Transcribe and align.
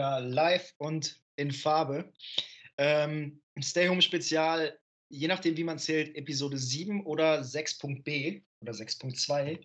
wieder 0.00 0.20
live 0.22 0.72
und 0.78 1.20
in 1.36 1.50
Farbe. 1.50 2.10
Ähm, 2.78 3.42
Stay 3.60 3.86
Home 3.86 4.00
Spezial, 4.00 4.78
je 5.10 5.28
nachdem, 5.28 5.58
wie 5.58 5.64
man 5.64 5.78
zählt, 5.78 6.16
Episode 6.16 6.56
7 6.56 7.04
oder 7.04 7.42
6.b 7.42 8.40
oder 8.62 8.72
6.2. 8.72 9.62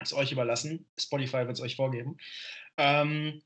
Ist 0.00 0.14
euch 0.14 0.32
überlassen. 0.32 0.88
Spotify 0.98 1.46
wird 1.46 1.58
es 1.58 1.60
euch 1.60 1.76
vorgeben. 1.76 2.16
Ähm, 2.78 3.42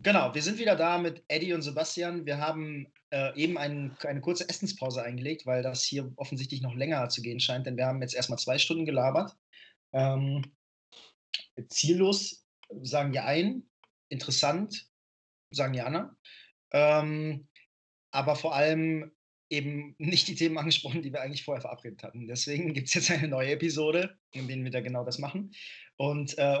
genau, 0.00 0.34
wir 0.34 0.42
sind 0.42 0.58
wieder 0.58 0.76
da 0.76 0.98
mit 0.98 1.24
Eddie 1.28 1.54
und 1.54 1.62
Sebastian. 1.62 2.26
Wir 2.26 2.36
haben 2.36 2.92
äh, 3.08 3.34
eben 3.40 3.56
ein, 3.56 3.96
eine 4.00 4.20
kurze 4.20 4.46
Essenspause 4.50 5.02
eingelegt, 5.02 5.46
weil 5.46 5.62
das 5.62 5.82
hier 5.82 6.12
offensichtlich 6.16 6.60
noch 6.60 6.74
länger 6.74 7.08
zu 7.08 7.22
gehen 7.22 7.40
scheint, 7.40 7.66
denn 7.66 7.78
wir 7.78 7.86
haben 7.86 8.02
jetzt 8.02 8.14
erstmal 8.14 8.38
zwei 8.38 8.58
Stunden 8.58 8.84
gelabert. 8.84 9.34
Ähm, 9.94 10.42
ziellos 11.70 12.46
sagen 12.82 13.14
ja 13.14 13.24
ein, 13.24 13.68
interessant 14.08 14.88
sagen 15.50 15.74
anderen. 15.86 16.16
Ähm, 16.72 17.48
aber 18.10 18.36
vor 18.36 18.54
allem 18.54 19.12
eben 19.50 19.94
nicht 19.98 20.28
die 20.28 20.34
Themen 20.34 20.58
angesprochen, 20.58 21.02
die 21.02 21.12
wir 21.12 21.22
eigentlich 21.22 21.44
vorher 21.44 21.62
verabredet 21.62 22.02
hatten. 22.02 22.26
Deswegen 22.26 22.74
gibt 22.74 22.88
es 22.88 22.94
jetzt 22.94 23.10
eine 23.10 23.28
neue 23.28 23.52
Episode, 23.52 24.18
in 24.32 24.46
der 24.46 24.64
wir 24.64 24.70
da 24.70 24.80
genau 24.80 25.04
das 25.04 25.18
machen. 25.18 25.52
Und 25.96 26.36
äh, 26.38 26.60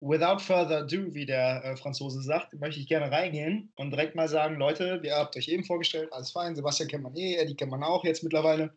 without 0.00 0.38
further 0.38 0.78
ado, 0.78 1.12
wie 1.14 1.26
der 1.26 1.64
äh, 1.64 1.76
Franzose 1.76 2.22
sagt, 2.22 2.54
möchte 2.54 2.80
ich 2.80 2.86
gerne 2.86 3.10
reingehen 3.10 3.72
und 3.76 3.90
direkt 3.90 4.14
mal 4.14 4.28
sagen, 4.28 4.56
Leute, 4.56 5.00
ihr 5.02 5.16
habt 5.16 5.36
euch 5.36 5.48
eben 5.48 5.64
vorgestellt, 5.64 6.12
alles 6.12 6.30
fein, 6.30 6.54
Sebastian 6.54 6.88
kennt 6.88 7.02
man 7.02 7.16
eh, 7.16 7.36
Eddie 7.36 7.56
kennt 7.56 7.72
man 7.72 7.82
auch 7.82 8.04
jetzt 8.04 8.22
mittlerweile. 8.22 8.76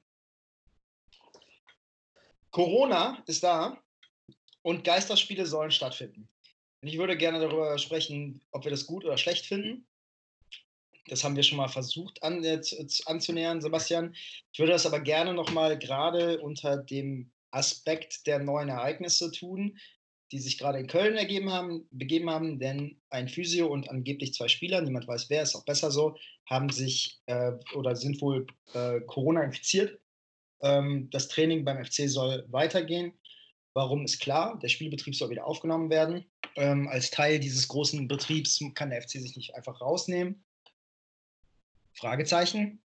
Corona 2.49 3.23
ist 3.27 3.43
da 3.43 3.77
und 4.63 4.83
Geisterspiele 4.83 5.45
sollen 5.45 5.71
stattfinden. 5.71 6.27
Ich 6.83 6.97
würde 6.97 7.15
gerne 7.15 7.39
darüber 7.39 7.77
sprechen, 7.77 8.41
ob 8.51 8.63
wir 8.63 8.71
das 8.71 8.87
gut 8.87 9.05
oder 9.05 9.17
schlecht 9.17 9.45
finden. 9.45 9.85
Das 11.07 11.23
haben 11.23 11.35
wir 11.35 11.43
schon 11.43 11.57
mal 11.57 11.67
versucht 11.67 12.21
an, 12.23 12.43
äh, 12.43 12.59
anzunähern, 13.05 13.61
Sebastian. 13.61 14.15
Ich 14.51 14.59
würde 14.59 14.71
das 14.71 14.85
aber 14.85 14.99
gerne 14.99 15.33
nochmal 15.33 15.77
gerade 15.77 16.41
unter 16.41 16.77
dem 16.77 17.31
Aspekt 17.51 18.25
der 18.25 18.39
neuen 18.39 18.69
Ereignisse 18.69 19.31
tun, 19.31 19.77
die 20.31 20.39
sich 20.39 20.57
gerade 20.57 20.79
in 20.79 20.87
Köln 20.87 21.17
ergeben 21.17 21.51
haben, 21.51 21.87
begeben 21.91 22.29
haben, 22.29 22.59
denn 22.59 22.99
ein 23.09 23.27
Physio 23.27 23.67
und 23.67 23.89
angeblich 23.89 24.33
zwei 24.33 24.47
Spieler, 24.47 24.81
niemand 24.81 25.07
weiß 25.07 25.29
wer, 25.29 25.43
ist 25.43 25.55
auch 25.55 25.65
besser 25.65 25.91
so, 25.91 26.17
haben 26.49 26.69
sich 26.69 27.21
äh, 27.27 27.51
oder 27.75 27.95
sind 27.95 28.21
wohl 28.21 28.47
äh, 28.73 29.01
Corona 29.01 29.43
infiziert. 29.43 29.99
Ähm, 30.61 31.09
das 31.11 31.27
Training 31.27 31.65
beim 31.65 31.83
FC 31.83 32.09
soll 32.09 32.45
weitergehen. 32.49 33.13
Warum 33.73 34.03
ist 34.03 34.19
klar, 34.19 34.59
der 34.59 34.67
Spielbetrieb 34.67 35.15
soll 35.15 35.29
wieder 35.29 35.45
aufgenommen 35.45 35.89
werden. 35.89 36.29
Ähm, 36.55 36.89
als 36.89 37.09
Teil 37.09 37.39
dieses 37.39 37.67
großen 37.69 38.07
Betriebs 38.07 38.59
kann 38.75 38.89
der 38.89 39.01
FC 39.01 39.11
sich 39.11 39.37
nicht 39.37 39.55
einfach 39.55 39.79
rausnehmen. 39.79 40.43
Fragezeichen. 41.93 42.83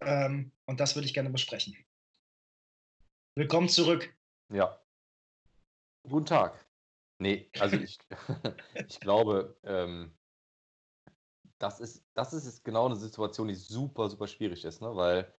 Ähm, 0.00 0.52
und 0.64 0.80
das 0.80 0.94
würde 0.94 1.06
ich 1.06 1.14
gerne 1.14 1.30
besprechen. 1.30 1.76
Willkommen 3.34 3.68
zurück. 3.68 4.16
Ja. 4.50 4.80
Guten 6.04 6.26
Tag. 6.26 6.66
Nee, 7.18 7.50
also 7.58 7.76
ich, 7.76 7.98
ich 8.88 9.00
glaube, 9.00 9.58
ähm, 9.64 10.16
das, 11.58 11.80
ist, 11.80 12.06
das 12.14 12.32
ist 12.32 12.64
genau 12.64 12.86
eine 12.86 12.96
Situation, 12.96 13.48
die 13.48 13.54
super, 13.54 14.08
super 14.08 14.26
schwierig 14.26 14.64
ist, 14.64 14.80
ne? 14.80 14.94
weil 14.94 15.34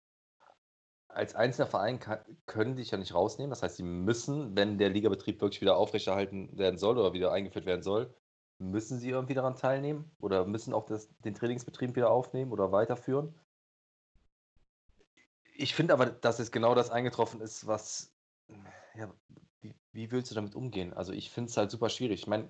als 1.08 1.34
einzelner 1.34 1.66
Verein 1.66 1.98
kann, 1.98 2.20
können 2.46 2.76
dich 2.76 2.90
ja 2.90 2.98
nicht 2.98 3.14
rausnehmen. 3.14 3.50
Das 3.50 3.62
heißt, 3.62 3.76
sie 3.76 3.82
müssen, 3.82 4.56
wenn 4.56 4.78
der 4.78 4.90
Ligabetrieb 4.90 5.40
wirklich 5.40 5.60
wieder 5.60 5.76
aufrechterhalten 5.76 6.56
werden 6.56 6.78
soll 6.78 6.98
oder 6.98 7.12
wieder 7.12 7.32
eingeführt 7.32 7.66
werden 7.66 7.82
soll, 7.82 8.14
müssen 8.58 8.98
sie 8.98 9.10
irgendwie 9.10 9.34
daran 9.34 9.56
teilnehmen 9.56 10.10
oder 10.20 10.44
müssen 10.44 10.74
auch 10.74 10.84
das, 10.86 11.08
den 11.24 11.34
Trainingsbetrieb 11.34 11.96
wieder 11.96 12.10
aufnehmen 12.10 12.52
oder 12.52 12.72
weiterführen. 12.72 13.34
Ich 15.56 15.74
finde 15.74 15.92
aber, 15.94 16.06
dass 16.06 16.38
es 16.38 16.52
genau 16.52 16.74
das 16.74 16.90
eingetroffen 16.90 17.40
ist, 17.40 17.66
was. 17.66 18.12
Ja, 18.94 19.12
wie, 19.60 19.74
wie 19.92 20.10
willst 20.10 20.30
du 20.30 20.34
damit 20.34 20.54
umgehen? 20.54 20.92
Also, 20.92 21.12
ich 21.12 21.30
finde 21.30 21.50
es 21.50 21.56
halt 21.56 21.70
super 21.70 21.88
schwierig. 21.88 22.20
Ich 22.20 22.26
meine, 22.26 22.48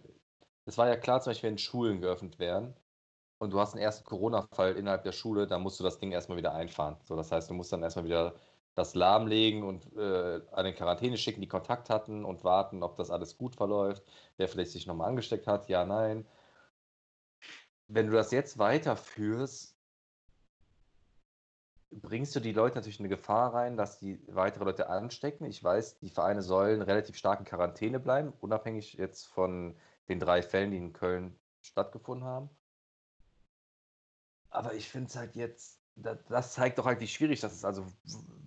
es 0.66 0.76
war 0.76 0.88
ja 0.88 0.96
klar, 0.96 1.20
zum 1.20 1.30
Beispiel, 1.30 1.50
wenn 1.50 1.58
Schulen 1.58 2.00
geöffnet 2.00 2.38
werden, 2.38 2.74
und 3.38 3.52
du 3.52 3.60
hast 3.60 3.74
einen 3.74 3.82
ersten 3.82 4.04
Corona-Fall 4.04 4.76
innerhalb 4.76 5.04
der 5.04 5.12
Schule, 5.12 5.46
dann 5.46 5.62
musst 5.62 5.78
du 5.80 5.84
das 5.84 5.98
Ding 5.98 6.12
erstmal 6.12 6.38
wieder 6.38 6.54
einfahren. 6.54 6.96
So, 7.04 7.16
das 7.16 7.32
heißt, 7.32 7.50
du 7.50 7.54
musst 7.54 7.72
dann 7.72 7.82
erstmal 7.82 8.04
wieder 8.04 8.34
das 8.74 8.94
lahmlegen 8.94 9.64
und 9.64 9.92
äh, 9.96 10.40
an 10.52 10.64
den 10.64 10.74
Quarantäne 10.74 11.16
schicken, 11.16 11.40
die 11.40 11.48
Kontakt 11.48 11.90
hatten 11.90 12.24
und 12.24 12.44
warten, 12.44 12.82
ob 12.82 12.96
das 12.96 13.10
alles 13.10 13.36
gut 13.36 13.56
verläuft, 13.56 14.04
wer 14.36 14.48
vielleicht 14.48 14.70
sich 14.72 14.86
nochmal 14.86 15.08
angesteckt 15.08 15.46
hat, 15.46 15.68
ja, 15.68 15.84
nein. 15.84 16.26
Wenn 17.88 18.06
du 18.06 18.12
das 18.12 18.30
jetzt 18.30 18.58
weiterführst, 18.58 19.76
bringst 21.90 22.36
du 22.36 22.40
die 22.40 22.52
Leute 22.52 22.76
natürlich 22.76 23.00
in 23.00 23.06
eine 23.06 23.16
Gefahr 23.16 23.54
rein, 23.54 23.76
dass 23.76 23.98
die 23.98 24.20
weitere 24.28 24.64
Leute 24.64 24.88
anstecken. 24.88 25.46
Ich 25.46 25.62
weiß, 25.64 25.98
die 25.98 26.10
Vereine 26.10 26.42
sollen 26.42 26.82
relativ 26.82 27.16
stark 27.16 27.40
in 27.40 27.46
Quarantäne 27.46 27.98
bleiben, 27.98 28.32
unabhängig 28.40 28.94
jetzt 28.94 29.26
von 29.26 29.76
den 30.08 30.20
drei 30.20 30.42
Fällen, 30.42 30.70
die 30.70 30.76
in 30.76 30.92
Köln 30.92 31.38
stattgefunden 31.62 32.26
haben. 32.26 32.50
Aber 34.50 34.74
ich 34.74 34.88
finde 34.88 35.08
es 35.08 35.16
halt 35.16 35.34
jetzt, 35.36 35.80
das, 35.96 36.18
das, 36.28 36.52
zeigt 36.54 36.78
doch 36.78 36.86
halt, 36.86 37.00
wie 37.00 37.08
schwierig 37.08 37.40
das 37.40 37.52
ist. 37.52 37.64
Also, 37.64 37.84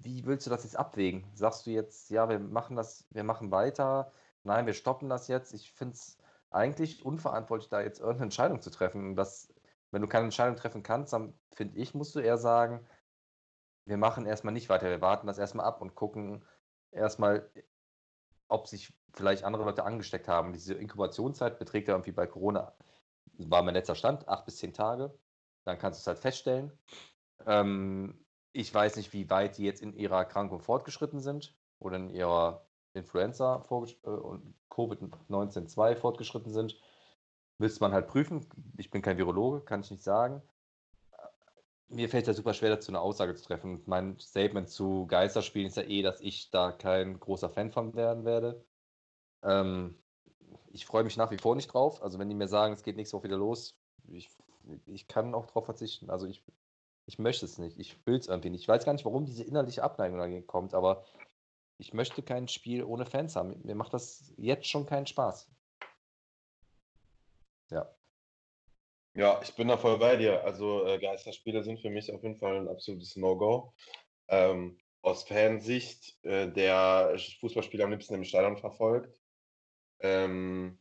wie 0.01 0.25
willst 0.25 0.45
du 0.45 0.49
das 0.49 0.63
jetzt 0.63 0.77
abwägen? 0.77 1.25
Sagst 1.35 1.65
du 1.65 1.71
jetzt, 1.71 2.09
ja, 2.09 2.29
wir 2.29 2.39
machen 2.39 2.75
das, 2.75 3.05
wir 3.11 3.23
machen 3.23 3.51
weiter, 3.51 4.11
nein, 4.43 4.65
wir 4.65 4.73
stoppen 4.73 5.09
das 5.09 5.27
jetzt. 5.27 5.53
Ich 5.53 5.71
finde 5.73 5.95
es 5.95 6.17
eigentlich 6.49 7.05
unverantwortlich, 7.05 7.69
da 7.69 7.81
jetzt 7.81 7.99
irgendeine 7.99 8.25
Entscheidung 8.25 8.61
zu 8.61 8.69
treffen. 8.69 9.15
Das, 9.15 9.53
wenn 9.91 10.01
du 10.01 10.07
keine 10.07 10.25
Entscheidung 10.25 10.55
treffen 10.55 10.83
kannst, 10.83 11.13
dann 11.13 11.33
finde 11.53 11.77
ich, 11.77 11.93
musst 11.93 12.15
du 12.15 12.19
eher 12.19 12.37
sagen, 12.37 12.85
wir 13.85 13.97
machen 13.97 14.25
erstmal 14.25 14.53
nicht 14.53 14.69
weiter, 14.69 14.89
wir 14.89 15.01
warten 15.01 15.27
das 15.27 15.37
erstmal 15.37 15.65
ab 15.65 15.81
und 15.81 15.95
gucken 15.95 16.45
erstmal, 16.91 17.49
ob 18.47 18.67
sich 18.67 18.93
vielleicht 19.13 19.43
andere 19.43 19.63
Leute 19.63 19.83
angesteckt 19.83 20.27
haben. 20.27 20.53
Diese 20.53 20.73
Inkubationszeit 20.73 21.59
beträgt 21.59 21.87
ja 21.87 21.95
irgendwie 21.95 22.11
bei 22.11 22.27
Corona, 22.27 22.73
war 23.37 23.63
mein 23.63 23.73
letzter 23.73 23.95
Stand, 23.95 24.27
acht 24.27 24.45
bis 24.45 24.57
zehn 24.57 24.73
Tage. 24.73 25.13
Dann 25.63 25.77
kannst 25.77 25.99
du 25.99 26.01
es 26.01 26.07
halt 26.07 26.19
feststellen. 26.19 26.71
Ähm, 27.45 28.25
ich 28.53 28.73
weiß 28.73 28.97
nicht, 28.97 29.13
wie 29.13 29.29
weit 29.29 29.57
die 29.57 29.63
jetzt 29.63 29.81
in 29.81 29.93
ihrer 29.93 30.17
Erkrankung 30.17 30.59
fortgeschritten 30.59 31.19
sind 31.21 31.55
oder 31.79 31.97
in 31.97 32.09
ihrer 32.09 32.65
Influenza 32.93 33.63
äh, 33.69 34.09
und 34.09 34.55
Covid-19-2 34.69 35.95
fortgeschritten 35.95 36.51
sind. 36.51 36.79
Müsste 37.57 37.81
man 37.81 37.93
halt 37.93 38.07
prüfen. 38.07 38.45
Ich 38.77 38.89
bin 38.89 39.01
kein 39.01 39.17
Virologe, 39.17 39.61
kann 39.61 39.81
ich 39.81 39.91
nicht 39.91 40.03
sagen. 40.03 40.41
Mir 41.89 42.09
fällt 42.09 42.23
es 42.23 42.27
ja 42.27 42.33
super 42.33 42.53
schwer, 42.53 42.69
dazu 42.69 42.89
eine 42.91 43.01
Aussage 43.01 43.35
zu 43.35 43.43
treffen. 43.43 43.83
Mein 43.85 44.17
Statement 44.17 44.69
zu 44.69 45.05
Geisterspielen 45.07 45.67
ist 45.67 45.77
ja 45.77 45.83
eh, 45.83 46.01
dass 46.01 46.21
ich 46.21 46.49
da 46.49 46.71
kein 46.71 47.19
großer 47.19 47.49
Fan 47.49 47.71
von 47.71 47.93
werden 47.95 48.25
werde. 48.25 48.65
Ähm, 49.43 49.97
ich 50.71 50.85
freue 50.85 51.03
mich 51.03 51.17
nach 51.17 51.31
wie 51.31 51.37
vor 51.37 51.55
nicht 51.55 51.73
drauf. 51.73 52.01
Also 52.01 52.17
wenn 52.17 52.29
die 52.29 52.35
mir 52.35 52.47
sagen, 52.47 52.73
es 52.73 52.83
geht 52.83 52.95
nächste 52.95 53.17
Woche 53.17 53.25
wieder 53.25 53.37
los, 53.37 53.77
ich 54.07 54.29
ich 54.85 55.07
kann 55.07 55.33
auch 55.33 55.45
darauf 55.47 55.65
verzichten. 55.65 56.09
Also 56.09 56.27
ich, 56.27 56.43
ich 57.05 57.19
möchte 57.19 57.45
es 57.45 57.57
nicht. 57.57 57.79
Ich 57.79 58.05
will 58.05 58.15
es 58.15 58.27
irgendwie 58.27 58.49
nicht. 58.49 58.61
Ich 58.61 58.67
weiß 58.67 58.85
gar 58.85 58.93
nicht, 58.93 59.05
warum 59.05 59.25
diese 59.25 59.43
innerliche 59.43 59.83
Abneigung 59.83 60.17
dagegen 60.17 60.47
kommt, 60.47 60.73
aber 60.73 61.05
ich 61.77 61.93
möchte 61.93 62.21
kein 62.21 62.47
Spiel 62.47 62.83
ohne 62.83 63.05
Fans 63.05 63.35
haben. 63.35 63.59
Mir 63.63 63.75
macht 63.75 63.93
das 63.93 64.33
jetzt 64.37 64.67
schon 64.67 64.85
keinen 64.85 65.07
Spaß. 65.07 65.49
Ja. 67.71 67.95
Ja, 69.13 69.41
ich 69.41 69.55
bin 69.55 69.67
da 69.67 69.77
voll 69.77 69.97
bei 69.97 70.15
dir. 70.15 70.43
Also 70.43 70.85
äh, 70.85 70.99
Geisterspiele 70.99 71.63
sind 71.63 71.81
für 71.81 71.89
mich 71.89 72.13
auf 72.13 72.23
jeden 72.23 72.37
Fall 72.37 72.57
ein 72.57 72.69
absolutes 72.69 73.15
No-Go. 73.15 73.73
Ähm, 74.27 74.79
aus 75.01 75.23
Fansicht, 75.23 76.23
äh, 76.23 76.49
der 76.51 77.17
Fußballspieler 77.39 77.85
am 77.85 77.91
liebsten 77.91 78.13
im 78.13 78.23
Stadion 78.23 78.57
verfolgt, 78.57 79.19
ähm, 79.99 80.79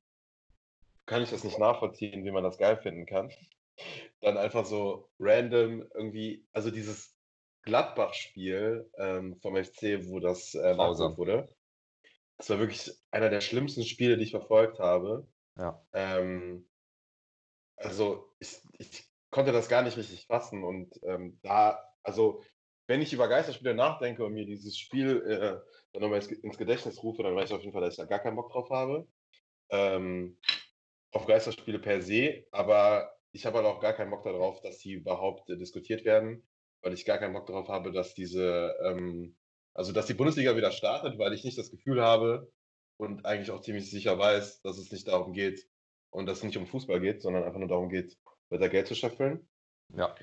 kann 1.06 1.22
ich 1.22 1.30
das 1.30 1.42
nicht 1.42 1.58
nachvollziehen, 1.58 2.24
wie 2.24 2.30
man 2.30 2.44
das 2.44 2.58
geil 2.58 2.76
finden 2.76 3.06
kann 3.06 3.32
dann 4.20 4.36
einfach 4.36 4.64
so 4.64 5.10
random 5.18 5.88
irgendwie, 5.94 6.46
also 6.52 6.70
dieses 6.70 7.16
Gladbach-Spiel 7.62 8.90
ähm, 8.98 9.36
vom 9.40 9.56
FC, 9.56 10.06
wo 10.06 10.20
das 10.20 10.54
äh, 10.54 10.76
wurde. 10.76 11.48
Das 12.38 12.48
war 12.50 12.58
wirklich 12.58 12.90
einer 13.10 13.28
der 13.28 13.40
schlimmsten 13.40 13.84
Spiele, 13.84 14.16
die 14.16 14.24
ich 14.24 14.30
verfolgt 14.30 14.78
habe. 14.78 15.28
Ja. 15.58 15.84
Ähm, 15.92 16.66
also 17.76 18.32
ich, 18.38 18.60
ich 18.78 19.04
konnte 19.30 19.52
das 19.52 19.68
gar 19.68 19.82
nicht 19.82 19.96
richtig 19.96 20.26
fassen 20.26 20.64
und 20.64 20.98
ähm, 21.02 21.38
da, 21.42 21.82
also 22.02 22.42
wenn 22.86 23.02
ich 23.02 23.12
über 23.12 23.28
Geisterspiele 23.28 23.74
nachdenke 23.74 24.24
und 24.24 24.32
mir 24.32 24.46
dieses 24.46 24.76
Spiel 24.76 25.22
äh, 25.22 25.60
dann 25.92 26.02
nochmal 26.02 26.20
ins 26.42 26.58
Gedächtnis 26.58 27.02
rufe, 27.02 27.22
dann 27.22 27.36
weiß 27.36 27.50
ich 27.50 27.54
auf 27.54 27.60
jeden 27.60 27.72
Fall, 27.72 27.82
dass 27.82 27.94
ich 27.94 27.98
da 27.98 28.04
gar 28.04 28.18
keinen 28.18 28.36
Bock 28.36 28.50
drauf 28.50 28.68
habe. 28.70 29.06
Ähm, 29.70 30.38
auf 31.12 31.26
Geisterspiele 31.26 31.78
per 31.78 32.02
se, 32.02 32.46
aber 32.50 33.12
ich 33.32 33.46
habe 33.46 33.58
halt 33.58 33.66
auch 33.66 33.80
gar 33.80 33.92
keinen 33.92 34.10
Bock 34.10 34.24
darauf, 34.24 34.60
dass 34.60 34.78
die 34.78 34.92
überhaupt 34.92 35.48
äh, 35.50 35.56
diskutiert 35.56 36.04
werden, 36.04 36.46
weil 36.82 36.94
ich 36.94 37.04
gar 37.04 37.18
keinen 37.18 37.34
Bock 37.34 37.46
darauf 37.46 37.68
habe, 37.68 37.92
dass 37.92 38.14
diese, 38.14 38.74
ähm, 38.84 39.36
also 39.74 39.92
dass 39.92 40.06
die 40.06 40.14
Bundesliga 40.14 40.56
wieder 40.56 40.72
startet, 40.72 41.18
weil 41.18 41.32
ich 41.32 41.44
nicht 41.44 41.58
das 41.58 41.70
Gefühl 41.70 42.02
habe 42.02 42.50
und 42.96 43.24
eigentlich 43.26 43.50
auch 43.50 43.60
ziemlich 43.60 43.90
sicher 43.90 44.18
weiß, 44.18 44.62
dass 44.62 44.78
es 44.78 44.92
nicht 44.92 45.08
darum 45.08 45.32
geht, 45.32 45.66
und 46.10 46.26
dass 46.26 46.38
es 46.38 46.44
nicht 46.44 46.56
um 46.56 46.66
Fußball 46.66 47.00
geht, 47.00 47.22
sondern 47.22 47.44
einfach 47.44 47.58
nur 47.58 47.68
darum 47.68 47.88
geht, 47.88 48.18
weiter 48.50 48.68
Geld 48.68 48.88
zu 48.88 48.94
scheffeln. 48.94 49.48
Ja. 49.94 50.14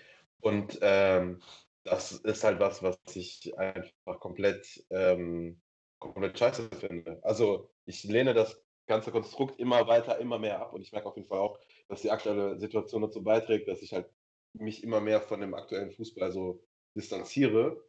Und 0.42 0.78
ähm, 0.82 1.42
das 1.84 2.12
ist 2.12 2.44
halt 2.44 2.60
was, 2.60 2.84
was 2.84 3.00
ich 3.14 3.58
einfach 3.58 4.20
komplett, 4.20 4.86
ähm, 4.90 5.62
komplett 6.00 6.38
scheiße 6.38 6.70
finde. 6.80 7.20
Also 7.24 7.70
ich 7.86 8.04
lehne 8.04 8.34
das 8.34 8.62
ganze 8.86 9.12
Konstrukt 9.12 9.60
immer 9.60 9.88
weiter, 9.88 10.20
immer 10.20 10.40
mehr 10.40 10.62
ab 10.62 10.74
und 10.74 10.82
ich 10.82 10.92
merke 10.92 11.08
auf 11.08 11.16
jeden 11.16 11.28
Fall 11.28 11.40
auch, 11.40 11.60
dass 11.88 12.02
die 12.02 12.12
aktuelle 12.12 12.60
Situation 12.60 13.02
dazu 13.02 13.24
beiträgt, 13.24 13.68
dass 13.68 13.82
ich 13.82 13.94
halt 13.94 14.10
mich 14.54 14.84
immer 14.84 15.02
mehr 15.02 15.22
von 15.22 15.42
dem 15.42 15.54
aktuellen 15.54 15.92
Fußball 15.92 16.32
so 16.32 16.64
distanziere, 16.96 17.82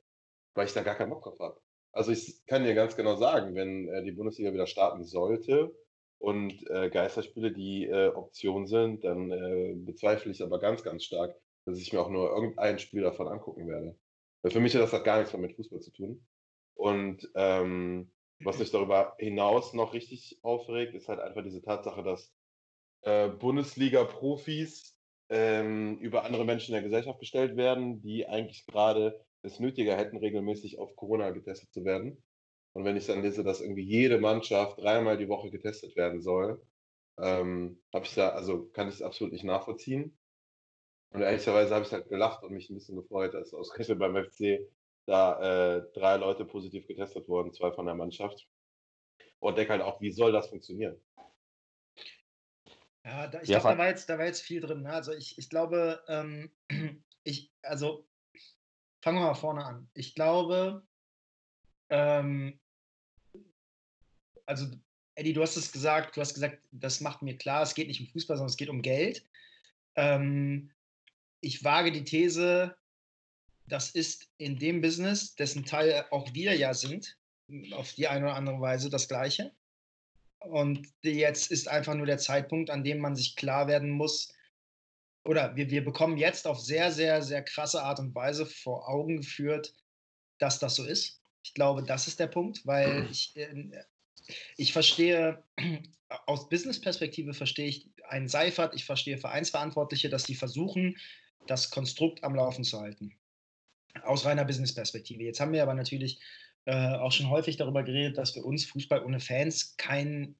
weil 0.55 0.67
ich 0.67 0.73
da 0.73 0.83
gar 0.83 0.95
keinen 0.95 1.11
Bock 1.11 1.23
drauf 1.23 1.39
habe. 1.41 1.61
Also 1.93 2.12
ich 2.12 2.45
kann 2.47 2.65
dir 2.65 2.75
ganz 2.75 2.97
genau 2.97 3.17
sagen, 3.17 3.55
wenn 3.55 3.89
äh, 3.89 4.03
die 4.03 4.12
Bundesliga 4.12 4.53
wieder 4.53 4.67
starten 4.67 5.05
sollte 5.05 5.75
und 6.19 6.69
äh, 6.71 6.91
Geisterspiele 6.91 7.53
die 7.53 7.87
äh, 7.87 8.09
Option 8.09 8.67
sind, 8.67 9.05
dann 9.05 9.31
äh, 9.31 9.75
bezweifle 9.77 10.31
ich 10.31 10.43
aber 10.43 10.59
ganz, 10.59 10.83
ganz 10.83 11.05
stark, 11.05 11.35
dass 11.65 11.79
ich 11.79 11.93
mir 11.93 12.00
auch 12.00 12.11
nur 12.11 12.31
irgendein 12.31 12.79
Spiel 12.79 13.03
davon 13.03 13.29
angucken 13.29 13.67
werde. 13.69 13.99
Weil 14.43 14.53
für 14.53 14.61
mich 14.61 14.75
hat 14.75 14.83
das 14.83 14.93
hat 14.93 15.05
gar 15.05 15.19
nichts 15.19 15.33
mehr 15.33 15.43
mit 15.43 15.56
Fußball 15.56 15.81
zu 15.81 15.93
tun. 15.93 16.27
Und 16.75 17.29
ähm, 17.35 18.12
was 18.41 18.59
mich 18.59 18.71
darüber 18.71 19.17
hinaus 19.19 19.75
noch 19.75 19.95
richtig 19.95 20.39
aufregt, 20.43 20.95
ist 20.95 21.09
halt 21.09 21.19
einfach 21.19 21.43
diese 21.43 21.62
Tatsache, 21.62 22.03
dass 22.03 22.33
äh, 23.03 23.29
Bundesliga-Profis 23.29 24.97
ähm, 25.31 25.99
über 25.99 26.25
andere 26.25 26.45
Menschen 26.45 26.75
in 26.75 26.75
der 26.75 26.83
Gesellschaft 26.83 27.21
gestellt 27.21 27.56
werden, 27.56 28.00
die 28.00 28.27
eigentlich 28.27 28.67
gerade 28.67 29.25
es 29.43 29.61
nötiger 29.61 29.97
hätten, 29.97 30.17
regelmäßig 30.17 30.79
auf 30.79 30.97
Corona 30.97 31.31
getestet 31.31 31.73
zu 31.73 31.85
werden. 31.85 32.23
Und 32.73 32.85
wenn 32.85 32.97
ich 32.97 33.06
dann 33.06 33.23
lese, 33.23 33.45
dass 33.45 33.61
irgendwie 33.61 33.83
jede 33.85 34.19
Mannschaft 34.19 34.79
dreimal 34.81 35.17
die 35.19 35.29
Woche 35.29 35.50
getestet 35.50 35.97
werden 35.97 36.21
soll, 36.21 36.62
ähm, 37.19 37.83
habe 37.93 38.05
ich 38.05 38.15
da, 38.15 38.31
also 38.31 38.67
kann 38.69 38.89
ich 38.89 38.95
es 38.95 39.03
absolut 39.03 39.33
nicht 39.33 39.45
nachvollziehen. 39.45 40.19
Und 41.11 41.23
ehrlicherweise 41.23 41.75
habe 41.75 41.85
ich 41.85 41.93
halt 41.93 42.09
gelacht 42.09 42.43
und 42.45 42.53
mich 42.53 42.71
ein 42.71 42.75
bisschen 42.75 42.97
gefreut, 42.97 43.35
dass 43.35 43.55
ausgerechnet 43.55 43.99
beim 43.99 44.17
FC 44.17 44.61
da 45.06 45.79
äh, 45.79 45.83
drei 45.95 46.17
Leute 46.17 46.45
positiv 46.45 46.87
getestet 46.87 47.29
wurden, 47.29 47.53
zwei 47.53 47.73
von 47.73 47.87
der 47.87 47.95
Mannschaft. 47.95 48.47
Und 49.41 49.56
denke 49.56 49.73
halt 49.73 49.83
auch, 49.83 50.00
wie 50.00 50.11
soll 50.12 50.33
das 50.33 50.49
funktionieren? 50.49 51.00
Ja, 53.09 53.27
da, 53.27 53.41
ich 53.41 53.49
ja, 53.49 53.59
glaube, 53.59 53.75
da, 53.75 53.79
war 53.79 53.89
jetzt, 53.89 54.09
da 54.11 54.19
war 54.19 54.27
jetzt 54.27 54.43
viel 54.43 54.61
drin. 54.61 54.83
Ne? 54.83 54.93
Also 54.93 55.13
ich, 55.15 55.39
ich 55.39 55.49
glaube, 55.49 56.05
ähm, 56.09 56.53
ich, 57.25 57.51
also 57.63 58.07
fangen 59.03 59.19
wir 59.19 59.27
mal 59.27 59.35
vorne 59.35 59.65
an. 59.65 59.89
Ich 59.95 60.15
glaube, 60.15 60.87
ähm, 61.89 62.61
also 64.45 64.67
Eddie, 65.15 65.33
du 65.33 65.41
hast 65.41 65.57
es 65.57 65.73
gesagt, 65.73 66.17
du 66.17 66.21
hast 66.21 66.35
gesagt, 66.35 66.59
das 66.71 67.01
macht 67.01 67.23
mir 67.23 67.39
klar, 67.39 67.63
es 67.63 67.75
geht 67.75 67.89
nicht 67.89 68.01
um 68.01 68.09
Fußball, 68.09 68.37
sondern 68.37 68.51
es 68.51 68.59
geht 68.59 68.69
um 68.69 68.83
Geld. 68.83 69.25
Ähm, 69.97 70.71
ich 71.41 71.65
wage 71.65 71.91
die 71.91 72.05
These, 72.05 72.77
das 73.67 73.91
ist 73.91 74.31
in 74.37 74.59
dem 74.59 74.83
Business, 74.83 75.35
dessen 75.35 75.65
Teil 75.65 76.05
auch 76.11 76.35
wir 76.35 76.55
ja 76.57 76.75
sind, 76.75 77.19
auf 77.73 77.95
die 77.95 78.07
eine 78.07 78.27
oder 78.27 78.35
andere 78.35 78.61
Weise 78.61 78.91
das 78.91 79.09
Gleiche. 79.09 79.55
Und 80.40 80.87
jetzt 81.02 81.50
ist 81.50 81.69
einfach 81.69 81.94
nur 81.94 82.06
der 82.06 82.19
Zeitpunkt, 82.19 82.70
an 82.70 82.85
dem 82.85 82.99
man 82.99 83.17
sich 83.17 83.37
klar 83.37 83.67
werden 83.67 83.90
muss, 83.90 84.32
oder 85.25 85.55
wir, 85.56 85.70
wir 85.70 85.85
bekommen 85.85 86.17
jetzt 86.17 86.46
auf 86.46 86.58
sehr, 86.58 86.90
sehr, 86.90 87.23
sehr 87.23 87.43
krasse 87.43 87.82
Art 87.82 87.99
und 87.99 88.14
Weise 88.14 88.46
vor 88.46 88.88
Augen 88.88 89.19
geführt, 89.19 89.75
dass 90.38 90.58
das 90.58 90.76
so 90.76 90.85
ist. 90.85 91.20
Ich 91.43 91.52
glaube, 91.55 91.82
das 91.82 92.08
ist 92.08 92.19
der 92.19 92.29
Punkt, 92.29 92.64
weil 92.67 93.08
ich, 93.11 93.37
äh, 93.37 93.85
ich 94.56 94.73
verstehe, 94.73 95.43
aus 96.26 96.49
Business-Perspektive 96.49 97.35
verstehe 97.35 97.69
ich 97.69 97.90
einen 98.08 98.29
Seifert, 98.29 98.75
ich 98.75 98.85
verstehe 98.85 99.19
Vereinsverantwortliche, 99.19 100.08
dass 100.08 100.25
die 100.25 100.35
versuchen, 100.35 100.96
das 101.46 101.70
Konstrukt 101.70 102.25
am 102.25 102.35
Laufen 102.35 102.64
zu 102.64 102.81
halten. 102.81 103.14
Aus 104.02 104.25
reiner 104.25 104.44
Business-Perspektive. 104.44 105.25
Jetzt 105.25 105.40
haben 105.40 105.52
wir 105.52 105.62
aber 105.62 105.75
natürlich 105.75 106.20
äh, 106.69 106.97
auch 106.99 107.12
schon 107.12 107.31
häufig 107.31 107.56
darüber 107.56 107.82
geredet, 107.82 108.19
dass 108.19 108.32
für 108.32 108.43
uns 108.43 108.67
Fußball 108.67 109.03
ohne 109.03 109.20
Fans 109.20 109.75
kein, 109.79 110.37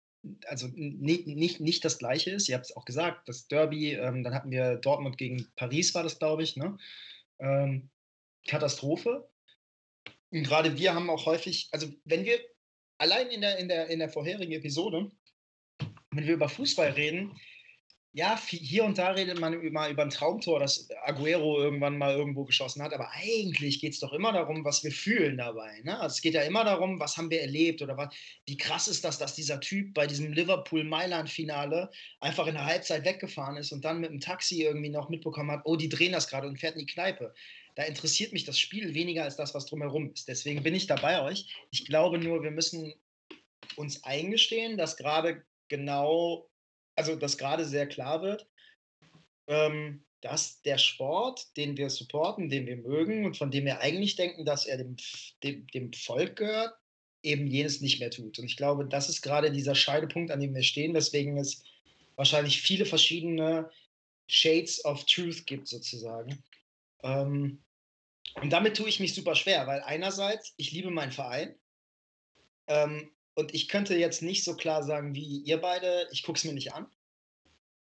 also 0.47 0.69
nicht, 0.75 1.27
nicht, 1.27 1.59
nicht 1.59 1.83
das 1.87 1.97
Gleiche 1.97 2.33
ist. 2.33 2.51
Ihr 2.51 2.57
habt 2.57 2.67
es 2.67 2.77
auch 2.77 2.85
gesagt, 2.85 3.27
das 3.31 3.49
Derby, 3.49 3.95
ähm, 3.95 4.23
dann 4.25 4.35
hatten 4.35 4.51
wir 4.51 4.77
Dortmund 4.77 5.17
gegen 5.17 5.49
Paris, 5.57 5.95
war 5.95 6.03
das, 6.03 6.19
glaube 6.19 6.43
ich, 6.43 6.55
ne? 6.55 6.77
Ähm, 7.39 7.89
Katastrophe. 8.47 9.27
Und 10.31 10.43
gerade 10.43 10.77
wir 10.77 10.95
haben 10.95 11.09
auch 11.09 11.25
häufig, 11.25 11.71
also 11.73 11.89
wenn 12.05 12.27
wir 12.27 12.39
allein 12.99 13.29
in 13.31 13.41
der, 13.41 13.57
in 13.57 13.69
der, 13.69 13.87
in 13.87 13.99
der 13.99 14.11
vorherigen 14.11 14.53
Episode, 14.53 15.11
wenn 16.11 16.27
wir 16.27 16.35
über 16.35 16.51
Fußball 16.51 16.91
reden, 16.91 17.41
ja, 18.13 18.41
hier 18.49 18.85
und 18.85 18.97
da 18.97 19.11
redet 19.11 19.39
man 19.39 19.71
mal 19.73 19.91
über 19.91 20.03
ein 20.03 20.11
Traumtor, 20.11 20.61
das 20.61 20.89
Aguero 21.05 21.61
irgendwann 21.61 21.99
mal 21.99 22.17
irgendwo 22.17 22.45
geschossen 22.45 22.83
hat, 22.83 22.95
aber 22.95 23.11
eigentlich 23.11 23.81
geht 23.81 23.93
es 23.93 24.01
doch 24.01 24.13
immer 24.13 24.33
darum, 24.33 24.65
was 24.65 24.83
wir 24.83 24.91
fühlen 24.91 25.37
dabei. 25.37 25.81
Ne? 25.85 25.99
Also 26.01 26.15
es 26.15 26.23
geht 26.23 26.35
ja 26.35 26.43
immer 26.43 26.65
darum, 26.65 26.99
was 26.99 27.17
haben 27.17 27.31
wir 27.31 27.43
erlebt 27.43 27.83
oder 27.83 27.97
was, 27.97 28.15
wie 28.47 28.57
krass 28.57 28.89
ist 28.89 29.05
das, 29.05 29.19
dass 29.19 29.35
dieser 29.35 29.61
Typ 29.61 29.93
bei 29.93 30.07
diesem 30.07 30.33
Liverpool-Mailand-Finale 30.33 31.91
einfach 32.21 32.47
in 32.47 32.55
der 32.55 32.65
Halbzeit 32.65 33.05
weggefahren 33.05 33.59
ist 33.59 33.73
und 33.73 33.85
dann 33.85 34.01
mit 34.01 34.11
dem 34.11 34.21
Taxi 34.21 34.63
irgendwie 34.63 34.91
noch 34.91 35.11
mitbekommen 35.11 35.51
hat, 35.51 35.63
oh, 35.65 35.77
die 35.77 35.91
drehen 35.91 36.13
das 36.13 36.29
gerade 36.29 36.49
und 36.49 36.59
fährt 36.59 36.75
in 36.75 36.87
die 36.87 36.93
Kneipe. 36.93 37.35
Da 37.75 37.85
interessiert 37.85 38.33
mich 38.33 38.45
das 38.45 38.59
Spiel 38.59 38.95
weniger 38.95 39.23
als 39.23 39.37
das, 39.37 39.55
was 39.55 39.67
drumherum 39.67 40.11
ist. 40.13 40.27
Deswegen 40.27 40.63
bin 40.63 40.75
ich 40.75 40.87
da 40.87 40.97
bei 40.97 41.23
euch. 41.23 41.55
Ich 41.71 41.85
glaube 41.85 42.19
nur, 42.19 42.43
wir 42.43 42.51
müssen 42.51 42.95
uns 43.77 44.03
eingestehen, 44.03 44.77
dass 44.79 44.97
gerade 44.97 45.45
genau 45.69 46.49
also 46.99 47.15
dass 47.17 47.39
gerade 47.39 47.65
sehr 47.65 47.87
klar 47.87 48.23
wird, 48.23 48.47
ähm, 49.47 50.05
dass 50.21 50.61
der 50.63 50.79
Sport, 50.79 51.57
den 51.57 51.77
wir 51.77 51.91
supporten, 51.91 52.49
den 52.49 52.67
wir 52.67 52.77
mögen 52.77 53.25
und 53.25 53.37
von 53.37 53.51
dem 53.51 53.65
wir 53.65 53.81
eigentlich 53.81 54.17
denken, 54.17 54.45
dass 54.45 54.67
er 54.67 54.79
dem, 54.79 54.97
dem, 55.45 55.67
dem 55.69 55.93
Volk 55.93 56.37
gehört, 56.37 56.75
eben 57.23 57.47
jenes 57.47 57.81
nicht 57.81 58.01
mehr 58.01 58.11
tut. 58.11 58.39
Und 58.39 58.47
ich 58.47 58.57
glaube, 58.57 58.87
das 58.87 59.09
ist 59.09 59.23
gerade 59.23 59.53
dieser 59.53 59.75
Scheidepunkt, 59.75 60.33
an 60.33 60.41
dem 60.41 60.55
wir 60.55 60.63
stehen, 60.63 60.95
weswegen 60.95 61.37
es 61.39 61.63
wahrscheinlich 62.17 62.61
viele 62.61 62.85
verschiedene 62.85 63.71
Shades 64.27 64.85
of 64.85 65.05
Truth 65.05 65.47
gibt, 65.47 65.69
sozusagen. 65.69 66.43
Ähm, 67.05 67.63
und 68.35 68.51
damit 68.51 68.77
tue 68.77 68.89
ich 68.89 69.01
mich 69.01 69.15
super 69.15 69.37
schwer, 69.37 69.67
weil 69.67 69.81
einerseits, 69.83 70.53
ich 70.57 70.73
liebe 70.73 70.91
meinen 70.91 71.13
Verein. 71.13 71.55
Ähm, 72.67 73.11
und 73.39 73.55
ich 73.55 73.69
könnte 73.69 73.97
jetzt 73.97 74.21
nicht 74.21 74.43
so 74.43 74.57
klar 74.57 74.83
sagen 74.83 75.15
wie 75.15 75.39
ihr 75.43 75.61
beide, 75.61 76.09
ich 76.11 76.25
gucke 76.25 76.39
es 76.39 76.45
mir 76.45 76.53
nicht 76.53 76.75
an. 76.75 76.89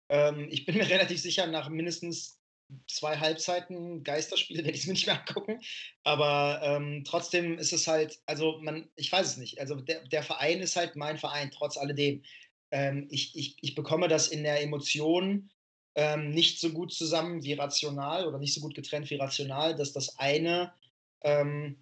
Ähm, 0.09 0.49
ich 0.51 0.65
bin 0.65 0.77
mir 0.79 0.89
relativ 0.89 1.21
sicher, 1.21 1.47
nach 1.47 1.69
mindestens 1.69 2.41
zwei 2.89 3.19
Halbzeiten 3.19 4.03
Geisterspiele 4.03 4.65
werde 4.65 4.75
ich 4.75 4.81
es 4.81 4.87
mir 4.87 4.95
nicht 4.95 5.07
mehr 5.07 5.19
angucken. 5.19 5.61
Aber 6.05 6.59
ähm, 6.65 7.05
trotzdem 7.05 7.59
ist 7.59 7.75
es 7.75 7.87
halt, 7.87 8.19
also 8.25 8.61
man, 8.63 8.89
ich 8.97 9.13
weiß 9.13 9.27
es 9.27 9.37
nicht. 9.37 9.61
Also 9.61 9.75
der, 9.75 10.03
der 10.09 10.23
Verein 10.23 10.61
ist 10.61 10.77
halt 10.77 10.97
mein 10.97 11.19
Verein, 11.19 11.51
trotz 11.51 11.77
alledem. 11.77 12.23
Ähm, 12.71 13.07
ich, 13.11 13.37
ich, 13.37 13.59
ich 13.61 13.75
bekomme 13.75 14.09
das 14.09 14.29
in 14.29 14.45
der 14.45 14.63
Emotion 14.63 15.51
ähm, 15.97 16.31
nicht 16.31 16.61
so 16.61 16.71
gut 16.71 16.95
zusammen 16.95 17.45
wie 17.45 17.53
rational 17.53 18.27
oder 18.27 18.39
nicht 18.39 18.55
so 18.55 18.63
gut 18.63 18.75
getrennt 18.75 19.11
wie 19.11 19.17
rational, 19.17 19.77
dass 19.77 19.93
das 19.93 20.19
eine 20.19 20.73
ähm, 21.21 21.77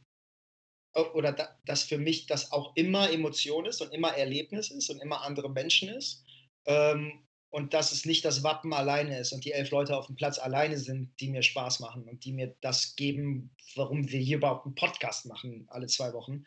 oder 0.94 1.32
da, 1.32 1.59
dass 1.64 1.85
für 1.85 1.99
mich 1.99 2.26
das 2.26 2.52
auch 2.52 2.75
immer 2.76 3.11
Emotion 3.11 3.66
ist 3.66 3.80
und 3.80 3.92
immer 3.92 4.16
Erlebnis 4.16 4.70
ist 4.70 4.90
und 4.90 5.00
immer 5.00 5.23
andere 5.23 5.50
Menschen 5.50 5.88
ist. 5.88 6.25
Ähm, 6.66 7.25
und 7.50 7.75
dass 7.75 7.90
es 7.90 8.06
nicht 8.06 8.25
das 8.25 8.44
Wappen 8.44 8.73
alleine 8.73 9.18
ist 9.18 9.32
und 9.32 9.44
die 9.44 9.52
elf 9.52 9.70
Leute 9.70 9.97
auf 9.97 10.06
dem 10.06 10.14
Platz 10.14 10.38
alleine 10.38 10.78
sind, 10.78 11.12
die 11.18 11.28
mir 11.28 11.42
Spaß 11.42 11.80
machen 11.80 12.04
und 12.09 12.25
die 12.25 12.32
mir 12.32 12.54
das 12.61 12.94
geben, 12.94 13.50
warum 13.75 14.09
wir 14.09 14.20
hier 14.20 14.37
überhaupt 14.37 14.66
einen 14.66 14.76
Podcast 14.76 15.26
machen, 15.26 15.66
alle 15.68 15.88
zwei 15.88 16.12
Wochen. 16.12 16.44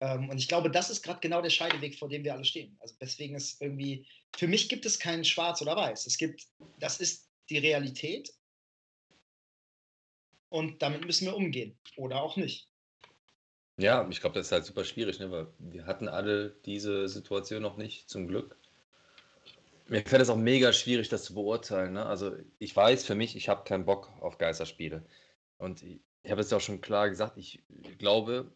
Ähm, 0.00 0.30
und 0.30 0.38
ich 0.38 0.48
glaube, 0.48 0.70
das 0.70 0.88
ist 0.90 1.02
gerade 1.02 1.20
genau 1.20 1.42
der 1.42 1.50
Scheideweg, 1.50 1.98
vor 1.98 2.08
dem 2.08 2.24
wir 2.24 2.32
alle 2.32 2.44
stehen. 2.44 2.76
Also 2.80 2.94
deswegen 3.00 3.34
ist 3.34 3.60
irgendwie, 3.60 4.06
für 4.36 4.48
mich 4.48 4.68
gibt 4.68 4.86
es 4.86 4.98
kein 4.98 5.24
Schwarz 5.24 5.60
oder 5.60 5.76
Weiß. 5.76 6.06
Es 6.06 6.16
gibt, 6.16 6.46
das 6.78 6.98
ist 6.98 7.28
die 7.50 7.58
Realität 7.58 8.32
und 10.50 10.80
damit 10.80 11.04
müssen 11.04 11.26
wir 11.26 11.36
umgehen 11.36 11.78
oder 11.96 12.22
auch 12.22 12.36
nicht. 12.36 12.67
Ja, 13.78 14.04
ich 14.10 14.20
glaube, 14.20 14.34
das 14.34 14.46
ist 14.46 14.52
halt 14.52 14.64
super 14.64 14.84
schwierig, 14.84 15.20
ne? 15.20 15.30
weil 15.30 15.46
wir 15.58 15.86
hatten 15.86 16.08
alle 16.08 16.50
diese 16.64 17.08
Situation 17.08 17.62
noch 17.62 17.76
nicht, 17.76 18.10
zum 18.10 18.26
Glück. 18.26 18.56
Mir 19.86 20.02
fällt 20.02 20.20
es 20.20 20.30
auch 20.30 20.36
mega 20.36 20.72
schwierig, 20.72 21.08
das 21.08 21.22
zu 21.22 21.34
beurteilen. 21.34 21.92
Ne? 21.92 22.04
Also 22.04 22.32
ich 22.58 22.74
weiß 22.74 23.06
für 23.06 23.14
mich, 23.14 23.36
ich 23.36 23.48
habe 23.48 23.62
keinen 23.62 23.84
Bock 23.84 24.10
auf 24.20 24.36
Geisterspiele. 24.36 25.04
Und 25.58 25.82
ich 25.82 26.00
habe 26.30 26.40
es 26.40 26.50
ja 26.50 26.56
auch 26.56 26.62
schon 26.62 26.80
klar 26.80 27.08
gesagt, 27.08 27.36
ich 27.36 27.62
glaube, 27.98 28.50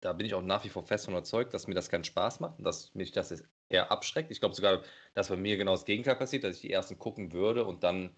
da 0.00 0.12
bin 0.12 0.26
ich 0.26 0.34
auch 0.34 0.42
nach 0.42 0.62
wie 0.64 0.68
vor 0.68 0.82
fest 0.82 1.06
von 1.06 1.14
überzeugt, 1.14 1.54
dass 1.54 1.66
mir 1.66 1.74
das 1.74 1.88
keinen 1.88 2.04
Spaß 2.04 2.40
macht 2.40 2.58
und 2.58 2.64
dass 2.64 2.94
mich 2.94 3.12
das 3.12 3.42
eher 3.70 3.90
abschreckt. 3.90 4.30
Ich 4.30 4.40
glaube 4.40 4.54
sogar, 4.54 4.82
dass 5.14 5.28
bei 5.28 5.36
mir 5.36 5.56
genau 5.56 5.72
das 5.72 5.86
Gegenteil 5.86 6.16
passiert, 6.16 6.44
dass 6.44 6.56
ich 6.56 6.62
die 6.62 6.72
ersten 6.72 6.98
gucken 6.98 7.32
würde 7.32 7.64
und 7.64 7.82
dann 7.82 8.14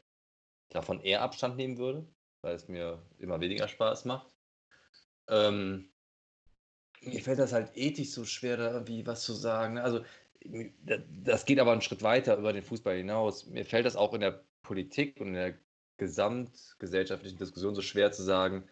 davon 0.70 1.00
eher 1.00 1.22
Abstand 1.22 1.56
nehmen 1.56 1.78
würde, 1.78 2.04
weil 2.40 2.56
es 2.56 2.66
mir 2.66 3.00
immer 3.18 3.40
weniger 3.40 3.68
Spaß 3.68 4.06
macht. 4.06 4.26
Ähm, 5.28 5.91
mir 7.04 7.20
fällt 7.22 7.38
das 7.38 7.52
halt 7.52 7.70
ethisch 7.76 8.10
so 8.10 8.24
schwer, 8.24 8.56
da 8.56 8.86
wie 8.86 9.06
was 9.06 9.24
zu 9.24 9.32
sagen. 9.32 9.74
Ne? 9.74 9.82
Also 9.82 10.04
das 11.24 11.44
geht 11.44 11.58
aber 11.58 11.72
einen 11.72 11.82
Schritt 11.82 12.02
weiter 12.02 12.36
über 12.36 12.52
den 12.52 12.62
Fußball 12.62 12.96
hinaus. 12.96 13.46
Mir 13.46 13.64
fällt 13.64 13.86
das 13.86 13.96
auch 13.96 14.14
in 14.14 14.20
der 14.20 14.44
Politik 14.62 15.20
und 15.20 15.28
in 15.28 15.34
der 15.34 15.58
gesamtgesellschaftlichen 15.98 17.38
Diskussion 17.38 17.74
so 17.74 17.82
schwer 17.82 18.12
zu 18.12 18.22
sagen, 18.22 18.68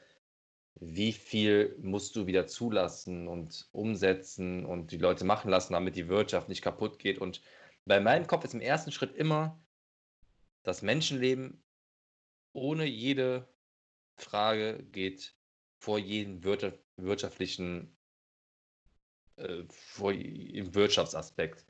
wie 0.81 1.13
viel 1.13 1.77
musst 1.81 2.17
du 2.17 2.27
wieder 2.27 2.47
zulassen 2.47 3.29
und 3.29 3.69
umsetzen 3.73 4.65
und 4.65 4.93
die 4.93 4.99
Leute 4.99 5.25
machen 5.25 5.51
lassen, 5.51 5.75
damit 5.75 5.97
die 5.97 6.09
Wirtschaft 6.09 6.49
nicht 6.49 6.63
kaputt 6.63 6.99
geht. 6.99 7.19
Und 7.19 7.43
bei 7.85 8.01
meinem 8.01 8.27
Kopf 8.27 8.45
ist 8.45 8.55
im 8.55 8.61
ersten 8.61 8.93
Schritt 8.93 9.15
immer 9.15 9.61
das 10.63 10.83
Menschenleben 10.83 11.63
ohne 12.53 12.85
jede 12.85 13.49
Frage 14.17 14.83
geht 14.91 15.35
vor 15.79 15.99
jedem 15.99 16.43
wirtschaftlichen, 16.45 17.97
äh, 19.41 19.65
vor 19.69 20.13
im 20.13 20.75
Wirtschaftsaspekt. 20.75 21.65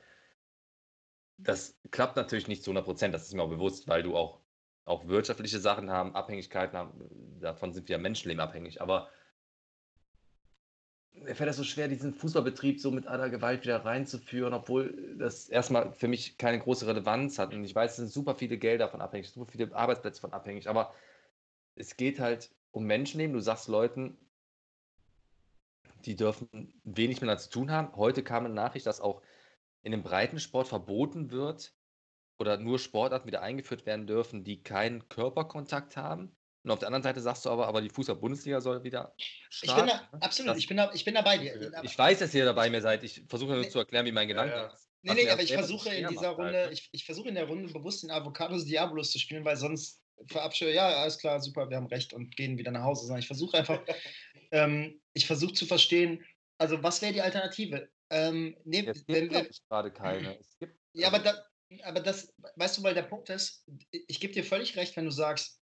Das 1.37 1.79
klappt 1.89 2.15
natürlich 2.15 2.47
nicht 2.47 2.63
zu 2.63 2.71
100 2.71 2.85
Prozent, 2.85 3.13
das 3.13 3.23
ist 3.23 3.33
mir 3.33 3.41
auch 3.43 3.49
bewusst, 3.49 3.87
weil 3.87 4.03
du 4.03 4.15
auch 4.15 4.41
auch 4.85 5.07
wirtschaftliche 5.07 5.59
Sachen 5.59 5.89
haben, 5.89 6.15
Abhängigkeiten 6.15 6.77
haben, 6.77 7.39
davon 7.39 7.73
sind 7.73 7.87
wir 7.87 7.97
Menschenleben 7.97 8.41
abhängig. 8.41 8.81
Aber 8.81 9.09
mir 11.13 11.35
fällt 11.35 11.49
das 11.49 11.57
so 11.57 11.63
schwer, 11.63 11.87
diesen 11.87 12.13
Fußballbetrieb 12.13 12.79
so 12.79 12.89
mit 12.89 13.07
aller 13.07 13.29
Gewalt 13.29 13.63
wieder 13.63 13.85
reinzuführen, 13.85 14.53
obwohl 14.53 15.15
das 15.17 15.49
erstmal 15.49 15.93
für 15.93 16.07
mich 16.07 16.37
keine 16.37 16.59
große 16.59 16.87
Relevanz 16.87 17.37
hat. 17.37 17.53
Und 17.53 17.63
ich 17.63 17.75
weiß, 17.75 17.91
es 17.91 17.97
sind 17.97 18.11
super 18.11 18.35
viele 18.35 18.57
Gelder 18.57 18.85
davon 18.85 19.01
abhängig, 19.01 19.29
super 19.29 19.51
viele 19.51 19.73
Arbeitsplätze 19.75 20.21
davon 20.21 20.33
abhängig, 20.33 20.67
aber 20.67 20.93
es 21.75 21.95
geht 21.95 22.19
halt 22.19 22.51
um 22.71 22.85
Menschenleben. 22.85 23.33
Du 23.33 23.39
sagst 23.39 23.67
Leuten, 23.67 24.17
die 26.05 26.15
dürfen 26.15 26.73
wenig 26.83 27.17
miteinander 27.17 27.41
zu 27.41 27.49
tun 27.49 27.71
haben. 27.71 27.95
Heute 27.95 28.23
kam 28.23 28.45
eine 28.45 28.53
Nachricht, 28.53 28.85
dass 28.85 29.01
auch 29.01 29.21
in 29.83 29.91
dem 29.91 30.03
Breitensport 30.03 30.67
verboten 30.67 31.31
wird, 31.31 31.73
oder 32.41 32.57
nur 32.57 32.79
Sportarten 32.79 33.27
wieder 33.27 33.41
eingeführt 33.41 33.85
werden 33.85 34.07
dürfen, 34.07 34.43
die 34.43 34.63
keinen 34.63 35.07
Körperkontakt 35.07 35.95
haben. 35.95 36.35
Und 36.63 36.71
auf 36.71 36.79
der 36.79 36.87
anderen 36.87 37.03
Seite 37.03 37.21
sagst 37.21 37.45
du 37.45 37.49
aber, 37.49 37.67
aber 37.67 37.81
die 37.81 37.89
Fußball-Bundesliga 37.89 38.61
soll 38.61 38.83
wieder 38.83 39.15
starten. 39.49 39.89
Ich 39.89 39.93
bin 39.93 40.01
da, 40.11 40.17
ne? 40.17 40.23
absolut, 40.23 40.49
das, 40.51 40.57
ich, 40.57 40.67
bin 40.67 40.77
da, 40.77 40.91
ich 40.93 41.05
bin 41.05 41.13
da 41.13 41.21
bei 41.21 41.37
dir. 41.37 41.53
Äh, 41.55 41.71
ich 41.83 41.97
weiß, 41.97 42.19
dass 42.19 42.33
ihr 42.33 42.45
dabei 42.45 42.69
mir 42.69 42.81
seid. 42.81 43.03
Ich 43.03 43.23
versuche 43.27 43.51
nur 43.51 43.61
nee, 43.61 43.69
zu 43.69 43.79
erklären, 43.79 44.05
wie 44.05 44.11
mein 44.11 44.27
Gedanke 44.27 44.53
ja, 44.53 44.61
ja. 44.63 44.73
ist. 44.73 44.89
Nee, 45.03 45.13
nee, 45.13 45.29
aber 45.29 45.41
ich 45.41 45.53
versuche 45.53 45.89
in 45.89 46.07
dieser 46.09 46.29
Runde, 46.29 46.57
halt, 46.57 46.67
ne? 46.67 46.73
ich, 46.73 46.89
ich 46.91 47.05
versuche 47.05 47.29
in 47.29 47.35
der 47.35 47.45
Runde 47.47 47.71
bewusst 47.73 48.03
den 48.03 48.11
Avocados 48.11 48.65
Diabolos 48.65 49.11
zu 49.11 49.17
spielen, 49.17 49.43
weil 49.45 49.57
sonst 49.57 50.01
verabscheue, 50.27 50.73
ja, 50.73 50.87
alles 50.87 51.17
klar, 51.17 51.39
super, 51.39 51.69
wir 51.69 51.77
haben 51.77 51.87
recht 51.87 52.13
und 52.13 52.35
gehen 52.35 52.59
wieder 52.59 52.71
nach 52.71 52.83
Hause. 52.83 53.05
Sondern 53.05 53.19
ich 53.19 53.27
versuche 53.27 53.57
einfach, 53.57 53.79
ähm, 54.51 55.00
ich 55.13 55.27
versuche 55.27 55.53
zu 55.53 55.65
verstehen, 55.65 56.23
also 56.57 56.81
was 56.83 57.01
wäre 57.01 57.13
die 57.13 57.21
Alternative? 57.21 57.89
Ähm, 58.09 58.55
nee, 58.65 58.85
es 58.85 59.05
gibt 59.05 59.31
wenn, 59.31 59.49
gerade 59.69 59.91
keine. 59.91 60.37
Es 60.39 60.57
gibt, 60.57 60.77
ja, 60.93 61.07
aber 61.07 61.19
da, 61.19 61.45
aber 61.83 62.01
das, 62.01 62.33
weißt 62.55 62.77
du, 62.77 62.83
weil 62.83 62.93
der 62.93 63.03
Punkt 63.03 63.29
ist, 63.29 63.65
ich 63.91 64.19
gebe 64.19 64.33
dir 64.33 64.43
völlig 64.43 64.75
recht, 64.75 64.95
wenn 64.97 65.05
du 65.05 65.11
sagst, 65.11 65.61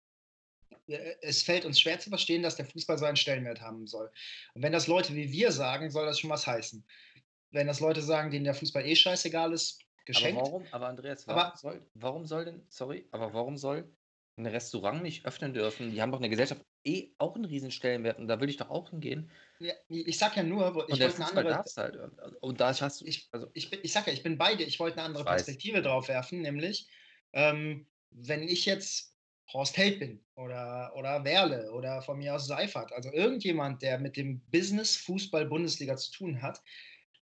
äh, 0.88 1.16
es 1.22 1.44
fällt 1.44 1.66
uns 1.66 1.80
schwer 1.80 2.00
zu 2.00 2.10
verstehen, 2.10 2.44
dass 2.44 2.56
der 2.56 2.66
Fußball 2.66 2.98
so 2.98 3.06
einen 3.06 3.18
Stellenwert 3.18 3.62
haben 3.62 3.88
soll. 3.88 4.12
Und 4.54 4.62
wenn 4.62 4.72
das 4.72 4.88
Leute 4.88 5.16
wie 5.16 5.32
wir 5.32 5.52
sagen, 5.52 5.90
soll 5.90 6.06
das 6.06 6.20
schon 6.20 6.30
was 6.30 6.46
heißen. 6.46 6.86
Wenn 7.52 7.68
das 7.68 7.80
Leute 7.80 8.02
sagen, 8.02 8.32
denen 8.32 8.46
der 8.46 8.54
Fußball 8.54 8.86
eh 8.86 8.96
scheißegal 8.96 9.54
ist, 9.54 9.82
geschenkt. 10.06 10.40
Aber 10.40 10.48
warum, 10.48 10.68
aber 10.72 10.88
Andreas, 10.88 11.28
warum, 11.28 11.42
aber, 11.42 11.58
soll, 11.58 11.90
warum 11.96 12.25
soll 12.25 12.46
denn, 12.46 12.66
sorry, 12.70 13.08
aber 13.12 13.34
warum 13.34 13.58
soll 13.58 13.90
ein 14.38 14.46
Restaurant 14.46 15.01
nicht 15.01 15.25
öffnen 15.25 15.54
dürfen? 15.54 15.92
Die 15.92 16.01
haben 16.01 16.12
doch 16.12 16.20
in 16.20 16.24
der 16.24 16.30
Gesellschaft 16.30 16.62
eh 16.84 17.12
auch 17.18 17.36
einen 17.36 17.46
riesen 17.46 17.72
Stellenwert 17.72 18.20
und 18.20 18.27
da 18.27 18.39
will 18.39 18.50
ich 18.50 18.58
doch 18.58 18.70
auch 18.70 18.89
hingehen. 18.89 19.32
Ja, 19.60 19.74
ich 19.88 20.18
sag 20.18 20.36
ja 20.36 20.44
nur, 20.44 20.68
ich 20.68 20.75
und 20.75 21.00
wollte 21.00 21.15
eine 21.15 21.27
andere. 21.27 21.63
Halt. 21.77 22.36
Und 22.42 22.60
da 22.60 22.80
hast 22.80 23.01
du. 23.01 23.06
Ich, 23.06 23.27
also, 23.32 23.48
ich, 23.54 23.72
ich 23.72 23.92
sag 23.92 24.08
ja, 24.08 24.13
ich 24.13 24.24
bin 24.24 24.38
beide. 24.38 24.63
Ich 24.63 24.80
wollte 24.80 24.98
eine 24.98 25.08
andere 25.08 25.25
Perspektive 25.25 25.82
drauf 25.82 26.08
werfen, 26.08 26.42
nämlich, 26.42 26.88
ähm, 27.34 27.88
wenn 28.12 28.44
ich 28.44 28.65
jetzt 28.65 29.15
Horst 29.54 29.77
Held 29.77 30.00
bin 30.00 30.25
oder, 30.36 30.94
oder 30.96 31.24
Werle 31.24 31.72
oder 31.72 32.01
von 32.01 32.18
mir 32.18 32.36
aus 32.36 32.48
Seifert, 32.48 32.92
also 32.94 33.12
irgendjemand, 33.12 33.82
der 33.82 34.00
mit 34.00 34.18
dem 34.18 34.42
Business 34.51 34.98
Fußball 34.98 35.46
Bundesliga 35.46 35.96
zu 35.98 36.12
tun 36.12 36.42
hat, 36.42 36.62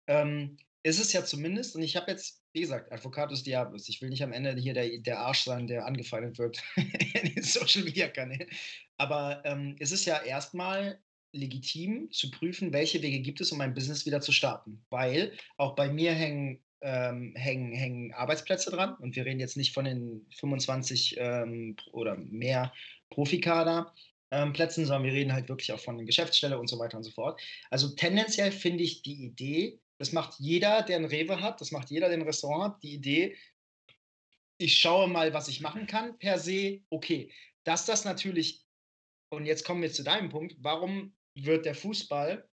ähm, 0.09 0.59
ist 0.83 1.01
es 1.01 1.13
ja 1.13 1.25
zumindest, 1.25 1.77
und 1.77 1.83
ich 1.83 1.97
habe 1.97 2.11
jetzt, 2.11 2.43
wie 2.53 2.61
gesagt, 2.61 2.93
Advocatus 2.93 3.43
Diablos, 3.43 3.89
ich 3.89 4.01
will 4.01 4.11
nicht 4.11 4.23
am 4.23 4.33
Ende 4.33 4.55
hier 4.57 4.75
der, 4.75 4.99
der 4.99 5.21
Arsch 5.21 5.45
sein, 5.45 5.67
der 5.67 5.87
angefeindet 5.87 6.39
wird 6.39 6.63
in 6.77 7.35
den 7.35 7.43
Social 7.43 7.83
Media 7.83 8.09
Kanälen, 8.09 8.49
aber 8.97 9.43
ähm, 9.45 9.77
es 9.81 9.93
ist 9.93 10.05
ja 10.05 10.23
erstmal 10.23 11.01
legitim 11.33 12.11
zu 12.11 12.31
prüfen, 12.31 12.73
welche 12.73 13.03
Wege 13.03 13.21
gibt 13.21 13.41
es, 13.41 13.53
um 13.53 13.61
ein 13.61 13.75
Business 13.75 14.07
wieder 14.07 14.21
zu 14.21 14.33
starten. 14.33 14.85
Weil 14.91 15.33
auch 15.57 15.75
bei 15.75 15.91
mir 15.91 16.13
hängen, 16.13 16.61
ähm, 16.81 17.35
hängen, 17.37 17.73
hängen 17.73 18.13
Arbeitsplätze 18.15 18.71
dran 18.71 18.97
und 18.97 19.17
wir 19.17 19.25
reden 19.25 19.41
jetzt 19.41 19.57
nicht 19.57 19.75
von 19.75 19.85
den 19.85 20.27
25 20.37 21.17
ähm, 21.19 21.77
oder 21.93 22.17
mehr 22.17 22.73
Profikader. 23.11 23.95
Ähm, 24.31 24.53
sondern 24.55 25.05
wir 25.05 25.13
reden 25.13 25.33
halt 25.33 25.49
wirklich 25.49 25.73
auch 25.73 25.81
von 25.81 25.97
der 25.97 26.05
Geschäftsstelle 26.05 26.59
und 26.59 26.69
so 26.69 26.79
weiter 26.79 26.99
und 26.99 27.05
so 27.05 27.11
fort. 27.11 27.41
Also 27.71 27.89
tendenziell 27.89 28.53
finde 28.53 28.85
ich 28.85 29.01
die 29.01 29.25
Idee, 29.25 29.81
das 29.99 30.13
macht 30.13 30.39
jeder, 30.39 30.83
der 30.83 30.97
ein 30.97 31.05
Rewe 31.05 31.41
hat, 31.41 31.61
das 31.61 31.73
macht 31.73 31.91
jeder, 31.91 32.09
der 32.09 32.19
ein 32.19 32.23
Restaurant 32.23 32.75
hat, 32.75 32.83
die 32.83 32.95
Idee, 32.95 33.37
ich 34.59 34.79
schaue 34.79 35.09
mal, 35.09 35.33
was 35.35 35.49
ich 35.49 35.61
machen 35.61 35.87
kann, 35.87 36.19
per 36.19 36.39
se, 36.39 36.81
okay. 36.91 37.33
Dass 37.65 37.87
das 37.87 38.05
natürlich, 38.05 38.65
und 39.31 39.47
jetzt 39.47 39.65
kommen 39.65 39.83
wir 39.83 39.93
zu 39.93 40.03
deinem 40.03 40.31
Punkt, 40.31 40.57
warum 40.59 41.15
wird 41.35 41.65
der 41.65 41.75
Fußball, 41.75 42.49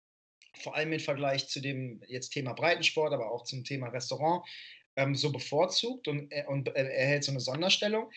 vor 0.54 0.74
allem 0.74 0.92
im 0.92 1.00
Vergleich 1.00 1.48
zu 1.48 1.60
dem 1.60 2.02
jetzt 2.08 2.30
Thema 2.30 2.52
Breitensport, 2.52 3.12
aber 3.12 3.30
auch 3.30 3.44
zum 3.44 3.64
Thema 3.64 3.88
Restaurant, 3.88 4.44
ähm, 4.96 5.14
so 5.14 5.32
bevorzugt 5.32 6.08
und, 6.08 6.30
äh, 6.32 6.44
und 6.46 6.68
äh, 6.68 6.84
erhält 6.84 7.24
so 7.24 7.30
eine 7.32 7.40
Sonderstellung. 7.40 8.10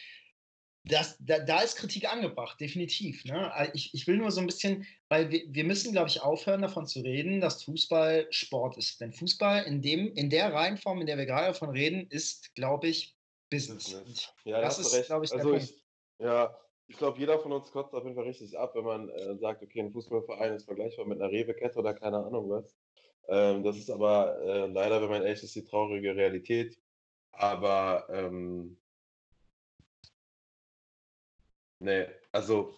Das, 0.87 1.17
da, 1.19 1.39
da, 1.39 1.61
ist 1.61 1.77
Kritik 1.77 2.11
angebracht, 2.11 2.59
definitiv. 2.59 3.25
Ne? 3.25 3.51
Ich, 3.73 3.93
ich, 3.93 4.05
will 4.05 4.17
nur 4.17 4.31
so 4.31 4.39
ein 4.39 4.45
bisschen, 4.45 4.85
weil 5.09 5.31
wir, 5.31 5.41
wir 5.47 5.63
müssen, 5.63 5.91
glaube 5.91 6.09
ich, 6.09 6.21
aufhören 6.21 6.61
davon 6.61 6.85
zu 6.85 7.01
reden, 7.01 7.41
dass 7.41 7.63
Fußball 7.63 8.27
Sport 8.29 8.77
ist. 8.77 9.01
Denn 9.01 9.11
Fußball 9.11 9.63
in, 9.63 9.81
dem, 9.81 10.13
in 10.13 10.29
der 10.29 10.53
Reihenform, 10.53 11.01
in 11.01 11.07
der 11.07 11.17
wir 11.17 11.25
gerade 11.25 11.47
davon 11.47 11.71
reden, 11.71 12.07
ist, 12.09 12.53
glaube 12.55 12.87
ich, 12.87 13.15
Business. 13.49 14.01
Ja, 14.43 14.61
das 14.61 14.79
ist, 14.79 15.07
glaube 15.07 15.25
ich, 15.25 15.31
der 15.31 15.39
also 15.39 15.51
Punkt. 15.51 15.63
Ich, 15.63 15.83
ja, 16.19 16.55
ich 16.87 16.97
glaube, 16.97 17.19
jeder 17.19 17.39
von 17.39 17.51
uns 17.51 17.71
kotzt 17.71 17.93
auf 17.93 18.03
jeden 18.03 18.15
Fall 18.15 18.25
richtig 18.25 18.57
ab, 18.57 18.75
wenn 18.75 18.85
man 18.85 19.09
äh, 19.09 19.35
sagt, 19.37 19.63
okay, 19.63 19.79
ein 19.79 19.91
Fußballverein 19.91 20.53
ist 20.53 20.65
vergleichbar 20.65 21.05
mit 21.05 21.19
einer 21.19 21.31
Rewe-Kette 21.31 21.79
oder 21.79 21.93
keine 21.93 22.17
Ahnung 22.17 22.49
was. 22.49 22.75
Ähm, 23.27 23.63
das 23.63 23.77
ist 23.77 23.89
aber 23.89 24.39
äh, 24.41 24.67
leider, 24.67 25.01
wenn 25.01 25.09
man 25.09 25.23
echt 25.23 25.43
ist, 25.43 25.55
die 25.55 25.63
traurige 25.63 26.15
Realität. 26.15 26.77
Aber 27.31 28.07
ähm, 28.09 28.77
nee, 31.79 32.07
also. 32.31 32.73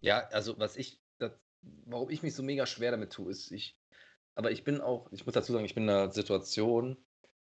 Ja, 0.00 0.26
also 0.28 0.58
was 0.58 0.76
ich, 0.76 1.00
das, 1.18 1.32
warum 1.84 2.10
ich 2.10 2.22
mich 2.22 2.34
so 2.34 2.42
mega 2.42 2.66
schwer 2.66 2.90
damit 2.90 3.12
tue, 3.12 3.30
ist, 3.30 3.52
ich, 3.52 3.78
aber 4.34 4.50
ich 4.50 4.64
bin 4.64 4.80
auch, 4.80 5.10
ich 5.12 5.24
muss 5.26 5.34
dazu 5.34 5.52
sagen, 5.52 5.64
ich 5.64 5.74
bin 5.74 5.84
in 5.84 5.90
einer 5.90 6.12
Situation, 6.12 6.96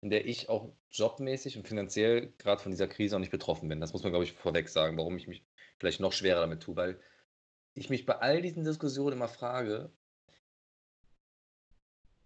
in 0.01 0.11
der 0.11 0.27
ich 0.27 0.49
auch 0.49 0.73
jobmäßig 0.91 1.57
und 1.57 1.67
finanziell 1.67 2.33
gerade 2.39 2.63
von 2.63 2.71
dieser 2.71 2.89
Krise 2.89 3.17
auch 3.17 3.21
nicht 3.21 3.33
betroffen 3.33 3.69
bin. 3.69 3.81
Das 3.81 3.93
muss 3.93 4.03
man, 4.03 4.13
glaube 4.13 4.25
ich, 4.25 4.33
vorweg 4.33 4.69
sagen, 4.69 4.97
warum 4.97 5.17
ich 5.17 5.27
mich 5.27 5.45
vielleicht 5.79 6.01
noch 6.01 6.13
schwerer 6.13 6.41
damit 6.41 6.63
tue, 6.63 6.77
weil 6.77 7.01
ich 7.75 7.91
mich 7.91 8.07
bei 8.07 8.17
all 8.17 8.43
diesen 8.43 8.65
Diskussionen 8.65 9.15
immer 9.15 9.29
frage, 9.29 9.93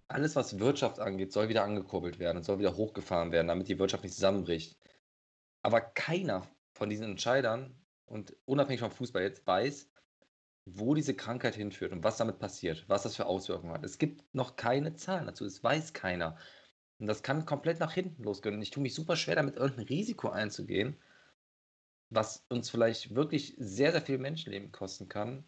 alles, 0.08 0.36
was 0.36 0.58
Wirtschaft 0.58 1.00
angeht, 1.00 1.32
soll 1.32 1.48
wieder 1.48 1.64
angekurbelt 1.64 2.18
werden 2.18 2.38
und 2.38 2.44
soll 2.44 2.58
wieder 2.58 2.76
hochgefahren 2.76 3.32
werden, 3.32 3.48
damit 3.48 3.68
die 3.68 3.78
Wirtschaft 3.78 4.04
nicht 4.04 4.14
zusammenbricht. 4.14 4.78
Aber 5.62 5.80
keiner 5.80 6.48
von 6.72 6.90
diesen 6.90 7.04
Entscheidern 7.06 7.74
und 8.06 8.36
unabhängig 8.44 8.80
vom 8.80 8.90
Fußball 8.90 9.22
jetzt 9.22 9.46
weiß, 9.46 9.90
wo 10.64 10.94
diese 10.94 11.14
Krankheit 11.14 11.54
hinführt 11.54 11.92
und 11.92 12.04
was 12.04 12.18
damit 12.18 12.38
passiert, 12.38 12.84
was 12.88 13.02
das 13.02 13.16
für 13.16 13.26
Auswirkungen 13.26 13.72
hat. 13.72 13.84
Es 13.84 13.98
gibt 13.98 14.22
noch 14.34 14.56
keine 14.56 14.94
Zahlen 14.94 15.26
dazu, 15.26 15.44
es 15.44 15.62
weiß 15.62 15.92
keiner. 15.92 16.36
Und 16.98 17.08
das 17.08 17.22
kann 17.22 17.46
komplett 17.46 17.80
nach 17.80 17.92
hinten 17.92 18.22
losgehen. 18.22 18.54
Und 18.54 18.62
ich 18.62 18.70
tue 18.70 18.82
mich 18.82 18.94
super 18.94 19.16
schwer 19.16 19.34
damit, 19.34 19.56
irgendein 19.56 19.86
Risiko 19.86 20.28
einzugehen, 20.28 20.96
was 22.10 22.44
uns 22.48 22.70
vielleicht 22.70 23.14
wirklich 23.14 23.54
sehr, 23.58 23.90
sehr 23.90 24.02
viel 24.02 24.18
Menschenleben 24.18 24.70
kosten 24.70 25.08
kann. 25.08 25.44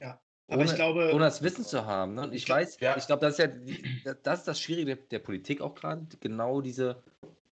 Ja. 0.00 0.20
Aber 0.48 0.62
ohne, 0.62 0.70
ich 0.70 0.74
glaube. 0.74 1.12
Ohne 1.12 1.24
das 1.24 1.42
Wissen 1.42 1.64
zu 1.64 1.86
haben. 1.86 2.14
Ne? 2.14 2.22
Und 2.22 2.32
ich, 2.32 2.48
weiß, 2.48 2.80
ja. 2.80 2.96
ich 2.96 3.06
glaube, 3.06 3.20
das 3.20 3.38
ist 3.38 4.04
ja 4.04 4.14
das, 4.14 4.40
ist 4.40 4.48
das 4.48 4.60
Schwierige 4.60 4.96
der, 4.96 5.04
der 5.06 5.18
Politik 5.20 5.60
auch 5.60 5.74
gerade, 5.74 6.06
genau 6.20 6.60
diese 6.60 7.02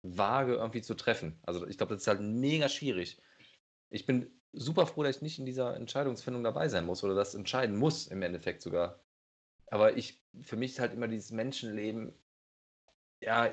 Waage 0.04 0.54
irgendwie 0.54 0.82
zu 0.82 0.94
treffen. 0.94 1.38
Also 1.42 1.66
ich 1.66 1.76
glaube, 1.76 1.94
das 1.94 2.02
ist 2.02 2.08
halt 2.08 2.20
mega 2.20 2.68
schwierig. 2.68 3.20
Ich 3.90 4.06
bin 4.06 4.30
super 4.52 4.86
froh, 4.86 5.02
dass 5.02 5.16
ich 5.16 5.22
nicht 5.22 5.38
in 5.38 5.46
dieser 5.46 5.74
Entscheidungsfindung 5.76 6.44
dabei 6.44 6.68
sein 6.68 6.86
muss 6.86 7.02
oder 7.02 7.14
das 7.14 7.34
entscheiden 7.34 7.76
muss, 7.76 8.06
im 8.06 8.22
Endeffekt 8.22 8.62
sogar. 8.62 9.00
Aber 9.68 9.96
ich, 9.96 10.20
für 10.42 10.56
mich 10.56 10.72
ist 10.72 10.78
halt 10.78 10.92
immer 10.92 11.08
dieses 11.08 11.32
Menschenleben 11.32 12.12
ja, 13.24 13.50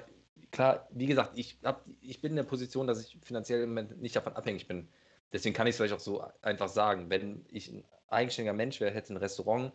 klar, 0.51 0.87
wie 0.91 1.07
gesagt, 1.07 1.37
ich, 1.37 1.59
hab, 1.63 1.85
ich 2.01 2.21
bin 2.21 2.31
in 2.31 2.37
der 2.37 2.43
Position, 2.43 2.87
dass 2.87 3.01
ich 3.01 3.17
finanziell 3.23 3.63
im 3.63 3.69
Moment 3.69 4.01
nicht 4.01 4.15
davon 4.15 4.33
abhängig 4.33 4.67
bin. 4.67 4.89
Deswegen 5.31 5.55
kann 5.55 5.67
ich 5.67 5.71
es 5.71 5.77
vielleicht 5.77 5.93
auch 5.93 5.99
so 5.99 6.25
einfach 6.41 6.67
sagen. 6.67 7.09
Wenn 7.09 7.45
ich 7.49 7.69
ein 7.69 7.85
eigenständiger 8.07 8.53
Mensch 8.53 8.81
wäre, 8.81 8.93
hätte 8.93 9.13
ein 9.13 9.17
Restaurant 9.17 9.71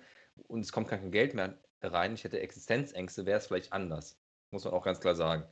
und 0.49 0.61
es 0.61 0.73
kommt 0.73 0.89
kein 0.89 1.11
Geld 1.11 1.35
mehr 1.35 1.59
rein, 1.81 2.15
ich 2.15 2.25
hätte 2.25 2.41
Existenzängste, 2.41 3.27
wäre 3.27 3.39
es 3.39 3.47
vielleicht 3.47 3.73
anders. 3.73 4.19
muss 4.51 4.65
man 4.65 4.75
auch 4.75 4.85
ganz 4.85 5.01
klar 5.01 5.15
sagen. 5.15 5.45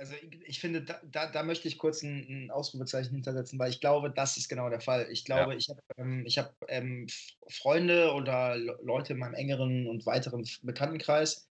Also 0.00 0.14
ich, 0.14 0.40
ich 0.46 0.60
finde, 0.60 0.80
da, 0.80 0.98
da, 1.12 1.26
da, 1.26 1.42
möchte 1.42 1.68
ich 1.68 1.76
kurz 1.76 2.02
ein, 2.02 2.26
ein, 2.26 2.50
Ausrufezeichen 2.50 3.12
hintersetzen, 3.12 3.58
weil 3.58 3.68
ich 3.68 3.80
glaube, 3.80 4.10
das 4.10 4.38
ist 4.38 4.48
genau 4.48 4.70
der 4.70 4.80
Fall. 4.80 5.06
Ich 5.10 5.26
glaube, 5.26 5.52
ja. 5.52 5.58
ich 5.58 5.68
habe 5.68 5.82
ähm, 5.98 6.24
hab, 6.26 6.54
ähm, 6.68 7.06
Freunde 7.48 8.14
oder 8.14 8.56
Leute 8.56 9.12
in 9.12 9.18
meinem 9.18 9.34
engeren 9.34 9.86
und 9.86 10.06
weiteren 10.06 10.48
Bekanntenkreis, 10.62 11.50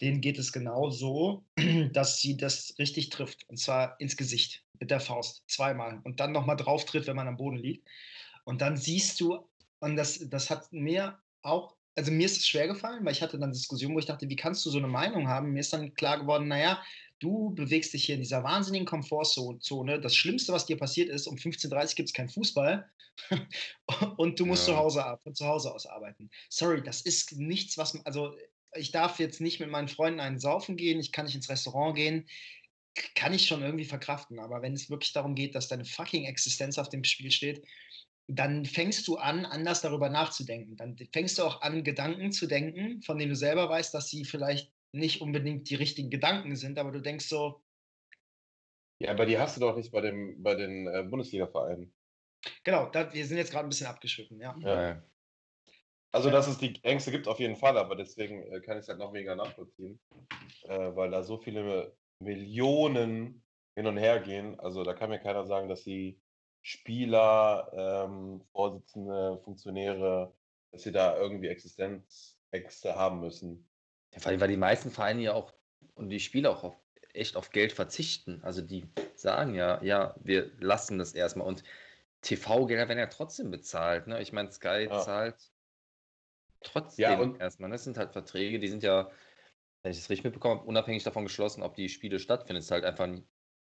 denen 0.00 0.20
geht 0.20 0.36
es 0.36 0.52
genau 0.52 0.90
so, 0.90 1.44
dass 1.92 2.20
sie 2.20 2.36
das 2.36 2.74
richtig 2.80 3.10
trifft. 3.10 3.48
Und 3.48 3.58
zwar 3.58 4.00
ins 4.00 4.16
Gesicht 4.16 4.64
mit 4.80 4.90
der 4.90 4.98
Faust 4.98 5.44
zweimal 5.46 6.00
und 6.02 6.18
dann 6.18 6.32
nochmal 6.32 6.56
drauf 6.56 6.86
tritt, 6.86 7.06
wenn 7.06 7.14
man 7.14 7.28
am 7.28 7.36
Boden 7.36 7.56
liegt. 7.56 7.86
Und 8.42 8.62
dann 8.62 8.76
siehst 8.76 9.20
du, 9.20 9.48
und 9.78 9.94
das, 9.94 10.28
das 10.28 10.50
hat 10.50 10.72
mir 10.72 11.20
auch, 11.42 11.76
also 11.94 12.10
mir 12.10 12.26
ist 12.26 12.38
es 12.38 12.48
schwer 12.48 12.66
gefallen, 12.66 13.04
weil 13.04 13.12
ich 13.12 13.22
hatte 13.22 13.38
dann 13.38 13.52
Diskussionen, 13.52 13.94
wo 13.94 14.00
ich 14.00 14.06
dachte, 14.06 14.28
wie 14.28 14.34
kannst 14.36 14.66
du 14.66 14.70
so 14.70 14.78
eine 14.78 14.88
Meinung 14.88 15.28
haben? 15.28 15.52
Mir 15.52 15.60
ist 15.60 15.72
dann 15.72 15.94
klar 15.94 16.18
geworden, 16.18 16.48
naja, 16.48 16.82
du 17.20 17.54
bewegst 17.54 17.92
dich 17.92 18.04
hier 18.04 18.14
in 18.14 18.20
dieser 18.20 18.44
wahnsinnigen 18.44 18.86
Komfortzone. 18.86 20.00
Das 20.00 20.14
Schlimmste, 20.14 20.52
was 20.52 20.66
dir 20.66 20.76
passiert 20.76 21.08
ist, 21.08 21.26
um 21.26 21.36
15.30 21.36 21.72
Uhr 21.72 21.94
gibt 21.94 22.08
es 22.08 22.12
keinen 22.12 22.28
Fußball 22.28 22.88
und 24.16 24.38
du 24.38 24.46
musst 24.46 24.68
ja. 24.68 24.74
zu 24.74 24.78
Hause 24.78 25.18
von 25.22 25.34
zu 25.34 25.46
Hause 25.46 25.74
aus 25.74 25.86
arbeiten. 25.86 26.30
Sorry, 26.50 26.82
das 26.82 27.00
ist 27.00 27.32
nichts, 27.32 27.78
was, 27.78 28.04
also 28.04 28.36
ich 28.74 28.92
darf 28.92 29.18
jetzt 29.18 29.40
nicht 29.40 29.60
mit 29.60 29.70
meinen 29.70 29.88
Freunden 29.88 30.20
einen 30.20 30.38
saufen 30.38 30.76
gehen, 30.76 31.00
ich 31.00 31.12
kann 31.12 31.24
nicht 31.24 31.34
ins 31.34 31.48
Restaurant 31.48 31.96
gehen, 31.96 32.28
kann 33.14 33.34
ich 33.34 33.46
schon 33.46 33.62
irgendwie 33.62 33.84
verkraften. 33.84 34.38
Aber 34.38 34.62
wenn 34.62 34.74
es 34.74 34.90
wirklich 34.90 35.12
darum 35.12 35.34
geht, 35.34 35.54
dass 35.54 35.68
deine 35.68 35.84
fucking 35.84 36.24
Existenz 36.24 36.78
auf 36.78 36.88
dem 36.88 37.04
Spiel 37.04 37.30
steht, 37.30 37.64
dann 38.28 38.64
fängst 38.64 39.06
du 39.06 39.16
an, 39.16 39.46
anders 39.46 39.82
darüber 39.82 40.08
nachzudenken. 40.08 40.76
Dann 40.76 40.96
fängst 41.12 41.38
du 41.38 41.44
auch 41.44 41.62
an, 41.62 41.84
Gedanken 41.84 42.32
zu 42.32 42.46
denken, 42.46 43.00
von 43.02 43.18
denen 43.18 43.30
du 43.30 43.36
selber 43.36 43.68
weißt, 43.68 43.94
dass 43.94 44.08
sie 44.10 44.24
vielleicht 44.24 44.72
nicht 44.96 45.20
unbedingt 45.20 45.70
die 45.70 45.74
richtigen 45.74 46.10
Gedanken 46.10 46.56
sind, 46.56 46.78
aber 46.78 46.90
du 46.90 47.00
denkst 47.00 47.28
so. 47.28 47.62
Ja, 48.98 49.10
aber 49.10 49.26
die 49.26 49.38
hast 49.38 49.56
du 49.56 49.60
doch 49.60 49.76
nicht 49.76 49.92
bei, 49.92 50.00
dem, 50.00 50.42
bei 50.42 50.54
den 50.54 50.86
äh, 50.86 51.02
Bundesliga-Vereinen. 51.02 51.92
Genau, 52.64 52.86
da, 52.86 53.12
wir 53.12 53.26
sind 53.26 53.36
jetzt 53.36 53.52
gerade 53.52 53.66
ein 53.66 53.68
bisschen 53.68 53.86
abgeschwiffen, 53.86 54.40
ja. 54.40 54.56
ja. 54.60 55.02
Also, 56.12 56.30
dass 56.30 56.48
es 56.48 56.58
die 56.58 56.82
Ängste 56.82 57.10
gibt, 57.10 57.28
auf 57.28 57.40
jeden 57.40 57.56
Fall, 57.56 57.76
aber 57.76 57.94
deswegen 57.94 58.42
äh, 58.50 58.60
kann 58.60 58.78
ich 58.78 58.82
es 58.82 58.88
halt 58.88 58.98
noch 58.98 59.12
weniger 59.12 59.36
nachvollziehen, 59.36 60.00
äh, 60.62 60.96
weil 60.96 61.10
da 61.10 61.22
so 61.22 61.36
viele 61.36 61.94
Millionen 62.20 63.44
hin 63.74 63.86
und 63.86 63.98
her 63.98 64.20
gehen. 64.20 64.58
Also, 64.60 64.82
da 64.82 64.94
kann 64.94 65.10
mir 65.10 65.18
keiner 65.18 65.44
sagen, 65.44 65.68
dass 65.68 65.84
die 65.84 66.18
Spieler, 66.62 67.70
ähm, 67.74 68.42
Vorsitzende, 68.52 69.38
Funktionäre, 69.44 70.32
dass 70.72 70.82
sie 70.82 70.92
da 70.92 71.16
irgendwie 71.18 71.48
Existenzängste 71.48 72.96
haben 72.96 73.20
müssen. 73.20 73.68
Ja, 74.16 74.20
vor 74.22 74.30
allem, 74.30 74.40
weil 74.40 74.48
die 74.48 74.56
meisten 74.56 74.90
Vereine 74.90 75.22
ja 75.22 75.34
auch 75.34 75.52
und 75.94 76.08
die 76.08 76.20
Spieler 76.20 76.50
auch 76.50 76.64
auf, 76.64 76.76
echt 77.12 77.36
auf 77.36 77.50
Geld 77.50 77.72
verzichten. 77.72 78.40
Also 78.42 78.62
die 78.62 78.86
sagen 79.14 79.54
ja, 79.54 79.82
ja, 79.82 80.14
wir 80.22 80.50
lassen 80.58 80.98
das 80.98 81.12
erstmal. 81.12 81.46
Und 81.46 81.62
TV-Gelder 82.22 82.88
werden 82.88 82.98
ja 82.98 83.06
trotzdem 83.06 83.50
bezahlt. 83.50 84.06
Ne? 84.06 84.20
Ich 84.20 84.32
meine, 84.32 84.50
Sky 84.50 84.88
ja. 84.90 85.00
zahlt 85.00 85.36
trotzdem 86.62 87.02
ja, 87.02 87.36
erstmal. 87.38 87.70
Das 87.70 87.84
sind 87.84 87.98
halt 87.98 88.12
Verträge, 88.12 88.58
die 88.58 88.68
sind 88.68 88.82
ja, 88.82 89.10
wenn 89.82 89.92
ich 89.92 89.98
das 89.98 90.08
richtig 90.08 90.24
mitbekomme, 90.24 90.62
unabhängig 90.62 91.04
davon 91.04 91.24
geschlossen, 91.24 91.62
ob 91.62 91.74
die 91.74 91.88
Spiele 91.88 92.18
stattfinden. 92.18 92.58
Es 92.58 92.66
ist 92.66 92.70
halt 92.70 92.84
einfach 92.84 93.08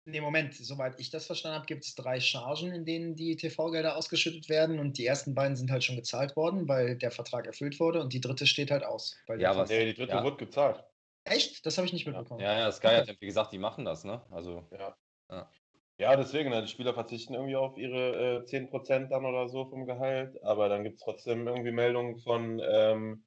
Nee, 0.05 0.21
Moment, 0.21 0.55
soweit 0.55 0.99
ich 0.99 1.11
das 1.11 1.27
verstanden 1.27 1.57
habe, 1.59 1.67
gibt 1.67 1.85
es 1.85 1.95
drei 1.95 2.19
Chargen, 2.19 2.73
in 2.73 2.85
denen 2.85 3.15
die 3.15 3.37
TV-Gelder 3.37 3.97
ausgeschüttet 3.97 4.49
werden 4.49 4.81
und 4.81 4.99
die 4.99 5.07
ersten 5.07 5.35
beiden 5.35 5.55
sind 5.57 5.71
halt 5.71 5.85
schon 5.85 5.95
gezahlt 5.95 6.35
worden, 6.35 6.67
weil 6.67 6.97
der 6.97 7.13
Vertrag 7.13 7.47
erfüllt 7.47 7.79
wurde 7.79 8.01
und 8.01 8.13
die 8.13 8.21
dritte 8.21 8.47
steht 8.47 8.73
halt 8.73 8.85
aus. 8.85 9.17
ja, 9.39 9.57
was? 9.57 9.71
Nee, 9.71 9.85
die 9.87 9.95
dritte 9.95 10.15
ja. 10.15 10.25
wird 10.25 10.39
gezahlt. 10.39 10.83
Echt? 11.25 11.65
Das 11.65 11.79
habe 11.79 11.87
ich 11.87 11.93
nicht 11.93 12.05
mitbekommen. 12.05 12.41
Ja, 12.41 12.59
ja, 12.59 12.73
Sky 12.73 12.89
hat, 12.89 13.17
wie 13.21 13.27
gesagt, 13.27 13.53
die 13.53 13.59
machen 13.59 13.85
das, 13.85 14.03
ne? 14.03 14.23
Also. 14.31 14.67
Ja. 14.73 14.97
Ja, 15.31 15.51
ja 15.99 16.17
deswegen, 16.17 16.51
ne, 16.51 16.63
die 16.63 16.69
Spieler 16.69 16.95
verzichten 16.95 17.35
irgendwie 17.35 17.55
auf 17.55 17.79
ihre 17.79 18.43
äh, 18.43 18.45
10% 18.45 19.09
dann 19.09 19.25
oder 19.25 19.49
so 19.49 19.67
vom 19.67 19.87
Gehalt, 19.87 20.43
aber 20.43 20.69
dann 20.69 20.83
gibt 20.83 20.97
es 20.97 21.05
trotzdem 21.05 21.47
irgendwie 21.47 21.71
Meldungen 21.71 22.19
von 22.19 22.61
ähm, 22.61 23.25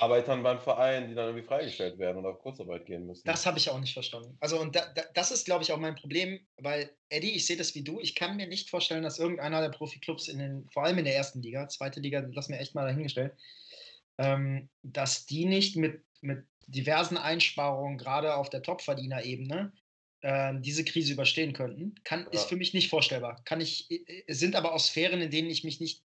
Arbeitern 0.00 0.42
beim 0.42 0.60
Verein, 0.60 1.08
die 1.08 1.14
dann 1.14 1.26
irgendwie 1.26 1.46
freigestellt 1.46 1.98
werden 1.98 2.18
oder 2.18 2.30
auf 2.30 2.38
Kurzarbeit 2.38 2.86
gehen 2.86 3.06
müssen. 3.06 3.26
Das 3.26 3.46
habe 3.46 3.58
ich 3.58 3.70
auch 3.70 3.80
nicht 3.80 3.92
verstanden. 3.92 4.36
Also, 4.40 4.60
und 4.60 4.74
da, 4.76 4.86
da, 4.94 5.02
das 5.14 5.30
ist, 5.30 5.44
glaube 5.44 5.62
ich, 5.62 5.72
auch 5.72 5.78
mein 5.78 5.94
Problem, 5.94 6.40
weil, 6.56 6.90
Eddie, 7.08 7.32
ich 7.32 7.46
sehe 7.46 7.56
das 7.56 7.74
wie 7.74 7.84
du. 7.84 8.00
Ich 8.00 8.14
kann 8.14 8.36
mir 8.36 8.46
nicht 8.46 8.70
vorstellen, 8.70 9.02
dass 9.02 9.18
irgendeiner 9.18 9.60
der 9.60 9.70
Profiklubs, 9.70 10.28
in 10.28 10.38
den, 10.38 10.68
vor 10.70 10.84
allem 10.84 10.98
in 10.98 11.04
der 11.04 11.16
ersten 11.16 11.42
Liga, 11.42 11.68
zweite 11.68 12.00
Liga, 12.00 12.26
lass 12.32 12.48
mir 12.48 12.58
echt 12.58 12.74
mal 12.74 12.86
dahingestellt, 12.86 13.34
ähm, 14.18 14.68
dass 14.82 15.26
die 15.26 15.44
nicht 15.44 15.76
mit, 15.76 16.02
mit 16.20 16.44
diversen 16.66 17.16
Einsparungen, 17.16 17.98
gerade 17.98 18.34
auf 18.36 18.50
der 18.50 18.62
Topverdienerebene, 18.62 19.72
äh, 20.22 20.54
diese 20.60 20.84
Krise 20.84 21.12
überstehen 21.12 21.52
könnten. 21.52 21.94
Kann, 22.04 22.24
ja. 22.24 22.30
Ist 22.30 22.48
für 22.48 22.56
mich 22.56 22.74
nicht 22.74 22.90
vorstellbar. 22.90 23.42
Kann 23.44 23.60
ich, 23.60 23.88
sind 24.28 24.56
aber 24.56 24.74
auch 24.74 24.80
Sphären, 24.80 25.20
in 25.20 25.30
denen 25.30 25.50
ich 25.50 25.64
mich 25.64 25.80
nicht 25.80 26.00
äh, 26.00 26.05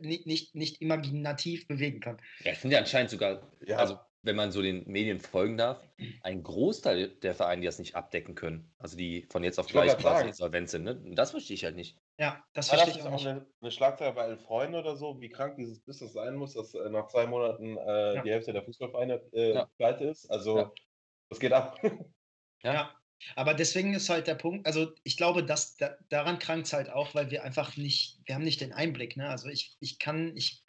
nicht, 0.00 0.26
nicht, 0.26 0.54
nicht 0.54 0.80
imaginativ 0.80 1.66
bewegen 1.66 2.00
kann. 2.00 2.20
Ja, 2.44 2.52
es 2.52 2.62
sind 2.62 2.70
ja 2.70 2.78
anscheinend 2.78 3.10
sogar, 3.10 3.50
ja. 3.64 3.76
also 3.78 3.98
wenn 4.22 4.36
man 4.36 4.52
so 4.52 4.62
den 4.62 4.88
Medien 4.88 5.18
folgen 5.18 5.56
darf, 5.56 5.82
ein 6.22 6.42
Großteil 6.42 7.08
der 7.08 7.34
Vereine, 7.34 7.60
die 7.60 7.66
das 7.66 7.80
nicht 7.80 7.96
abdecken 7.96 8.36
können. 8.36 8.72
Also 8.78 8.96
die 8.96 9.26
von 9.30 9.42
jetzt 9.42 9.58
auf 9.58 9.66
gleich 9.66 9.96
quasi 9.98 10.28
insolvent 10.28 10.70
sind. 10.70 10.84
Ne? 10.84 11.02
Das 11.14 11.32
verstehe 11.32 11.54
ich 11.54 11.64
halt 11.64 11.74
nicht. 11.74 11.98
Ja, 12.18 12.44
das 12.52 12.68
verstehe 12.68 12.94
das 12.94 13.02
ich 13.02 13.02
auch 13.02 13.10
nicht. 13.10 13.26
Eine, 13.26 13.46
eine 13.60 13.70
Schlagzeile 13.72 14.12
bei 14.12 14.26
Elf 14.26 14.42
Freunden 14.42 14.76
oder 14.76 14.94
so, 14.96 15.20
wie 15.20 15.28
krank 15.28 15.56
dieses 15.56 15.80
Business 15.80 16.12
sein 16.12 16.36
muss, 16.36 16.54
dass 16.54 16.72
äh, 16.74 16.88
nach 16.88 17.08
zwei 17.08 17.26
Monaten 17.26 17.76
äh, 17.76 18.14
ja. 18.14 18.22
die 18.22 18.30
Hälfte 18.30 18.52
der 18.52 18.62
Fußballvereine 18.62 19.20
äh, 19.32 19.54
ja. 19.54 19.68
pleite 19.76 20.04
ist. 20.04 20.30
Also 20.30 20.72
das 21.28 21.40
geht 21.40 21.52
ab. 21.52 21.78
Ja, 22.64 22.94
aber 23.36 23.54
deswegen 23.54 23.94
ist 23.94 24.08
halt 24.08 24.26
der 24.26 24.34
Punkt, 24.34 24.66
also 24.66 24.92
ich 25.04 25.16
glaube, 25.16 25.44
dass 25.44 25.76
da, 25.76 25.96
daran 26.08 26.38
krankt 26.38 26.66
es 26.66 26.72
halt 26.72 26.90
auch, 26.90 27.14
weil 27.14 27.30
wir 27.30 27.44
einfach 27.44 27.76
nicht, 27.76 28.18
wir 28.26 28.34
haben 28.34 28.44
nicht 28.44 28.60
den 28.60 28.72
Einblick. 28.72 29.16
Ne? 29.16 29.28
Also 29.28 29.48
ich, 29.48 29.76
ich 29.80 29.98
kann, 29.98 30.36
ich, 30.36 30.62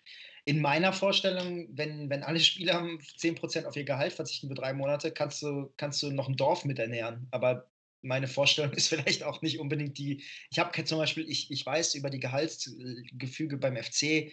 in 0.45 0.61
meiner 0.61 0.93
Vorstellung, 0.93 1.67
wenn, 1.71 2.09
wenn 2.09 2.23
alle 2.23 2.39
Spieler 2.39 2.81
10% 2.81 3.65
auf 3.65 3.75
ihr 3.75 3.85
Gehalt 3.85 4.13
verzichten 4.13 4.49
für 4.49 4.55
drei 4.55 4.73
Monate, 4.73 5.11
kannst 5.11 5.41
du, 5.41 5.73
kannst 5.77 6.03
du 6.03 6.11
noch 6.11 6.27
ein 6.27 6.37
Dorf 6.37 6.65
mit 6.65 6.79
ernähren. 6.79 7.27
Aber 7.31 7.69
meine 8.01 8.27
Vorstellung 8.27 8.71
ist 8.73 8.89
vielleicht 8.89 9.23
auch 9.23 9.41
nicht 9.41 9.59
unbedingt 9.59 9.97
die. 9.97 10.23
Ich 10.51 10.59
habe 10.59 10.83
zum 10.83 10.97
Beispiel, 10.97 11.29
ich, 11.29 11.49
ich 11.49 11.65
weiß 11.65 11.95
über 11.95 12.09
die 12.09 12.19
Gehaltsgefüge 12.19 13.57
beim 13.57 13.77
FC 13.77 14.31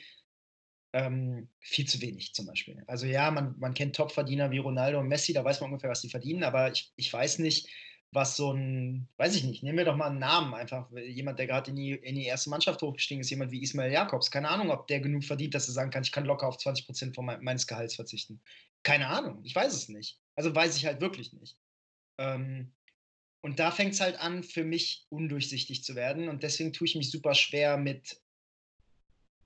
ähm, 0.93 1.49
viel 1.61 1.87
zu 1.87 2.01
wenig 2.01 2.35
zum 2.35 2.47
Beispiel. 2.47 2.83
Also 2.87 3.07
ja, 3.07 3.31
man, 3.31 3.57
man 3.59 3.75
kennt 3.75 3.97
Topverdiener 3.97 4.51
wie 4.51 4.59
Ronaldo 4.59 4.99
und 4.99 5.09
Messi, 5.09 5.33
da 5.33 5.45
weiß 5.45 5.61
man 5.61 5.71
ungefähr, 5.71 5.91
was 5.91 6.01
die 6.01 6.09
verdienen, 6.09 6.43
aber 6.43 6.73
ich, 6.73 6.93
ich 6.97 7.13
weiß 7.13 7.39
nicht, 7.39 7.69
was 8.13 8.37
so 8.37 8.53
ein, 8.53 9.09
weiß 9.19 9.37
ich 9.37 9.45
nicht, 9.45 9.63
nehmen 9.63 9.79
wir 9.79 9.85
doch 9.85 9.97
mal 9.97 10.09
einen 10.09 10.19
Namen 10.19 10.53
einfach. 10.55 10.91
Jemand, 10.93 11.39
der 11.39 11.47
gerade 11.47 11.71
in 11.71 11.77
die, 11.77 11.93
in 11.93 12.17
die 12.17 12.25
erste 12.25 12.51
Mannschaft 12.51 12.83
hochgestiegen 12.83 13.21
ist, 13.21 13.31
jemand 13.31 13.53
wie 13.53 13.63
Ismail 13.63 13.93
Jakobs. 13.93 14.31
Keine 14.31 14.49
Ahnung, 14.49 14.71
ob 14.71 14.89
der 14.89 15.01
genug 15.01 15.25
verdient, 15.25 15.55
dass 15.55 15.69
er 15.69 15.75
sagen 15.75 15.91
kann, 15.91 16.03
ich 16.03 16.11
kann 16.11 16.25
locker 16.25 16.49
auf 16.49 16.59
20 16.59 16.87
Prozent 16.87 17.15
von 17.15 17.25
mein, 17.25 17.43
meines 17.43 17.67
Gehalts 17.67 17.95
verzichten. 17.95 18.41
Keine 18.83 19.07
Ahnung, 19.07 19.41
ich 19.45 19.55
weiß 19.55 19.73
es 19.73 19.89
nicht. 19.89 20.19
Also 20.35 20.53
weiß 20.55 20.77
ich 20.77 20.87
halt 20.87 21.01
wirklich 21.01 21.33
nicht. 21.33 21.57
Ähm, 22.19 22.73
und 23.43 23.59
da 23.59 23.71
fängt 23.71 23.95
es 23.95 24.01
halt 24.01 24.19
an, 24.19 24.43
für 24.43 24.65
mich 24.65 25.07
undurchsichtig 25.09 25.85
zu 25.85 25.95
werden. 25.95 26.29
Und 26.29 26.43
deswegen 26.43 26.73
tue 26.73 26.87
ich 26.87 26.97
mich 26.97 27.11
super 27.11 27.35
schwer 27.35 27.77
mit 27.77 28.21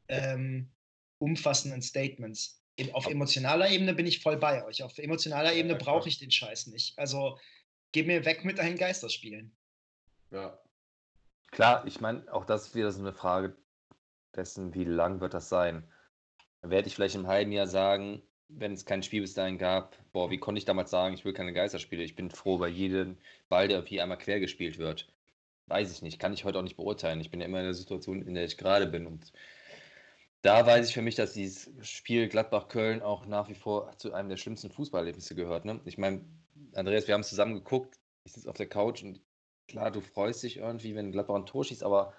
ähm, 0.09 0.73
umfassenden 1.19 1.83
Statements. 1.83 2.63
Auf 2.93 3.07
emotionaler 3.07 3.71
Ebene 3.71 3.95
bin 3.95 4.07
ich 4.07 4.21
voll 4.21 4.37
bei 4.37 4.65
euch. 4.65 4.83
Auf 4.83 4.99
emotionaler 4.99 5.55
Ebene 5.55 5.77
brauche 5.77 6.09
ich 6.09 6.19
den 6.19 6.31
Scheiß 6.31 6.67
nicht. 6.69 6.99
Also 6.99 7.39
geh 7.95 8.03
mir 8.03 8.25
weg 8.25 8.45
mit 8.45 8.59
deinen 8.59 8.77
Geisterspielen. 8.77 9.53
Ja. 10.33 10.59
Klar, 11.53 11.87
ich 11.87 12.01
meine, 12.01 12.31
auch 12.33 12.45
das 12.45 12.67
ist 12.67 12.75
wieder 12.75 12.91
so 12.91 13.01
eine 13.01 13.13
Frage 13.13 13.57
dessen, 14.35 14.75
wie 14.75 14.83
lang 14.83 15.21
wird 15.21 15.33
das 15.33 15.49
sein. 15.49 15.89
Da 16.61 16.71
werde 16.71 16.89
ich 16.89 16.97
vielleicht 16.97 17.15
im 17.15 17.29
halben 17.29 17.53
Jahr 17.53 17.69
sagen, 17.69 18.21
wenn 18.49 18.73
es 18.73 18.85
kein 18.85 19.05
Spiel 19.05 19.21
bis 19.21 19.35
dahin 19.35 19.59
gab, 19.59 19.97
boah, 20.13 20.29
wie 20.29 20.39
konnte 20.39 20.59
ich 20.59 20.65
damals 20.65 20.91
sagen, 20.91 21.15
ich 21.15 21.25
will 21.25 21.33
keine 21.33 21.53
Geisterspiele. 21.53 22.03
Ich 22.03 22.17
bin 22.17 22.31
froh 22.31 22.59
bei 22.59 22.67
jedem 22.67 23.17
Ball, 23.49 23.69
der 23.69 23.85
hier 23.85 24.03
einmal 24.03 24.19
quer 24.19 24.41
gespielt 24.41 24.79
wird. 24.79 25.09
Weiß 25.67 25.93
ich 25.93 26.03
nicht, 26.03 26.19
kann 26.19 26.33
ich 26.33 26.45
heute 26.45 26.59
auch 26.59 26.65
nicht 26.65 26.77
beurteilen. 26.77 27.21
Ich 27.21 27.31
bin 27.31 27.41
ja 27.41 27.47
immer 27.47 27.61
in 27.61 27.65
der 27.65 27.75
Situation, 27.75 28.23
in 28.23 28.35
der 28.35 28.45
ich 28.45 28.59
gerade 28.59 28.89
bin. 28.89 29.07
Und 29.07 29.33
da 30.43 30.67
weiß 30.67 30.89
ich 30.89 30.95
für 30.95 31.03
mich, 31.03 31.15
dass 31.15 31.33
dieses 31.33 31.71
Spiel 31.89 32.29
Gladbach-Köln 32.29 33.03
auch 33.03 33.25
nach 33.27 33.49
wie 33.49 33.55
vor 33.55 33.97
zu 33.99 34.13
einem 34.13 34.31
der 34.31 34.37
schlimmsten 34.37 34.73
Fußballerlebnisse 34.73 35.37
gehört. 35.37 35.65
Ne? 35.65 35.81
Ich 35.85 35.97
meine, 35.97 36.25
Andreas, 36.75 37.07
wir 37.07 37.15
haben 37.15 37.25
zusammen 37.25 37.55
geguckt. 37.55 37.99
Ich 38.25 38.33
sitze 38.33 38.49
auf 38.49 38.57
der 38.57 38.69
Couch 38.69 39.03
und 39.03 39.21
klar, 39.69 39.91
du 39.91 40.01
freust 40.01 40.43
dich 40.43 40.59
irgendwie, 40.59 40.95
wenn 40.95 41.13
Gladbach 41.13 41.37
ein 41.37 41.47
Tor 41.47 41.65
schießt, 41.65 41.83
aber 41.83 42.15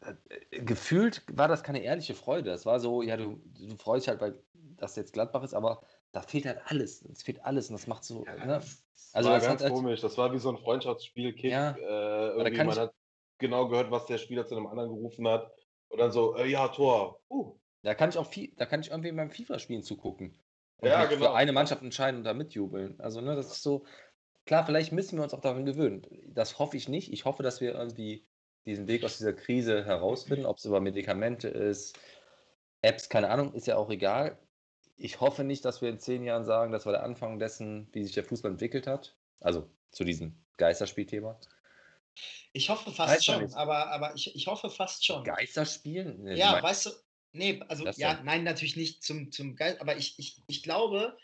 äh, 0.00 0.60
gefühlt 0.60 1.22
war 1.32 1.48
das 1.48 1.62
keine 1.62 1.82
ehrliche 1.82 2.14
Freude. 2.14 2.50
Das 2.50 2.66
war 2.66 2.80
so, 2.80 3.02
ja, 3.02 3.16
du, 3.16 3.40
du 3.58 3.76
freust 3.76 4.06
dich 4.06 4.08
halt, 4.10 4.20
weil 4.20 4.42
das 4.76 4.96
jetzt 4.96 5.12
Gladbach 5.12 5.42
ist, 5.42 5.54
aber 5.54 5.82
da 6.12 6.22
fehlt 6.22 6.46
halt 6.46 6.60
alles. 6.66 7.02
Es 7.02 7.22
fehlt 7.22 7.44
alles 7.44 7.68
und 7.68 7.74
das 7.74 7.86
macht 7.86 8.04
so. 8.04 8.24
Ja, 8.26 8.44
ne? 8.44 8.62
Also 9.12 9.28
war 9.28 9.38
das 9.38 9.46
ganz 9.46 9.62
halt, 9.62 9.72
komisch. 9.72 10.00
Das 10.00 10.16
war 10.18 10.32
wie 10.32 10.38
so 10.38 10.50
ein 10.50 10.58
Freundschaftsspiel. 10.58 11.32
Kick. 11.34 11.50
Ja, 11.50 11.72
äh, 11.72 12.28
irgendwie 12.36 12.64
man 12.64 12.78
hat 12.78 12.94
genau 13.38 13.68
gehört, 13.68 13.90
was 13.90 14.06
der 14.06 14.18
Spieler 14.18 14.46
zu 14.46 14.56
einem 14.56 14.66
anderen 14.66 14.90
gerufen 14.90 15.26
hat. 15.28 15.52
Und 15.88 15.98
dann 15.98 16.10
so, 16.10 16.36
äh, 16.36 16.46
ja, 16.46 16.68
Tor. 16.68 17.20
Uh. 17.28 17.58
Da 17.82 17.94
kann 17.94 18.10
ich 18.10 18.16
auch 18.16 18.26
viel, 18.26 18.52
da 18.56 18.64
kann 18.64 18.80
ich 18.80 18.90
irgendwie 18.90 19.12
beim 19.12 19.30
FIFA-Spielen 19.30 19.82
zugucken. 19.82 20.38
Und 20.82 20.88
Ja, 20.88 21.00
nicht 21.00 21.10
genau. 21.10 21.26
für 21.26 21.34
eine 21.34 21.52
Mannschaft 21.52 21.82
entscheiden 21.82 22.18
und 22.18 22.24
da 22.24 22.34
mitjubeln. 22.34 23.00
Also, 23.00 23.20
ne, 23.20 23.34
das 23.36 23.46
ist 23.46 23.62
so, 23.62 23.84
klar, 24.46 24.66
vielleicht 24.66 24.92
müssen 24.92 25.16
wir 25.18 25.22
uns 25.24 25.32
auch 25.32 25.40
daran 25.40 25.64
gewöhnen. 25.64 26.06
Das 26.26 26.58
hoffe 26.58 26.76
ich 26.76 26.88
nicht. 26.88 27.12
Ich 27.12 27.24
hoffe, 27.24 27.42
dass 27.42 27.60
wir 27.60 27.74
irgendwie 27.74 28.26
diesen 28.66 28.86
Weg 28.86 29.04
aus 29.04 29.18
dieser 29.18 29.32
Krise 29.32 29.84
herausfinden, 29.84 30.46
ob 30.46 30.58
es 30.58 30.64
über 30.64 30.80
Medikamente 30.80 31.48
ist, 31.48 31.98
Apps, 32.82 33.08
keine 33.08 33.30
Ahnung, 33.30 33.54
ist 33.54 33.66
ja 33.66 33.76
auch 33.76 33.90
egal. 33.90 34.38
Ich 34.96 35.20
hoffe 35.20 35.44
nicht, 35.44 35.64
dass 35.64 35.82
wir 35.82 35.88
in 35.88 35.98
zehn 35.98 36.24
Jahren 36.24 36.44
sagen, 36.44 36.72
das 36.72 36.84
war 36.84 36.92
der 36.92 37.04
Anfang 37.04 37.38
dessen, 37.38 37.88
wie 37.92 38.04
sich 38.04 38.12
der 38.12 38.24
Fußball 38.24 38.50
entwickelt 38.50 38.86
hat. 38.86 39.16
Also 39.40 39.70
zu 39.90 40.04
diesem 40.04 40.34
Geisterspielthema. 40.56 41.38
Ich 42.52 42.68
hoffe 42.68 42.90
fast 42.90 43.24
schon, 43.24 43.52
aber, 43.54 43.90
aber 43.90 44.14
ich, 44.14 44.34
ich 44.34 44.46
hoffe 44.46 44.68
fast 44.68 45.04
schon. 45.04 45.24
Geisterspielen? 45.24 46.26
Ja, 46.36 46.62
weißt 46.62 46.86
du, 46.86 46.90
nee, 47.32 47.60
also 47.68 47.84
Das 47.84 47.96
ja, 47.96 48.14
denn? 48.14 48.24
nein, 48.24 48.44
natürlich 48.44 48.76
nicht 48.76 49.02
zum, 49.02 49.32
zum 49.32 49.56
Geist, 49.56 49.80
aber 49.80 49.96
ich, 49.96 50.18
ich, 50.18 50.42
ich 50.46 50.62
glaube, 50.62 51.16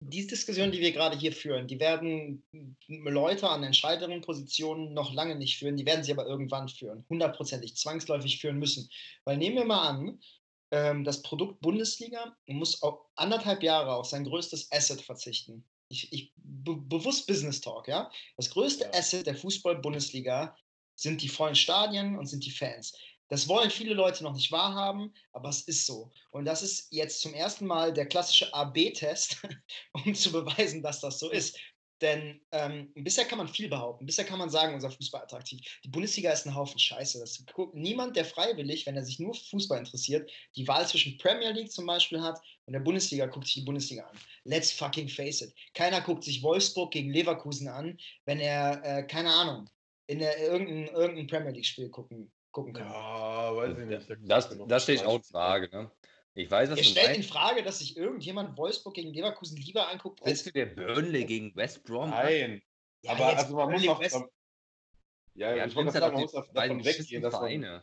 diese 0.00 0.28
Diskussion, 0.28 0.72
die 0.72 0.80
wir 0.80 0.92
gerade 0.92 1.16
hier 1.16 1.32
führen, 1.32 1.68
die 1.68 1.78
werden 1.78 2.42
Leute 2.88 3.48
an 3.48 3.62
entscheidenden 3.62 4.20
Positionen 4.20 4.94
noch 4.94 5.12
lange 5.14 5.36
nicht 5.36 5.58
führen, 5.58 5.76
die 5.76 5.86
werden 5.86 6.02
sie 6.02 6.12
aber 6.12 6.26
irgendwann 6.26 6.68
führen, 6.68 7.04
hundertprozentig, 7.08 7.76
zwangsläufig 7.76 8.40
führen 8.40 8.58
müssen. 8.58 8.90
Weil 9.24 9.36
nehmen 9.36 9.56
wir 9.56 9.64
mal 9.64 9.88
an, 9.88 10.20
ähm, 10.72 11.04
das 11.04 11.22
Produkt 11.22 11.60
Bundesliga 11.60 12.36
muss 12.46 12.82
auch 12.82 13.06
anderthalb 13.14 13.62
Jahre 13.62 13.94
auf 13.94 14.06
sein 14.06 14.24
größtes 14.24 14.72
Asset 14.72 15.00
verzichten. 15.00 15.64
Ich, 15.88 16.12
ich 16.12 16.32
be 16.36 16.74
bewusst 16.76 17.26
Business 17.26 17.60
Talk, 17.60 17.86
ja. 17.86 18.10
Das 18.36 18.50
größte 18.50 18.84
Ja. 18.84 18.90
Asset 18.94 19.26
der 19.26 19.36
Fußball-Bundesliga 19.36 20.56
sind 20.96 21.22
die 21.22 21.28
vollen 21.28 21.54
Stadien 21.54 22.18
und 22.18 22.26
sind 22.26 22.44
die 22.44 22.50
Fans. 22.50 22.96
Das 23.32 23.48
wollen 23.48 23.70
viele 23.70 23.94
Leute 23.94 24.24
noch 24.24 24.34
nicht 24.34 24.52
wahrhaben, 24.52 25.10
aber 25.32 25.48
es 25.48 25.62
ist 25.62 25.86
so. 25.86 26.12
Und 26.32 26.44
das 26.44 26.62
ist 26.62 26.88
jetzt 26.90 27.22
zum 27.22 27.32
ersten 27.32 27.64
Mal 27.64 27.90
der 27.90 28.04
klassische 28.04 28.52
AB-Test, 28.52 29.38
um 29.94 30.14
zu 30.14 30.30
beweisen, 30.30 30.82
dass 30.82 31.00
das 31.00 31.18
so 31.18 31.30
ist. 31.30 31.58
Denn 32.02 32.42
ähm, 32.50 32.92
bisher 32.94 33.24
kann 33.24 33.38
man 33.38 33.48
viel 33.48 33.70
behaupten. 33.70 34.04
Bisher 34.04 34.26
kann 34.26 34.38
man 34.38 34.50
sagen, 34.50 34.74
unser 34.74 34.90
Fußball 34.90 35.22
attraktiv. 35.22 35.62
Die 35.82 35.88
Bundesliga 35.88 36.30
ist 36.30 36.44
ein 36.44 36.54
Haufen 36.54 36.78
Scheiße. 36.78 37.20
Das 37.20 37.42
guckt 37.54 37.74
niemand, 37.74 38.16
der 38.16 38.26
freiwillig, 38.26 38.84
wenn 38.84 38.96
er 38.96 39.04
sich 39.04 39.18
nur 39.18 39.32
für 39.32 39.46
Fußball 39.46 39.78
interessiert, 39.78 40.30
die 40.54 40.68
Wahl 40.68 40.86
zwischen 40.86 41.16
Premier 41.16 41.52
League 41.52 41.72
zum 41.72 41.86
Beispiel 41.86 42.20
hat 42.20 42.38
und 42.66 42.74
der 42.74 42.80
Bundesliga, 42.80 43.24
guckt 43.24 43.46
sich 43.46 43.54
die 43.54 43.62
Bundesliga 43.62 44.04
an. 44.04 44.18
Let's 44.44 44.70
fucking 44.72 45.08
face 45.08 45.40
it. 45.40 45.54
Keiner 45.72 46.02
guckt 46.02 46.24
sich 46.24 46.42
Wolfsburg 46.42 46.90
gegen 46.90 47.10
Leverkusen 47.10 47.68
an, 47.68 47.96
wenn 48.26 48.40
er, 48.40 48.82
äh, 48.84 49.06
keine 49.06 49.32
Ahnung, 49.32 49.70
in 50.06 50.18
der, 50.18 50.38
irgendein, 50.38 50.94
irgendein 50.94 51.28
Premier 51.28 51.52
League-Spiel 51.52 51.88
gucken, 51.88 52.30
gucken 52.52 52.74
kann. 52.74 52.88
Ja, 52.90 53.56
weiß 53.56 53.78
ich 53.78 53.84
nicht. 53.86 54.10
Da 54.10 54.40
Das, 54.66 54.82
stehe 54.84 54.96
ich 54.98 55.04
auch 55.04 55.16
in. 55.16 55.22
Frage. 55.24 55.68
Ne? 55.76 55.90
Ich 56.34 56.50
weiß, 56.50 56.70
was 56.70 56.78
Er 56.78 56.84
du 56.84 56.88
stellt 56.90 57.06
in 57.08 57.12
meinst. 57.14 57.30
Frage, 57.30 57.62
dass 57.62 57.78
sich 57.80 57.96
irgendjemand 57.96 58.56
Wolfsburg 58.56 58.94
gegen 58.94 59.12
Leverkusen 59.12 59.56
lieber 59.58 59.88
anguckt 59.88 60.20
Willst 60.24 60.46
als 60.46 60.52
du 60.52 60.52
dir 60.52 60.74
Burnley 60.74 61.24
gegen 61.24 61.54
West 61.56 61.84
Brom? 61.84 62.10
Nein, 62.10 62.62
Ja, 63.02 63.12
aber 63.12 63.30
jetzt 63.30 63.38
also 63.44 63.56
man 63.56 63.70
muss 63.70 63.82
Burnley 63.82 63.88
auch. 63.90 64.00
West- 64.00 64.24
Ja, 65.34 65.54
Ja, 65.54 65.66
ich 65.66 65.74
wollte 65.74 65.90
sagen, 65.92 66.14
man 66.14 66.22
muss 66.22 66.32
davon 66.32 66.84
weggehen, 66.84 67.22
dass 67.22 67.32
man, 67.34 67.82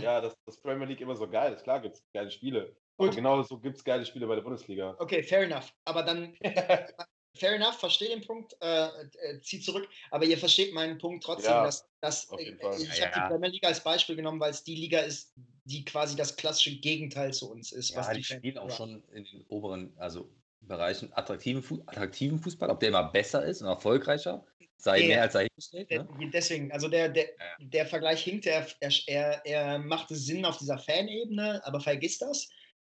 ja, 0.00 0.20
dass 0.20 0.34
das 0.46 0.60
Premier 0.60 0.86
League 0.86 1.00
immer 1.00 1.16
so 1.16 1.28
geil 1.28 1.52
ist. 1.52 1.62
Klar 1.64 1.80
gibt 1.80 1.96
es 1.96 2.04
geile 2.14 2.30
Spiele. 2.30 2.76
Aber 2.96 3.08
Gut. 3.08 3.16
genau 3.16 3.42
so 3.42 3.58
gibt 3.58 3.76
es 3.76 3.84
geile 3.84 4.04
Spiele 4.06 4.26
bei 4.26 4.34
der 4.34 4.42
Bundesliga. 4.42 4.94
Okay, 4.98 5.22
fair 5.22 5.42
enough. 5.42 5.72
Aber 5.84 6.02
dann, 6.02 6.36
fair 7.34 7.54
enough, 7.54 7.78
verstehe 7.78 8.08
den 8.10 8.22
Punkt, 8.22 8.56
äh, 8.60 8.86
äh, 8.86 9.40
zieh 9.42 9.60
zurück. 9.60 9.88
Aber 10.10 10.24
ihr 10.24 10.38
versteht 10.38 10.72
meinen 10.74 10.98
Punkt 10.98 11.24
trotzdem, 11.24 11.50
Ja, 11.52 11.64
dass, 11.64 11.88
dass 12.00 12.28
auf 12.30 12.40
äh, 12.40 12.44
jeden 12.44 12.60
Fall. 12.60 12.74
ich 12.80 12.98
Ja, 12.98 13.06
habe 13.06 13.16
ja. 13.16 13.22
die 13.28 13.32
Premier 13.32 13.50
League 13.50 13.64
als 13.64 13.82
Beispiel 13.82 14.16
genommen, 14.16 14.40
weil 14.40 14.50
es 14.50 14.64
die 14.64 14.74
Liga 14.76 15.00
ist, 15.00 15.32
die 15.64 15.84
quasi 15.84 16.16
das 16.16 16.36
klassische 16.36 16.76
Gegenteil 16.80 17.32
zu 17.32 17.50
uns 17.50 17.72
ist. 17.72 17.90
Ja, 17.90 18.00
die 18.12 18.22
Fans 18.24 18.38
spielen 18.38 18.58
auch 18.58 18.70
schon 18.76 19.02
in 19.12 19.24
den 19.24 19.44
oberen, 19.48 19.92
also 19.96 20.28
Bereichen 20.62 21.12
attraktiven, 21.14 21.62
Fu 21.62 21.82
attraktiven 21.86 22.38
Fußball. 22.38 22.68
Ob 22.70 22.80
der 22.80 22.90
immer 22.90 23.04
besser 23.10 23.44
ist 23.44 23.62
und 23.62 23.68
erfolgreicher, 23.68 24.44
sei 24.76 24.98
Der- 25.00 25.08
mehr 25.08 25.22
als 25.22 25.32
dahingestellt. 25.32 25.90
Ne? 25.90 26.30
Deswegen, 26.32 26.70
also 26.72 26.88
der, 26.88 27.08
der, 27.08 27.24
Ja. 27.26 27.30
der 27.60 27.86
Vergleich 27.86 28.22
hinkt, 28.24 28.46
er, 28.46 28.66
er, 28.80 28.90
er, 29.06 29.46
er 29.46 29.78
machte 29.78 30.14
Sinn 30.16 30.44
auf 30.44 30.58
dieser 30.58 30.78
Fanebene, 30.78 31.60
aber 31.64 31.80
vergiss 31.80 32.18
das, 32.18 32.48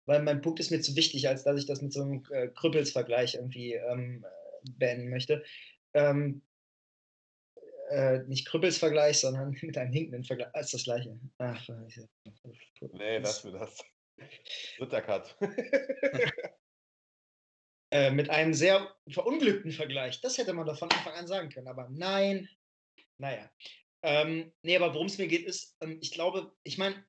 weil 0.10 0.24
mein 0.24 0.42
Punkt 0.42 0.60
ist 0.60 0.72
mir 0.72 0.82
zu 0.82 0.96
wichtig, 0.96 1.30
als 1.30 1.44
dass 1.44 1.60
ich 1.60 1.68
das 1.68 1.84
mit 1.84 1.94
so 1.94 2.02
einem 2.02 2.24
äh, 2.32 2.48
Krüppelsvergleich 2.48 3.36
irgendwie 3.36 3.74
ähm, 3.74 4.26
äh, 4.26 4.72
beenden 4.72 5.12
möchte. 5.12 5.44
Ähm, 5.94 6.42
äh, 7.92 8.24
nicht 8.24 8.48
Krüppelsvergleich, 8.48 9.20
sondern 9.20 9.52
mit 9.62 9.78
einem 9.78 9.94
hinkenden 9.94 10.24
Vergleich. 10.24 10.50
Ah, 10.54 10.62
ist 10.62 10.74
das 10.74 10.84
gleiche. 10.84 11.16
Ach, 11.38 11.64
scheiße. 11.64 12.10
Nee, 12.94 13.20
lass 13.20 13.44
mir 13.44 13.52
das. 13.52 13.78
Dritter 14.80 15.02
Cut. 15.04 15.38
äh, 17.92 18.10
mit 18.10 18.32
einem 18.32 18.56
sehr 18.56 18.92
verunglückten 19.10 19.72
Vergleich. 19.72 20.22
Das 20.22 20.40
hätte 20.40 20.54
man 20.54 20.66
doch 20.66 20.80
von 20.80 20.90
Anfang 20.90 21.14
an 21.14 21.28
sagen 21.28 21.50
können, 21.50 21.68
aber 21.68 21.88
nein. 21.92 22.50
Naja. 23.20 23.48
Ähm, 24.02 24.52
nee, 24.64 24.76
aber 24.76 24.96
worum 24.96 25.06
es 25.06 25.20
mir 25.20 25.28
geht, 25.28 25.46
ist, 25.46 25.78
ähm, 25.82 26.00
ich 26.02 26.10
glaube, 26.10 26.52
ich 26.64 26.80
meine, 26.80 27.06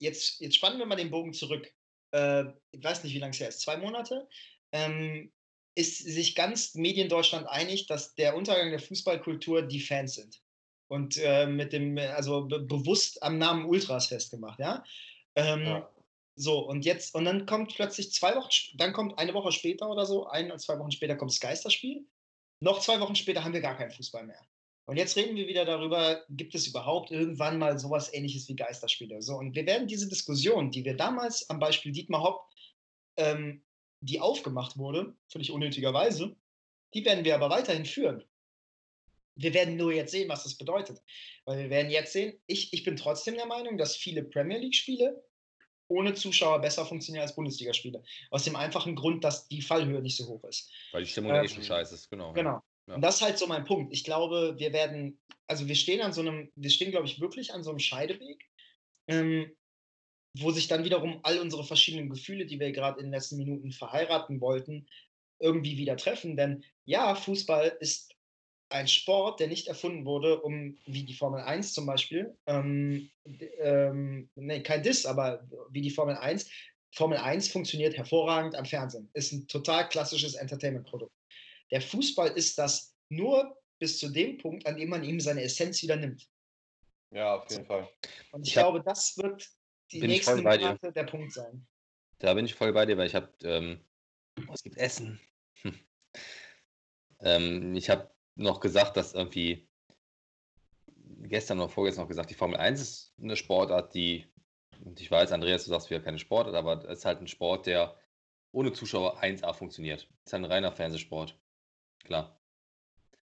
jetzt, 0.00 0.38
jetzt 0.40 0.56
spannen 0.56 0.78
wir 0.78 0.84
mal 0.84 0.96
den 0.96 1.10
Bogen 1.10 1.32
zurück. 1.32 1.72
Äh, 2.12 2.44
ich 2.70 2.82
weiß 2.82 3.04
nicht, 3.04 3.14
wie 3.14 3.18
lange 3.18 3.32
es 3.32 3.40
her 3.40 3.48
ist, 3.48 3.60
zwei 3.60 3.76
Monate. 3.76 4.28
Ähm, 4.72 5.32
ist 5.74 5.98
sich 5.98 6.34
ganz 6.34 6.74
Mediendeutschland 6.74 7.46
einig, 7.48 7.86
dass 7.86 8.14
der 8.14 8.36
Untergang 8.36 8.70
der 8.70 8.78
Fußballkultur 8.78 9.62
die 9.62 9.80
Fans 9.80 10.14
sind. 10.14 10.42
Und 10.88 11.16
äh, 11.16 11.46
mit 11.46 11.72
dem, 11.72 11.96
also 11.96 12.44
be 12.46 12.60
bewusst 12.60 13.22
am 13.22 13.38
Namen 13.38 13.64
Ultras 13.64 14.08
festgemacht, 14.08 14.58
ja. 14.58 14.84
Ähm, 15.34 15.64
Ja. 15.64 15.90
so, 16.36 16.58
und 16.58 16.84
jetzt, 16.84 17.14
und 17.14 17.24
dann 17.24 17.46
kommt 17.46 17.74
plötzlich 17.74 18.12
zwei 18.12 18.34
Wochen, 18.36 18.50
dann 18.74 18.92
kommt 18.92 19.18
eine 19.18 19.32
Woche 19.32 19.52
später 19.52 19.88
oder 19.88 20.04
so, 20.04 20.26
ein 20.26 20.46
oder 20.46 20.58
zwei 20.58 20.78
Wochen 20.78 20.90
später 20.90 21.16
kommt 21.16 21.30
das 21.30 21.40
Geisterspiel. 21.40 22.06
Noch 22.60 22.80
zwei 22.80 23.00
Wochen 23.00 23.16
später 23.16 23.42
haben 23.42 23.54
wir 23.54 23.62
gar 23.62 23.76
keinen 23.76 23.90
Fußball 23.90 24.26
mehr. 24.26 24.46
Und 24.84 24.96
jetzt 24.96 25.16
reden 25.16 25.36
wir 25.36 25.46
wieder 25.46 25.64
darüber, 25.64 26.24
gibt 26.28 26.54
es 26.54 26.66
überhaupt 26.66 27.10
irgendwann 27.10 27.58
mal 27.58 27.78
sowas 27.78 28.12
ähnliches 28.12 28.48
wie 28.48 28.56
Geisterspiele? 28.56 29.22
So, 29.22 29.36
und 29.36 29.54
wir 29.54 29.64
werden 29.66 29.86
diese 29.86 30.08
Diskussion, 30.08 30.70
die 30.70 30.84
wir 30.84 30.96
damals 30.96 31.48
am 31.50 31.60
Beispiel 31.60 31.92
Dietmar 31.92 32.22
Hopp, 32.22 32.40
ähm, 33.16 33.64
die 34.00 34.18
aufgemacht 34.18 34.76
wurde, 34.76 35.14
völlig 35.28 35.52
unnötigerweise, 35.52 36.34
die 36.94 37.04
werden 37.04 37.24
wir 37.24 37.34
aber 37.34 37.50
weiterhin 37.50 37.86
führen. 37.86 38.24
Wir 39.34 39.54
werden 39.54 39.76
nur 39.76 39.92
jetzt 39.92 40.10
sehen, 40.10 40.28
was 40.28 40.42
das 40.42 40.58
bedeutet. 40.58 41.00
Weil 41.44 41.58
wir 41.58 41.70
werden 41.70 41.90
jetzt 41.90 42.12
sehen, 42.12 42.38
ich, 42.46 42.72
ich 42.72 42.82
bin 42.82 42.96
trotzdem 42.96 43.34
der 43.34 43.46
Meinung, 43.46 43.78
dass 43.78 43.96
viele 43.96 44.24
Premier 44.24 44.58
League-Spiele 44.58 45.24
ohne 45.88 46.14
Zuschauer 46.14 46.60
besser 46.60 46.84
funktionieren 46.86 47.22
als 47.22 47.34
Bundesligaspiele. 47.34 48.02
Aus 48.30 48.44
dem 48.44 48.56
einfachen 48.56 48.96
Grund, 48.96 49.24
dass 49.24 49.48
die 49.48 49.62
Fallhöhe 49.62 50.00
nicht 50.00 50.16
so 50.16 50.26
hoch 50.26 50.44
ist. 50.44 50.70
Weil 50.92 51.04
die 51.04 51.10
Stimmung 51.10 51.32
Ähm, 51.32 51.44
eh 51.44 51.48
schon 51.48 51.62
scheiße 51.62 51.94
ist, 51.94 52.10
genau. 52.10 52.32
Genau. 52.32 52.62
Ja. 52.88 52.96
Und 52.96 53.02
das 53.02 53.16
ist 53.16 53.22
halt 53.22 53.38
so 53.38 53.46
mein 53.46 53.64
Punkt. 53.64 53.92
Ich 53.92 54.04
glaube, 54.04 54.54
wir 54.58 54.72
werden, 54.72 55.20
also 55.46 55.68
wir 55.68 55.74
stehen 55.74 56.00
an 56.00 56.12
so 56.12 56.20
einem, 56.20 56.50
wir 56.56 56.70
stehen, 56.70 56.90
glaube 56.90 57.06
ich, 57.06 57.20
wirklich 57.20 57.52
an 57.54 57.62
so 57.62 57.70
einem 57.70 57.78
Scheideweg, 57.78 58.48
ähm, 59.08 59.52
wo 60.38 60.50
sich 60.50 60.68
dann 60.68 60.84
wiederum 60.84 61.20
all 61.22 61.38
unsere 61.38 61.64
verschiedenen 61.64 62.08
Gefühle, 62.08 62.46
die 62.46 62.58
wir 62.58 62.72
gerade 62.72 62.98
in 62.98 63.06
den 63.06 63.12
letzten 63.12 63.36
Minuten 63.36 63.70
verheiraten 63.70 64.40
wollten, 64.40 64.86
irgendwie 65.40 65.76
wieder 65.76 65.96
treffen. 65.96 66.36
Denn 66.36 66.64
ja, 66.84 67.14
Fußball 67.14 67.76
ist 67.80 68.14
ein 68.70 68.88
Sport, 68.88 69.40
der 69.40 69.48
nicht 69.48 69.68
erfunden 69.68 70.06
wurde, 70.06 70.40
um, 70.40 70.78
wie 70.86 71.04
die 71.04 71.14
Formel 71.14 71.42
1 71.42 71.74
zum 71.74 71.86
Beispiel, 71.86 72.36
ähm, 72.46 73.10
ähm, 73.60 74.30
nee, 74.34 74.62
kein 74.62 74.82
Diss, 74.82 75.04
aber 75.04 75.46
wie 75.70 75.82
die 75.82 75.90
Formel 75.90 76.16
1. 76.16 76.48
Formel 76.94 77.18
1 77.18 77.48
funktioniert 77.48 77.96
hervorragend 77.96 78.54
am 78.54 78.64
Fernsehen. 78.64 79.10
Ist 79.14 79.32
ein 79.32 79.46
total 79.46 79.88
klassisches 79.88 80.34
Entertainment-Produkt. 80.34 81.12
Der 81.72 81.80
Fußball 81.80 82.28
ist 82.32 82.58
das 82.58 82.94
nur 83.08 83.58
bis 83.80 83.98
zu 83.98 84.10
dem 84.10 84.38
Punkt, 84.38 84.66
an 84.66 84.76
dem 84.76 84.90
man 84.90 85.02
ihm 85.02 85.18
seine 85.20 85.42
Essenz 85.42 85.82
wieder 85.82 85.96
nimmt. 85.96 86.28
Ja, 87.10 87.34
auf 87.36 87.50
jeden 87.50 87.66
Fall. 87.66 87.88
Und 88.30 88.42
ich, 88.42 88.52
Ich 88.52 88.56
hab- 88.58 88.64
glaube, 88.64 88.82
das 88.84 89.16
wird 89.16 89.50
die 89.90 90.00
nächsten 90.00 90.36
dir. 90.36 90.42
Monate 90.42 90.92
der 90.92 91.04
Punkt 91.04 91.32
sein. 91.32 91.66
Da 92.18 92.34
bin 92.34 92.44
ich 92.44 92.54
voll 92.54 92.72
bei 92.72 92.86
dir, 92.86 92.96
weil 92.96 93.06
ich 93.08 93.14
habe, 93.14 93.32
ähm, 93.42 93.84
oh, 94.48 94.52
es 94.52 94.62
gibt 94.62 94.76
Essen. 94.78 95.20
Hm. 95.62 95.78
Ähm, 97.20 97.74
ich 97.74 97.90
habe 97.90 98.14
noch 98.36 98.60
gesagt, 98.60 98.96
dass 98.96 99.14
irgendwie 99.14 99.68
gestern 101.24 101.58
oder 101.60 101.68
vorgestern 101.68 102.02
noch 102.04 102.08
gesagt, 102.08 102.30
die 102.30 102.34
Formel 102.34 102.58
1 102.58 102.80
ist 102.80 103.14
eine 103.20 103.36
Sportart, 103.36 103.94
die, 103.94 104.26
und 104.84 105.00
ich 105.00 105.10
weiß, 105.10 105.32
Andreas, 105.32 105.64
du 105.64 105.70
sagst 105.70 105.90
wieder 105.90 106.00
keine 106.00 106.18
Sportart, 106.18 106.54
aber 106.54 106.84
es 106.84 106.98
ist 106.98 107.04
halt 107.04 107.20
ein 107.20 107.28
Sport, 107.28 107.66
der 107.66 107.96
ohne 108.52 108.72
Zuschauer 108.72 109.22
1A 109.22 109.52
funktioniert. 109.54 110.08
Es 110.24 110.30
ist 110.32 110.34
ein 110.34 110.44
reiner 110.44 110.72
Fernsehsport. 110.72 111.38
Klar. 112.04 112.38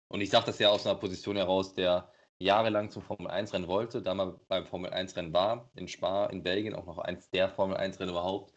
Und 0.07 0.21
ich 0.21 0.29
sage 0.29 0.45
das 0.47 0.59
ja 0.59 0.69
aus 0.69 0.85
einer 0.85 0.95
Position 0.99 1.35
heraus, 1.35 1.73
der 1.73 2.11
jahrelang 2.39 2.89
zum 2.89 3.01
Formel 3.01 3.27
1-Rennen 3.27 3.67
wollte, 3.67 4.01
da 4.01 4.13
mal 4.13 4.39
beim 4.47 4.65
Formel 4.65 4.91
1-Rennen 4.91 5.33
war, 5.33 5.71
in 5.75 5.87
Spa, 5.87 6.27
in 6.27 6.43
Belgien, 6.43 6.75
auch 6.75 6.85
noch 6.85 6.97
eins 6.99 7.29
der 7.29 7.49
Formel 7.49 7.77
1-Rennen 7.77 8.11
überhaupt, 8.11 8.53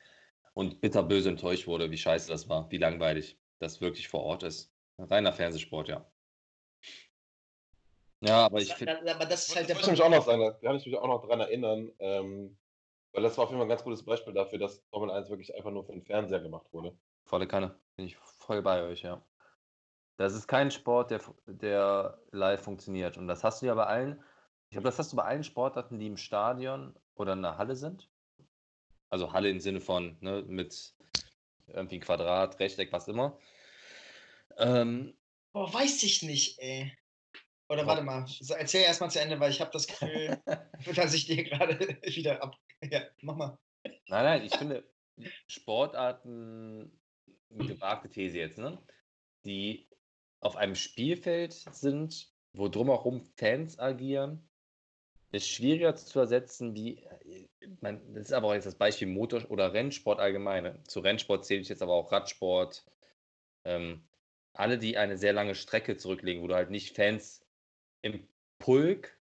und 0.54 0.80
bitterböse 0.80 1.28
enttäuscht 1.28 1.66
wurde, 1.66 1.90
wie 1.90 1.96
scheiße 1.96 2.28
das 2.28 2.48
war, 2.48 2.70
wie 2.70 2.78
langweilig 2.78 3.38
das 3.60 3.80
wirklich 3.80 4.08
vor 4.08 4.22
Ort 4.22 4.42
ist. 4.42 4.72
Ein 4.98 5.04
reiner 5.04 5.32
Fernsehsport, 5.32 5.88
ja. 5.88 6.10
Ja, 8.20 8.46
aber 8.46 8.60
ich 8.60 8.74
finde, 8.74 8.98
aber 9.14 9.26
das 9.26 9.42
ist 9.42 9.50
Das 9.50 9.56
halt 9.56 9.68
der 9.68 9.76
wollte 9.76 9.86
ich 9.86 9.92
mich 9.92 10.02
auch 10.02 10.10
noch 10.10 10.24
sagen, 10.24 10.40
da 10.40 10.50
kann 10.50 10.76
ich 10.76 10.84
mich 10.84 10.96
auch 10.96 11.06
noch 11.06 11.24
dran 11.24 11.38
erinnern, 11.38 11.92
ähm, 12.00 12.58
weil 13.12 13.22
das 13.22 13.38
war 13.38 13.44
auf 13.44 13.50
jeden 13.50 13.60
Fall 13.60 13.66
ein 13.66 13.70
ganz 13.70 13.84
gutes 13.84 14.04
Beispiel 14.04 14.34
dafür, 14.34 14.58
dass 14.58 14.84
Formel 14.90 15.10
1 15.12 15.30
wirklich 15.30 15.54
einfach 15.54 15.70
nur 15.70 15.84
für 15.84 15.92
den 15.92 16.02
Fernseher 16.02 16.40
gemacht 16.40 16.72
wurde. 16.72 16.98
Volle 17.24 17.46
Kanne. 17.46 17.78
Bin 17.96 18.06
ich 18.06 18.16
voll 18.16 18.60
bei 18.60 18.82
euch, 18.82 19.02
ja. 19.02 19.22
Das 20.18 20.34
ist 20.34 20.48
kein 20.48 20.72
Sport, 20.72 21.12
der, 21.12 21.20
der 21.46 22.20
live 22.32 22.60
funktioniert. 22.60 23.16
Und 23.16 23.28
das 23.28 23.44
hast 23.44 23.62
du 23.62 23.66
ja 23.66 23.74
bei 23.74 23.86
allen, 23.86 24.22
ich 24.68 24.72
glaube, 24.72 24.88
das 24.88 24.98
hast 24.98 25.12
du 25.12 25.16
bei 25.16 25.22
allen 25.22 25.44
Sportarten, 25.44 26.00
die 26.00 26.08
im 26.08 26.16
Stadion 26.16 26.94
oder 27.14 27.34
in 27.34 27.42
der 27.42 27.56
Halle 27.56 27.76
sind. 27.76 28.10
Also 29.10 29.32
Halle 29.32 29.48
im 29.48 29.60
Sinne 29.60 29.80
von 29.80 30.18
ne, 30.20 30.42
mit 30.42 30.92
irgendwie 31.68 32.00
Quadrat, 32.00 32.58
Rechteck, 32.58 32.92
was 32.92 33.06
immer. 33.06 33.38
Ähm, 34.58 35.16
Boah, 35.52 35.72
weiß 35.72 36.02
ich 36.02 36.22
nicht, 36.22 36.58
ey. 36.58 36.92
Oder 37.68 37.86
warte 37.86 38.02
mal, 38.02 38.26
erzähl 38.56 38.82
erstmal 38.82 39.10
zu 39.10 39.20
Ende, 39.20 39.38
weil 39.38 39.52
ich 39.52 39.60
habe 39.60 39.70
das 39.70 39.86
Gefühl, 39.86 40.42
dass 40.96 41.14
ich 41.14 41.26
dir 41.26 41.44
gerade 41.44 41.78
wieder 42.02 42.42
ab. 42.42 42.56
Ja, 42.82 43.02
mach 43.22 43.36
mal. 43.36 43.58
Nein, 43.84 44.24
nein, 44.24 44.44
ich 44.44 44.56
finde 44.56 44.84
Sportarten, 45.46 46.98
gewagte 47.50 48.10
These 48.10 48.38
jetzt, 48.38 48.58
ne? 48.58 48.82
Die 49.44 49.87
auf 50.40 50.56
einem 50.56 50.74
Spielfeld 50.74 51.52
sind, 51.52 52.32
wo 52.52 52.68
drumherum 52.68 53.22
Fans 53.36 53.78
agieren, 53.78 54.48
ist 55.30 55.48
schwieriger 55.48 55.94
zu 55.94 56.18
ersetzen 56.18 56.74
wie, 56.74 57.06
man, 57.80 58.00
das 58.14 58.26
ist 58.26 58.32
aber 58.32 58.48
auch 58.48 58.54
jetzt 58.54 58.66
das 58.66 58.76
Beispiel 58.76 59.08
Motor- 59.08 59.50
oder 59.50 59.72
Rennsport 59.72 60.20
allgemein. 60.20 60.82
Zu 60.86 61.00
Rennsport 61.00 61.44
zähle 61.44 61.60
ich 61.60 61.68
jetzt 61.68 61.82
aber 61.82 61.92
auch 61.92 62.12
Radsport. 62.12 62.84
Ähm, 63.64 64.08
alle, 64.54 64.78
die 64.78 64.96
eine 64.96 65.18
sehr 65.18 65.32
lange 65.32 65.54
Strecke 65.54 65.96
zurücklegen, 65.96 66.42
wo 66.42 66.46
du 66.46 66.54
halt 66.54 66.70
nicht 66.70 66.96
Fans 66.96 67.44
im 68.02 68.26
Pulk 68.58 69.18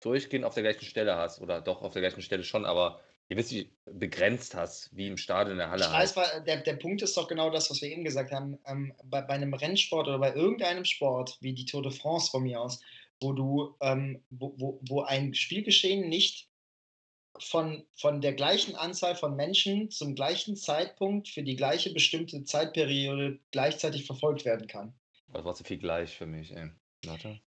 durchgehend 0.00 0.44
auf 0.44 0.54
der 0.54 0.62
gleichen 0.62 0.84
Stelle 0.84 1.16
hast. 1.16 1.40
Oder 1.40 1.60
doch 1.60 1.82
auf 1.82 1.92
der 1.92 2.02
gleichen 2.02 2.22
Stelle 2.22 2.44
schon, 2.44 2.64
aber 2.64 3.00
ihr 3.28 3.36
wisst, 3.36 3.52
wie 3.52 3.70
begrenzt 3.86 4.54
hast, 4.54 4.94
wie 4.94 5.06
im 5.06 5.16
Stadion 5.16 5.52
in 5.52 5.58
der 5.58 5.70
Halle. 5.70 5.84
Ich 5.84 5.90
weiß, 5.90 6.16
halt. 6.16 6.46
der, 6.46 6.58
der 6.58 6.74
Punkt 6.74 7.02
ist 7.02 7.16
doch 7.16 7.28
genau 7.28 7.50
das, 7.50 7.70
was 7.70 7.80
wir 7.80 7.90
eben 7.90 8.04
gesagt 8.04 8.32
haben. 8.32 8.58
Ähm, 8.66 8.94
bei, 9.04 9.22
bei 9.22 9.34
einem 9.34 9.54
Rennsport 9.54 10.08
oder 10.08 10.18
bei 10.18 10.34
irgendeinem 10.34 10.84
Sport, 10.84 11.38
wie 11.40 11.54
die 11.54 11.64
Tour 11.64 11.82
de 11.82 11.92
France 11.92 12.30
von 12.30 12.42
mir 12.42 12.60
aus, 12.60 12.80
wo 13.20 13.32
du, 13.32 13.76
ähm, 13.80 14.22
wo, 14.30 14.54
wo, 14.58 14.80
wo 14.88 15.02
ein 15.02 15.34
Spielgeschehen 15.34 16.08
nicht 16.08 16.48
von, 17.38 17.84
von 17.96 18.20
der 18.20 18.32
gleichen 18.32 18.76
Anzahl 18.76 19.16
von 19.16 19.34
Menschen 19.34 19.90
zum 19.90 20.14
gleichen 20.14 20.56
Zeitpunkt 20.56 21.28
für 21.28 21.42
die 21.42 21.56
gleiche 21.56 21.92
bestimmte 21.92 22.44
Zeitperiode 22.44 23.40
gleichzeitig 23.50 24.06
verfolgt 24.06 24.44
werden 24.44 24.66
kann. 24.68 24.94
Das 25.32 25.44
war 25.44 25.54
zu 25.54 25.64
viel 25.64 25.78
gleich 25.78 26.16
für 26.16 26.26
mich, 26.26 26.54
ey. 26.54 26.70
Warte. 27.04 27.40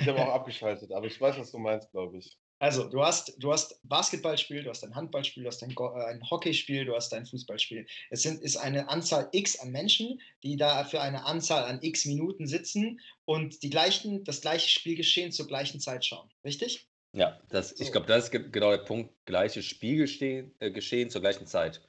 Ich 0.00 0.08
habe 0.08 0.20
auch 0.20 0.34
abgeschaltet, 0.34 0.90
aber 0.90 1.06
ich 1.06 1.20
weiß, 1.20 1.38
was 1.38 1.52
du 1.52 1.58
meinst, 1.58 1.90
glaube 1.92 2.18
ich. 2.18 2.36
Also, 2.60 2.84
du 2.84 3.02
hast, 3.02 3.34
du 3.38 3.50
hast 3.50 3.80
Basketballspiel, 3.84 4.62
du 4.62 4.68
hast 4.70 4.84
ein 4.84 4.94
Handballspiel, 4.94 5.44
du 5.44 5.48
hast 5.48 5.62
ein, 5.62 5.70
äh, 5.70 6.04
ein 6.04 6.30
Hockeyspiel, 6.30 6.84
du 6.84 6.94
hast 6.94 7.12
ein 7.14 7.24
Fußballspiel. 7.24 7.86
Es 8.10 8.22
sind, 8.22 8.42
ist 8.42 8.58
eine 8.58 8.90
Anzahl 8.90 9.30
X 9.32 9.58
an 9.60 9.70
Menschen, 9.70 10.20
die 10.42 10.56
da 10.56 10.84
für 10.84 11.00
eine 11.00 11.24
Anzahl 11.24 11.64
an 11.64 11.82
X 11.82 12.04
Minuten 12.04 12.46
sitzen 12.46 13.00
und 13.24 13.62
die 13.62 13.70
gleichen, 13.70 14.24
das 14.24 14.42
gleiche 14.42 14.68
Spielgeschehen 14.68 15.32
zur 15.32 15.46
gleichen 15.46 15.80
Zeit 15.80 16.04
schauen. 16.04 16.28
Richtig? 16.44 16.86
Ja, 17.14 17.40
das, 17.48 17.70
so. 17.70 17.82
ich 17.82 17.92
glaube, 17.92 18.06
das 18.06 18.24
ist 18.24 18.52
genau 18.52 18.70
der 18.70 18.84
Punkt. 18.84 19.10
Gleiches 19.24 19.64
Spielgeschehen 19.64 20.54
äh, 20.60 20.70
geschehen 20.70 21.08
zur 21.08 21.22
gleichen 21.22 21.46
Zeit. 21.46 21.80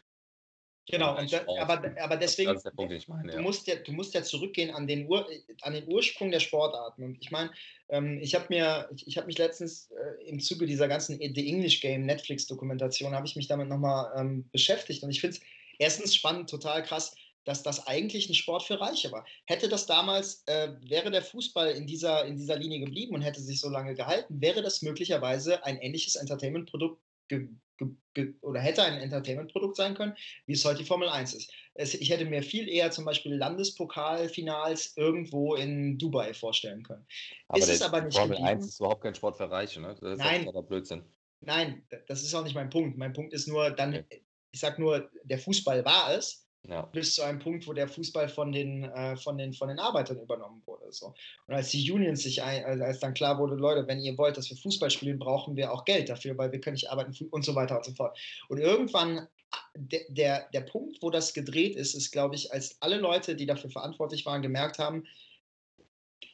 Genau, 0.88 1.16
da, 1.16 1.46
aber, 1.60 1.96
aber 2.02 2.18
deswegen, 2.18 2.60
Punkt, 2.76 3.08
meine, 3.08 3.32
du, 3.32 3.38
ja. 3.38 3.42
musst 3.42 3.68
ja, 3.68 3.76
du 3.76 3.92
musst 3.92 4.14
ja 4.14 4.24
zurückgehen 4.24 4.72
an 4.72 4.88
den, 4.88 5.08
Ur, 5.08 5.28
an 5.62 5.74
den 5.74 5.88
Ursprung 5.88 6.32
der 6.32 6.40
Sportarten. 6.40 7.04
Und 7.04 7.18
ich 7.22 7.30
meine, 7.30 7.52
ähm, 7.90 8.20
ich 8.22 8.34
habe 8.34 8.46
mir, 8.50 8.90
ich, 8.96 9.08
ich 9.08 9.18
habe 9.18 9.28
mich 9.28 9.38
letztens 9.38 9.92
äh, 9.92 10.24
im 10.28 10.40
Zuge 10.40 10.66
dieser 10.66 10.88
ganzen 10.88 11.20
The 11.20 11.48
English 11.48 11.82
Game 11.82 12.06
Netflix-Dokumentation, 12.06 13.14
habe 13.14 13.28
ich 13.28 13.36
mich 13.36 13.48
damit 13.48 13.70
nochmal 13.70 14.12
ähm, 14.18 14.50
beschäftigt. 14.52 15.04
Und 15.04 15.12
ich 15.12 15.22
finde 15.22 15.38
es 15.38 15.44
erstens 15.78 16.16
spannend, 16.16 16.50
total 16.50 16.82
krass, 16.82 17.16
dass 17.46 17.64
das 17.64 17.88
eigentlich 17.88 18.28
ein 18.30 18.36
Sport 18.36 18.64
für 18.64 18.80
Reiche 18.80 19.12
war. 19.12 19.26
Hätte 19.46 19.70
das 19.70 19.86
damals, 19.86 20.44
äh, 20.48 20.70
wäre 20.82 21.12
der 21.12 21.24
Fußball 21.24 21.72
in 21.72 21.86
dieser, 21.88 22.26
in 22.26 22.38
dieser 22.38 22.56
Linie 22.58 22.80
geblieben 22.80 23.16
und 23.16 23.22
hätte 23.22 23.42
sich 23.42 23.60
so 23.60 23.70
lange 23.70 23.96
gehalten, 23.96 24.42
wäre 24.42 24.62
das 24.62 24.82
möglicherweise 24.82 25.64
ein 25.64 25.78
ähnliches 25.78 26.16
Entertainment-Produkt 26.16 27.02
ge, 27.32 27.48
ge, 28.14 28.34
oder 28.42 28.60
hätte 28.60 28.84
ein 28.84 29.00
Entertainment-Produkt 29.00 29.76
sein 29.76 29.96
können, 29.96 30.16
wie 30.46 30.54
es 30.54 30.66
heute 30.66 30.80
die 30.80 30.86
Formel 30.86 31.10
1 31.10 31.34
ist. 31.34 31.54
Es, 31.74 31.94
ich 31.94 32.10
hätte 32.10 32.26
mir 32.26 32.44
viel 32.44 32.68
eher 32.68 32.92
zum 32.92 33.06
Beispiel 33.06 33.36
Landespokalfinals 33.36 34.96
irgendwo 34.98 35.56
in 35.56 35.98
Dubai 35.98 36.34
vorstellen 36.34 36.84
können. 36.84 37.06
Aber 37.48 37.60
ist 37.60 37.70
es 37.70 37.82
aber 37.82 38.02
nicht 38.02 38.16
Formel 38.16 38.38
geblieben. 38.38 38.58
1 38.58 38.68
ist 38.68 38.80
überhaupt 38.80 39.04
kein 39.04 39.16
Sport 39.16 39.38
für 39.38 39.50
Reiche, 39.50 39.82
ne? 39.82 39.96
Das 40.00 40.14
ist 40.14 40.20
Nein. 40.20 40.50
Blödsinn. 40.68 41.04
Nein, 41.42 41.84
das 42.08 42.22
ist 42.22 42.36
auch 42.36 42.44
nicht 42.44 42.54
mein 42.54 42.70
Punkt. 42.70 42.98
Mein 42.98 43.14
Punkt 43.14 43.34
ist 43.34 43.48
nur, 43.48 43.72
dann, 43.72 43.96
okay. 43.96 44.24
ich 44.52 44.60
sag 44.60 44.78
nur, 44.78 45.10
der 45.24 45.40
Fußball 45.40 45.84
war 45.86 46.14
es, 46.14 46.48
ja. 46.68 46.84
bis 46.84 47.16
zu 47.16 47.24
einem 47.24 47.40
Punkt, 47.40 47.68
wo 47.68 47.74
der 47.74 47.88
Fußball 47.88 48.30
von 48.30 48.52
den, 48.52 48.84
äh, 48.84 49.16
von 49.18 49.38
den, 49.38 49.54
von 49.54 49.68
den 49.68 49.80
Arbeitern 49.80 50.20
übernommen 50.20 50.62
wurde. 50.66 50.92
So. 50.92 51.14
Und 51.48 51.56
als 51.56 51.70
die 51.70 51.92
Unions 51.92 52.24
sich, 52.24 52.42
ein, 52.44 52.82
als 52.82 53.00
dann 53.00 53.14
klar 53.14 53.38
wurde, 53.40 53.56
Leute, 53.56 53.88
wenn 53.88 54.00
ihr 54.00 54.18
wollt, 54.18 54.38
dass 54.38 54.50
wir 54.50 54.58
Fußball 54.58 54.90
spielen, 54.90 55.20
brauchen 55.20 55.56
wir 55.56 55.72
auch 55.72 55.86
Geld 55.86 56.10
dafür, 56.10 56.38
weil 56.38 56.52
wir 56.52 56.62
können 56.62 56.76
nicht 56.76 56.90
arbeiten 56.90 57.16
und 57.32 57.44
so 57.44 57.56
weiter 57.56 57.78
und 57.78 57.86
so 57.86 57.94
fort. 57.94 58.18
Und 58.50 58.60
irgendwann, 58.60 59.28
der, 59.76 60.02
der, 60.10 60.50
der 60.54 60.62
Punkt, 60.62 61.02
wo 61.02 61.10
das 61.10 61.34
gedreht 61.34 61.76
ist, 61.76 61.96
ist, 61.96 62.12
glaube 62.12 62.36
ich, 62.36 62.52
als 62.54 62.78
alle 62.82 62.98
Leute, 62.98 63.36
die 63.36 63.46
dafür 63.46 63.70
verantwortlich 63.70 64.26
waren, 64.26 64.42
gemerkt 64.42 64.80
haben, 64.80 65.04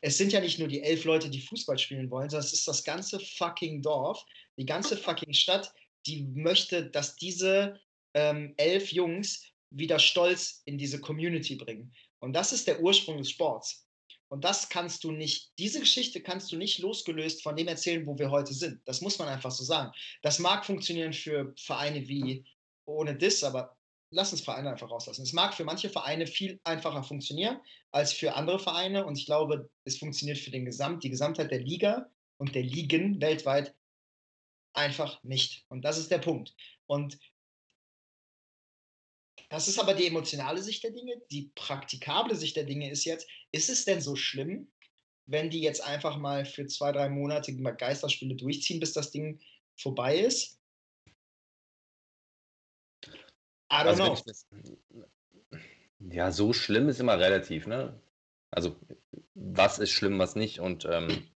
es 0.01 0.17
sind 0.17 0.31
ja 0.31 0.39
nicht 0.39 0.59
nur 0.59 0.67
die 0.67 0.83
elf 0.83 1.05
Leute, 1.05 1.29
die 1.29 1.41
Fußball 1.41 1.77
spielen 1.77 2.11
wollen, 2.11 2.29
sondern 2.29 2.45
es 2.45 2.53
ist 2.53 2.67
das 2.67 2.83
ganze 2.83 3.19
fucking 3.19 3.81
Dorf, 3.81 4.23
die 4.57 4.65
ganze 4.65 4.95
fucking 4.95 5.33
Stadt, 5.33 5.73
die 6.05 6.23
möchte, 6.23 6.85
dass 6.85 7.15
diese 7.15 7.79
ähm, 8.13 8.53
elf 8.57 8.91
Jungs 8.91 9.43
wieder 9.69 9.99
Stolz 9.99 10.62
in 10.65 10.77
diese 10.77 10.99
Community 10.99 11.56
bringen. 11.56 11.93
Und 12.19 12.34
das 12.34 12.53
ist 12.53 12.67
der 12.67 12.82
Ursprung 12.82 13.17
des 13.17 13.32
Sports. 13.32 13.88
Und 14.30 14.43
das 14.43 14.69
kannst 14.69 15.03
du 15.03 15.12
nicht, 15.12 15.51
diese 15.58 15.80
Geschichte 15.80 16.21
kannst 16.21 16.51
du 16.51 16.58
nicht 16.58 16.80
losgelöst 16.80 17.43
von 17.43 17.56
dem 17.56 17.67
erzählen, 17.67 18.06
wo 18.06 18.17
wir 18.17 18.30
heute 18.30 18.53
sind. 18.53 18.82
Das 18.86 19.01
muss 19.01 19.19
man 19.19 19.30
einfach 19.30 19.51
so 19.51 19.63
sagen. 19.63 19.91
Das 20.21 20.39
mag 20.39 20.65
funktionieren 20.65 21.13
für 21.13 21.53
Vereine 21.58 22.08
wie 22.08 22.43
ohne 22.86 23.15
Diss, 23.15 23.43
aber 23.43 23.77
lass 24.10 24.32
uns 24.32 24.41
Vereine 24.41 24.71
einfach 24.71 24.89
rauslassen. 24.89 25.23
Es 25.23 25.34
mag 25.34 25.53
für 25.53 25.63
manche 25.63 25.89
Vereine 25.89 26.27
viel 26.27 26.60
einfacher 26.63 27.03
funktionieren 27.03 27.60
als 27.91 28.12
für 28.13 28.36
andere 28.36 28.60
Vereine. 28.60 29.06
Und 29.06 29.17
ich 29.17 29.25
glaube, 29.25 29.69
es 29.86 29.97
funktioniert 29.97 30.38
für 30.38 30.51
den 30.51 30.65
Gesamt, 30.65 31.03
die 31.03 31.10
Gesamtheit 31.10 31.51
der 31.51 31.62
Liga 31.62 32.10
und 32.38 32.53
der 32.53 32.63
Ligen 32.63 33.21
weltweit 33.21 33.73
einfach 34.73 35.23
nicht. 35.23 35.65
Und 35.69 35.84
das 35.84 35.97
ist 35.97 36.12
der 36.12 36.19
Punkt. 36.19 36.53
Und 36.86 37.17
das 39.49 39.67
ist 39.67 39.79
aber 39.79 39.93
die 39.93 40.07
emotionale 40.07 40.62
Sicht 40.62 40.83
der 40.83 40.91
Dinge. 40.91 41.21
Die 41.31 41.51
praktikable 41.55 42.36
Sicht 42.36 42.55
der 42.55 42.65
Dinge 42.65 42.91
ist 42.91 43.05
jetzt, 43.05 43.29
ist 43.51 43.69
es 43.69 43.86
denn 43.86 44.01
so 44.01 44.15
schlimm, 44.15 44.71
wenn 45.25 45.49
die 45.49 45.62
jetzt 45.62 45.81
einfach 45.81 46.17
mal 46.17 46.45
für 46.45 46.67
zwei, 46.67 46.91
drei 46.91 47.10
Monate 47.10 47.55
Geisterspiele 47.55 48.36
durchziehen, 48.36 48.79
bis 48.79 48.93
das 48.93 49.12
Ding 49.12 49.39
vorbei 49.77 50.17
ist? 50.17 50.60
I 53.71 53.83
don't 53.83 54.01
also 54.01 54.15
know. 54.15 55.05
ja, 55.99 56.31
so 56.31 56.53
schlimm 56.53 56.88
ist 56.88 56.99
immer 56.99 57.19
relativ, 57.19 57.67
ne? 57.67 58.01
Also, 58.51 58.77
was 59.33 59.79
ist 59.79 59.91
schlimm, 59.91 60.19
was 60.19 60.36
nicht? 60.36 60.60
Und 60.60 60.86
ähm, 60.86 61.29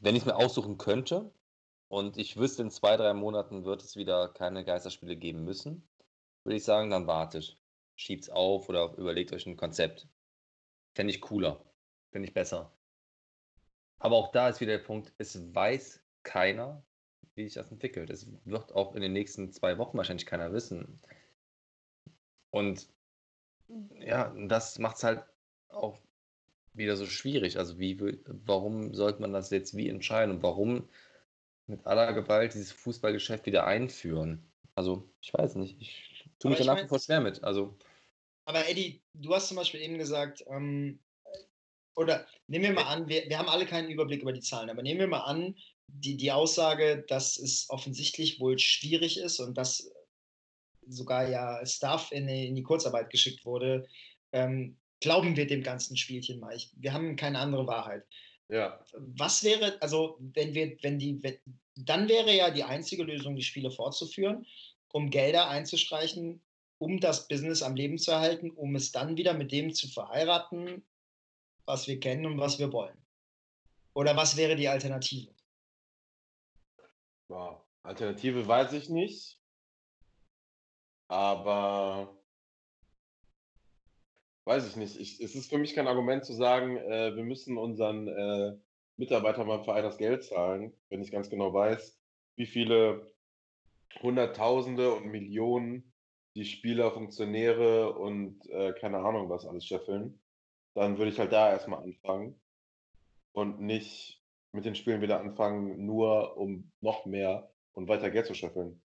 wenn 0.00 0.16
ich 0.16 0.22
es 0.22 0.26
mir 0.26 0.34
aussuchen 0.34 0.76
könnte 0.76 1.32
und 1.88 2.16
ich 2.16 2.36
wüsste, 2.36 2.62
in 2.62 2.70
zwei, 2.70 2.96
drei 2.96 3.14
Monaten 3.14 3.64
wird 3.64 3.82
es 3.82 3.94
wieder 3.94 4.28
keine 4.28 4.64
Geisterspiele 4.64 5.16
geben 5.16 5.44
müssen, 5.44 5.88
würde 6.44 6.56
ich 6.56 6.64
sagen, 6.64 6.90
dann 6.90 7.06
wartet. 7.06 7.58
Schiebt's 7.96 8.30
auf 8.30 8.68
oder 8.68 8.94
überlegt 8.96 9.32
euch 9.32 9.46
ein 9.46 9.56
Konzept. 9.56 10.08
Fände 10.94 11.12
ich 11.12 11.20
cooler. 11.20 11.64
Finde 12.10 12.28
ich 12.28 12.34
besser. 12.34 12.72
Aber 13.98 14.16
auch 14.16 14.32
da 14.32 14.48
ist 14.48 14.60
wieder 14.60 14.78
der 14.78 14.84
Punkt, 14.84 15.12
es 15.18 15.54
weiß 15.54 16.02
keiner, 16.22 16.82
wie 17.34 17.44
sich 17.44 17.54
das 17.54 17.70
entwickelt. 17.70 18.10
Es 18.10 18.26
wird 18.44 18.72
auch 18.72 18.94
in 18.94 19.02
den 19.02 19.12
nächsten 19.12 19.52
zwei 19.52 19.78
Wochen 19.78 19.98
wahrscheinlich 19.98 20.26
keiner 20.26 20.52
wissen. 20.52 21.00
Und 22.50 22.88
ja, 24.00 24.34
das 24.48 24.78
macht 24.78 24.96
es 24.96 25.04
halt 25.04 25.24
auch 25.68 25.98
wieder 26.72 26.96
so 26.96 27.06
schwierig. 27.06 27.58
Also 27.58 27.78
wie, 27.78 28.20
warum 28.26 28.94
sollte 28.94 29.20
man 29.20 29.32
das 29.32 29.50
jetzt 29.50 29.76
wie 29.76 29.88
entscheiden 29.88 30.36
und 30.36 30.42
warum 30.42 30.88
mit 31.66 31.86
aller 31.86 32.12
Gewalt 32.12 32.54
dieses 32.54 32.72
Fußballgeschäft 32.72 33.46
wieder 33.46 33.66
einführen? 33.66 34.42
Also 34.74 35.08
ich 35.20 35.32
weiß 35.32 35.56
nicht. 35.56 35.80
Ich 35.80 36.09
tue 36.40 36.50
mich 36.50 36.58
da 36.58 36.74
nach 36.74 36.82
wie 36.82 36.88
vor 36.88 36.98
schwer 36.98 37.20
mit. 37.20 37.42
Also. 37.44 37.76
Aber 38.46 38.68
Eddie, 38.68 39.00
du 39.14 39.32
hast 39.34 39.48
zum 39.48 39.56
Beispiel 39.56 39.80
eben 39.80 39.98
gesagt, 39.98 40.44
ähm, 40.48 40.98
oder 41.94 42.26
nehmen 42.48 42.64
wir 42.64 42.72
mal 42.72 42.86
an, 42.86 43.08
wir, 43.08 43.28
wir 43.28 43.38
haben 43.38 43.48
alle 43.48 43.66
keinen 43.66 43.90
Überblick 43.90 44.22
über 44.22 44.32
die 44.32 44.40
Zahlen, 44.40 44.70
aber 44.70 44.82
nehmen 44.82 45.00
wir 45.00 45.06
mal 45.06 45.20
an, 45.20 45.54
die, 45.86 46.16
die 46.16 46.32
Aussage, 46.32 47.04
dass 47.08 47.36
es 47.38 47.66
offensichtlich 47.68 48.40
wohl 48.40 48.58
schwierig 48.58 49.18
ist 49.18 49.40
und 49.40 49.56
dass 49.58 49.90
sogar 50.86 51.28
ja 51.28 51.64
Staff 51.66 52.10
in 52.12 52.26
die, 52.26 52.48
in 52.48 52.56
die 52.56 52.62
Kurzarbeit 52.62 53.10
geschickt 53.10 53.44
wurde, 53.44 53.86
ähm, 54.32 54.76
glauben 55.00 55.36
wir 55.36 55.46
dem 55.46 55.62
ganzen 55.62 55.96
Spielchen 55.96 56.40
mal. 56.40 56.54
Ich, 56.54 56.70
wir 56.76 56.92
haben 56.92 57.16
keine 57.16 57.38
andere 57.38 57.66
Wahrheit. 57.66 58.04
Ja. 58.48 58.84
Was 58.92 59.44
wäre, 59.44 59.80
also 59.80 60.16
wenn 60.20 60.54
wir, 60.54 60.76
wenn 60.82 60.98
die, 60.98 61.22
wenn, 61.22 61.38
dann 61.76 62.08
wäre 62.08 62.34
ja 62.34 62.50
die 62.50 62.64
einzige 62.64 63.04
Lösung, 63.04 63.36
die 63.36 63.42
Spiele 63.42 63.70
fortzuführen 63.70 64.46
um 64.92 65.10
Gelder 65.10 65.48
einzustreichen 65.48 66.42
um 66.80 66.98
das 66.98 67.28
Business 67.28 67.62
am 67.62 67.76
Leben 67.76 67.98
zu 67.98 68.10
erhalten, 68.10 68.50
um 68.50 68.74
es 68.74 68.90
dann 68.90 69.18
wieder 69.18 69.34
mit 69.34 69.52
dem 69.52 69.74
zu 69.74 69.86
verheiraten, 69.86 70.82
was 71.66 71.86
wir 71.86 72.00
kennen 72.00 72.24
und 72.24 72.38
was 72.38 72.58
wir 72.58 72.72
wollen? 72.72 72.96
Oder 73.92 74.16
was 74.16 74.36
wäre 74.36 74.56
die 74.56 74.68
Alternative? 74.68 75.34
Ja, 77.28 77.62
Alternative 77.82 78.46
weiß 78.46 78.72
ich 78.72 78.88
nicht. 78.88 79.38
Aber 81.08 82.18
weiß 84.46 84.66
ich 84.66 84.76
nicht. 84.76 84.98
Ich, 84.98 85.20
es 85.20 85.34
ist 85.34 85.50
für 85.50 85.58
mich 85.58 85.74
kein 85.74 85.86
Argument 85.86 86.24
zu 86.24 86.32
sagen, 86.32 86.78
äh, 86.78 87.14
wir 87.14 87.24
müssen 87.24 87.58
unseren 87.58 88.08
äh, 88.08 88.56
Mitarbeitern 88.96 89.46
beim 89.46 89.64
Verein 89.64 89.84
das 89.84 89.98
Geld 89.98 90.24
zahlen, 90.24 90.72
wenn 90.88 91.02
ich 91.02 91.12
ganz 91.12 91.28
genau 91.28 91.52
weiß, 91.52 92.00
wie 92.36 92.46
viele 92.46 93.12
Hunderttausende 94.02 94.92
und 94.92 95.06
Millionen 95.06 95.92
die 96.36 96.44
Spieler, 96.44 96.92
Funktionäre 96.92 97.92
und 97.92 98.48
äh, 98.50 98.72
keine 98.72 98.98
Ahnung 98.98 99.28
was 99.28 99.46
alles 99.46 99.66
scheffeln. 99.66 100.20
Dann 100.74 100.96
würde 100.98 101.10
ich 101.10 101.18
halt 101.18 101.32
da 101.32 101.50
erstmal 101.50 101.82
anfangen 101.82 102.40
und 103.32 103.60
nicht 103.60 104.22
mit 104.52 104.64
den 104.64 104.74
Spielen 104.74 105.00
wieder 105.00 105.20
anfangen, 105.20 105.84
nur 105.84 106.36
um 106.36 106.70
noch 106.80 107.06
mehr 107.06 107.52
und 107.72 107.88
weiter 107.88 108.10
Geld 108.10 108.26
zu 108.26 108.34
scheffeln. 108.34 108.80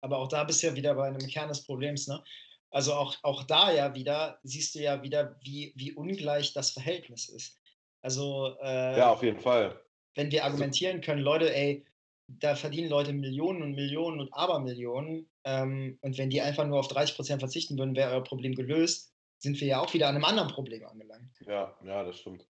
Aber 0.00 0.18
auch 0.18 0.28
da 0.28 0.44
bist 0.44 0.62
du 0.62 0.68
ja 0.68 0.74
wieder 0.74 0.94
bei 0.94 1.06
einem 1.08 1.26
Kern 1.26 1.48
des 1.48 1.64
Problems, 1.64 2.06
ne? 2.08 2.22
Also 2.70 2.92
auch, 2.92 3.16
auch 3.22 3.44
da 3.44 3.72
ja 3.72 3.94
wieder, 3.94 4.38
siehst 4.42 4.74
du 4.74 4.80
ja 4.80 5.02
wieder, 5.02 5.38
wie, 5.42 5.72
wie 5.76 5.92
ungleich 5.92 6.52
das 6.52 6.70
Verhältnis 6.70 7.28
ist. 7.28 7.58
Also 8.02 8.56
äh, 8.60 8.98
Ja, 8.98 9.10
auf 9.10 9.22
jeden 9.22 9.40
Fall. 9.40 9.80
wenn 10.14 10.30
wir 10.30 10.44
argumentieren 10.44 11.00
können, 11.00 11.22
Leute, 11.22 11.54
ey, 11.54 11.84
da 12.28 12.54
verdienen 12.54 12.90
Leute 12.90 13.12
Millionen 13.12 13.62
und 13.62 13.74
Millionen 13.74 14.20
und 14.20 14.32
Abermillionen 14.32 15.28
ähm, 15.44 15.98
und 16.02 16.18
wenn 16.18 16.30
die 16.30 16.40
einfach 16.40 16.66
nur 16.66 16.78
auf 16.78 16.88
30 16.88 17.16
Prozent 17.16 17.40
verzichten 17.40 17.78
würden, 17.78 17.96
wäre 17.96 18.12
euer 18.12 18.24
Problem 18.24 18.54
gelöst, 18.54 19.12
sind 19.38 19.60
wir 19.60 19.68
ja 19.68 19.80
auch 19.80 19.94
wieder 19.94 20.08
an 20.08 20.14
einem 20.14 20.24
anderen 20.24 20.50
Problem 20.50 20.84
angelangt. 20.86 21.30
Ja, 21.46 21.76
ja, 21.84 22.04
das 22.04 22.18
stimmt. 22.18 22.46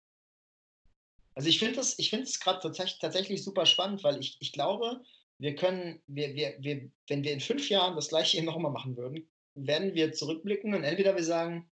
Also 1.36 1.50
ich 1.50 1.60
finde 1.60 1.80
es 1.80 2.40
gerade 2.40 2.60
tatsächlich, 2.60 3.00
tatsächlich 3.00 3.44
super 3.44 3.68
spannend, 3.68 4.04
weil 4.04 4.20
ich, 4.20 4.38
ich 4.40 4.52
glaube, 4.52 5.02
wir 5.38 5.56
können, 5.56 6.02
wir, 6.08 6.34
wir, 6.34 6.56
wir, 6.60 6.90
wenn 7.08 7.24
wir 7.24 7.34
in 7.34 7.40
fünf 7.40 7.70
Jahren 7.70 7.96
das 7.96 8.10
gleiche 8.10 8.38
hier 8.38 8.44
nochmal 8.44 8.72
machen 8.72 8.98
würden, 8.98 9.30
werden 9.54 9.94
wir 9.94 10.14
zurückblicken 10.14 10.74
und 10.74 10.84
entweder 10.84 11.16
wir 11.16 11.24
sagen, 11.24 11.70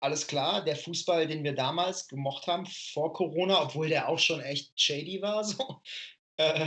alles 0.00 0.28
klar, 0.28 0.64
der 0.64 0.76
Fußball, 0.76 1.26
den 1.26 1.42
wir 1.42 1.54
damals 1.54 2.06
gemocht 2.06 2.46
haben 2.46 2.66
vor 2.66 3.12
Corona, 3.12 3.62
obwohl 3.62 3.88
der 3.88 4.08
auch 4.08 4.18
schon 4.18 4.40
echt 4.40 4.80
shady 4.80 5.20
war, 5.20 5.42
so. 5.44 5.80
Äh, 6.38 6.66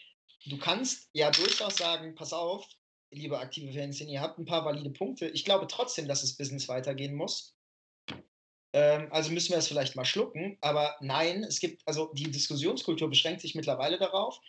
du 0.45 0.57
kannst 0.57 1.09
ja 1.13 1.31
durchaus 1.31 1.77
sagen, 1.77 2.15
pass 2.15 2.33
auf, 2.33 2.67
liebe 3.11 3.39
aktive 3.39 3.73
Fans, 3.73 3.99
ihr 4.01 4.21
habt 4.21 4.37
ein 4.39 4.45
paar 4.45 4.65
valide 4.65 4.89
Punkte. 4.89 5.27
Ich 5.27 5.45
glaube 5.45 5.67
trotzdem, 5.67 6.07
dass 6.07 6.21
das 6.21 6.33
Business 6.33 6.67
weitergehen 6.67 7.15
muss. 7.15 7.55
Ähm, 8.73 9.07
also 9.11 9.31
müssen 9.31 9.51
wir 9.51 9.57
es 9.57 9.67
vielleicht 9.67 9.95
mal 9.95 10.05
schlucken. 10.05 10.57
Aber 10.61 10.95
nein, 11.01 11.43
es 11.43 11.59
gibt, 11.59 11.81
also 11.87 12.11
die 12.13 12.31
Diskussionskultur 12.31 13.09
beschränkt 13.09 13.41
sich 13.41 13.55
mittlerweile 13.55 13.97
darauf. 13.97 14.39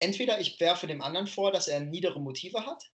Entweder 0.00 0.40
ich 0.40 0.58
werfe 0.60 0.86
dem 0.86 1.02
anderen 1.02 1.26
vor, 1.26 1.52
dass 1.52 1.68
er 1.68 1.80
niedere 1.80 2.20
Motive 2.20 2.66
hat, 2.66 2.90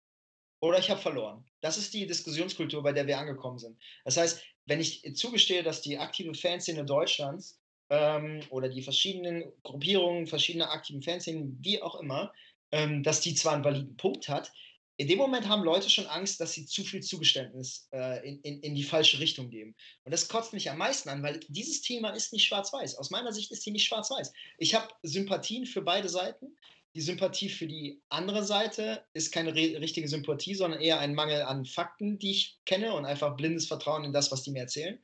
oder 0.61 0.79
ich 0.79 0.89
habe 0.89 1.01
verloren. 1.01 1.45
Das 1.61 1.77
ist 1.77 1.93
die 1.93 2.05
Diskussionskultur, 2.05 2.83
bei 2.83 2.91
der 2.91 3.07
wir 3.07 3.17
angekommen 3.17 3.59
sind. 3.59 3.77
Das 4.03 4.17
heißt, 4.17 4.43
wenn 4.65 4.79
ich 4.79 5.15
zugestehe, 5.15 5.63
dass 5.63 5.81
die 5.81 5.97
aktive 5.97 6.33
Fanszene 6.33 6.85
Deutschlands 6.85 7.59
ähm, 7.89 8.41
oder 8.49 8.69
die 8.69 8.81
verschiedenen 8.81 9.51
Gruppierungen, 9.63 10.27
verschiedene 10.27 10.69
aktiven 10.69 11.01
Fanszenen, 11.01 11.57
wie 11.61 11.81
auch 11.81 11.95
immer, 11.95 12.33
ähm, 12.71 13.03
dass 13.03 13.21
die 13.21 13.35
zwar 13.35 13.53
einen 13.53 13.63
validen 13.63 13.97
Punkt 13.97 14.27
hat, 14.27 14.51
in 14.99 15.07
dem 15.07 15.17
Moment 15.17 15.47
haben 15.47 15.63
Leute 15.63 15.89
schon 15.89 16.07
Angst, 16.07 16.41
dass 16.41 16.51
sie 16.51 16.65
zu 16.65 16.83
viel 16.83 17.01
Zugeständnis 17.01 17.87
äh, 17.93 18.27
in, 18.27 18.41
in, 18.41 18.59
in 18.59 18.75
die 18.75 18.83
falsche 18.83 19.19
Richtung 19.19 19.49
geben. 19.49 19.73
Und 20.03 20.11
das 20.11 20.27
kotzt 20.27 20.51
mich 20.51 20.69
am 20.69 20.77
meisten 20.77 21.07
an, 21.07 21.23
weil 21.23 21.39
dieses 21.47 21.81
Thema 21.81 22.09
ist 22.09 22.33
nicht 22.33 22.45
schwarz-weiß. 22.45 22.97
Aus 22.97 23.09
meiner 23.09 23.31
Sicht 23.31 23.49
ist 23.51 23.65
die 23.65 23.71
nicht 23.71 23.87
schwarz-weiß. 23.87 24.33
Ich 24.57 24.75
habe 24.75 24.89
Sympathien 25.03 25.65
für 25.65 25.81
beide 25.81 26.09
Seiten. 26.09 26.53
Die 26.95 27.01
Sympathie 27.01 27.47
für 27.47 27.65
die 27.65 28.01
andere 28.09 28.43
Seite 28.43 29.05
ist 29.13 29.31
keine 29.31 29.55
richtige 29.55 30.09
Sympathie, 30.09 30.55
sondern 30.55 30.81
eher 30.81 30.99
ein 30.99 31.15
Mangel 31.15 31.43
an 31.43 31.63
Fakten, 31.63 32.19
die 32.19 32.31
ich 32.31 32.59
kenne 32.65 32.93
und 32.93 33.05
einfach 33.05 33.37
blindes 33.37 33.67
Vertrauen 33.67 34.03
in 34.03 34.11
das, 34.11 34.33
was 34.33 34.43
die 34.43 34.51
mir 34.51 34.63
erzählen 34.63 34.99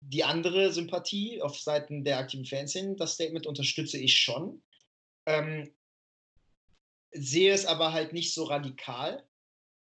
die 0.00 0.24
andere 0.24 0.72
Sympathie 0.72 1.42
auf 1.42 1.58
Seiten 1.58 2.04
der 2.04 2.18
aktiven 2.18 2.44
Fanszene, 2.44 2.94
das 2.96 3.14
Statement 3.14 3.46
unterstütze 3.46 3.98
ich 3.98 4.16
schon. 4.16 4.62
Ähm, 5.26 5.72
sehe 7.12 7.52
es 7.52 7.66
aber 7.66 7.92
halt 7.92 8.12
nicht 8.12 8.34
so 8.34 8.44
radikal, 8.44 9.26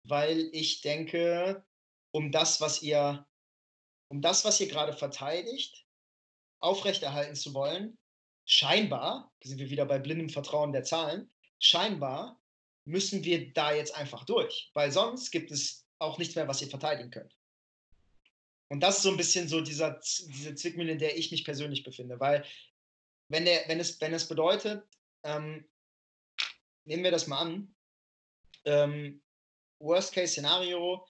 weil 0.04 0.50
ich 0.54 0.82
denke, 0.82 1.66
um 2.12 2.32
das, 2.32 2.62
was 2.62 2.82
ihr, 2.82 3.26
um 4.10 4.22
das, 4.22 4.44
was 4.46 4.60
ihr 4.60 4.68
gerade 4.68 4.94
verteidigt, 4.94 5.86
aufrechterhalten 6.60 7.36
zu 7.36 7.54
wollen, 7.54 7.98
scheinbar, 8.46 9.32
sind 9.44 9.60
wir 9.60 9.70
wieder 9.70 9.86
bei 9.86 10.00
blindem 10.00 10.30
Vertrauen 10.30 10.74
der 10.74 10.84
Zahlen, 10.84 11.32
scheinbar 11.60 12.42
müssen 12.86 13.24
wir 13.24 13.54
da 13.54 13.74
jetzt 13.74 13.96
einfach 13.96 14.26
durch, 14.26 14.72
weil 14.74 14.92
sonst 14.92 15.32
gibt 15.32 15.52
es 15.52 15.86
auch 16.00 16.18
nichts 16.18 16.36
mehr, 16.36 16.48
was 16.48 16.62
ihr 16.62 16.70
verteidigen 16.70 17.12
könnt. 17.12 17.36
Und 18.70 18.80
das 18.80 18.98
ist 18.98 19.04
so 19.04 19.12
ein 19.12 19.18
bisschen 19.18 19.48
so 19.48 19.62
dieser, 19.62 20.00
diese 20.28 20.56
Zwickmühle, 20.56 20.94
in 20.94 21.00
der 21.00 21.18
ich 21.18 21.30
mich 21.30 21.44
persönlich 21.44 21.84
befinde. 21.84 22.20
Weil, 22.20 22.46
wenn, 23.30 23.44
der, 23.44 23.68
wenn, 23.68 23.82
es, 23.82 24.00
wenn 24.00 24.14
es 24.14 24.30
bedeutet, 24.30 24.88
ähm, 25.24 25.70
nehmen 26.86 27.04
wir 27.04 27.12
das 27.12 27.28
mal 27.28 27.40
an, 27.40 27.76
ähm, 28.66 29.22
Worst-Case-Szenario, 29.80 31.06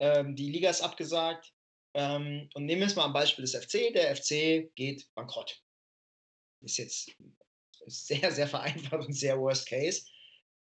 ähm, 0.00 0.34
die 0.36 0.50
Liga 0.50 0.70
ist 0.70 0.80
abgesagt, 0.80 1.52
ähm, 1.94 2.48
und 2.54 2.66
nehmen 2.66 2.82
wir 2.82 2.86
es 2.86 2.96
mal 2.96 3.04
am 3.04 3.12
Beispiel 3.12 3.44
des 3.44 3.54
FC, 3.54 3.92
der 3.92 4.14
FC 4.14 4.70
geht 4.74 5.08
bankrott. 5.14 5.60
Ist 6.60 6.78
jetzt 6.78 7.16
sehr, 7.86 8.30
sehr 8.30 8.48
vereinfacht 8.48 9.06
und 9.06 9.12
sehr 9.12 9.38
Worst-Case. 9.38 10.04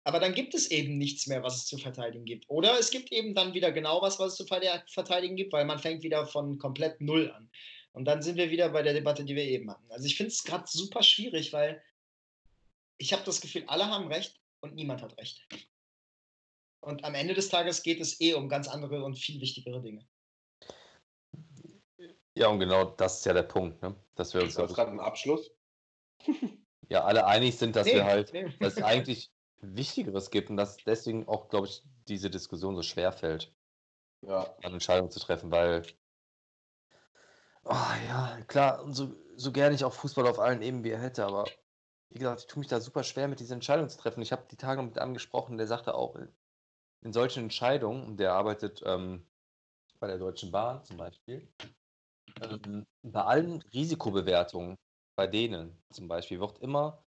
Aber 0.04 0.20
dann 0.20 0.34
gibt 0.34 0.56
es 0.56 0.72
eben 0.72 0.98
nichts 0.98 1.28
mehr, 1.28 1.44
was 1.44 1.58
es 1.58 1.66
zu 1.68 1.78
verteidigen 1.78 2.26
gibt. 2.26 2.50
Oder 2.50 2.80
es 2.80 2.90
gibt 2.90 3.12
eben 3.12 3.36
dann 3.36 3.54
wieder 3.54 3.72
genau 3.72 4.02
was, 4.02 4.18
was 4.18 4.32
es 4.32 4.38
zu 4.38 4.46
verteidigen 4.46 5.36
gibt, 5.36 5.54
weil 5.54 5.66
man 5.66 5.78
fängt 5.78 6.02
wieder 6.02 6.26
von 6.26 6.58
komplett 6.58 7.00
Null 7.02 7.32
an. 7.32 7.52
Und 7.94 8.06
dann 8.06 8.24
sind 8.24 8.38
wir 8.38 8.50
wieder 8.50 8.70
bei 8.70 8.82
der 8.82 8.94
Debatte, 8.94 9.24
die 9.24 9.36
wir 9.36 9.44
eben 9.44 9.70
hatten. 9.70 9.92
Also 9.92 10.06
ich 10.06 10.18
finde 10.18 10.32
es 10.32 10.44
gerade 10.44 10.66
super 10.68 11.04
schwierig, 11.04 11.54
weil 11.54 11.84
ich 12.98 13.14
habe 13.14 13.24
das 13.24 13.42
Gefühl, 13.42 13.66
alle 13.68 13.86
haben 13.86 14.08
recht 14.08 14.41
und 14.62 14.76
niemand 14.76 15.02
hat 15.02 15.18
recht. 15.18 15.48
Und 16.82 17.04
am 17.04 17.14
Ende 17.16 17.34
des 17.34 17.50
Tages 17.50 17.84
geht 17.84 18.00
es 18.02 18.20
eh 18.22 18.34
um 18.34 18.50
ganz 18.50 18.68
andere 18.68 19.04
und 19.04 19.16
viel 19.18 19.40
wichtigere 19.42 19.82
Dinge. 19.82 20.08
Ja, 22.36 22.48
und 22.48 22.60
genau 22.60 22.86
das 22.86 23.20
ist 23.20 23.26
ja 23.26 23.34
der 23.34 23.44
Punkt, 23.44 23.82
ne? 23.82 23.96
dass 24.16 24.34
wir 24.34 24.42
uns 24.42 24.52
Ist 24.52 24.60
das 24.60 24.74
gerade 24.74 24.92
ein 24.92 25.00
Abschluss? 25.00 25.52
ja 26.90 27.04
alle 27.04 27.26
einig 27.26 27.58
sind, 27.58 27.76
dass 27.76 27.88
Nee, 27.88 27.96
wir 27.96 28.06
halt, 28.06 28.34
nee. 28.34 28.52
dass 28.60 28.78
es 28.78 28.84
eigentlich 28.84 29.32
Wichtigeres 29.60 30.30
gibt 30.32 30.50
und 30.50 30.58
dass 30.58 30.78
deswegen 30.78 31.28
auch, 31.28 31.50
glaube 31.50 31.68
ich, 31.68 31.84
diese 32.08 32.30
Diskussion 32.30 32.76
so 32.76 32.82
schwer 32.84 33.12
fällt, 33.12 33.54
Ja. 34.22 34.56
an 34.64 34.74
Entscheidungen 34.74 35.12
zu 35.12 35.20
treffen, 35.20 35.52
weil 35.52 35.84
Oh, 37.64 37.70
ja, 38.08 38.42
klar, 38.48 38.84
und 38.84 38.94
so, 38.94 39.16
so 39.36 39.52
gerne 39.52 39.76
ich 39.76 39.84
auch 39.84 39.94
Fußball 39.94 40.28
auf 40.28 40.40
allen 40.40 40.62
Ebenen 40.62 40.84
wie 40.84 40.90
er 40.90 41.00
hätte, 41.02 41.26
aber 41.26 41.46
wie 42.12 42.20
gesagt, 42.20 42.42
ich 42.42 42.48
tue 42.48 42.60
mich 42.60 42.68
da 42.68 42.80
super 42.80 43.04
schwer 43.04 43.28
mit 43.28 43.40
dieser 43.40 43.56
Entscheidung 43.56 43.90
zu 43.90 43.98
treffen. 43.98 44.22
Ich 44.22 44.32
habe 44.32 44.46
die 44.52 44.58
Tage 44.58 44.82
mit 44.84 45.00
angesprochen, 45.00 45.58
der 45.58 45.68
sagte 45.68 45.96
auch, 45.96 46.18
in 47.02 47.14
solchen 47.14 47.44
Entscheidungen, 47.44 48.18
der 48.18 48.34
arbeitet 48.34 48.84
ähm, 48.86 49.26
bei 50.00 50.08
der 50.08 50.18
Deutschen 50.18 50.52
Bahn 50.52 50.84
zum 50.84 50.98
Beispiel, 50.98 51.48
ähm, 52.42 52.86
bei 53.02 53.24
allen 53.24 53.62
Risikobewertungen, 53.74 54.78
bei 55.16 55.28
denen 55.28 55.82
zum 55.92 56.08
Beispiel, 56.08 56.40
wird 56.40 56.60
immer 56.60 57.04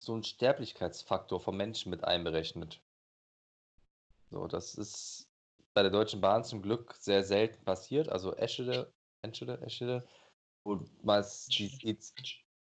so 0.00 0.14
ein 0.14 0.22
Sterblichkeitsfaktor 0.22 1.40
vom 1.40 1.56
Menschen 1.56 1.90
mit 1.90 2.04
einberechnet. 2.04 2.80
So, 4.30 4.46
das 4.46 4.74
ist 4.74 5.26
bei 5.74 5.82
der 5.82 5.90
Deutschen 5.90 6.20
Bahn 6.20 6.44
zum 6.44 6.62
Glück 6.62 6.94
sehr 6.94 7.24
selten 7.24 7.64
passiert. 7.64 8.08
Also 8.08 8.34
Eschede, 8.36 8.92
Eschede, 9.22 9.60
Eschede, 9.62 10.06
wo 10.64 10.84
meist 11.02 11.58
die 11.58 11.98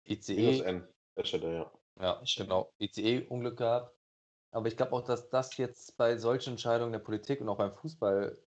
ICE. 0.05 0.85
Eschede, 1.19 1.55
ja. 1.55 1.73
Ja, 2.01 2.23
genau. 2.37 2.73
ICE-Unglück 2.79 3.59
gehabt. 3.59 3.95
Aber 4.51 4.69
ich 4.69 4.77
glaube 4.77 4.93
auch, 4.93 5.03
dass 5.03 5.29
das 5.29 5.57
jetzt 5.57 5.97
bei 5.97 6.17
solchen 6.17 6.51
Entscheidungen 6.51 6.93
der 6.93 7.01
Politik 7.01 7.41
und 7.41 7.49
auch 7.49 7.59
beim 7.59 7.75
Fußball, 7.75 8.39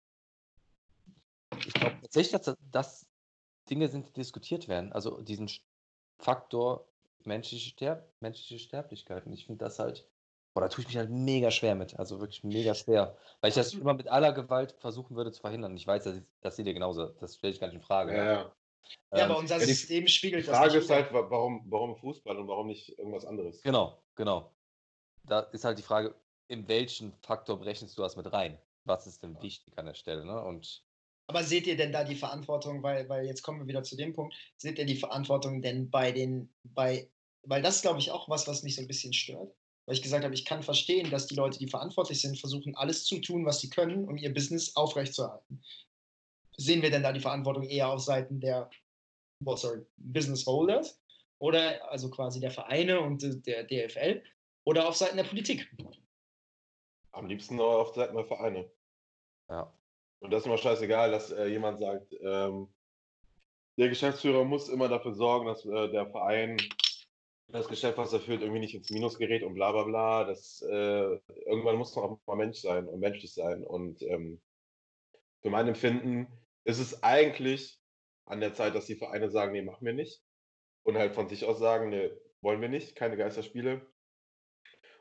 ich 1.65 1.73
glaube 1.73 1.97
tatsächlich, 2.01 2.41
dass 2.41 2.57
das 2.71 3.07
Dinge 3.69 3.87
sind, 3.87 4.07
die 4.07 4.13
diskutiert 4.13 4.67
werden. 4.67 4.91
Also 4.93 5.21
diesen 5.21 5.49
Faktor 6.17 6.87
menschliche, 7.25 7.69
Sterb 7.69 8.07
menschliche 8.19 8.57
Sterblichkeit. 8.59 9.25
Und 9.25 9.33
ich 9.33 9.45
finde 9.45 9.63
das 9.63 9.77
halt, 9.77 10.07
boah, 10.53 10.61
da 10.61 10.69
tue 10.69 10.81
ich 10.81 10.87
mich 10.87 10.97
halt 10.97 11.11
mega 11.11 11.51
schwer 11.51 11.75
mit. 11.75 11.99
Also 11.99 12.19
wirklich 12.19 12.43
mega 12.43 12.73
schwer. 12.73 13.15
Weil 13.41 13.49
ich 13.49 13.55
das 13.55 13.73
immer 13.73 13.93
mit 13.93 14.07
aller 14.07 14.33
Gewalt 14.33 14.71
versuchen 14.79 15.15
würde 15.15 15.31
zu 15.31 15.41
verhindern. 15.41 15.75
Ich 15.75 15.85
weiß, 15.85 16.03
dass, 16.03 16.21
das 16.41 16.55
seht 16.55 16.65
ihr 16.65 16.73
genauso. 16.73 17.07
Das 17.19 17.35
stelle 17.35 17.53
ich 17.53 17.59
gar 17.59 17.67
nicht 17.67 17.75
in 17.75 17.83
Frage. 17.83 18.15
Ja, 18.15 18.31
ja. 18.31 18.55
Ja, 19.13 19.25
aber 19.25 19.35
ähm, 19.35 19.41
unser 19.41 19.55
ja, 19.55 19.65
die, 19.65 19.73
System 19.73 20.07
spiegelt 20.07 20.43
die 20.43 20.49
Frage 20.49 20.73
das. 20.73 20.83
Die 20.83 20.87
Frage 20.87 21.03
ist 21.03 21.13
halt, 21.13 21.29
warum, 21.31 21.65
warum 21.69 21.95
Fußball 21.95 22.37
und 22.37 22.47
warum 22.47 22.67
nicht 22.67 22.97
irgendwas 22.97 23.25
anderes? 23.25 23.61
Genau, 23.61 24.01
genau. 24.15 24.51
Da 25.23 25.41
ist 25.41 25.65
halt 25.65 25.77
die 25.77 25.83
Frage, 25.83 26.15
in 26.47 26.67
welchen 26.67 27.13
Faktor 27.21 27.59
berechnest 27.59 27.97
du 27.97 28.01
das 28.01 28.15
mit 28.15 28.31
rein? 28.31 28.57
Was 28.85 29.07
ist 29.07 29.23
denn 29.23 29.41
wichtig 29.41 29.77
an 29.77 29.85
der 29.85 29.93
Stelle? 29.93 30.25
Ne? 30.25 30.41
Und 30.41 30.83
aber 31.27 31.43
seht 31.43 31.65
ihr 31.65 31.77
denn 31.77 31.93
da 31.93 32.03
die 32.03 32.15
Verantwortung, 32.15 32.83
weil, 32.83 33.07
weil 33.07 33.25
jetzt 33.25 33.41
kommen 33.41 33.59
wir 33.59 33.67
wieder 33.67 33.83
zu 33.83 33.95
dem 33.95 34.11
Punkt, 34.11 34.35
seht 34.57 34.77
ihr 34.77 34.85
die 34.85 34.97
Verantwortung 34.97 35.61
denn 35.61 35.89
bei 35.89 36.11
den, 36.11 36.53
bei, 36.63 37.09
weil 37.43 37.61
das 37.61 37.81
glaube 37.81 37.99
ich 37.99 38.11
auch 38.11 38.27
was, 38.27 38.49
was 38.49 38.63
mich 38.63 38.75
so 38.75 38.81
ein 38.81 38.87
bisschen 38.87 39.13
stört. 39.13 39.55
Weil 39.85 39.95
ich 39.95 40.01
gesagt 40.01 40.25
habe, 40.25 40.33
ich 40.33 40.43
kann 40.43 40.61
verstehen, 40.61 41.09
dass 41.09 41.27
die 41.27 41.35
Leute, 41.35 41.57
die 41.57 41.69
verantwortlich 41.69 42.19
sind, 42.19 42.37
versuchen, 42.37 42.75
alles 42.75 43.05
zu 43.05 43.19
tun, 43.19 43.45
was 43.45 43.61
sie 43.61 43.69
können, 43.69 44.09
um 44.09 44.17
ihr 44.17 44.33
Business 44.33 44.75
aufrechtzuerhalten. 44.75 45.63
Sehen 46.61 46.81
wir 46.81 46.91
denn 46.91 47.03
da 47.03 47.11
die 47.11 47.19
Verantwortung 47.19 47.63
eher 47.63 47.89
auf 47.89 48.01
Seiten 48.01 48.39
der 48.39 48.69
oh, 49.45 49.55
sorry, 49.55 49.85
Business 49.97 50.45
Holders 50.45 51.01
oder 51.39 51.89
also 51.91 52.09
quasi 52.09 52.39
der 52.39 52.51
Vereine 52.51 53.01
und 53.01 53.45
der 53.45 53.63
DFL 53.63 54.23
oder 54.63 54.87
auf 54.87 54.95
Seiten 54.95 55.17
der 55.17 55.23
Politik? 55.23 55.69
Am 57.11 57.27
liebsten 57.27 57.59
auf 57.59 57.95
Seiten 57.95 58.15
der 58.15 58.25
Vereine. 58.25 58.71
Ja. 59.49 59.73
Und 60.19 60.31
das 60.31 60.41
ist 60.41 60.45
immer 60.45 60.57
scheißegal, 60.57 61.11
dass 61.11 61.31
äh, 61.31 61.47
jemand 61.47 61.79
sagt, 61.79 62.13
ähm, 62.21 62.67
der 63.77 63.89
Geschäftsführer 63.89 64.43
muss 64.43 64.69
immer 64.69 64.87
dafür 64.87 65.13
sorgen, 65.13 65.47
dass 65.47 65.65
äh, 65.65 65.89
der 65.89 66.05
Verein 66.11 66.57
das 67.47 67.67
Geschäft, 67.67 67.97
was 67.97 68.13
er 68.13 68.21
führt, 68.21 68.41
irgendwie 68.41 68.59
nicht 68.59 68.75
ins 68.75 68.91
Minus 68.91 69.17
gerät 69.17 69.43
und 69.43 69.55
bla 69.55 69.71
bla 69.71 69.83
bla. 69.83 70.23
Das, 70.23 70.61
äh, 70.61 71.19
irgendwann 71.45 71.77
muss 71.77 71.95
man 71.95 72.05
auch 72.05 72.19
mal 72.27 72.35
Mensch 72.35 72.59
sein 72.59 72.87
und 72.87 72.99
menschlich 72.99 73.33
sein. 73.33 73.63
Und 73.63 74.01
ähm, 74.03 74.39
für 75.41 75.49
mein 75.49 75.67
Empfinden 75.67 76.27
ist 76.63 76.79
es 76.79 77.03
eigentlich 77.03 77.79
an 78.25 78.39
der 78.39 78.53
Zeit, 78.53 78.75
dass 78.75 78.85
die 78.85 78.95
Vereine 78.95 79.29
sagen, 79.29 79.53
nee, 79.53 79.61
machen 79.61 79.85
wir 79.85 79.93
nicht. 79.93 80.21
Und 80.83 80.97
halt 80.97 81.13
von 81.13 81.27
sich 81.27 81.45
aus 81.45 81.59
sagen, 81.59 81.89
nee, 81.89 82.11
wollen 82.41 82.61
wir 82.61 82.69
nicht, 82.69 82.95
keine 82.95 83.17
Geisterspiele. 83.17 83.85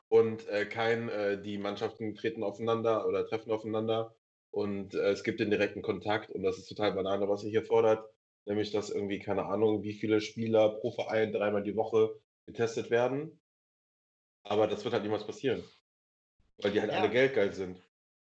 Und 0.09 0.47
äh, 0.49 0.67
kein, 0.67 1.09
äh, 1.09 1.41
die 1.41 1.59
Mannschaften 1.59 2.15
treten 2.15 2.43
aufeinander 2.43 3.07
oder 3.07 3.27
treffen 3.27 3.53
aufeinander 3.53 4.15
und 4.51 4.95
äh, 4.95 5.11
es 5.11 5.23
gibt 5.23 5.41
den 5.41 5.51
direkten 5.51 5.83
Kontakt 5.83 6.31
und 6.31 6.43
das 6.43 6.59
ist 6.59 6.69
total 6.69 6.93
banal, 6.93 7.27
was 7.29 7.45
ihr 7.45 7.51
hier 7.51 7.65
fordert, 7.65 8.05
nämlich 8.45 8.73
dass 8.73 8.91
irgendwie, 8.91 9.21
keine 9.21 9.47
Ahnung, 9.47 9.85
wie 9.85 9.95
viele 9.95 10.21
Spieler 10.21 10.71
pro 10.81 10.91
Verein 10.91 11.33
dreimal 11.33 11.63
die 11.63 11.77
Woche 11.77 12.21
getestet 12.47 12.91
werden. 12.91 13.41
Aber 14.43 14.67
das 14.67 14.83
wird 14.83 14.95
halt 14.95 15.05
niemals 15.05 15.25
passieren, 15.25 15.63
weil 16.59 16.73
die 16.73 16.81
halt 16.81 16.91
ja. 16.91 16.99
alle 16.99 17.11
geldgeil 17.11 17.53
sind. 17.53 17.81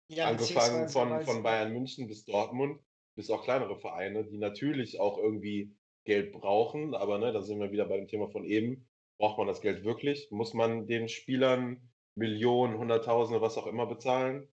Ja, 0.09 0.27
Angefangen 0.27 0.89
von, 0.89 1.21
von 1.21 1.43
Bayern 1.43 1.71
München 1.71 2.07
bis 2.07 2.25
Dortmund, 2.25 2.81
bis 3.19 3.29
auch 3.29 3.43
kleinere 3.43 3.77
Vereine, 3.77 4.23
die 4.23 4.37
natürlich 4.37 5.01
auch 5.01 5.17
irgendwie 5.17 5.75
Geld 6.05 6.31
brauchen, 6.31 6.95
aber 6.95 7.17
ne, 7.17 7.33
da 7.33 7.41
sind 7.41 7.59
wir 7.59 7.73
wieder 7.73 7.83
bei 7.85 7.97
dem 7.97 8.07
Thema 8.07 8.29
von 8.29 8.45
eben. 8.45 8.87
Braucht 9.17 9.37
man 9.37 9.45
das 9.45 9.59
Geld 9.59 9.83
wirklich? 9.83 10.31
Muss 10.31 10.53
man 10.53 10.87
den 10.87 11.09
Spielern 11.09 11.91
Millionen, 12.15 12.77
Hunderttausende, 12.77 13.41
was 13.41 13.57
auch 13.57 13.67
immer 13.67 13.87
bezahlen? 13.87 14.47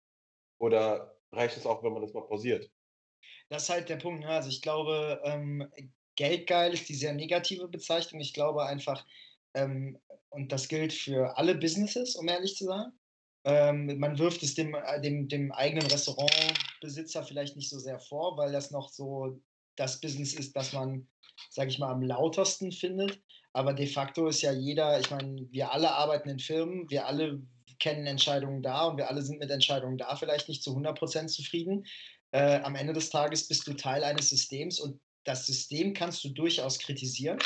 Oder 0.59 1.19
reicht 1.33 1.57
es 1.57 1.67
auch, 1.67 1.83
wenn 1.83 1.93
man 1.93 2.03
das 2.03 2.13
mal 2.13 2.23
pausiert. 2.23 2.71
Das 3.49 3.65
ist 3.65 3.71
halt 3.71 3.89
der 3.89 3.97
Punkt. 3.97 4.21
Ne? 4.21 4.29
Also 4.29 4.49
ich 4.49 4.63
glaube, 4.63 5.21
ähm, 5.25 5.69
geldgeil 6.15 6.73
ist 6.73 6.89
die 6.89 6.95
sehr 6.95 7.15
negative 7.15 7.67
Bezeichnung. 7.67 8.21
Ich 8.21 8.33
glaube 8.33 8.65
einfach, 8.65 9.05
ähm, 9.55 9.99
und 10.31 10.53
das 10.53 10.69
gilt 10.69 10.93
für 10.93 11.37
alle 11.37 11.57
Businesses, 11.57 12.15
um 12.15 12.29
ehrlich 12.29 12.55
zu 12.55 12.67
sein. 12.67 12.93
Ähm, 13.45 13.99
man 13.99 14.21
wirft 14.21 14.45
es 14.45 14.55
dem, 14.55 14.77
äh, 14.77 15.01
dem, 15.01 15.27
dem 15.27 15.51
eigenen 15.51 15.91
Restaurantbesitzer 16.83 17.25
vielleicht 17.25 17.57
nicht 17.57 17.71
so 17.71 17.79
sehr 17.79 17.99
vor, 17.99 18.37
weil 18.37 18.53
das 18.53 18.71
noch 18.71 18.91
so 18.91 19.41
das 19.77 20.01
Business 20.01 20.35
ist, 20.35 20.55
das 20.55 20.73
man, 20.73 21.09
sage 21.51 21.71
ich 21.71 21.79
mal, 21.79 21.91
am 21.91 22.03
lautersten 22.03 22.73
findet. 22.73 23.21
Aber 23.53 23.73
de 23.73 23.87
facto 23.87 24.29
ist 24.29 24.43
ja 24.43 24.53
jeder, 24.53 24.99
ich 25.01 25.11
meine, 25.11 25.47
wir 25.51 25.73
alle 25.73 25.93
arbeiten 25.93 26.29
in 26.29 26.39
Firmen, 26.39 26.91
wir 26.91 27.07
alle 27.07 27.43
kennen 27.79 28.07
Entscheidungen 28.07 28.63
da 28.63 28.87
und 28.87 28.97
wir 28.97 29.09
alle 29.09 29.23
sind 29.23 29.39
mit 29.39 29.51
Entscheidungen 29.51 29.99
da 29.99 30.17
vielleicht 30.17 30.49
nicht 30.49 30.63
zu 30.63 30.77
100% 30.77 31.27
zufrieden. 31.29 31.85
Äh, 32.33 32.61
am 32.61 32.77
Ende 32.77 32.93
des 32.93 33.11
Tages 33.11 33.49
bist 33.49 33.67
du 33.67 33.75
Teil 33.75 34.05
eines 34.05 34.31
Systems 34.31 34.81
und 34.81 35.01
das 35.25 35.47
System 35.47 35.93
kannst 35.93 36.25
du 36.25 36.31
durchaus 36.31 36.79
kritisieren. 36.79 37.39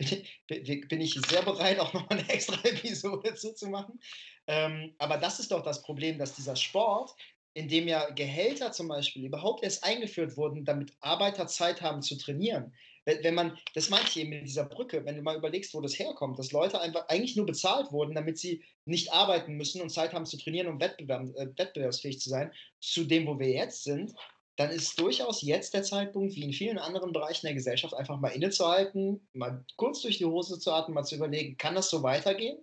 Bin 0.48 1.00
ich 1.00 1.14
sehr 1.28 1.42
bereit, 1.42 1.80
auch 1.80 1.92
nochmal 1.92 2.18
eine 2.18 2.28
extra 2.28 2.56
Episode 2.64 3.30
dazu 3.30 3.52
zu 3.52 3.68
machen. 3.68 4.00
Ähm, 4.46 4.94
aber 4.98 5.18
das 5.18 5.40
ist 5.40 5.50
doch 5.50 5.62
das 5.62 5.82
Problem, 5.82 6.18
dass 6.18 6.34
dieser 6.34 6.56
Sport, 6.56 7.14
in 7.58 7.68
dem 7.68 7.88
ja 7.88 8.08
Gehälter 8.10 8.70
zum 8.70 8.86
Beispiel 8.86 9.24
überhaupt 9.24 9.64
erst 9.64 9.82
eingeführt 9.82 10.36
wurden, 10.36 10.64
damit 10.64 10.92
Arbeiter 11.00 11.48
Zeit 11.48 11.82
haben 11.82 12.02
zu 12.02 12.16
trainieren, 12.16 12.72
wenn, 13.04 13.24
wenn 13.24 13.34
man, 13.34 13.58
das 13.74 13.90
meinte 13.90 14.06
ich 14.10 14.16
eben 14.18 14.30
mit 14.30 14.46
dieser 14.46 14.64
Brücke, 14.64 15.04
wenn 15.04 15.16
du 15.16 15.22
mal 15.22 15.36
überlegst, 15.36 15.74
wo 15.74 15.80
das 15.80 15.98
herkommt, 15.98 16.38
dass 16.38 16.52
Leute 16.52 16.80
einfach 16.80 17.08
eigentlich 17.08 17.34
nur 17.36 17.46
bezahlt 17.46 17.90
wurden, 17.90 18.14
damit 18.14 18.38
sie 18.38 18.62
nicht 18.84 19.12
arbeiten 19.12 19.54
müssen 19.54 19.80
und 19.80 19.90
Zeit 19.90 20.12
haben 20.12 20.24
zu 20.24 20.36
trainieren, 20.36 20.68
um 20.68 20.80
Wettbewerb, 20.80 21.24
äh, 21.36 21.48
wettbewerbsfähig 21.56 22.20
zu 22.20 22.28
sein, 22.28 22.52
zu 22.80 23.04
dem, 23.04 23.26
wo 23.26 23.38
wir 23.40 23.48
jetzt 23.48 23.82
sind, 23.82 24.14
dann 24.56 24.70
ist 24.70 25.00
durchaus 25.00 25.42
jetzt 25.42 25.74
der 25.74 25.82
Zeitpunkt, 25.82 26.36
wie 26.36 26.44
in 26.44 26.52
vielen 26.52 26.78
anderen 26.78 27.12
Bereichen 27.12 27.46
der 27.46 27.54
Gesellschaft, 27.54 27.94
einfach 27.94 28.20
mal 28.20 28.28
innezuhalten, 28.28 29.26
mal 29.32 29.64
kurz 29.76 30.02
durch 30.02 30.18
die 30.18 30.26
Hose 30.26 30.60
zu 30.60 30.70
atmen, 30.70 30.94
mal 30.94 31.04
zu 31.04 31.16
überlegen, 31.16 31.56
kann 31.56 31.74
das 31.74 31.90
so 31.90 32.04
weitergehen? 32.04 32.58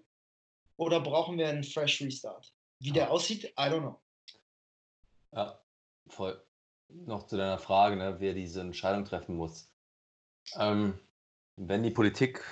Oder 0.77 1.01
brauchen 1.01 1.37
wir 1.37 1.49
einen 1.49 1.63
Fresh 1.63 2.01
Restart? 2.01 2.53
Wie 2.79 2.91
der 2.91 3.11
aussieht, 3.11 3.45
I 3.45 3.63
don't 3.63 3.79
know. 3.79 4.04
Ja, 5.35 5.59
voll. 6.07 6.41
Noch 6.87 7.27
zu 7.27 7.35
deiner 7.35 7.57
Frage, 7.57 7.97
ne, 7.97 8.19
wer 8.19 8.33
diese 8.33 8.61
Entscheidung 8.61 9.03
treffen 9.05 9.35
muss. 9.35 9.69
Ähm, 10.55 10.97
wenn 11.57 11.83
die 11.83 11.91
Politik 11.91 12.43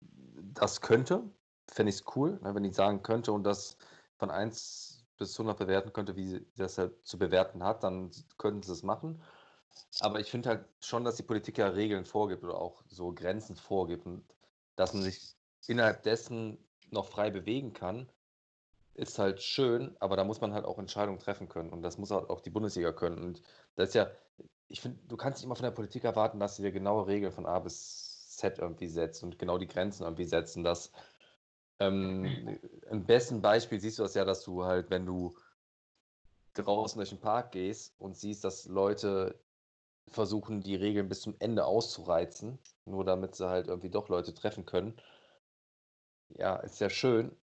das 0.00 0.80
könnte, 0.80 1.24
fände 1.68 1.90
ich 1.90 1.96
es 1.96 2.04
cool, 2.14 2.38
ne, 2.42 2.54
wenn 2.54 2.62
die 2.62 2.72
sagen 2.72 3.02
könnte 3.02 3.32
und 3.32 3.44
das 3.44 3.76
von 4.18 4.30
1 4.30 5.04
bis 5.18 5.38
100 5.38 5.58
bewerten 5.58 5.92
könnte, 5.92 6.16
wie 6.16 6.26
sie 6.26 6.46
das 6.56 6.78
halt 6.78 7.06
zu 7.06 7.18
bewerten 7.18 7.64
hat, 7.64 7.82
dann 7.82 8.10
könnten 8.38 8.62
sie 8.62 8.72
es 8.72 8.82
machen. 8.82 9.20
Aber 10.00 10.20
ich 10.20 10.30
finde 10.30 10.50
halt 10.50 10.68
schon, 10.80 11.04
dass 11.04 11.16
die 11.16 11.22
Politik 11.22 11.58
ja 11.58 11.68
Regeln 11.68 12.04
vorgibt 12.04 12.44
oder 12.44 12.56
auch 12.56 12.82
so 12.88 13.12
Grenzen 13.12 13.56
vorgibt 13.56 14.06
und 14.06 14.24
dass 14.76 14.94
man 14.94 15.02
sich 15.02 15.36
innerhalb 15.66 16.02
dessen 16.02 16.58
noch 16.90 17.06
frei 17.06 17.30
bewegen 17.30 17.72
kann, 17.72 18.10
ist 19.00 19.18
halt 19.18 19.42
schön, 19.42 19.96
aber 20.00 20.16
da 20.16 20.24
muss 20.24 20.40
man 20.42 20.52
halt 20.52 20.66
auch 20.66 20.78
Entscheidungen 20.78 21.18
treffen 21.18 21.48
können 21.48 21.70
und 21.70 21.82
das 21.82 21.96
muss 21.98 22.10
halt 22.10 22.28
auch 22.28 22.40
die 22.40 22.50
Bundesliga 22.50 22.92
können. 22.92 23.18
Und 23.22 23.42
das 23.76 23.88
ist 23.90 23.94
ja, 23.94 24.10
ich 24.68 24.80
finde, 24.82 25.00
du 25.08 25.16
kannst 25.16 25.38
nicht 25.38 25.46
immer 25.46 25.56
von 25.56 25.64
der 25.64 25.70
Politik 25.70 26.04
erwarten, 26.04 26.38
dass 26.38 26.56
sie 26.56 26.62
dir 26.62 26.72
genaue 26.72 27.06
Regeln 27.06 27.32
von 27.32 27.46
A 27.46 27.58
bis 27.60 28.36
Z 28.36 28.58
irgendwie 28.58 28.88
setzt 28.88 29.22
und 29.22 29.38
genau 29.38 29.56
die 29.58 29.66
Grenzen 29.68 30.04
irgendwie 30.04 30.26
setzen. 30.26 30.64
Dass, 30.64 30.92
ähm, 31.80 32.58
Im 32.90 33.06
besten 33.06 33.40
Beispiel 33.40 33.80
siehst 33.80 33.98
du 33.98 34.02
das 34.02 34.14
ja, 34.14 34.24
dass 34.24 34.42
du 34.44 34.64
halt, 34.64 34.90
wenn 34.90 35.06
du 35.06 35.36
draußen 36.54 36.98
durch 36.98 37.10
den 37.10 37.20
Park 37.20 37.52
gehst 37.52 37.94
und 37.98 38.16
siehst, 38.16 38.44
dass 38.44 38.66
Leute 38.66 39.40
versuchen, 40.08 40.60
die 40.60 40.74
Regeln 40.76 41.08
bis 41.08 41.22
zum 41.22 41.36
Ende 41.38 41.64
auszureizen, 41.64 42.58
nur 42.84 43.04
damit 43.04 43.34
sie 43.34 43.48
halt 43.48 43.68
irgendwie 43.68 43.90
doch 43.90 44.08
Leute 44.08 44.34
treffen 44.34 44.66
können. 44.66 45.00
Ja, 46.28 46.56
ist 46.56 46.80
ja 46.80 46.90
schön, 46.90 47.36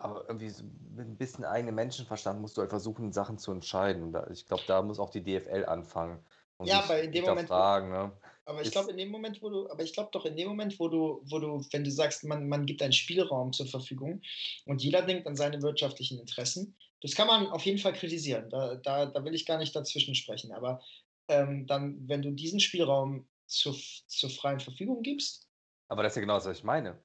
aber 0.00 0.24
irgendwie 0.28 0.48
so 0.50 0.64
mit 0.64 1.06
ein 1.06 1.16
bisschen 1.16 1.44
eigenem 1.44 1.74
Menschenverstand 1.74 2.40
musst 2.40 2.56
du 2.56 2.60
halt 2.62 2.70
versuchen, 2.70 3.12
Sachen 3.12 3.38
zu 3.38 3.52
entscheiden. 3.52 4.02
Und 4.14 4.30
ich 4.32 4.46
glaube, 4.46 4.64
da 4.66 4.82
muss 4.82 4.98
auch 4.98 5.10
die 5.10 5.22
DFL 5.22 5.64
anfangen, 5.66 6.24
und 6.56 6.66
Ja, 6.66 6.80
aber 6.82 7.02
in 7.02 7.12
dem 7.12 7.24
Moment, 7.24 7.48
wo- 7.48 7.54
hinterfragen. 7.54 7.90
Ne? 7.90 8.12
Aber 8.46 8.62
ich 8.62 8.70
glaube, 8.72 8.90
in 8.90 8.96
dem 8.96 9.10
Moment, 9.10 9.40
wo 9.42 9.48
du, 9.50 9.70
aber 9.70 9.82
ich 9.82 9.92
glaube 9.92 10.10
doch, 10.12 10.24
in 10.26 10.36
dem 10.36 10.48
Moment, 10.48 10.78
wo 10.80 10.88
du, 10.88 11.22
wo 11.24 11.38
du, 11.38 11.64
wenn 11.70 11.84
du 11.84 11.90
sagst, 11.90 12.24
man, 12.24 12.48
man 12.48 12.66
gibt 12.66 12.82
einen 12.82 12.92
Spielraum 12.92 13.52
zur 13.52 13.66
Verfügung 13.66 14.22
und 14.66 14.82
jeder 14.82 15.02
denkt 15.02 15.26
an 15.26 15.36
seine 15.36 15.62
wirtschaftlichen 15.62 16.18
Interessen, 16.18 16.76
das 17.00 17.14
kann 17.14 17.28
man 17.28 17.46
auf 17.46 17.64
jeden 17.64 17.78
Fall 17.78 17.92
kritisieren. 17.92 18.50
Da, 18.50 18.74
da, 18.76 19.06
da 19.06 19.24
will 19.24 19.34
ich 19.34 19.46
gar 19.46 19.58
nicht 19.58 19.74
dazwischen 19.76 20.14
sprechen. 20.14 20.52
Aber 20.52 20.82
ähm, 21.28 21.66
dann, 21.66 22.08
wenn 22.08 22.22
du 22.22 22.32
diesen 22.32 22.60
Spielraum 22.60 23.28
zur, 23.46 23.76
zur 24.06 24.30
freien 24.30 24.60
Verfügung 24.60 25.02
gibst, 25.02 25.48
Aber 25.88 26.02
das 26.02 26.12
ist 26.12 26.16
ja 26.16 26.20
genau 26.22 26.34
das, 26.34 26.46
was 26.46 26.58
ich 26.58 26.64
meine. 26.64 26.98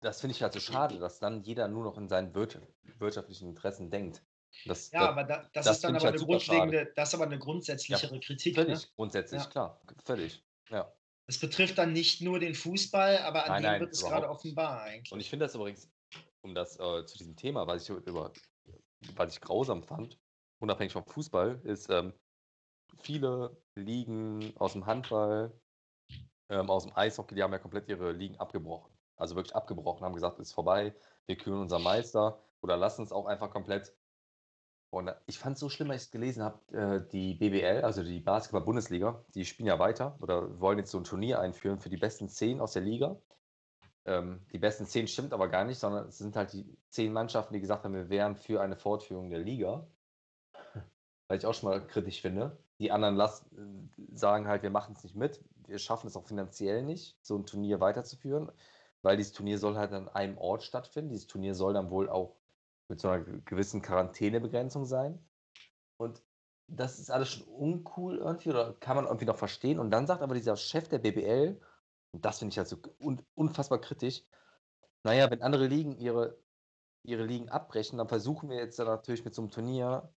Das 0.00 0.20
finde 0.20 0.34
ich 0.34 0.42
halt 0.42 0.52
so 0.52 0.60
schade, 0.60 0.98
dass 0.98 1.18
dann 1.18 1.42
jeder 1.42 1.66
nur 1.68 1.84
noch 1.84 1.98
in 1.98 2.08
seinen 2.08 2.34
wirtschaft 2.34 2.66
wirtschaftlichen 2.98 3.48
Interessen 3.48 3.90
denkt. 3.90 4.22
Das, 4.64 4.90
ja, 4.90 5.00
das 5.00 5.08
aber 5.10 5.24
da, 5.24 5.50
das, 5.52 5.64
das 5.66 5.76
ist 5.76 5.84
dann 5.84 5.96
aber 5.96 6.04
halt 6.04 6.12
eine 6.14 6.18
super 6.18 6.40
schade. 6.40 6.58
grundlegende, 6.58 6.92
das 6.94 7.08
ist 7.08 7.14
aber 7.14 7.24
eine 7.24 7.38
grundsätzlichere 7.38 8.20
Kritik. 8.20 8.56
Ne? 8.56 8.64
völlig 8.64 8.94
grundsätzlich, 8.96 9.42
Ja. 9.42 9.48
klar. 9.48 9.80
Völlig. 10.04 10.44
Ja. 10.70 10.92
Das 11.26 11.38
betrifft 11.38 11.76
dann 11.78 11.92
nicht 11.92 12.22
nur 12.22 12.38
den 12.38 12.54
Fußball, 12.54 13.18
aber 13.18 13.44
an 13.44 13.50
Nein, 13.50 13.62
dem 13.62 13.66
nein, 13.66 13.80
wird 13.80 13.92
es 13.92 14.00
überhaupt 14.00 14.22
gerade 14.22 14.32
offenbar 14.32 14.82
eigentlich. 14.82 15.12
Und 15.12 15.20
ich 15.20 15.28
finde 15.28 15.44
das 15.44 15.54
übrigens, 15.54 15.90
um 16.42 16.54
das 16.54 16.78
äh, 16.78 17.04
zu 17.04 17.18
diesem 17.18 17.36
Thema, 17.36 17.66
was 17.66 17.82
ich 17.82 17.90
über, 17.90 18.32
was 19.14 19.34
ich 19.34 19.40
grausam 19.40 19.82
fand, 19.82 20.18
unabhängig 20.60 20.92
vom 20.92 21.04
Fußball, 21.04 21.60
ist, 21.64 21.90
ähm, 21.90 22.14
viele 23.02 23.62
Ligen 23.76 24.56
aus 24.56 24.72
dem 24.72 24.86
Handball, 24.86 25.60
ähm, 26.50 26.70
aus 26.70 26.84
dem 26.84 26.96
Eishockey, 26.96 27.34
die 27.34 27.42
haben 27.42 27.52
ja 27.52 27.58
komplett 27.58 27.88
ihre 27.88 28.12
Ligen 28.12 28.36
abgebrochen. 28.38 28.97
Also 29.18 29.36
wirklich 29.36 29.54
abgebrochen, 29.56 30.04
haben 30.04 30.14
gesagt, 30.14 30.38
ist 30.38 30.52
vorbei, 30.52 30.94
wir 31.26 31.36
küren 31.36 31.60
unser 31.60 31.78
Meister 31.78 32.40
oder 32.60 32.76
lassen 32.76 33.02
es 33.02 33.12
auch 33.12 33.26
einfach 33.26 33.50
komplett. 33.50 33.92
Und 34.90 35.10
ich 35.26 35.38
fand 35.38 35.54
es 35.54 35.60
so 35.60 35.68
schlimm, 35.68 35.90
als 35.90 36.02
ich 36.02 36.06
es 36.06 36.12
gelesen 36.12 36.42
habe, 36.42 36.76
äh, 36.76 37.06
die 37.12 37.34
BBL, 37.34 37.84
also 37.84 38.02
die 38.02 38.20
Basketball-Bundesliga, 38.20 39.22
die 39.34 39.44
spielen 39.44 39.66
ja 39.66 39.78
weiter 39.78 40.16
oder 40.20 40.60
wollen 40.60 40.78
jetzt 40.78 40.90
so 40.90 40.98
ein 40.98 41.04
Turnier 41.04 41.40
einführen 41.40 41.78
für 41.78 41.90
die 41.90 41.98
besten 41.98 42.28
zehn 42.28 42.60
aus 42.60 42.72
der 42.72 42.82
Liga. 42.82 43.20
Ähm, 44.06 44.46
die 44.52 44.58
besten 44.58 44.86
zehn 44.86 45.06
stimmt 45.06 45.34
aber 45.34 45.48
gar 45.48 45.64
nicht, 45.64 45.78
sondern 45.78 46.08
es 46.08 46.16
sind 46.16 46.36
halt 46.36 46.54
die 46.54 46.78
zehn 46.88 47.12
Mannschaften, 47.12 47.52
die 47.52 47.60
gesagt 47.60 47.84
haben, 47.84 47.92
wir 47.92 48.08
wären 48.08 48.36
für 48.36 48.62
eine 48.62 48.76
Fortführung 48.76 49.28
der 49.28 49.40
Liga. 49.40 49.86
Weil 51.28 51.36
ich 51.36 51.44
auch 51.44 51.52
schon 51.52 51.68
mal 51.68 51.86
kritisch 51.86 52.22
finde. 52.22 52.56
Die 52.78 52.90
anderen 52.90 53.16
las 53.16 53.44
sagen 54.14 54.48
halt, 54.48 54.62
wir 54.62 54.70
machen 54.70 54.94
es 54.96 55.04
nicht 55.04 55.16
mit, 55.16 55.44
wir 55.66 55.78
schaffen 55.78 56.06
es 56.06 56.16
auch 56.16 56.24
finanziell 56.24 56.82
nicht, 56.82 57.18
so 57.20 57.36
ein 57.36 57.44
Turnier 57.44 57.80
weiterzuführen, 57.80 58.50
weil 59.02 59.16
dieses 59.16 59.32
Turnier 59.32 59.58
soll 59.58 59.76
halt 59.76 59.92
an 59.92 60.08
einem 60.08 60.38
Ort 60.38 60.62
stattfinden. 60.62 61.10
Dieses 61.10 61.26
Turnier 61.26 61.54
soll 61.54 61.74
dann 61.74 61.90
wohl 61.90 62.08
auch 62.08 62.36
mit 62.88 63.00
so 63.00 63.08
einer 63.08 63.22
gewissen 63.22 63.82
Quarantänebegrenzung 63.82 64.84
sein. 64.86 65.18
Und 65.98 66.22
das 66.68 66.98
ist 66.98 67.10
alles 67.10 67.30
schon 67.30 67.46
uncool 67.46 68.18
irgendwie 68.18 68.50
oder 68.50 68.74
kann 68.74 68.96
man 68.96 69.06
irgendwie 69.06 69.24
noch 69.26 69.36
verstehen. 69.36 69.78
Und 69.78 69.90
dann 69.90 70.06
sagt 70.06 70.22
aber 70.22 70.34
dieser 70.34 70.56
Chef 70.56 70.88
der 70.88 70.98
BBL, 70.98 71.60
und 72.12 72.24
das 72.24 72.38
finde 72.38 72.52
ich 72.52 72.58
halt 72.58 72.68
so 72.68 72.76
un 72.98 73.22
unfassbar 73.34 73.80
kritisch, 73.80 74.24
naja, 75.04 75.30
wenn 75.30 75.42
andere 75.42 75.66
Ligen 75.66 75.96
ihre, 75.98 76.38
ihre 77.04 77.24
Ligen 77.24 77.48
abbrechen, 77.48 77.98
dann 77.98 78.08
versuchen 78.08 78.50
wir 78.50 78.56
jetzt 78.56 78.78
dann 78.78 78.86
natürlich 78.86 79.24
mit 79.24 79.34
so 79.34 79.42
einem 79.42 79.50
Turnier 79.50 80.12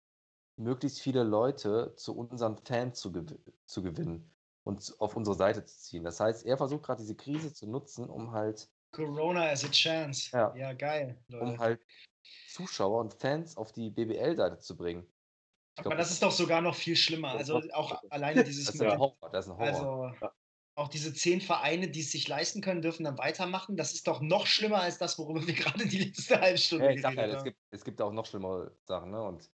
möglichst 0.58 1.02
viele 1.02 1.24
Leute 1.24 1.94
zu 1.96 2.16
unseren 2.18 2.58
Fans 2.58 3.00
zu, 3.00 3.12
gew 3.12 3.26
zu 3.66 3.84
gewinnen 3.84 4.32
und 4.64 4.96
auf 5.00 5.16
unsere 5.16 5.36
Seite 5.36 5.64
zu 5.66 5.78
ziehen. 5.78 6.04
Das 6.04 6.20
heißt, 6.20 6.46
er 6.46 6.58
versucht 6.58 6.84
gerade 6.84 7.02
diese 7.02 7.16
Krise 7.16 7.54
zu 7.54 7.68
nutzen, 7.68 8.10
um 8.10 8.32
halt, 8.32 8.70
Corona 8.92 9.50
as 9.50 9.64
a 9.64 9.70
chance. 9.70 10.30
Ja. 10.34 10.54
ja 10.56 10.74
geil. 10.74 11.18
Leute. 11.30 11.46
um 11.46 11.60
halt 11.60 11.82
Zuschauer 12.50 13.00
und 13.00 13.14
Fans 13.14 13.58
auf 13.58 13.72
die 13.72 13.90
BBL-Seite 13.90 14.60
zu 14.60 14.76
bringen. 14.76 15.04
Ich 15.74 15.80
Aber 15.80 15.92
glaub, 15.92 16.00
das 16.00 16.12
ist 16.12 16.22
doch 16.22 16.32
sogar 16.32 16.62
noch 16.62 16.76
viel 16.76 16.96
schlimmer. 16.96 17.32
Also 17.32 17.62
auch 17.74 18.02
alleine 18.10 18.44
dieses 18.44 18.66
das 18.66 18.76
ist 18.76 18.82
ein 18.82 19.00
Horror. 19.00 19.30
Das 19.32 19.46
ist 19.46 19.52
ein 19.52 19.58
Horror. 19.58 20.10
also 20.10 20.26
Ja. 20.26 20.32
auch 20.76 20.88
diese 20.90 21.14
zehn 21.14 21.40
Vereine, 21.40 21.90
die 21.90 22.02
es 22.02 22.12
sich 22.12 22.28
leisten 22.28 22.62
können, 22.62 22.82
dürfen 22.82 23.06
dann 23.06 23.18
weitermachen. 23.18 23.78
Das 23.78 23.94
ist 23.94 24.08
doch 24.08 24.22
noch 24.22 24.46
schlimmer 24.46 24.82
als 24.82 24.98
das, 24.98 25.18
worüber 25.18 25.46
wir 25.48 25.54
gerade 25.54 25.88
die 25.88 26.04
letzte 26.04 26.40
halbe 26.40 26.58
Stunde 26.58 26.86
Ja, 26.86 26.92
ich 26.92 27.02
sag 27.02 27.16
ja, 27.16 27.26
es 27.26 27.44
gibt, 27.44 27.58
es 27.72 27.84
gibt 27.86 28.02
auch 28.02 28.12
noch 28.12 28.26
schlimmere 28.26 28.76
Sachen, 28.84 29.12
ne? 29.12 29.24
Und 29.24 29.50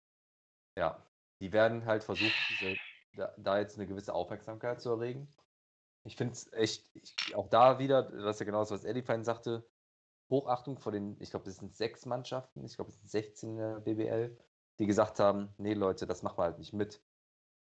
ja, 0.76 1.02
die 1.40 1.52
werden 1.52 1.86
halt 1.86 2.04
versuchen, 2.04 2.32
diese, 2.50 2.76
da, 3.16 3.34
da 3.36 3.58
jetzt 3.58 3.78
eine 3.78 3.86
gewisse 3.86 4.14
Aufmerksamkeit 4.14 4.80
zu 4.80 4.90
erregen. 4.90 5.28
Ich 6.04 6.16
finde 6.16 6.32
es 6.32 6.52
echt, 6.52 6.90
ich, 6.94 7.34
auch 7.34 7.48
da 7.48 7.78
wieder, 7.78 8.02
das 8.02 8.36
ist 8.36 8.40
ja 8.40 8.46
genau 8.46 8.60
das, 8.60 8.70
was 8.70 8.84
Eddie 8.84 9.02
vorhin 9.02 9.24
sagte, 9.24 9.64
Hochachtung 10.30 10.78
vor 10.78 10.92
den, 10.92 11.16
ich 11.20 11.30
glaube, 11.30 11.44
das 11.44 11.56
sind 11.56 11.74
sechs 11.74 12.06
Mannschaften, 12.06 12.64
ich 12.64 12.74
glaube, 12.76 12.90
es 12.90 12.96
sind 12.96 13.10
16 13.10 13.50
in 13.50 13.56
der 13.58 13.80
BBL, 13.80 14.36
die 14.78 14.86
gesagt 14.86 15.20
haben, 15.20 15.54
nee 15.58 15.74
Leute, 15.74 16.06
das 16.06 16.22
machen 16.22 16.38
wir 16.38 16.44
halt 16.44 16.58
nicht 16.58 16.72
mit. 16.72 17.02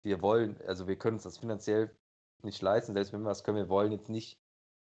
Wir 0.03 0.21
wollen, 0.21 0.59
also 0.65 0.87
wir 0.87 0.97
können 0.97 1.15
uns 1.15 1.23
das 1.23 1.37
finanziell 1.37 1.95
nicht 2.41 2.61
leisten, 2.61 2.93
selbst 2.93 3.13
wenn 3.13 3.21
wir 3.21 3.29
das 3.29 3.43
können, 3.43 3.57
wir 3.57 3.69
wollen 3.69 3.91
jetzt 3.91 4.09
nicht 4.09 4.39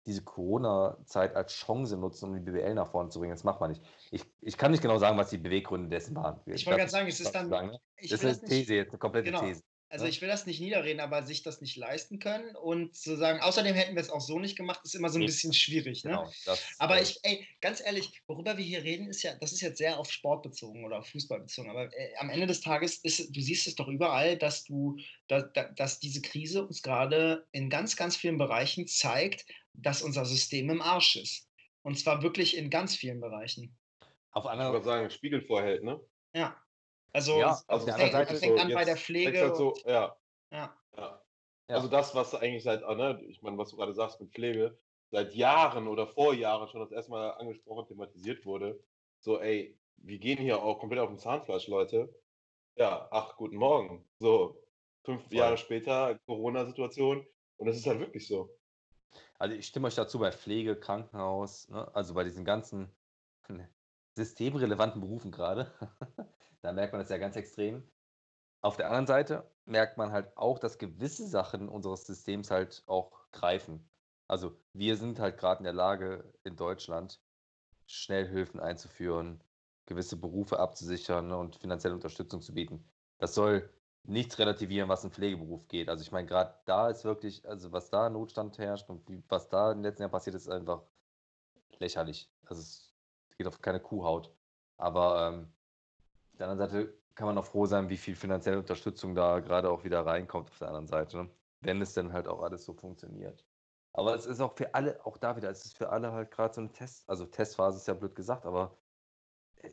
diese 0.05 0.23
Corona-Zeit 0.23 1.35
als 1.35 1.53
Chance 1.53 1.97
nutzen, 1.97 2.29
um 2.29 2.33
die 2.33 2.39
BBL 2.39 2.73
nach 2.73 2.89
vorne 2.89 3.09
zu 3.09 3.19
bringen. 3.19 3.33
Das 3.33 3.43
macht 3.43 3.59
man 3.59 3.71
nicht. 3.71 3.83
Ich, 4.09 4.25
ich 4.41 4.57
kann 4.57 4.71
nicht 4.71 4.81
genau 4.81 4.97
sagen, 4.97 5.17
was 5.17 5.29
die 5.29 5.37
Beweggründe 5.37 5.89
dessen 5.89 6.15
waren. 6.15 6.39
Ich 6.45 6.65
wollte 6.65 6.79
gerade 6.79 6.91
sagen, 6.91 7.07
es 7.07 7.19
ist 7.19 7.33
dann. 7.33 7.49
sagen, 7.49 7.67
ne? 7.69 7.79
Das 8.09 8.23
ist 8.23 8.41
eine 8.41 8.49
These, 8.49 8.75
jetzt 8.75 8.89
eine 8.89 8.97
komplette 8.97 9.29
Genau. 9.29 9.41
These. 9.41 9.61
Also 9.91 10.05
ich 10.05 10.21
will 10.21 10.29
das 10.29 10.45
nicht 10.45 10.61
niederreden, 10.61 11.01
aber 11.01 11.23
sich 11.23 11.43
das 11.43 11.59
nicht 11.59 11.75
leisten 11.75 12.19
können 12.19 12.55
und 12.55 12.95
zu 12.95 13.17
sagen, 13.17 13.41
außerdem 13.41 13.75
hätten 13.75 13.95
wir 13.95 14.01
es 14.01 14.09
auch 14.09 14.21
so 14.21 14.39
nicht 14.39 14.55
gemacht, 14.55 14.79
ist 14.85 14.95
immer 14.95 15.09
so 15.09 15.19
ein 15.19 15.25
bisschen 15.25 15.53
schwierig. 15.53 16.05
Ne? 16.05 16.11
Genau, 16.11 16.31
das, 16.45 16.63
Aber 16.79 16.97
äh, 16.97 17.03
ich, 17.03 17.19
ey, 17.23 17.45
ganz 17.59 17.81
ehrlich, 17.81 18.21
worüber 18.25 18.57
wir 18.57 18.63
hier 18.63 18.83
reden, 18.83 19.09
ist 19.09 19.21
ja, 19.21 19.35
das 19.35 19.51
ist 19.51 19.59
jetzt 19.59 19.79
sehr 19.79 19.99
auf 19.99 20.09
Sport 20.09 20.43
bezogen 20.43 20.85
oder 20.85 20.99
auf 20.99 21.07
Fußball 21.09 21.41
bezogen. 21.41 21.69
Aber 21.69 21.93
äh, 21.93 22.15
am 22.19 22.29
Ende 22.29 22.47
des 22.47 22.61
Tages 22.61 22.99
ist, 22.99 23.35
du 23.35 23.41
siehst 23.41 23.67
es 23.67 23.75
doch 23.75 23.89
überall, 23.89 24.37
dass 24.37 24.63
du, 24.63 24.97
da, 25.27 25.41
da, 25.41 25.65
dass 25.65 25.99
diese 25.99 26.21
Krise 26.21 26.65
uns 26.65 26.81
gerade 26.81 27.45
in 27.51 27.69
ganz, 27.69 27.97
ganz 27.97 28.15
vielen 28.15 28.37
Bereichen 28.37 28.87
zeigt, 28.87 29.45
dass 29.73 30.01
unser 30.01 30.23
System 30.23 30.69
im 30.69 30.81
Arsch 30.81 31.17
ist. 31.17 31.49
Und 31.81 31.99
zwar 31.99 32.23
wirklich 32.23 32.55
in 32.55 32.69
ganz 32.69 32.95
vielen 32.95 33.19
Bereichen. 33.19 33.77
auf 34.31 34.45
Ich 34.45 34.51
einer 34.51 34.71
würde 34.71 34.85
sagen, 34.85 35.09
Spiegel 35.09 35.41
vorhält, 35.41 35.83
ne? 35.83 35.99
Ja. 36.33 36.55
Also, 37.13 37.39
Ja, 37.39 37.53
es 37.53 37.69
auf 37.69 37.85
der 37.85 37.95
fängt, 37.95 38.13
anderen 38.13 38.27
Seite 38.27 38.39
fängt 38.39 38.57
so, 38.57 38.65
an 38.65 38.73
bei 38.73 38.85
der 38.85 38.97
Pflege. 38.97 39.41
Halt 39.41 39.55
so, 39.55 39.73
und, 39.73 39.83
ja, 39.85 40.15
ja. 40.51 40.75
ja. 40.97 41.21
Ja. 41.71 41.77
Also 41.77 41.87
das, 41.87 42.13
was 42.15 42.35
eigentlich 42.35 42.63
seit, 42.63 42.81
ne, 42.81 43.23
ich 43.29 43.41
meine, 43.41 43.57
was 43.57 43.69
du 43.69 43.77
gerade 43.77 43.93
sagst 43.93 44.19
mit 44.19 44.33
Pflege, 44.33 44.77
seit 45.09 45.33
Jahren 45.33 45.87
oder 45.87 46.05
vor 46.05 46.33
Jahren 46.33 46.67
schon 46.67 46.81
das 46.81 46.91
erstmal 46.91 47.31
angesprochen, 47.35 47.87
thematisiert 47.87 48.45
wurde. 48.45 48.77
So, 49.21 49.39
ey, 49.39 49.79
wir 49.95 50.19
gehen 50.19 50.37
hier 50.37 50.61
auch 50.61 50.79
komplett 50.79 50.99
auf 50.99 51.07
dem 51.07 51.17
Zahnfleisch, 51.17 51.69
Leute. 51.69 52.13
Ja, 52.75 53.07
ach, 53.11 53.37
guten 53.37 53.55
Morgen. 53.55 54.05
So, 54.19 54.61
fünf 55.05 55.23
Voll. 55.29 55.37
Jahre 55.37 55.57
später, 55.57 56.19
Corona-Situation. 56.25 57.25
Und 57.55 57.67
das 57.67 57.77
ist 57.77 57.87
halt 57.87 57.99
wirklich 58.01 58.27
so. 58.27 58.49
Also 59.39 59.55
ich 59.55 59.67
stimme 59.67 59.87
euch 59.87 59.95
dazu 59.95 60.19
bei 60.19 60.33
Pflege, 60.33 60.77
Krankenhaus, 60.77 61.69
ne? 61.69 61.89
also 61.95 62.13
bei 62.13 62.25
diesen 62.25 62.43
ganzen 62.43 62.93
systemrelevanten 64.15 64.99
Berufen 64.99 65.31
gerade. 65.31 65.71
da 66.61 66.73
merkt 66.73 66.93
man 66.93 67.01
das 67.01 67.09
ja 67.09 67.17
ganz 67.17 67.35
extrem. 67.35 67.83
Auf 68.61 68.77
der 68.77 68.87
anderen 68.87 69.07
Seite 69.07 69.49
merkt 69.65 69.97
man 69.97 70.11
halt 70.11 70.35
auch, 70.37 70.59
dass 70.59 70.77
gewisse 70.77 71.27
Sachen 71.27 71.67
unseres 71.67 72.05
Systems 72.05 72.51
halt 72.51 72.83
auch 72.85 73.31
greifen. 73.31 73.89
Also 74.27 74.55
wir 74.73 74.97
sind 74.97 75.19
halt 75.19 75.37
gerade 75.37 75.59
in 75.59 75.63
der 75.65 75.73
Lage, 75.73 76.33
in 76.43 76.55
Deutschland 76.55 77.19
Schnellhilfen 77.87 78.59
einzuführen, 78.59 79.43
gewisse 79.85 80.15
Berufe 80.15 80.59
abzusichern 80.59 81.31
und 81.31 81.57
finanzielle 81.57 81.95
Unterstützung 81.95 82.41
zu 82.41 82.53
bieten. 82.53 82.85
Das 83.17 83.35
soll 83.35 83.69
nichts 84.03 84.39
relativieren, 84.39 84.89
was 84.89 85.03
im 85.03 85.11
Pflegeberuf 85.11 85.67
geht. 85.67 85.89
Also 85.89 86.03
ich 86.03 86.11
meine, 86.11 86.27
gerade 86.27 86.55
da 86.65 86.89
ist 86.89 87.03
wirklich, 87.03 87.47
also 87.47 87.71
was 87.71 87.89
da 87.89 88.09
Notstand 88.09 88.57
herrscht 88.57 88.89
und 88.89 89.03
was 89.29 89.49
da 89.49 89.71
in 89.71 89.79
den 89.79 89.83
letzten 89.83 90.03
Jahren 90.03 90.11
passiert 90.11 90.35
ist, 90.35 90.49
einfach 90.49 90.83
lächerlich. 91.79 92.31
Also 92.45 92.61
es 92.61 92.93
geht 93.37 93.47
auf 93.47 93.61
keine 93.61 93.79
Kuhhaut. 93.79 94.33
Aber 94.77 95.27
ähm, 95.27 95.53
der 96.41 96.49
anderen 96.49 96.69
Seite 96.69 96.93
kann 97.15 97.27
man 97.27 97.37
auch 97.37 97.45
froh 97.45 97.65
sein, 97.65 97.89
wie 97.89 97.97
viel 97.97 98.15
finanzielle 98.15 98.59
Unterstützung 98.59 99.15
da 99.15 99.39
gerade 99.39 99.69
auch 99.69 99.83
wieder 99.83 100.05
reinkommt 100.05 100.49
auf 100.49 100.57
der 100.57 100.69
anderen 100.69 100.87
Seite. 100.87 101.17
Ne? 101.17 101.29
Wenn 101.61 101.81
es 101.81 101.93
denn 101.93 102.13
halt 102.13 102.27
auch 102.27 102.41
alles 102.41 102.65
so 102.65 102.73
funktioniert. 102.73 103.45
Aber 103.93 104.15
es 104.15 104.25
ist 104.25 104.41
auch 104.41 104.53
für 104.53 104.73
alle, 104.73 105.05
auch 105.05 105.17
da 105.17 105.35
wieder, 105.35 105.49
es 105.49 105.65
ist 105.65 105.77
für 105.77 105.89
alle 105.89 106.11
halt 106.13 106.31
gerade 106.31 106.53
so 106.53 106.61
ein 106.61 106.73
Test, 106.73 107.07
also 107.09 107.25
Testphase 107.25 107.77
ist 107.77 107.87
ja 107.87 107.93
blöd 107.93 108.15
gesagt, 108.15 108.45
aber 108.45 108.77
äh, 109.57 109.69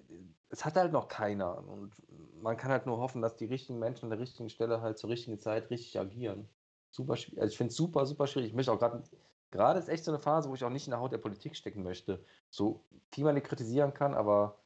es 0.50 0.64
hat 0.64 0.76
halt 0.76 0.92
noch 0.92 1.08
keiner. 1.08 1.56
Und 1.66 1.94
man 2.42 2.56
kann 2.56 2.70
halt 2.70 2.86
nur 2.86 2.98
hoffen, 2.98 3.22
dass 3.22 3.36
die 3.36 3.46
richtigen 3.46 3.78
Menschen 3.78 4.06
an 4.06 4.10
der 4.10 4.18
richtigen 4.18 4.50
Stelle 4.50 4.80
halt 4.80 4.98
zur 4.98 5.10
richtigen 5.10 5.38
Zeit 5.38 5.70
richtig 5.70 5.98
agieren. 5.98 6.48
Super 6.90 7.16
schwierig. 7.16 7.40
Also 7.40 7.52
ich 7.52 7.56
finde 7.56 7.70
es 7.70 7.76
super, 7.76 8.06
super 8.06 8.26
schwierig. 8.26 8.50
Ich 8.50 8.56
möchte 8.56 8.72
auch 8.72 8.78
gerade, 8.78 9.02
gerade 9.50 9.78
ist 9.78 9.88
echt 9.88 10.04
so 10.04 10.10
eine 10.10 10.20
Phase, 10.20 10.50
wo 10.50 10.54
ich 10.54 10.64
auch 10.64 10.70
nicht 10.70 10.86
in 10.86 10.90
der 10.90 11.00
Haut 11.00 11.12
der 11.12 11.18
Politik 11.18 11.54
stecken 11.56 11.82
möchte. 11.82 12.22
So 12.50 12.84
viel 13.12 13.24
man 13.24 13.36
die 13.36 13.40
kritisieren 13.40 13.94
kann, 13.94 14.14
aber 14.14 14.58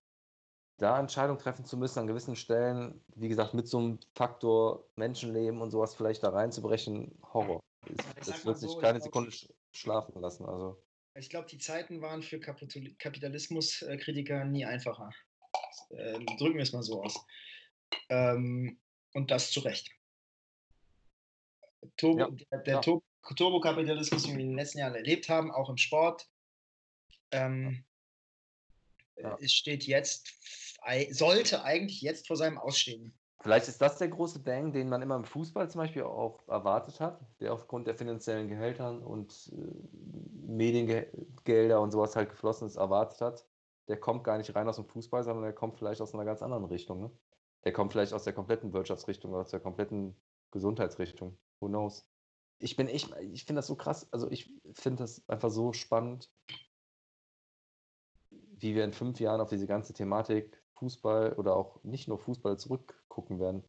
da 0.78 0.98
Entscheidungen 0.98 1.38
treffen 1.38 1.64
zu 1.64 1.76
müssen 1.76 2.00
an 2.00 2.06
gewissen 2.06 2.36
Stellen, 2.36 3.00
wie 3.14 3.28
gesagt, 3.28 3.54
mit 3.54 3.68
so 3.68 3.78
einem 3.78 3.98
Faktor 4.14 4.84
Menschenleben 4.96 5.60
und 5.60 5.70
sowas 5.70 5.94
vielleicht 5.94 6.22
da 6.22 6.30
reinzubrechen, 6.30 7.18
Horror. 7.32 7.60
Das 8.16 8.26
sag 8.26 8.44
wird 8.44 8.58
sich 8.58 8.70
so, 8.70 8.78
keine 8.78 9.00
Sekunde 9.00 9.32
sch 9.32 9.48
schlafen 9.72 10.20
lassen. 10.20 10.44
Also. 10.44 10.82
Ich 11.14 11.30
glaube, 11.30 11.48
die 11.48 11.58
Zeiten 11.58 12.02
waren 12.02 12.22
für 12.22 12.40
Kapitalismuskritiker 12.40 14.44
nie 14.44 14.64
einfacher. 14.64 15.10
Ähm, 15.90 16.26
drücken 16.38 16.56
wir 16.56 16.62
es 16.62 16.72
mal 16.72 16.82
so 16.82 17.02
aus. 17.02 17.24
Ähm, 18.08 18.78
und 19.14 19.30
das 19.30 19.50
zu 19.50 19.60
Recht. 19.60 19.90
Turbo, 21.96 22.20
Ja, 22.20 22.28
der, 22.50 22.58
der 22.60 22.74
ja. 22.74 22.80
Tur 22.80 23.02
Turbokapitalismus, 23.36 24.24
den 24.24 24.36
wir 24.36 24.40
in 24.40 24.48
den 24.48 24.56
letzten 24.56 24.78
Jahren 24.78 24.94
erlebt 24.94 25.28
haben, 25.28 25.52
auch 25.52 25.70
im 25.70 25.76
Sport. 25.76 26.28
Ähm, 27.30 27.84
Ja. 29.22 29.38
Es 29.40 29.52
steht 29.52 29.84
jetzt, 29.84 30.28
sollte 31.10 31.62
eigentlich 31.64 32.00
jetzt 32.02 32.26
vor 32.26 32.36
seinem 32.36 32.58
Ausstehen. 32.58 33.14
Vielleicht 33.42 33.66
ist 33.66 33.82
das 33.82 33.98
der 33.98 34.08
große 34.08 34.38
Bang, 34.38 34.72
den 34.72 34.88
man 34.88 35.02
immer 35.02 35.16
im 35.16 35.24
Fußball 35.24 35.68
zum 35.68 35.80
Beispiel 35.80 36.04
auch 36.04 36.46
erwartet 36.46 37.00
hat, 37.00 37.20
der 37.40 37.52
aufgrund 37.52 37.88
der 37.88 37.96
finanziellen 37.96 38.46
Gehältern 38.48 39.02
und 39.02 39.52
äh, 39.52 40.46
Mediengelder 40.46 41.80
und 41.80 41.90
sowas 41.90 42.14
halt 42.14 42.30
geflossen 42.30 42.68
ist, 42.68 42.76
erwartet 42.76 43.20
hat. 43.20 43.46
Der 43.88 43.98
kommt 43.98 44.22
gar 44.22 44.38
nicht 44.38 44.54
rein 44.54 44.68
aus 44.68 44.76
dem 44.76 44.86
Fußball, 44.86 45.24
sondern 45.24 45.42
der 45.42 45.54
kommt 45.54 45.76
vielleicht 45.76 46.00
aus 46.00 46.14
einer 46.14 46.24
ganz 46.24 46.40
anderen 46.40 46.64
Richtung. 46.66 47.00
Ne? 47.00 47.10
Der 47.64 47.72
kommt 47.72 47.90
vielleicht 47.90 48.12
aus 48.12 48.22
der 48.22 48.32
kompletten 48.32 48.72
Wirtschaftsrichtung, 48.72 49.34
aus 49.34 49.50
der 49.50 49.58
kompletten 49.58 50.16
Gesundheitsrichtung. 50.52 51.36
Who 51.58 51.66
knows? 51.66 52.08
Ich 52.60 52.76
bin 52.76 52.86
echt, 52.86 53.12
ich 53.32 53.44
finde 53.44 53.58
das 53.58 53.66
so 53.66 53.74
krass. 53.74 54.06
Also 54.12 54.30
ich 54.30 54.52
finde 54.74 55.02
das 55.02 55.28
einfach 55.28 55.50
so 55.50 55.72
spannend, 55.72 56.30
wie 58.62 58.74
wir 58.74 58.84
in 58.84 58.92
fünf 58.92 59.20
Jahren 59.20 59.40
auf 59.40 59.50
diese 59.50 59.66
ganze 59.66 59.92
Thematik 59.92 60.62
Fußball 60.74 61.34
oder 61.34 61.56
auch 61.56 61.82
nicht 61.84 62.08
nur 62.08 62.18
Fußball 62.18 62.58
zurückgucken 62.58 63.38
werden. 63.40 63.64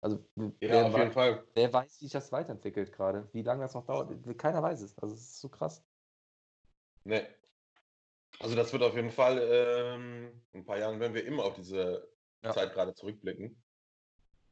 Also 0.00 0.18
Ja, 0.36 0.52
wer, 0.60 0.86
auf 0.86 0.96
jeden 0.96 1.12
Fall. 1.12 1.44
wer 1.54 1.72
weiß, 1.72 2.00
wie 2.00 2.04
sich 2.04 2.12
das 2.12 2.30
weiterentwickelt 2.32 2.92
gerade, 2.92 3.28
wie 3.32 3.42
lange 3.42 3.62
das 3.62 3.74
noch 3.74 3.86
dauert. 3.86 4.12
Keiner 4.38 4.62
weiß 4.62 4.80
es. 4.82 4.96
Also 4.98 5.14
es 5.14 5.22
ist 5.22 5.40
so 5.40 5.48
krass. 5.48 5.84
Nee. 7.04 7.22
Also 8.40 8.54
das 8.54 8.72
wird 8.72 8.82
auf 8.82 8.94
jeden 8.94 9.10
Fall, 9.10 9.38
ähm, 9.50 10.42
in 10.52 10.60
ein 10.60 10.64
paar 10.64 10.78
Jahren 10.78 11.00
werden 11.00 11.14
wir 11.14 11.24
immer 11.24 11.44
auf 11.44 11.54
diese 11.54 12.08
Ja. 12.42 12.52
Zeit 12.52 12.72
gerade 12.72 12.94
zurückblicken. 12.94 13.62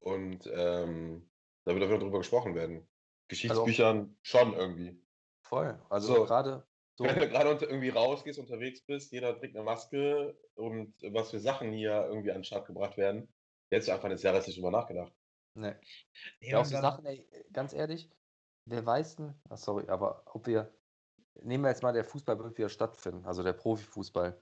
Und 0.00 0.46
ähm, 0.52 1.30
da 1.64 1.72
wird 1.74 1.82
auf 1.84 1.88
jeden 1.88 1.90
Fall 1.90 1.98
drüber 1.98 2.18
gesprochen 2.18 2.54
werden. 2.54 2.88
Geschichtsbüchern 3.28 4.16
schon 4.22 4.54
irgendwie. 4.54 5.00
Voll. 5.42 5.80
Also 5.88 6.14
So. 6.14 6.24
gerade 6.24 6.66
so. 6.96 7.04
Wenn 7.04 7.18
du 7.18 7.28
gerade 7.28 7.50
unter, 7.50 7.66
irgendwie 7.68 7.88
rausgehst, 7.90 8.38
unterwegs 8.38 8.80
bist, 8.82 9.12
jeder 9.12 9.36
trägt 9.38 9.56
eine 9.56 9.64
Maske 9.64 10.36
und 10.54 10.94
was 11.12 11.30
für 11.30 11.40
Sachen 11.40 11.72
hier 11.72 12.04
irgendwie 12.06 12.30
an 12.30 12.38
den 12.38 12.44
Start 12.44 12.66
gebracht 12.66 12.96
werden, 12.96 13.28
jetzt 13.70 13.88
einfach 13.90 14.08
des 14.08 14.22
Jahres 14.22 14.46
nicht 14.46 14.56
drüber 14.58 14.70
nachgedacht. 14.70 15.12
Ne. 15.54 15.78
Nee, 16.40 16.50
Ja, 16.50 16.58
auch 16.60 16.68
dann- 16.68 16.82
Sachen, 16.82 17.06
ey, 17.06 17.26
ganz 17.52 17.72
ehrlich, 17.72 18.10
wer 18.66 18.84
weiß 18.84 19.16
denn, 19.16 19.34
ach 19.48 19.56
sorry, 19.58 19.88
aber 19.88 20.22
ob 20.26 20.46
wir, 20.46 20.72
nehmen 21.42 21.64
wir 21.64 21.70
jetzt 21.70 21.82
mal, 21.82 21.92
der 21.92 22.04
Fußball 22.04 22.38
wird 22.38 22.58
wieder 22.58 22.68
stattfinden, 22.68 23.24
also 23.24 23.42
der 23.42 23.52
Profifußball. 23.52 24.40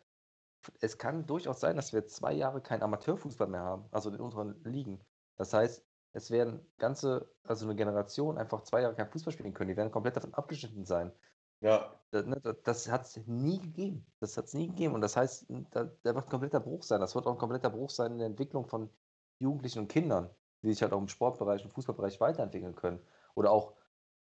Es 0.80 0.96
kann 0.96 1.26
durchaus 1.26 1.60
sein, 1.60 1.76
dass 1.76 1.92
wir 1.92 2.06
zwei 2.06 2.32
Jahre 2.32 2.60
keinen 2.62 2.82
Amateurfußball 2.82 3.48
mehr 3.48 3.62
haben, 3.62 3.86
also 3.90 4.10
in 4.10 4.20
unteren 4.20 4.62
Ligen. 4.64 5.00
Das 5.36 5.52
heißt, 5.52 5.84
es 6.12 6.30
werden 6.30 6.70
ganze, 6.78 7.34
also 7.42 7.66
eine 7.66 7.74
Generation 7.74 8.38
einfach 8.38 8.62
zwei 8.62 8.82
Jahre 8.82 8.94
kein 8.94 9.08
Fußball 9.10 9.32
spielen 9.32 9.54
können, 9.54 9.70
die 9.70 9.76
werden 9.76 9.90
komplett 9.90 10.16
davon 10.16 10.34
abgeschnitten 10.34 10.84
sein. 10.84 11.10
Ja, 11.62 11.94
Das, 12.10 12.26
ne, 12.26 12.40
das, 12.42 12.56
das 12.62 12.88
hat 12.88 13.06
es 13.06 13.16
nie 13.26 13.58
gegeben. 13.58 14.04
Das 14.20 14.36
hat 14.36 14.46
es 14.46 14.54
nie 14.54 14.66
gegeben. 14.66 14.94
Und 14.94 15.00
das 15.00 15.16
heißt, 15.16 15.46
da, 15.70 15.84
da 15.84 16.14
wird 16.14 16.26
ein 16.26 16.30
kompletter 16.30 16.60
Bruch 16.60 16.82
sein. 16.82 17.00
Das 17.00 17.14
wird 17.14 17.26
auch 17.26 17.32
ein 17.32 17.38
kompletter 17.38 17.70
Bruch 17.70 17.90
sein 17.90 18.12
in 18.12 18.18
der 18.18 18.26
Entwicklung 18.26 18.66
von 18.66 18.90
Jugendlichen 19.38 19.78
und 19.78 19.88
Kindern, 19.88 20.28
die 20.62 20.72
sich 20.72 20.82
halt 20.82 20.92
auch 20.92 20.98
im 20.98 21.08
Sportbereich 21.08 21.64
und 21.64 21.70
Fußballbereich 21.72 22.20
weiterentwickeln 22.20 22.74
können. 22.74 23.00
Oder 23.34 23.52
auch 23.52 23.74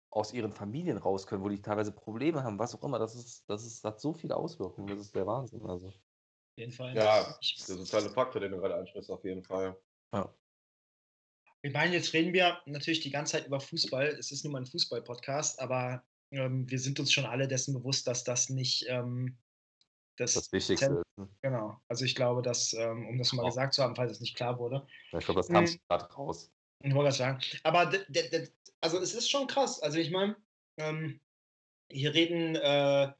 aus 0.09 0.33
ihren 0.33 0.51
Familien 0.51 0.97
raus 0.97 1.25
können, 1.25 1.41
wo 1.41 1.47
die 1.47 1.61
teilweise 1.61 1.93
Probleme 1.93 2.43
haben, 2.43 2.59
was 2.59 2.75
auch 2.75 2.83
immer. 2.83 2.99
Das 2.99 3.15
ist, 3.15 3.49
das 3.49 3.65
ist, 3.65 3.83
hat 3.85 4.01
so 4.01 4.13
viele 4.13 4.35
Auswirkungen. 4.35 4.87
Das 4.87 4.99
ist 4.99 5.15
der 5.15 5.25
Wahnsinn. 5.25 5.65
Also, 5.65 5.87
Auf 5.87 5.95
jeden 6.57 6.73
Fall. 6.73 6.93
ja, 6.93 7.23
der 7.67 7.75
soziale 7.77 8.09
Faktor, 8.09 8.41
den 8.41 8.51
du 8.51 8.57
gerade 8.57 8.75
ansprichst, 8.75 9.09
auf 9.09 9.23
jeden 9.23 9.41
Fall. 9.41 9.77
ja. 10.13 10.35
ich 11.61 11.71
meine, 11.71 11.93
jetzt 11.93 12.11
reden 12.11 12.33
wir 12.33 12.59
natürlich 12.65 12.99
die 12.99 13.09
ganze 13.09 13.37
Zeit 13.37 13.47
über 13.47 13.61
Fußball. 13.61 14.07
Es 14.19 14.33
ist 14.33 14.43
nun 14.43 14.51
mal 14.51 14.59
ein 14.59 14.65
Fußball-Podcast, 14.65 15.61
aber 15.61 16.03
ähm, 16.31 16.69
wir 16.69 16.79
sind 16.79 16.99
uns 16.99 17.11
schon 17.11 17.25
alle 17.25 17.47
dessen 17.47 17.73
bewusst, 17.73 18.07
dass 18.07 18.23
das 18.23 18.49
nicht 18.49 18.85
ähm, 18.87 19.37
das, 20.17 20.33
das 20.33 20.51
Wichtigste 20.51 20.85
ist. 20.85 21.17
ne? 21.17 21.29
Genau. 21.41 21.79
Also 21.87 22.05
ich 22.05 22.15
glaube, 22.15 22.41
dass, 22.41 22.73
ähm, 22.73 23.07
um 23.07 23.17
das 23.17 23.33
mal 23.33 23.43
Auch. 23.43 23.47
gesagt 23.47 23.73
zu 23.73 23.83
haben, 23.83 23.95
falls 23.95 24.11
es 24.13 24.21
nicht 24.21 24.35
klar 24.35 24.59
wurde, 24.59 24.85
Ja, 25.11 25.19
Ich 25.19 25.25
glaube, 25.25 25.39
das 25.39 25.49
kam 25.49 25.63
Mhm. 25.63 25.79
gerade 25.87 26.13
raus. 26.13 26.51
Ich 26.79 26.93
wollte 26.93 27.15
gerade 27.15 27.39
sagen. 27.41 27.41
Aber 27.63 27.91
also 28.81 28.99
es 28.99 29.13
ist 29.13 29.29
schon 29.29 29.47
krass. 29.47 29.81
Also 29.81 29.99
ich 29.99 30.11
meine, 30.11 30.35
ähm, 30.77 31.19
hier 31.89 32.13
reden 32.13 32.55
äh, 32.55 33.11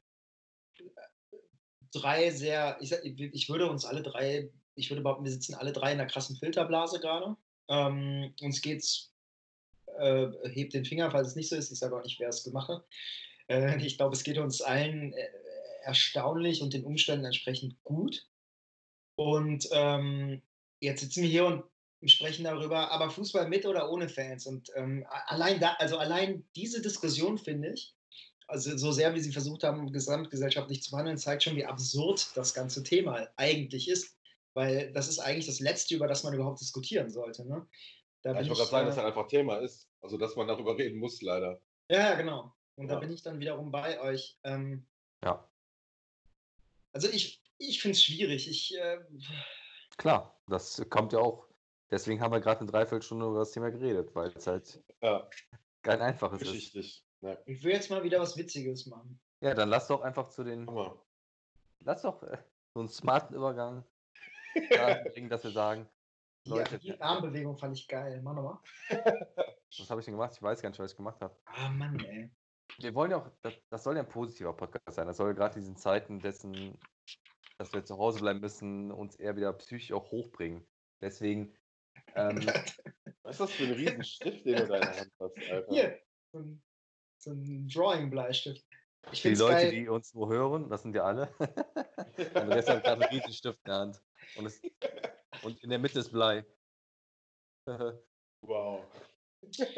drei 1.92 2.30
sehr, 2.30 2.78
ich, 2.80 2.88
sag, 2.88 3.04
ich 3.04 3.48
würde 3.48 3.70
uns 3.70 3.84
alle 3.84 4.02
drei, 4.02 4.50
ich 4.74 4.90
würde 4.90 5.02
behaupten, 5.02 5.24
wir 5.24 5.30
sitzen 5.32 5.54
alle 5.54 5.72
drei 5.72 5.92
in 5.92 6.00
einer 6.00 6.10
krassen 6.10 6.36
Filterblase 6.36 6.98
gerade. 7.00 7.36
Ähm, 7.68 8.34
uns 8.40 8.60
geht's, 8.62 9.11
äh, 9.98 10.28
hebt 10.50 10.74
den 10.74 10.84
Finger, 10.84 11.10
falls 11.10 11.28
es 11.28 11.36
nicht 11.36 11.48
so 11.48 11.56
ist. 11.56 11.70
Ich 11.70 11.78
sage 11.78 11.96
auch 11.96 12.02
nicht, 12.02 12.18
wer 12.20 12.28
es 12.28 12.44
gemacht 12.44 12.68
hat. 12.68 12.84
Äh, 13.48 13.84
ich 13.84 13.96
glaube, 13.96 14.14
es 14.14 14.24
geht 14.24 14.38
uns 14.38 14.60
allen 14.60 15.12
äh, 15.12 15.28
erstaunlich 15.84 16.62
und 16.62 16.72
den 16.72 16.84
Umständen 16.84 17.24
entsprechend 17.24 17.82
gut. 17.84 18.26
Und 19.16 19.68
ähm, 19.72 20.42
jetzt 20.80 21.00
sitzen 21.00 21.22
wir 21.22 21.28
hier 21.28 21.46
und 21.46 21.64
sprechen 22.10 22.44
darüber, 22.44 22.90
aber 22.90 23.10
Fußball 23.10 23.48
mit 23.48 23.66
oder 23.66 23.90
ohne 23.90 24.08
Fans. 24.08 24.46
Und 24.46 24.70
ähm, 24.74 25.06
allein 25.26 25.60
da, 25.60 25.74
also 25.78 25.98
allein 25.98 26.44
diese 26.56 26.82
Diskussion 26.82 27.38
finde 27.38 27.72
ich, 27.72 27.94
also 28.48 28.76
so 28.76 28.92
sehr 28.92 29.14
wie 29.14 29.20
sie 29.20 29.32
versucht 29.32 29.62
haben, 29.62 29.92
gesamtgesellschaftlich 29.92 30.82
zu 30.82 30.90
behandeln, 30.90 31.18
zeigt 31.18 31.44
schon, 31.44 31.56
wie 31.56 31.64
absurd 31.64 32.30
das 32.34 32.54
ganze 32.54 32.82
Thema 32.82 33.28
eigentlich 33.36 33.88
ist. 33.88 34.16
Weil 34.54 34.92
das 34.92 35.08
ist 35.08 35.18
eigentlich 35.18 35.46
das 35.46 35.60
Letzte, 35.60 35.94
über 35.94 36.06
das 36.06 36.24
man 36.24 36.34
überhaupt 36.34 36.60
diskutieren 36.60 37.10
sollte. 37.10 37.46
Ne? 37.46 37.66
Da 38.22 38.32
Ja, 38.32 38.40
ich 38.40 38.48
wollte 38.48 38.60
gerade 38.60 38.70
sagen, 38.70 38.86
dass 38.86 38.96
äh, 38.96 39.00
das 39.00 39.06
einfach 39.06 39.26
Thema 39.28 39.56
ist. 39.58 39.90
Also, 40.00 40.16
dass 40.16 40.36
man 40.36 40.46
darüber 40.48 40.76
reden 40.78 40.98
muss, 40.98 41.20
leider. 41.22 41.60
ja, 41.90 42.14
genau. 42.14 42.54
Und 42.76 42.88
da 42.88 42.94
Ja. 42.94 43.00
bin 43.00 43.12
ich 43.12 43.22
dann 43.22 43.38
wiederum 43.40 43.70
bei 43.70 44.00
euch. 44.00 44.38
Ähm, 44.44 44.86
Ja, 45.24 45.48
also 46.92 47.08
ich, 47.08 47.42
ich 47.58 47.80
finde 47.80 47.96
es 47.96 48.04
schwierig. 48.04 48.48
Ich, 48.48 48.76
äh, 48.78 48.98
klar. 49.96 50.40
Das 50.46 50.84
kommt 50.90 51.12
ja 51.12 51.20
auch. 51.20 51.48
Deswegen 51.90 52.20
haben 52.20 52.32
wir 52.32 52.40
gerade 52.40 52.60
eine 52.60 52.70
Dreiviertelstunde 52.70 53.26
über 53.26 53.40
das 53.40 53.52
Thema 53.52 53.70
geredet, 53.70 54.14
weil 54.14 54.28
es 54.32 54.46
halt 54.46 54.82
Ja, 55.02 55.28
kein 55.82 56.00
einfaches 56.00 56.40
ist. 56.42 56.48
geschichtlich. 56.48 57.06
Ja, 57.20 57.38
ich 57.46 57.62
will 57.62 57.72
jetzt 57.72 57.90
mal 57.90 58.02
wieder 58.02 58.20
was 58.20 58.36
Witziges 58.36 58.86
machen. 58.86 59.20
Ja, 59.40 59.54
dann 59.54 59.68
lass 59.68 59.88
doch 59.88 60.00
einfach 60.00 60.28
zu 60.28 60.42
den 60.44 60.66
Hammer. 60.66 61.04
Lass 61.80 62.02
doch 62.02 62.22
äh, 62.22 62.38
so 62.74 62.80
einen 62.80 62.88
smarten 62.88 63.34
Übergang 63.34 63.84
da 64.70 64.94
bringen, 65.12 65.28
dass 65.28 65.44
wir 65.44 65.50
sagen, 65.52 65.88
Leute, 66.44 66.74
ja, 66.74 66.78
die 66.78 67.00
Armbewegung 67.00 67.56
fand 67.56 67.76
ich 67.76 67.86
geil. 67.86 68.20
Mach 68.22 68.34
nochmal. 68.34 68.58
was 69.78 69.90
habe 69.90 70.00
ich 70.00 70.04
denn 70.04 70.14
gemacht? 70.14 70.32
Ich 70.34 70.42
weiß 70.42 70.60
gar 70.60 70.70
nicht, 70.70 70.78
was 70.78 70.92
ich 70.92 70.96
gemacht 70.96 71.20
habe. 71.20 71.36
Ah, 71.44 71.68
Mann, 71.70 71.98
ey. 72.00 72.30
Wir 72.78 72.94
wollen 72.94 73.10
ja 73.10 73.18
auch, 73.18 73.30
das, 73.42 73.54
das 73.68 73.84
soll 73.84 73.96
ja 73.96 74.02
ein 74.02 74.08
positiver 74.08 74.52
Podcast 74.52 74.96
sein. 74.96 75.06
Das 75.06 75.18
soll 75.18 75.34
gerade 75.34 75.54
diesen 75.54 75.76
Zeiten 75.76 76.20
dessen, 76.20 76.78
dass 77.58 77.72
wir 77.72 77.84
zu 77.84 77.98
Hause 77.98 78.20
bleiben 78.20 78.40
müssen, 78.40 78.90
uns 78.90 79.16
eher 79.16 79.36
wieder 79.36 79.52
psychisch 79.52 79.92
auch 79.92 80.10
hochbringen. 80.10 80.66
Deswegen, 81.00 81.54
ähm, 82.14 82.38
Was 83.22 83.36
ist 83.36 83.40
das 83.40 83.50
für 83.52 83.64
ein 83.64 83.72
riesen 83.72 84.04
Stift, 84.04 84.44
den 84.44 84.56
du 84.56 84.62
in 84.62 84.68
deiner 84.68 84.96
Hand 84.96 85.12
hast, 85.20 85.50
Alter? 85.50 85.72
Hier, 85.72 86.00
so 86.32 86.38
ein, 86.40 86.62
so 87.18 87.30
ein 87.30 87.68
Drawing-Bleistift. 87.68 88.66
Ich 89.10 89.22
die 89.22 89.34
Leute, 89.34 89.54
geil. 89.54 89.70
die 89.70 89.88
uns 89.88 90.14
nur 90.14 90.28
hören, 90.28 90.68
das 90.68 90.82
sind 90.82 90.94
ja 90.94 91.04
alle. 91.04 91.32
Andreas 92.34 92.68
hat 92.68 92.84
gerade 92.84 93.04
einen 93.04 93.14
riesen 93.14 93.32
Stift 93.32 93.58
in 93.64 93.70
der 93.70 93.78
Hand. 93.78 94.02
Und, 94.36 94.46
es, 94.46 94.60
und 95.42 95.62
in 95.62 95.70
der 95.70 95.78
Mitte 95.78 95.98
ist 96.00 96.10
Blei. 96.12 96.44
Wow. 98.44 98.80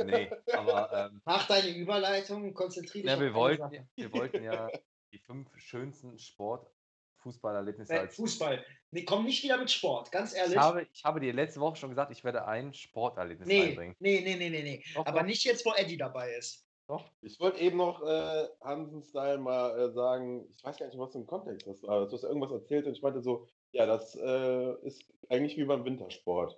nee, 0.05 0.31
aber 0.55 0.91
ähm, 1.11 1.21
Mach 1.25 1.47
deine 1.47 1.69
Überleitung, 1.69 2.53
konzentriere 2.55 3.05
dich 3.05 3.13
Ja, 3.13 3.21
wir 3.21 3.35
wollten, 3.35 3.63
Sache. 3.63 3.89
wir 3.95 4.13
wollten 4.13 4.43
ja 4.43 4.71
die 5.13 5.19
fünf 5.19 5.49
schönsten 5.59 6.19
Sport-Fußballerlebnisse 6.19 7.93
Äh, 7.95 7.99
als. 8.01 8.17
Fußball. 8.17 8.65
Nee, 8.91 9.05
komm 9.05 9.25
nicht 9.25 9.43
wieder 9.43 9.59
mit 9.59 9.71
Sport, 9.71 10.11
ganz 10.13 10.35
ehrlich. 10.35 10.55
Ich 10.55 10.59
habe, 10.61 10.87
ich 10.91 11.05
habe 11.05 11.21
dir 11.21 11.33
letzte 11.35 11.61
Woche 11.61 11.77
schon 11.77 11.91
gesagt, 11.91 12.11
ich 12.13 12.25
werde 12.25 12.47
ein 12.47 12.73
Sporterlebnis 12.73 13.47
nee, 13.49 13.69
einbringen. 13.71 13.97
nee, 13.99 14.21
nee, 14.23 14.37
nee, 14.37 14.51
nee, 14.51 14.63
nee. 14.63 14.85
Doch, 14.95 15.05
Aber 15.07 15.21
doch, 15.21 15.27
nicht 15.27 15.45
jetzt, 15.45 15.65
wo 15.67 15.73
Eddie 15.75 15.97
dabei 15.99 16.33
ist. 16.35 16.67
doch. 16.87 17.11
Ich 17.21 17.39
wollte 17.41 17.59
eben 17.61 17.77
noch 17.79 18.03
äh, 18.03 18.49
Hansen-Style 18.63 19.39
mal 19.39 19.79
äh, 19.79 19.93
sagen, 19.93 20.47
ich 20.57 20.65
weiß 20.65 20.79
gar 20.79 20.87
nicht, 20.87 20.99
was 20.99 21.15
im 21.15 21.27
Kontext 21.27 21.67
das 21.67 21.83
war. 21.83 22.07
Du 22.07 22.13
hast 22.13 22.25
irgendwas 22.25 22.53
erzählt 22.53 22.87
und 22.87 22.93
ich 22.95 23.03
meinte 23.03 23.21
so, 23.23 23.47
ja, 23.75 23.87
das 23.87 24.15
äh, 24.15 24.75
ist 24.87 25.03
eigentlich 25.29 25.57
wie 25.57 25.65
beim 25.65 25.85
Wintersport. 25.85 26.57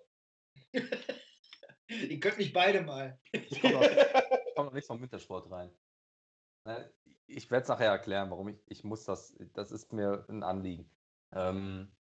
Ihr 1.88 2.20
könnt 2.20 2.36
mich 2.38 2.52
beide 2.52 2.82
mal. 2.82 3.18
Ich 3.32 3.58
komme 3.60 3.74
noch, 3.74 3.80
komm 4.54 4.66
noch 4.66 4.74
nicht 4.74 4.86
vom 4.86 5.00
Wintersport 5.00 5.50
rein. 5.50 5.74
Ne, 6.64 6.92
Ich 7.26 7.50
werde 7.50 7.62
es 7.62 7.68
nachher 7.68 7.90
erklären, 7.90 8.30
warum 8.30 8.48
ich, 8.48 8.58
ich 8.66 8.84
muss 8.84 9.04
das. 9.04 9.34
Das 9.54 9.72
ist 9.72 9.94
mir 9.94 10.26
ein 10.28 10.42
Anliegen. 10.42 10.90
Ähm, 11.32 11.96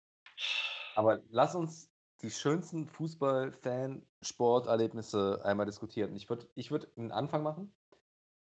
aber 0.95 1.21
lass 1.29 1.57
uns 1.57 1.91
die 2.23 2.31
schönsten 2.31 2.87
Fußball-Fan-Sporterlebnisse 2.87 5.41
einmal 5.45 5.67
diskutieren. 5.67 6.15
Ich 6.15 6.29
würde 6.29 6.49
ich 6.55 6.71
würd 6.71 6.97
einen 6.97 7.11
Anfang 7.13 7.43
machen. 7.43 7.75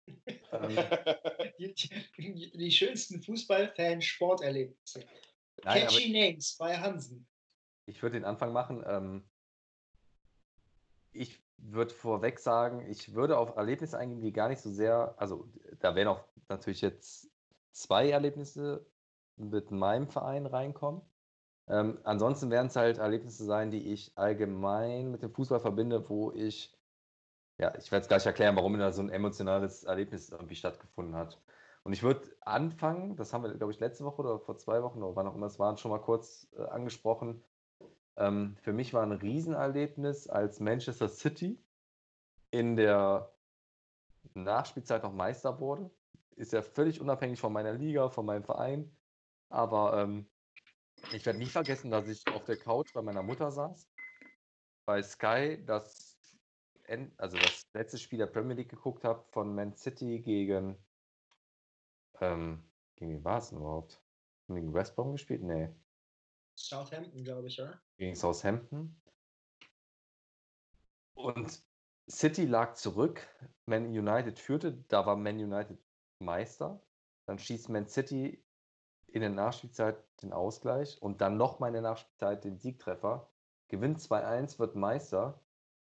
Ähm, 0.53 0.77
Die, 1.59 1.73
die, 2.19 2.51
die 2.51 2.73
schönsten 2.73 3.23
Fußball-Fan-Sporterlebnisse. 3.23 5.05
Nein, 5.65 5.83
Catchy 5.83 6.13
Names 6.13 6.57
bei 6.59 6.77
Hansen. 6.79 7.27
Ich 7.87 8.03
würde 8.03 8.19
den 8.19 8.25
Anfang 8.25 8.53
machen. 8.53 8.85
Ähm, 8.87 9.25
ich 11.13 11.43
würde 11.59 11.93
vorweg 11.93 12.39
sagen, 12.39 12.87
ich 12.89 13.15
würde 13.15 13.39
auf 13.39 13.57
Erlebnisse 13.57 13.99
eingehen, 13.99 14.21
die 14.21 14.33
gar 14.33 14.49
nicht 14.49 14.61
so 14.61 14.71
sehr, 14.71 15.15
also 15.19 15.49
da 15.81 15.95
wären 15.95 16.09
auch 16.09 16.25
natürlich 16.49 16.81
jetzt 16.81 17.31
zwei 17.73 18.11
Erlebnisse 18.11 18.87
mit 19.37 19.71
meinem 19.71 20.09
Verein 20.09 20.47
reinkommen. 20.47 21.03
Ähm, 21.69 21.99
ansonsten 22.05 22.51
werden 22.51 22.67
es 22.67 22.77
halt 22.77 22.99
Erlebnisse 22.99 23.45
sein, 23.45 23.71
die 23.71 23.93
ich 23.93 24.13
allgemein 24.17 25.11
mit 25.11 25.23
dem 25.23 25.33
Fußball 25.33 25.61
verbinde, 25.61 26.09
wo 26.09 26.33
ich, 26.33 26.77
ja, 27.59 27.75
ich 27.77 27.93
werde 27.93 28.03
es 28.03 28.09
gleich 28.09 28.27
erklären, 28.27 28.57
warum 28.57 28.79
da 28.79 28.93
so 28.93 29.03
ein 29.03 29.11
emotionales 29.11 29.85
Erlebnis 29.85 30.31
irgendwie 30.31 30.57
stattgefunden 30.57 31.15
hat. 31.15 31.41
Und 31.83 31.93
ich 31.93 32.03
würde 32.03 32.37
anfangen, 32.43 33.17
das 33.17 33.33
haben 33.33 33.43
wir, 33.43 33.55
glaube 33.55 33.73
ich, 33.73 33.81
letzte 33.81 34.05
Woche 34.05 34.21
oder 34.23 34.39
vor 34.39 34.59
zwei 34.59 34.83
Wochen 34.83 35.03
oder 35.03 35.17
wann 35.17 35.27
auch 35.27 35.35
immer 35.35 35.47
es 35.47 35.59
war, 35.59 35.77
schon 35.77 35.91
mal 35.91 36.01
kurz 36.01 36.49
äh, 36.57 36.63
angesprochen. 36.63 37.43
Ähm, 38.17 38.57
für 38.61 38.73
mich 38.73 38.93
war 38.93 39.03
ein 39.03 39.13
Riesenerlebnis, 39.13 40.29
als 40.29 40.61
Manchester 40.61 41.09
City 41.09 41.59
in 42.51 42.77
der 42.77 43.33
Nachspielzeit 44.35 45.03
noch 45.03 45.13
Meister 45.13 45.59
wurde. 45.59 45.91
Ist 46.37 46.53
ja 46.53 46.63
völlig 46.63 47.01
unabhängig 47.01 47.41
von 47.41 47.53
meiner 47.53 47.73
Liga, 47.73 48.11
von 48.11 48.27
meinem 48.27 48.45
Verein. 48.45 48.95
Aber 49.49 50.03
ähm, 50.03 50.29
ich 51.13 51.25
werde 51.25 51.39
nie 51.39 51.47
vergessen, 51.47 51.91
dass 51.91 52.09
ich 52.09 52.27
auf 52.29 52.45
der 52.45 52.57
Couch 52.57 52.93
bei 52.93 53.03
meiner 53.03 53.23
Mutter 53.23 53.51
saß, 53.51 53.89
bei 54.87 55.03
Sky 55.03 55.63
das, 55.65 56.19
also 57.17 57.39
das 57.39 57.67
letzte 57.73 57.99
Spiel 57.99 58.19
der 58.19 58.27
Premier 58.27 58.57
League 58.57 58.71
geguckt 58.71 59.05
habe 59.05 59.25
von 59.31 59.55
Man 59.55 59.75
City 59.75 60.21
gegen 60.21 60.77
ähm, 62.21 62.63
gegen 62.97 63.13
wen 63.13 63.25
war 63.25 63.39
es 63.39 63.51
denn 63.51 63.59
überhaupt? 63.59 64.03
Gegen 64.49 64.75
West 64.75 64.97
Brom 64.97 65.13
gespielt? 65.13 65.43
Nee. 65.43 65.71
Southampton, 66.55 67.25
glaube 67.25 67.49
ich, 67.49 67.61
oder? 67.61 67.81
Gegen 67.97 68.15
Southampton. 68.15 69.01
Und 71.15 71.63
City 72.11 72.47
lag 72.47 72.75
zurück, 72.75 73.27
Man 73.67 73.87
United 73.87 74.39
führte, 74.39 74.73
da 74.89 75.07
war 75.07 75.17
Man 75.17 75.39
United 75.39 75.79
Meister. 76.19 76.83
Dann 77.27 77.39
schießt 77.39 77.69
Man 77.69 77.87
City 77.87 78.45
in 79.07 79.21
der 79.21 79.31
Nachspielzeit 79.31 80.03
den 80.23 80.33
Ausgleich 80.33 81.01
und 81.01 81.21
dann 81.21 81.37
nochmal 81.37 81.69
in 81.69 81.75
der 81.75 81.83
Nachspielzeit 81.83 82.45
den 82.45 82.59
Siegtreffer. 82.59 83.31
Gewinnt 83.69 84.01
2-1, 84.01 84.59
wird 84.59 84.75
Meister. 84.75 85.41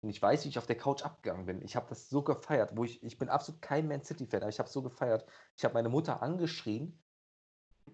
Und 0.03 0.09
ich 0.09 0.21
weiß, 0.21 0.45
wie 0.45 0.49
ich 0.49 0.59
auf 0.59 0.67
der 0.67 0.79
Couch 0.79 1.03
abgegangen 1.03 1.47
bin. 1.47 1.63
Ich 1.63 1.77
habe 1.77 1.87
das 1.89 2.09
so 2.09 2.23
gefeiert, 2.23 2.77
wo 2.77 2.85
ich, 2.85 3.03
ich 3.03 3.19
bin 3.19 3.29
absolut 3.29 3.61
kein 3.61 3.87
Man 3.87 4.03
City-Fan, 4.03 4.43
aber 4.43 4.49
ich 4.49 4.59
habe 4.59 4.69
so 4.69 4.83
gefeiert. 4.83 5.27
Ich 5.57 5.65
habe 5.65 5.75
meine 5.75 5.91
Mutter 5.91 6.23
angeschrien, 6.23 6.99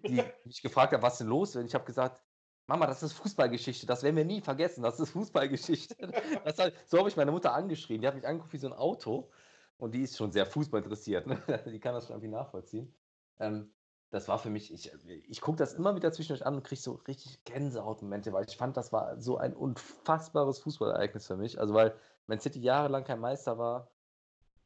die 0.07 0.23
mich 0.45 0.63
gefragt 0.63 0.93
hat, 0.93 1.03
was 1.03 1.19
denn 1.19 1.27
los 1.27 1.51
ist. 1.51 1.57
Und 1.57 1.67
ich 1.67 1.75
habe 1.75 1.85
gesagt, 1.85 2.23
Mama, 2.69 2.87
das 2.87 3.03
ist 3.03 3.13
Fußballgeschichte, 3.13 3.87
das 3.87 4.03
werden 4.03 4.17
wir 4.17 4.25
nie 4.25 4.41
vergessen, 4.41 4.83
das 4.83 4.99
ist 4.99 5.11
Fußballgeschichte. 5.11 5.97
Das 6.45 6.59
hat, 6.59 6.73
so 6.87 6.99
habe 6.99 7.09
ich 7.09 7.17
meine 7.17 7.33
Mutter 7.33 7.55
angeschrien. 7.55 8.01
Die 8.01 8.07
hat 8.07 8.15
mich 8.15 8.27
angeguckt 8.27 8.53
wie 8.53 8.59
so 8.59 8.67
ein 8.69 8.73
Auto 8.73 9.31
und 9.79 9.95
die 9.95 10.03
ist 10.03 10.17
schon 10.17 10.33
sehr 10.33 10.47
Fußball 10.47 10.83
interessiert. 10.83 11.27
Ne? 11.27 11.41
Die 11.67 11.81
kann 11.81 11.95
das 11.95 12.07
schon 12.07 12.17
irgendwie 12.17 12.35
nachvollziehen. 12.35 12.95
Ähm, 13.39 13.73
das 14.11 14.29
war 14.29 14.39
für 14.39 14.51
mich, 14.51 14.73
ich, 14.73 14.93
ich 15.29 15.41
gucke 15.41 15.59
das 15.59 15.75
immer 15.75 15.97
wieder 15.97 16.13
zwischendurch 16.13 16.47
an 16.47 16.55
und 16.55 16.63
kriege 16.63 16.81
so 16.81 16.93
richtig 17.09 17.45
Gänsehautmomente, 17.45 18.33
weil 18.33 18.47
ich 18.49 18.57
fand, 18.57 18.77
das 18.77 18.93
war 18.93 19.21
so 19.21 19.37
ein 19.37 19.55
unfassbares 19.55 20.61
Fußballereignis 20.61 21.27
für 21.27 21.37
mich. 21.37 21.59
Also, 21.59 21.75
weil 21.75 21.95
Man 22.27 22.41
City 22.41 22.61
jahrelang 22.61 23.05
kein 23.05 23.21
Meister 23.21 23.59
war 23.59 23.91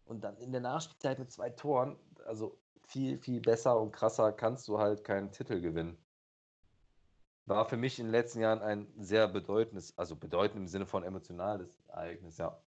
und 0.05 0.23
dann 0.23 0.37
in 0.37 0.53
der 0.53 0.61
Nachspielzeit 0.61 1.19
mit 1.19 1.31
zwei 1.31 1.51
Toren, 1.51 1.99
also 2.27 2.59
viel, 2.83 3.19
viel 3.19 3.41
besser 3.41 3.81
und 3.81 3.93
krasser 3.93 4.33
kannst 4.33 4.69
du 4.69 4.79
halt 4.79 5.05
keinen 5.05 5.33
Titel 5.33 5.61
gewinnen. 5.61 5.97
War 7.47 7.65
für 7.65 7.77
mich 7.77 7.99
in 7.99 8.07
den 8.07 8.13
letzten 8.13 8.41
Jahren 8.41 8.61
ein 8.61 8.93
sehr 8.99 9.27
bedeutendes, 9.27 9.97
also 9.97 10.17
bedeutend 10.17 10.61
im 10.61 10.69
Sinne 10.69 10.87
von 10.87 11.03
emotionales 11.03 11.83
Ereignis, 11.89 12.37
ja. 12.37 12.63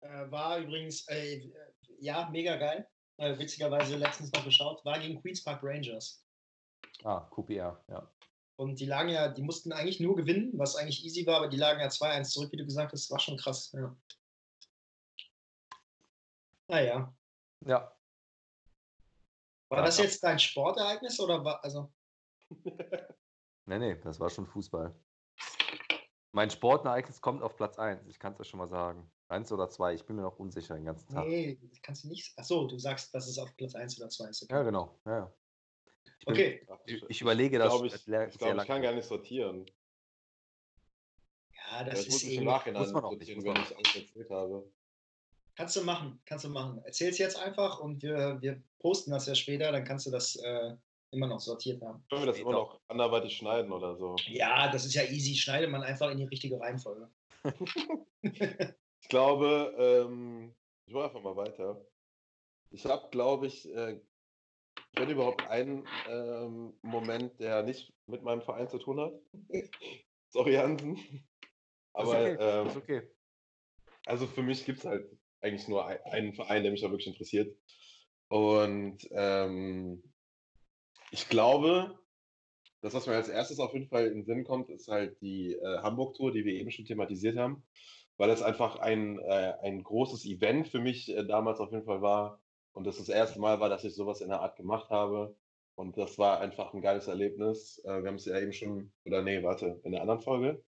Äh, 0.00 0.30
war 0.30 0.58
übrigens, 0.58 1.08
äh, 1.08 1.50
ja, 1.98 2.28
mega 2.30 2.56
geil 2.56 2.86
äh, 3.16 3.38
witzigerweise 3.38 3.96
letztens 3.96 4.32
noch 4.32 4.44
geschaut, 4.44 4.84
war 4.84 4.98
gegen 4.98 5.20
Queens 5.20 5.42
Park 5.42 5.60
Rangers. 5.62 6.24
Ah, 7.02 7.20
QPR, 7.30 7.82
ja. 7.88 8.10
Und 8.56 8.78
die 8.78 8.86
lagen 8.86 9.08
ja, 9.08 9.28
die 9.28 9.42
mussten 9.42 9.72
eigentlich 9.72 10.00
nur 10.00 10.14
gewinnen, 10.14 10.52
was 10.54 10.76
eigentlich 10.76 11.04
easy 11.04 11.26
war, 11.26 11.38
aber 11.38 11.48
die 11.48 11.56
lagen 11.56 11.80
ja 11.80 11.88
2-1 11.88 12.24
zurück, 12.24 12.52
wie 12.52 12.56
du 12.56 12.64
gesagt 12.64 12.92
hast, 12.92 13.10
war 13.10 13.18
schon 13.18 13.36
krass, 13.36 13.72
ja. 13.72 13.96
Naja. 16.68 17.14
Ja. 17.66 17.96
War 19.68 19.78
ja, 19.78 19.84
das 19.84 19.98
jetzt 19.98 20.22
dein 20.22 20.38
Sportereignis 20.38 21.18
oder 21.18 21.44
war, 21.44 21.62
also? 21.64 21.92
nee, 23.66 23.78
nee, 23.78 23.96
das 23.96 24.20
war 24.20 24.30
schon 24.30 24.46
Fußball. 24.46 24.94
Mein 26.32 26.50
Sportereignis 26.50 27.20
kommt 27.20 27.42
auf 27.42 27.56
Platz 27.56 27.78
1, 27.78 28.06
ich 28.06 28.18
kann 28.18 28.32
es 28.34 28.40
euch 28.40 28.48
schon 28.48 28.58
mal 28.58 28.68
sagen. 28.68 29.10
Eins 29.28 29.50
oder 29.50 29.70
zwei, 29.70 29.94
ich 29.94 30.04
bin 30.04 30.16
mir 30.16 30.22
noch 30.22 30.38
unsicher 30.38 30.74
den 30.74 30.84
ganzen 30.84 31.08
Tag. 31.08 31.26
Nee, 31.26 31.58
kannst 31.82 32.04
du 32.04 32.08
nicht. 32.08 32.38
Achso, 32.38 32.66
du 32.66 32.78
sagst, 32.78 33.14
dass 33.14 33.26
es 33.26 33.38
auf 33.38 33.56
Platz 33.56 33.74
1 33.74 33.98
oder 33.98 34.10
2 34.10 34.28
ist. 34.28 34.42
Okay. 34.42 34.54
Ja, 34.54 34.62
genau. 34.62 34.98
Ja, 35.06 35.18
ja. 35.18 35.34
Ich 36.18 36.26
bin, 36.26 36.34
okay. 36.34 36.66
Ich, 36.86 37.02
ich, 37.08 37.20
überlege 37.22 37.58
das. 37.58 37.68
Glaub 37.68 37.84
ich 37.84 37.94
ich 37.94 38.04
glaube, 38.38 38.60
ich 38.60 38.66
kann 38.66 38.82
gar 38.82 38.92
nicht 38.92 39.06
sortieren. 39.06 39.64
Ja, 41.56 41.84
das, 41.84 42.04
das 42.04 42.06
ist 42.08 42.24
eben. 42.24 42.44
Nachhinein 42.44 42.82
muss 42.82 42.92
man 42.92 43.04
auch 43.04 43.16
nicht, 43.16 43.28
wenn 43.28 43.40
ich 43.40 43.76
alles 43.76 43.94
erzählt 43.94 44.30
habe. 44.30 44.70
Kannst 45.56 45.76
du 45.76 45.84
machen, 45.84 46.20
kannst 46.26 46.44
du 46.44 46.48
machen. 46.50 46.82
Erzähl 46.84 47.10
es 47.10 47.18
jetzt 47.18 47.38
einfach 47.38 47.80
und 47.80 48.02
wir, 48.02 48.40
wir 48.42 48.62
posten 48.78 49.12
das 49.12 49.26
ja 49.26 49.34
später, 49.34 49.72
dann 49.72 49.84
kannst 49.84 50.04
du 50.06 50.10
das 50.10 50.36
äh, 50.36 50.74
immer 51.12 51.28
noch 51.28 51.40
sortiert 51.40 51.80
haben. 51.80 52.04
Können 52.10 52.22
wir 52.22 52.26
das 52.26 52.38
immer 52.38 52.52
noch 52.52 52.80
anderweitig 52.88 53.36
schneiden 53.36 53.72
oder 53.72 53.96
so? 53.96 54.16
Ja, 54.26 54.70
das 54.70 54.84
ist 54.84 54.94
ja 54.94 55.04
easy. 55.04 55.34
Schneidet 55.34 55.70
man 55.70 55.82
einfach 55.82 56.10
in 56.10 56.18
die 56.18 56.24
richtige 56.24 56.60
Reihenfolge. 56.60 57.08
Ich 59.04 59.10
glaube, 59.10 59.74
ähm, 59.78 60.54
ich 60.86 60.94
mache 60.94 61.04
einfach 61.04 61.22
mal 61.22 61.36
weiter. 61.36 61.86
Ich 62.70 62.86
habe, 62.86 63.10
glaube 63.10 63.46
ich, 63.46 63.70
äh, 63.70 64.00
wenn 64.94 65.10
überhaupt 65.10 65.46
einen 65.46 65.86
ähm, 66.08 66.72
Moment, 66.80 67.38
der 67.38 67.64
nicht 67.64 67.92
mit 68.06 68.22
meinem 68.22 68.40
Verein 68.40 68.70
zu 68.70 68.78
tun 68.78 68.98
hat. 68.98 69.12
Sorry, 70.30 70.54
Hansen. 70.54 70.98
Aber 71.92 72.18
ist 72.18 72.40
okay. 72.40 72.60
Ähm, 72.60 72.66
ist 72.66 72.76
okay. 72.78 73.02
also 74.06 74.26
für 74.26 74.42
mich 74.42 74.64
gibt 74.64 74.78
es 74.78 74.86
halt 74.86 75.06
eigentlich 75.42 75.68
nur 75.68 75.86
ein, 75.86 76.00
einen 76.04 76.32
Verein, 76.32 76.62
der 76.62 76.72
mich 76.72 76.80
da 76.80 76.88
wirklich 76.88 77.08
interessiert. 77.08 77.54
Und 78.28 79.06
ähm, 79.10 80.02
ich 81.10 81.28
glaube, 81.28 81.98
das, 82.80 82.94
was 82.94 83.06
mir 83.06 83.16
als 83.16 83.28
erstes 83.28 83.58
auf 83.58 83.74
jeden 83.74 83.88
Fall 83.88 84.06
in 84.06 84.14
den 84.14 84.24
Sinn 84.24 84.44
kommt, 84.44 84.70
ist 84.70 84.88
halt 84.88 85.20
die 85.20 85.52
äh, 85.52 85.78
Hamburg-Tour, 85.82 86.32
die 86.32 86.46
wir 86.46 86.54
eben 86.54 86.70
schon 86.70 86.86
thematisiert 86.86 87.36
haben 87.36 87.62
weil 88.16 88.30
es 88.30 88.42
einfach 88.42 88.76
ein, 88.76 89.18
äh, 89.18 89.54
ein 89.62 89.82
großes 89.82 90.24
Event 90.24 90.68
für 90.68 90.80
mich 90.80 91.08
äh, 91.14 91.24
damals 91.24 91.60
auf 91.60 91.72
jeden 91.72 91.84
Fall 91.84 92.02
war. 92.02 92.40
Und 92.72 92.86
das 92.86 92.98
das 92.98 93.08
erste 93.08 93.40
Mal 93.40 93.60
war, 93.60 93.68
dass 93.68 93.84
ich 93.84 93.94
sowas 93.94 94.20
in 94.20 94.28
der 94.28 94.40
Art 94.40 94.56
gemacht 94.56 94.90
habe. 94.90 95.36
Und 95.76 95.96
das 95.96 96.18
war 96.18 96.40
einfach 96.40 96.72
ein 96.72 96.80
geiles 96.80 97.08
Erlebnis. 97.08 97.80
Äh, 97.84 98.02
wir 98.02 98.08
haben 98.08 98.16
es 98.16 98.26
ja 98.26 98.38
eben 98.38 98.52
schon, 98.52 98.92
oder 99.04 99.22
nee, 99.22 99.42
warte, 99.42 99.80
in 99.84 99.92
der 99.92 100.02
anderen 100.02 100.20
Folge 100.20 100.62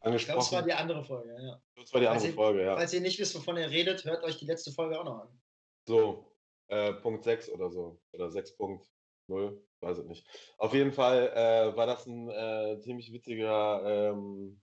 angesprochen. 0.00 0.16
Ich 0.16 0.26
glaube, 0.26 0.38
das 0.38 0.52
war 0.52 0.62
die 0.62 0.72
andere 0.72 1.04
Folge, 1.04 1.36
ja. 1.42 1.62
Das 1.76 1.92
war 1.92 2.00
die 2.00 2.08
andere 2.08 2.28
ihr, 2.28 2.34
Folge, 2.34 2.64
ja. 2.64 2.76
Falls 2.76 2.92
ihr 2.92 3.00
nicht 3.00 3.18
wisst, 3.18 3.34
wovon 3.34 3.56
ihr 3.56 3.70
redet, 3.70 4.04
hört 4.04 4.24
euch 4.24 4.38
die 4.38 4.46
letzte 4.46 4.72
Folge 4.72 4.98
auch 4.98 5.04
noch 5.04 5.20
an. 5.20 5.40
So, 5.86 6.32
äh, 6.68 6.94
Punkt 6.94 7.24
6 7.24 7.50
oder 7.50 7.70
so. 7.70 8.00
Oder 8.12 8.26
6.0, 8.26 9.60
weiß 9.80 9.98
ich 9.98 10.06
nicht. 10.06 10.26
Auf 10.58 10.74
jeden 10.74 10.92
Fall 10.92 11.28
äh, 11.34 11.76
war 11.76 11.86
das 11.86 12.06
ein 12.06 12.30
äh, 12.30 12.80
ziemlich 12.80 13.12
witziger 13.12 13.82
ähm, 13.84 14.61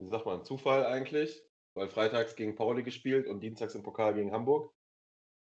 wie 0.00 0.08
sagt 0.08 0.26
man, 0.26 0.44
Zufall 0.44 0.86
eigentlich, 0.86 1.42
weil 1.74 1.88
freitags 1.88 2.34
gegen 2.36 2.56
Pauli 2.56 2.82
gespielt 2.82 3.26
und 3.26 3.40
dienstags 3.40 3.74
im 3.74 3.82
Pokal 3.82 4.14
gegen 4.14 4.32
Hamburg. 4.32 4.72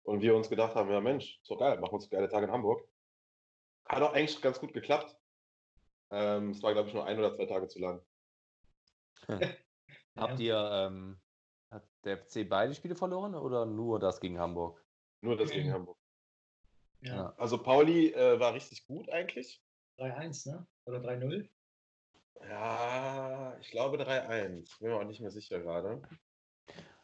Und 0.04 0.22
wir 0.22 0.36
uns 0.36 0.50
gedacht 0.50 0.76
haben, 0.76 0.90
ja 0.90 1.02
Mensch, 1.02 1.40
ist 1.42 1.52
doch 1.52 1.60
geil, 1.60 1.80
machen 1.80 1.96
uns 1.96 2.10
geile 2.10 2.30
Tage 2.30 2.46
in 2.46 2.52
Hamburg. 2.52 2.88
Hat 3.86 4.02
auch 4.02 4.14
eigentlich 4.14 4.42
ganz 4.42 4.60
gut 4.60 4.74
geklappt. 4.74 5.18
Ähm, 6.12 6.52
es 6.52 6.64
war, 6.64 6.74
glaube 6.74 6.88
ich, 6.88 6.94
nur 6.94 7.06
ein 7.06 7.20
oder 7.20 7.36
zwei 7.36 7.46
Tage 7.46 7.68
zu 7.68 7.80
lang. 7.80 8.02
Habt 10.16 10.40
ihr, 10.40 10.58
ähm, 10.72 11.20
hat 11.70 11.86
der 12.06 12.18
FC 12.18 12.48
beide 12.48 12.74
Spiele 12.74 12.96
verloren 12.96 13.36
oder 13.36 13.66
nur 13.66 14.00
das 14.00 14.20
gegen 14.22 14.40
Hamburg? 14.40 14.84
Nur 15.22 15.36
das 15.36 15.52
gegen 15.52 15.74
Hamburg. 15.74 15.98
Ja. 17.02 17.34
Also 17.38 17.62
Pauli 17.62 18.14
äh, 18.14 18.40
war 18.40 18.54
richtig 18.54 18.86
gut 18.88 19.10
eigentlich. 19.10 19.62
3-1, 20.00 20.50
ne? 20.50 20.68
Oder 20.86 21.00
3-0? 21.00 21.50
Ja, 22.42 23.58
ich 23.60 23.72
glaube 23.72 23.98
3-1. 23.98 24.80
Bin 24.80 24.90
mir 24.90 24.96
auch 24.96 25.04
nicht 25.04 25.22
mehr 25.22 25.32
sicher 25.32 25.60
gerade. 25.60 26.02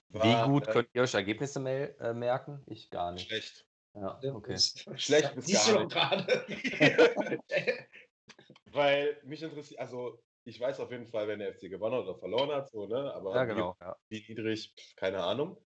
Wie 0.09 0.43
gut 0.45 0.67
äh, 0.67 0.71
könnt 0.71 0.89
ihr 0.93 1.01
euch 1.01 1.13
Ergebnisse 1.13 1.59
äh, 1.99 2.13
merken? 2.13 2.61
Ich 2.67 2.89
gar 2.89 3.11
nicht. 3.11 3.27
Schlecht. 3.27 3.67
Ja, 3.95 4.19
okay. 4.33 4.57
Schlecht 4.95 5.35
bis 5.35 5.65
gar 5.65 5.83
nicht. 5.83 5.91
gerade. 5.91 6.57
Weil 8.71 9.19
mich 9.23 9.41
interessiert, 9.43 9.79
also 9.79 10.19
ich 10.45 10.59
weiß 10.59 10.79
auf 10.79 10.91
jeden 10.91 11.07
Fall, 11.07 11.27
wenn 11.27 11.39
der 11.39 11.53
FC 11.53 11.69
gewonnen 11.69 11.99
oder 11.99 12.15
verloren 12.15 12.51
hat, 12.51 12.69
so, 12.69 12.85
ne? 12.85 13.13
Aber 13.13 13.35
ja, 13.35 13.45
genau, 13.45 13.75
wie, 13.79 13.85
ja. 13.85 13.95
wie 14.09 14.25
niedrig, 14.27 14.73
keine 14.95 15.23
Ahnung. 15.23 15.57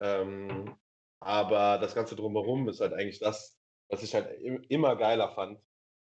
Ähm, 0.00 0.76
aber 1.20 1.78
das 1.78 1.94
Ganze 1.94 2.16
drumherum 2.16 2.68
ist 2.68 2.80
halt 2.80 2.92
eigentlich 2.92 3.18
das, 3.18 3.58
was 3.88 4.02
ich 4.02 4.14
halt 4.14 4.40
immer 4.68 4.96
geiler 4.96 5.30
fand 5.30 5.60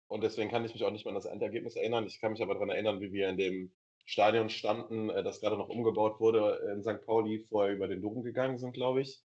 und 0.08 0.22
deswegen 0.22 0.50
kann 0.50 0.64
ich 0.64 0.72
mich 0.72 0.84
auch 0.84 0.90
nicht 0.90 1.04
mehr 1.04 1.10
an 1.10 1.20
das 1.20 1.26
Endergebnis 1.26 1.76
erinnern. 1.76 2.06
Ich 2.06 2.20
kann 2.20 2.32
mich 2.32 2.42
aber 2.42 2.54
daran 2.54 2.70
erinnern, 2.70 3.00
wie 3.00 3.12
wir 3.12 3.28
in 3.28 3.36
dem 3.36 3.72
Stadion 4.04 4.48
standen, 4.50 5.10
äh, 5.10 5.22
das 5.22 5.40
gerade 5.40 5.56
noch 5.56 5.68
umgebaut 5.68 6.20
wurde 6.20 6.72
in 6.72 6.82
St. 6.82 7.04
Pauli, 7.04 7.40
vorher 7.48 7.74
über 7.74 7.88
den 7.88 8.02
Dom 8.02 8.22
gegangen 8.22 8.58
sind, 8.58 8.72
glaube 8.72 9.00
ich. 9.02 9.22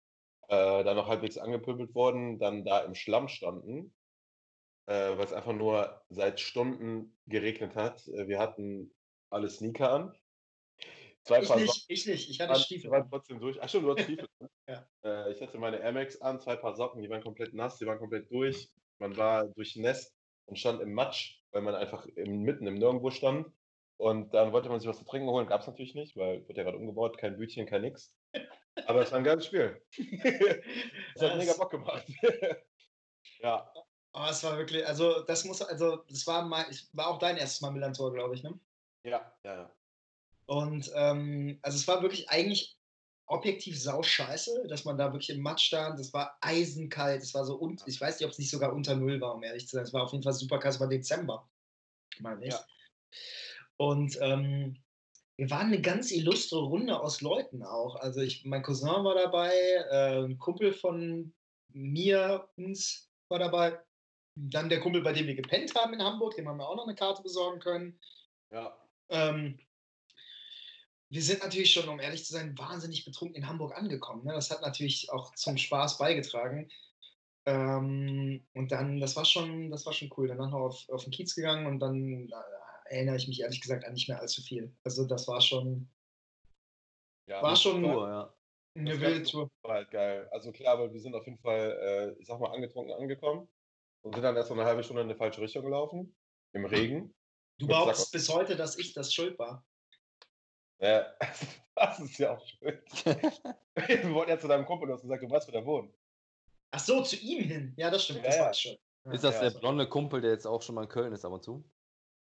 Äh, 0.49 0.83
dann 0.83 0.95
noch 0.95 1.07
halbwegs 1.07 1.37
angepöbelt 1.37 1.93
worden, 1.93 2.39
dann 2.39 2.63
da 2.63 2.79
im 2.79 2.95
Schlamm 2.95 3.27
standen, 3.27 3.93
äh, 4.85 5.17
weil 5.17 5.25
es 5.25 5.33
einfach 5.33 5.53
nur 5.53 6.01
seit 6.09 6.39
Stunden 6.39 7.17
geregnet 7.25 7.75
hat. 7.75 8.07
Äh, 8.07 8.27
wir 8.27 8.39
hatten 8.39 8.93
alle 9.29 9.49
Sneaker 9.49 9.91
an. 9.91 10.17
Zwei 11.23 11.41
ich 11.41 11.47
Paar 11.49 11.57
nicht, 11.57 11.73
Socken 11.73 11.93
ich 11.93 12.05
nicht, 12.05 12.29
ich 12.29 12.39
hatte 12.39 12.53
an, 12.53 12.59
Stiefel. 12.59 12.91
waren 12.91 13.09
trotzdem 13.09 13.39
durch. 13.39 13.61
Ach 13.61 13.67
schon, 13.67 13.83
du 13.83 13.89
hast 13.93 13.99
Stiefel. 14.03 14.29
ja. 14.69 14.87
Äh, 15.03 15.33
ich 15.33 15.41
hatte 15.41 15.57
meine 15.57 15.79
Air 15.79 15.91
Max 15.91 16.21
an, 16.21 16.39
zwei 16.39 16.55
Paar 16.55 16.75
Socken, 16.75 17.01
die 17.01 17.09
waren 17.09 17.21
komplett 17.23 17.53
nass, 17.53 17.77
die 17.77 17.85
waren 17.85 17.99
komplett 17.99 18.31
durch. 18.31 18.69
Man 18.99 19.17
war 19.17 19.47
durchnässt 19.47 20.16
und 20.47 20.57
stand 20.57 20.81
im 20.81 20.93
Matsch, 20.93 21.41
weil 21.51 21.61
man 21.61 21.75
einfach 21.75 22.05
im, 22.07 22.41
mitten 22.41 22.67
im 22.67 22.75
Nirgendwo 22.75 23.11
stand. 23.11 23.47
Und 23.97 24.33
dann 24.33 24.51
wollte 24.51 24.69
man 24.69 24.79
sich 24.79 24.89
was 24.89 24.99
zu 24.99 25.05
trinken 25.05 25.29
holen, 25.29 25.47
gab 25.47 25.61
es 25.61 25.67
natürlich 25.67 25.95
nicht, 25.95 26.15
weil 26.17 26.47
wird 26.47 26.57
ja 26.57 26.63
gerade 26.63 26.77
umgebaut, 26.77 27.17
kein 27.17 27.37
Bütchen, 27.37 27.65
kein 27.65 27.81
nix. 27.81 28.15
Aber 28.85 29.01
es 29.01 29.11
war 29.11 29.17
ein 29.17 29.23
geiles 29.23 29.45
Spiel. 29.47 29.81
Es 31.15 31.21
hat 31.21 31.37
mega 31.37 31.53
Bock 31.53 31.71
gemacht. 31.71 32.05
ja. 33.39 33.71
Oh, 34.13 34.27
es 34.29 34.43
war 34.43 34.57
wirklich, 34.57 34.85
also 34.85 35.23
das 35.23 35.45
muss, 35.45 35.61
also 35.63 35.97
das 36.09 36.27
war 36.27 36.45
mal, 36.45 36.65
war 36.93 37.07
auch 37.07 37.17
dein 37.17 37.37
erstes 37.37 37.61
Mal 37.61 37.71
Milan-Tor, 37.71 38.13
glaube 38.13 38.35
ich, 38.35 38.43
ne? 38.43 38.59
Ja, 39.03 39.33
ja, 39.43 39.55
ja. 39.55 39.71
Und 40.45 40.91
ähm, 40.95 41.59
also 41.63 41.75
es 41.75 41.87
war 41.87 42.01
wirklich 42.03 42.29
eigentlich 42.29 42.77
objektiv 43.27 43.79
sau 43.79 44.01
scheiße, 44.01 44.67
dass 44.67 44.85
man 44.85 44.97
da 44.97 45.11
wirklich 45.11 45.29
im 45.29 45.41
Matsch 45.41 45.65
stand. 45.65 45.99
Es 45.99 46.13
war 46.13 46.37
eisenkalt, 46.41 47.21
es 47.21 47.33
war 47.33 47.45
so, 47.45 47.55
und 47.55 47.83
ich 47.85 47.99
weiß 47.99 48.19
nicht, 48.19 48.25
ob 48.25 48.31
es 48.31 48.39
nicht 48.39 48.49
sogar 48.49 48.73
unter 48.73 48.95
Null 48.95 49.19
war, 49.21 49.35
um 49.35 49.43
ehrlich 49.43 49.67
zu 49.67 49.75
sein. 49.75 49.83
Es 49.83 49.93
war 49.93 50.03
auf 50.03 50.11
jeden 50.11 50.23
Fall 50.23 50.33
super 50.33 50.59
kalt, 50.59 50.75
es 50.75 50.79
war 50.79 50.87
Dezember. 50.87 51.47
Mal 52.19 52.37
nicht. 52.37 52.53
Ja. 52.53 52.65
Und 53.77 54.17
ähm, 54.21 54.77
wir 55.37 55.49
waren 55.51 55.67
eine 55.67 55.81
ganz 55.81 56.11
illustre 56.11 56.59
Runde 56.59 56.99
aus 56.99 57.21
Leuten 57.21 57.63
auch. 57.63 57.95
Also 57.97 58.21
ich, 58.21 58.43
mein 58.45 58.63
Cousin 58.63 59.03
war 59.03 59.13
dabei, 59.13 59.51
äh, 59.91 60.23
ein 60.23 60.39
Kumpel 60.39 60.73
von 60.73 61.33
mir, 61.73 62.49
uns 62.55 63.11
war 63.29 63.39
dabei. 63.39 63.79
Dann 64.35 64.69
der 64.69 64.79
Kumpel, 64.79 65.01
bei 65.01 65.13
dem 65.13 65.27
wir 65.27 65.35
gepennt 65.35 65.75
haben 65.75 65.93
in 65.93 66.03
Hamburg, 66.03 66.35
dem 66.35 66.47
haben 66.47 66.57
wir 66.57 66.67
auch 66.67 66.75
noch 66.75 66.87
eine 66.87 66.95
Karte 66.95 67.21
besorgen 67.21 67.59
können. 67.59 67.99
Ja. 68.51 68.77
Ähm, 69.09 69.59
wir 71.09 71.21
sind 71.21 71.41
natürlich 71.41 71.71
schon, 71.71 71.87
um 71.87 71.99
ehrlich 71.99 72.25
zu 72.25 72.33
sein, 72.33 72.57
wahnsinnig 72.57 73.05
betrunken 73.05 73.35
in 73.35 73.47
Hamburg 73.47 73.75
angekommen. 73.75 74.25
Ne? 74.25 74.33
Das 74.33 74.51
hat 74.51 74.61
natürlich 74.61 75.09
auch 75.11 75.33
zum 75.35 75.57
Spaß 75.57 75.97
beigetragen. 75.97 76.69
Ähm, 77.45 78.45
und 78.53 78.71
dann, 78.71 78.99
das 78.99 79.15
war 79.15 79.23
schon, 79.23 79.71
das 79.71 79.85
war 79.85 79.93
schon 79.93 80.11
cool. 80.17 80.27
Danach 80.27 80.51
noch 80.51 80.59
auf, 80.59 80.89
auf 80.89 81.03
den 81.03 81.11
Kiez 81.11 81.33
gegangen 81.33 81.65
und 81.65 81.79
dann 81.79 82.27
äh, 82.27 82.93
erinnere 82.93 83.15
ich 83.15 83.27
mich 83.27 83.39
ehrlich 83.41 83.61
gesagt 83.61 83.85
an 83.85 83.93
nicht 83.93 84.09
mehr 84.09 84.19
allzu 84.19 84.41
viel. 84.41 84.75
Also 84.83 85.05
das 85.05 85.27
war 85.29 85.39
schon, 85.39 85.89
ja, 87.27 87.41
war 87.41 87.55
schon 87.55 87.83
Tour, 87.83 88.07
ja. 88.09 88.33
eine 88.75 88.99
wilde 88.99 89.23
Tour. 89.23 89.49
War 89.61 89.75
halt 89.75 89.91
geil. 89.91 90.27
Also 90.31 90.51
klar, 90.51 90.73
aber 90.73 90.91
wir 90.91 90.99
sind 90.99 91.15
auf 91.15 91.25
jeden 91.25 91.39
Fall, 91.39 92.15
äh, 92.17 92.21
ich 92.21 92.27
sag 92.27 92.39
mal, 92.39 92.51
angetrunken 92.51 92.93
angekommen 92.93 93.47
und 94.01 94.13
sind 94.13 94.23
dann 94.23 94.35
erst 94.35 94.49
mal 94.49 94.59
eine 94.59 94.65
halbe 94.65 94.83
Stunde 94.83 95.03
in 95.03 95.09
eine 95.09 95.17
falsche 95.17 95.41
Richtung 95.41 95.63
gelaufen, 95.63 96.13
im 96.51 96.65
Regen. 96.65 97.13
Du 97.59 97.67
behauptest 97.67 98.11
bis 98.11 98.27
heute, 98.27 98.57
dass 98.57 98.77
ich 98.77 98.93
das 98.93 99.13
schuld 99.13 99.39
war. 99.39 99.65
Ja, 100.79 101.11
das 101.75 101.99
ist 101.99 102.17
ja 102.17 102.35
auch 102.35 102.45
schön. 102.45 102.81
Wir 103.75 104.13
wollten 104.13 104.31
ja 104.31 104.39
zu 104.39 104.47
deinem 104.47 104.65
Kumpel, 104.65 104.87
du 104.87 104.93
hast 104.93 105.01
gesagt, 105.01 105.23
du 105.23 105.29
weißt, 105.29 105.47
wo 105.47 105.51
der 105.51 105.65
wohnt. 105.65 105.93
Ach 106.71 106.79
so, 106.79 107.01
zu 107.03 107.15
ihm 107.15 107.43
hin. 107.43 107.73
Ja, 107.77 107.89
das 107.89 108.03
stimmt, 108.03 108.19
ja, 108.19 108.25
das 108.25 108.35
ja. 108.35 108.45
war 108.45 108.53
schon. 108.53 108.77
Ist 109.11 109.23
das 109.23 109.35
ja, 109.35 109.49
der 109.49 109.59
blonde 109.59 109.87
Kumpel, 109.87 110.21
der 110.21 110.31
jetzt 110.31 110.45
auch 110.45 110.61
schon 110.61 110.75
mal 110.75 110.83
in 110.83 110.89
Köln 110.89 111.13
ist, 111.13 111.23
ab 111.23 111.31
und 111.31 111.43
zu? 111.43 111.63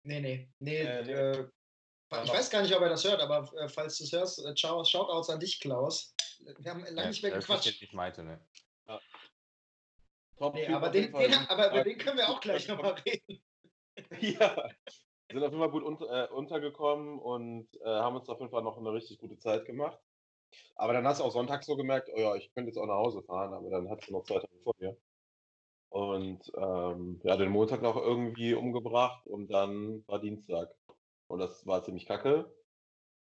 Nee, 0.04 0.20
nee. 0.20 0.50
nee, 0.60 0.78
äh, 0.78 1.04
nee. 1.04 1.12
Äh, 1.12 2.24
ich 2.24 2.32
weiß 2.32 2.50
gar 2.50 2.62
nicht, 2.62 2.76
ob 2.76 2.82
er 2.82 2.89
das 2.89 3.04
hört, 3.06 3.22
aber 3.22 3.52
äh, 3.58 3.70
falls 3.70 3.98
du 3.98 4.04
es 4.04 4.12
hörst, 4.12 4.46
äh, 4.46 4.56
Shoutouts 4.56 5.30
an 5.30 5.39
dich, 5.39 5.60
Klaus. 5.60 6.14
Wir 6.60 6.72
haben 6.72 6.82
lange 6.82 7.10
nicht 7.10 7.24
mehr 7.24 7.32
gequatscht. 7.32 7.82
Ich 7.82 7.93
meinte, 7.93 8.24
ne? 8.24 8.39
Ja. 8.88 9.02
Nee, 10.54 10.68
aber, 10.68 10.89
den, 10.89 11.14
den, 11.14 11.34
aber 11.34 11.72
über 11.72 11.84
den 11.84 11.98
können 11.98 12.18
wir 12.18 12.28
auch 12.28 12.41
gleich 12.41 12.68
nochmal 12.68 12.93
reden. 13.06 13.41
ja 14.20 14.70
sind 15.34 15.43
auf 15.43 15.51
jeden 15.51 15.59
Fall 15.59 15.71
gut 15.71 15.84
unter, 15.84 16.30
äh, 16.30 16.34
untergekommen 16.34 17.19
und 17.19 17.67
äh, 17.82 17.86
haben 17.86 18.15
uns 18.15 18.30
auf 18.30 18.39
jeden 18.39 18.51
Fall 18.51 18.63
noch 18.63 18.78
eine 18.78 18.93
richtig 18.93 19.17
gute 19.19 19.38
Zeit 19.38 19.65
gemacht. 19.65 19.99
Aber 20.76 20.93
dann 20.93 21.05
hast 21.07 21.19
du 21.19 21.23
auch 21.23 21.32
Sonntag 21.32 21.63
so 21.63 21.76
gemerkt, 21.76 22.09
oh 22.13 22.19
ja, 22.19 22.36
ich 22.36 22.53
könnte 22.53 22.69
jetzt 22.69 22.78
auch 22.78 22.86
nach 22.86 22.95
Hause 22.95 23.23
fahren, 23.23 23.53
aber 23.53 23.69
dann 23.69 23.89
hattest 23.89 24.09
du 24.09 24.13
noch 24.13 24.23
zwei 24.23 24.39
Tage 24.39 24.57
vor 24.63 24.73
mir. 24.80 24.97
Und 25.89 26.51
ähm, 26.57 27.21
ja, 27.23 27.38
den 27.38 27.49
Montag 27.49 27.82
noch 27.82 27.95
irgendwie 27.95 28.53
umgebracht 28.53 29.26
und 29.28 29.47
dann 29.47 30.03
war 30.07 30.19
Dienstag. 30.19 30.73
Und 31.28 31.39
das 31.39 31.65
war 31.65 31.84
ziemlich 31.84 32.05
kacke. 32.05 32.53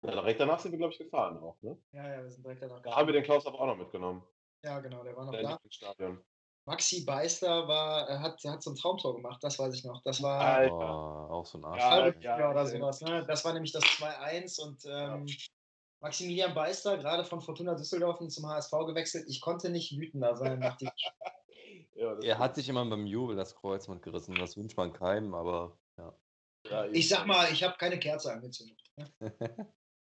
Ja, 0.03 0.11
direkt 0.13 0.41
danach 0.41 0.59
sind 0.61 0.73
wir, 0.73 0.79
glaube 0.79 0.93
ich, 0.93 0.99
gefahren 0.99 1.39
auch, 1.39 1.61
ne? 1.63 1.79
Ja, 1.93 2.09
ja, 2.09 2.23
wir 2.23 2.31
sind 2.31 2.45
direkt 2.45 2.63
danach. 2.63 2.83
Da 2.83 2.97
haben 2.97 3.07
wir 3.07 3.13
den 3.13 3.25
Klaus 3.25 3.47
aber 3.47 3.61
auch 3.61 3.67
noch 3.67 3.77
mitgenommen. 3.77 4.23
Ja, 4.63 4.81
genau, 4.81 5.03
der 5.03 5.17
war 5.17 5.25
noch 5.25 5.33
der 5.33 5.43
da. 5.43 5.59
Stadion. 5.71 6.25
Maxi 6.67 7.05
Beister 7.05 7.69
war, 7.69 8.11
äh, 8.11 8.19
hat, 8.19 8.43
hat 8.45 8.63
so 8.63 8.71
ein 8.71 8.77
Traumtor 8.77 9.15
gemacht, 9.15 9.43
das 9.43 9.59
weiß 9.59 9.73
ich 9.73 9.85
noch. 9.85 10.03
Das 10.03 10.21
war 10.21 10.41
Alter. 10.41 10.75
Oh, 10.75 11.33
auch 11.33 11.47
so 11.47 11.59
ein 11.59 11.65
Arsch. 11.65 12.17
Ja, 12.21 12.39
ja, 12.39 12.51
oder 12.51 12.67
sowas. 12.67 13.01
Ne? 13.03 13.25
Das 13.27 13.45
war 13.45 13.53
nämlich 13.53 13.71
das 13.71 13.85
2-1 13.85 14.61
und 14.61 14.85
ähm, 14.87 15.27
ja. 15.27 15.37
Maximilian 16.01 16.55
Beister, 16.55 16.99
gerade 16.99 17.25
von 17.25 17.41
Fortuna 17.41 17.75
Düsseldorf 17.75 18.19
zum 18.29 18.49
HSV 18.49 18.73
gewechselt. 18.87 19.27
Ich 19.29 19.41
konnte 19.41 19.71
nicht 19.71 19.97
wütender 19.97 20.37
sein 20.37 20.59
nach 20.59 20.77
ja, 21.95 22.19
Er 22.21 22.39
hat 22.39 22.57
sich 22.57 22.69
immer 22.69 22.85
beim 22.85 23.07
Jubel 23.07 23.37
das 23.37 23.55
Kreuzband 23.55 24.03
gerissen. 24.03 24.35
Das 24.35 24.57
wünscht 24.57 24.77
man 24.77 24.93
keinem, 24.93 25.35
aber 25.35 25.79
ja. 25.97 26.13
ja 26.69 26.87
ich 26.87 27.09
sag 27.09 27.27
mal, 27.27 27.51
ich 27.53 27.63
habe 27.63 27.77
keine 27.79 27.99
Kerze 28.01 28.33
angezündet. 28.33 28.79
Ne? 28.97 29.13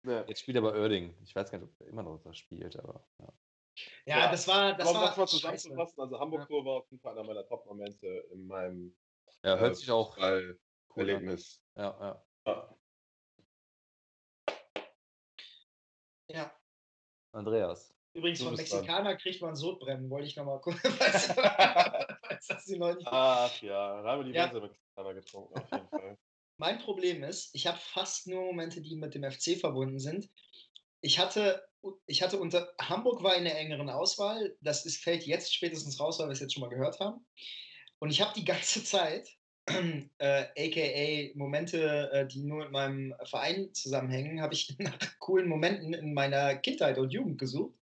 Jetzt 0.28 0.42
spielt 0.42 0.58
er 0.58 0.62
bei 0.62 0.74
Oerding. 0.74 1.16
Ich 1.24 1.36
weiß 1.36 1.52
gar 1.52 1.60
nicht, 1.60 1.70
ob 1.70 1.80
er 1.82 1.88
immer 1.88 2.04
noch 2.04 2.20
da 2.20 2.34
spielt, 2.34 2.78
aber 2.78 3.06
ja. 3.20 3.34
Ja, 4.06 4.20
ja, 4.20 4.32
das 4.32 4.48
war. 4.48 4.76
Das 4.76 4.94
war 4.94 5.16
mal 5.18 5.28
zusammenzufassen. 5.28 6.02
Also, 6.02 6.20
Hamburg-Tour 6.20 6.66
war 6.66 6.74
auf 6.78 6.90
jeden 6.90 7.02
Fall 7.02 7.14
einer 7.14 7.24
meiner 7.24 7.46
Top-Momente 7.46 8.08
in 8.32 8.48
meinem 8.48 8.96
ja, 9.44 9.58
hört 9.58 9.72
äh, 9.72 9.76
sich 9.76 9.92
auch 9.92 10.18
cool 10.18 10.60
Erlebnis. 10.96 11.62
Ja, 11.76 11.98
ja. 12.00 12.26
ja. 12.46 12.76
Ja. 16.32 16.52
Andreas. 17.32 17.96
Übrigens, 18.14 18.42
von 18.42 18.56
Mexikaner 18.56 19.12
dran. 19.12 19.18
kriegt 19.18 19.42
man 19.42 19.56
Sodbrennen, 19.56 20.10
wollte 20.10 20.28
ich 20.28 20.36
nochmal 20.36 20.60
gucken. 20.60 20.80
falls, 22.40 22.48
das 22.48 22.66
die 22.66 22.76
Leute 22.76 23.06
Ach 23.06 23.62
ja, 23.62 24.02
da 24.02 24.10
haben 24.10 24.20
wir 24.20 24.32
die 24.32 24.38
ja. 24.38 24.52
Mexikaner 24.52 25.14
getrunken, 25.14 25.60
auf 25.60 25.72
jeden 25.72 25.90
Fall. 25.90 26.18
Mein 26.58 26.80
Problem 26.80 27.24
ist, 27.24 27.56
ich 27.56 27.68
habe 27.68 27.78
fast 27.78 28.28
nur 28.28 28.44
Momente, 28.44 28.82
die 28.82 28.96
mit 28.96 29.16
dem 29.16 29.30
FC 29.30 29.58
verbunden 29.58 30.00
sind. 30.00 30.30
Ich 31.02 31.20
hatte 31.20 31.70
ich 32.06 32.22
hatte 32.22 32.40
unter 32.40 32.74
Hamburg 32.80 33.24
war 33.24 33.36
in 33.36 33.46
der 33.46 33.58
engeren 33.58 33.90
Auswahl. 33.90 34.56
Das 34.62 34.86
ist, 34.86 35.02
fällt 35.02 35.24
jetzt 35.24 35.54
spätestens 35.54 36.00
raus, 36.00 36.20
weil 36.20 36.28
wir 36.28 36.34
es 36.34 36.40
jetzt 36.40 36.54
schon 36.54 36.62
mal 36.62 36.70
gehört 36.70 37.00
haben. 37.00 37.26
Und 38.00 38.10
ich 38.12 38.22
habe 38.22 38.34
die 38.36 38.46
ganze 38.46 38.84
Zeit, 38.84 39.30
äh, 39.68 40.46
aka 40.58 41.34
Momente, 41.36 42.10
äh, 42.12 42.28
die 42.28 42.44
nur 42.44 42.60
mit 42.60 42.72
meinem 42.72 43.14
Verein 43.26 43.74
zusammenhängen, 43.74 44.42
habe 44.42 44.54
ich 44.54 44.76
nach 44.80 44.98
coolen 45.20 45.48
Momenten 45.48 45.94
in 45.94 46.14
meiner 46.14 46.56
Kindheit 46.56 46.98
und 46.98 47.12
Jugend 47.12 47.40
gesucht 47.40 47.76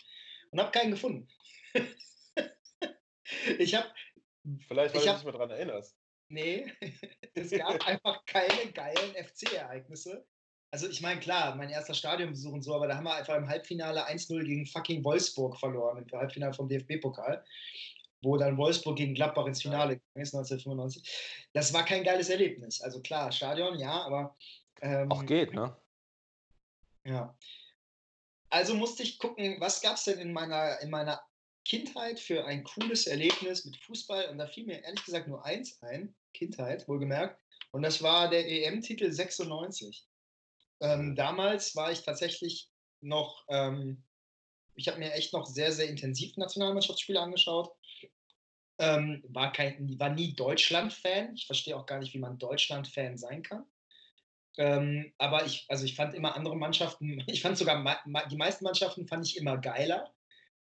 und 0.50 0.60
habe 0.60 0.72
keinen 0.72 0.90
gefunden. 0.90 1.28
ich 3.58 3.74
habe. 3.74 3.88
Vielleicht, 4.68 4.94
weil 4.94 5.00
ich 5.00 5.08
du 5.08 5.14
dich 5.14 5.24
mal 5.24 5.32
daran 5.32 5.50
erinnerst. 5.50 5.96
Nee, 6.28 6.72
es 7.34 7.50
gab 7.50 7.86
einfach 7.86 8.24
keine 8.26 8.72
geilen 8.72 9.14
FC-Ereignisse, 9.14 10.26
also 10.70 10.88
ich 10.88 11.00
meine, 11.00 11.20
klar, 11.20 11.54
mein 11.54 11.70
erster 11.70 11.94
Stadionbesuch 11.94 12.52
und 12.52 12.62
so, 12.62 12.74
aber 12.74 12.88
da 12.88 12.96
haben 12.96 13.04
wir 13.04 13.14
einfach 13.14 13.36
im 13.36 13.48
Halbfinale 13.48 14.06
1-0 14.08 14.44
gegen 14.44 14.66
fucking 14.66 15.04
Wolfsburg 15.04 15.58
verloren, 15.58 15.98
im 15.98 16.18
Halbfinale 16.18 16.52
vom 16.54 16.68
DFB-Pokal, 16.68 17.44
wo 18.22 18.36
dann 18.36 18.56
Wolfsburg 18.56 18.96
gegen 18.96 19.14
Gladbach 19.14 19.46
ins 19.46 19.62
Finale 19.62 19.96
gegangen 19.96 20.22
ist, 20.22 20.34
1995. 20.34 21.48
Das 21.52 21.72
war 21.72 21.84
kein 21.84 22.04
geiles 22.04 22.28
Erlebnis. 22.28 22.80
Also 22.80 23.00
klar, 23.00 23.30
Stadion, 23.32 23.78
ja, 23.78 24.02
aber. 24.02 24.36
Ähm, 24.82 25.10
Auch 25.10 25.24
geht, 25.24 25.54
ne? 25.54 25.76
Ja. 27.04 27.36
Also 28.50 28.74
musste 28.74 29.02
ich 29.02 29.18
gucken, 29.18 29.56
was 29.60 29.80
gab 29.80 29.96
es 29.96 30.04
denn 30.04 30.18
in 30.18 30.32
meiner, 30.32 30.80
in 30.80 30.90
meiner 30.90 31.20
Kindheit 31.64 32.20
für 32.20 32.44
ein 32.44 32.64
cooles 32.64 33.06
Erlebnis 33.06 33.64
mit 33.64 33.76
Fußball? 33.76 34.28
Und 34.28 34.38
da 34.38 34.46
fiel 34.46 34.66
mir 34.66 34.82
ehrlich 34.82 35.04
gesagt 35.04 35.28
nur 35.28 35.44
eins 35.44 35.80
ein, 35.82 36.14
Kindheit, 36.34 36.86
wohlgemerkt. 36.88 37.40
Und 37.70 37.82
das 37.82 38.02
war 38.02 38.28
der 38.28 38.46
EM-Titel 38.46 39.10
96. 39.10 40.06
Ähm, 40.81 41.16
damals 41.16 41.74
war 41.77 41.91
ich 41.93 42.03
tatsächlich 42.03 42.68
noch, 43.01 43.45
ähm, 43.49 44.05
ich 44.74 44.89
habe 44.89 44.99
mir 44.99 45.12
echt 45.12 45.33
noch 45.33 45.47
sehr, 45.47 45.72
sehr 45.72 45.89
intensiv 45.89 46.37
Nationalmannschaftsspiele 46.37 47.20
angeschaut. 47.20 47.70
Ähm, 48.79 49.24
war, 49.29 49.53
kein, 49.53 49.99
war 49.99 50.11
nie 50.11 50.35
Deutschland-Fan. 50.35 51.35
Ich 51.35 51.47
verstehe 51.47 51.77
auch 51.77 51.87
gar 51.87 51.99
nicht, 51.99 52.12
wie 52.12 52.18
man 52.18 52.39
Deutschland-Fan 52.39 53.16
sein 53.16 53.43
kann. 53.43 53.64
Ähm, 54.59 55.12
aber 55.18 55.45
ich, 55.45 55.66
also 55.68 55.85
ich 55.85 55.95
fand 55.95 56.14
immer 56.14 56.35
andere 56.35 56.57
Mannschaften, 56.57 57.22
ich 57.27 57.43
fand 57.43 57.59
sogar 57.59 58.03
die 58.31 58.37
meisten 58.37 58.64
Mannschaften 58.64 59.07
fand 59.07 59.27
ich 59.27 59.37
immer 59.37 59.59
geiler. 59.59 60.12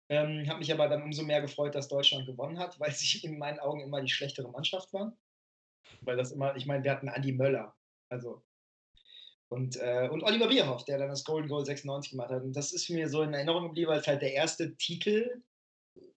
Ähm, 0.07 0.47
habe 0.47 0.59
mich 0.59 0.71
aber 0.71 0.87
dann 0.87 1.01
umso 1.01 1.23
mehr 1.23 1.41
gefreut, 1.41 1.73
dass 1.73 1.87
Deutschland 1.87 2.27
gewonnen 2.27 2.59
hat, 2.59 2.79
weil 2.79 2.91
sie 2.91 3.19
in 3.25 3.37
meinen 3.37 3.59
Augen 3.59 3.81
immer 3.81 4.01
die 4.01 4.09
schlechtere 4.09 4.49
Mannschaft 4.49 4.93
waren. 4.93 5.17
Weil 6.01 6.17
das 6.17 6.31
immer, 6.31 6.55
ich 6.55 6.65
meine, 6.65 6.83
wir 6.83 6.91
hatten 6.91 7.09
Andi 7.09 7.31
Möller. 7.31 7.75
Also 8.09 8.44
Und, 9.49 9.77
äh, 9.77 10.09
und 10.11 10.23
Oliver 10.23 10.47
Bierhoff, 10.47 10.85
der 10.85 10.97
dann 10.97 11.09
das 11.09 11.23
Golden 11.23 11.49
Goal 11.49 11.65
96 11.65 12.11
gemacht 12.11 12.31
hat. 12.31 12.43
Und 12.43 12.53
das 12.53 12.73
ist 12.73 12.89
mir 12.89 13.07
so 13.09 13.21
in 13.21 13.33
Erinnerung 13.33 13.65
geblieben, 13.65 13.91
weil 13.91 13.99
es 13.99 14.07
halt 14.07 14.21
der 14.21 14.33
erste 14.33 14.75
Titel 14.77 15.43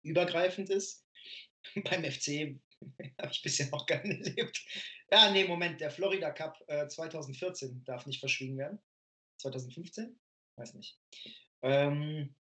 übergreifend 0.02 0.70
ist. 0.70 1.06
Beim 1.84 2.04
FC 2.04 2.58
habe 3.20 3.32
ich 3.32 3.42
bisher 3.42 3.68
noch 3.70 3.86
gar 3.86 4.02
nicht 4.04 4.26
erlebt. 4.26 4.64
Ja, 5.10 5.30
nee, 5.30 5.44
Moment, 5.44 5.80
der 5.80 5.90
Florida 5.90 6.30
Cup 6.30 6.58
äh, 6.68 6.86
2014 6.86 7.84
darf 7.84 8.06
nicht 8.06 8.20
verschwiegen 8.20 8.58
werden. 8.58 8.78
2015? 9.38 10.18
Weiß 10.56 10.74
nicht. 10.74 10.98
Ähm, 11.62 12.34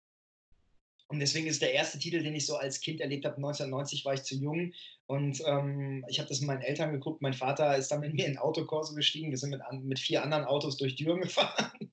und 1.09 1.21
deswegen 1.21 1.47
ist 1.47 1.63
der 1.63 1.73
erste 1.73 1.99
Titel, 1.99 2.23
den 2.23 2.35
ich 2.35 2.47
so 2.47 2.57
als 2.57 2.81
Kind 2.81 3.01
erlebt 3.01 3.25
habe, 3.25 3.37
1990 3.37 4.05
war 4.05 4.15
ich 4.15 4.23
zu 4.23 4.35
jung 4.35 4.73
und 5.07 5.41
ähm, 5.47 6.05
ich 6.09 6.19
habe 6.19 6.29
das 6.29 6.41
mit 6.41 6.49
meinen 6.49 6.63
Eltern 6.63 6.93
geguckt. 6.93 7.23
Mein 7.23 7.35
Vater 7.35 7.77
ist 7.77 7.93
dann 7.93 8.01
mit 8.01 8.15
mir 8.15 8.27
in 8.27 8.39
Autokorso 8.39 8.95
gestiegen. 8.95 9.31
Wir 9.31 9.39
sind 9.39 9.51
mit, 9.51 9.61
mit 9.85 10.01
vier 10.01 10.23
anderen 10.23 10.45
Autos 10.45 10.77
durch 10.77 10.97
Düren 10.97 11.21
gefahren. 11.23 11.93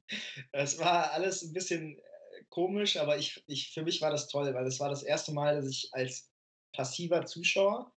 Das 0.51 0.79
war 0.79 1.11
alles 1.11 1.43
ein 1.43 1.53
bisschen 1.53 1.97
äh, 1.99 2.43
komisch, 2.49 2.97
aber 2.97 3.17
ich, 3.17 3.43
ich, 3.45 3.71
für 3.71 3.83
mich 3.83 4.01
war 4.01 4.09
das 4.09 4.27
toll, 4.27 4.51
weil 4.53 4.65
das 4.65 4.79
war 4.79 4.89
das 4.89 5.03
erste 5.03 5.31
Mal, 5.31 5.55
dass 5.57 5.69
ich 5.69 5.89
als 5.91 6.31
passiver 6.73 7.25
Zuschauer 7.27 7.93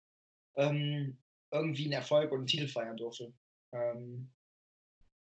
ähm, 0.58 1.18
irgendwie 1.52 1.86
einen 1.86 1.94
Erfolg 1.94 2.32
und 2.32 2.40
einen 2.40 2.48
Titel 2.48 2.68
feiern 2.68 2.98
durfte. 2.98 3.34
Ähm, 3.72 4.34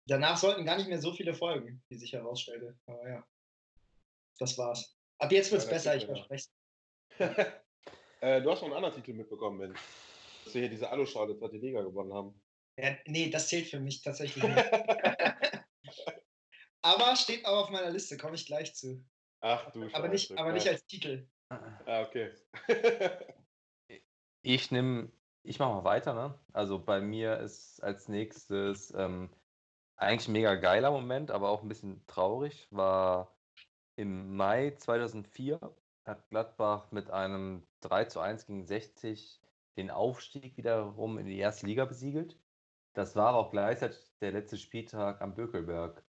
danach 0.08 0.38
sollten 0.38 0.66
gar 0.66 0.78
nicht 0.78 0.90
mehr 0.90 1.00
so 1.00 1.14
viele 1.14 1.36
folgen, 1.36 1.84
wie 1.90 1.98
sich 1.98 2.14
herausstellte. 2.14 2.76
Aber 2.88 3.08
ja, 3.08 3.28
das 4.40 4.58
war's. 4.58 4.95
Ab 5.20 5.32
jetzt 5.32 5.52
wird 5.52 5.62
es 5.62 5.68
ja, 5.68 5.74
besser, 5.74 5.96
ich 5.96 6.06
verspreche 6.06 6.50
äh, 8.22 8.42
Du 8.42 8.52
hast 8.52 8.62
noch 8.62 8.68
einen 8.68 8.74
anderen 8.74 8.96
Titel 8.96 9.14
mitbekommen, 9.14 9.60
Ben. 9.60 9.74
Dass 10.44 10.54
wir 10.54 10.62
hier 10.62 10.70
diese 10.70 10.90
Aluschale 10.90 11.38
zweite 11.38 11.58
Liga 11.58 11.82
gewonnen 11.82 12.14
haben. 12.14 12.42
Ja, 12.78 12.96
nee, 13.06 13.30
das 13.30 13.48
zählt 13.48 13.68
für 13.68 13.80
mich 13.80 14.02
tatsächlich 14.02 14.44
nicht. 14.44 14.58
aber 16.82 17.16
steht 17.16 17.46
auch 17.46 17.64
auf 17.64 17.70
meiner 17.70 17.90
Liste, 17.92 18.18
komme 18.18 18.36
ich 18.36 18.46
gleich 18.46 18.76
zu. 18.76 19.06
Ach 19.42 19.72
du 19.72 19.88
Aber, 19.94 20.10
nicht, 20.10 20.38
aber 20.38 20.52
nicht 20.52 20.68
als 20.68 20.86
Titel. 20.86 21.28
Ah, 21.50 22.02
okay. 22.02 22.32
ich 24.42 24.72
nehme, 24.72 25.12
ich 25.44 25.60
mache 25.60 25.76
mal 25.76 25.84
weiter, 25.84 26.14
ne? 26.14 26.40
Also 26.52 26.80
bei 26.80 27.00
mir 27.00 27.40
ist 27.40 27.82
als 27.84 28.08
nächstes 28.08 28.92
ähm, 28.96 29.30
eigentlich 29.96 30.28
ein 30.28 30.34
mega 30.34 30.56
geiler 30.56 30.92
Moment, 30.92 31.32
aber 31.32 31.50
auch 31.50 31.62
ein 31.62 31.70
bisschen 31.70 32.06
traurig, 32.08 32.68
war 32.72 33.35
im 33.96 34.36
Mai 34.36 34.76
2004 34.78 35.60
hat 36.06 36.30
Gladbach 36.30 36.92
mit 36.92 37.10
einem 37.10 37.66
3 37.82 38.06
zu 38.06 38.20
1 38.20 38.46
gegen 38.46 38.66
60 38.66 39.42
den 39.78 39.92
Aufstieg 39.92 40.58
wiederum 40.58 41.18
in 41.18 41.26
die 41.26 41.38
erste 41.38 41.66
Liga 41.66 41.86
besiegelt. 41.86 42.40
Das 42.94 43.16
war 43.16 43.30
aber 43.30 43.40
auch 43.40 43.52
gleichzeitig 43.52 44.00
der 44.22 44.32
letzte 44.32 44.58
Spieltag 44.58 45.22
am 45.22 45.36
Bökelberg. 45.36 46.04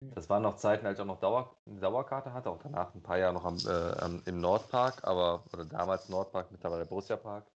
Das 0.00 0.28
waren 0.28 0.42
noch 0.42 0.56
Zeiten, 0.56 0.86
als 0.86 0.98
ich 0.98 1.02
auch 1.02 1.06
noch 1.06 1.20
Dauer, 1.20 1.56
eine 1.64 1.80
Dauerkarte 1.80 2.32
hatte, 2.34 2.50
auch 2.50 2.58
danach 2.62 2.94
ein 2.94 3.02
paar 3.02 3.16
Jahre 3.16 3.32
noch 3.32 3.44
am, 3.46 3.56
äh, 3.56 4.28
im 4.28 4.40
Nordpark, 4.40 5.04
aber, 5.04 5.42
oder 5.54 5.64
damals 5.64 6.10
Nordpark, 6.10 6.52
mittlerweile 6.52 6.84
Borussia 6.84 7.16
Park. 7.16 7.50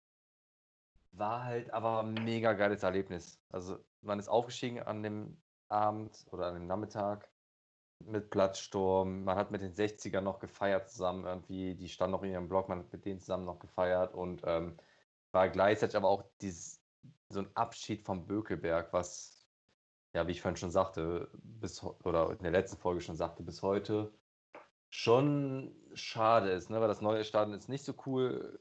War 1.11 1.43
halt 1.43 1.73
aber 1.73 2.01
ein 2.01 2.13
mega 2.13 2.53
geiles 2.53 2.83
Erlebnis. 2.83 3.41
Also 3.49 3.77
man 4.01 4.19
ist 4.19 4.29
aufgestiegen 4.29 4.79
an 4.79 5.03
dem 5.03 5.41
Abend 5.67 6.25
oder 6.31 6.47
an 6.47 6.53
dem 6.53 6.67
Nachmittag 6.67 7.29
mit 8.05 8.29
Platzsturm. 8.29 9.23
Man 9.23 9.37
hat 9.37 9.51
mit 9.51 9.61
den 9.61 9.73
60ern 9.73 10.21
noch 10.21 10.39
gefeiert 10.39 10.89
zusammen 10.89 11.25
irgendwie. 11.25 11.75
Die 11.75 11.89
standen 11.89 12.11
noch 12.11 12.23
in 12.23 12.31
ihrem 12.31 12.47
Blog, 12.47 12.69
man 12.69 12.79
hat 12.79 12.91
mit 12.91 13.05
denen 13.05 13.19
zusammen 13.19 13.45
noch 13.45 13.59
gefeiert 13.59 14.13
und 14.13 14.41
ähm, 14.45 14.77
war 15.31 15.49
gleichzeitig 15.49 15.95
aber 15.95 16.09
auch 16.09 16.23
dieses, 16.41 16.81
so 17.29 17.39
ein 17.39 17.55
Abschied 17.55 18.03
vom 18.03 18.25
Bökelberg, 18.25 18.91
was, 18.93 19.45
ja, 20.13 20.27
wie 20.27 20.31
ich 20.31 20.41
vorhin 20.41 20.57
schon 20.57 20.71
sagte, 20.71 21.29
bis 21.33 21.83
oder 21.83 22.31
in 22.31 22.43
der 22.43 22.51
letzten 22.51 22.77
Folge 22.77 23.01
schon 23.01 23.15
sagte, 23.15 23.43
bis 23.43 23.61
heute 23.61 24.11
schon 24.89 25.75
schade 25.93 26.49
ist, 26.49 26.69
ne? 26.69 26.81
weil 26.81 26.87
das 26.87 27.01
neue 27.01 27.23
Stadion 27.23 27.55
ist 27.55 27.69
nicht 27.69 27.85
so 27.85 27.93
cool, 28.05 28.59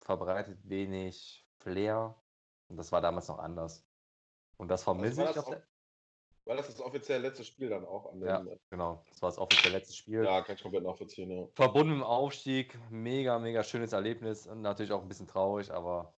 verbreitet 0.00 0.58
wenig 0.68 1.44
Flair 1.58 2.14
und 2.68 2.76
das 2.76 2.92
war 2.92 3.00
damals 3.00 3.28
noch 3.28 3.38
anders. 3.38 3.84
Und 4.56 4.68
das 4.68 4.84
vermisse 4.84 5.26
also 5.26 5.32
ich 5.32 5.38
auf 5.38 5.50
der 5.50 5.69
war 6.50 6.56
das 6.56 6.66
das 6.66 6.80
offizielle 6.80 7.28
letzte 7.28 7.44
Spiel 7.44 7.68
dann 7.68 7.84
auch? 7.84 8.12
An 8.12 8.20
ja, 8.20 8.44
genau. 8.70 9.04
Das 9.08 9.22
war 9.22 9.28
das 9.28 9.38
offizielle 9.38 9.78
letzte 9.78 9.94
Spiel. 9.94 10.24
Ja, 10.24 10.42
kann 10.42 10.56
ich 10.56 10.62
komplett 10.62 10.82
nachvollziehen. 10.82 11.30
Ja. 11.30 11.46
Verbunden 11.54 11.90
mit 11.90 12.00
dem 12.00 12.02
Aufstieg. 12.02 12.76
Mega, 12.90 13.38
mega 13.38 13.62
schönes 13.62 13.92
Erlebnis 13.92 14.48
und 14.48 14.60
natürlich 14.60 14.90
auch 14.90 15.00
ein 15.00 15.06
bisschen 15.06 15.28
traurig, 15.28 15.70
aber 15.70 16.12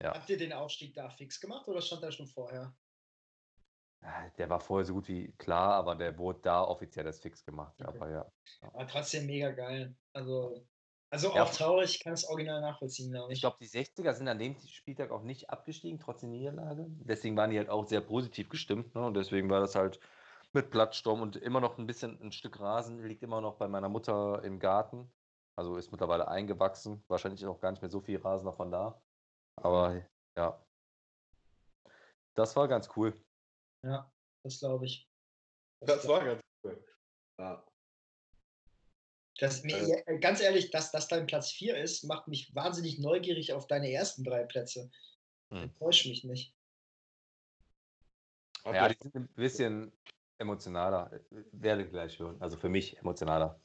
ja. 0.00 0.14
Habt 0.14 0.30
ihr 0.30 0.38
den 0.38 0.52
Aufstieg 0.52 0.94
da 0.94 1.10
fix 1.10 1.40
gemacht 1.40 1.66
oder 1.66 1.82
stand 1.82 2.04
der 2.04 2.12
schon 2.12 2.28
vorher? 2.28 2.72
Der 4.38 4.48
war 4.48 4.60
vorher 4.60 4.84
so 4.84 4.94
gut 4.94 5.08
wie 5.08 5.32
klar, 5.38 5.72
aber 5.72 5.96
der 5.96 6.16
wurde 6.18 6.38
da 6.42 6.62
offiziell 6.62 7.04
das 7.04 7.18
fix 7.18 7.44
gemacht. 7.44 7.74
Okay. 7.80 7.96
Aber 7.96 8.10
ja. 8.10 8.32
Aber 8.60 8.86
trotzdem 8.86 9.26
mega 9.26 9.50
geil. 9.50 9.96
Also 10.12 10.68
also 11.14 11.30
auch 11.30 11.36
ja. 11.36 11.44
traurig, 11.44 11.94
ich 11.94 12.00
kann 12.02 12.12
es 12.12 12.28
original 12.28 12.60
nachvollziehen, 12.60 13.12
glaube 13.12 13.32
ich. 13.32 13.36
Ich 13.36 13.42
glaube, 13.42 13.56
die 13.60 13.68
60er 13.68 14.14
sind 14.14 14.26
an 14.26 14.40
dem 14.40 14.56
Spieltag 14.66 15.12
auch 15.12 15.22
nicht 15.22 15.48
abgestiegen, 15.48 16.00
trotz 16.00 16.20
der 16.20 16.28
Niederlage. 16.28 16.86
Deswegen 16.88 17.36
waren 17.36 17.50
die 17.50 17.56
halt 17.56 17.68
auch 17.68 17.86
sehr 17.86 18.00
positiv 18.00 18.48
gestimmt. 18.48 18.96
Ne? 18.96 19.06
Und 19.06 19.14
deswegen 19.14 19.48
war 19.48 19.60
das 19.60 19.76
halt 19.76 20.00
mit 20.52 20.72
Plattsturm 20.72 21.22
und 21.22 21.36
immer 21.36 21.60
noch 21.60 21.78
ein 21.78 21.86
bisschen 21.86 22.20
ein 22.20 22.32
Stück 22.32 22.58
Rasen 22.58 23.00
liegt 23.04 23.22
immer 23.22 23.40
noch 23.40 23.54
bei 23.58 23.68
meiner 23.68 23.88
Mutter 23.88 24.42
im 24.42 24.58
Garten. 24.58 25.08
Also 25.56 25.76
ist 25.76 25.92
mittlerweile 25.92 26.26
eingewachsen. 26.26 27.04
Wahrscheinlich 27.06 27.46
auch 27.46 27.60
gar 27.60 27.70
nicht 27.70 27.80
mehr 27.80 27.90
so 27.90 28.00
viel 28.00 28.18
Rasen 28.18 28.46
davon 28.46 28.72
da. 28.72 29.00
Aber 29.62 30.02
ja. 30.36 30.60
Das 32.34 32.56
war 32.56 32.66
ganz 32.66 32.90
cool. 32.96 33.14
Ja, 33.86 34.10
das 34.42 34.58
glaube 34.58 34.86
ich. 34.86 35.08
Das, 35.78 35.94
das 35.94 36.08
war 36.08 36.24
ganz 36.24 36.40
cool. 36.64 36.84
Ja. 37.38 37.64
Das, 39.38 39.64
äh, 39.64 40.18
ganz 40.20 40.40
ehrlich, 40.40 40.70
dass 40.70 40.92
das 40.92 41.08
dein 41.08 41.26
Platz 41.26 41.50
4 41.50 41.76
ist, 41.76 42.04
macht 42.04 42.28
mich 42.28 42.54
wahnsinnig 42.54 42.98
neugierig 43.00 43.52
auf 43.52 43.66
deine 43.66 43.92
ersten 43.92 44.22
drei 44.22 44.44
Plätze. 44.44 44.90
Hm. 45.50 45.64
Enttäuscht 45.64 46.06
mich 46.06 46.24
nicht. 46.24 46.54
Ja, 48.64 48.88
die 48.88 48.96
sind 49.02 49.16
ein 49.16 49.28
bisschen 49.34 49.92
emotionaler. 50.38 51.20
Werde 51.52 51.86
gleich 51.88 52.18
hören. 52.18 52.40
Also 52.40 52.56
für 52.56 52.68
mich 52.68 52.96
emotionaler. 52.98 53.60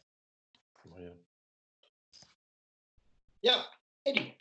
Ja, 3.41 3.65
Eddie. 4.03 4.35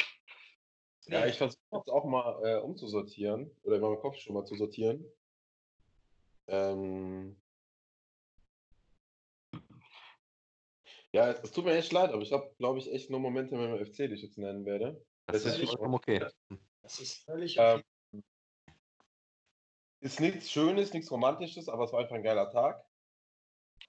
Ja, 1.06 1.26
ich 1.26 1.38
versuche 1.38 1.60
jetzt 1.72 1.90
auch 1.90 2.04
mal 2.04 2.42
äh, 2.44 2.60
umzusortieren 2.60 3.50
oder 3.62 3.76
in 3.76 3.82
meinem 3.82 3.98
Kopf 4.00 4.16
schon 4.18 4.34
mal 4.34 4.44
zu 4.44 4.56
sortieren. 4.56 5.04
Ähm, 6.48 7.36
Ja, 11.12 11.30
es, 11.30 11.52
tut 11.52 11.64
mir 11.64 11.76
echt 11.76 11.92
leid, 11.92 12.10
aber 12.10 12.22
ich 12.22 12.32
habe, 12.32 12.52
glaube 12.58 12.78
ich, 12.78 12.92
echt 12.92 13.10
nur 13.10 13.20
Momente 13.20 13.56
mit 13.56 13.68
dem 13.68 13.86
FC, 13.86 14.08
die 14.08 14.14
ich 14.14 14.22
jetzt 14.22 14.38
nennen 14.38 14.64
werde. 14.66 15.02
Das, 15.26 15.42
das 15.42 15.58
ist 15.58 15.70
vollkommen 15.70 15.94
okay. 15.94 16.26
Das 16.82 17.00
ist 17.00 17.24
völlig 17.24 17.58
okay. 17.58 17.82
Ähm, 18.12 18.24
ist 20.00 20.20
nichts 20.20 20.50
Schönes, 20.50 20.92
nichts 20.92 21.10
Romantisches, 21.10 21.68
aber 21.68 21.84
es 21.84 21.92
war 21.92 22.00
einfach 22.00 22.14
ein 22.14 22.22
geiler 22.22 22.50
Tag. 22.50 22.84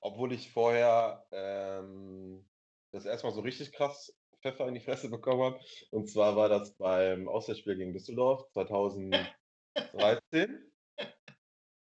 Obwohl 0.02 0.34
ich 0.34 0.52
vorher 0.52 1.26
ähm, 1.32 2.48
das 2.92 3.06
erstmal 3.06 3.34
so 3.34 3.42
richtig 3.42 3.74
krass 3.74 4.16
Pfeffer 4.42 4.68
in 4.68 4.74
die 4.74 4.80
Fresse 4.80 5.10
bekommen 5.10 5.44
habe. 5.44 5.60
Und 5.92 6.10
zwar 6.10 6.36
war 6.36 6.50
das 6.50 6.74
beim 6.76 7.28
Auswärtsspiel 7.28 7.76
gegen 7.76 7.94
Düsseldorf 7.94 8.50
2013. 8.54 9.30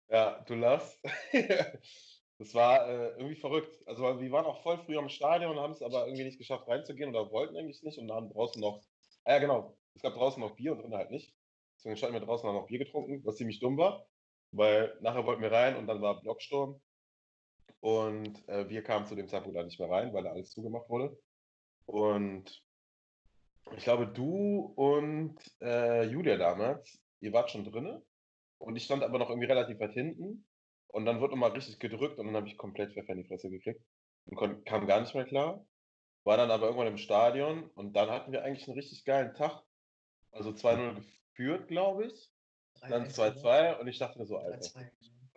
ja, 0.09 0.43
du 0.47 0.55
lachst. 0.55 0.99
Das 2.39 2.53
war 2.53 2.87
äh, 2.87 3.09
irgendwie 3.17 3.35
verrückt. 3.35 3.81
Also 3.87 4.03
wir 4.03 4.31
waren 4.31 4.45
auch 4.45 4.61
voll 4.61 4.77
früh 4.77 4.97
am 4.97 5.09
Stadion, 5.09 5.59
haben 5.59 5.73
es 5.73 5.81
aber 5.81 6.05
irgendwie 6.05 6.23
nicht 6.23 6.37
geschafft 6.37 6.67
reinzugehen 6.67 7.09
oder 7.09 7.31
wollten 7.31 7.57
eigentlich 7.57 7.81
nicht 7.81 7.97
und 7.97 8.11
haben 8.11 8.29
draußen 8.29 8.61
noch, 8.61 8.83
ah 9.23 9.33
ja 9.33 9.39
genau, 9.39 9.75
es 9.95 10.03
gab 10.03 10.13
draußen 10.13 10.39
noch 10.39 10.55
Bier 10.55 10.73
und 10.73 10.79
drinnen 10.79 10.95
halt 10.95 11.09
nicht. 11.09 11.33
Deswegen 11.77 11.97
standen 11.97 12.15
wir 12.15 12.25
draußen 12.25 12.47
haben 12.47 12.55
noch 12.55 12.67
Bier 12.67 12.79
getrunken, 12.79 13.25
was 13.25 13.37
ziemlich 13.37 13.59
dumm 13.59 13.77
war, 13.77 14.05
weil 14.51 14.95
nachher 15.01 15.25
wollten 15.25 15.41
wir 15.41 15.51
rein 15.51 15.77
und 15.77 15.87
dann 15.87 16.01
war 16.01 16.21
Blocksturm 16.21 16.79
und 17.79 18.47
äh, 18.47 18.69
wir 18.69 18.83
kamen 18.83 19.05
zu 19.05 19.15
dem 19.15 19.27
Zeitpunkt 19.27 19.57
da 19.57 19.63
nicht 19.63 19.79
mehr 19.79 19.89
rein, 19.89 20.13
weil 20.13 20.23
da 20.23 20.31
alles 20.31 20.51
zugemacht 20.51 20.89
wurde. 20.89 21.17
Und 21.85 22.63
ich 23.75 23.83
glaube, 23.83 24.07
du 24.07 24.73
und 24.75 25.37
äh, 25.61 26.03
Julia 26.03 26.37
damals, 26.37 26.99
ihr 27.19 27.33
wart 27.33 27.49
schon 27.49 27.65
drinne 27.65 28.03
und 28.59 28.75
ich 28.75 28.83
stand 28.85 29.03
aber 29.03 29.19
noch 29.19 29.29
irgendwie 29.29 29.47
relativ 29.47 29.79
weit 29.79 29.93
hinten 29.93 30.46
und 30.87 31.05
dann 31.05 31.19
wurde 31.19 31.33
nochmal 31.33 31.51
richtig 31.51 31.79
gedrückt 31.79 32.19
und 32.19 32.27
dann 32.27 32.35
habe 32.35 32.47
ich 32.47 32.57
komplett 32.57 32.93
Pfeffer 32.93 33.13
in 33.13 33.23
die 33.23 33.27
Fresse 33.27 33.49
gekriegt 33.49 33.81
und 34.25 34.65
kam 34.65 34.87
gar 34.87 35.01
nicht 35.01 35.15
mehr 35.15 35.25
klar. 35.25 35.65
War 36.23 36.37
dann 36.37 36.51
aber 36.51 36.65
irgendwann 36.65 36.87
im 36.87 36.97
Stadion 36.97 37.69
und 37.71 37.93
dann 37.93 38.09
hatten 38.09 38.31
wir 38.31 38.43
eigentlich 38.43 38.67
einen 38.67 38.77
richtig 38.77 39.05
geilen 39.05 39.33
Tag. 39.33 39.63
Also 40.31 40.49
2-0 40.51 40.95
geführt, 40.95 41.67
glaube 41.67 42.07
ich. 42.07 42.31
Dann 42.81 43.07
2-2 43.07 43.79
und 43.79 43.87
ich 43.87 43.97
dachte 43.97 44.19
mir 44.19 44.25
so, 44.25 44.37
Alter, 44.37 44.91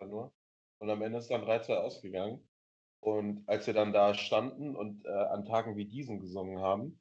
nur. 0.05 0.33
Und 0.79 0.89
am 0.89 1.01
Ende 1.01 1.19
ist 1.19 1.29
dann 1.29 1.43
3-2 1.43 1.75
ausgegangen. 1.75 2.47
Und 2.99 3.43
als 3.47 3.65
wir 3.67 3.73
dann 3.73 3.93
da 3.93 4.13
standen 4.13 4.75
und 4.75 5.05
äh, 5.05 5.09
an 5.09 5.45
Tagen 5.45 5.75
wie 5.75 5.85
diesen 5.85 6.19
gesungen 6.19 6.59
haben, 6.59 7.00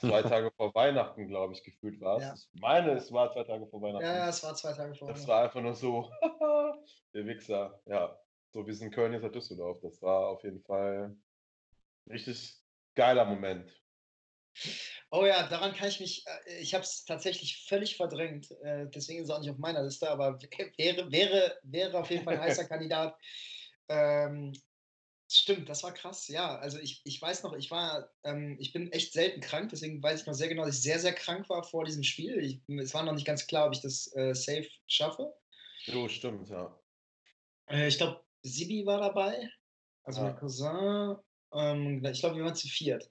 zwei 0.00 0.22
Tage 0.22 0.50
vor 0.56 0.74
Weihnachten, 0.74 1.26
glaube 1.28 1.54
ich, 1.54 1.62
gefühlt 1.62 2.00
war 2.00 2.18
es. 2.18 2.22
Ja. 2.22 2.34
Ich 2.34 2.60
meine, 2.60 2.92
es 2.92 3.12
war 3.12 3.32
zwei 3.32 3.44
Tage 3.44 3.66
vor 3.66 3.82
Weihnachten. 3.82 4.04
Ja, 4.04 4.16
ja, 4.16 4.28
es 4.28 4.42
war 4.42 4.54
zwei 4.54 4.72
Tage 4.72 4.94
vor. 4.94 5.08
Das 5.08 5.26
war 5.26 5.44
einfach 5.44 5.60
nur 5.60 5.74
so, 5.74 6.10
der 7.14 7.26
Wichser. 7.26 7.80
Ja, 7.86 8.18
so 8.50 8.66
wie 8.66 8.70
es 8.70 8.80
in 8.80 8.90
Köln 8.90 9.14
ist, 9.14 9.22
hat 9.22 9.34
Düsseldorf. 9.34 9.80
Das 9.80 10.00
war 10.02 10.28
auf 10.28 10.42
jeden 10.44 10.62
Fall 10.62 11.16
ein 12.06 12.12
richtig 12.12 12.56
geiler 12.94 13.24
Moment. 13.24 13.72
Oh 15.10 15.24
ja, 15.24 15.46
daran 15.48 15.74
kann 15.74 15.88
ich 15.88 16.00
mich, 16.00 16.24
äh, 16.26 16.58
ich 16.60 16.74
habe 16.74 16.84
es 16.84 17.04
tatsächlich 17.04 17.64
völlig 17.68 17.96
verdrängt, 17.96 18.50
äh, 18.62 18.86
deswegen 18.88 19.20
ist 19.20 19.28
es 19.28 19.34
auch 19.34 19.40
nicht 19.40 19.50
auf 19.50 19.58
meiner 19.58 19.82
Liste, 19.82 20.08
aber 20.08 20.38
wäre, 20.76 21.10
wäre, 21.10 21.58
wäre 21.62 21.98
auf 21.98 22.10
jeden 22.10 22.24
Fall 22.24 22.34
ein 22.34 22.40
heißer 22.42 22.66
Kandidat. 22.66 23.16
Ähm, 23.88 24.52
stimmt, 25.36 25.68
das 25.68 25.82
war 25.82 25.92
krass, 25.94 26.28
ja. 26.28 26.56
Also 26.58 26.78
ich, 26.78 27.00
ich 27.04 27.20
weiß 27.20 27.42
noch, 27.42 27.54
ich 27.54 27.70
war, 27.70 28.10
ähm, 28.24 28.56
ich 28.60 28.72
bin 28.72 28.90
echt 28.92 29.12
selten 29.12 29.40
krank, 29.40 29.70
deswegen 29.70 30.02
weiß 30.02 30.20
ich 30.22 30.26
noch 30.26 30.34
sehr 30.34 30.48
genau, 30.48 30.64
dass 30.64 30.76
ich 30.76 30.82
sehr, 30.82 30.98
sehr 31.00 31.14
krank 31.14 31.48
war 31.48 31.62
vor 31.64 31.84
diesem 31.84 32.02
Spiel. 32.02 32.38
Ich, 32.38 32.62
es 32.80 32.94
war 32.94 33.02
noch 33.04 33.14
nicht 33.14 33.26
ganz 33.26 33.46
klar, 33.46 33.66
ob 33.66 33.74
ich 33.74 33.80
das 33.80 34.12
äh, 34.16 34.34
safe 34.34 34.68
schaffe. 34.86 35.32
Jo, 35.86 36.08
stimmt, 36.08 36.48
ja. 36.50 36.78
Äh, 37.68 37.88
ich 37.88 37.96
glaube, 37.98 38.24
Sibi 38.42 38.86
war 38.86 39.00
dabei, 39.00 39.50
also 40.04 40.20
Ja. 40.20 40.22
mein 40.22 40.36
Cousin. 40.36 41.16
Ähm, 41.54 42.04
ich 42.04 42.20
glaube, 42.20 42.36
wir 42.36 42.44
waren 42.44 42.54
zu 42.56 42.68
viert. 42.68 43.10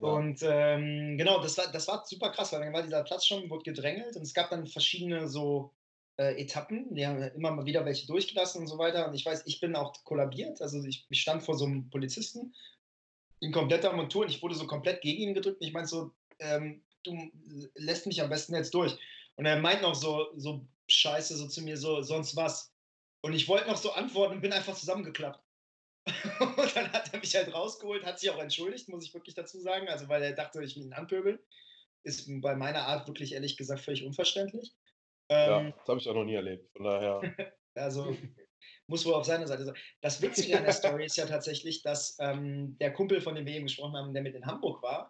Ja. 0.00 0.08
Und 0.08 0.40
ähm, 0.42 1.16
genau, 1.18 1.42
das 1.42 1.58
war, 1.58 1.72
das 1.72 1.88
war 1.88 2.04
super 2.06 2.30
krass, 2.32 2.52
weil 2.52 2.60
dann 2.60 2.72
war 2.72 2.82
dieser 2.82 3.04
Platz 3.04 3.26
schon, 3.26 3.50
wurde 3.50 3.64
gedrängelt 3.64 4.16
und 4.16 4.22
es 4.22 4.34
gab 4.34 4.50
dann 4.50 4.66
verschiedene 4.66 5.28
so 5.28 5.76
äh, 6.18 6.40
Etappen, 6.40 6.94
die 6.94 7.06
haben 7.06 7.22
immer 7.22 7.50
mal 7.50 7.66
wieder 7.66 7.84
welche 7.84 8.06
durchgelassen 8.06 8.62
und 8.62 8.68
so 8.68 8.78
weiter. 8.78 9.08
Und 9.08 9.14
ich 9.14 9.24
weiß, 9.24 9.44
ich 9.46 9.60
bin 9.60 9.76
auch 9.76 9.92
kollabiert, 10.04 10.60
also 10.60 10.82
ich, 10.84 11.06
ich 11.08 11.20
stand 11.20 11.42
vor 11.42 11.56
so 11.56 11.64
einem 11.64 11.88
Polizisten 11.90 12.54
in 13.40 13.52
kompletter 13.52 13.92
Montur 13.92 14.22
und 14.22 14.30
ich 14.30 14.42
wurde 14.42 14.54
so 14.54 14.66
komplett 14.66 15.00
gegen 15.02 15.22
ihn 15.22 15.34
gedrückt 15.34 15.60
und 15.60 15.66
ich 15.66 15.72
meinte 15.72 15.88
so, 15.88 16.12
ähm, 16.38 16.82
du 17.04 17.30
lässt 17.74 18.06
mich 18.06 18.22
am 18.22 18.30
besten 18.30 18.54
jetzt 18.54 18.72
durch. 18.74 18.96
Und 19.36 19.46
er 19.46 19.60
meint 19.60 19.82
noch 19.82 19.94
so, 19.94 20.28
so 20.36 20.64
scheiße, 20.88 21.36
so 21.36 21.48
zu 21.48 21.62
mir, 21.62 21.76
so, 21.76 22.02
sonst 22.02 22.36
was. 22.36 22.72
Und 23.22 23.32
ich 23.32 23.48
wollte 23.48 23.68
noch 23.68 23.76
so 23.76 23.92
antworten 23.92 24.34
und 24.34 24.40
bin 24.42 24.52
einfach 24.52 24.74
zusammengeklappt. 24.74 25.40
und 26.40 26.76
dann 26.76 26.92
hat 26.92 27.12
er 27.12 27.20
mich 27.20 27.34
halt 27.34 27.52
rausgeholt, 27.54 28.04
hat 28.04 28.18
sich 28.18 28.30
auch 28.30 28.38
entschuldigt, 28.38 28.88
muss 28.88 29.04
ich 29.04 29.14
wirklich 29.14 29.34
dazu 29.34 29.60
sagen. 29.60 29.88
Also, 29.88 30.08
weil 30.08 30.22
er 30.22 30.32
dachte, 30.32 30.62
ich 30.62 30.76
will 30.76 30.84
ihn 30.84 30.92
anpöbeln. 30.92 31.38
Ist 32.04 32.28
bei 32.40 32.56
meiner 32.56 32.86
Art 32.86 33.06
wirklich 33.06 33.32
ehrlich 33.32 33.56
gesagt 33.56 33.80
völlig 33.80 34.04
unverständlich. 34.04 34.72
Ja, 35.32 35.60
Ähm, 35.60 35.74
das 35.78 35.88
habe 35.88 35.98
ich 35.98 36.08
auch 36.08 36.14
noch 36.14 36.24
nie 36.24 36.34
erlebt. 36.34 36.70
Von 36.72 36.84
daher, 36.84 37.20
also 37.74 38.16
muss 38.86 39.04
wohl 39.06 39.14
auf 39.14 39.24
seiner 39.24 39.46
Seite 39.46 39.64
sein. 39.64 39.74
Das 40.00 40.20
Witzige 40.20 40.56
an 40.56 40.64
der 40.64 40.72
Story 40.72 41.06
ist 41.06 41.16
ja 41.16 41.26
tatsächlich, 41.26 41.82
dass 41.82 42.16
ähm, 42.20 42.76
der 42.78 42.92
Kumpel, 42.92 43.20
von 43.20 43.34
dem 43.34 43.46
wir 43.46 43.54
eben 43.54 43.66
gesprochen 43.66 43.96
haben, 43.96 44.12
der 44.12 44.22
mit 44.22 44.34
in 44.34 44.46
Hamburg 44.46 44.82
war, 44.82 45.08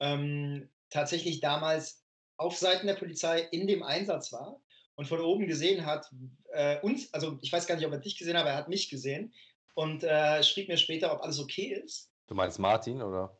ähm, 0.00 0.68
tatsächlich 0.90 1.40
damals 1.40 2.04
auf 2.36 2.56
Seiten 2.56 2.86
der 2.86 2.94
Polizei 2.94 3.40
in 3.50 3.66
dem 3.66 3.82
Einsatz 3.82 4.32
war 4.32 4.60
und 4.96 5.06
von 5.06 5.20
oben 5.20 5.46
gesehen 5.46 5.86
hat, 5.86 6.10
äh, 6.52 6.80
uns, 6.80 7.12
also 7.14 7.38
ich 7.42 7.52
weiß 7.52 7.66
gar 7.66 7.76
nicht, 7.76 7.86
ob 7.86 7.92
er 7.92 7.98
dich 7.98 8.18
gesehen 8.18 8.36
hat, 8.36 8.42
aber 8.42 8.50
er 8.50 8.56
hat 8.56 8.68
mich 8.68 8.88
gesehen 8.90 9.32
und 9.74 10.04
äh, 10.04 10.42
schrieb 10.42 10.68
mir 10.68 10.76
später, 10.76 11.12
ob 11.12 11.22
alles 11.22 11.40
okay 11.40 11.80
ist. 11.84 12.10
Du 12.26 12.34
meinst 12.34 12.58
Martin, 12.58 13.02
oder? 13.02 13.36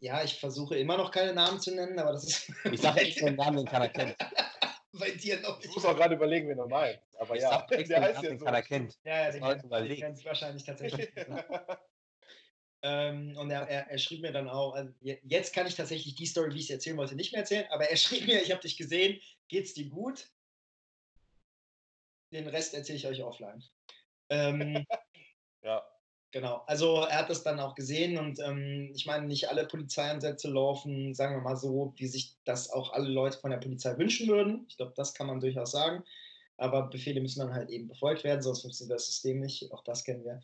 Ja, 0.00 0.22
ich 0.22 0.38
versuche 0.38 0.76
immer 0.76 0.96
noch 0.98 1.10
keine 1.10 1.32
Namen 1.32 1.60
zu 1.60 1.74
nennen, 1.74 1.98
aber 1.98 2.12
das 2.12 2.24
ist 2.24 2.52
Ich 2.70 2.80
sage 2.80 3.00
extra 3.00 3.26
den 3.30 3.36
Namen, 3.36 3.58
den 3.58 3.66
keiner 3.66 3.88
kennt. 3.88 4.16
Bei 4.98 5.10
dir 5.10 5.40
noch 5.40 5.58
ich 5.60 5.66
nicht. 5.66 5.74
muss 5.74 5.84
auch 5.84 5.96
gerade 5.96 6.14
überlegen, 6.14 6.48
wen 6.48 6.58
er 6.58 6.66
meint. 6.66 7.00
Aber 7.18 7.34
Ich 7.36 7.42
ja, 7.42 7.50
sag 7.50 7.68
den 7.68 7.88
Namen, 7.88 8.22
den 8.22 8.38
so. 8.38 8.46
kennt. 8.46 8.98
Ja, 9.04 9.30
ja, 9.30 9.30
den 9.32 9.96
kennt 9.96 10.18
es 10.18 10.24
wahrscheinlich 10.24 10.64
tatsächlich. 10.64 11.08
Ähm, 12.86 13.34
und 13.38 13.50
er, 13.50 13.62
er, 13.66 13.86
er 13.90 13.96
schrieb 13.98 14.20
mir 14.20 14.30
dann 14.30 14.46
auch, 14.46 14.74
also 14.74 14.92
je- 15.00 15.18
jetzt 15.22 15.54
kann 15.54 15.66
ich 15.66 15.74
tatsächlich 15.74 16.16
die 16.16 16.26
Story, 16.26 16.52
wie 16.52 16.58
ich 16.58 16.64
es 16.64 16.70
erzählen 16.70 16.98
wollte, 16.98 17.14
nicht 17.14 17.32
mehr 17.32 17.40
erzählen, 17.40 17.66
aber 17.70 17.88
er 17.88 17.96
schrieb 17.96 18.26
mir, 18.26 18.42
ich 18.42 18.50
habe 18.50 18.60
dich 18.60 18.76
gesehen, 18.76 19.22
geht's 19.48 19.72
dir 19.72 19.88
gut? 19.88 20.28
Den 22.30 22.46
Rest 22.46 22.74
erzähle 22.74 22.98
ich 22.98 23.06
euch 23.06 23.22
offline. 23.22 23.64
Ähm, 24.28 24.84
ja, 25.62 25.82
genau, 26.34 26.62
also 26.66 26.96
er 26.96 27.20
hat 27.20 27.30
das 27.30 27.44
dann 27.44 27.60
auch 27.60 27.74
gesehen 27.74 28.18
und 28.18 28.40
ähm, 28.40 28.90
ich 28.92 29.06
meine, 29.06 29.26
nicht 29.26 29.48
alle 29.48 29.64
Polizeieinsätze 29.66 30.50
laufen, 30.50 31.14
sagen 31.14 31.36
wir 31.36 31.40
mal 31.40 31.56
so, 31.56 31.94
wie 31.96 32.08
sich 32.08 32.34
das 32.44 32.70
auch 32.70 32.92
alle 32.92 33.08
Leute 33.08 33.38
von 33.38 33.52
der 33.52 33.58
Polizei 33.58 33.96
wünschen 33.96 34.28
würden. 34.28 34.66
Ich 34.68 34.76
glaube, 34.76 34.92
das 34.96 35.14
kann 35.14 35.28
man 35.28 35.40
durchaus 35.40 35.70
sagen. 35.70 36.04
Aber 36.56 36.82
Befehle 36.82 37.20
müssen 37.20 37.40
dann 37.40 37.54
halt 37.54 37.70
eben 37.70 37.88
befolgt 37.88 38.24
werden, 38.24 38.42
sonst 38.42 38.62
funktioniert 38.62 38.96
das 38.96 39.06
System 39.06 39.40
nicht. 39.40 39.72
Auch 39.72 39.82
das 39.84 40.04
kennen 40.04 40.24
wir. 40.24 40.40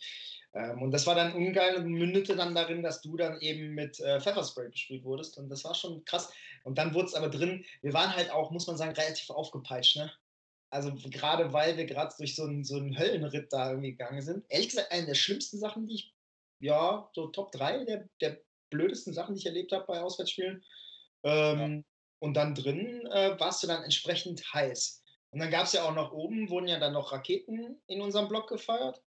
Ähm, 0.55 0.81
und 0.81 0.93
das 0.93 1.07
war 1.07 1.15
dann 1.15 1.35
ungeil 1.35 1.77
und 1.77 1.87
mündete 1.87 2.37
dann 2.37 2.55
darin, 2.55 2.83
dass 2.83 3.01
du 3.01 3.17
dann 3.17 3.41
eben 3.41 3.75
mit 3.75 4.01
äh, 4.01 4.21
Pfefferspray 4.21 4.69
besprüht 4.69 5.05
wurdest. 5.05 5.39
Und 5.39 5.49
das 5.49 5.65
war 5.65 5.75
schon 5.75 6.05
krass. 6.05 6.33
Und 6.65 6.79
dann 6.79 6.95
wurde 6.95 7.09
es 7.09 7.15
aber 7.15 7.29
drin, 7.29 7.65
wir 7.83 7.93
waren 7.93 8.15
halt 8.15 8.31
auch, 8.31 8.51
muss 8.51 8.67
man 8.67 8.77
sagen, 8.77 8.93
relativ 8.93 9.31
aufgepeitscht. 9.31 9.97
Ne? 9.97 10.11
Also 10.71 10.95
gerade 11.11 11.53
weil 11.53 11.77
wir 11.77 11.85
gerade 11.87 12.15
durch 12.17 12.37
so 12.37 12.45
einen, 12.45 12.65
so 12.65 12.77
einen 12.77 12.97
Höllenritt 12.99 13.53
da 13.53 13.71
irgendwie 13.71 13.91
gegangen 13.93 14.23
sind. 14.23 14.45
Ehrlich 14.49 14.69
gesagt, 14.69 14.93
eine 14.93 15.07
der 15.07 15.15
schlimmsten 15.15 15.59
Sachen, 15.59 15.87
die 15.87 15.95
ich, 15.95 16.15
ja, 16.61 17.11
so 17.13 17.27
Top 17.29 17.51
3 17.53 17.85
der, 17.85 18.09
der 18.21 18.41
blödesten 18.71 19.13
Sachen, 19.13 19.35
die 19.35 19.41
ich 19.41 19.47
erlebt 19.47 19.73
habe 19.73 19.85
bei 19.87 20.01
Auswärtsspielen. 20.01 20.65
Ähm, 21.25 21.85
Und 22.21 22.35
dann 22.35 22.55
drin 22.55 23.07
äh, 23.07 23.39
warst 23.41 23.63
du 23.63 23.67
dann 23.67 23.83
entsprechend 23.83 24.43
heiß. 24.55 25.03
Und 25.31 25.41
dann 25.41 25.51
gab 25.51 25.65
es 25.65 25.73
ja 25.73 25.85
auch 25.89 25.95
noch 25.95 26.13
oben, 26.13 26.51
wurden 26.51 26.69
ja 26.69 26.79
dann 26.79 26.93
noch 26.93 27.13
Raketen 27.13 27.81
in 27.87 28.01
unserem 28.01 28.29
Block 28.29 28.49
gefeuert. 28.49 29.03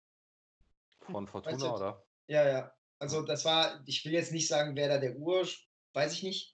Von 1.01 1.25
Weißt 1.25 1.27
du- 1.27 1.31
Fortuna, 1.31 1.75
oder? 1.75 2.05
Ja, 2.27 2.47
ja. 2.49 2.73
Also 2.99 3.21
das 3.21 3.43
war, 3.45 3.81
ich 3.85 4.03
will 4.05 4.13
jetzt 4.13 4.31
nicht 4.31 4.47
sagen, 4.47 4.75
wer 4.75 4.87
da 4.87 4.97
der 4.97 5.17
Ur, 5.17 5.47
weiß 5.93 6.13
ich 6.13 6.23
nicht, 6.23 6.52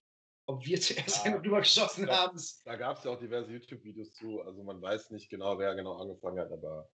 ob 0.49 0.65
wir 0.65 0.81
zuerst 0.81 1.17
Ja. 1.25 1.31
einen 1.31 1.43
drüber 1.43 1.59
geschossen 1.59 2.07
Ja. 2.07 2.23
haben. 2.23 2.41
da 2.65 2.75
gab 2.75 2.97
es 2.97 3.03
ja 3.03 3.11
auch 3.11 3.19
diverse 3.19 3.51
YouTube-Videos 3.51 4.13
zu. 4.13 4.41
Also 4.41 4.63
man 4.63 4.81
weiß 4.81 5.11
nicht 5.11 5.29
genau, 5.29 5.59
wer 5.59 5.75
genau 5.75 5.97
angefangen 5.97 6.39
hat, 6.39 6.51
aber 6.51 6.89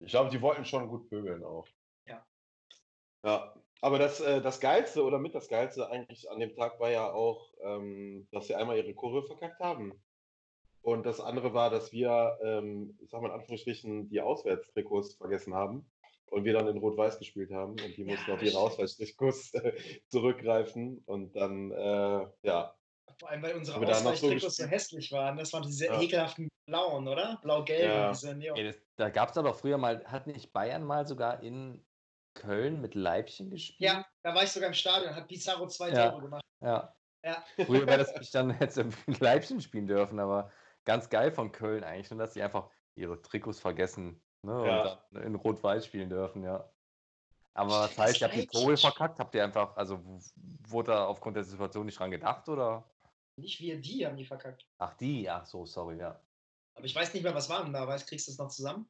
ich 0.00 0.08
glaube, 0.10 0.30
die 0.30 0.42
wollten 0.42 0.64
schon 0.64 0.88
gut 0.88 1.08
pöbeln 1.08 1.44
auch. 1.44 1.68
Ja. 2.06 2.26
Ja, 3.24 3.54
aber 3.80 4.00
das, 4.00 4.20
äh, 4.20 4.42
das 4.42 4.58
Geilste 4.58 5.04
oder 5.04 5.20
mit 5.20 5.32
das 5.32 5.48
Geilste 5.48 5.88
eigentlich 5.90 6.28
an 6.28 6.40
dem 6.40 6.56
Tag 6.56 6.80
war 6.80 6.90
ja 6.90 7.12
auch, 7.12 7.54
ähm, 7.62 8.26
dass 8.32 8.48
sie 8.48 8.56
einmal 8.56 8.76
ihre 8.76 8.94
Kurve 8.94 9.24
verkackt 9.28 9.60
haben. 9.60 10.02
Und 10.80 11.06
das 11.06 11.20
andere 11.20 11.54
war, 11.54 11.70
dass 11.70 11.92
wir, 11.92 12.36
ähm, 12.42 12.98
ich 13.00 13.10
sag 13.10 13.20
mal 13.22 13.28
in 13.28 13.34
Anführungsstrichen, 13.34 14.08
die 14.08 14.20
Auswärtstrikots 14.20 15.14
vergessen 15.14 15.54
haben 15.54 15.91
und 16.32 16.44
wir 16.44 16.52
dann 16.54 16.66
in 16.66 16.78
Rot-Weiß 16.78 17.18
gespielt 17.18 17.52
haben 17.52 17.72
und 17.72 17.96
die 17.96 18.04
Ja, 18.04 18.16
mussten 18.16 18.30
auf 18.32 18.42
ihre 18.42 18.50
stimmt. 18.52 18.64
Auswärtstrikots 18.72 19.54
äh, 19.54 19.72
zurückgreifen 20.08 21.02
und 21.04 21.36
dann, 21.36 21.70
äh, 21.70 22.26
ja, 22.42 22.74
Vor 23.18 23.28
allem, 23.30 23.42
weil 23.42 23.54
unsere 23.56 23.76
Aber 23.76 23.86
noch 23.86 24.16
so 24.16 24.38
so 24.38 24.66
hässlich 24.66 25.12
waren. 25.12 25.36
Das 25.36 25.52
waren 25.52 25.62
diese 25.64 25.86
Ja. 25.86 26.00
ekelhaften 26.00 26.48
blauen, 26.66 27.06
oder? 27.06 27.38
Blau-gelb, 27.42 27.92
Ja. 27.92 28.10
diese 28.12 28.34
Neon. 28.34 28.56
Ey, 28.58 28.64
das, 28.64 28.76
da 28.96 29.10
gab 29.10 29.28
es 29.28 29.34
doch 29.34 29.56
früher 29.56 29.78
mal, 29.78 30.04
hat 30.06 30.26
nicht 30.26 30.52
Bayern 30.52 30.84
mal 30.84 31.06
sogar 31.06 31.42
in 31.42 31.86
Köln 32.34 32.80
mit 32.80 32.94
Leibchen 32.94 33.50
gespielt? 33.50 33.80
Ja, 33.80 34.06
da 34.22 34.34
war 34.34 34.42
ich 34.42 34.50
sogar 34.50 34.68
im 34.68 34.74
Stadion, 34.74 35.14
hat 35.14 35.28
Pizarro 35.28 35.66
zwei 35.68 35.90
Ja. 35.90 36.10
Tore 36.10 36.22
gemacht. 36.22 36.42
Ja. 36.62 36.94
Ja. 37.24 37.44
Früher 37.56 37.86
wäre 37.86 37.98
das 37.98 38.14
nicht 38.16 38.34
dann 38.34 38.50
hätte 38.50 38.88
in 39.06 39.14
Leipzig 39.20 39.62
spielen 39.62 39.86
dürfen, 39.86 40.18
aber 40.18 40.50
ganz 40.84 41.08
geil 41.08 41.30
von 41.30 41.52
Köln 41.52 41.84
eigentlich, 41.84 42.10
nur 42.10 42.18
dass 42.18 42.34
sie 42.34 42.42
einfach 42.42 42.70
ihre 42.94 43.20
Trikots 43.22 43.60
vergessen 43.60 44.22
ne, 44.42 44.66
Ja. 44.66 44.82
und 44.92 44.98
dann 45.12 45.22
in 45.24 45.34
Rot-Weiß 45.34 45.86
spielen 45.86 46.08
dürfen, 46.10 46.42
ja. 46.44 46.68
Aber 47.54 47.80
was 47.82 47.90
Das 47.90 47.98
heißt, 47.98 48.20
ihr 48.20 48.26
habt 48.28 48.36
die. 48.36 48.46
Probe 48.46 48.76
verkackt? 48.76 49.18
Habt 49.18 49.34
ihr 49.34 49.44
einfach, 49.44 49.76
also 49.76 50.00
wurde 50.68 50.92
da 50.92 51.06
aufgrund 51.06 51.36
der 51.36 51.44
Situation 51.44 51.84
nicht 51.86 51.98
dran 51.98 52.10
gedacht 52.10 52.48
oder? 52.48 52.84
Nicht 53.36 53.60
wir, 53.60 53.80
die 53.80 54.06
haben 54.06 54.16
die 54.16 54.24
verkackt. 54.24 54.66
Ach, 54.78 54.94
die, 54.94 55.28
ach 55.28 55.44
so, 55.46 55.66
sorry, 55.66 55.98
ja. 55.98 56.18
Aber 56.74 56.84
ich 56.84 56.94
weiß 56.94 57.12
nicht 57.12 57.22
mehr, 57.22 57.34
was 57.34 57.48
war 57.50 57.62
denn 57.62 57.72
da. 57.72 57.86
Weißt, 57.86 58.06
kriegst 58.08 58.26
du 58.26 58.30
das 58.32 58.38
noch 58.38 58.48
zusammen? 58.48 58.88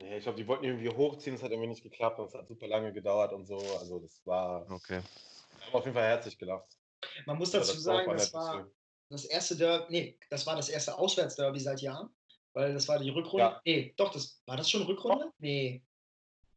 Nee, 0.00 0.16
ich 0.16 0.22
glaube, 0.24 0.38
die 0.38 0.46
wollten 0.48 0.64
irgendwie 0.64 0.88
hochziehen, 0.88 1.36
das 1.36 1.42
hat 1.42 1.50
irgendwie 1.50 1.68
nicht 1.68 1.82
geklappt 1.82 2.18
und 2.18 2.26
es 2.26 2.34
hat 2.34 2.48
super 2.48 2.66
lange 2.66 2.92
gedauert 2.92 3.32
und 3.32 3.46
so. 3.46 3.58
Also 3.78 4.00
das 4.00 4.20
war, 4.24 4.62
Okay. 4.70 5.00
wir 5.58 5.66
haben 5.66 5.74
auf 5.74 5.84
jeden 5.84 5.94
Fall 5.94 6.08
herzlich 6.08 6.38
gelacht. 6.38 6.78
Man 7.26 7.36
muss 7.38 7.50
dazu 7.50 7.74
das 7.74 7.86
war 7.86 7.94
auch 7.94 7.98
sagen, 8.06 8.16
das 8.16 8.34
war 8.34 8.70
das 9.10 9.24
erste 9.26 9.56
Derby, 9.56 9.84
nee, 9.90 10.18
das 10.30 10.46
war 10.46 10.56
das 10.56 10.68
erste 10.68 10.96
Auswärtsderby 10.96 11.60
seit 11.60 11.80
Jahren. 11.80 12.10
Weil 12.52 12.74
das 12.74 12.88
war 12.88 12.98
die 12.98 13.10
Rückrunde. 13.10 13.44
Ja. 13.44 13.60
Nee, 13.64 13.94
doch, 13.96 14.10
das 14.12 14.42
war 14.46 14.56
das 14.56 14.68
schon 14.70 14.82
Rückrunde? 14.82 15.30
Nee. 15.38 15.82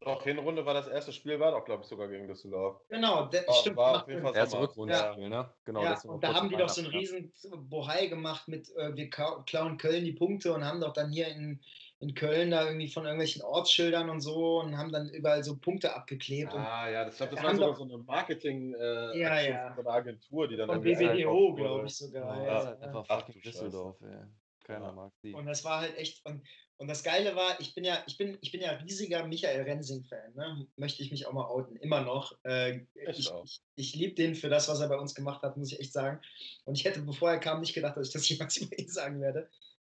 wir- 0.00 0.06
Doch, 0.06 0.22
Hinrunde 0.24 0.66
war 0.66 0.74
das 0.74 0.86
erste 0.88 1.12
Spiel, 1.12 1.40
war 1.40 1.52
doch, 1.52 1.64
glaube 1.64 1.82
ich, 1.82 1.88
sogar 1.88 2.08
gegen 2.08 2.26
Düsseldorf. 2.28 2.82
Genau, 2.88 3.24
der, 3.26 3.46
War, 3.46 3.54
stimmt. 3.54 3.76
war 3.76 4.02
auf 4.02 4.08
jeden. 4.08 4.22
Fall 4.22 4.34
Erste 4.36 4.50
Sommer. 4.50 4.62
Rückrundenspiel, 4.64 5.28
ne? 5.30 5.54
Genau. 5.64 5.82
ja, 5.82 5.98
und 6.06 6.22
da 6.22 6.34
haben 6.34 6.48
die 6.50 6.56
doch 6.56 6.68
so 6.68 6.82
einen 6.82 6.90
riesen 6.90 7.32
Bohai 7.70 8.06
gemacht 8.08 8.46
mit, 8.48 8.68
äh, 8.76 8.94
wir 8.94 9.08
klauen 9.08 9.78
Köln 9.78 10.04
die 10.04 10.12
Punkte 10.12 10.52
und 10.52 10.62
haben 10.64 10.80
doch 10.82 10.92
dann 10.92 11.10
hier 11.10 11.28
in, 11.28 11.58
in 12.00 12.14
Köln 12.14 12.50
da 12.50 12.66
irgendwie 12.66 12.88
von 12.88 13.04
irgendwelchen 13.04 13.40
Ortsschildern 13.42 14.10
und 14.10 14.20
so 14.20 14.60
und 14.60 14.76
haben 14.76 14.92
dann 14.92 15.08
überall 15.08 15.42
so 15.42 15.56
Punkte 15.56 15.94
abgeklebt. 15.94 16.52
Und 16.52 16.60
Ah, 16.60 16.90
ja, 16.90 17.04
das, 17.06 17.14
ich 17.14 17.18
glaube, 17.18 17.34
das 17.36 17.44
war 17.44 17.54
sogar 17.54 17.68
doch- 17.70 17.76
so 17.78 17.84
eine 17.84 17.96
marketing 17.98 18.74
äh, 18.74 19.18
Ja, 19.18 19.40
ja. 19.40 19.72
von 19.74 19.86
einer 19.86 19.96
Agentur, 19.96 20.48
die 20.48 20.56
dann 20.56 20.66
von 20.68 20.84
eingekauft 20.84 21.56
glaube 21.56 21.86
ich 21.86 21.96
sogar. 21.96 22.36
Ja, 22.36 22.44
Ja, 22.44 22.54
das 22.54 22.64
ja, 22.80 22.86
einfach 22.88 23.04
Ach, 23.08 23.20
fucking. 23.26 23.40
Düsseldorf, 23.40 23.96
ey. 24.02 24.18
Keiner 24.64 24.92
mag 24.92 25.12
sie. 25.22 25.32
Und 25.32 25.46
das 25.46 25.64
war 25.64 25.80
halt 25.80 25.96
echt. 25.96 26.24
Und, 26.26 26.42
und 26.78 26.88
das 26.88 27.04
Geile 27.04 27.36
war, 27.36 27.60
ich 27.60 27.74
bin 27.74 27.84
ja, 27.84 28.02
ich 28.06 28.18
bin, 28.18 28.36
ich 28.40 28.50
bin 28.50 28.60
ja 28.60 28.72
riesiger 28.72 29.26
Michael 29.26 29.62
Rensing-Fan, 29.62 30.34
ne? 30.34 30.66
Möchte 30.76 31.02
ich 31.02 31.10
mich 31.10 31.26
auch 31.26 31.32
mal 31.32 31.46
outen, 31.46 31.76
immer 31.76 32.00
noch. 32.00 32.36
Äh, 32.44 32.80
Ich 32.94 33.30
ich, 33.44 33.62
ich 33.76 33.94
liebe 33.94 34.14
den 34.14 34.34
für 34.34 34.48
das, 34.48 34.68
was 34.68 34.80
er 34.80 34.88
bei 34.88 34.98
uns 34.98 35.14
gemacht 35.14 35.42
hat, 35.42 35.56
muss 35.56 35.72
ich 35.72 35.78
echt 35.78 35.92
sagen. 35.92 36.20
Und 36.64 36.76
ich 36.76 36.84
hätte, 36.84 37.02
bevor 37.02 37.30
er 37.30 37.38
kam, 37.38 37.60
nicht 37.60 37.74
gedacht, 37.74 37.96
dass 37.96 38.08
ich 38.08 38.12
das 38.12 38.28
jemals 38.28 38.56
über 38.56 38.78
ihn 38.78 38.88
sagen 38.88 39.20
werde. 39.20 39.48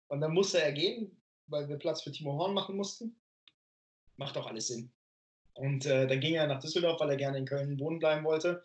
Und 0.07 0.21
dann 0.21 0.33
musste 0.33 0.61
er 0.61 0.71
gehen, 0.71 1.19
weil 1.47 1.67
wir 1.67 1.77
Platz 1.77 2.01
für 2.03 2.11
Timo 2.11 2.33
Horn 2.37 2.53
machen 2.53 2.75
mussten. 2.75 3.19
Macht 4.17 4.37
auch 4.37 4.47
alles 4.47 4.67
Sinn. 4.67 4.91
Und 5.53 5.85
äh, 5.85 6.05
dann 6.07 6.19
ging 6.19 6.35
er 6.35 6.47
nach 6.47 6.59
Düsseldorf, 6.61 6.99
weil 6.99 7.09
er 7.09 7.17
gerne 7.17 7.37
in 7.39 7.45
Köln 7.45 7.79
wohnen 7.79 7.99
bleiben 7.99 8.23
wollte. 8.23 8.63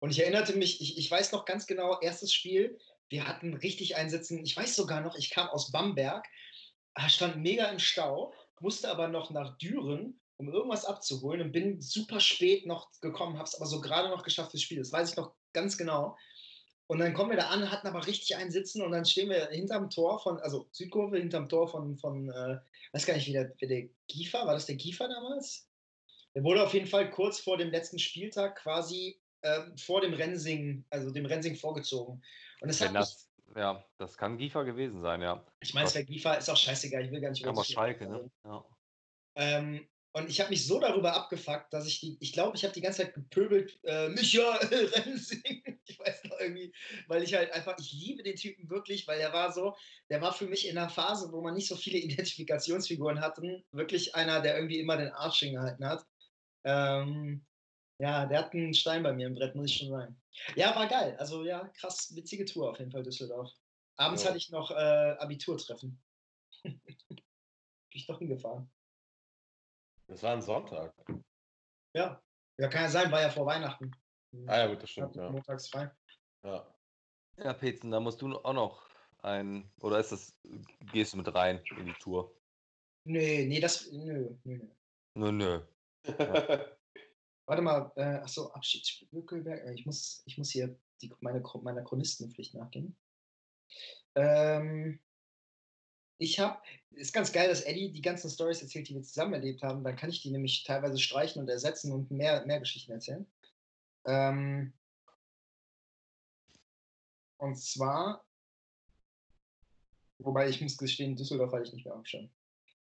Und 0.00 0.10
ich 0.10 0.20
erinnerte 0.20 0.56
mich, 0.56 0.80
ich, 0.80 0.98
ich 0.98 1.10
weiß 1.10 1.32
noch 1.32 1.44
ganz 1.44 1.66
genau, 1.66 1.98
erstes 2.00 2.32
Spiel, 2.32 2.78
wir 3.10 3.26
hatten 3.28 3.54
richtig 3.54 3.96
einsitzen. 3.96 4.42
Ich 4.44 4.56
weiß 4.56 4.74
sogar 4.74 5.00
noch, 5.00 5.16
ich 5.16 5.30
kam 5.30 5.48
aus 5.48 5.70
Bamberg, 5.70 6.26
ah, 6.94 7.08
stand 7.08 7.36
mega 7.36 7.66
im 7.66 7.78
Stau, 7.78 8.32
musste 8.60 8.90
aber 8.90 9.08
noch 9.08 9.30
nach 9.30 9.58
Düren, 9.58 10.20
um 10.36 10.48
irgendwas 10.48 10.84
abzuholen 10.84 11.42
und 11.42 11.52
bin 11.52 11.80
super 11.82 12.20
spät 12.20 12.66
noch 12.66 12.90
gekommen, 13.00 13.36
habe 13.36 13.46
es 13.46 13.54
aber 13.54 13.66
so 13.66 13.80
gerade 13.80 14.08
noch 14.08 14.22
geschafft 14.22 14.52
fürs 14.52 14.62
Spiel. 14.62 14.78
Das 14.78 14.92
weiß 14.92 15.10
ich 15.10 15.16
noch 15.16 15.34
ganz 15.52 15.76
genau. 15.76 16.16
Und 16.86 16.98
dann 16.98 17.14
kommen 17.14 17.30
wir 17.30 17.36
da 17.36 17.48
an, 17.48 17.70
hatten 17.70 17.86
aber 17.86 18.06
richtig 18.06 18.36
einen 18.36 18.50
sitzen 18.50 18.82
und 18.82 18.92
dann 18.92 19.04
stehen 19.04 19.28
wir 19.28 19.48
hinterm 19.48 19.90
Tor 19.90 20.18
von, 20.20 20.40
also 20.40 20.68
Südkurve, 20.72 21.18
hinterm 21.18 21.48
Tor 21.48 21.68
von, 21.68 21.96
von 21.98 22.30
äh, 22.30 22.58
weiß 22.92 23.06
gar 23.06 23.14
nicht, 23.14 23.28
wie 23.28 23.32
der, 23.32 23.52
wie 23.58 23.68
der 23.68 23.88
Giefer, 24.08 24.46
war 24.46 24.54
das 24.54 24.66
der 24.66 24.76
Giefer 24.76 25.08
damals? 25.08 25.68
Der 26.34 26.42
wurde 26.42 26.64
auf 26.64 26.74
jeden 26.74 26.86
Fall 26.86 27.10
kurz 27.10 27.38
vor 27.38 27.58
dem 27.58 27.70
letzten 27.70 27.98
Spieltag 27.98 28.56
quasi 28.56 29.20
ähm, 29.42 29.76
vor 29.76 30.00
dem 30.00 30.14
Rensing, 30.14 30.84
also 30.90 31.10
dem 31.10 31.26
Rensing 31.26 31.56
vorgezogen. 31.56 32.22
Und 32.60 32.68
das 32.68 32.80
hat 32.80 32.88
Wenn 32.88 33.00
mich, 33.00 33.00
das, 33.00 33.30
ja, 33.56 33.84
das 33.98 34.16
kann 34.16 34.38
Giefer 34.38 34.64
gewesen 34.64 35.00
sein, 35.00 35.22
ja. 35.22 35.44
ich 35.60 35.74
meine, 35.74 35.86
es 35.86 35.94
wäre 35.94 36.04
Giefer, 36.04 36.38
ist 36.38 36.50
auch 36.50 36.56
scheißegal, 36.56 37.04
ich 37.04 37.10
will 37.10 37.20
gar 37.20 37.30
nicht 37.30 37.44
über 37.44 37.64
Schalke, 37.64 38.08
ne? 38.08 38.30
Ja. 38.44 38.64
ähm, 39.36 39.88
und 40.12 40.28
ich 40.28 40.40
habe 40.40 40.50
mich 40.50 40.66
so 40.66 40.80
darüber 40.80 41.14
abgefuckt, 41.14 41.72
dass 41.72 41.86
ich 41.86 42.00
die, 42.00 42.16
ich 42.18 42.32
glaube, 42.32 42.56
ich 42.56 42.64
habe 42.64 42.74
die 42.74 42.80
ganze 42.80 43.02
Zeit 43.02 43.14
gepöbelt, 43.14 43.78
äh, 43.84 44.08
Michael 44.08 44.58
Rensing. 44.96 45.78
Ich 45.84 45.98
weiß 45.98 46.24
noch 46.24 46.40
irgendwie, 46.40 46.72
weil 47.06 47.22
ich 47.22 47.32
halt 47.34 47.52
einfach, 47.52 47.76
ich 47.78 47.92
liebe 47.92 48.24
den 48.24 48.34
Typen 48.34 48.68
wirklich, 48.70 49.06
weil 49.06 49.20
er 49.20 49.32
war 49.32 49.52
so, 49.52 49.76
der 50.08 50.20
war 50.20 50.32
für 50.32 50.46
mich 50.46 50.66
in 50.66 50.76
einer 50.76 50.88
Phase, 50.88 51.30
wo 51.30 51.40
man 51.40 51.54
nicht 51.54 51.68
so 51.68 51.76
viele 51.76 51.98
Identifikationsfiguren 51.98 53.20
hatten, 53.20 53.64
wirklich 53.70 54.14
einer, 54.16 54.40
der 54.40 54.56
irgendwie 54.56 54.80
immer 54.80 54.96
den 54.96 55.12
Arsch 55.12 55.40
hingehalten 55.40 55.86
hat. 55.86 56.04
Ähm, 56.64 57.46
ja, 58.00 58.26
der 58.26 58.38
hat 58.40 58.52
einen 58.54 58.74
Stein 58.74 59.02
bei 59.02 59.12
mir 59.12 59.26
im 59.26 59.34
Brett, 59.34 59.54
muss 59.54 59.70
ich 59.70 59.76
schon 59.76 59.88
sagen. 59.90 60.20
Ja, 60.56 60.74
war 60.74 60.88
geil. 60.88 61.16
Also 61.18 61.44
ja, 61.44 61.68
krass, 61.68 62.14
witzige 62.14 62.44
Tour 62.44 62.70
auf 62.70 62.78
jeden 62.78 62.90
Fall 62.90 63.02
Düsseldorf. 63.02 63.50
Abends 63.96 64.22
Ja. 64.22 64.28
hatte 64.28 64.38
ich 64.38 64.50
noch 64.50 64.70
äh, 64.70 65.16
Abiturtreffen. 65.18 66.02
Bin 66.62 66.80
ich 67.92 68.06
doch 68.06 68.18
hingefahren. 68.18 68.70
Das 70.08 70.22
war 70.22 70.32
ein 70.32 70.42
Sonntag. 70.42 70.94
Ja. 71.94 72.22
Ja, 72.58 72.68
kann 72.68 72.82
ja 72.82 72.88
sein, 72.88 73.10
war 73.12 73.20
ja 73.20 73.30
vor 73.30 73.46
Weihnachten. 73.46 73.90
Ah 74.46 74.58
ja, 74.58 74.66
gut, 74.68 74.82
das 74.82 74.90
stimmt, 74.90 75.16
ja. 75.16 75.30
Montags 75.30 75.68
frei. 75.68 75.90
ja. 76.44 76.74
Ja, 77.36 77.54
Petzen, 77.54 77.90
da 77.90 78.00
musst 78.00 78.20
du 78.20 78.36
auch 78.38 78.52
noch 78.52 78.90
ein, 79.22 79.72
oder 79.80 79.98
ist 79.98 80.12
das, 80.12 80.36
gehst 80.92 81.12
du 81.14 81.16
mit 81.16 81.32
rein 81.34 81.62
in 81.78 81.86
die 81.86 81.94
Tour? 81.94 82.34
Nee, 83.04 83.46
nee, 83.46 83.60
das. 83.60 83.90
Nö, 83.92 84.36
nö, 84.44 84.58
nö. 84.58 84.68
Nö, 85.14 85.32
nö. 85.32 85.60
Warte 87.50 87.62
mal, 87.62 87.90
äh, 87.96 88.20
achso, 88.22 88.52
Abschiedsspiel 88.52 89.08
Bückelberg. 89.08 89.66
Äh, 89.66 89.74
Ich 89.74 89.84
muss, 89.84 90.22
ich 90.24 90.38
muss 90.38 90.52
hier 90.52 90.78
die, 91.02 91.12
meine, 91.18 91.42
meiner 91.62 91.82
Chronistenpflicht 91.82 92.54
nachgehen. 92.54 92.96
Ähm, 94.14 95.00
ich 96.18 96.38
habe, 96.38 96.62
ist 96.92 97.12
ganz 97.12 97.32
geil, 97.32 97.48
dass 97.48 97.62
Eddie 97.62 97.90
die 97.90 98.02
ganzen 98.02 98.30
Stories 98.30 98.62
erzählt, 98.62 98.88
die 98.88 98.94
wir 98.94 99.02
zusammen 99.02 99.32
erlebt 99.32 99.64
haben. 99.64 99.82
Dann 99.82 99.96
kann 99.96 100.10
ich 100.10 100.22
die 100.22 100.30
nämlich 100.30 100.62
teilweise 100.62 101.00
streichen 101.00 101.42
und 101.42 101.48
ersetzen 101.48 101.92
und 101.92 102.12
mehr, 102.12 102.46
mehr 102.46 102.60
Geschichten 102.60 102.92
erzählen. 102.92 103.26
Ähm, 104.04 104.72
und 107.36 107.56
zwar, 107.56 108.24
wobei 110.18 110.48
ich 110.48 110.60
muss 110.60 110.78
gestehen, 110.78 111.16
Düsseldorf 111.16 111.50
hatte 111.50 111.64
ich 111.64 111.72
nicht 111.72 111.84
mehr 111.84 111.96
aufgeschrieben. 111.96 112.30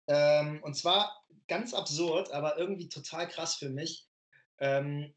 Ähm, 0.06 0.62
und 0.62 0.74
zwar 0.74 1.26
ganz 1.48 1.74
absurd, 1.74 2.30
aber 2.30 2.56
irgendwie 2.56 2.88
total 2.88 3.26
krass 3.26 3.56
für 3.56 3.68
mich. 3.68 4.08
Ähm, 4.58 5.14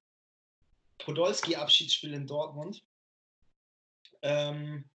Podolski-Abschiedsspiel 0.99 2.13
in 2.13 2.25
Dortmund. 2.27 2.83
Ähm, 4.21 4.89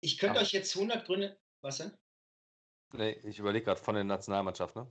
ich 0.00 0.18
könnte 0.18 0.38
Ah. 0.38 0.42
euch 0.42 0.52
jetzt 0.52 0.74
100 0.76 1.04
Gründe. 1.04 1.38
Was 1.60 1.78
denn? 1.78 1.96
Nee, 2.92 3.12
ich 3.24 3.38
überlege 3.38 3.64
gerade 3.66 3.80
von 3.80 3.94
der 3.96 4.04
Nationalmannschaft, 4.04 4.76
ne? 4.76 4.90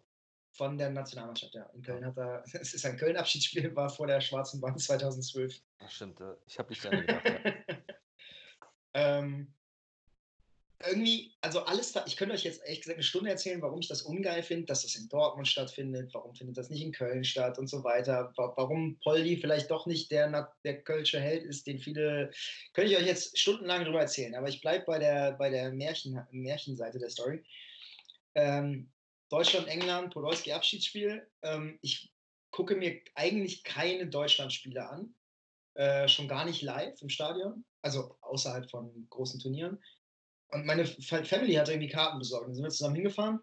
Von 0.52 0.78
der 0.78 0.90
Nationalmannschaft, 0.90 1.54
ja. 1.56 1.64
In 1.74 1.82
Köln 1.82 2.06
hat 2.06 2.18
er. 2.18 2.44
Es 2.62 2.74
ist 2.74 2.86
ein 2.86 2.98
Köln-Abschiedsspiel, 2.98 3.76
war 3.76 3.90
vor 3.90 4.08
der 4.08 4.20
schwarzen 4.22 4.62
Wand 4.62 4.82
2012. 4.82 5.62
Ach, 5.80 5.90
stimmt, 5.90 6.20
äh, 6.20 6.36
ich 6.46 6.60
habe 6.60 6.70
nicht 6.70 6.86
an 6.86 7.00
gedacht. 7.06 7.26
Ja. 7.26 7.78
ähm, 8.94 9.54
irgendwie, 10.86 11.34
also 11.42 11.62
alles 11.62 11.92
da, 11.92 12.06
ich 12.06 12.18
könnte 12.18 12.36
euch 12.36 12.44
jetzt 12.44 12.62
ehrlich 12.64 12.82
gesagt 12.82 12.98
eine 12.98 13.04
Stunde 13.04 13.32
erzählen, 13.32 13.62
warum 13.62 13.80
ich 13.80 13.88
das 13.88 14.04
ungeil 14.04 14.44
finde, 14.44 14.68
dass 14.68 14.84
das 14.84 14.96
in 14.96 15.10
Dortmund 15.10 15.48
stattfindet, 15.48 16.14
warum 16.14 16.36
findet 16.36 16.58
das 16.58 16.70
nicht 16.70 16.84
in 16.84 16.92
Köln 16.92 17.24
statt 17.24 17.58
und 17.58 17.68
so 17.68 17.84
weiter, 17.84 18.32
wa- 18.36 18.54
warum 18.56 19.00
Poldi 19.00 19.38
vielleicht 19.38 19.72
doch 19.72 19.88
nicht 19.88 20.12
der, 20.12 20.54
der 20.64 20.84
Kölsche 20.84 21.20
Held 21.20 21.44
ist, 21.44 21.66
den 21.66 21.80
viele, 21.80 22.30
könnte 22.74 22.92
ich 22.92 22.98
euch 22.98 23.08
jetzt 23.08 23.38
stundenlang 23.40 23.86
drüber 23.86 24.02
erzählen, 24.02 24.36
aber 24.36 24.50
ich 24.50 24.62
bleibe 24.62 24.86
bei 24.86 25.00
der, 25.00 25.32
bei 25.34 25.50
der 25.50 25.72
Märchen, 25.72 26.22
Märchenseite 26.32 27.00
der 27.00 27.10
Story. 27.10 27.44
Ähm, 28.36 28.92
Deutschland, 29.30 29.68
England, 29.68 30.14
Podolski 30.14 30.52
Abschiedsspiel. 30.54 31.28
Ähm, 31.42 31.80
ich 31.82 32.14
gucke 32.52 32.76
mir 32.76 33.02
eigentlich 33.16 33.64
keine 33.64 34.08
Deutschlandspiele 34.08 34.88
an, 34.88 35.16
äh, 35.74 36.08
schon 36.08 36.28
gar 36.28 36.46
nicht 36.46 36.62
live 36.62 37.02
im 37.02 37.10
Stadion, 37.10 37.66
also 37.82 38.16
außerhalb 38.22 38.70
von 38.70 39.08
großen 39.10 39.40
Turnieren. 39.40 39.84
Und 40.50 40.66
meine 40.66 40.86
Fa- 40.86 41.24
Family 41.24 41.54
hat 41.56 41.70
irgendwie 41.70 41.90
Karten 41.90 42.20
besorgt. 42.20 42.48
Dann 42.48 42.54
sind 42.56 42.64
wir 42.64 42.70
zusammen 42.70 42.96
hingefahren. 42.96 43.40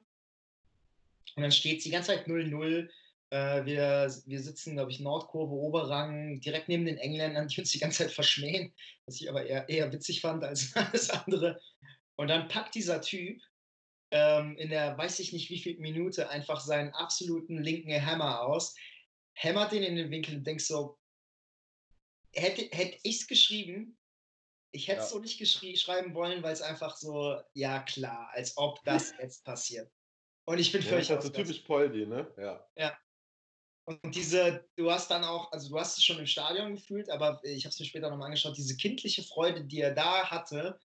Und 1.36 1.42
dann 1.42 1.52
steht 1.52 1.78
es 1.78 1.84
die 1.84 1.90
ganze 1.90 2.12
Zeit 2.12 2.26
0-0. 2.26 2.88
Äh, 3.30 3.64
wir, 3.64 4.14
wir 4.26 4.40
sitzen, 4.40 4.74
glaube 4.74 4.90
ich, 4.90 5.00
Nordkurve, 5.00 5.52
Oberrang, 5.54 6.40
direkt 6.40 6.68
neben 6.68 6.84
den 6.84 6.98
Engländern, 6.98 7.48
die 7.48 7.60
uns 7.60 7.72
die 7.72 7.78
ganze 7.78 8.04
Zeit 8.04 8.12
verschmähen, 8.12 8.72
was 9.06 9.20
ich 9.20 9.28
aber 9.28 9.44
eher, 9.44 9.68
eher 9.68 9.92
witzig 9.92 10.20
fand 10.20 10.44
als 10.44 10.74
alles 10.76 11.10
andere. 11.10 11.60
Und 12.16 12.28
dann 12.28 12.48
packt 12.48 12.74
dieser 12.74 13.00
Typ 13.00 13.40
ähm, 14.12 14.56
in 14.56 14.70
der, 14.70 14.96
weiß 14.96 15.18
ich 15.18 15.32
nicht 15.32 15.50
wie 15.50 15.58
viel 15.58 15.78
Minute, 15.78 16.28
einfach 16.28 16.60
seinen 16.60 16.92
absoluten 16.94 17.62
linken 17.62 18.04
Hammer 18.06 18.42
aus, 18.42 18.76
hämmert 19.32 19.72
den 19.72 19.82
in 19.82 19.96
den 19.96 20.10
Winkel 20.10 20.36
und 20.36 20.46
denkst 20.46 20.66
so, 20.66 20.98
hätte, 22.32 22.68
hätte 22.70 22.98
ich 23.02 23.22
es 23.22 23.26
geschrieben, 23.26 23.96
ich 24.74 24.88
hätte 24.88 25.00
es 25.00 25.10
Ja. 25.10 25.10
so 25.10 25.20
nicht 25.20 25.38
schreiben 25.80 26.14
wollen, 26.14 26.42
weil 26.42 26.52
es 26.52 26.62
einfach 26.62 26.96
so, 26.96 27.40
ja 27.54 27.80
klar, 27.80 28.30
als 28.32 28.56
ob 28.56 28.84
das 28.84 29.14
jetzt 29.20 29.44
passiert. 29.44 29.92
Und 30.46 30.58
ich 30.58 30.72
bin 30.72 30.82
Ja, 30.82 30.90
das 30.90 30.90
völlig 30.90 31.06
ist 31.06 31.10
halt 31.10 31.22
so 31.22 31.28
ausgerastet. 31.28 31.46
typisch 31.48 31.60
Poldi, 31.66 32.06
ne? 32.06 32.32
Ja. 32.38 32.68
Und 33.86 34.14
diese, 34.14 34.66
du 34.76 34.90
hast 34.90 35.10
dann 35.10 35.24
auch, 35.24 35.52
also 35.52 35.68
du 35.68 35.78
hast 35.78 35.98
es 35.98 36.04
schon 36.04 36.18
im 36.18 36.26
Stadion 36.26 36.74
gefühlt, 36.74 37.10
aber 37.10 37.40
ich 37.44 37.64
habe 37.64 37.72
es 37.72 37.78
mir 37.80 37.86
später 37.86 38.08
nochmal 38.10 38.26
angeschaut, 38.26 38.56
diese 38.56 38.76
kindliche 38.76 39.22
Freude, 39.22 39.64
die 39.66 39.80
er 39.80 39.94
da 39.94 40.30
hatte, 40.30 40.78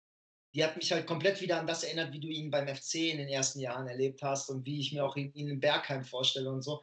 die 0.55 0.63
hat 0.63 0.77
mich 0.77 0.91
halt 0.91 1.07
komplett 1.07 1.41
wieder 1.41 1.59
an 1.59 1.67
das 1.67 1.83
erinnert, 1.83 2.13
wie 2.13 2.19
du 2.21 2.27
ihn 2.27 2.51
beim 2.51 2.67
FC 2.67 3.11
in 3.11 3.17
den 3.19 3.29
ersten 3.29 3.59
Jahren 3.59 3.87
erlebt 3.87 4.21
hast 4.23 4.49
und 4.49 4.65
wie 4.65 4.79
ich 4.81 4.93
mir 4.93 5.05
auch 5.05 5.15
ihn 5.15 5.31
ihn 5.33 5.49
in 5.49 5.59
Bergheim 5.61 6.03
vorstelle 6.03 6.51
und 6.51 6.61
so. 6.63 6.81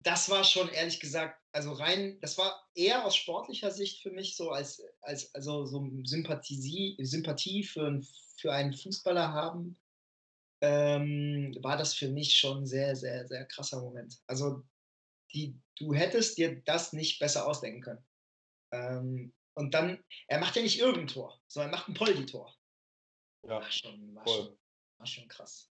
Das 0.00 0.30
war 0.30 0.44
schon 0.44 0.68
ehrlich 0.70 1.00
gesagt, 1.00 1.43
also 1.54 1.72
rein, 1.72 2.18
das 2.20 2.36
war 2.36 2.68
eher 2.74 3.04
aus 3.06 3.14
sportlicher 3.16 3.70
Sicht 3.70 4.02
für 4.02 4.10
mich 4.10 4.36
so 4.36 4.50
als, 4.50 4.82
als 5.02 5.32
also 5.34 5.64
so 5.66 5.88
Sympathie, 6.04 6.96
Sympathie 7.00 7.62
für, 7.62 7.86
einen- 7.86 8.06
für 8.38 8.52
einen 8.52 8.74
Fußballer 8.74 9.32
haben, 9.32 9.78
ähm, 10.60 11.56
war 11.62 11.76
das 11.76 11.94
für 11.94 12.08
mich 12.08 12.36
schon 12.36 12.62
ein 12.62 12.66
sehr, 12.66 12.96
sehr, 12.96 13.26
sehr 13.28 13.46
krasser 13.46 13.80
Moment. 13.80 14.20
Also 14.26 14.64
die, 15.32 15.56
du 15.78 15.94
hättest 15.94 16.38
dir 16.38 16.60
das 16.64 16.92
nicht 16.92 17.20
besser 17.20 17.46
ausdenken 17.46 17.82
können. 17.82 18.04
Ähm, 18.72 19.34
und 19.54 19.74
dann, 19.74 20.02
er 20.26 20.40
macht 20.40 20.56
ja 20.56 20.62
nicht 20.62 20.78
irgendein 20.80 21.06
Tor, 21.06 21.40
sondern 21.46 21.70
er 21.72 21.76
macht 21.76 21.88
ein 21.88 21.94
Poldi-Tor. 21.94 22.52
Ja, 23.44 23.50
War 23.60 23.70
schon, 23.70 24.14
war, 24.14 24.26
schon, 24.26 24.58
war 24.98 25.06
schon 25.06 25.28
krass. 25.28 25.70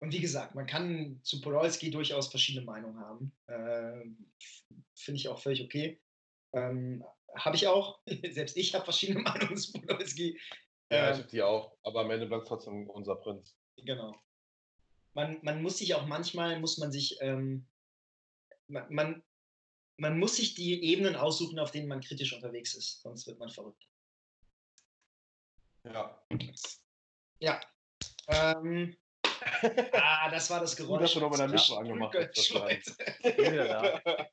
Und 0.00 0.12
wie 0.12 0.20
gesagt, 0.20 0.54
man 0.54 0.66
kann 0.66 1.20
zu 1.24 1.40
Podolski 1.40 1.90
durchaus 1.90 2.28
verschiedene 2.28 2.64
Meinungen 2.64 3.00
haben. 3.00 3.32
Ähm, 3.48 4.32
Finde 4.94 5.18
ich 5.18 5.28
auch 5.28 5.40
völlig 5.40 5.64
okay. 5.64 6.00
Ähm, 6.52 7.04
habe 7.34 7.56
ich 7.56 7.66
auch. 7.66 8.00
Selbst 8.30 8.56
ich 8.56 8.74
habe 8.74 8.84
verschiedene 8.84 9.20
Meinungen 9.22 9.56
zu 9.56 9.72
Podolski. 9.72 10.38
Ja, 10.90 11.08
Ähm, 11.08 11.14
ich 11.14 11.20
hab 11.22 11.28
die 11.28 11.42
auch. 11.42 11.76
Aber 11.82 12.00
am 12.00 12.10
Ende 12.10 12.26
bleibt 12.26 12.46
trotzdem 12.46 12.88
unser 12.90 13.16
Prinz. 13.16 13.56
Genau. 13.76 14.14
Man, 15.14 15.38
man 15.42 15.62
muss 15.62 15.78
sich 15.78 15.94
auch 15.94 16.06
manchmal, 16.06 16.60
muss 16.60 16.78
man 16.78 16.92
sich, 16.92 17.18
ähm, 17.20 17.66
man, 18.68 18.92
man, 18.92 19.24
man 19.96 20.18
muss 20.18 20.36
sich 20.36 20.54
die 20.54 20.82
Ebenen 20.84 21.16
aussuchen, 21.16 21.58
auf 21.58 21.72
denen 21.72 21.88
man 21.88 22.00
kritisch 22.00 22.32
unterwegs 22.32 22.74
ist, 22.74 23.02
sonst 23.02 23.26
wird 23.26 23.38
man 23.40 23.50
verrückt. 23.50 23.88
Ja. 25.84 26.22
Ja. 27.40 27.60
Ähm, 28.28 28.96
ah, 29.92 30.30
das 30.30 30.50
war 30.50 30.60
das 30.60 30.76
Geräusch. 30.76 30.90
Gut, 30.98 31.02
dass 31.02 31.12
du 31.12 31.20
nochmal 31.20 31.38
dein 31.38 31.50
Mikro 31.50 31.76
angemacht 31.76 32.16
hast. 32.16 32.54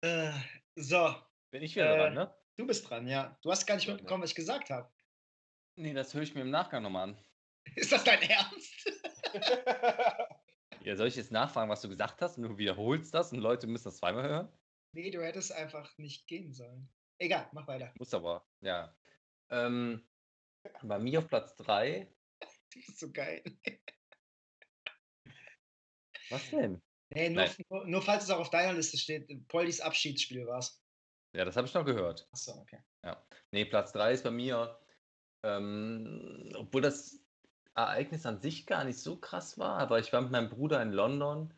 Äh, 0.00 0.30
so, 0.76 1.12
Bin 1.50 1.60
ich 1.64 1.74
wieder 1.74 1.92
Äh, 1.92 1.98
dran, 1.98 2.14
ne? 2.14 2.34
du 2.56 2.66
bist 2.68 2.88
dran, 2.88 3.08
ja. 3.08 3.36
Du 3.42 3.50
hast 3.50 3.66
gar 3.66 3.74
nicht 3.74 3.88
Ja, 3.88 3.94
mitbekommen, 3.94 4.22
was 4.22 4.30
ich 4.30 4.36
gesagt 4.36 4.70
habe. 4.70 4.88
Nee, 5.74 5.92
das 5.92 6.14
höre 6.14 6.22
ich 6.22 6.36
mir 6.36 6.42
im 6.42 6.50
Nachgang 6.50 6.84
nochmal 6.84 7.08
an. 7.08 7.18
Ist 7.74 7.90
das 7.90 8.04
dein 8.04 8.22
Ernst? 8.22 8.90
Ja, 10.82 10.94
soll 10.96 11.08
ich 11.08 11.16
jetzt 11.16 11.32
nachfragen, 11.32 11.68
was 11.68 11.82
du 11.82 11.88
gesagt 11.88 12.22
hast 12.22 12.38
und 12.38 12.44
du 12.44 12.56
wiederholst 12.56 13.12
das 13.12 13.32
und 13.32 13.40
Leute 13.40 13.66
müssen 13.66 13.84
das 13.84 13.96
zweimal 13.96 14.22
hören? 14.28 14.52
Nee, 14.92 15.10
du 15.10 15.20
hättest 15.22 15.52
einfach 15.52 15.98
nicht 15.98 16.28
gehen 16.28 16.52
sollen. 16.54 16.88
Egal, 17.18 17.48
mach 17.52 17.66
weiter. 17.66 17.92
Muss 17.98 18.14
aber, 18.14 18.48
ja. 18.60 18.96
Ähm, 19.50 20.08
bei 20.82 20.98
mir 20.98 21.18
auf 21.18 21.28
Platz 21.28 21.56
3. 21.56 22.06
Du 22.40 22.80
bist 22.80 23.00
so 23.00 23.10
geil. 23.10 23.42
Was 26.30 26.50
denn? 26.50 26.80
Nee, 27.10 27.30
nur, 27.30 27.46
nur, 27.70 27.86
nur 27.86 28.02
falls 28.02 28.24
es 28.24 28.30
auch 28.30 28.40
auf 28.40 28.50
deiner 28.50 28.74
Liste 28.74 28.98
steht, 28.98 29.48
Poldis 29.48 29.80
Abschiedsspiel 29.80 30.46
war's. 30.46 30.82
Ja, 31.32 31.44
das 31.44 31.56
habe 31.56 31.66
ich 31.66 31.74
noch 31.74 31.84
gehört. 31.84 32.28
Achso, 32.32 32.52
okay. 32.52 32.78
Nee, 33.50 33.64
Platz 33.64 33.92
3 33.92 34.12
ist 34.12 34.24
bei 34.24 34.30
mir, 34.30 34.78
ähm, 35.42 36.52
obwohl 36.54 36.82
das 36.82 37.20
Ereignis 37.74 38.26
an 38.26 38.40
sich 38.40 38.66
gar 38.66 38.84
nicht 38.84 38.98
so 38.98 39.16
krass 39.16 39.58
war, 39.58 39.78
aber 39.78 39.98
ich 39.98 40.12
war 40.12 40.20
mit 40.20 40.32
meinem 40.32 40.50
Bruder 40.50 40.82
in 40.82 40.92
London. 40.92 41.54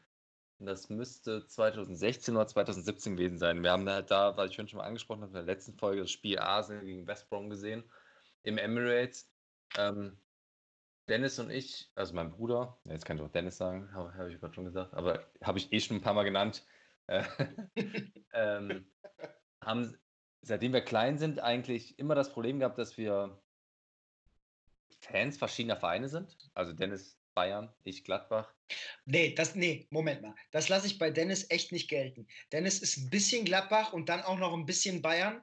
und 0.58 0.66
Das 0.66 0.88
müsste 0.88 1.46
2016 1.46 2.36
oder 2.36 2.46
2017 2.46 3.16
gewesen 3.16 3.38
sein. 3.38 3.62
Wir 3.62 3.72
haben 3.72 3.88
halt 3.88 4.10
da, 4.10 4.36
weil 4.36 4.48
ich 4.48 4.54
schon 4.54 4.66
mal 4.74 4.84
angesprochen 4.84 5.22
habe, 5.22 5.30
in 5.30 5.46
der 5.46 5.54
letzten 5.54 5.76
Folge 5.76 6.02
das 6.02 6.10
Spiel 6.10 6.38
Arsenal 6.38 6.84
gegen 6.84 7.06
West 7.06 7.28
Brom 7.28 7.50
gesehen 7.50 7.82
im 8.42 8.58
Emirates. 8.58 9.28
Ähm, 9.76 10.16
Dennis 11.10 11.38
und 11.38 11.50
ich, 11.50 11.90
also 11.96 12.14
mein 12.14 12.30
Bruder, 12.30 12.78
jetzt 12.84 13.04
kann 13.04 13.16
ich 13.16 13.22
auch 13.22 13.28
Dennis 13.28 13.56
sagen, 13.56 13.92
habe 13.92 14.14
hab 14.14 14.28
ich 14.28 14.38
gerade 14.38 14.54
schon 14.54 14.64
gesagt, 14.64 14.94
aber 14.94 15.26
habe 15.42 15.58
ich 15.58 15.72
eh 15.72 15.80
schon 15.80 15.96
ein 15.96 16.02
paar 16.02 16.14
Mal 16.14 16.22
genannt, 16.22 16.64
äh, 17.08 17.24
ähm, 18.32 18.86
haben, 19.60 19.98
seitdem 20.42 20.72
wir 20.72 20.82
klein 20.82 21.18
sind, 21.18 21.40
eigentlich 21.40 21.98
immer 21.98 22.14
das 22.14 22.32
Problem 22.32 22.60
gehabt, 22.60 22.78
dass 22.78 22.96
wir 22.96 23.42
Fans 25.00 25.36
verschiedener 25.36 25.76
Vereine 25.76 26.08
sind. 26.08 26.36
Also 26.54 26.72
Dennis 26.72 27.18
Bayern, 27.34 27.72
ich 27.84 28.04
Gladbach. 28.04 28.52
Nee, 29.04 29.34
das, 29.34 29.54
nee, 29.54 29.88
Moment 29.90 30.22
mal. 30.22 30.34
Das 30.52 30.68
lasse 30.68 30.86
ich 30.86 30.98
bei 30.98 31.10
Dennis 31.10 31.46
echt 31.50 31.72
nicht 31.72 31.88
gelten. 31.88 32.26
Dennis 32.52 32.80
ist 32.80 32.98
ein 32.98 33.10
bisschen 33.10 33.44
Gladbach 33.44 33.92
und 33.92 34.08
dann 34.08 34.22
auch 34.22 34.38
noch 34.38 34.52
ein 34.52 34.66
bisschen 34.66 35.02
Bayern. 35.02 35.42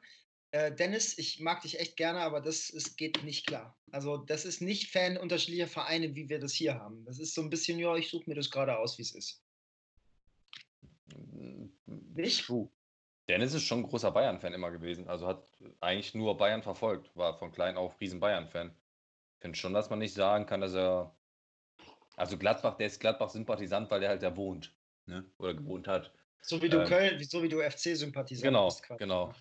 Äh, 0.57 0.73
Dennis, 0.73 1.19
ich 1.19 1.39
mag 1.39 1.61
dich 1.61 1.79
echt 1.79 1.97
gerne, 1.97 2.21
aber 2.21 2.41
das 2.41 2.71
ist, 2.71 2.97
geht 2.97 3.23
nicht 3.23 3.45
klar. 3.45 3.77
Also, 3.91 4.17
das 4.17 4.43
ist 4.43 4.59
nicht 4.59 4.91
Fan 4.91 5.15
unterschiedlicher 5.15 5.67
Vereine, 5.67 6.15
wie 6.15 6.29
wir 6.29 6.39
das 6.39 6.53
hier 6.53 6.73
haben. 6.73 7.05
Das 7.05 7.19
ist 7.19 7.35
so 7.35 7.41
ein 7.43 7.51
bisschen, 7.51 7.77
ja, 7.77 7.95
ich 7.95 8.09
suche 8.09 8.27
mir 8.27 8.35
das 8.35 8.49
gerade 8.49 8.79
aus, 8.79 8.97
wie 8.97 9.03
es 9.03 9.13
ist. 9.13 9.43
Nicht? 11.85 12.45
True. 12.45 12.69
Dennis 13.29 13.53
ist 13.53 13.65
schon 13.65 13.81
ein 13.81 13.87
großer 13.87 14.09
Bayern-Fan 14.09 14.53
immer 14.53 14.71
gewesen. 14.71 15.07
Also 15.07 15.27
hat 15.27 15.47
eigentlich 15.79 16.15
nur 16.15 16.35
Bayern 16.37 16.63
verfolgt. 16.63 17.15
War 17.15 17.37
von 17.37 17.51
klein 17.51 17.77
auf 17.77 17.99
riesen 18.01 18.19
Bayern-Fan. 18.19 18.69
Ich 18.69 19.41
finde 19.41 19.57
schon, 19.59 19.73
dass 19.73 19.91
man 19.91 19.99
nicht 19.99 20.15
sagen 20.15 20.47
kann, 20.47 20.61
dass 20.61 20.73
er. 20.73 21.15
Also 22.15 22.35
Gladbach, 22.35 22.77
der 22.77 22.87
ist 22.87 22.99
Gladbach-Sympathisant, 22.99 23.91
weil 23.91 23.99
der 23.99 24.09
halt 24.09 24.23
da 24.23 24.35
wohnt. 24.35 24.73
Ne? 25.05 25.23
Oder 25.37 25.53
gewohnt 25.53 25.87
hat. 25.87 26.11
So 26.41 26.59
wie 26.63 26.69
du 26.69 26.79
Ähm, 26.81 26.87
Köln, 26.87 27.23
so 27.23 27.43
wie 27.43 27.49
du 27.49 27.61
FC-Sympathisant 27.61 28.43
Genau, 28.43 28.65
bist. 28.69 28.81
quasi. 28.81 28.97
genau. 28.97 29.35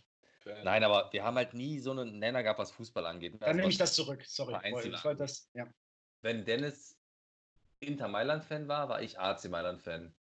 Nein, 0.62 0.84
aber 0.84 1.12
wir 1.12 1.24
haben 1.24 1.36
halt 1.36 1.54
nie 1.54 1.78
so 1.80 1.90
einen 1.90 2.18
Nenner 2.18 2.42
gehabt, 2.42 2.58
was 2.58 2.70
Fußball 2.70 3.04
angeht. 3.06 3.34
Dann 3.34 3.42
Also 3.42 3.56
nehme 3.56 3.68
ich 3.68 3.78
das 3.78 3.94
zurück. 3.94 4.24
Sorry. 4.24 4.56
Ich 4.64 5.04
wollte 5.04 5.16
das, 5.16 5.50
ja. 5.54 5.66
wenn 6.22 6.44
Dennis 6.44 7.00
Inter 7.80 8.08
Mailand-Fan 8.08 8.68
war, 8.68 8.88
war 8.88 9.02
ich 9.02 9.18
AC 9.18 9.48
Mailand-Fan. 9.48 10.14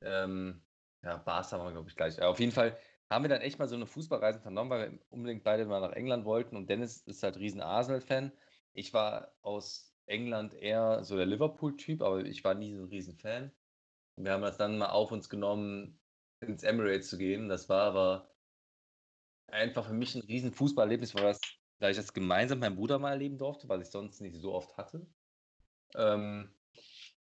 Ähm, 0.00 0.64
ja, 1.02 1.16
Barca 1.18 1.58
waren 1.58 1.68
wir, 1.68 1.72
glaube 1.72 1.88
ich, 1.88 1.96
gleich. 1.96 2.18
Aber 2.20 2.30
auf 2.30 2.40
jeden 2.40 2.52
Fall 2.52 2.78
haben 3.10 3.24
wir 3.24 3.28
dann 3.28 3.42
echt 3.42 3.58
mal 3.58 3.68
so 3.68 3.76
eine 3.76 3.86
Fußballreise 3.86 4.40
vernommen, 4.40 4.70
weil 4.70 4.92
wir 4.92 4.98
unbedingt 5.10 5.44
beide 5.44 5.66
mal 5.66 5.80
nach 5.80 5.92
England 5.92 6.24
wollten. 6.24 6.56
Und 6.56 6.68
Dennis 6.68 6.98
ist 7.02 7.22
halt 7.22 7.36
riesen 7.36 7.60
Arsenal-Fan. 7.60 8.32
Ich 8.72 8.94
war 8.94 9.36
aus 9.42 9.94
England 10.06 10.54
eher 10.54 11.04
so 11.04 11.16
der 11.16 11.26
Liverpool-Typ, 11.26 12.02
aber 12.02 12.24
ich 12.24 12.42
war 12.42 12.54
nie 12.54 12.74
so 12.74 12.82
ein 12.82 12.88
riesen 12.88 13.16
Fan. 13.16 13.52
Wir 14.16 14.32
haben 14.32 14.42
das 14.42 14.56
dann 14.56 14.78
mal 14.78 14.90
auf 14.90 15.12
uns 15.12 15.28
genommen, 15.28 16.00
ins 16.40 16.62
Emirates 16.62 17.08
zu 17.08 17.18
gehen. 17.18 17.48
Das 17.48 17.68
war 17.68 17.82
aber 17.82 18.31
einfach 19.52 19.86
für 19.86 19.92
mich 19.92 20.14
ein 20.14 20.22
riesen 20.22 20.52
Fußballerlebnis, 20.52 21.14
weil, 21.14 21.24
das, 21.24 21.40
weil 21.78 21.92
ich 21.92 21.96
das 21.96 22.12
gemeinsam 22.12 22.58
mit 22.58 22.70
meinem 22.70 22.76
Bruder 22.76 22.98
mal 22.98 23.12
erleben 23.12 23.38
durfte, 23.38 23.68
was 23.68 23.82
ich 23.82 23.90
sonst 23.90 24.20
nicht 24.20 24.36
so 24.36 24.52
oft 24.54 24.76
hatte. 24.76 25.06
Ähm, 25.94 26.54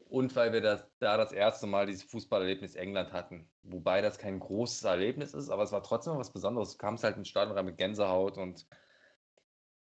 und 0.08 0.36
weil 0.36 0.52
wir 0.52 0.60
das, 0.60 0.86
da 0.98 1.16
das 1.16 1.32
erste 1.32 1.66
Mal 1.66 1.86
dieses 1.86 2.02
Fußballerlebnis 2.04 2.74
England 2.74 3.12
hatten. 3.12 3.50
Wobei 3.62 4.02
das 4.02 4.18
kein 4.18 4.40
großes 4.40 4.84
Erlebnis 4.84 5.32
ist, 5.32 5.48
aber 5.48 5.62
es 5.62 5.72
war 5.72 5.82
trotzdem 5.82 6.18
was 6.18 6.32
Besonderes. 6.32 6.72
Du 6.72 6.78
kamst 6.78 7.02
halt 7.02 7.16
ins 7.16 7.28
Stadion 7.28 7.56
rein 7.56 7.64
mit 7.64 7.78
Gänsehaut 7.78 8.36
und 8.36 8.66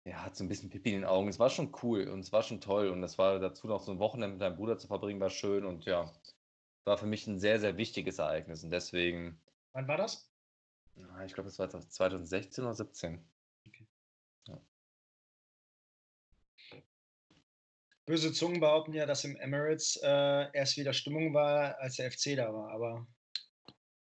ja, 0.04 0.24
hat 0.24 0.34
so 0.34 0.42
ein 0.44 0.48
bisschen 0.48 0.70
Pipi 0.70 0.90
in 0.90 1.02
den 1.02 1.04
Augen. 1.04 1.28
Es 1.28 1.38
war 1.38 1.50
schon 1.50 1.72
cool 1.82 2.08
und 2.08 2.20
es 2.20 2.32
war 2.32 2.42
schon 2.42 2.60
toll. 2.60 2.88
Und 2.88 3.02
das 3.02 3.18
war 3.18 3.38
dazu 3.40 3.66
noch 3.68 3.82
so 3.82 3.92
ein 3.92 3.98
Wochenende 3.98 4.34
mit 4.34 4.40
deinem 4.40 4.56
Bruder 4.56 4.78
zu 4.78 4.88
verbringen, 4.88 5.20
war 5.20 5.30
schön 5.30 5.64
und 5.66 5.84
ja, 5.84 6.10
war 6.84 6.96
für 6.96 7.06
mich 7.06 7.26
ein 7.26 7.38
sehr, 7.38 7.60
sehr 7.60 7.76
wichtiges 7.76 8.18
Ereignis. 8.18 8.64
Und 8.64 8.70
deswegen, 8.70 9.38
Wann 9.72 9.86
war 9.86 9.98
das? 9.98 10.31
Na, 10.94 11.24
ich 11.24 11.34
glaube, 11.34 11.48
es 11.48 11.58
war 11.58 11.68
2016 11.68 12.64
oder 12.64 12.74
17. 12.74 13.24
Böse 18.04 18.32
Zungen 18.32 18.60
behaupten 18.60 18.94
ja, 18.94 19.06
dass 19.06 19.24
im 19.24 19.36
Emirates 19.36 19.96
äh, 20.02 20.50
erst 20.52 20.76
wieder 20.76 20.92
Stimmung 20.92 21.34
war, 21.34 21.78
als 21.78 21.96
der 21.96 22.10
FC 22.10 22.36
da 22.36 22.52
war. 22.52 22.70
Aber 22.72 23.06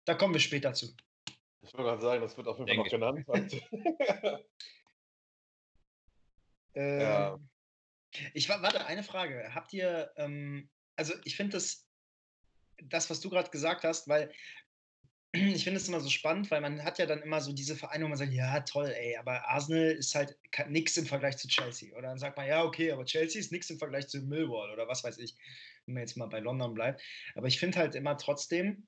da 0.05 0.15
kommen 0.15 0.35
wir 0.35 0.41
später 0.41 0.75
zu. 0.75 0.95
Ich 1.63 1.73
wollte 1.73 1.89
gerade 1.91 2.03
sagen, 2.03 2.21
das 2.21 2.37
wird 2.37 2.47
auf 2.47 2.59
jeden 2.59 2.69
Fall 2.69 2.77
noch 2.77 3.25
genannt. 3.25 3.27
Ähm, 6.77 7.01
Ja. 7.01 7.41
Ich 8.35 8.49
war, 8.49 8.63
warte, 8.63 8.87
eine 8.87 9.03
Frage. 9.03 9.55
Habt 9.55 9.73
ihr, 9.73 10.13
ähm, 10.17 10.71
also 10.95 11.15
ich 11.25 11.37
finde 11.37 11.57
das, 11.57 11.89
das, 12.83 13.11
was 13.11 13.21
du 13.21 13.31
gerade 13.31 13.51
gesagt 13.51 13.83
hast, 13.83 14.09
weil 14.09 14.33
ich 15.37 15.65
finde 15.65 15.81
es 15.81 15.89
immer 15.89 16.01
so 16.01 16.09
spannend, 16.09 16.51
weil 16.51 16.61
man 16.61 16.83
hat 16.85 16.99
ja 16.99 17.07
dann 17.07 17.23
immer 17.23 17.41
so 17.41 17.53
diese 17.53 17.77
Vereine, 17.77 18.05
wo 18.05 18.09
man 18.09 18.19
sagt, 18.19 18.33
ja, 18.33 18.61
toll, 18.61 18.93
ey, 18.97 19.17
aber 19.17 19.49
Arsenal 19.49 19.93
ist 19.93 20.15
halt 20.15 20.37
nichts 20.69 20.97
im 20.97 21.07
Vergleich 21.07 21.37
zu 21.37 21.49
Chelsea. 21.49 21.93
Oder 21.93 22.09
dann 22.09 22.19
sagt 22.19 22.37
man, 22.37 22.47
ja, 22.47 22.65
okay, 22.65 22.93
aber 22.93 23.05
Chelsea 23.05 23.41
ist 23.41 23.53
nichts 23.53 23.71
im 23.71 23.79
Vergleich 23.79 24.09
zu 24.09 24.21
Millwall 24.23 24.71
oder 24.71 24.89
was 24.89 25.05
weiß 25.05 25.19
ich, 25.19 25.35
wenn 25.87 25.95
man 25.95 26.03
jetzt 26.03 26.17
mal 26.17 26.27
bei 26.27 26.41
London 26.41 26.75
bleibt. 26.75 27.03
Aber 27.35 27.47
ich 27.47 27.59
finde 27.59 27.79
halt 27.79 27.95
immer 27.95 28.17
trotzdem, 28.17 28.87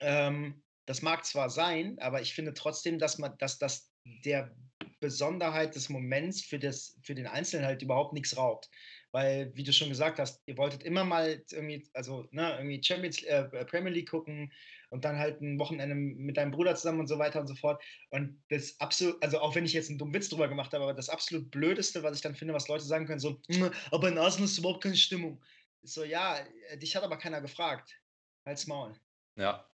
ähm, 0.00 0.62
das 0.86 1.02
mag 1.02 1.24
zwar 1.24 1.50
sein, 1.50 1.98
aber 2.00 2.22
ich 2.22 2.34
finde 2.34 2.54
trotzdem, 2.54 2.98
dass 2.98 3.18
man, 3.18 3.36
dass 3.38 3.58
das 3.58 3.90
der 4.24 4.54
Besonderheit 5.00 5.74
des 5.74 5.88
Moments 5.88 6.44
für, 6.44 6.58
das, 6.58 6.98
für 7.02 7.14
den 7.14 7.26
Einzelnen 7.26 7.66
halt 7.66 7.82
überhaupt 7.82 8.12
nichts 8.12 8.36
raubt. 8.36 8.70
Weil, 9.12 9.50
wie 9.54 9.64
du 9.64 9.72
schon 9.72 9.88
gesagt 9.88 10.18
hast, 10.18 10.42
ihr 10.46 10.56
wolltet 10.56 10.82
immer 10.82 11.04
mal 11.04 11.42
irgendwie, 11.50 11.88
also 11.94 12.26
ne, 12.32 12.54
irgendwie 12.58 12.82
Champions, 12.82 13.22
äh, 13.22 13.44
Premier 13.64 13.92
League 13.92 14.10
gucken 14.10 14.52
und 14.96 15.04
dann 15.04 15.18
halt 15.18 15.40
ein 15.42 15.58
Wochenende 15.58 15.94
mit 15.94 16.36
deinem 16.38 16.50
Bruder 16.50 16.74
zusammen 16.74 17.00
und 17.00 17.06
so 17.06 17.18
weiter 17.18 17.40
und 17.40 17.46
so 17.46 17.54
fort. 17.54 17.82
Und 18.10 18.42
das 18.48 18.80
absolut, 18.80 19.22
also 19.22 19.38
auch 19.40 19.54
wenn 19.54 19.64
ich 19.66 19.74
jetzt 19.74 19.90
einen 19.90 19.98
dummen 19.98 20.14
Witz 20.14 20.28
drüber 20.30 20.48
gemacht 20.48 20.72
habe, 20.72 20.84
aber 20.84 20.94
das 20.94 21.08
absolut 21.08 21.50
Blödeste, 21.50 22.02
was 22.02 22.16
ich 22.16 22.22
dann 22.22 22.34
finde, 22.34 22.54
was 22.54 22.68
Leute 22.68 22.84
sagen 22.84 23.06
können, 23.06 23.20
so, 23.20 23.40
"Mm, 23.48 23.66
aber 23.90 24.08
in 24.08 24.18
Arsenal 24.18 24.46
ist 24.46 24.58
überhaupt 24.58 24.82
keine 24.82 24.96
Stimmung. 24.96 25.42
So, 25.82 26.02
ja, 26.02 26.38
äh, 26.70 26.78
dich 26.78 26.96
hat 26.96 27.04
aber 27.04 27.18
keiner 27.18 27.40
gefragt. 27.40 28.00
Halt's 28.44 28.66
Maul. 28.66 28.94
Ja, 29.36 29.68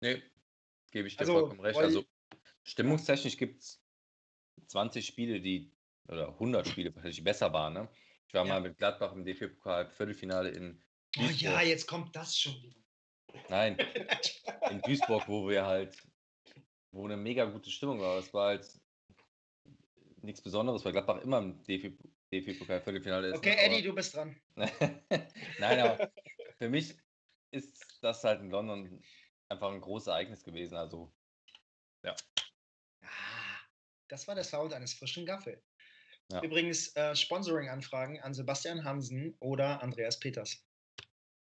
nee, 0.00 0.22
gebe 0.92 1.08
ich 1.08 1.14
dir 1.16 1.20
Also, 1.20 1.32
vollkommen 1.34 1.60
recht. 1.60 1.78
Also 1.78 2.04
stimmungstechnisch 2.62 3.36
gibt 3.36 3.62
es 3.62 3.82
20 4.66 5.06
Spiele, 5.06 5.40
die, 5.40 5.72
oder 6.08 6.38
100 6.38 6.68
Spiele, 6.68 6.90
die 6.92 7.20
besser 7.20 7.52
waren. 7.52 7.74
Ne? 7.74 7.88
Ich 8.28 8.34
war 8.34 8.46
Ja. 8.46 8.54
mal 8.54 8.60
mit 8.60 8.78
Gladbach 8.78 9.12
im 9.12 9.24
DFB-Pokal 9.24 9.90
Viertelfinale 9.90 10.50
in 10.50 10.82
Oh 11.18 11.22
ja, 11.36 11.62
jetzt 11.62 11.86
kommt 11.86 12.14
das 12.14 12.38
schon 12.38 12.62
wieder. 12.62 12.87
Nein, 13.48 13.76
in 14.70 14.80
Duisburg, 14.82 15.28
wo 15.28 15.48
wir 15.48 15.66
halt, 15.66 15.96
wo 16.92 17.04
eine 17.04 17.16
mega 17.16 17.44
gute 17.44 17.70
Stimmung 17.70 18.00
war. 18.00 18.16
Das 18.16 18.32
war 18.32 18.48
halt 18.48 18.68
nichts 20.22 20.42
Besonderes, 20.42 20.84
weil 20.84 20.92
Gladbach 20.92 21.22
immer 21.22 21.38
im 21.38 21.62
DFB-Pokal 21.64 22.80
Viertelfinale 22.80 23.28
ist. 23.28 23.36
Okay, 23.36 23.54
ne? 23.54 23.62
Eddie, 23.62 23.82
du 23.82 23.94
bist 23.94 24.14
dran. 24.14 24.40
Nein, 24.56 25.80
aber 25.80 26.10
für 26.58 26.68
mich 26.68 26.96
ist 27.50 27.98
das 28.02 28.24
halt 28.24 28.40
in 28.40 28.50
London 28.50 29.02
einfach 29.48 29.72
ein 29.72 29.80
großes 29.80 30.08
Ereignis 30.08 30.44
gewesen. 30.44 30.76
Also 30.76 31.12
Ah, 33.02 33.58
das 34.08 34.26
war 34.26 34.34
der 34.34 34.44
Sound 34.44 34.72
eines 34.72 34.94
frischen 34.94 35.26
Gaffel. 35.26 35.62
Ja. 36.30 36.42
Übrigens, 36.42 36.94
äh, 36.96 37.16
Sponsoring-Anfragen 37.16 38.20
an 38.20 38.34
Sebastian 38.34 38.84
Hansen 38.84 39.36
oder 39.40 39.82
Andreas 39.82 40.18
Peters. 40.18 40.64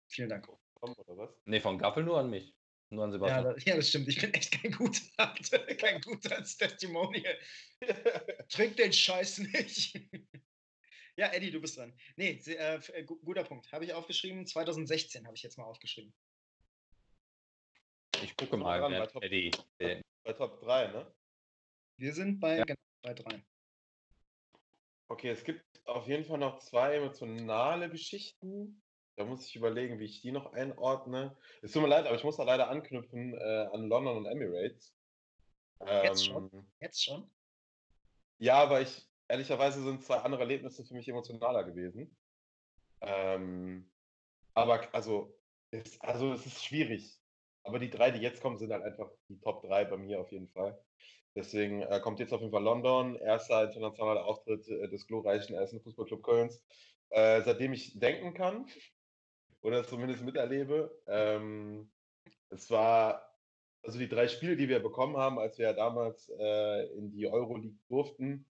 Vielen 0.08 0.30
Dank. 0.30 0.48
Komm, 0.82 0.94
oder 0.98 1.18
was? 1.18 1.30
Nee, 1.46 1.60
von 1.60 1.78
Gaffel 1.78 2.04
nur 2.04 2.18
an 2.20 2.30
mich. 2.30 2.56
Nur 2.90 3.06
an 3.06 3.12
Ja, 3.12 3.14
Sebastian. 3.14 3.44
das, 3.54 3.66
ja, 3.66 3.76
das 3.76 3.90
stimmt. 3.90 4.08
Ich 4.10 4.20
bin 4.20 4.34
echt 4.34 4.52
kein 4.52 4.72
guter, 4.72 5.00
kein 5.78 6.02
guter 6.02 6.36
als 6.36 6.58
Testimonial. 6.58 7.38
Trink 8.50 8.76
den 8.78 8.92
Scheiß 8.92 9.40
nicht. 9.40 10.00
Ja, 11.18 11.28
Eddie, 11.34 11.52
du 11.52 11.60
bist 11.60 11.78
dran. 11.78 11.94
Nee, 12.16 12.42
äh, 12.48 12.80
äh 12.94 13.04
guter 13.04 13.44
Punkt. 13.44 13.70
Habe 13.74 13.84
ich 13.84 13.94
aufgeschrieben. 13.94 14.48
2016 14.48 15.26
habe 15.28 15.36
ich 15.36 15.44
jetzt 15.44 15.58
mal 15.58 15.66
aufgeschrieben. 15.66 16.14
Ich 18.24 18.36
gucke 18.38 18.56
mal, 18.56 18.80
dran, 18.80 18.94
bei, 18.94 19.06
Top, 19.08 19.22
Eddie. 19.22 19.52
bei 19.78 20.34
Top 20.34 20.62
3, 20.62 20.88
ne? 20.88 21.14
Wir 21.98 22.14
sind 22.14 22.40
bei, 22.40 22.60
ja. 22.60 22.64
genau, 22.64 22.80
bei 23.04 23.14
3. 23.14 23.44
Okay, 25.10 25.30
es 25.30 25.44
gibt 25.44 25.64
auf 25.86 26.08
jeden 26.08 26.24
Fall 26.24 26.38
noch 26.38 26.60
zwei 26.60 26.96
emotionale 26.96 27.90
Geschichten. 27.90 28.82
Da 29.16 29.26
muss 29.26 29.46
ich 29.46 29.56
überlegen, 29.56 30.00
wie 30.00 30.06
ich 30.06 30.22
die 30.22 30.32
noch 30.32 30.54
einordne. 30.54 31.36
Es 31.62 31.72
tut 31.72 31.82
mir 31.82 31.90
leid, 31.90 32.06
aber 32.06 32.16
ich 32.16 32.24
muss 32.24 32.38
da 32.38 32.44
leider 32.44 32.70
anknüpfen 32.70 33.34
äh, 33.34 33.68
an 33.72 33.88
London 33.88 34.18
und 34.18 34.26
Emirates. 34.26 34.96
Ähm, 35.82 36.06
Jetzt 36.06 36.26
schon? 36.26 36.72
Jetzt 36.80 37.04
schon? 37.04 37.30
Ja, 38.38 38.56
aber 38.56 38.82
ich, 38.82 39.08
ehrlicherweise 39.28 39.84
sind 39.84 40.04
zwei 40.04 40.18
andere 40.18 40.42
Erlebnisse 40.42 40.84
für 40.84 40.94
mich 40.94 41.08
emotionaler 41.08 41.64
gewesen. 41.64 42.16
Ähm, 43.02 43.92
aber 44.54 44.94
also, 44.94 45.38
es, 45.72 46.00
also 46.02 46.34
es 46.34 46.46
ist 46.46 46.64
schwierig. 46.64 47.20
Aber 47.64 47.80
die 47.80 47.90
drei, 47.90 48.12
die 48.12 48.22
jetzt 48.22 48.42
kommen, 48.42 48.58
sind 48.58 48.72
halt 48.72 48.84
einfach 48.84 49.12
die 49.30 49.40
Top 49.40 49.62
3 49.64 49.86
bei 49.86 49.98
mir 49.98 50.20
auf 50.20 50.32
jeden 50.32 50.50
Fall. 50.50 50.80
Deswegen 51.36 51.82
äh, 51.84 52.00
kommt 52.02 52.20
jetzt 52.20 52.34
auf 52.34 52.42
jeden 52.42 52.52
Fall 52.52 52.64
London, 52.64 53.16
erster 53.16 53.66
internationaler 53.66 54.26
Auftritt 54.26 54.68
äh, 54.68 54.90
des 54.90 55.08
glorreichen 55.08 55.56
ersten 55.56 55.80
Fußballclub 55.82 56.24
Kölns, 56.24 56.64
äh, 57.10 57.42
seitdem 57.44 57.74
ich 57.74 58.00
denken 58.00 58.34
kann 58.34 58.66
oder 59.62 59.84
zumindest 59.86 60.24
miterlebe. 60.24 60.92
Ähm, 61.08 61.92
es 62.50 62.70
war, 62.70 63.36
also 63.84 64.00
die 64.00 64.10
drei 64.10 64.28
Spiele, 64.28 64.58
die 64.58 64.70
wir 64.70 64.80
bekommen 64.82 65.18
haben, 65.18 65.40
als 65.40 65.58
wir 65.58 65.68
ja 65.68 65.74
damals 65.74 66.30
äh, 66.40 66.86
in 66.98 67.12
die 67.12 67.28
Euroleague 67.28 67.78
durften, 67.90 68.46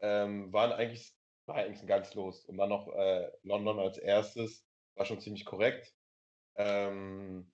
ähm, 0.00 0.52
waren 0.52 0.72
eigentlich, 0.72 1.14
war 1.46 1.56
eigentlich 1.56 1.82
ein 1.82 1.86
ganz 1.88 2.14
los. 2.14 2.44
Und 2.46 2.56
dann 2.58 2.68
noch 2.70 2.88
äh, 2.88 3.30
London 3.42 3.78
als 3.78 3.98
erstes, 3.98 4.66
war 4.94 5.04
schon 5.06 5.20
ziemlich 5.20 5.44
korrekt. 5.44 5.92
Ähm, 6.56 7.52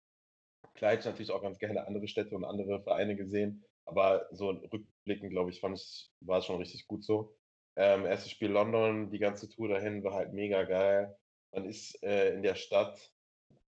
klar 0.75 0.93
hätte 0.93 1.01
ich 1.01 1.07
natürlich 1.07 1.31
auch 1.31 1.43
ganz 1.43 1.59
gerne 1.59 1.87
andere 1.87 2.09
Städte 2.09 2.35
und 2.35 2.45
andere 2.45 2.83
Vereine 2.83 3.17
gesehen, 3.17 3.65
aber 3.85 4.27
so 4.33 4.51
rückblickend, 4.51 5.31
glaube 5.31 5.51
ich, 5.51 5.61
fand 5.61 5.79
ich, 5.79 6.11
war 6.21 6.39
es 6.39 6.47
schon 6.47 6.59
richtig 6.59 6.87
gut 6.87 7.05
so. 7.05 7.37
Ähm, 7.77 8.07
erstes 8.07 8.33
Spiel 8.33 8.51
London, 8.51 9.11
die 9.11 9.21
ganze 9.21 9.49
Tour 9.49 9.69
dahin 9.69 10.03
war 10.03 10.15
halt 10.15 10.33
mega 10.33 10.65
geil. 10.65 11.17
Man 11.53 11.65
ist 11.65 12.03
äh, 12.03 12.35
in 12.35 12.43
der 12.43 12.55
Stadt 12.55 13.13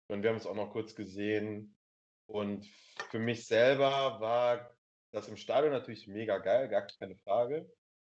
und 0.08 0.22
wir 0.22 0.30
haben 0.30 0.36
es 0.36 0.46
auch 0.46 0.54
noch 0.54 0.72
kurz 0.72 0.94
gesehen. 0.94 1.74
Und 2.26 2.66
für 3.10 3.18
mich 3.18 3.46
selber 3.46 4.20
war 4.20 4.70
das 5.12 5.28
im 5.28 5.36
Stadion 5.36 5.72
natürlich 5.72 6.06
mega 6.06 6.38
geil, 6.38 6.68
gar 6.68 6.86
keine 6.86 7.16
Frage. 7.16 7.70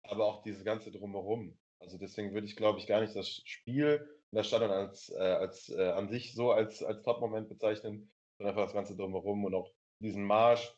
Aber 0.04 0.26
auch 0.26 0.44
dieses 0.44 0.64
ganze 0.64 0.92
Drumherum. 0.92 1.58
Also 1.80 1.98
deswegen 1.98 2.34
würde 2.34 2.48
ich, 2.48 2.56
glaube 2.56 2.80
ich, 2.80 2.88
gar 2.88 3.02
nicht 3.02 3.16
das 3.16 3.30
Spiel 3.46 4.00
und 4.32 4.38
das 4.38 4.48
Stadion 4.48 4.72
als, 4.72 5.10
äh, 5.10 5.20
als 5.20 5.70
äh, 5.70 5.90
an 5.90 6.10
sich 6.10 6.34
so 6.34 6.52
als, 6.52 6.84
als 6.84 7.04
Top-Moment 7.04 7.50
bezeichnen, 7.50 8.12
sondern 8.38 8.56
einfach 8.56 8.66
das 8.66 8.74
ganze 8.74 8.96
Drumherum 8.96 9.44
und 9.46 9.54
auch 9.54 9.72
diesen 10.00 10.24
Marsch 10.24 10.76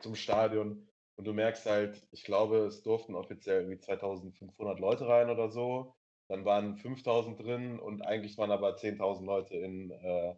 zum 0.00 0.14
Stadion. 0.14 0.88
Und 1.16 1.24
du 1.26 1.32
merkst 1.32 1.66
halt, 1.66 2.00
ich 2.12 2.24
glaube, 2.24 2.66
es 2.66 2.82
durften 2.82 3.14
offiziell 3.14 3.60
irgendwie 3.60 3.78
2500 3.78 4.80
Leute 4.80 5.06
rein 5.06 5.30
oder 5.30 5.50
so. 5.50 5.94
Dann 6.30 6.44
waren 6.44 6.76
5000 6.76 7.40
drin 7.40 7.80
und 7.80 8.02
eigentlich 8.02 8.38
waren 8.38 8.52
aber 8.52 8.76
10.000 8.76 9.26
Leute 9.26 9.56
in, 9.56 9.90
äh, 9.90 10.36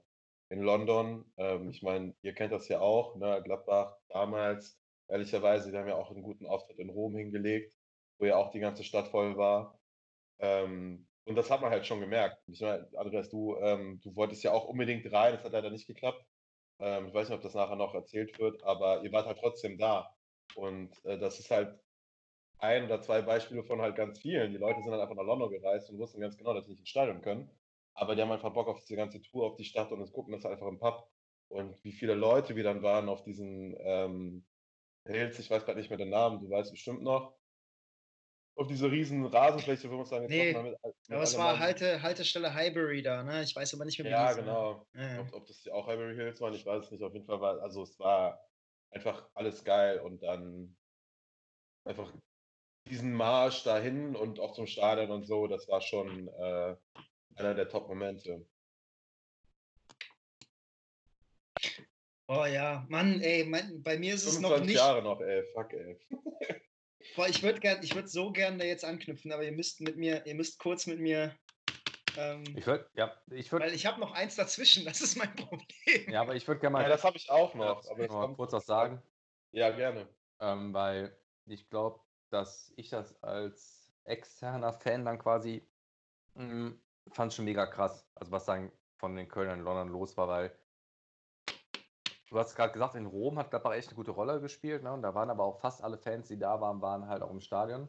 in 0.48 0.60
London. 0.62 1.31
Ähm, 1.36 1.70
ich 1.70 1.82
meine, 1.82 2.14
ihr 2.23 2.32
kennt 2.35 2.52
das 2.52 2.69
ja 2.69 2.81
auch, 2.81 3.16
ne? 3.16 3.43
Gladbach 3.44 3.98
damals, 4.09 4.81
ehrlicherweise, 5.09 5.70
die 5.70 5.77
haben 5.77 5.89
ja 5.89 5.97
auch 5.97 6.10
einen 6.10 6.23
guten 6.23 6.47
Auftritt 6.47 6.78
in 6.78 6.89
Rom 6.90 7.14
hingelegt, 7.16 7.77
wo 8.19 8.24
ja 8.27 8.36
auch 8.36 8.51
die 8.52 8.60
ganze 8.60 8.85
Stadt 8.85 9.09
voll 9.09 9.36
war. 9.36 9.78
Ähm, 10.40 11.09
und 11.27 11.36
das 11.36 11.51
hat 11.51 11.60
man 11.60 11.70
halt 11.70 11.86
schon 11.86 12.01
gemerkt. 12.01 12.43
Ich 12.48 12.60
meine, 12.62 12.89
Andreas, 12.97 13.28
du, 13.31 13.56
ähm, 13.59 14.01
du 14.02 14.16
wolltest 14.16 14.43
ja 14.44 14.52
auch 14.52 14.66
unbedingt 14.66 15.10
rein, 15.12 15.35
das 15.35 15.44
hat 15.44 15.52
leider 15.52 15.70
nicht 15.70 15.86
geklappt. 15.86 16.24
Ähm, 16.81 17.09
ich 17.09 17.14
weiß 17.14 17.28
nicht, 17.28 17.36
ob 17.36 17.43
das 17.43 17.55
nachher 17.55 17.77
noch 17.77 17.94
erzählt 17.94 18.39
wird, 18.39 18.62
aber 18.64 19.02
ihr 19.05 19.12
wart 19.12 19.27
halt 19.27 19.39
trotzdem 19.40 19.78
da. 19.78 20.16
Und 20.55 21.05
äh, 21.05 21.19
das 21.19 21.39
ist 21.39 21.51
halt 21.51 21.78
ein 22.62 22.84
oder 22.84 23.01
zwei 23.01 23.22
Beispiele 23.22 23.64
von 23.64 23.80
halt 23.80 23.97
ganz 23.97 24.20
vielen. 24.20 24.52
Die 24.52 24.59
Leute 24.59 24.80
sind 24.82 24.93
dann 24.93 25.01
einfach 25.01 25.16
nach 25.16 25.24
London 25.24 25.51
gereist 25.51 25.90
und 25.90 25.98
wussten 25.98 26.20
ganz 26.20 26.36
genau, 26.36 26.55
dass 26.55 26.64
sie 26.64 26.70
nicht 26.70 26.80
ins 26.80 26.89
Stadion 26.89 27.20
können. 27.20 27.51
Aber 27.94 28.14
die 28.14 28.22
haben 28.22 28.30
einfach 28.30 28.52
Bock 28.52 28.68
auf 28.68 28.78
diese 28.80 28.97
ganze 28.97 29.20
Tour, 29.20 29.47
auf 29.47 29.56
die 29.56 29.64
Stadt 29.64 29.90
und 29.90 30.01
es 30.01 30.12
gucken 30.12 30.32
das 30.32 30.47
einfach 30.47 30.68
im 30.68 30.78
Pub. 30.78 31.10
Und 31.48 31.82
wie 31.84 31.93
viele 31.93 32.14
Leute 32.14 32.56
wir 32.56 32.62
dann 32.62 32.82
waren 32.82 33.09
auf 33.09 33.22
diesen 33.24 33.76
ähm, 33.80 34.47
Hills, 35.06 35.39
ich 35.39 35.51
weiß 35.51 35.64
gerade 35.64 35.78
nicht 35.78 35.90
mehr 35.90 35.98
den 35.98 36.10
Namen, 36.10 36.40
du 36.40 36.48
weißt 36.48 36.70
bestimmt 36.70 37.02
noch. 37.02 37.34
Auf 38.55 38.68
diese 38.68 38.90
riesen 38.90 39.26
Rasenfläche, 39.26 39.89
wo 39.89 39.94
wir 39.94 40.01
uns 40.01 40.10
dann 40.10 40.26
nee, 40.26 40.55
haben. 40.55 40.64
Mit, 40.64 40.78
mit 40.84 40.94
aber 41.10 41.22
es 41.22 41.36
war 41.36 41.59
Halte, 41.59 42.01
Haltestelle 42.01 42.55
Highbury 42.55 43.02
da, 43.02 43.22
ne? 43.22 43.43
Ich 43.43 43.56
weiß 43.56 43.74
aber 43.74 43.84
nicht 43.84 43.98
mehr, 43.98 44.06
wie 44.06 44.10
Ja, 44.10 44.32
genau. 44.34 44.86
Ja. 44.94 45.20
Ob, 45.20 45.34
ob, 45.34 45.47
das 45.47 45.66
auch 45.68 45.86
Highbury 45.86 46.14
Hills 46.14 46.40
waren, 46.40 46.55
ich 46.55 46.64
weiß 46.64 46.84
es 46.84 46.90
nicht. 46.90 47.02
Auf 47.02 47.14
jeden 47.14 47.26
Fall 47.26 47.40
war, 47.40 47.60
also 47.60 47.82
es 47.82 47.98
war 47.98 48.40
einfach 48.90 49.28
alles 49.34 49.64
geil 49.64 50.01
und 50.01 50.22
dann 50.22 50.76
einfach 51.84 52.12
diesen 52.89 53.13
Marsch 53.13 53.65
dahin 53.65 54.17
und 54.17 54.41
auch 54.41 54.53
zum 54.53 54.67
Stadion 54.67 55.11
und 55.11 55.25
so, 55.25 55.47
das 55.47 55.69
war 55.69 55.81
schon 55.81 56.29
äh, 56.29 56.77
einer 57.37 57.55
der 57.55 57.69
Top-Momente. 57.69 58.47
Oh 62.29 62.47
ja, 62.47 62.87
Mann, 62.89 63.21
ey, 63.21 63.45
mein, 63.45 63.83
bei 63.83 63.99
mir 63.99 64.15
ist 64.15 64.25
es 64.25 64.41
noch 64.41 64.59
nicht. 64.61 64.77
Jahre 64.77 65.03
noch, 65.03 65.21
ey, 65.21 65.45
fuck, 65.53 65.73
ey. 65.73 65.99
Boah, 67.17 67.29
ich 67.29 67.43
würde 67.43 67.61
gern, 67.61 67.83
ich 67.83 67.95
würde 67.95 68.09
so 68.09 68.33
gerne 68.33 68.59
da 68.59 68.65
jetzt 68.65 68.85
anknüpfen, 68.85 69.33
aber 69.33 69.45
ihr 69.45 69.53
müsst 69.53 69.81
mit 69.81 69.97
mir, 69.97 70.25
ihr 70.25 70.35
müsst 70.35 70.59
kurz 70.59 70.87
mit 70.87 70.99
mir. 70.99 71.37
Ähm, 72.17 72.45
ich 72.57 72.67
würde, 72.67 72.89
ja, 72.95 73.15
ich 73.31 73.51
würde. 73.53 73.67
Weil 73.67 73.75
ich 73.75 73.87
habe 73.87 74.01
noch 74.01 74.13
eins 74.13 74.37
dazwischen, 74.37 74.85
das 74.87 75.01
ist 75.01 75.17
mein 75.17 75.35
Problem. 75.35 76.09
Ja, 76.09 76.23
aber 76.23 76.35
ich 76.37 76.47
würde 76.47 76.61
gerne 76.61 76.75
mal. 76.75 76.83
Ja, 76.83 76.89
das 76.89 77.05
habe 77.05 77.17
ich 77.17 77.29
auch 77.31 77.55
noch. 77.55 77.85
Ja, 77.85 77.91
aber 77.91 78.07
noch 78.07 78.37
kurz 78.37 78.53
was 78.53 78.67
sagen. 78.67 79.03
Ja, 79.51 79.71
gerne. 79.71 80.09
Ähm, 80.41 80.73
weil 80.73 81.17
ich 81.47 81.69
glaube, 81.69 82.01
dass 82.33 82.73
ich 82.77 82.89
das 82.89 83.23
als 83.23 83.93
externer 84.05 84.73
Fan 84.73 85.05
dann 85.05 85.19
quasi 85.19 85.67
mh, 86.35 86.51
hm, 86.51 86.83
fand 87.13 87.33
schon 87.33 87.45
mega 87.45 87.67
krass. 87.67 88.07
Also 88.15 88.33
was 88.33 88.45
dann 88.45 88.73
von 88.97 89.15
den 89.17 89.29
Kölnern 89.29 89.59
in 89.61 89.65
London 89.65 89.89
los 89.89 90.17
war, 90.17 90.29
weil 90.29 90.57
du 92.29 92.39
hast 92.39 92.55
gerade 92.55 92.73
gesagt, 92.73 92.95
in 92.95 93.07
Rom 93.07 93.39
hat 93.39 93.51
Gladbach 93.51 93.75
echt 93.75 93.89
eine 93.89 93.97
gute 93.97 94.13
Rolle 94.13 94.41
gespielt. 94.41 94.83
Ne? 94.83 94.93
Und 94.93 95.03
da 95.03 95.15
waren 95.15 95.31
aber 95.31 95.45
auch 95.45 95.61
fast 95.61 95.83
alle 95.83 95.99
Fans, 95.99 96.29
die 96.29 96.39
da 96.39 96.61
waren, 96.61 96.81
waren 96.81 97.09
halt 97.09 97.23
auch 97.23 97.31
im 97.31 97.41
Stadion. 97.41 97.89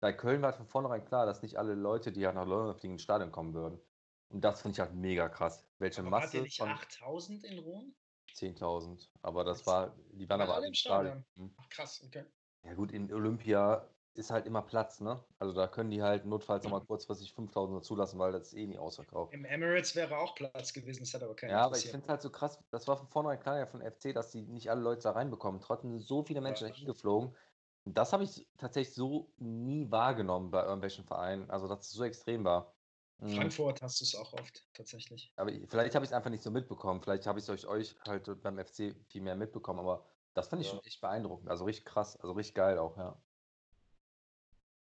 Bei 0.00 0.12
Köln 0.12 0.42
war 0.42 0.52
von 0.52 0.66
vornherein 0.66 1.04
klar, 1.04 1.26
dass 1.26 1.42
nicht 1.42 1.56
alle 1.56 1.74
Leute, 1.74 2.12
die 2.12 2.20
ja 2.20 2.32
nach 2.32 2.46
London 2.46 2.74
fliegen, 2.76 2.94
ins 2.94 3.02
Stadion 3.02 3.32
kommen 3.32 3.54
würden. 3.54 3.80
Und 4.28 4.42
das 4.42 4.62
finde 4.62 4.74
ich 4.74 4.80
halt 4.80 4.94
mega 4.94 5.28
krass. 5.28 5.66
Welche 5.78 6.00
aber 6.00 6.10
Masse. 6.10 6.26
Hat 6.26 6.34
ihr 6.34 6.42
nicht 6.42 6.60
8000 6.60 7.44
in 7.44 7.58
Rom? 7.58 7.94
10.000. 8.34 9.08
Aber 9.22 9.44
das 9.44 9.66
war, 9.66 9.94
die 10.12 10.28
waren 10.28 10.40
aber 10.40 10.54
alle 10.56 10.66
im 10.66 10.74
Stadion. 10.74 11.24
Stadion. 11.34 11.48
Hm. 11.48 11.54
Ach, 11.58 11.68
krass, 11.68 12.02
okay. 12.04 12.24
Ja 12.64 12.74
gut, 12.74 12.92
in 12.92 13.12
Olympia 13.12 13.88
ist 14.14 14.30
halt 14.30 14.46
immer 14.46 14.62
Platz, 14.62 15.00
ne? 15.00 15.24
Also 15.38 15.52
da 15.52 15.66
können 15.68 15.90
die 15.90 16.02
halt 16.02 16.24
notfalls 16.24 16.64
nochmal 16.64 16.80
kurzfristig 16.84 17.32
5000 17.34 17.84
zulassen, 17.84 18.18
weil 18.18 18.32
das 18.32 18.48
ist 18.48 18.54
eh 18.54 18.66
nie 18.66 18.78
ausverkauft. 18.78 19.34
Im 19.34 19.44
Emirates 19.44 19.94
wäre 19.96 20.16
auch 20.18 20.34
Platz 20.34 20.72
gewesen, 20.72 21.00
das 21.00 21.12
hat 21.12 21.22
aber 21.22 21.36
keiner 21.36 21.52
Ja, 21.54 21.64
aber 21.64 21.76
ich 21.76 21.84
finde 21.84 22.04
es 22.04 22.08
halt 22.08 22.22
so 22.22 22.30
krass, 22.30 22.58
das 22.70 22.88
war 22.88 22.96
von 22.96 23.08
vornherein 23.08 23.40
klar 23.40 23.58
ja 23.58 23.66
von 23.66 23.82
FC, 23.82 24.12
dass 24.12 24.30
die 24.30 24.42
nicht 24.42 24.70
alle 24.70 24.80
Leute 24.80 25.02
da 25.02 25.10
reinbekommen. 25.10 25.60
Trotzdem 25.60 25.90
sind 25.90 26.02
so 26.02 26.22
viele 26.22 26.40
Menschen 26.40 26.64
ja, 26.64 26.70
dahin 26.70 26.86
geflogen. 26.86 27.36
Das 27.84 28.14
habe 28.14 28.24
ich 28.24 28.48
tatsächlich 28.56 28.94
so 28.94 29.34
nie 29.36 29.90
wahrgenommen 29.90 30.50
bei 30.50 30.62
irgendwelchen 30.62 31.04
Vereinen. 31.04 31.50
Also, 31.50 31.68
dass 31.68 31.80
es 31.80 31.90
so 31.90 32.04
extrem 32.04 32.44
war. 32.44 32.72
Mhm. 33.18 33.28
Frankfurt 33.28 33.82
hast 33.82 34.00
du 34.00 34.04
es 34.04 34.14
auch 34.14 34.32
oft, 34.32 34.66
tatsächlich. 34.72 35.34
Aber 35.36 35.50
vielleicht 35.68 35.94
habe 35.94 36.04
ich 36.04 36.10
es 36.10 36.14
einfach 36.14 36.30
nicht 36.30 36.42
so 36.42 36.50
mitbekommen. 36.50 37.02
Vielleicht 37.02 37.26
habe 37.26 37.38
ich 37.38 37.44
es 37.44 37.50
euch, 37.50 37.66
euch 37.66 37.96
halt 38.06 38.40
beim 38.42 38.58
FC 38.58 38.94
viel 39.08 39.20
mehr 39.20 39.36
mitbekommen, 39.36 39.80
aber 39.80 40.06
das 40.34 40.48
fand 40.48 40.62
ich 40.62 40.68
ja. 40.68 40.74
schon 40.74 40.84
echt 40.84 41.00
beeindruckend. 41.00 41.48
Also 41.48 41.64
richtig 41.64 41.86
krass, 41.86 42.16
also 42.16 42.32
richtig 42.32 42.54
geil 42.54 42.78
auch, 42.78 42.96
ja. 42.96 43.20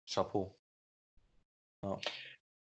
Chapeau. 0.10 0.58
Ja. 1.84 2.00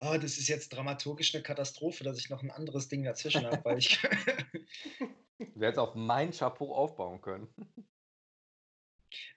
Oh, 0.01 0.19
das 0.19 0.37
ist 0.37 0.49
jetzt 0.49 0.69
dramaturgisch 0.71 1.35
eine 1.35 1.43
Katastrophe, 1.43 2.05
dass 2.05 2.19
ich 2.19 2.29
noch 2.29 2.43
ein 2.43 2.51
anderes 2.51 2.89
Ding 2.89 3.05
dazwischen 3.05 3.47
habe, 3.47 3.65
weil 3.65 3.79
ich. 3.79 3.99
Du 5.39 5.61
hättest 5.61 5.81
auf 5.81 5.97
mein 5.97 6.31
Chapeau 6.31 6.75
aufbauen 6.75 7.21
können. 7.21 7.49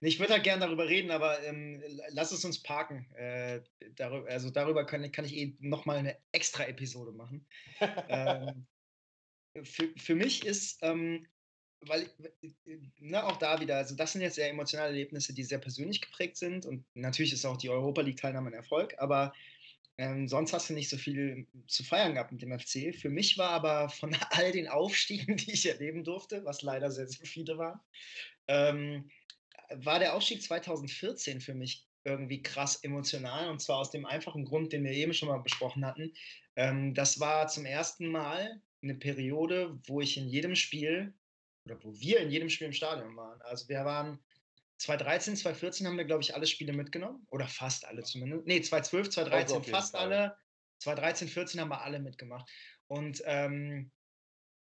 Ich 0.01 0.19
würde 0.19 0.33
halt 0.33 0.43
gerne 0.43 0.65
darüber 0.65 0.87
reden, 0.87 1.11
aber 1.11 1.43
ähm, 1.43 1.83
lass 2.09 2.31
es 2.31 2.43
uns 2.43 2.63
parken. 2.63 3.11
Äh, 3.13 3.61
darüber, 3.95 4.27
also 4.27 4.49
darüber 4.49 4.85
kann, 4.85 5.11
kann 5.11 5.25
ich 5.25 5.35
eh 5.35 5.55
nochmal 5.59 5.97
eine 5.97 6.17
extra 6.31 6.65
Episode 6.65 7.11
machen. 7.11 7.45
ähm, 8.09 8.65
für, 9.63 9.93
für 9.97 10.15
mich 10.15 10.45
ist 10.45 10.79
ähm, 10.81 11.27
weil, 11.81 12.09
ne, 12.99 13.23
auch 13.23 13.37
da 13.37 13.59
wieder, 13.61 13.77
also 13.77 13.95
das 13.95 14.13
sind 14.13 14.21
jetzt 14.21 14.35
sehr 14.35 14.49
emotionale 14.49 14.89
Erlebnisse, 14.89 15.33
die 15.33 15.43
sehr 15.43 15.59
persönlich 15.59 16.01
geprägt 16.01 16.37
sind 16.37 16.65
und 16.65 16.85
natürlich 16.95 17.33
ist 17.33 17.45
auch 17.45 17.57
die 17.57 17.69
Europa 17.69 18.01
League-Teilnahme 18.01 18.49
ein 18.49 18.53
Erfolg, 18.53 18.95
aber 18.97 19.33
ähm, 19.99 20.27
sonst 20.27 20.53
hast 20.53 20.69
du 20.69 20.73
nicht 20.73 20.89
so 20.89 20.97
viel 20.97 21.47
zu 21.67 21.83
feiern 21.83 22.13
gehabt 22.13 22.31
mit 22.31 22.41
dem 22.43 22.57
FC. 22.57 22.95
Für 22.95 23.09
mich 23.09 23.37
war 23.37 23.49
aber 23.49 23.89
von 23.89 24.15
all 24.31 24.51
den 24.51 24.67
Aufstiegen, 24.67 25.37
die 25.37 25.53
ich 25.53 25.67
erleben 25.67 26.03
durfte, 26.03 26.45
was 26.45 26.61
leider 26.61 26.91
sehr, 26.91 27.07
sehr 27.07 27.25
viele 27.25 27.57
war, 27.57 27.83
ähm, 28.47 29.09
war 29.69 29.99
der 29.99 30.15
Aufstieg 30.15 30.41
2014 30.41 31.41
für 31.41 31.53
mich 31.53 31.85
irgendwie 32.03 32.41
krass 32.41 32.77
emotional 32.83 33.49
und 33.49 33.61
zwar 33.61 33.79
aus 33.79 33.91
dem 33.91 34.05
einfachen 34.05 34.45
Grund, 34.45 34.71
den 34.71 34.83
wir 34.83 34.91
eben 34.91 35.13
schon 35.13 35.27
mal 35.27 35.39
besprochen 35.39 35.85
hatten. 35.85 36.13
Ähm, 36.55 36.93
das 36.93 37.19
war 37.19 37.47
zum 37.47 37.65
ersten 37.65 38.07
Mal 38.07 38.61
eine 38.81 38.95
Periode, 38.95 39.77
wo 39.87 39.99
ich 39.99 40.15
in 40.15 40.29
jedem 40.29 40.55
Spiel 40.55 41.13
oder 41.69 41.83
wo 41.83 41.93
wir 41.99 42.19
in 42.19 42.29
jedem 42.29 42.49
Spiel 42.49 42.67
im 42.67 42.73
Stadion 42.73 43.15
waren. 43.15 43.41
Also 43.41 43.67
wir 43.69 43.83
waren 43.85 44.19
2013, 44.77 45.35
2014 45.35 45.87
haben 45.87 45.97
wir, 45.97 46.05
glaube 46.05 46.21
ich, 46.21 46.35
alle 46.35 46.47
Spiele 46.47 46.73
mitgenommen. 46.73 47.25
Oder 47.29 47.47
fast 47.47 47.85
alle 47.85 48.03
zumindest. 48.03 48.45
Nee, 48.45 48.61
2012, 48.61 49.09
2013 49.09 49.57
auf 49.57 49.65
jeden 49.65 49.75
fast 49.75 49.95
alle. 49.95 50.37
2013, 50.79 51.27
14 51.27 51.61
haben 51.61 51.69
wir 51.69 51.81
alle 51.81 51.99
mitgemacht. 51.99 52.49
Und 52.87 53.21
ähm, 53.25 53.91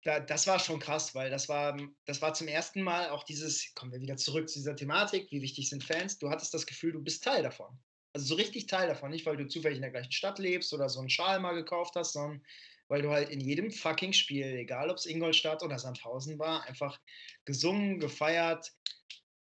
da, 0.05 0.21
das 0.21 0.47
war 0.47 0.59
schon 0.59 0.81
krass, 0.81 1.15
weil 1.15 1.31
das 1.31 1.49
war, 1.49 1.77
das 2.05 2.21
war 2.21 2.35
zum 2.35 2.49
ersten 2.49 2.83
Mal 2.83 3.11
auch 3.11 3.25
dieses, 3.25 3.75
kommen 3.75 3.93
wir 3.93 4.01
wieder 4.01 4.17
zurück 4.17 4.49
zu 4.49 4.59
dieser 4.59 4.77
Thematik, 4.77 5.31
wie 5.31 5.43
wichtig 5.43 5.69
sind 5.69 5.85
Fans? 5.85 6.19
Du 6.19 6.29
hattest 6.29 6.53
das 6.53 6.67
Gefühl, 6.67 6.93
du 6.93 7.03
bist 7.03 7.25
Teil 7.25 7.43
davon. 7.43 7.79
Also 8.13 8.27
so 8.27 8.35
richtig 8.35 8.67
Teil 8.67 8.89
davon, 8.89 9.11
nicht 9.11 9.25
weil 9.25 9.37
du 9.37 9.47
zufällig 9.47 9.77
in 9.77 9.83
der 9.83 9.91
gleichen 9.91 10.13
Stadt 10.13 10.39
lebst 10.39 10.75
oder 10.75 10.89
so 10.89 11.01
einen 11.01 11.09
Schal 11.09 11.41
mal 11.41 11.55
gekauft 11.55 11.95
hast, 11.97 12.13
sondern 12.13 12.45
weil 12.89 13.03
du 13.03 13.11
halt 13.11 13.31
in 13.31 13.41
jedem 13.41 13.71
fucking 13.71 14.13
Spiel, 14.13 14.47
egal 14.47 14.91
ob 14.91 14.97
es 14.97 15.07
Ingolstadt 15.07 15.63
oder 15.63 15.79
Sandhausen 15.79 16.39
war, 16.39 16.65
einfach 16.65 17.01
gesungen, 17.45 18.01
gefeiert, 18.01 18.73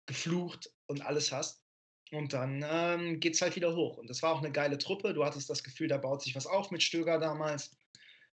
geflucht 0.06 0.70
und 0.86 1.02
alles 1.02 1.32
hast. 1.32 1.62
Und 2.12 2.32
dann 2.32 2.64
ähm, 2.68 3.20
geht 3.20 3.34
es 3.34 3.42
halt 3.42 3.54
wieder 3.54 3.74
hoch. 3.74 3.98
Und 3.98 4.10
das 4.10 4.22
war 4.22 4.32
auch 4.32 4.38
eine 4.38 4.50
geile 4.50 4.78
Truppe. 4.78 5.14
Du 5.14 5.24
hattest 5.24 5.48
das 5.48 5.62
Gefühl, 5.62 5.88
da 5.88 5.96
baut 5.96 6.22
sich 6.22 6.34
was 6.34 6.46
auf 6.46 6.70
mit 6.70 6.82
Stöger 6.82 7.18
damals. 7.18 7.76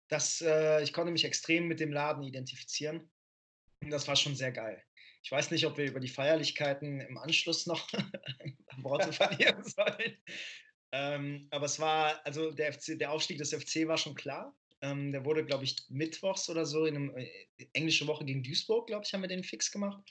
Das, 0.09 0.41
äh, 0.41 0.83
ich 0.83 0.93
konnte 0.93 1.11
mich 1.11 1.25
extrem 1.25 1.67
mit 1.67 1.81
dem 1.81 1.93
Laden 1.93 2.23
identifizieren. 2.23 3.11
Und 3.83 3.91
das 3.91 4.07
war 4.07 4.15
schon 4.15 4.37
sehr 4.37 4.53
geil. 4.53 4.83
Ich 5.25 5.33
weiß 5.33 5.51
nicht, 5.51 5.67
ob 5.67 5.77
wir 5.77 5.87
über 5.87 6.01
die 6.01 6.09
Feierlichkeiten 6.09 7.01
im 7.01 7.19
Anschluss 7.19 7.67
noch 7.67 7.89
Worte 8.77 9.13
verlieren 9.13 9.65
sollen. 9.69 10.19
Ähm, 10.93 11.49
aber 11.51 11.67
es 11.67 11.81
war, 11.81 12.25
also 12.25 12.53
der, 12.53 12.73
FC, 12.73 12.99
der 12.99 13.11
Aufstieg 13.11 13.39
des 13.39 13.53
FC 13.53 13.89
war 13.89 13.99
schon 13.99 14.15
klar. 14.15 14.55
Ähm, 14.85 15.13
der 15.13 15.25
wurde, 15.25 15.45
glaube 15.47 15.65
ich, 15.65 15.77
mittwochs 15.89 16.49
oder 16.51 16.67
so 16.67 16.85
in 16.85 16.97
einer 16.97 17.17
äh, 17.17 17.47
englische 17.73 18.07
Woche 18.07 18.25
gegen 18.27 18.43
Duisburg, 18.43 18.87
glaube 18.87 19.05
ich, 19.07 19.15
haben 19.15 19.23
wir 19.23 19.29
den 19.29 19.43
fix 19.43 19.71
gemacht. 19.71 20.03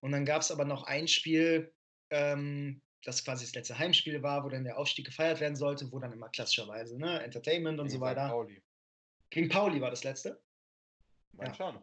Und 0.00 0.12
dann 0.12 0.24
gab 0.24 0.40
es 0.40 0.50
aber 0.50 0.64
noch 0.64 0.84
ein 0.84 1.06
Spiel, 1.06 1.74
ähm, 2.10 2.80
das 3.04 3.22
quasi 3.24 3.44
das 3.44 3.54
letzte 3.54 3.78
Heimspiel 3.78 4.22
war, 4.22 4.42
wo 4.44 4.48
dann 4.48 4.64
der 4.64 4.78
Aufstieg 4.78 5.04
gefeiert 5.04 5.40
werden 5.40 5.56
sollte, 5.56 5.92
wo 5.92 5.98
dann 5.98 6.12
immer 6.12 6.30
klassischerweise 6.30 6.98
ne, 6.98 7.22
Entertainment 7.22 7.78
und 7.78 7.88
Gegen 7.88 7.98
so 7.98 8.00
weiter. 8.00 8.28
Pauli. 8.28 8.62
Gegen 9.28 9.48
Pauli 9.48 9.80
war 9.80 9.90
das 9.90 10.04
letzte. 10.04 10.42
Mein 11.32 11.48
Ja. 11.48 11.54
schon. 11.54 11.78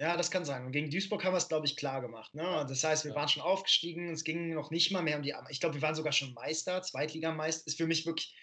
Ja, 0.00 0.16
das 0.16 0.30
kann 0.30 0.44
sein. 0.44 0.64
Und 0.64 0.72
gegen 0.72 0.90
Duisburg 0.90 1.22
haben 1.24 1.34
wir 1.34 1.38
es, 1.38 1.48
glaube 1.48 1.66
ich, 1.66 1.76
klar 1.76 2.00
gemacht. 2.00 2.34
Ne? 2.34 2.42
Das 2.68 2.82
heißt, 2.82 3.04
wir 3.04 3.12
Ja. 3.12 3.16
waren 3.16 3.28
schon 3.28 3.42
aufgestiegen. 3.42 4.10
Es 4.10 4.24
ging 4.24 4.54
noch 4.54 4.70
nicht 4.70 4.90
mal 4.90 5.02
mehr 5.02 5.16
um 5.18 5.22
die. 5.22 5.34
Ich 5.50 5.60
glaube, 5.60 5.76
wir 5.76 5.82
waren 5.82 5.94
sogar 5.94 6.12
schon 6.12 6.32
Meister, 6.34 6.82
Zweitligameister. 6.82 7.66
Ist 7.66 7.76
für 7.76 7.86
mich 7.86 8.04
wirklich. 8.06 8.34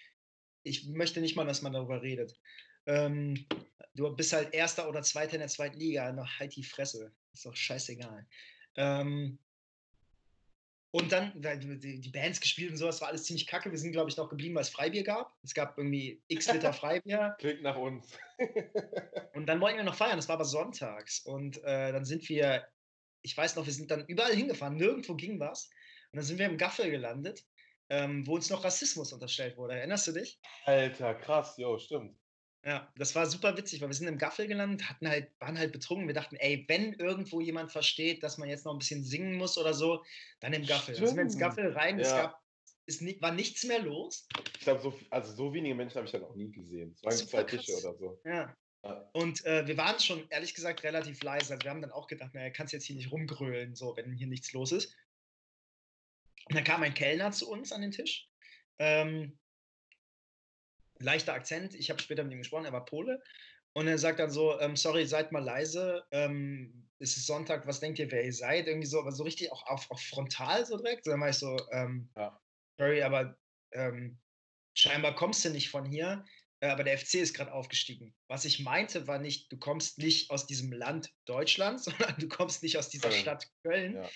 Ich 0.64 0.86
möchte 0.86 1.20
nicht 1.20 1.36
mal, 1.36 1.44
dass 1.44 1.60
man 1.60 1.72
darüber 1.72 2.00
redet. 2.00 2.38
Ähm, 2.86 3.46
du 3.94 4.14
bist 4.14 4.32
halt 4.32 4.52
Erster 4.54 4.88
oder 4.88 5.02
Zweiter 5.02 5.34
in 5.34 5.40
der 5.40 5.48
zweiten 5.48 5.78
Liga. 5.78 6.12
Noch 6.12 6.28
halt 6.38 6.56
die 6.56 6.64
Fresse. 6.64 7.12
Ist 7.32 7.46
doch 7.46 7.56
scheißegal. 7.56 8.26
Ähm, 8.76 9.38
und 10.94 11.10
dann, 11.10 11.32
weil 11.42 11.58
die, 11.58 12.00
die 12.00 12.10
Bands 12.10 12.38
gespielt 12.38 12.70
und 12.70 12.76
sowas, 12.76 13.00
war 13.00 13.08
alles 13.08 13.24
ziemlich 13.24 13.46
kacke. 13.46 13.70
Wir 13.70 13.78
sind, 13.78 13.92
glaube 13.92 14.10
ich, 14.10 14.16
noch 14.18 14.28
geblieben, 14.28 14.54
weil 14.54 14.62
es 14.62 14.68
Freibier 14.68 15.02
gab. 15.02 15.34
Es 15.42 15.54
gab 15.54 15.78
irgendwie 15.78 16.22
x 16.28 16.52
Liter 16.52 16.72
Freibier. 16.74 17.34
Klingt 17.38 17.62
nach 17.62 17.76
uns. 17.76 18.12
Und 19.34 19.46
dann 19.46 19.58
wollten 19.62 19.78
wir 19.78 19.84
noch 19.84 19.94
feiern, 19.94 20.16
das 20.16 20.28
war 20.28 20.34
aber 20.34 20.44
sonntags. 20.44 21.20
Und 21.20 21.64
äh, 21.64 21.92
dann 21.92 22.04
sind 22.04 22.28
wir, 22.28 22.68
ich 23.22 23.34
weiß 23.34 23.56
noch, 23.56 23.64
wir 23.64 23.72
sind 23.72 23.90
dann 23.90 24.04
überall 24.06 24.34
hingefahren, 24.34 24.76
nirgendwo 24.76 25.14
ging 25.14 25.40
was. 25.40 25.70
Und 26.12 26.18
dann 26.18 26.24
sind 26.26 26.38
wir 26.38 26.44
im 26.44 26.58
Gaffel 26.58 26.90
gelandet, 26.90 27.42
ähm, 27.88 28.26
wo 28.26 28.34
uns 28.34 28.50
noch 28.50 28.62
Rassismus 28.62 29.14
unterstellt 29.14 29.56
wurde. 29.56 29.74
Erinnerst 29.74 30.08
du 30.08 30.12
dich? 30.12 30.38
Alter, 30.66 31.14
krass, 31.14 31.56
jo, 31.56 31.78
stimmt. 31.78 32.18
Ja, 32.64 32.92
das 32.96 33.14
war 33.16 33.26
super 33.26 33.56
witzig, 33.56 33.80
weil 33.80 33.88
wir 33.88 33.94
sind 33.94 34.06
im 34.06 34.18
Gaffel 34.18 34.46
gelandet, 34.46 34.88
hatten 34.88 35.08
halt, 35.08 35.32
waren 35.40 35.58
halt 35.58 35.72
betrunken. 35.72 36.06
Wir 36.06 36.14
dachten, 36.14 36.36
ey, 36.36 36.64
wenn 36.68 36.92
irgendwo 36.92 37.40
jemand 37.40 37.72
versteht, 37.72 38.22
dass 38.22 38.38
man 38.38 38.48
jetzt 38.48 38.64
noch 38.64 38.72
ein 38.72 38.78
bisschen 38.78 39.02
singen 39.04 39.34
muss 39.34 39.58
oder 39.58 39.74
so, 39.74 40.04
dann 40.40 40.52
im 40.52 40.64
Gaffel. 40.64 40.94
Dann 40.94 41.06
sind 41.06 41.16
wir 41.16 41.22
ins 41.24 41.32
Stimmt. 41.34 41.56
Gaffel 41.56 41.72
rein, 41.72 41.98
es 41.98 42.08
Ja. 42.10 42.22
gab, 42.22 42.42
es 42.86 43.02
war 43.20 43.32
nichts 43.32 43.64
mehr 43.64 43.80
los. 43.80 44.28
Ich 44.54 44.60
glaube, 44.60 44.80
so, 44.80 44.98
also 45.10 45.34
so 45.34 45.52
wenige 45.52 45.74
Menschen 45.74 45.96
habe 45.96 46.06
ich 46.06 46.12
da 46.12 46.18
noch 46.18 46.36
nie 46.36 46.52
gesehen. 46.52 46.92
Es 46.94 47.02
waren 47.02 47.16
zwei 47.16 47.42
Tische 47.44 47.72
oder 47.78 47.96
so. 47.96 48.20
Ja. 48.24 48.56
Ja. 48.84 49.10
Und 49.12 49.44
äh, 49.44 49.66
wir 49.66 49.76
waren 49.76 49.98
schon, 50.00 50.28
ehrlich 50.30 50.54
gesagt, 50.54 50.82
relativ 50.82 51.22
leise. 51.22 51.52
Also 51.54 51.64
wir 51.64 51.70
haben 51.70 51.82
dann 51.82 51.92
auch 51.92 52.08
gedacht, 52.08 52.34
naja, 52.34 52.50
kannst 52.50 52.72
jetzt 52.72 52.84
hier 52.84 52.96
nicht 52.96 53.12
rumgrölen, 53.12 53.74
so, 53.76 53.96
wenn 53.96 54.12
hier 54.12 54.26
nichts 54.26 54.52
los 54.52 54.72
ist. 54.72 54.96
Und 56.48 56.56
dann 56.56 56.64
kam 56.64 56.82
ein 56.82 56.94
Kellner 56.94 57.30
zu 57.30 57.48
uns 57.48 57.72
an 57.72 57.82
den 57.82 57.92
Tisch. 57.92 58.28
Ähm, 58.78 59.38
leichter 61.02 61.34
Akzent, 61.34 61.74
ich 61.74 61.90
habe 61.90 62.00
später 62.00 62.24
mit 62.24 62.32
ihm 62.32 62.38
gesprochen, 62.38 62.64
er 62.64 62.72
war 62.72 62.84
Pole. 62.84 63.22
Und 63.74 63.88
er 63.88 63.96
sagt 63.96 64.18
dann 64.18 64.30
so, 64.30 64.58
ähm, 64.60 64.76
sorry, 64.76 65.06
seid 65.06 65.32
mal 65.32 65.42
leise, 65.42 66.04
ähm, 66.10 66.90
es 66.98 67.16
ist 67.16 67.26
Sonntag, 67.26 67.66
was 67.66 67.80
denkt 67.80 67.98
ihr, 67.98 68.10
wer 68.12 68.24
ihr 68.24 68.32
seid? 68.32 68.66
Irgendwie 68.66 68.86
so, 68.86 69.00
aber 69.00 69.12
so 69.12 69.24
richtig 69.24 69.50
auch, 69.50 69.66
auf, 69.66 69.90
auch 69.90 69.98
frontal 69.98 70.64
so 70.66 70.76
direkt. 70.76 71.06
Dann 71.06 71.20
war 71.20 71.30
ich 71.30 71.36
so, 71.36 71.56
ähm, 71.72 72.10
Ja. 72.16 72.38
sorry, 72.78 73.02
aber 73.02 73.36
ähm, 73.72 74.20
scheinbar 74.76 75.14
kommst 75.14 75.44
du 75.44 75.50
nicht 75.50 75.70
von 75.70 75.86
hier, 75.86 76.24
äh, 76.60 76.68
aber 76.68 76.84
der 76.84 76.98
FC 76.98 77.14
ist 77.14 77.34
gerade 77.34 77.52
aufgestiegen. 77.52 78.14
Was 78.28 78.44
ich 78.44 78.60
meinte, 78.60 79.06
war 79.06 79.18
nicht, 79.18 79.50
du 79.50 79.58
kommst 79.58 79.98
nicht 79.98 80.30
aus 80.30 80.46
diesem 80.46 80.70
Land 80.70 81.10
Deutschland, 81.24 81.82
sondern 81.84 82.14
du 82.18 82.28
kommst 82.28 82.62
nicht 82.62 82.76
aus 82.76 82.90
dieser 82.90 83.08
Köln. 83.08 83.20
Stadt 83.20 83.46
Köln. 83.62 83.94
Ja. 83.96 84.10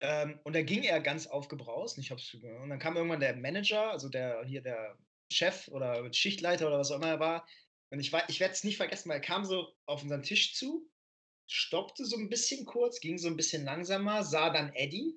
Ähm, 0.00 0.40
und 0.42 0.56
da 0.56 0.62
ging 0.62 0.82
er 0.82 1.00
ganz 1.00 1.26
aufgebraust. 1.26 1.98
Und, 1.98 2.04
ich 2.04 2.10
hab's, 2.10 2.34
und 2.34 2.70
dann 2.70 2.78
kam 2.80 2.96
irgendwann 2.96 3.20
der 3.20 3.36
Manager, 3.36 3.92
also 3.92 4.08
der 4.08 4.42
hier 4.44 4.62
der 4.62 4.96
Chef 5.32 5.68
oder 5.68 6.12
Schichtleiter 6.12 6.68
oder 6.68 6.78
was 6.78 6.90
auch 6.90 6.96
immer 6.96 7.08
er 7.08 7.20
war. 7.20 7.48
Und 7.90 8.00
ich, 8.00 8.12
war- 8.12 8.28
ich 8.28 8.40
werde 8.40 8.54
es 8.54 8.64
nicht 8.64 8.76
vergessen, 8.78 9.08
weil 9.10 9.18
er 9.18 9.22
kam 9.22 9.44
so 9.44 9.74
auf 9.86 10.02
unseren 10.02 10.22
Tisch 10.22 10.54
zu, 10.54 10.90
stoppte 11.48 12.04
so 12.04 12.16
ein 12.16 12.30
bisschen 12.30 12.66
kurz, 12.66 13.00
ging 13.00 13.18
so 13.18 13.28
ein 13.28 13.36
bisschen 13.36 13.64
langsamer, 13.64 14.24
sah 14.24 14.50
dann 14.50 14.72
Eddie. 14.74 15.16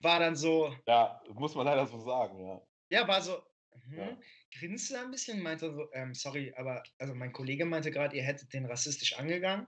War 0.00 0.20
dann 0.20 0.36
so, 0.36 0.74
Ja, 0.86 1.22
muss 1.34 1.54
man 1.54 1.66
leider 1.66 1.86
so 1.86 1.98
sagen, 2.00 2.38
ja. 2.46 2.60
ja, 2.90 3.06
war 3.08 3.22
so, 3.22 3.42
hm, 3.72 3.98
Ja. 3.98 4.18
grinste 4.58 5.00
ein 5.00 5.10
bisschen, 5.10 5.40
meinte 5.42 5.72
so, 5.72 5.92
ähm, 5.92 6.14
sorry, 6.14 6.54
aber 6.56 6.82
also 6.98 7.14
mein 7.14 7.32
Kollege 7.32 7.64
meinte 7.64 7.90
gerade, 7.90 8.16
ihr 8.16 8.22
hättet 8.22 8.52
den 8.52 8.66
rassistisch 8.66 9.14
angegangen. 9.18 9.66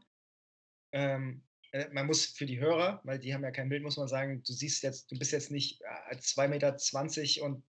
Ähm, 0.92 1.48
äh, 1.72 1.88
man 1.90 2.06
muss 2.06 2.26
für 2.26 2.46
die 2.46 2.60
Hörer, 2.60 3.00
weil 3.04 3.18
die 3.18 3.34
haben 3.34 3.44
ja 3.44 3.50
kein 3.50 3.68
Bild, 3.68 3.82
muss 3.82 3.96
man 3.96 4.08
sagen, 4.08 4.42
du 4.42 4.52
siehst 4.52 4.82
jetzt, 4.82 5.10
du 5.10 5.18
bist 5.18 5.32
jetzt 5.32 5.50
nicht 5.50 5.82
äh, 5.82 6.16
2,20 6.16 6.48
Meter 6.48 7.44
und 7.46 7.64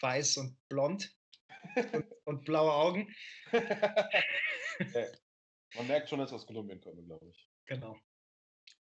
weiß 0.00 0.36
und 0.38 0.56
blond 0.68 1.14
und, 1.92 2.06
und 2.24 2.44
blaue 2.44 2.72
Augen. 2.72 3.14
Man 5.74 5.86
merkt 5.86 6.08
schon, 6.08 6.18
dass 6.18 6.30
wir 6.32 6.36
aus 6.36 6.46
Kolumbien 6.46 6.80
kommen, 6.80 7.06
glaube 7.06 7.28
ich. 7.28 7.48
Genau. 7.66 7.96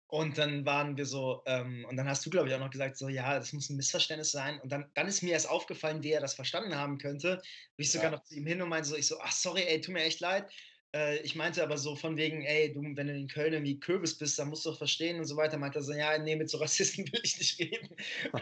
Und 0.07 0.39
dann 0.39 0.65
waren 0.65 0.97
wir 0.97 1.05
so, 1.05 1.43
ähm, 1.45 1.85
und 1.87 1.95
dann 1.95 2.09
hast 2.09 2.25
du, 2.25 2.31
glaube 2.31 2.49
ich, 2.49 2.55
auch 2.55 2.59
noch 2.59 2.71
gesagt, 2.71 2.97
so, 2.97 3.09
ja, 3.09 3.37
das 3.37 3.53
muss 3.53 3.69
ein 3.69 3.77
Missverständnis 3.77 4.31
sein. 4.31 4.59
Und 4.59 4.71
dann, 4.71 4.89
dann 4.95 5.07
ist 5.07 5.21
mir 5.21 5.33
erst 5.33 5.47
aufgefallen, 5.47 6.01
wie 6.01 6.11
er 6.11 6.21
das 6.21 6.33
verstanden 6.33 6.73
haben 6.75 6.97
könnte. 6.97 7.35
Bin 7.75 7.83
ich 7.83 7.91
sogar 7.91 8.09
Ja. 8.11 8.17
noch 8.17 8.23
zu 8.23 8.35
ihm 8.35 8.47
hin 8.47 8.59
und 8.59 8.69
meinte 8.69 8.89
so, 8.89 8.95
ich 8.95 9.05
so, 9.05 9.19
ach, 9.19 9.31
sorry, 9.31 9.63
ey, 9.67 9.79
tut 9.81 9.93
mir 9.93 10.03
echt 10.03 10.19
leid. 10.19 10.51
Äh, 10.95 11.17
ich 11.19 11.35
meinte 11.35 11.61
aber 11.61 11.77
so 11.77 11.95
von 11.95 12.17
wegen, 12.17 12.43
ey, 12.43 12.73
du, 12.73 12.81
wenn 12.81 13.07
du 13.07 13.13
in 13.13 13.27
Köln 13.27 13.53
irgendwie 13.53 13.79
Kürbis 13.79 14.17
bist, 14.17 14.39
dann 14.39 14.49
musst 14.49 14.65
du 14.65 14.71
doch 14.71 14.77
verstehen 14.77 15.19
und 15.19 15.25
so 15.25 15.37
weiter. 15.37 15.57
Meinte 15.57 15.79
er 15.79 15.83
so, 15.83 15.93
ja, 15.93 16.17
nee, 16.17 16.35
mit 16.35 16.49
so 16.49 16.57
Rassisten 16.57 17.05
will 17.11 17.21
ich 17.23 17.37
nicht 17.37 17.59
reden. 17.59 17.89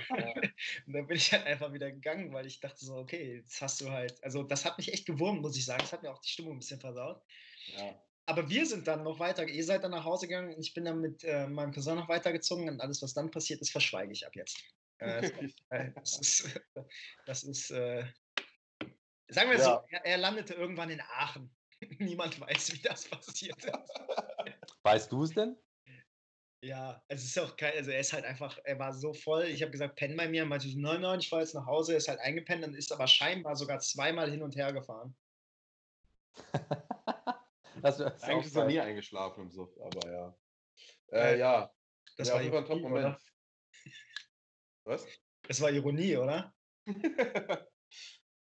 und 0.88 0.94
dann 0.94 1.08
bin 1.08 1.18
ich 1.18 1.32
halt 1.32 1.46
einfach 1.46 1.74
wieder 1.74 1.92
gegangen, 1.92 2.32
weil 2.34 2.46
ich 2.46 2.60
dachte 2.60 2.86
so, 2.86 2.96
okay, 2.96 3.36
jetzt 3.38 3.62
hast 3.62 3.82
du 3.82 3.92
halt, 3.92 4.24
also 4.24 4.44
das 4.44 4.64
hat 4.66 4.78
mich 4.78 4.94
echt 4.94 5.06
gewurmt, 5.06 5.42
muss 5.42 5.58
ich 5.58 5.66
sagen. 5.66 5.82
Das 5.82 5.94
hat 5.94 6.04
mir 6.04 6.12
auch 6.12 6.22
die 6.22 6.30
Stimmung 6.30 6.56
ein 6.56 6.60
bisschen 6.60 6.80
versaut. 6.80 7.22
Ja. 7.78 8.02
Aber 8.28 8.50
wir 8.50 8.66
sind 8.66 8.88
dann 8.88 9.04
noch 9.04 9.20
weiter, 9.20 9.48
ihr 9.48 9.64
seid 9.64 9.84
dann 9.84 9.92
nach 9.92 10.04
Hause 10.04 10.28
gegangen 10.28 10.54
und 10.54 10.62
ich 10.62 10.74
bin 10.74 10.84
dann 10.84 11.00
mit 11.00 11.24
äh, 11.24 11.48
meinem 11.48 11.72
Cousin 11.72 11.96
noch 11.96 12.10
weitergezogen 12.10 12.68
und 12.68 12.82
alles, 12.82 13.02
was 13.02 13.14
dann 13.14 13.32
passiert 13.32 13.62
ist, 13.62 13.72
verschweige 13.72 14.12
ich 14.12 14.26
ab 14.26 14.36
jetzt. 14.36 14.62
Äh, 15.00 15.22
das, 15.22 15.32
äh, 15.70 15.92
das 15.96 16.20
ist, 16.20 16.62
das 17.26 17.44
ist 17.44 17.72
äh, 17.72 18.06
sagen 19.30 19.50
wir 19.50 19.60
so, 19.60 19.70
Ja. 19.70 19.86
er, 19.90 20.06
er 20.06 20.18
landete 20.18 20.54
irgendwann 20.54 20.90
in 20.90 21.02
Aachen. 21.02 21.57
Niemand 22.00 22.40
weiß, 22.40 22.74
wie 22.74 22.82
das 22.82 23.08
passiert 23.08 23.64
ist. 23.64 23.74
Weißt 24.84 25.12
du 25.12 25.24
es 25.24 25.34
denn? 25.34 25.58
Ja, 26.64 27.04
es 27.08 27.24
ist 27.24 27.38
auch 27.38 27.56
kein, 27.56 27.74
also 27.74 27.92
er 27.92 28.00
ist 28.00 28.14
halt 28.14 28.26
einfach, 28.26 28.58
er 28.64 28.80
war 28.80 28.92
so 28.92 29.14
voll. 29.14 29.46
Ich 29.46 29.62
habe 29.62 29.72
gesagt, 29.72 29.96
penn 29.96 30.18
bei 30.18 30.28
mir, 30.28 30.44
und 30.44 30.50
meinte 30.50 30.68
so, 30.68 30.80
nein, 30.80 31.02
nein, 31.02 31.20
ich 31.20 31.30
fahre 31.30 31.44
jetzt 31.44 31.54
nach 31.54 31.68
Hause, 31.68 31.94
er 31.94 31.98
ist 32.00 32.08
halt 32.08 32.20
eingepennt 32.20 32.66
und 32.66 32.74
ist 32.74 32.92
aber 32.92 33.08
scheinbar 33.08 33.56
sogar 33.56 33.80
zweimal 33.80 34.32
hin 34.32 34.42
und 34.42 34.56
her 34.56 34.74
gefahren. 34.74 35.16
Das 37.80 38.00
ist 38.00 38.24
Eigentlich 38.24 38.48
ist 38.48 38.56
er 38.56 38.66
nie 38.66 38.80
eingeschlafen 38.80 39.44
im 39.44 39.52
Suff, 39.52 39.70
aber 39.80 40.12
ja. 40.12 40.36
Äh, 41.12 41.38
ja, 41.38 41.72
Das 42.18 42.28
ja, 42.30 42.34
war 42.34 42.42
Fall 42.42 42.58
ein 42.58 42.66
Top-Moment. 42.66 43.18
Was? 44.84 45.06
Das 45.44 45.62
war 45.62 45.72
Ironie, 45.72 46.18
oder? 46.18 46.56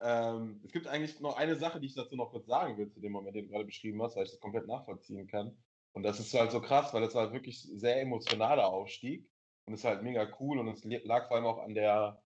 Ähm, 0.00 0.60
es 0.64 0.72
gibt 0.72 0.86
eigentlich 0.86 1.20
noch 1.20 1.36
eine 1.36 1.56
Sache, 1.56 1.80
die 1.80 1.86
ich 1.86 1.94
dazu 1.94 2.16
noch 2.16 2.30
kurz 2.30 2.46
sagen 2.46 2.78
will, 2.78 2.90
zu 2.90 3.00
dem 3.00 3.12
Moment, 3.12 3.36
den 3.36 3.46
du 3.46 3.52
gerade 3.52 3.64
beschrieben 3.64 4.02
hast, 4.02 4.16
weil 4.16 4.24
ich 4.24 4.30
das 4.30 4.40
komplett 4.40 4.66
nachvollziehen 4.66 5.26
kann. 5.26 5.56
Und 5.92 6.02
das 6.04 6.20
ist 6.20 6.32
halt 6.34 6.52
so 6.52 6.60
krass, 6.60 6.94
weil 6.94 7.02
das 7.02 7.14
war 7.14 7.24
halt 7.24 7.32
wirklich 7.32 7.62
sehr 7.62 8.00
emotionaler 8.00 8.68
Aufstieg. 8.68 9.28
und 9.66 9.74
ist 9.74 9.84
halt 9.84 10.02
mega 10.02 10.28
cool 10.40 10.58
und 10.58 10.68
es 10.68 10.84
lag 11.04 11.28
vor 11.28 11.36
allem 11.36 11.46
auch 11.46 11.58
an 11.58 11.74
der, 11.74 12.22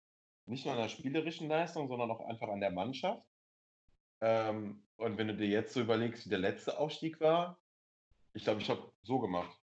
nicht 0.47 0.65
nur 0.65 0.75
an 0.75 0.81
der 0.81 0.89
spielerischen 0.89 1.49
Leistung, 1.49 1.89
sondern 1.89 2.11
auch 2.11 2.21
einfach 2.21 2.49
an 2.49 2.61
der 2.61 2.71
Mannschaft. 2.71 3.27
Ähm, 4.21 4.87
und 4.97 5.19
wenn 5.19 5.29
du 5.29 5.37
dir 5.37 5.49
jetzt 5.49 5.75
so 5.75 5.81
überlegst, 5.81 6.27
wie 6.27 6.31
der 6.31 6.39
letzte 6.39 6.79
Aufstieg 6.79 7.21
war, 7.21 7.59
ich 8.35 8.45
glaube, 8.45 8.61
ich 8.61 8.71
habe 8.71 8.93
so 9.03 9.19
gemacht. 9.19 9.61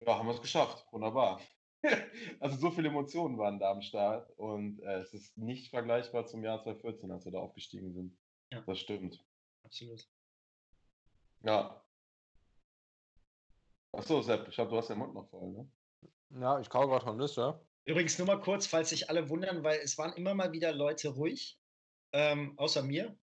Ja, 0.00 0.18
haben 0.18 0.26
wir 0.26 0.34
es 0.34 0.42
geschafft. 0.42 0.86
Wunderbar. 0.92 1.40
also 2.40 2.56
so 2.56 2.70
viele 2.70 2.88
Emotionen 2.88 3.38
waren 3.38 3.58
da 3.58 3.70
am 3.70 3.82
Start 3.82 4.30
und 4.38 4.80
äh, 4.80 5.00
es 5.00 5.12
ist 5.14 5.36
nicht 5.36 5.70
vergleichbar 5.70 6.26
zum 6.26 6.42
Jahr 6.42 6.62
2014, 6.62 7.10
als 7.10 7.24
wir 7.24 7.32
da 7.32 7.38
aufgestiegen 7.38 7.92
sind. 7.92 8.18
Ja. 8.52 8.62
Das 8.62 8.78
stimmt. 8.78 9.24
Absolut. 9.64 10.08
Ja. 11.42 11.84
Achso, 13.92 14.20
Sepp, 14.22 14.48
ich 14.48 14.54
glaube, 14.54 14.70
du 14.70 14.76
hast 14.76 14.88
den 14.88 14.98
Mund 14.98 15.14
noch 15.14 15.28
voll, 15.28 15.48
ne? 15.50 15.70
Ja, 16.40 16.60
ich 16.60 16.68
kaue 16.68 16.88
gerade 16.88 17.04
von 17.04 17.16
Nüsse. 17.16 17.60
Übrigens 17.84 18.18
nur 18.18 18.26
mal 18.26 18.40
kurz, 18.40 18.66
falls 18.66 18.90
sich 18.90 19.08
alle 19.08 19.28
wundern, 19.30 19.62
weil 19.62 19.78
es 19.78 19.96
waren 19.96 20.12
immer 20.12 20.34
mal 20.34 20.52
wieder 20.52 20.72
Leute 20.72 21.08
ruhig, 21.08 21.58
ähm, 22.12 22.52
außer 22.58 22.82
mir. 22.82 23.16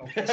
Auch 0.00 0.12
das, 0.14 0.30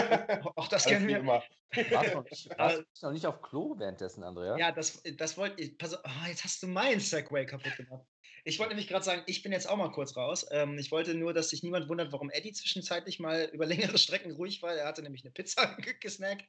auch 0.55 0.67
das 0.67 0.85
kennen 0.85 1.07
wir. 1.07 1.17
Immer. 1.19 1.43
Warst 1.91 2.13
noch, 2.13 2.23
nicht, 2.23 2.49
warst 2.57 2.83
noch 3.01 3.11
nicht 3.11 3.25
auf 3.25 3.41
Klo 3.41 3.75
währenddessen, 3.77 4.23
Andrea? 4.23 4.57
Ja, 4.57 4.71
das, 4.71 5.01
das 5.17 5.37
wollte 5.37 5.61
ich. 5.61 5.77
Pass 5.77 5.93
auf, 5.93 6.01
oh, 6.05 6.27
jetzt 6.27 6.43
hast 6.43 6.63
du 6.63 6.67
meinen 6.67 6.99
Segway 6.99 7.45
kaputt 7.45 7.75
gemacht. 7.75 8.05
Ich 8.45 8.59
wollte 8.59 8.69
nämlich 8.69 8.87
gerade 8.87 9.03
sagen, 9.03 9.23
ich 9.25 9.43
bin 9.43 9.51
jetzt 9.51 9.67
auch 9.69 9.75
mal 9.75 9.91
kurz 9.91 10.15
raus. 10.15 10.45
Ähm, 10.51 10.77
ich 10.77 10.89
wollte 10.91 11.13
nur, 11.13 11.33
dass 11.33 11.49
sich 11.49 11.63
niemand 11.63 11.89
wundert, 11.89 12.13
warum 12.13 12.29
Eddie 12.29 12.53
zwischenzeitlich 12.53 13.19
mal 13.19 13.49
über 13.51 13.65
längere 13.65 13.97
Strecken 13.97 14.31
ruhig 14.31 14.61
war. 14.61 14.73
Er 14.73 14.87
hatte 14.87 15.01
nämlich 15.01 15.23
eine 15.23 15.31
Pizza 15.31 15.75
gesnackt 15.99 16.45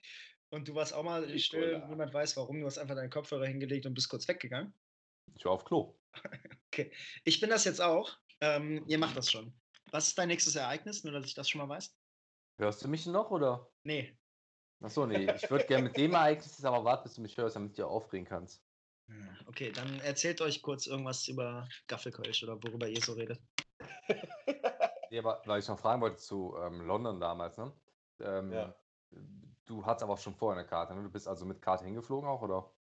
und 0.51 0.69
du 0.69 0.77
warst 0.77 0.95
auch 0.95 1.03
mal 1.03 1.29
Ich 1.29 1.47
still. 1.47 1.81
wohl, 1.83 1.89
Niemand 1.89 2.15
weiß 2.15 2.37
warum. 2.37 2.61
Du 2.61 2.67
hast 2.67 2.79
einfach 2.79 2.95
deinen 2.95 3.11
Kopfhörer 3.11 3.47
hingelegt 3.47 3.85
und 3.87 3.95
bist 3.95 4.09
kurz 4.09 4.29
weggegangen. 4.29 4.73
Ich 5.35 5.45
war 5.45 5.53
auf 5.53 5.65
Klo. 5.65 5.99
Okay. 6.69 6.93
Ich 7.25 7.41
bin 7.41 7.51
das 7.51 7.65
jetzt 7.65 7.81
auch. 7.81 8.17
Ähm, 8.41 8.85
ihr 8.87 8.99
macht 8.99 9.17
das 9.17 9.31
schon. 9.31 9.53
Was 9.91 10.09
ist 10.09 10.19
dein 10.19 10.29
nächstes 10.29 10.55
Ereignis? 10.55 11.03
Nur, 11.03 11.13
dass 11.13 11.27
ich 11.27 11.35
das 11.35 11.49
schon 11.49 11.61
mal 11.61 11.69
weiß. 11.69 11.98
Hörst 12.59 12.85
du 12.85 12.89
mich 12.89 13.07
noch 13.07 13.31
oder? 13.31 13.73
Nee. 13.85 14.19
Achso, 14.81 15.07
nee. 15.07 15.33
Ich 15.35 15.51
würde 15.51 15.67
gerne 15.67 15.85
mit 15.85 15.97
dem 15.97 16.13
Ereignis 16.15 16.47
jetzt 16.59 16.65
aber 16.65 16.85
warten, 16.85 17.05
bis 17.05 17.15
du 17.15 17.23
mich 17.23 17.37
hörst, 17.37 17.57
damit 17.57 17.73
du 17.73 17.77
dir 17.83 17.89
aufregen 17.89 18.27
kannst. 18.27 18.65
Hm, 19.09 19.29
Okay, 19.47 19.73
dann 19.73 20.01
erzählt 20.01 20.41
euch 20.41 20.63
kurz 20.63 20.87
irgendwas 20.87 21.27
über 21.29 21.69
Gaffelkölsch 21.87 22.43
oder 22.43 22.63
worüber 22.63 22.89
ihr 22.89 23.01
so 23.01 23.15
redet. 23.15 23.41
Nee, 25.11 25.19
aber 25.21 25.43
weil 25.47 25.61
ich 25.61 25.69
noch 25.69 25.79
fragen 25.79 26.03
wollte 26.03 26.19
zu 26.19 26.55
ähm, 26.59 26.83
London 26.83 27.19
damals, 27.21 27.57
ne? 27.57 27.73
Ähm, 28.21 28.53
Ja. 28.53 28.75
Du 29.65 29.85
hattest 29.85 30.03
aber 30.03 30.15
auch 30.15 30.19
schon 30.19 30.35
vorher 30.35 30.59
eine 30.59 30.69
Karte, 30.69 30.95
ne? 30.95 31.03
Du 31.03 31.11
bist 31.11 31.29
also 31.29 31.45
mit 31.47 31.63
Karte 31.63 31.85
hingeflogen 31.85 32.29
auch, 32.29 32.43
oder? 32.43 32.75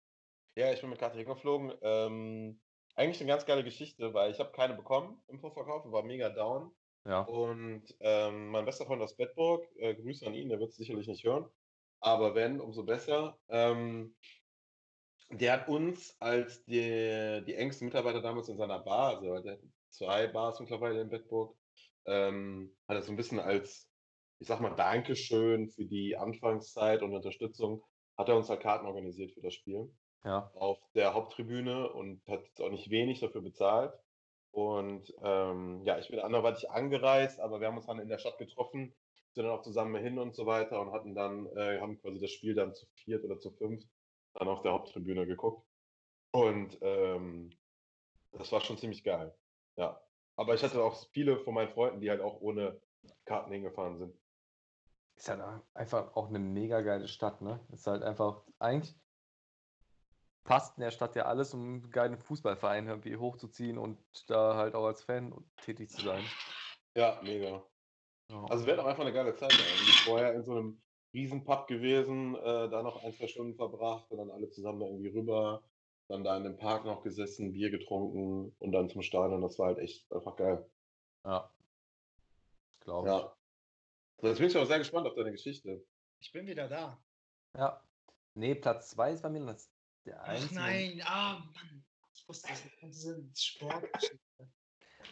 Ja, 0.57 0.73
ich 0.73 0.81
bin 0.81 0.91
mit 0.91 0.99
Karte 0.99 1.19
hingeflogen. 1.19 1.73
Ähm, 1.83 2.63
eigentlich 2.95 3.21
eine 3.21 3.29
ganz 3.29 3.45
geile 3.47 3.65
Geschichte, 3.65 4.15
weil 4.15 4.31
ich 4.31 4.39
habe 4.41 4.53
keine 4.53 4.75
bekommen 4.75 5.23
im 5.27 5.41
Vorverkauf, 5.41 5.91
war 5.91 6.03
mega 6.03 6.31
down. 6.31 6.75
Ja. 7.07 7.21
Und 7.21 7.85
ähm, 8.01 8.49
mein 8.49 8.65
bester 8.65 8.87
Freund 8.87 9.03
aus 9.03 9.17
Bedburg, 9.17 9.67
äh, 9.77 9.95
Grüße 9.95 10.27
an 10.27 10.35
ihn, 10.35 10.49
der 10.49 10.59
wird 10.61 10.71
es 10.71 10.77
sicherlich 10.77 11.07
nicht 11.07 11.25
hören. 11.25 11.49
Aber 12.01 12.35
wenn, 12.35 12.61
umso 12.61 12.85
besser. 12.85 13.39
Ähm, 13.49 14.17
der 15.31 15.53
hat 15.53 15.69
uns 15.69 16.17
als 16.21 16.65
die, 16.65 17.43
die 17.47 17.55
engsten 17.55 17.87
Mitarbeiter 17.87 18.21
damals 18.21 18.49
in 18.49 18.59
seiner 18.59 18.79
Bar, 18.81 19.17
also 19.17 19.39
der 19.41 19.55
hat 19.55 19.61
zwei 19.89 20.27
Bars 20.29 20.61
mittlerweile 20.61 21.01
in 21.01 21.09
Bedburg, 21.09 21.57
ähm, 22.07 22.77
hat 22.87 22.97
er 22.97 23.03
so 23.03 23.13
ein 23.13 23.17
bisschen 23.17 23.41
als, 23.41 23.91
ich 24.39 24.47
sag 24.49 24.61
mal, 24.61 24.75
Dankeschön 24.75 25.71
für 25.71 25.87
die 25.87 26.17
Anfangszeit 26.17 27.03
und 27.03 27.15
Unterstützung, 27.15 27.83
hat 28.17 28.29
er 28.29 28.37
uns 28.37 28.49
halt 28.49 28.61
Karten 28.61 28.87
organisiert 28.87 29.33
für 29.33 29.41
das 29.41 29.55
Spiel 29.55 29.97
Ja. 30.25 30.51
auf 30.55 30.79
der 30.95 31.15
Haupttribüne 31.15 31.91
und 31.93 32.23
hat 32.29 32.45
jetzt 32.45 32.61
auch 32.61 32.71
nicht 32.71 32.91
wenig 32.91 33.21
dafür 33.21 33.41
bezahlt. 33.43 33.95
Und 34.55 35.13
ähm, 35.21 35.83
ja, 35.85 35.99
ich 35.99 36.09
bin 36.09 36.21
anderweitig 36.21 36.71
angereist, 36.71 37.41
aber 37.41 37.61
wir 37.61 37.67
haben 37.67 37.77
uns 37.77 37.87
dann 37.87 37.99
in 37.99 38.09
der 38.09 38.19
Stadt 38.19 38.39
getroffen, 38.39 38.95
sind 39.33 39.45
dann 39.45 39.53
auch 39.53 39.63
zusammen 39.63 40.01
hin 40.01 40.17
und 40.17 40.37
so 40.37 40.47
weiter 40.47 40.81
und 40.81 40.93
hatten 40.93 41.17
dann, 41.17 41.47
äh, 41.57 41.81
haben 41.81 42.01
quasi 42.01 42.21
das 42.21 42.31
Spiel 42.31 42.55
dann 42.55 42.73
zu 42.73 42.87
viert 42.95 43.25
oder 43.25 43.41
zu 43.41 43.51
fünft 43.51 43.89
dann 44.35 44.47
auf 44.47 44.63
der 44.63 44.71
Haupttribüne 44.71 45.27
geguckt. 45.27 45.67
Und 46.31 46.79
ähm, 46.83 47.51
das 48.31 48.53
war 48.53 48.61
schon 48.61 48.79
ziemlich 48.79 49.03
geil. 49.03 49.35
Ja. 49.75 50.01
Aber 50.37 50.55
ich 50.55 50.63
hatte 50.63 50.83
auch 50.85 51.05
viele 51.11 51.39
von 51.39 51.55
meinen 51.55 51.73
Freunden, 51.73 52.01
die 52.01 52.11
halt 52.11 52.21
auch 52.21 52.41
ohne 52.41 52.81
Karten 53.25 53.51
hingefahren 53.51 53.99
sind. 53.99 54.17
Ist 55.17 55.29
halt 55.29 55.43
einfach 55.75 56.15
auch 56.15 56.29
eine 56.29 56.39
mega 56.39 56.81
geile 56.81 57.09
Stadt, 57.09 57.41
ne? 57.41 57.59
Ist 57.73 57.89
halt 57.89 58.05
einfach, 58.05 58.43
eigentlich 58.61 58.95
passt 60.45 60.77
in 60.77 60.83
der 60.83 60.91
Stadt 60.91 61.17
ja 61.17 61.25
alles, 61.25 61.55
um 61.55 61.63
einen 61.63 61.91
geilen 61.91 62.19
Fußballverein 62.19 62.87
irgendwie 62.87 63.17
hochzuziehen 63.17 63.79
und 63.79 63.99
da 64.29 64.55
halt 64.57 64.75
auch 64.75 64.85
als 64.85 65.03
Fan 65.03 65.35
tätig 65.63 65.91
zu 65.91 66.03
sein. 66.03 66.23
Ja, 66.95 67.19
mega. 67.23 67.63
Ja. 68.31 68.45
Also 68.45 68.67
wir 68.67 68.75
hatten 68.75 68.85
auch 68.85 68.91
einfach 68.91 69.03
eine 69.03 69.13
geile 69.13 69.35
Zeit. 69.35 69.53
sind 69.53 69.95
vorher 70.05 70.35
in 70.35 70.45
so 70.45 70.53
einem 70.53 70.83
riesen 71.13 71.45
Pub 71.45 71.67
gewesen, 71.67 72.35
äh, 72.37 72.69
da 72.69 72.83
noch 72.83 73.03
ein, 73.03 73.13
zwei 73.15 73.27
Stunden 73.27 73.55
verbracht 73.55 74.11
und 74.11 74.19
dann 74.19 74.31
alle 74.31 74.51
zusammen 74.51 74.81
da 74.81 74.87
irgendwie 74.87 75.09
rüber, 75.09 75.63
dann 76.09 76.25
da 76.25 76.37
in 76.37 76.45
dem 76.45 76.57
Park 76.57 76.85
noch 76.85 77.03
gesessen, 77.03 77.53
Bier 77.53 77.71
getrunken 77.71 78.55
und 78.59 78.73
dann 78.73 78.89
zum 78.89 79.03
Stadion. 79.03 79.43
Das 79.43 79.59
war 79.59 79.69
halt 79.69 79.79
echt 79.79 80.11
einfach 80.13 80.37
geil. 80.37 80.65
ja. 81.25 81.51
Glaube 82.81 83.09
ich. 83.09 83.15
Ja. 83.15 83.37
So, 84.21 84.29
Jetzt 84.29 84.39
bin 84.39 84.47
ich 84.49 84.57
auch 84.59 84.67
sehr 84.67 84.79
gespannt 84.79 85.07
auf 85.07 85.15
deine 85.15 85.33
Geschichte. 85.33 85.85
Ich 86.21 86.33
bin 86.33 86.47
wieder 86.47 86.69
da. 86.69 86.99
Ja. 87.57 87.83
Nee, 88.35 88.55
Platz 88.55 88.91
2 88.91 89.13
ist 89.13 89.23
bei 89.23 89.31
mir 89.31 89.41
der 90.05 90.23
Ach 90.23 90.51
nein, 90.51 91.03
ah 91.05 91.39
Mann. 91.55 91.85
Ich 92.15 92.29
wusste 92.29 92.49
das 92.49 92.65
nicht. 92.65 92.83
Diese 92.83 93.23
Sportgeschichte. 93.35 94.19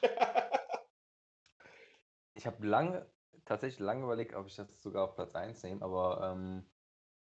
Ich 2.35 2.47
habe 2.47 2.67
lange, 2.67 3.07
tatsächlich 3.45 3.79
lange 3.79 4.05
überlegt, 4.05 4.35
ob 4.35 4.47
ich 4.47 4.57
das 4.57 4.83
sogar 4.83 5.05
auf 5.05 5.15
Platz 5.15 5.35
1 5.35 5.63
nehme, 5.63 5.83
aber 5.83 6.33
ähm, 6.33 6.67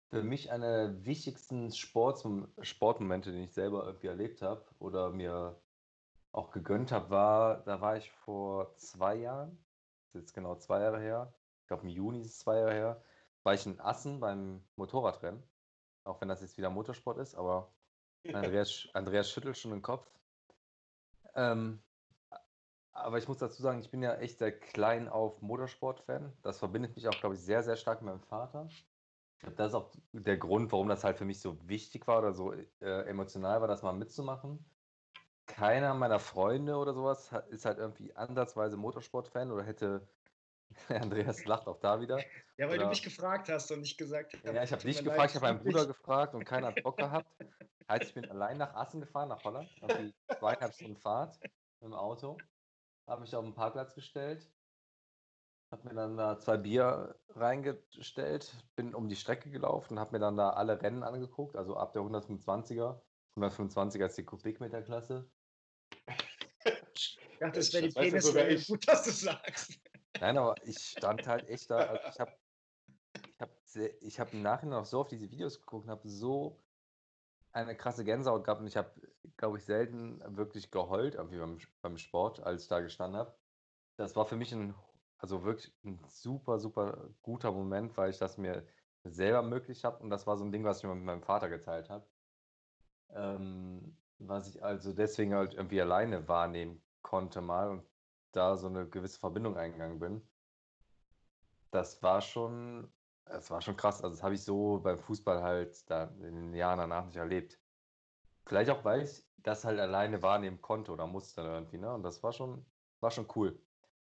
für 0.09 0.23
mich 0.23 0.51
einer 0.51 0.87
der 0.87 1.05
wichtigsten 1.05 1.71
Sports 1.71 2.27
Sportmomente, 2.61 3.31
den 3.31 3.43
ich 3.43 3.53
selber 3.53 3.85
irgendwie 3.85 4.07
erlebt 4.07 4.41
habe 4.41 4.65
oder 4.79 5.11
mir 5.11 5.61
auch 6.31 6.51
gegönnt 6.51 6.91
habe, 6.91 7.09
war, 7.09 7.63
da 7.63 7.79
war 7.79 7.97
ich 7.97 8.11
vor 8.11 8.75
zwei 8.77 9.15
Jahren, 9.15 9.63
das 10.05 10.15
ist 10.15 10.21
jetzt 10.21 10.33
genau 10.33 10.55
zwei 10.55 10.81
Jahre 10.81 10.99
her, 10.99 11.33
ich 11.61 11.67
glaube 11.67 11.83
im 11.83 11.89
Juni 11.89 12.21
ist 12.21 12.27
es 12.27 12.39
zwei 12.39 12.57
Jahre 12.57 12.73
her, 12.73 13.03
war 13.43 13.53
ich 13.53 13.65
in 13.65 13.79
Assen 13.79 14.19
beim 14.19 14.63
Motorradrennen, 14.75 15.43
auch 16.07 16.21
wenn 16.21 16.27
das 16.27 16.41
jetzt 16.41 16.57
wieder 16.57 16.69
Motorsport 16.69 17.17
ist, 17.17 17.35
aber 17.35 17.71
Andreas, 18.33 18.87
Andreas 18.93 19.29
schüttelt 19.29 19.57
schon 19.57 19.71
den 19.71 19.81
Kopf. 19.81 20.09
Ähm, 21.35 21.81
aber 22.91 23.19
ich 23.19 23.27
muss 23.27 23.37
dazu 23.37 23.61
sagen, 23.61 23.79
ich 23.79 23.91
bin 23.91 24.01
ja 24.01 24.15
echt 24.15 24.41
der 24.41 24.57
klein 24.57 25.07
auf 25.07 25.41
Motorsport-Fan. 25.41 26.33
Das 26.41 26.57
verbindet 26.57 26.95
mich 26.95 27.07
auch, 27.07 27.19
glaube 27.19 27.35
ich, 27.35 27.41
sehr, 27.41 27.61
sehr 27.61 27.75
stark 27.75 28.01
mit 28.01 28.11
meinem 28.11 28.23
Vater. 28.23 28.67
Ich 28.69 28.87
glaube, 29.39 29.55
das 29.55 29.67
ist 29.67 29.75
auch 29.75 29.91
der 30.13 30.37
Grund, 30.37 30.71
warum 30.71 30.87
das 30.87 31.03
halt 31.03 31.17
für 31.17 31.25
mich 31.25 31.39
so 31.39 31.57
wichtig 31.69 32.07
war 32.07 32.19
oder 32.19 32.33
so 32.33 32.53
äh, 32.53 32.65
emotional 33.07 33.61
war, 33.61 33.67
das 33.67 33.83
mal 33.83 33.93
mitzumachen. 33.93 34.65
Keiner 35.45 35.93
meiner 35.93 36.19
Freunde 36.19 36.75
oder 36.75 36.93
sowas 36.93 37.31
hat, 37.31 37.47
ist 37.49 37.65
halt 37.65 37.77
irgendwie 37.77 38.15
ansatzweise 38.15 38.77
Motorsport-Fan 38.77 39.51
oder 39.51 39.63
hätte. 39.63 40.07
Andreas 40.89 41.45
lacht 41.45 41.67
auch 41.67 41.79
da 41.79 41.99
wieder. 41.99 42.19
Ja, 42.57 42.67
weil 42.67 42.77
du 42.77 42.83
Oder- 42.83 42.89
mich 42.89 43.03
gefragt 43.03 43.49
hast 43.49 43.71
und 43.71 43.83
ich 43.83 43.97
gesagt 43.97 44.33
habe. 44.33 44.55
Ja, 44.55 44.63
ich 44.63 44.71
habe 44.71 44.81
dich 44.81 44.97
gefragt, 44.99 45.17
leid, 45.17 45.29
ich 45.29 45.35
habe 45.35 45.45
meinen. 45.53 45.59
Bruder 45.63 45.85
gefragt 45.87 46.33
und 46.33 46.45
keiner 46.45 46.67
hat 46.67 46.83
Bock 46.83 46.97
gehabt. 46.97 47.27
Heißt, 47.89 48.03
ich 48.03 48.13
bin 48.13 48.29
allein 48.29 48.57
nach 48.57 48.73
Assen 48.75 48.99
gefahren, 48.99 49.29
nach 49.29 49.43
Holland. 49.43 49.69
Irgendwie 49.81 50.13
zweieinhalb 50.37 50.73
Stunden 50.73 50.97
Fahrt 50.97 51.39
im 51.81 51.93
Auto. 51.93 52.37
Habe 53.07 53.21
mich 53.21 53.33
auf 53.35 53.43
den 53.45 53.53
Parkplatz 53.53 53.95
gestellt. 53.95 54.51
Habe 55.71 55.87
mir 55.89 55.95
dann 55.95 56.17
da 56.17 56.39
zwei 56.39 56.57
Bier 56.57 57.19
reingestellt, 57.29 58.53
bin 58.75 58.93
um 58.95 59.09
die 59.09 59.15
Strecke 59.17 59.49
gelaufen 59.51 59.93
und 59.93 59.99
habe 59.99 60.13
mir 60.13 60.19
dann 60.19 60.37
da 60.37 60.51
alle 60.51 60.81
Rennen 60.81 61.03
angeguckt. 61.03 61.55
Also 61.57 61.75
ab 61.75 61.93
der 61.93 62.01
125er. 62.01 63.01
125er 63.37 64.05
ist 64.05 64.17
die 64.17 64.23
Kubikmeterklasse. 64.25 65.29
Ich 66.93 67.19
dachte, 67.39 67.59
das 67.59 67.71
Das 67.71 67.73
wäre 67.73 67.87
die 67.87 67.93
Peniswelle. 67.93 68.61
Gut, 68.65 68.87
dass 68.87 69.03
du 69.03 69.11
sagst. 69.11 69.79
Nein, 70.19 70.37
aber 70.37 70.55
ich 70.65 70.79
stand 70.79 71.27
halt 71.27 71.47
echt 71.49 71.69
da. 71.69 71.85
Also 71.85 72.07
ich 72.09 72.19
habe 72.19 72.31
ich 73.13 73.41
hab 73.41 73.49
ich 74.01 74.19
hab 74.19 74.33
im 74.33 74.41
Nachhinein 74.41 74.79
auch 74.79 74.85
so 74.85 75.01
auf 75.01 75.07
diese 75.07 75.29
Videos 75.31 75.59
geguckt 75.59 75.85
und 75.85 75.91
habe 75.91 76.07
so 76.09 76.57
eine 77.51 77.75
krasse 77.75 78.05
Gänsehaut 78.05 78.43
gehabt 78.43 78.61
und 78.61 78.67
ich 78.67 78.77
habe, 78.77 78.91
glaube 79.37 79.57
ich, 79.57 79.65
selten 79.65 80.21
wirklich 80.37 80.71
geheult 80.71 81.15
irgendwie 81.15 81.39
beim, 81.39 81.59
beim 81.81 81.97
Sport, 81.97 82.41
als 82.41 82.63
ich 82.63 82.69
da 82.69 82.79
gestanden 82.81 83.19
habe. 83.19 83.35
Das 83.97 84.15
war 84.15 84.25
für 84.25 84.35
mich 84.35 84.53
ein, 84.53 84.75
also 85.17 85.43
wirklich 85.43 85.73
ein 85.83 85.99
super, 86.07 86.59
super 86.59 87.09
guter 87.23 87.51
Moment, 87.51 87.97
weil 87.97 88.11
ich 88.11 88.19
das 88.19 88.37
mir 88.37 88.67
selber 89.03 89.41
möglich 89.43 89.85
habe 89.85 90.03
und 90.03 90.09
das 90.09 90.27
war 90.27 90.37
so 90.37 90.45
ein 90.45 90.51
Ding, 90.51 90.63
was 90.63 90.79
ich 90.79 90.83
mir 90.83 90.95
mit 90.95 91.05
meinem 91.05 91.23
Vater 91.23 91.49
geteilt 91.49 91.89
habe. 91.89 92.07
Ähm, 93.09 93.97
was 94.19 94.49
ich 94.49 94.63
also 94.63 94.93
deswegen 94.93 95.33
halt 95.35 95.53
irgendwie 95.53 95.81
alleine 95.81 96.27
wahrnehmen 96.27 96.81
konnte 97.01 97.41
mal 97.41 97.69
und 97.69 97.85
da 98.37 98.57
so 98.57 98.67
eine 98.67 98.87
gewisse 98.87 99.19
Verbindung 99.19 99.57
eingegangen 99.57 99.99
bin. 99.99 100.21
Das 101.71 102.01
war 102.03 102.21
schon, 102.21 102.91
das 103.25 103.51
war 103.51 103.61
schon 103.61 103.75
krass. 103.75 104.03
Also 104.03 104.15
das 104.15 104.23
habe 104.23 104.35
ich 104.35 104.43
so 104.43 104.79
beim 104.79 104.97
Fußball 104.97 105.41
halt 105.43 105.89
da 105.89 106.05
in 106.05 106.35
den 106.35 106.53
Jahren 106.53 106.79
danach 106.79 107.05
nicht 107.05 107.17
erlebt. 107.17 107.59
Vielleicht 108.45 108.69
auch, 108.71 108.85
weil 108.85 109.01
ich 109.01 109.25
das 109.37 109.65
halt 109.65 109.79
alleine 109.79 110.21
wahrnehmen 110.21 110.61
konnte 110.61 110.91
oder 110.91 111.07
musste 111.07 111.41
irgendwie, 111.41 111.77
ne? 111.77 111.93
Und 111.93 112.03
das 112.03 112.23
war 112.23 112.31
schon, 112.33 112.65
war 112.99 113.11
schon 113.11 113.27
cool. 113.35 113.59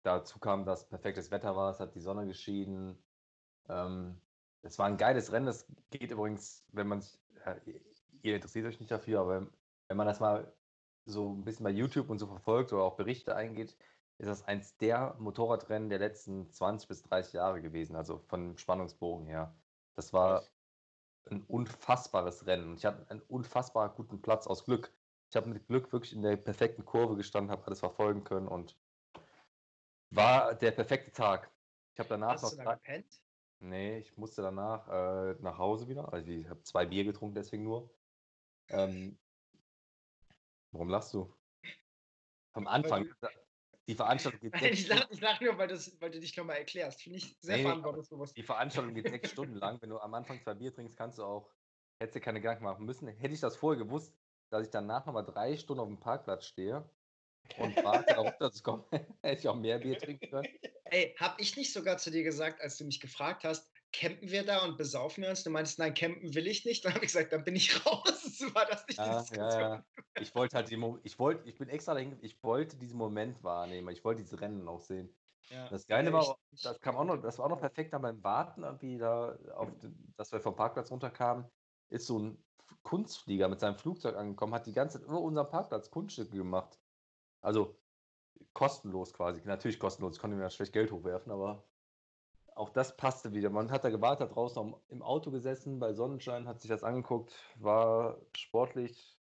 Dazu 0.04 0.40
kam, 0.40 0.66
dass 0.66 0.88
perfektes 0.88 1.32
Wetter 1.32 1.56
war, 1.56 1.72
es 1.72 1.80
hat 1.80 1.96
die 1.96 2.00
Sonne 2.00 2.26
geschienen. 2.28 2.98
Ähm, 3.70 4.22
es 4.62 4.80
war 4.80 4.88
ein 4.88 4.98
geiles 4.98 5.32
Rennen. 5.32 5.46
Das 5.46 5.66
geht 5.92 6.12
übrigens, 6.12 6.66
wenn 6.72 6.88
man 6.88 7.02
sich, 7.02 7.20
ja, 7.46 7.56
ihr 8.22 8.36
interessiert 8.36 8.66
euch 8.66 8.80
nicht 8.80 8.92
dafür, 8.92 9.22
aber 9.22 9.48
wenn 9.88 9.98
man 9.98 10.08
das 10.08 10.20
mal 10.20 10.54
so 11.06 11.32
ein 11.34 11.44
bisschen 11.44 11.64
bei 11.64 11.70
YouTube 11.72 12.10
und 12.10 12.20
so 12.20 12.28
verfolgt 12.28 12.74
oder 12.74 12.84
auch 12.84 12.96
Berichte 12.96 13.36
eingeht, 13.36 13.78
ist 14.18 14.28
das 14.28 14.44
eins 14.44 14.78
der 14.78 15.16
Motorradrennen 15.20 15.90
der 15.90 16.00
letzten 16.00 16.52
20 16.52 16.88
bis 16.88 17.04
30 17.04 17.34
Jahre 17.34 17.62
gewesen, 17.62 17.96
also 17.96 18.18
von 18.18 18.58
Spannungsbogen 18.58 19.28
her. 19.28 19.54
Das 19.96 20.12
war 20.14 20.44
ein 21.30 21.44
unfassbares 21.44 22.46
Rennen. 22.48 22.76
Ich 22.76 22.86
hatte 22.86 23.10
einen 23.10 23.22
unfassbar 23.22 23.90
guten 23.90 24.22
Platz 24.22 24.48
aus 24.48 24.66
Glück. 24.66 24.92
Ich 25.30 25.36
habe 25.36 25.50
mit 25.50 25.68
Glück 25.68 25.92
wirklich 25.92 26.14
in 26.14 26.22
der 26.22 26.38
perfekten 26.38 26.86
Kurve 26.86 27.16
gestanden, 27.16 27.52
habe 27.52 27.66
alles 27.66 27.80
verfolgen 27.80 28.24
können 28.24 28.48
und 28.48 28.76
war 30.10 30.56
der 30.56 30.72
perfekte 30.72 31.12
Tag. 31.12 31.52
Ich 31.94 32.00
habe 32.00 32.10
danach 32.10 32.34
Hast 32.34 32.44
noch 32.44 32.52
du 32.52 32.58
da 32.58 32.76
gepennt? 32.76 33.22
Nee, 33.60 33.98
ich 33.98 34.16
musste 34.18 34.42
danach 34.42 34.88
äh, 34.88 35.36
nach 35.42 35.58
Hause 35.58 35.88
wieder. 35.88 36.12
Also 36.14 36.30
ich 36.32 36.48
habe 36.48 36.62
zwei 36.64 36.86
Bier 36.86 37.04
getrunken, 37.04 37.36
deswegen 37.36 37.64
nur. 37.64 37.90
Ähm, 38.70 39.18
warum 40.72 40.90
lachst 40.90 41.14
du? 41.14 41.34
Am 42.54 42.68
Anfang. 42.68 43.10
Die 43.88 43.96
Veranstaltung 43.96 44.42
geht 44.42 44.54
sechs 44.60 44.80
ich 44.80 44.86
Stunden, 44.86 45.18
lach, 45.22 45.40
nur, 45.42 45.58
weil, 45.58 45.68
das, 45.68 46.00
weil 46.02 46.12
du 46.12 46.20
dich 46.20 46.36
nochmal 46.36 46.58
erklärst. 46.58 47.02
Finde 47.02 47.18
ich 47.20 47.38
sehr 47.42 47.58
Nee, 47.58 47.64
nee, 47.64 47.64
verantwortungsbewusst. 47.64 48.36
die 48.36 48.44
Veranstaltung 48.44 48.94
geht 48.94 49.08
sechs 49.08 49.30
Stunden 49.32 49.56
lang. 49.56 49.82
Wenn 49.82 49.90
du 49.90 50.00
am 50.00 50.14
Anfang 50.14 50.42
zwei 50.42 50.54
Bier 50.56 50.74
trinkst, 50.74 50.98
kannst 50.98 51.18
du 51.20 51.24
auch, 51.24 51.54
hättest 52.00 52.16
du 52.16 52.22
keine 52.22 52.42
Gedanken 52.42 52.64
machen 52.66 52.86
müssen. 52.86 53.08
Hätte 53.08 53.34
ich 53.34 53.40
das 53.42 53.56
vorher 53.56 53.84
gewusst, 53.84 54.18
dass 54.50 54.66
ich 54.66 54.72
danach 54.72 55.06
nochmal 55.06 55.26
drei 55.26 55.58
Stunden 55.58 55.82
auf 55.82 55.88
dem 55.88 56.00
Parkplatz 56.00 56.46
stehe 56.46 56.90
und 57.58 57.82
warte, 57.84 58.14
darauf, 58.14 58.38
dass 58.38 58.56
ich 58.58 58.64
komme, 58.64 58.86
hätte 59.24 59.40
ich 59.42 59.48
auch 59.48 59.56
mehr 59.56 59.80
Bier 59.80 59.98
trinken 59.98 60.30
können. 60.30 60.50
Ey, 60.86 61.16
hab 61.20 61.40
ich 61.42 61.56
nicht 61.58 61.74
sogar 61.74 61.98
zu 61.98 62.12
dir 62.12 62.24
gesagt, 62.24 62.62
als 62.62 62.78
du 62.78 62.86
mich 62.86 63.00
gefragt 63.00 63.44
hast, 63.44 63.72
campen 63.94 64.30
wir 64.30 64.46
da 64.46 64.64
und 64.66 64.78
besaufen 64.78 65.24
wir 65.24 65.30
uns? 65.30 65.44
Du 65.44 65.50
meinst, 65.50 65.80
nein, 65.80 65.94
campen 65.94 66.34
will 66.36 66.48
ich 66.48 66.66
nicht. 66.66 66.86
Dann 66.86 66.94
habe 66.94 67.06
ich 67.06 67.12
gesagt, 67.14 67.34
dann 67.34 67.44
bin 67.44 67.56
ich 67.56 67.86
raus. 67.86 68.42
War 68.54 68.66
das 68.66 68.88
nicht 68.88 69.04
die 69.06 69.10
Ja, 69.10 69.10
Diskussion. 69.10 69.48
ja, 69.50 69.76
ja. 69.76 69.86
Ich 70.18 70.34
wollte 70.34 70.56
halt 70.58 70.70
die, 70.72 70.78
Mo- 70.78 71.00
ich 71.04 71.20
wollte, 71.20 71.48
ich 71.48 71.58
bin 71.58 71.70
extra 71.70 71.94
dahin, 71.94 72.18
ich 72.22 72.42
wollte 72.44 72.78
diesen 72.78 72.98
Moment 72.98 73.44
wahrnehmen, 73.44 73.90
ich 73.90 74.04
wollte 74.04 74.24
dieses 74.24 74.42
Rennen 74.42 74.68
auch 74.68 74.80
sehen. 74.80 75.16
Das 75.70 75.86
Geile 75.88 76.12
war, 76.14 76.38
ich- 76.52 76.62
das 76.64 76.80
kam 76.82 76.96
auch 76.96 77.06
noch, 77.06 77.18
das 77.22 77.38
war 77.38 77.46
auch 77.46 77.50
noch 77.50 77.60
perfekt 77.60 77.94
dann 77.94 78.02
beim 78.02 78.24
Warten 78.24 78.64
irgendwie 78.64 78.98
da, 78.98 79.36
auf 79.54 79.78
den, 79.78 80.14
dass 80.18 80.32
wir 80.32 80.40
vom 80.42 80.56
Parkplatz 80.56 80.90
runterkamen, 80.92 81.46
ist 81.90 82.08
so 82.08 82.18
ein 82.20 82.46
Kunstflieger 82.84 83.48
mit 83.50 83.60
seinem 83.60 83.76
Flugzeug 83.78 84.16
angekommen, 84.16 84.54
hat 84.54 84.66
die 84.68 84.74
ganze 84.74 85.00
Zeit 85.00 85.08
über 85.08 85.22
unseren 85.22 85.50
Parkplatz 85.50 85.92
Kunststücke 85.92 86.38
gemacht. 86.38 86.80
Also 87.42 87.82
kostenlos 88.54 89.14
quasi. 89.14 89.42
Natürlich 89.46 89.80
kostenlos, 89.80 90.16
ich 90.16 90.22
konnte 90.22 90.36
mir 90.38 90.44
ja 90.44 90.50
schlecht 90.50 90.74
Geld 90.74 90.92
hochwerfen, 90.92 91.32
aber 91.32 91.70
auch 92.58 92.70
das 92.70 92.98
passte 92.98 93.34
wieder. 93.34 93.50
Man 93.50 93.72
hat 93.72 93.84
da 93.84 93.90
gewartet, 93.90 94.30
hat 94.30 94.36
draußen 94.36 94.76
im 94.90 95.02
Auto 95.02 95.32
gesessen, 95.32 95.80
bei 95.80 95.94
Sonnenschein, 95.94 96.48
hat 96.48 96.62
sich 96.62 96.70
das 96.70 96.84
angeguckt, 96.84 97.34
war 97.56 98.20
sportlich 98.36 99.18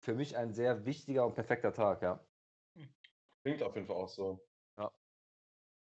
für 0.00 0.14
mich 0.14 0.36
ein 0.36 0.52
sehr 0.52 0.84
wichtiger 0.84 1.26
und 1.26 1.34
perfekter 1.34 1.72
Tag, 1.72 2.02
ja. 2.02 2.24
Klingt 3.42 3.62
auf 3.62 3.74
jeden 3.74 3.86
Fall 3.86 3.96
auch 3.96 4.08
so. 4.08 4.40
Ja. 4.78 4.92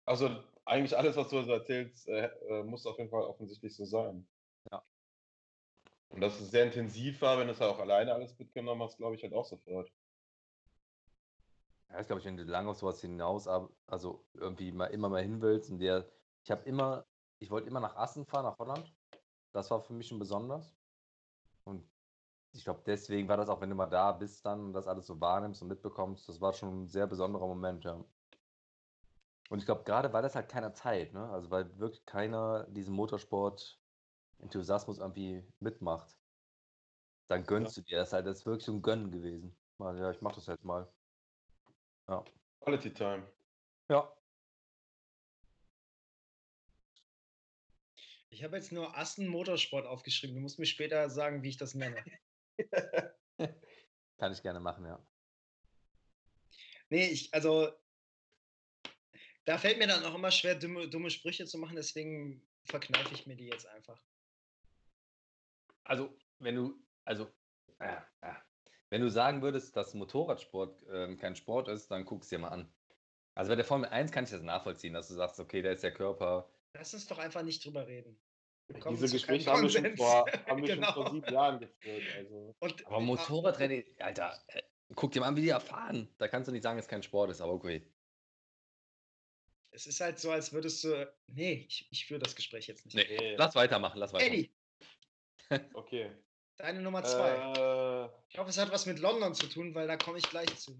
Also 0.04 0.30
eigentlich 0.64 0.96
alles, 0.96 1.16
was 1.16 1.28
du 1.28 1.42
so 1.42 1.52
erzählst, 1.52 2.08
äh, 2.08 2.26
äh, 2.48 2.62
muss 2.62 2.86
auf 2.86 2.98
jeden 2.98 3.10
Fall 3.10 3.22
offensichtlich 3.22 3.76
so 3.76 3.84
sein. 3.84 4.26
Ja. 4.70 4.82
Und 6.08 6.20
dass 6.20 6.40
es 6.40 6.50
sehr 6.50 6.64
intensiv 6.64 7.20
war, 7.20 7.38
wenn 7.38 7.46
du 7.46 7.52
es 7.52 7.60
halt 7.60 7.70
auch 7.70 7.78
alleine 7.78 8.14
alles 8.14 8.38
mitgenommen 8.38 8.82
hast, 8.82 8.96
glaube 8.96 9.16
ich 9.16 9.22
halt 9.22 9.34
auch 9.34 9.44
sofort. 9.44 9.92
Ja, 11.90 12.00
ich 12.00 12.06
glaube, 12.06 12.24
wenn 12.24 12.36
du 12.36 12.44
lange 12.44 12.70
auf 12.70 12.76
sowas 12.76 13.00
hinaus, 13.00 13.48
also 13.86 14.24
irgendwie 14.34 14.72
mal 14.72 14.86
immer 14.86 15.08
mal 15.08 15.22
hin 15.22 15.40
willst, 15.40 15.70
und 15.70 15.78
der, 15.78 16.10
ich 16.48 16.50
habe 16.50 16.62
immer, 16.62 17.04
ich 17.40 17.50
wollte 17.50 17.68
immer 17.68 17.80
nach 17.80 17.96
Assen 17.96 18.24
fahren, 18.24 18.44
nach 18.44 18.58
Holland. 18.58 18.90
Das 19.52 19.70
war 19.70 19.82
für 19.82 19.92
mich 19.92 20.08
schon 20.08 20.18
besonders. 20.18 20.74
Und 21.64 21.86
ich 22.52 22.64
glaube, 22.64 22.80
deswegen 22.86 23.28
war 23.28 23.36
das 23.36 23.50
auch, 23.50 23.60
wenn 23.60 23.68
du 23.68 23.76
mal 23.76 23.84
da 23.84 24.12
bist 24.12 24.46
dann 24.46 24.64
und 24.64 24.72
das 24.72 24.86
alles 24.86 25.06
so 25.06 25.20
wahrnimmst 25.20 25.60
und 25.60 25.68
mitbekommst, 25.68 26.26
das 26.26 26.40
war 26.40 26.54
schon 26.54 26.84
ein 26.84 26.88
sehr 26.88 27.06
besonderer 27.06 27.46
Moment, 27.46 27.84
ja. 27.84 28.02
Und 29.50 29.58
ich 29.58 29.66
glaube, 29.66 29.84
gerade 29.84 30.10
weil 30.14 30.22
das 30.22 30.36
halt 30.36 30.48
keiner 30.48 30.72
teilt, 30.72 31.12
ne? 31.12 31.28
Also 31.28 31.50
weil 31.50 31.78
wirklich 31.78 32.06
keiner 32.06 32.64
diesen 32.64 32.94
Motorsport-Enthusiasmus 32.94 35.00
irgendwie 35.00 35.46
mitmacht, 35.60 36.16
dann 37.28 37.44
gönnst 37.44 37.76
du 37.76 37.82
dir 37.82 37.98
das 37.98 38.14
halt. 38.14 38.26
Das 38.26 38.38
ist 38.38 38.46
wirklich 38.46 38.64
so 38.64 38.72
ein 38.72 38.80
Gönnen 38.80 39.10
gewesen. 39.10 39.54
Mal, 39.76 39.98
ja, 39.98 40.10
ich 40.10 40.22
mach 40.22 40.32
das 40.32 40.46
jetzt 40.46 40.64
mal. 40.64 40.90
Ja. 42.08 42.24
Quality 42.62 42.94
Time. 42.94 43.30
Ja. 43.90 44.17
Ich 48.38 48.44
habe 48.44 48.56
jetzt 48.56 48.70
nur 48.70 48.96
Assen 48.96 49.26
Motorsport 49.26 49.84
aufgeschrieben. 49.84 50.36
Du 50.36 50.40
musst 50.40 50.60
mir 50.60 50.66
später 50.66 51.10
sagen, 51.10 51.42
wie 51.42 51.48
ich 51.48 51.56
das 51.56 51.74
nenne. 51.74 52.04
Kann 54.16 54.32
ich 54.32 54.42
gerne 54.42 54.60
machen, 54.60 54.84
ja. 54.84 55.04
Nee, 56.88 57.08
ich, 57.08 57.34
also, 57.34 57.72
da 59.44 59.58
fällt 59.58 59.78
mir 59.78 59.88
dann 59.88 60.04
auch 60.04 60.14
immer 60.14 60.30
schwer, 60.30 60.54
dumme, 60.54 60.88
dumme 60.88 61.10
Sprüche 61.10 61.46
zu 61.46 61.58
machen, 61.58 61.74
deswegen 61.74 62.48
verkneife 62.62 63.12
ich 63.12 63.26
mir 63.26 63.34
die 63.34 63.48
jetzt 63.48 63.66
einfach. 63.66 64.00
Also, 65.82 66.16
wenn 66.38 66.54
du, 66.54 66.80
also, 67.04 67.28
ja, 67.80 68.08
ja. 68.22 68.40
wenn 68.90 69.00
du 69.00 69.10
sagen 69.10 69.42
würdest, 69.42 69.76
dass 69.76 69.94
Motorradsport 69.94 70.80
ähm, 70.92 71.18
kein 71.18 71.34
Sport 71.34 71.66
ist, 71.66 71.90
dann 71.90 72.04
guck 72.04 72.22
es 72.22 72.28
dir 72.28 72.38
mal 72.38 72.50
an. 72.50 72.72
Also 73.34 73.48
bei 73.48 73.56
der 73.56 73.64
Formel 73.64 73.90
1 73.90 74.12
kann 74.12 74.22
ich 74.22 74.30
das 74.30 74.42
nachvollziehen, 74.42 74.94
dass 74.94 75.08
du 75.08 75.14
sagst, 75.14 75.40
okay, 75.40 75.60
da 75.60 75.72
ist 75.72 75.82
der 75.82 75.92
Körper. 75.92 76.48
Lass 76.74 76.94
uns 76.94 77.08
doch 77.08 77.18
einfach 77.18 77.42
nicht 77.42 77.64
drüber 77.64 77.88
reden. 77.88 78.16
Diese 78.90 79.08
Gespräche 79.08 79.50
haben 79.52 79.62
wir, 79.62 79.70
schon 79.70 79.96
vor, 79.96 80.26
haben 80.46 80.62
wir 80.62 80.74
Genau. 80.74 80.86
schon 80.92 80.94
vor 80.94 81.10
sieben 81.12 81.32
Jahren 81.32 81.58
geführt. 81.60 82.02
Also. 82.16 82.54
Und, 82.58 82.86
Aber 82.86 83.00
Motorradrennen, 83.00 83.84
Alter, 83.98 84.38
äh, 84.48 84.62
guck 84.94 85.12
dir 85.12 85.20
mal 85.20 85.28
an, 85.28 85.36
wie 85.36 85.42
die 85.42 85.48
erfahren. 85.48 86.08
Da 86.18 86.28
kannst 86.28 86.48
du 86.48 86.52
nicht 86.52 86.62
sagen, 86.62 86.76
dass 86.76 86.84
es 86.86 86.90
kein 86.90 87.02
Sport 87.02 87.30
ist, 87.30 87.40
aber 87.40 87.52
okay. 87.52 87.90
Es 89.70 89.86
ist 89.86 90.00
halt 90.00 90.18
so, 90.18 90.30
als 90.30 90.52
würdest 90.52 90.82
du. 90.84 91.10
Nee, 91.28 91.66
ich, 91.68 91.88
ich 91.90 92.06
führe 92.06 92.20
das 92.20 92.34
Gespräch 92.34 92.66
jetzt 92.66 92.84
nicht. 92.86 92.96
Nee, 92.96 93.36
lass 93.36 93.54
weitermachen, 93.54 93.98
lass 93.98 94.12
weitermachen. 94.12 94.48
Eddie, 95.50 95.70
Okay. 95.74 96.10
deine 96.56 96.80
Nummer 96.82 97.04
zwei. 97.04 97.30
Äh, 97.36 98.10
Ich 98.28 98.38
hoffe, 98.38 98.50
es 98.50 98.58
hat 98.58 98.70
was 98.72 98.86
mit 98.86 98.98
London 98.98 99.34
zu 99.34 99.46
tun, 99.46 99.74
weil 99.74 99.86
da 99.86 99.96
komme 99.96 100.18
ich 100.18 100.28
gleich 100.28 100.54
zu. 100.56 100.78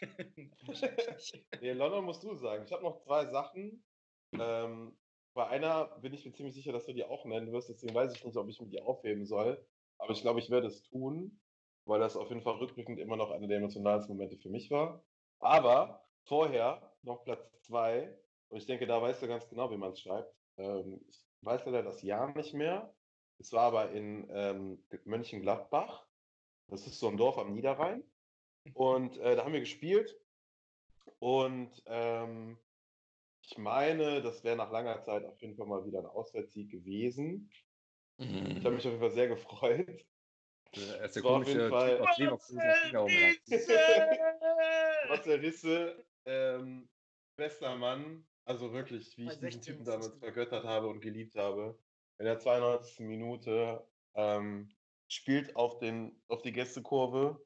Nee, 1.60 1.72
London 1.72 2.04
musst 2.04 2.22
du 2.22 2.34
sagen. 2.34 2.64
Ich 2.66 2.72
habe 2.72 2.82
noch 2.82 3.00
zwei 3.02 3.26
Sachen. 3.26 3.82
Ähm, 4.32 4.96
bei 5.36 5.46
einer 5.48 5.84
bin 6.00 6.14
ich 6.14 6.24
mir 6.24 6.32
ziemlich 6.32 6.54
sicher, 6.54 6.72
dass 6.72 6.86
du 6.86 6.94
die 6.94 7.04
auch 7.04 7.26
nennen 7.26 7.52
wirst. 7.52 7.68
Deswegen 7.68 7.94
weiß 7.94 8.14
ich 8.14 8.24
nicht, 8.24 8.38
ob 8.38 8.48
ich 8.48 8.58
mir 8.58 8.68
die 8.68 8.80
aufheben 8.80 9.26
soll. 9.26 9.62
Aber 9.98 10.12
ich 10.12 10.22
glaube, 10.22 10.40
ich 10.40 10.48
werde 10.48 10.66
es 10.66 10.82
tun, 10.82 11.38
weil 11.84 12.00
das 12.00 12.16
auf 12.16 12.30
jeden 12.30 12.40
Fall 12.40 12.54
rückblickend 12.54 12.98
immer 12.98 13.16
noch 13.16 13.30
einer 13.30 13.46
der 13.46 13.58
emotionalsten 13.58 14.16
Momente 14.16 14.38
für 14.38 14.48
mich 14.48 14.70
war. 14.70 15.04
Aber 15.38 16.02
vorher 16.24 16.90
noch 17.02 17.22
Platz 17.24 17.52
zwei. 17.60 18.18
Und 18.48 18.56
ich 18.56 18.66
denke, 18.66 18.86
da 18.86 19.00
weißt 19.02 19.22
du 19.22 19.28
ganz 19.28 19.46
genau, 19.50 19.70
wie 19.70 19.76
man 19.76 19.92
es 19.92 20.00
schreibt. 20.00 20.34
Ähm, 20.56 21.04
ich 21.06 21.22
weiß 21.42 21.66
leider 21.66 21.82
das 21.82 22.02
Jahr 22.02 22.34
nicht 22.34 22.54
mehr. 22.54 22.94
Es 23.38 23.52
war 23.52 23.64
aber 23.64 23.90
in 23.90 24.26
ähm, 24.30 24.82
Mönchengladbach. 25.04 26.06
Das 26.68 26.86
ist 26.86 26.98
so 26.98 27.08
ein 27.08 27.18
Dorf 27.18 27.36
am 27.36 27.52
Niederrhein. 27.52 28.02
Und 28.72 29.18
äh, 29.18 29.36
da 29.36 29.44
haben 29.44 29.52
wir 29.52 29.60
gespielt. 29.60 30.18
Und 31.18 31.82
ähm, 31.84 32.56
ich 33.46 33.58
meine, 33.58 34.20
das 34.22 34.42
wäre 34.42 34.56
nach 34.56 34.72
langer 34.72 35.00
Zeit 35.02 35.24
auf 35.24 35.40
jeden 35.40 35.56
Fall 35.56 35.66
mal 35.66 35.84
wieder 35.86 36.00
ein 36.00 36.06
Auswärtssieg 36.06 36.70
gewesen. 36.70 37.48
Ich 38.18 38.64
habe 38.64 38.74
mich 38.74 38.84
auf 38.86 38.92
jeden 38.92 39.00
Fall 39.00 39.10
sehr 39.12 39.28
gefreut. 39.28 40.04
Das 40.72 40.82
ist 40.82 41.16
der 41.16 41.24
auf 41.24 41.32
komische 41.32 41.68
Fall- 41.68 41.98
Typ 41.98 42.08
aus 42.08 42.18
Leverkusen, 42.18 42.58
der 45.24 45.42
Risse, 45.42 46.04
ähm, 46.24 46.88
bester 47.36 47.76
Mann. 47.76 48.26
Also 48.44 48.72
wirklich, 48.72 49.16
wie 49.16 49.24
ich 49.24 49.30
diesen 49.30 49.40
16 49.42 49.62
Typen 49.62 49.84
damals 49.84 50.14
vergöttert 50.18 50.64
habe 50.64 50.88
und 50.88 51.00
geliebt 51.00 51.36
habe. 51.36 51.78
In 52.18 52.24
der 52.24 52.38
92. 52.38 53.00
Minute 53.00 53.86
ähm, 54.14 54.68
spielt 55.08 55.54
auf, 55.54 55.78
den, 55.78 56.20
auf 56.28 56.42
die 56.42 56.52
Gästekurve, 56.52 57.40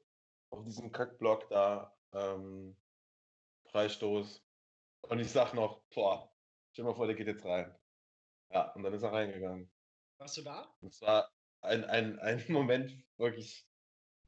auf 0.49 0.63
diesem 0.63 0.91
Kackblock 0.91 1.49
da, 1.49 1.95
ähm, 2.13 2.75
Freistoß. 3.65 4.43
Und 5.11 5.19
ich 5.19 5.29
sag 5.29 5.53
noch, 5.53 5.81
boah, 5.93 6.31
stell 6.71 6.85
dir 6.85 6.91
mal 6.91 6.95
vor, 6.95 7.05
der 7.05 7.17
geht 7.17 7.27
jetzt 7.27 7.43
rein. 7.43 7.75
Ja, 8.49 8.71
und 8.71 8.83
dann 8.83 8.93
ist 8.93 9.03
er 9.03 9.11
reingegangen. 9.11 9.69
Warst 10.19 10.37
du 10.37 10.41
da? 10.41 10.73
Es 10.87 11.01
war 11.01 11.29
ein, 11.59 11.83
ein, 11.83 12.17
ein 12.19 12.41
Moment 12.47 12.95
wirklich 13.17 13.67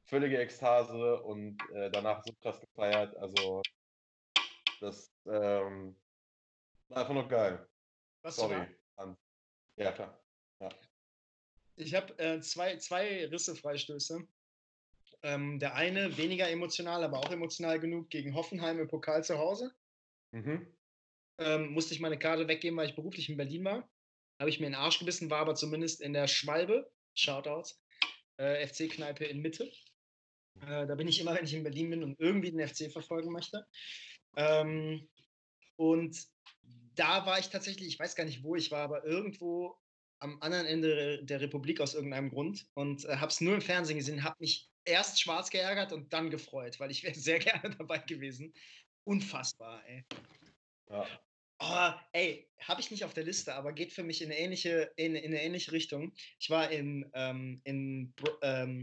völlige 0.04 0.36
Ekstase 0.36 1.22
und 1.22 1.58
äh, 1.70 1.90
danach 1.90 2.22
so 2.22 2.34
krass 2.34 2.60
gefeiert. 2.60 3.16
Also, 3.16 3.62
das 4.80 5.10
ähm, 5.24 5.98
war 6.88 6.98
einfach 6.98 7.14
noch 7.14 7.30
geil. 7.30 7.66
Warst 8.20 8.36
du 8.36 8.42
Sorry. 8.42 8.66
Ja, 9.76 9.90
klar. 9.92 10.22
Ich 11.76 11.94
habe 11.94 12.16
äh, 12.18 12.40
zwei, 12.42 12.76
zwei 12.76 13.24
Risse-Freistöße. 13.28 14.28
Ähm, 15.22 15.58
der 15.58 15.76
eine 15.76 16.14
weniger 16.18 16.50
emotional, 16.50 17.02
aber 17.02 17.20
auch 17.20 17.30
emotional 17.30 17.80
genug 17.80 18.10
gegen 18.10 18.34
Hoffenheim 18.34 18.78
im 18.78 18.88
Pokal 18.88 19.24
zu 19.24 19.38
Hause. 19.38 19.74
Mhm. 20.34 20.66
Ähm, 21.38 21.72
musste 21.72 21.94
ich 21.94 22.00
meine 22.00 22.18
Karte 22.18 22.48
weggeben, 22.48 22.76
weil 22.76 22.88
ich 22.88 22.96
beruflich 22.96 23.28
in 23.28 23.36
Berlin 23.36 23.64
war. 23.64 23.88
Habe 24.40 24.50
ich 24.50 24.58
mir 24.58 24.66
in 24.66 24.72
den 24.72 24.80
Arsch 24.80 24.98
gebissen, 24.98 25.30
war 25.30 25.40
aber 25.40 25.54
zumindest 25.54 26.00
in 26.00 26.12
der 26.12 26.26
Schwalbe, 26.26 26.90
Shoutouts, 27.14 27.80
äh, 28.38 28.66
FC-Kneipe 28.66 29.24
in 29.24 29.40
Mitte. 29.40 29.70
Äh, 30.60 30.86
da 30.86 30.94
bin 30.96 31.06
ich 31.06 31.20
immer, 31.20 31.34
wenn 31.34 31.44
ich 31.44 31.54
in 31.54 31.62
Berlin 31.62 31.90
bin 31.90 32.02
und 32.02 32.18
irgendwie 32.20 32.50
den 32.50 32.66
FC 32.66 32.90
verfolgen 32.90 33.30
möchte. 33.30 33.64
Ähm, 34.36 35.08
und 35.76 36.20
da 36.96 37.26
war 37.26 37.38
ich 37.38 37.48
tatsächlich, 37.48 37.88
ich 37.88 37.98
weiß 37.98 38.16
gar 38.16 38.24
nicht, 38.24 38.42
wo 38.42 38.56
ich 38.56 38.70
war, 38.72 38.82
aber 38.82 39.04
irgendwo 39.04 39.76
am 40.18 40.40
anderen 40.40 40.66
Ende 40.66 41.24
der 41.24 41.40
Republik 41.40 41.80
aus 41.80 41.94
irgendeinem 41.94 42.30
Grund 42.30 42.66
und 42.74 43.04
äh, 43.04 43.16
habe 43.16 43.30
es 43.30 43.40
nur 43.40 43.54
im 43.54 43.60
Fernsehen 43.60 43.98
gesehen, 43.98 44.24
habe 44.24 44.36
mich 44.40 44.68
erst 44.84 45.20
schwarz 45.20 45.50
geärgert 45.50 45.92
und 45.92 46.12
dann 46.12 46.30
gefreut, 46.30 46.80
weil 46.80 46.90
ich 46.90 47.02
wäre 47.02 47.14
sehr 47.18 47.38
gerne 47.38 47.76
dabei 47.76 47.98
gewesen. 47.98 48.52
Unfassbar, 49.04 49.82
ey. 49.86 50.04
Ja. 50.90 51.06
Oh, 51.60 51.92
ey, 52.12 52.48
habe 52.60 52.80
ich 52.80 52.90
nicht 52.90 53.04
auf 53.04 53.14
der 53.14 53.24
Liste, 53.24 53.54
aber 53.54 53.72
geht 53.72 53.92
für 53.92 54.02
mich 54.02 54.20
in 54.22 54.30
eine 54.30 54.38
ähnliche, 54.38 54.92
in, 54.96 55.14
in 55.14 55.26
eine 55.26 55.42
ähnliche 55.42 55.72
Richtung. 55.72 56.12
Ich 56.38 56.50
war 56.50 56.70
in, 56.70 57.08
ähm, 57.14 57.60
in 57.64 58.12
Br 58.14 58.38
ähm, 58.42 58.82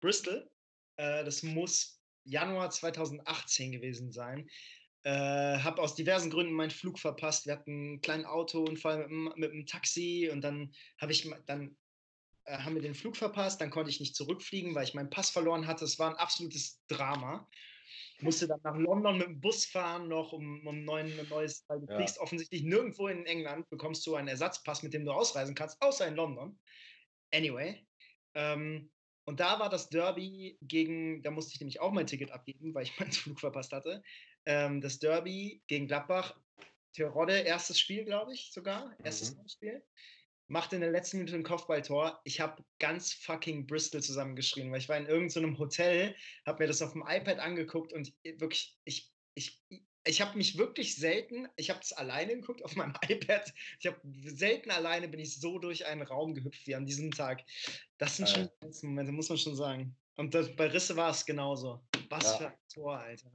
Bristol. 0.00 0.48
Äh, 0.96 1.24
das 1.24 1.42
muss 1.42 2.00
Januar 2.24 2.70
2018 2.70 3.72
gewesen 3.72 4.12
sein. 4.12 4.48
Äh, 5.04 5.10
habe 5.10 5.80
aus 5.80 5.94
diversen 5.94 6.30
Gründen 6.30 6.52
meinen 6.52 6.70
Flug 6.70 6.98
verpasst. 6.98 7.46
Wir 7.46 7.54
hatten 7.54 7.70
einen 7.70 8.00
kleinen 8.02 8.26
Autounfall 8.26 9.08
mit, 9.08 9.36
mit 9.38 9.50
einem 9.50 9.66
Taxi 9.66 10.28
und 10.30 10.42
dann 10.42 10.72
habe 10.98 11.12
ich 11.12 11.28
dann 11.46 11.76
äh, 12.44 12.58
haben 12.58 12.74
wir 12.74 12.82
den 12.82 12.94
Flug 12.94 13.16
verpasst. 13.16 13.60
Dann 13.60 13.70
konnte 13.70 13.90
ich 13.90 14.00
nicht 14.00 14.16
zurückfliegen, 14.16 14.74
weil 14.74 14.84
ich 14.84 14.94
meinen 14.94 15.10
Pass 15.10 15.30
verloren 15.30 15.66
hatte. 15.66 15.84
Es 15.84 15.98
war 15.98 16.10
ein 16.10 16.16
absolutes 16.16 16.84
Drama. 16.88 17.48
Musste 18.20 18.48
dann 18.48 18.60
nach 18.64 18.76
London 18.76 19.18
mit 19.18 19.26
dem 19.28 19.40
Bus 19.40 19.64
fahren, 19.64 20.08
noch 20.08 20.32
um, 20.32 20.66
um 20.66 20.84
neuen, 20.84 21.18
ein 21.18 21.28
neues, 21.28 21.64
weil 21.68 21.80
du 21.80 21.86
Ja. 21.86 21.96
kriegst 21.96 22.18
offensichtlich 22.18 22.62
nirgendwo 22.62 23.06
in 23.08 23.24
England, 23.26 23.68
bekommst 23.70 24.06
du 24.06 24.16
einen 24.16 24.28
Ersatzpass, 24.28 24.82
mit 24.82 24.92
dem 24.92 25.04
du 25.04 25.12
ausreisen 25.12 25.54
kannst, 25.54 25.80
außer 25.80 26.06
in 26.06 26.16
London. 26.16 26.58
Anyway. 27.32 27.86
Ähm, 28.34 28.90
und 29.24 29.40
da 29.40 29.60
war 29.60 29.68
das 29.68 29.88
Derby 29.88 30.58
gegen, 30.62 31.22
da 31.22 31.30
musste 31.30 31.52
ich 31.54 31.60
nämlich 31.60 31.80
auch 31.80 31.92
mein 31.92 32.06
Ticket 32.06 32.30
abgeben, 32.32 32.74
weil 32.74 32.84
ich 32.84 32.98
meinen 32.98 33.12
Flug 33.12 33.38
verpasst 33.40 33.72
hatte. 33.72 34.02
Ähm, 34.46 34.80
das 34.80 34.98
Derby 34.98 35.62
gegen 35.66 35.86
Gladbach. 35.86 36.40
Terodde, 36.94 37.38
erstes 37.40 37.78
Spiel, 37.78 38.04
glaube 38.04 38.32
ich, 38.32 38.50
sogar. 38.52 38.96
Erstes 39.04 39.36
Mhm. 39.36 39.48
Spiel. 39.48 39.84
Macht 40.48 40.72
in 40.72 40.80
der 40.80 40.90
letzten 40.90 41.18
Minute 41.18 41.36
ein 41.36 41.42
Kopfballtor. 41.42 42.20
Ich 42.24 42.40
habe 42.40 42.64
ganz 42.78 43.12
fucking 43.12 43.66
Bristol 43.66 44.02
zusammengeschrien, 44.02 44.70
weil 44.72 44.78
ich 44.78 44.88
war 44.88 44.96
in 44.96 45.06
irgendeinem 45.06 45.58
Hotel, 45.58 46.16
habe 46.46 46.62
mir 46.64 46.68
das 46.68 46.80
auf 46.82 46.92
dem 46.92 47.04
iPad 47.06 47.38
angeguckt 47.38 47.92
und 47.92 48.12
wirklich, 48.24 48.78
ich, 48.84 49.12
ich, 49.34 49.62
ich 50.04 50.20
habe 50.22 50.38
mich 50.38 50.56
wirklich 50.56 50.96
selten, 50.96 51.48
ich 51.56 51.68
habe 51.68 51.80
es 51.80 51.92
alleine 51.92 52.34
geguckt 52.34 52.64
auf 52.64 52.74
meinem 52.76 52.94
iPad. 53.08 53.52
Ich 53.78 53.86
habe 53.86 54.00
selten 54.24 54.70
alleine 54.70 55.08
bin 55.08 55.20
ich 55.20 55.38
so 55.38 55.58
durch 55.58 55.84
einen 55.84 56.02
Raum 56.02 56.34
gehüpft 56.34 56.66
wie 56.66 56.74
an 56.74 56.86
diesem 56.86 57.10
Tag. 57.10 57.44
Das 57.98 58.16
sind 58.16 58.28
schon 58.28 58.44
Äh. 58.44 58.48
die 58.48 58.66
besten 58.66 58.86
Momente, 58.88 59.12
muss 59.12 59.28
man 59.28 59.36
schon 59.38 59.54
sagen. 59.54 59.94
Und 60.16 60.34
das, 60.34 60.56
bei 60.56 60.66
Risse 60.68 60.96
war 60.96 61.10
es 61.10 61.26
genauso. 61.26 61.86
Was 62.08 62.24
Ja. 62.24 62.36
für 62.38 62.46
ein 62.48 62.58
Tor, 62.72 62.98
Alter. 62.98 63.30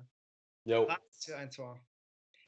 Jo. 0.65 0.87
Was 0.87 1.25
für 1.25 1.37
ein 1.37 1.51
Tor. 1.51 1.79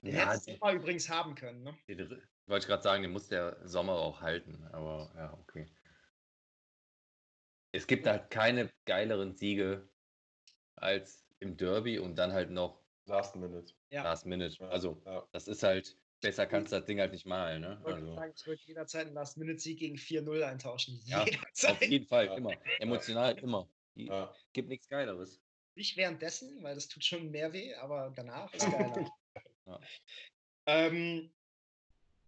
Den 0.01 0.15
Ja, 0.15 0.31
hättest 0.31 0.47
du 0.47 0.57
mal 0.57 0.75
übrigens 0.75 1.07
haben 1.07 1.35
können, 1.35 1.61
ne? 1.63 1.77
die, 1.87 1.95
die, 1.95 2.07
wollte 2.47 2.63
ich 2.63 2.67
gerade 2.67 2.84
sagen, 2.84 3.01
den 3.03 3.11
muss 3.11 3.27
der 3.27 3.67
Sommer 3.67 3.93
auch 3.93 4.22
halten. 4.22 4.63
Aber 4.72 5.11
ja, 5.15 5.34
okay. 5.34 5.67
Es 7.72 7.88
gibt 7.88 8.07
halt 8.07 8.30
keine 8.30 8.72
geileren 8.85 9.35
Siege 9.35 9.89
als 10.76 11.27
im 11.39 11.57
Derby 11.57 11.99
und 11.99 12.15
dann 12.15 12.31
halt 12.31 12.49
noch 12.51 12.84
Last 13.05 13.35
Minute. 13.35 13.73
Ja. 13.89 14.03
Last 14.03 14.26
Minute. 14.26 14.67
Also, 14.69 15.01
ja. 15.05 15.27
das 15.31 15.47
ist 15.47 15.61
halt, 15.63 15.97
besser 16.22 16.47
kannst 16.47 16.72
du 16.72 16.77
das 16.77 16.85
Ding 16.85 16.99
halt 16.99 17.11
nicht 17.11 17.26
malen. 17.26 17.61
Ne? 17.61 17.76
Ich 17.80 17.84
wollte 17.84 17.99
Also, 17.99 18.15
sagen, 18.15 18.34
ich 18.35 18.47
würde 18.47 18.61
jederzeit 18.65 19.05
einen 19.05 19.15
Last-Minute-Sieg 19.15 19.77
gegen 19.80 19.95
4-0 19.97 20.41
eintauschen. 20.43 20.99
Ja, 21.05 21.22
auf 21.67 21.81
jeden 21.81 22.07
Fall, 22.07 22.27
Ja. 22.27 22.35
immer. 22.38 22.53
Emotional 22.80 23.38
immer. 23.38 23.69
Die- 23.95 24.07
Ja. 24.07 24.34
Gibt 24.53 24.69
nichts 24.69 24.88
Geileres. 24.88 25.41
Nicht 25.76 25.97
währenddessen, 25.97 26.63
weil 26.63 26.73
das 26.76 26.88
tut 26.88 27.03
schon 27.03 27.30
mehr 27.31 27.51
weh, 27.53 27.76
aber 27.76 28.11
danach 28.15 28.51
ist 28.53 28.65
geiler. 28.72 29.11
Ja. 29.65 29.80
ähm, 30.67 31.34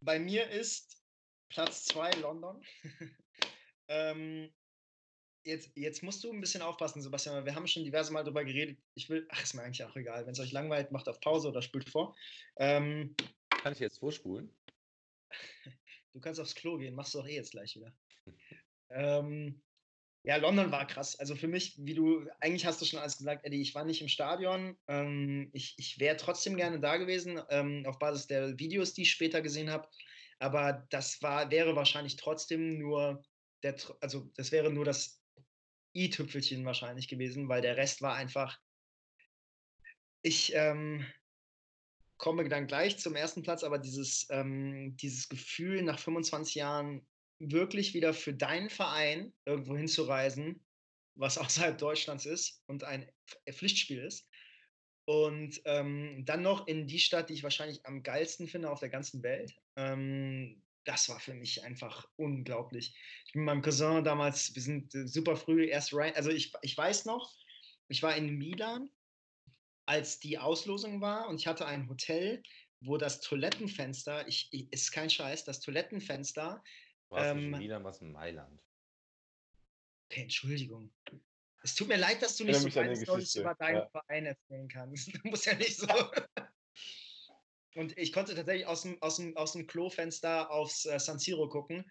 bei 0.08 0.20
mir 0.20 0.50
ist 0.50 1.04
Platz 1.50 1.84
2 1.84 2.12
London. 2.22 2.64
ähm, 3.90 4.50
jetzt, 5.44 5.70
jetzt 5.76 6.02
musst 6.02 6.24
du 6.24 6.32
ein 6.32 6.40
bisschen 6.40 6.62
aufpassen, 6.62 7.02
Sebastian, 7.02 7.36
weil 7.36 7.46
wir 7.46 7.56
haben 7.56 7.68
schon 7.68 7.84
diverse 7.84 8.14
Mal 8.14 8.24
darüber 8.24 8.46
geredet. 8.46 8.80
Ich 8.96 9.10
will, 9.10 9.28
ach, 9.30 9.44
ist 9.44 9.54
mir 9.54 9.64
eigentlich 9.64 9.84
auch 9.84 9.98
egal. 9.98 10.26
Wenn 10.26 10.32
es 10.32 10.40
euch 10.40 10.54
langweilt, 10.54 10.94
macht 10.94 11.10
auf 11.10 11.20
Pause 11.20 11.50
oder 11.50 11.62
spült 11.62 11.90
vor. 11.90 12.16
Ähm, 12.56 13.18
Kann 13.50 13.74
ich 13.74 13.80
jetzt 13.80 14.00
vorspulen? 14.00 14.50
Du 16.14 16.22
kannst 16.22 16.40
aufs 16.40 16.56
Klo 16.56 16.78
gehen, 16.78 16.96
machst 16.96 17.14
du 17.14 17.20
auch 17.20 17.28
eh 17.28 17.36
jetzt 17.36 17.52
gleich 17.52 17.76
wieder. 17.76 17.94
ähm, 18.90 19.62
ja, 20.28 20.36
London 20.36 20.74
war 20.74 20.86
krass. 20.86 21.18
Also 21.18 21.38
für 21.38 21.48
mich, 21.48 21.76
wie 21.78 21.94
du, 21.94 22.28
eigentlich 22.42 22.66
hast 22.66 22.82
du 22.82 22.86
schon 22.86 23.00
alles 23.00 23.18
gesagt, 23.18 23.46
Eddie, 23.46 23.62
ich 23.62 23.74
war 23.74 23.86
nicht 23.86 24.02
im 24.02 24.10
Stadion. 24.10 24.78
Ähm, 24.90 25.50
ich 25.54 25.74
ich 25.78 26.00
wäre 26.02 26.18
trotzdem 26.18 26.58
gerne 26.58 26.82
da 26.82 26.98
gewesen, 26.98 27.42
ähm, 27.50 27.86
auf 27.88 27.98
Basis 27.98 28.28
der 28.28 28.60
Videos, 28.60 28.94
die 28.94 29.04
ich 29.04 29.12
später 29.12 29.42
gesehen 29.42 29.72
habe. 29.72 29.88
Aber 30.40 30.86
das 30.90 31.22
war, 31.22 31.50
wäre 31.50 31.78
wahrscheinlich 31.78 32.18
trotzdem 32.18 32.78
nur 32.78 33.24
der, 33.64 33.78
also 34.02 34.30
das 34.36 34.52
wäre 34.52 34.70
nur 34.70 34.84
das 34.84 35.24
i-Tüpfelchen 35.96 36.66
wahrscheinlich 36.66 37.08
gewesen, 37.08 37.48
weil 37.48 37.62
der 37.62 37.78
Rest 37.78 38.02
war 38.02 38.16
einfach. 38.16 38.60
Ich, 40.24 40.54
ähm, 40.54 41.06
komme 42.18 42.50
dann 42.50 42.68
gleich 42.68 42.98
zum 43.00 43.16
ersten 43.16 43.44
Platz, 43.44 43.64
aber 43.64 43.78
dieses, 43.78 44.28
ähm, 44.30 44.98
dieses 44.98 45.30
Gefühl, 45.30 45.84
nach 45.84 46.00
25 46.00 46.56
Jahren 46.56 47.08
wirklich 47.40 47.94
wieder 47.94 48.14
für 48.14 48.34
deinen 48.34 48.70
Verein 48.70 49.34
irgendwo 49.46 49.76
hinzureisen, 49.78 50.66
was 51.16 51.38
außerhalb 51.38 51.78
Deutschlands 51.78 52.26
ist 52.26 52.64
und 52.68 52.84
ein 52.84 53.10
Pf- 53.30 53.54
Pflichtspiel 53.54 54.00
ist. 54.04 54.30
Und 55.06 55.62
ähm, 55.66 56.24
dann 56.26 56.42
noch 56.42 56.68
in 56.68 56.86
die 56.88 57.00
Stadt, 57.00 57.30
die 57.30 57.34
ich 57.34 57.44
wahrscheinlich 57.44 57.86
am 57.86 58.04
geilsten 58.04 58.48
finde 58.48 58.70
auf 58.70 58.82
der 58.82 58.90
ganzen 58.90 59.24
Welt. 59.24 59.54
Ähm, 59.78 60.64
das 60.84 61.08
war 61.10 61.20
für 61.20 61.34
mich 61.34 61.64
einfach 61.64 62.06
unglaublich. 62.18 62.98
Ich 63.26 63.34
bin 63.34 63.44
mit 63.44 63.48
meinem 63.48 63.62
Cousin 63.62 64.04
damals, 64.04 64.54
wir 64.54 64.62
sind 64.62 64.94
äh, 64.96 65.08
super 65.08 65.38
früh 65.38 65.66
erst 65.68 65.94
rein. 65.94 66.14
Also 66.16 66.30
ich, 66.30 66.52
ich 66.62 66.78
weiß 66.78 67.06
noch, 67.06 67.34
ich 67.88 68.04
war 68.04 68.16
in 68.16 68.38
Milan 68.38 68.90
als 69.86 70.20
die 70.20 70.38
Auslosung 70.38 71.00
war 71.02 71.30
und 71.30 71.40
ich 71.40 71.48
hatte 71.48 71.66
ein 71.66 71.90
Hotel, 71.90 72.44
wo 72.82 72.98
das 72.98 73.22
Toilettenfenster, 73.22 74.28
ich 74.28 74.50
ist 74.52 74.92
kein 74.92 75.10
Scheiß, 75.10 75.46
das 75.46 75.62
Toilettenfenster, 75.62 76.62
Warst 77.10 77.32
Ähm, 77.32 77.54
in 77.54 77.60
Milan, 77.60 77.84
was 77.84 78.02
in 78.02 78.12
Mailand. 78.12 78.62
okay, 80.10 80.24
Entschuldigung. 80.24 80.94
Es 81.64 81.76
tut 81.76 81.88
mir 81.88 81.98
leid, 81.98 82.22
dass 82.22 82.38
du 82.38 82.46
nicht 82.46 82.60
so 82.60 82.70
Storys 82.70 83.00
Geschichte, 83.00 83.42
über 83.42 83.56
deinen 83.56 83.78
ja. 83.78 83.90
Verein 83.90 84.26
erzählen 84.26 84.68
kannst. 84.68 85.08
Du 85.24 85.30
musst 85.30 85.46
ja 85.46 85.56
nicht 85.56 85.78
so. 85.78 85.88
Und 87.76 87.98
ich 87.98 88.12
konnte 88.12 88.34
tatsächlich 88.34 88.66
aus 88.66 88.82
dem, 88.82 89.02
aus 89.02 89.18
dem, 89.18 89.38
aus 89.38 89.54
dem 89.54 89.68
Klofenster 89.68 90.50
aufs 90.50 90.86
äh, 90.86 91.00
San 91.00 91.20
Siro 91.20 91.48
gucken. 91.48 91.86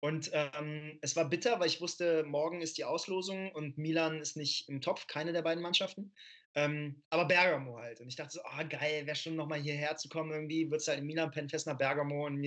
Und 0.00 0.30
ähm, 0.32 0.98
es 1.02 1.16
war 1.16 1.28
bitter, 1.28 1.58
weil 1.58 1.68
ich 1.68 1.80
wusste, 1.80 2.24
morgen 2.24 2.60
ist 2.62 2.78
die 2.78 2.84
Auslosung 2.84 3.50
und 3.52 3.76
Milan 3.78 4.20
ist 4.20 4.36
nicht 4.36 4.68
im 4.68 4.80
Topf, 4.80 5.06
keine 5.06 5.32
der 5.32 5.42
beiden 5.42 5.62
Mannschaften. 5.62 6.14
Ähm, 6.56 7.04
aber 7.10 7.26
Bergamo 7.26 7.78
halt. 7.78 8.00
Und 8.00 8.08
ich 8.08 8.16
dachte 8.16 8.32
so, 8.34 8.40
ah 8.44 8.62
geil, 8.64 9.06
wäre 9.06 9.16
schon 9.16 9.36
nochmal 9.36 9.60
hierher 9.60 9.96
zu 9.96 10.08
kommen 10.08 10.32
irgendwie, 10.32 10.70
wird 10.70 10.80
es 10.80 10.88
halt 10.88 11.00
in 11.00 11.06
Milan 11.06 11.30
pennen, 11.30 11.50
fest 11.50 11.66
nach 11.66 11.78
Bergamo. 11.78 12.26
Und, 12.26 12.44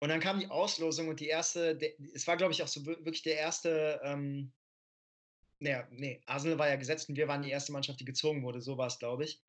und 0.00 0.08
dann 0.10 0.20
kam 0.20 0.40
die 0.40 0.48
Auslosung 0.50 1.08
und 1.08 1.20
die 1.20 1.28
erste, 1.28 1.78
es 2.14 2.26
war 2.26 2.36
glaube 2.36 2.52
ich 2.52 2.62
auch 2.62 2.68
so 2.68 2.84
wir- 2.86 2.98
wirklich 3.04 3.22
der 3.22 3.38
erste, 3.38 4.00
ähm, 4.04 4.54
naja, 5.58 5.88
nee, 5.90 6.22
Arsenal 6.26 6.58
war 6.58 6.68
ja 6.68 6.76
gesetzt 6.76 7.08
und 7.08 7.16
wir 7.16 7.28
waren 7.28 7.42
die 7.42 7.50
erste 7.50 7.72
Mannschaft, 7.72 8.00
die 8.00 8.04
gezogen 8.04 8.42
wurde, 8.42 8.60
so 8.62 8.78
war 8.78 8.86
es 8.86 8.98
glaube 8.98 9.24
ich. 9.24 9.42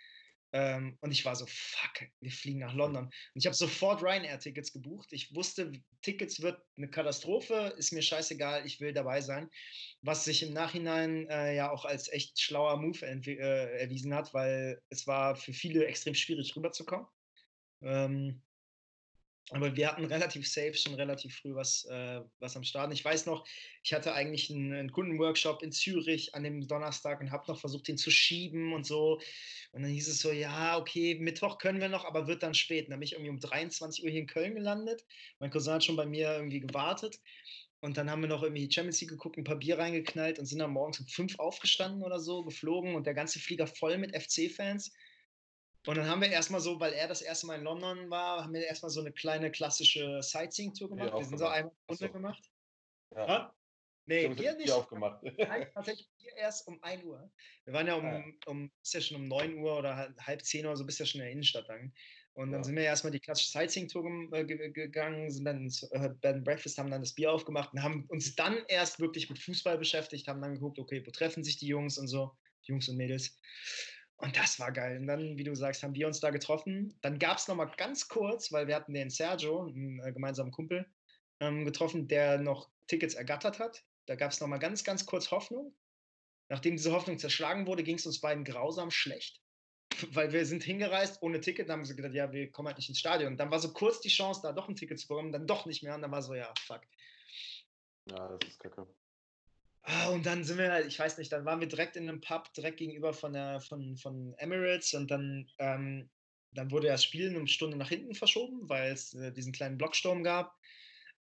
Ähm, 0.53 0.97
und 1.01 1.11
ich 1.11 1.23
war 1.23 1.35
so, 1.35 1.45
fuck, 1.47 2.07
wir 2.19 2.31
fliegen 2.31 2.59
nach 2.59 2.73
London. 2.73 3.05
Und 3.05 3.13
ich 3.35 3.45
habe 3.45 3.55
sofort 3.55 4.03
Ryanair-Tickets 4.03 4.73
gebucht. 4.73 5.13
Ich 5.13 5.33
wusste, 5.33 5.71
Tickets 6.01 6.41
wird 6.41 6.61
eine 6.77 6.89
Katastrophe, 6.89 7.73
ist 7.77 7.93
mir 7.93 8.01
scheißegal, 8.01 8.65
ich 8.65 8.79
will 8.81 8.93
dabei 8.93 9.21
sein. 9.21 9.49
Was 10.01 10.25
sich 10.25 10.43
im 10.43 10.53
Nachhinein 10.53 11.27
äh, 11.29 11.55
ja 11.55 11.71
auch 11.71 11.85
als 11.85 12.11
echt 12.11 12.39
schlauer 12.39 12.77
Move 12.77 13.05
äh, 13.05 13.79
erwiesen 13.79 14.13
hat, 14.13 14.33
weil 14.33 14.81
es 14.89 15.07
war 15.07 15.35
für 15.35 15.53
viele 15.53 15.85
extrem 15.85 16.15
schwierig 16.15 16.55
rüberzukommen. 16.55 17.07
Ähm, 17.81 18.41
aber 19.49 19.75
wir 19.75 19.87
hatten 19.87 20.05
relativ 20.05 20.47
safe 20.47 20.75
schon 20.75 20.93
relativ 20.93 21.35
früh 21.35 21.53
was, 21.55 21.85
äh, 21.85 22.21
was 22.39 22.55
am 22.55 22.63
Start. 22.63 22.93
Ich 22.93 23.03
weiß 23.03 23.25
noch, 23.25 23.45
ich 23.83 23.93
hatte 23.93 24.13
eigentlich 24.13 24.49
einen, 24.49 24.73
einen 24.73 24.91
Kundenworkshop 24.91 25.61
in 25.61 25.71
Zürich 25.71 26.33
an 26.35 26.43
dem 26.43 26.67
Donnerstag 26.67 27.19
und 27.19 27.31
habe 27.31 27.51
noch 27.51 27.59
versucht, 27.59 27.87
den 27.87 27.97
zu 27.97 28.11
schieben 28.11 28.73
und 28.73 28.85
so. 28.85 29.19
Und 29.71 29.81
dann 29.81 29.91
hieß 29.91 30.07
es 30.07 30.21
so, 30.21 30.31
ja, 30.31 30.77
okay, 30.77 31.15
Mittwoch 31.15 31.57
können 31.57 31.81
wir 31.81 31.89
noch, 31.89 32.05
aber 32.05 32.27
wird 32.27 32.43
dann 32.43 32.53
spät. 32.53 32.89
Dann 32.89 32.99
bin 32.99 33.07
ich 33.07 33.13
irgendwie 33.13 33.31
um 33.31 33.39
23 33.39 34.03
Uhr 34.03 34.09
hier 34.09 34.21
in 34.21 34.27
Köln 34.27 34.55
gelandet. 34.55 35.05
Mein 35.39 35.49
Cousin 35.49 35.73
hat 35.73 35.83
schon 35.83 35.95
bei 35.97 36.05
mir 36.05 36.31
irgendwie 36.31 36.61
gewartet. 36.61 37.19
Und 37.81 37.97
dann 37.97 38.11
haben 38.11 38.21
wir 38.21 38.29
noch 38.29 38.43
irgendwie 38.43 38.71
Champions 38.71 39.01
League 39.01 39.09
geguckt, 39.09 39.37
ein 39.37 39.43
paar 39.43 39.57
Bier 39.57 39.79
reingeknallt 39.79 40.37
und 40.37 40.45
sind 40.45 40.59
dann 40.59 40.71
morgens 40.71 40.99
um 40.99 41.07
fünf 41.07 41.39
aufgestanden 41.39 42.03
oder 42.03 42.19
so, 42.19 42.43
geflogen 42.43 42.95
und 42.95 43.07
der 43.07 43.15
ganze 43.15 43.39
Flieger 43.39 43.65
voll 43.65 43.97
mit 43.97 44.15
FC-Fans. 44.15 44.93
Und 45.87 45.97
dann 45.97 46.07
haben 46.07 46.21
wir 46.21 46.29
erstmal 46.29 46.61
so, 46.61 46.79
weil 46.79 46.93
er 46.93 47.07
das 47.07 47.21
erste 47.21 47.47
Mal 47.47 47.57
in 47.57 47.63
London 47.63 48.09
war, 48.09 48.43
haben 48.43 48.53
wir 48.53 48.65
erstmal 48.65 48.91
so 48.91 49.01
eine 49.01 49.11
kleine 49.11 49.51
klassische 49.51 50.21
Sightseeing-Tour 50.21 50.89
gemacht. 50.89 51.13
wir 51.13 51.25
sind 51.25 51.39
so 51.39 51.47
einmal 51.47 51.73
Runde 51.89 52.05
so. 52.05 52.11
gemacht. 52.11 52.51
Ja. 53.15 53.27
ja? 53.27 53.55
Nee, 54.05 54.21
Stimmt, 54.21 54.39
hier 54.39 54.55
nicht. 54.55 54.71
Aufgemacht. 54.71 55.23
Nein, 55.37 55.67
tatsächlich 55.73 56.09
hier 56.17 56.35
erst 56.35 56.67
um 56.67 56.81
1 56.83 57.03
Uhr. 57.03 57.31
Wir 57.65 57.73
waren 57.73 57.87
ja 57.87 57.95
um, 57.95 58.05
ja. 58.05 58.23
um 58.47 58.71
ist 58.83 58.93
ja 58.93 59.01
schon 59.01 59.17
um 59.17 59.27
9 59.27 59.57
Uhr 59.57 59.77
oder 59.77 60.13
halb 60.19 60.43
10 60.43 60.65
Uhr, 60.65 60.75
so 60.75 60.85
bist 60.85 60.99
ja 60.99 61.05
schon 61.05 61.21
in 61.21 61.25
der 61.25 61.31
Innenstadt 61.31 61.69
dann. 61.69 61.93
Und 62.33 62.51
dann 62.51 62.61
ja. 62.61 62.63
sind 62.63 62.75
wir 62.75 62.83
erstmal 62.83 63.11
die 63.11 63.19
klassische 63.19 63.51
Sightseeing-Tour 63.51 64.29
äh, 64.33 64.45
gegangen, 64.45 65.29
sind 65.29 65.45
dann 65.45 65.63
ins 65.63 65.83
äh, 65.83 66.09
Bed 66.21 66.35
and 66.35 66.45
Breakfast, 66.45 66.77
haben 66.77 66.89
dann 66.89 67.01
das 67.01 67.13
Bier 67.13 67.31
aufgemacht 67.31 67.73
und 67.73 67.83
haben 67.83 68.05
uns 68.07 68.35
dann 68.35 68.63
erst 68.67 68.99
wirklich 68.99 69.29
mit 69.29 69.37
Fußball 69.37 69.77
beschäftigt, 69.77 70.27
haben 70.27 70.41
dann 70.41 70.53
geguckt, 70.53 70.79
okay, 70.79 71.03
wo 71.05 71.11
treffen 71.11 71.43
sich 71.43 71.57
die 71.57 71.67
Jungs 71.67 71.97
und 71.97 72.07
so, 72.07 72.31
Jungs 72.63 72.87
und 72.87 72.97
Mädels. 72.97 73.37
Und 74.21 74.37
das 74.37 74.59
war 74.59 74.71
geil. 74.71 74.97
Und 74.99 75.07
dann, 75.07 75.37
wie 75.37 75.43
du 75.43 75.55
sagst, 75.55 75.81
haben 75.81 75.95
wir 75.95 76.05
uns 76.05 76.19
da 76.19 76.29
getroffen. 76.29 76.95
Dann 77.01 77.17
gab 77.17 77.37
es 77.37 77.47
nochmal 77.47 77.71
ganz 77.75 78.07
kurz, 78.07 78.51
weil 78.51 78.67
wir 78.67 78.75
hatten 78.75 78.93
den 78.93 79.09
Sergio, 79.09 79.63
einen 79.63 79.99
äh, 79.99 80.11
gemeinsamen 80.13 80.51
Kumpel, 80.51 80.85
ähm, 81.39 81.65
getroffen, 81.65 82.07
der 82.07 82.37
noch 82.37 82.69
Tickets 82.85 83.15
ergattert 83.15 83.57
hat. 83.57 83.83
Da 84.05 84.15
gab 84.15 84.31
es 84.31 84.39
nochmal 84.39 84.59
ganz, 84.59 84.83
ganz 84.83 85.07
kurz 85.07 85.31
Hoffnung. 85.31 85.73
Nachdem 86.49 86.75
diese 86.75 86.91
Hoffnung 86.91 87.17
zerschlagen 87.17 87.65
wurde, 87.65 87.81
ging 87.81 87.95
es 87.95 88.05
uns 88.05 88.21
beiden 88.21 88.43
grausam 88.43 88.91
schlecht. 88.91 89.41
Weil 90.11 90.31
wir 90.31 90.45
sind 90.45 90.63
hingereist 90.63 91.23
ohne 91.23 91.39
Ticket, 91.39 91.69
dann 91.69 91.79
haben 91.79 91.85
sie 91.85 91.95
gedacht, 91.95 92.13
ja, 92.13 92.31
wir 92.31 92.51
kommen 92.51 92.67
halt 92.67 92.77
nicht 92.77 92.89
ins 92.89 92.99
Stadion. 92.99 93.33
Und 93.33 93.37
dann 93.37 93.49
war 93.49 93.59
so 93.59 93.73
kurz 93.73 94.01
die 94.01 94.09
Chance, 94.09 94.41
da 94.43 94.51
doch 94.51 94.69
ein 94.69 94.75
Ticket 94.75 94.99
zu 94.99 95.07
bekommen, 95.07 95.31
dann 95.31 95.47
doch 95.47 95.65
nicht 95.65 95.81
mehr. 95.81 95.95
Und 95.95 96.03
dann 96.03 96.11
war 96.11 96.21
so, 96.21 96.35
ja, 96.35 96.53
fuck. 96.59 96.81
Ja, 98.05 98.27
das 98.27 98.49
ist 98.49 98.59
kacke. 98.59 98.87
Ah, 99.83 100.09
und 100.09 100.25
dann 100.25 100.43
sind 100.43 100.57
wir, 100.59 100.85
ich 100.85 100.99
weiß 100.99 101.17
nicht, 101.17 101.31
dann 101.31 101.45
waren 101.45 101.59
wir 101.59 101.67
direkt 101.67 101.95
in 101.95 102.07
einem 102.07 102.21
Pub, 102.21 102.53
direkt 102.53 102.77
gegenüber 102.77 103.13
von, 103.13 103.33
der, 103.33 103.61
von, 103.61 103.97
von 103.97 104.33
Emirates 104.37 104.93
und 104.93 105.09
dann, 105.09 105.49
ähm, 105.57 106.09
dann 106.51 106.69
wurde 106.69 106.87
das 106.87 107.03
Spiel 107.03 107.29
eine 107.29 107.47
Stunde 107.47 107.77
nach 107.77 107.89
hinten 107.89 108.13
verschoben, 108.13 108.69
weil 108.69 108.91
es 108.91 109.13
äh, 109.15 109.31
diesen 109.31 109.53
kleinen 109.53 109.77
Blocksturm 109.77 110.23
gab. 110.23 110.55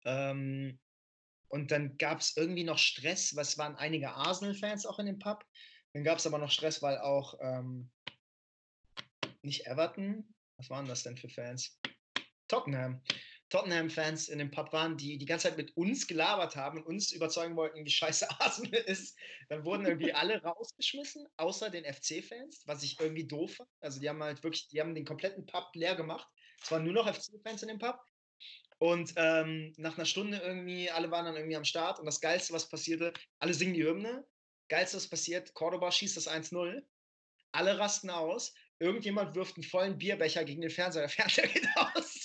Ähm, 0.04 0.78
und 1.48 1.70
dann 1.70 1.96
gab 1.98 2.20
es 2.20 2.36
irgendwie 2.36 2.64
noch 2.64 2.78
Stress, 2.78 3.36
was 3.36 3.58
waren 3.58 3.76
einige 3.76 4.10
Arsenal-Fans 4.10 4.86
auch 4.86 4.98
in 4.98 5.06
dem 5.06 5.18
Pub. 5.18 5.44
Dann 5.92 6.04
gab 6.04 6.18
es 6.18 6.26
aber 6.26 6.38
noch 6.38 6.50
Stress, 6.50 6.82
weil 6.82 6.98
auch 6.98 7.38
ähm, 7.40 7.90
nicht 9.42 9.66
Everton, 9.66 10.34
was 10.56 10.70
waren 10.70 10.86
das 10.86 11.02
denn 11.02 11.16
für 11.16 11.28
Fans? 11.28 11.78
Tottenham. 12.48 13.02
Tottenham-Fans 13.48 14.28
in 14.28 14.38
dem 14.38 14.50
Pub 14.50 14.72
waren, 14.72 14.96
die 14.96 15.18
die 15.18 15.26
ganze 15.26 15.48
Zeit 15.48 15.56
mit 15.56 15.76
uns 15.76 16.06
gelabert 16.06 16.56
haben 16.56 16.78
und 16.78 16.86
uns 16.86 17.12
überzeugen 17.12 17.56
wollten, 17.56 17.84
wie 17.84 17.90
scheiße 17.90 18.28
Arsenal 18.40 18.80
ist. 18.82 19.16
Dann 19.48 19.64
wurden 19.64 19.86
irgendwie 19.86 20.12
alle 20.12 20.42
rausgeschmissen, 20.42 21.26
außer 21.36 21.70
den 21.70 21.84
FC-Fans, 21.84 22.62
was 22.66 22.82
ich 22.82 22.98
irgendwie 22.98 23.26
doof 23.26 23.54
fand. 23.54 23.70
Also 23.80 24.00
die 24.00 24.08
haben 24.08 24.22
halt 24.22 24.42
wirklich, 24.42 24.68
die 24.68 24.80
haben 24.80 24.94
den 24.94 25.04
kompletten 25.04 25.46
Pub 25.46 25.70
leer 25.74 25.94
gemacht. 25.94 26.28
Es 26.62 26.70
waren 26.70 26.84
nur 26.84 26.92
noch 26.92 27.06
FC-Fans 27.12 27.62
in 27.62 27.68
dem 27.68 27.78
Pub. 27.78 27.98
Und 28.78 29.14
ähm, 29.16 29.72
nach 29.78 29.96
einer 29.96 30.04
Stunde 30.04 30.38
irgendwie, 30.38 30.90
alle 30.90 31.10
waren 31.10 31.24
dann 31.24 31.36
irgendwie 31.36 31.56
am 31.56 31.64
Start. 31.64 31.98
Und 31.98 32.06
das 32.06 32.20
Geilste, 32.20 32.52
was 32.52 32.68
passierte, 32.68 33.12
alle 33.38 33.54
singen 33.54 33.74
die 33.74 33.84
Hymne. 33.84 34.26
Geilste, 34.68 34.96
was 34.96 35.08
passiert, 35.08 35.54
Cordoba 35.54 35.90
schießt 35.90 36.16
das 36.16 36.28
1-0. 36.28 36.82
Alle 37.52 37.78
rasten 37.78 38.10
aus. 38.10 38.52
Irgendjemand 38.78 39.34
wirft 39.34 39.56
einen 39.56 39.64
vollen 39.64 39.96
Bierbecher 39.96 40.44
gegen 40.44 40.60
den 40.60 40.70
Fernseher. 40.70 41.02
Der 41.02 41.08
Fernseher 41.08 41.46
geht 41.46 41.66
aus. 41.76 42.15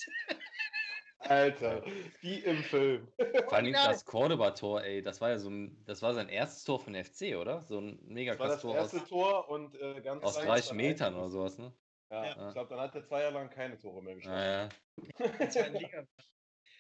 Alter, 1.32 1.84
wie 2.20 2.40
im 2.40 2.62
Film. 2.64 3.08
Vor 3.46 3.54
allem 3.54 3.72
das 3.74 4.04
Cordoba-Tor, 4.06 4.84
ey, 4.84 5.02
das 5.02 5.22
war 5.22 5.30
ja 5.30 5.40
so 5.40 5.50
ein, 5.50 5.82
das 5.86 6.02
war 6.02 6.14
sein 6.14 6.28
erstes 6.28 6.66
Tor 6.66 6.78
von 6.80 6.94
FC, 6.94 7.38
oder? 7.38 7.64
So 7.64 7.80
ein 7.80 7.98
mega 8.04 8.36
krasses 8.36 8.62
Tor. 8.62 8.76
Das 8.76 8.94
erste 8.94 9.04
aus, 9.04 9.10
Tor 9.10 9.50
und 9.50 9.80
äh, 9.80 10.02
ganz 10.02 10.22
Aus 10.24 10.38
30 10.40 10.74
Metern 10.74 11.16
oder 11.16 11.30
sowas, 11.30 11.58
ne? 11.58 11.74
Ja, 12.10 12.26
ja. 12.26 12.48
ich 12.48 12.54
glaube, 12.54 12.70
dann 12.70 12.80
hat 12.80 12.94
er 12.94 13.06
zwei 13.06 13.22
Jahre 13.22 13.36
lang 13.36 13.50
keine 13.50 13.80
Tore 13.80 14.04
mehr 14.04 14.16
geschossen. 14.16 14.36
Ah, 14.36 14.46
ja. 14.46 14.68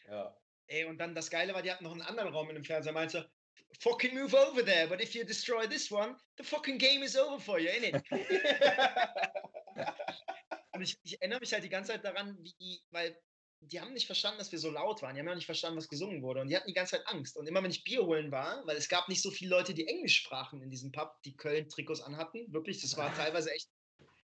ja. 0.09 0.35
Ey, 0.67 0.83
und 0.85 0.97
dann 0.97 1.15
das 1.15 1.29
Geile 1.29 1.53
war, 1.53 1.61
die 1.61 1.71
hatten 1.71 1.85
noch 1.85 1.93
einen 1.93 2.01
anderen 2.01 2.33
Raum 2.33 2.49
in 2.49 2.55
dem 2.55 2.65
Fernseher, 2.65 2.91
meinte, 2.91 3.31
fucking 3.79 4.13
move 4.13 4.35
over 4.35 4.65
there, 4.65 4.87
but 4.87 5.01
if 5.01 5.15
you 5.15 5.23
destroy 5.23 5.65
this 5.65 5.89
one, 5.89 6.17
the 6.37 6.43
fucking 6.43 6.77
game 6.77 7.03
is 7.03 7.15
over 7.15 7.39
for 7.39 7.57
you, 7.59 7.69
innit? 7.69 8.03
und 10.73 10.81
ich, 10.81 10.99
ich 11.03 11.21
erinnere 11.21 11.39
mich 11.39 11.53
halt 11.53 11.63
die 11.63 11.69
ganze 11.69 11.93
Zeit 11.93 12.03
daran, 12.03 12.37
wie, 12.41 12.81
weil 12.91 13.17
die 13.61 13.79
haben 13.79 13.93
nicht 13.93 14.07
verstanden, 14.07 14.39
dass 14.39 14.51
wir 14.51 14.59
so 14.59 14.71
laut 14.71 15.01
waren. 15.01 15.13
Die 15.13 15.19
haben 15.19 15.27
ja 15.27 15.35
nicht 15.35 15.45
verstanden, 15.45 15.77
was 15.77 15.87
gesungen 15.87 16.23
wurde. 16.23 16.41
Und 16.41 16.49
die 16.49 16.55
hatten 16.55 16.67
die 16.67 16.73
ganze 16.73 16.97
Zeit 16.97 17.07
Angst. 17.07 17.37
Und 17.37 17.47
immer 17.47 17.61
wenn 17.63 17.71
ich 17.71 17.83
Bier 17.83 18.03
holen 18.03 18.31
war, 18.31 18.65
weil 18.65 18.75
es 18.75 18.89
gab 18.89 19.07
nicht 19.07 19.21
so 19.21 19.29
viele 19.29 19.51
Leute, 19.51 19.73
die 19.73 19.87
Englisch 19.87 20.17
sprachen 20.17 20.61
in 20.61 20.69
diesem 20.69 20.91
Pub, 20.91 21.21
die 21.23 21.35
Köln-Trikots 21.35 22.01
anhatten. 22.01 22.51
Wirklich, 22.51 22.81
das 22.81 22.97
war 22.97 23.13
teilweise 23.13 23.51
echt. 23.53 23.69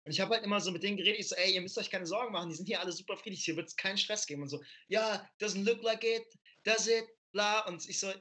Und 0.03 0.11
ich 0.11 0.19
habe 0.19 0.33
halt 0.33 0.43
immer 0.43 0.59
so 0.59 0.71
mit 0.71 0.81
denen 0.81 0.97
geredet, 0.97 1.19
ich 1.19 1.29
so, 1.29 1.35
ey, 1.35 1.53
ihr 1.53 1.61
müsst 1.61 1.77
euch 1.77 1.91
keine 1.91 2.07
Sorgen 2.07 2.31
machen, 2.31 2.49
die 2.49 2.55
sind 2.55 2.65
hier 2.65 2.79
alle 2.79 2.91
super 2.91 3.17
friedlich, 3.17 3.45
hier 3.45 3.55
wird 3.55 3.67
es 3.67 3.75
keinen 3.75 3.97
Stress 3.97 4.25
geben. 4.25 4.41
Und 4.41 4.49
so, 4.49 4.61
ja, 4.87 5.29
doesn't 5.39 5.63
look 5.63 5.83
like 5.83 6.03
it, 6.03 6.25
does 6.63 6.87
it, 6.87 7.05
bla. 7.31 7.67
Und 7.67 7.87
ich 7.87 7.99
so, 7.99 8.11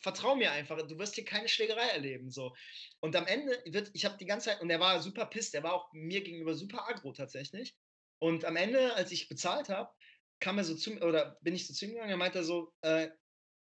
vertrau 0.00 0.34
mir 0.34 0.52
einfach, 0.52 0.80
du 0.86 0.98
wirst 0.98 1.16
hier 1.16 1.24
keine 1.24 1.48
Schlägerei 1.48 1.88
erleben. 1.88 2.30
So. 2.30 2.54
Und 3.00 3.14
am 3.16 3.26
Ende 3.26 3.62
wird, 3.66 3.90
ich 3.92 4.06
habe 4.06 4.16
die 4.16 4.26
ganze 4.26 4.50
Zeit, 4.50 4.62
und 4.62 4.70
er 4.70 4.80
war 4.80 5.02
super 5.02 5.26
pisst, 5.26 5.52
der 5.52 5.62
war 5.62 5.74
auch 5.74 5.92
mir 5.92 6.22
gegenüber 6.22 6.54
super 6.54 6.88
aggro 6.88 7.12
tatsächlich. 7.12 7.74
Und 8.18 8.44
am 8.44 8.56
Ende, 8.56 8.94
als 8.94 9.12
ich 9.12 9.28
bezahlt 9.28 9.68
habe, 9.68 9.90
kam 10.44 10.58
er 10.58 10.64
so 10.64 10.76
zu 10.76 10.90
mir, 10.90 11.02
oder 11.02 11.38
bin 11.40 11.54
ich 11.54 11.66
so 11.66 11.72
zu 11.72 11.86
ihm 11.86 11.92
gegangen, 11.92 12.10
er 12.10 12.18
meinte 12.18 12.44
so, 12.44 12.70
äh, 12.82 13.08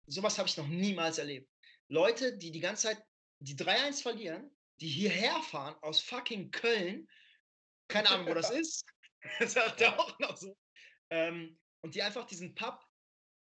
sowas 0.07 0.37
habe 0.37 0.49
ich 0.49 0.57
noch 0.57 0.67
niemals 0.67 1.17
erlebt. 1.17 1.49
Leute, 1.87 2.37
die 2.37 2.51
die 2.51 2.59
ganze 2.59 2.87
Zeit 2.87 3.01
die 3.39 3.55
3-1 3.55 4.01
verlieren, 4.01 4.51
die 4.81 4.89
hierher 4.89 5.41
fahren 5.41 5.75
aus 5.81 6.01
fucking 6.01 6.51
Köln, 6.51 7.07
keine 7.87 8.09
Ahnung, 8.09 8.27
wo 8.27 8.33
das 8.33 8.49
ist, 8.61 8.85
das 9.39 9.53
sagt 9.53 9.79
er 9.79 9.97
auch 9.97 10.19
noch 10.19 10.35
so, 10.35 10.53
ähm, 11.11 11.57
und 11.81 11.95
die 11.95 12.03
einfach 12.03 12.25
diesen 12.25 12.55
Pub 12.55 12.83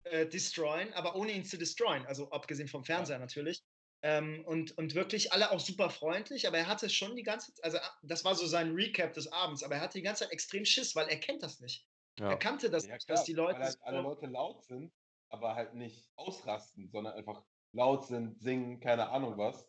äh, 0.04 0.26
destroyen, 0.26 0.94
aber 0.94 1.14
ohne 1.14 1.32
ihn 1.32 1.44
zu 1.44 1.58
destroyen, 1.58 2.06
also 2.06 2.30
abgesehen 2.30 2.68
vom 2.68 2.84
Fernseher 2.84 3.16
ja. 3.16 3.20
natürlich. 3.20 3.62
Ähm, 4.00 4.42
und, 4.46 4.78
und 4.78 4.94
wirklich 4.94 5.32
alle 5.32 5.50
auch 5.50 5.60
super 5.60 5.90
freundlich, 5.90 6.46
aber 6.46 6.56
er 6.56 6.68
hatte 6.68 6.88
schon 6.88 7.14
die 7.16 7.24
ganze 7.24 7.52
Zeit, 7.52 7.64
also 7.64 7.78
das 8.02 8.24
war 8.24 8.34
so 8.34 8.46
sein 8.46 8.72
Recap 8.72 9.12
des 9.12 9.30
Abends, 9.32 9.62
aber 9.64 9.74
er 9.74 9.80
hatte 9.82 9.98
die 9.98 10.04
ganze 10.04 10.24
Zeit 10.24 10.32
extrem 10.32 10.64
Schiss, 10.64 10.94
weil 10.94 11.08
er 11.08 11.18
kennt 11.18 11.42
das 11.42 11.60
nicht. 11.60 11.84
Ja. 12.18 12.30
Er 12.30 12.36
kannte 12.36 12.70
das, 12.70 12.86
ja, 12.86 12.98
klar, 12.98 13.16
dass 13.16 13.24
die 13.24 13.32
Leute. 13.32 13.60
Weil 13.60 13.66
halt 13.66 13.78
alle 13.82 14.00
Leute 14.00 14.26
laut 14.26 14.64
sind, 14.64 14.92
aber 15.28 15.54
halt 15.54 15.74
nicht 15.74 16.10
ausrasten, 16.16 16.88
sondern 16.88 17.14
einfach 17.14 17.44
laut 17.72 18.06
sind, 18.06 18.40
singen, 18.40 18.80
keine 18.80 19.10
Ahnung 19.10 19.36
was, 19.38 19.66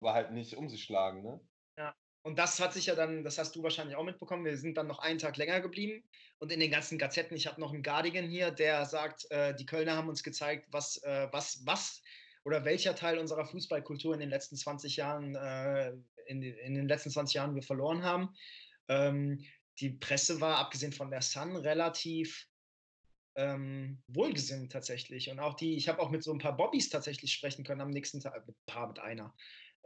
aber 0.00 0.14
halt 0.14 0.32
nicht 0.32 0.56
um 0.56 0.68
sich 0.68 0.84
schlagen, 0.84 1.22
ne? 1.22 1.40
Ja. 1.76 1.94
Und 2.22 2.38
das 2.38 2.60
hat 2.60 2.72
sich 2.72 2.86
ja 2.86 2.94
dann, 2.94 3.24
das 3.24 3.38
hast 3.38 3.56
du 3.56 3.62
wahrscheinlich 3.62 3.96
auch 3.96 4.04
mitbekommen, 4.04 4.44
wir 4.44 4.56
sind 4.56 4.76
dann 4.76 4.86
noch 4.86 5.00
einen 5.00 5.18
Tag 5.18 5.36
länger 5.36 5.60
geblieben 5.60 6.04
und 6.38 6.52
in 6.52 6.60
den 6.60 6.70
ganzen 6.70 6.98
Gazetten, 6.98 7.36
ich 7.36 7.46
habe 7.46 7.60
noch 7.60 7.72
einen 7.72 7.82
Guardian 7.82 8.28
hier, 8.28 8.50
der 8.50 8.84
sagt, 8.86 9.30
äh, 9.30 9.54
die 9.54 9.66
Kölner 9.66 9.96
haben 9.96 10.08
uns 10.08 10.22
gezeigt, 10.22 10.66
was, 10.70 11.02
äh, 11.02 11.28
was, 11.32 11.64
was 11.66 12.02
oder 12.44 12.64
welcher 12.64 12.94
Teil 12.94 13.18
unserer 13.18 13.44
Fußballkultur 13.44 14.14
in 14.14 14.20
den 14.20 14.30
letzten 14.30 14.56
20 14.56 14.96
Jahren, 14.96 15.34
äh, 15.34 15.92
in, 16.26 16.42
in, 16.42 16.74
den 16.74 16.88
letzten 16.88 17.10
20 17.10 17.34
Jahren 17.34 17.54
wir 17.54 17.62
verloren 17.62 18.02
haben. 18.02 18.34
Ähm, 18.88 19.44
die 19.80 19.90
Presse 19.90 20.40
war, 20.40 20.58
abgesehen 20.58 20.92
von 20.92 21.10
der 21.10 21.22
Sun, 21.22 21.56
relativ 21.56 22.46
ähm, 23.36 24.02
wohlgesinnt 24.08 24.72
tatsächlich. 24.72 25.30
Und 25.30 25.40
auch 25.40 25.54
die, 25.54 25.76
ich 25.76 25.88
habe 25.88 26.00
auch 26.00 26.10
mit 26.10 26.22
so 26.22 26.32
ein 26.32 26.38
paar 26.38 26.56
Bobbys 26.56 26.88
tatsächlich 26.90 27.32
sprechen 27.32 27.64
können 27.64 27.80
am 27.80 27.90
nächsten 27.90 28.20
Tag, 28.20 28.46
mit 28.46 28.56
ein 28.56 28.66
paar 28.66 28.88
mit 28.88 28.98
einer. 28.98 29.34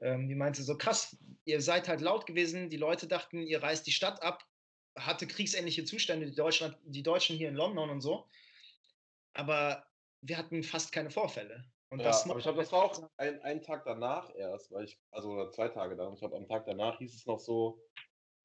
Ähm, 0.00 0.28
die 0.28 0.34
meinte 0.34 0.62
so, 0.62 0.76
krass, 0.76 1.16
ihr 1.44 1.60
seid 1.60 1.88
halt 1.88 2.00
laut 2.00 2.26
gewesen, 2.26 2.68
die 2.70 2.76
Leute 2.76 3.06
dachten, 3.06 3.46
ihr 3.46 3.62
reißt 3.62 3.86
die 3.86 3.92
Stadt 3.92 4.22
ab, 4.22 4.44
hatte 4.98 5.26
kriegsähnliche 5.26 5.84
Zustände, 5.84 6.26
die, 6.26 6.34
Deutschland, 6.34 6.76
die 6.84 7.02
Deutschen 7.02 7.36
hier 7.36 7.48
in 7.48 7.54
London 7.54 7.90
und 7.90 8.00
so. 8.00 8.28
Aber 9.34 9.86
wir 10.22 10.38
hatten 10.38 10.62
fast 10.62 10.92
keine 10.92 11.10
Vorfälle. 11.10 11.64
Und 11.90 12.00
ja, 12.00 12.10
aber 12.10 12.38
ich 12.38 12.42
glaube, 12.42 12.58
das 12.58 12.72
war 12.72 12.84
auch 12.84 13.10
ein, 13.16 13.40
einen 13.42 13.62
Tag 13.62 13.84
danach 13.84 14.34
erst, 14.34 14.72
weil 14.72 14.84
ich, 14.84 14.98
also 15.12 15.50
zwei 15.50 15.68
Tage 15.68 15.96
dann, 15.96 16.14
ich 16.14 16.18
glaube, 16.18 16.36
am 16.36 16.48
Tag 16.48 16.66
danach 16.66 16.98
hieß 16.98 17.14
es 17.14 17.26
noch 17.26 17.38
so, 17.38 17.80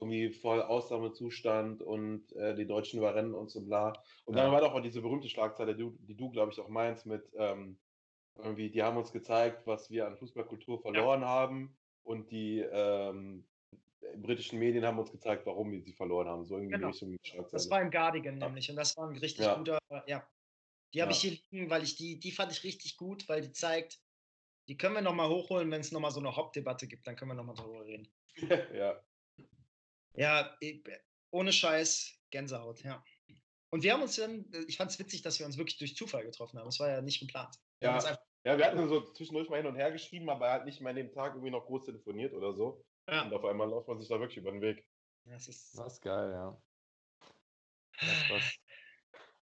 irgendwie 0.02 0.30
voll 0.30 0.62
Ausnahmezustand 0.62 1.82
und 1.82 2.32
äh, 2.32 2.54
die 2.54 2.66
Deutschen 2.66 2.98
überrennen 2.98 3.34
und 3.34 3.50
so 3.50 3.60
bla. 3.62 3.92
Und 4.24 4.36
ja. 4.36 4.42
dann 4.42 4.52
war 4.52 4.60
doch 4.60 4.74
auch 4.74 4.80
diese 4.80 5.00
berühmte 5.00 5.28
Schlagzeile, 5.28 5.74
die 5.74 5.82
du, 5.82 5.96
die 6.00 6.16
du 6.16 6.30
glaube 6.30 6.52
ich, 6.52 6.60
auch 6.60 6.68
meinst, 6.68 7.06
mit 7.06 7.30
ähm, 7.36 7.78
irgendwie, 8.36 8.70
die 8.70 8.82
haben 8.82 8.96
uns 8.96 9.12
gezeigt, 9.12 9.66
was 9.66 9.90
wir 9.90 10.06
an 10.06 10.16
Fußballkultur 10.16 10.80
verloren 10.80 11.22
ja. 11.22 11.28
haben 11.28 11.76
und 12.02 12.30
die 12.30 12.60
ähm, 12.60 13.46
britischen 14.16 14.58
Medien 14.58 14.84
haben 14.84 14.98
uns 14.98 15.12
gezeigt, 15.12 15.46
warum 15.46 15.70
wir 15.70 15.80
sie 15.80 15.92
verloren 15.92 16.28
haben. 16.28 16.44
So 16.46 16.56
irgendwie 16.56 16.74
genau. 16.74 16.88
Richtung 16.88 17.16
Das 17.50 17.70
war 17.70 17.80
im 17.80 17.90
Guardian 17.90 18.40
ja. 18.40 18.46
nämlich 18.46 18.68
und 18.70 18.76
das 18.76 18.96
war 18.96 19.08
ein 19.08 19.16
richtig 19.16 19.46
guter, 19.54 19.78
ja. 20.06 20.26
Die 20.94 21.00
habe 21.00 21.12
ich 21.12 21.18
hier 21.20 21.38
liegen, 21.50 21.70
weil 21.70 21.82
ich 21.82 21.96
die, 21.96 22.20
die 22.20 22.32
fand 22.32 22.52
ich 22.52 22.64
richtig 22.64 22.98
gut, 22.98 23.26
weil 23.28 23.40
die 23.40 23.52
zeigt, 23.52 23.98
die 24.68 24.76
können 24.76 24.94
wir 24.94 25.00
nochmal 25.00 25.28
hochholen, 25.28 25.70
wenn 25.70 25.80
es 25.80 25.90
nochmal 25.90 26.10
so 26.10 26.20
eine 26.20 26.36
Hauptdebatte 26.36 26.86
gibt, 26.86 27.06
dann 27.06 27.16
können 27.16 27.30
wir 27.30 27.34
nochmal 27.34 27.54
darüber 27.54 27.84
reden. 27.84 28.08
ja. 28.74 29.00
Ja, 30.14 30.56
ohne 31.30 31.52
Scheiß, 31.52 32.12
Gänsehaut, 32.30 32.82
ja. 32.82 33.02
Und 33.70 33.82
wir 33.82 33.94
haben 33.94 34.02
uns 34.02 34.16
dann, 34.16 34.50
ich 34.68 34.76
fand 34.76 34.90
es 34.90 34.98
witzig, 34.98 35.22
dass 35.22 35.38
wir 35.38 35.46
uns 35.46 35.56
wirklich 35.56 35.78
durch 35.78 35.96
Zufall 35.96 36.24
getroffen 36.24 36.58
haben. 36.58 36.68
Es 36.68 36.78
war 36.78 36.90
ja 36.90 37.00
nicht 37.00 37.20
geplant. 37.20 37.56
Wir 37.80 37.88
ja, 37.88 38.18
Ja, 38.44 38.58
wir 38.58 38.66
hatten 38.66 38.88
so 38.88 39.12
zwischendurch 39.12 39.48
mal 39.48 39.56
hin 39.56 39.66
und 39.66 39.76
her 39.76 39.90
geschrieben, 39.90 40.28
aber 40.28 40.48
er 40.48 40.52
hat 40.54 40.64
nicht 40.66 40.80
mal 40.80 40.90
an 40.90 40.96
dem 40.96 41.12
Tag 41.12 41.32
irgendwie 41.34 41.50
noch 41.50 41.64
groß 41.64 41.86
telefoniert 41.86 42.34
oder 42.34 42.52
so. 42.52 42.84
Ja. 43.08 43.22
Und 43.22 43.32
auf 43.32 43.44
einmal 43.44 43.68
läuft 43.68 43.88
man 43.88 43.98
sich 43.98 44.08
da 44.08 44.20
wirklich 44.20 44.38
über 44.38 44.52
den 44.52 44.60
Weg. 44.60 44.86
Das 45.24 45.48
ist 45.48 45.78
Das 45.78 45.94
ist 45.94 46.02
geil, 46.02 46.30
ja. 46.32 46.62
Das 47.98 48.10
ist 48.10 48.30
was. 48.30 48.54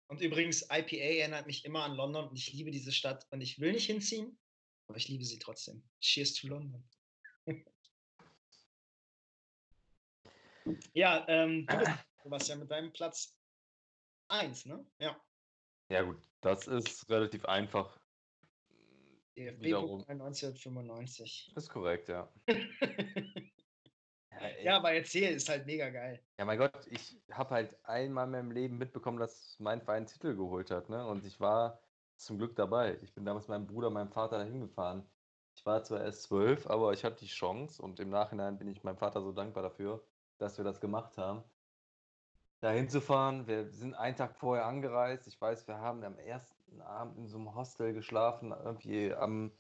Und 0.09 0.21
übrigens, 0.21 0.63
IPA 0.71 0.97
erinnert 0.97 1.47
mich 1.47 1.65
immer 1.65 1.85
an 1.85 1.95
London 1.95 2.29
und 2.29 2.37
ich 2.37 2.53
liebe 2.53 2.71
diese 2.71 2.93
Stadt 2.93 3.27
und 3.31 3.41
ich 3.41 3.59
will 3.61 3.73
nicht 3.73 3.87
hinziehen, 3.87 4.39
aber 4.89 4.99
ich 4.99 5.09
liebe 5.09 5.25
sie 5.25 5.39
trotzdem. 5.39 5.89
Cheers 6.01 6.35
to 6.35 6.49
London. 6.49 6.87
ja, 10.95 11.25
ähm, 11.29 11.67
du, 11.67 11.77
du 12.25 12.31
warst 12.31 12.49
ja 12.49 12.57
mit 12.57 12.71
deinem 12.71 12.93
Platz 12.93 13.37
1, 14.29 14.67
ne? 14.67 14.85
Ja. 14.99 15.21
Ja, 15.89 16.03
gut, 16.03 16.19
das 16.41 16.67
ist 16.67 17.09
relativ 17.11 17.45
einfach. 17.45 17.99
DFB 19.37 19.63
Wiederum. 19.63 20.05
1995. 20.09 21.53
Das 21.55 21.65
ist 21.65 21.71
korrekt, 21.71 22.09
ja. 22.09 22.33
Ja, 24.43 24.49
ja, 24.63 24.77
aber 24.77 24.93
erzähl, 24.93 25.35
ist 25.35 25.49
halt 25.49 25.67
mega 25.67 25.91
geil. 25.91 26.21
Ja, 26.39 26.45
mein 26.45 26.59
Gott, 26.59 26.87
ich 26.91 27.21
habe 27.31 27.51
halt 27.51 27.85
einmal 27.85 28.27
in 28.27 28.33
meinem 28.33 28.51
Leben 28.51 28.79
mitbekommen, 28.79 29.19
dass 29.19 29.57
mein 29.61 29.83
Verein 29.83 30.07
Titel 30.07 30.35
geholt 30.35 30.71
hat, 30.71 30.89
ne? 30.89 31.07
Und 31.07 31.25
ich 31.25 31.39
war 31.39 31.81
zum 32.17 32.39
Glück 32.39 32.57
dabei. 32.57 32.99
Ich 33.03 33.15
bin 33.15 33.25
damals 33.25 33.47
mit 33.47 33.59
meinem 33.59 33.67
Bruder, 33.67 33.91
meinem 33.91 34.11
Vater 34.11 34.39
dahin 34.39 34.61
gefahren. 34.61 35.07
Ich 35.55 35.65
war 35.67 35.85
zwar 35.85 36.03
erst 36.03 36.23
zwölf, 36.25 36.67
aber 36.67 36.93
ich 36.93 37.05
hatte 37.05 37.21
die 37.21 37.27
Chance 37.27 37.81
und 37.83 38.01
im 38.01 38.11
Nachhinein 38.11 38.59
bin 38.59 38.69
ich 38.69 38.83
meinem 38.83 38.97
Vater 38.97 39.23
so 39.23 39.33
dankbar 39.33 39.63
dafür, 39.63 40.03
dass 40.43 40.59
wir 40.59 40.65
das 40.65 40.81
gemacht 40.81 41.17
haben. 41.17 41.43
Da 42.61 42.71
hinzufahren, 42.71 43.47
wir 43.47 43.67
sind 43.71 43.95
einen 43.95 44.17
Tag 44.17 44.37
vorher 44.37 44.67
angereist. 44.67 45.27
Ich 45.27 45.41
weiß, 45.41 45.67
wir 45.67 45.79
haben 45.79 46.05
am 46.05 46.19
ersten 46.19 46.81
Abend 46.83 47.19
in 47.19 47.27
so 47.27 47.39
einem 47.39 47.55
Hostel 47.55 47.93
geschlafen, 47.93 48.53
irgendwie 48.53 49.13
am, 49.13 49.53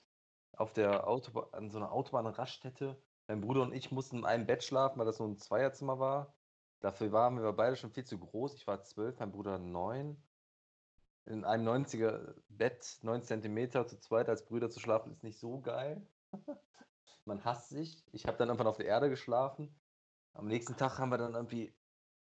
auf 0.56 0.72
der 0.72 1.08
Autobahn, 1.08 1.46
an 1.52 1.70
so 1.70 1.78
einer 1.78 1.90
Autobahnraststätte. 1.90 2.96
Mein 3.26 3.40
Bruder 3.40 3.62
und 3.62 3.72
ich 3.72 3.90
mussten 3.90 4.18
in 4.18 4.24
einem 4.24 4.46
Bett 4.46 4.62
schlafen, 4.62 4.98
weil 4.98 5.06
das 5.06 5.16
so 5.16 5.24
ein 5.24 5.38
Zweierzimmer 5.38 5.98
war. 5.98 6.34
Dafür 6.80 7.10
waren 7.12 7.40
wir 7.42 7.52
beide 7.52 7.76
schon 7.76 7.90
viel 7.90 8.04
zu 8.04 8.18
groß. 8.18 8.54
Ich 8.54 8.66
war 8.66 8.82
zwölf, 8.82 9.18
mein 9.18 9.32
Bruder 9.32 9.58
neun. 9.58 10.22
In 11.24 11.44
einem 11.44 11.66
90er 11.68 12.34
Bett, 12.48 12.98
9 13.02 13.22
Zentimeter 13.22 13.86
zu 13.86 13.98
zweit 13.98 14.28
als 14.28 14.44
Brüder 14.44 14.70
zu 14.70 14.80
schlafen, 14.80 15.12
ist 15.12 15.22
nicht 15.22 15.38
so 15.38 15.60
geil. 15.60 16.04
Man 17.24 17.44
hasst 17.44 17.68
sich. 17.68 18.04
Ich 18.12 18.26
habe 18.26 18.36
dann 18.36 18.48
irgendwann 18.48 18.66
auf 18.66 18.76
der 18.76 18.86
Erde 18.86 19.08
geschlafen. 19.08 19.72
Am 20.34 20.46
nächsten 20.46 20.76
Tag 20.76 20.98
haben 20.98 21.10
wir 21.10 21.18
dann 21.18 21.34
irgendwie, 21.34 21.74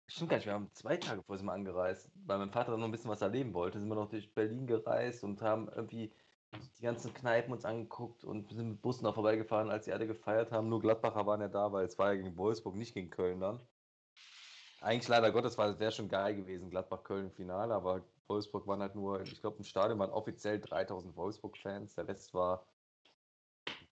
stimmt 0.08 0.30
gar 0.32 0.38
nicht, 0.38 0.46
wir 0.46 0.54
haben 0.54 0.72
zwei 0.74 0.98
Tage 0.98 1.22
vorher 1.24 1.38
sind 1.40 1.48
wir 1.48 1.54
angereist, 1.54 2.10
weil 2.26 2.40
mein 2.40 2.52
Vater 2.52 2.72
dann 2.72 2.80
noch 2.80 2.88
ein 2.88 2.92
bisschen 2.92 3.12
was 3.12 3.22
erleben 3.22 3.54
wollte. 3.54 3.80
Sind 3.80 3.90
wir 3.90 3.96
noch 3.96 4.10
durch 4.10 4.34
Berlin 4.34 4.68
gereist 4.68 5.24
und 5.24 5.42
haben 5.42 5.70
irgendwie 5.70 6.14
die 6.78 6.84
ganzen 6.84 7.14
Kneipen 7.14 7.54
uns 7.54 7.64
angeguckt 7.66 8.24
und 8.24 8.52
sind 8.52 8.70
mit 8.70 8.82
Bussen 8.82 9.06
auch 9.06 9.14
vorbeigefahren, 9.14 9.70
als 9.70 9.86
die 9.86 9.94
alle 9.94 10.08
gefeiert 10.08 10.52
haben. 10.52 10.68
Nur 10.70 10.82
Gladbacher 10.82 11.26
waren 11.26 11.42
ja 11.42 11.48
da, 11.48 11.72
weil 11.72 11.86
es 11.86 11.98
war 11.98 12.14
ja 12.14 12.22
gegen 12.22 12.38
Wolfsburg, 12.38 12.76
nicht 12.76 12.94
gegen 12.94 13.10
Köln 13.10 13.40
dann. 13.40 13.62
Eigentlich 14.82 15.08
leider 15.08 15.32
Gottes, 15.32 15.58
weil 15.58 15.70
es 15.72 15.80
wäre 15.80 15.92
schon 15.92 16.10
geil 16.10 16.36
gewesen, 16.36 16.72
Gladbach-Köln 16.72 17.26
im 17.26 17.32
Finale, 17.32 17.74
aber 17.74 18.02
Wolfsburg 18.28 18.66
waren 18.66 18.82
halt 18.82 18.96
nur, 18.96 19.22
ich 19.22 19.40
glaube, 19.40 19.58
im 19.58 19.64
Stadion 19.64 20.00
waren 20.00 20.10
offiziell 20.10 20.60
3000 20.60 21.16
Wolfsburg-Fans, 21.16 21.94
der 21.96 22.08
Rest 22.08 22.34
war, 22.34 22.66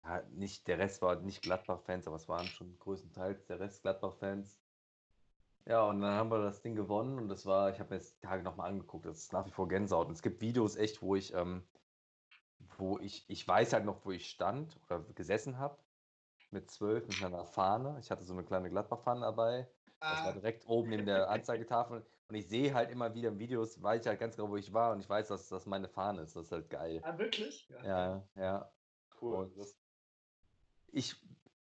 ja, 0.03 0.21
nicht, 0.29 0.67
der 0.67 0.79
Rest 0.79 1.01
war 1.01 1.15
nicht 1.21 1.41
Gladbach-Fans, 1.43 2.07
aber 2.07 2.15
es 2.17 2.27
waren 2.27 2.51
schon 2.51 2.77
größtenteils 2.79 3.45
der 3.47 3.59
Rest 3.59 3.81
Gladbach-Fans. 3.83 4.61
Ja, 5.65 5.83
und 5.87 6.01
dann 6.01 6.11
haben 6.15 6.31
wir 6.31 6.41
das 6.43 6.61
Ding 6.61 6.75
gewonnen 6.75 7.17
und 7.19 7.27
das 7.29 7.45
war, 7.45 7.69
ich 7.69 7.79
habe 7.79 7.91
mir 7.93 7.99
das 7.99 8.13
die 8.15 8.19
Tage 8.21 8.43
nochmal 8.43 8.69
angeguckt, 8.71 9.05
das 9.05 9.19
ist 9.19 9.33
nach 9.33 9.45
wie 9.45 9.51
vor 9.51 9.67
Gänsehaut. 9.67 10.07
Und 10.07 10.13
es 10.13 10.21
gibt 10.21 10.41
Videos 10.41 10.75
echt, 10.75 11.01
wo 11.01 11.15
ich, 11.15 11.33
ähm, 11.33 11.69
wo 12.77 12.99
ich, 12.99 13.29
ich 13.29 13.47
weiß 13.47 13.73
halt 13.73 13.85
noch, 13.85 14.05
wo 14.05 14.11
ich 14.11 14.29
stand 14.29 14.79
oder 14.85 15.01
gesessen 15.03 15.57
habe, 15.57 15.83
mit 16.51 16.71
zwölf, 16.71 17.07
mit 17.07 17.21
einer 17.23 17.45
Fahne. 17.45 17.99
Ich 17.99 18.11
hatte 18.11 18.23
so 18.23 18.33
eine 18.33 18.45
kleine 18.45 18.69
Gladbach-Fahne 18.69 19.21
dabei. 19.21 19.69
Das 20.09 20.23
war 20.23 20.31
Ah, 20.31 20.33
direkt 20.33 20.67
oben 20.67 20.89
neben 20.89 21.05
der 21.05 21.29
Anzeigetafel. 21.31 22.05
Und 22.29 22.35
ich 22.35 22.47
sehe 22.49 22.73
halt 22.73 22.91
immer 22.91 23.13
wieder 23.15 23.29
in 23.29 23.39
Videos, 23.39 23.81
weiß 23.81 24.01
ich 24.01 24.07
halt 24.07 24.19
ganz 24.19 24.35
genau, 24.37 24.49
wo 24.49 24.57
ich 24.57 24.73
war 24.73 24.93
und 24.93 24.99
ich 25.01 25.09
weiß, 25.09 25.29
dass 25.29 25.49
das 25.49 25.65
meine 25.65 25.89
Fahne 25.89 26.21
ist. 26.23 26.35
Das 26.35 26.45
ist 26.47 26.51
halt 26.51 26.69
geil. 26.69 27.01
ah, 27.03 27.17
wirklich? 27.17 27.67
Ja. 27.69 27.81
Ja, 27.83 28.29
ja. 28.35 28.73
Cool. 29.21 29.35
Und 29.35 29.57
Das, 29.57 29.78
ich, 30.91 31.15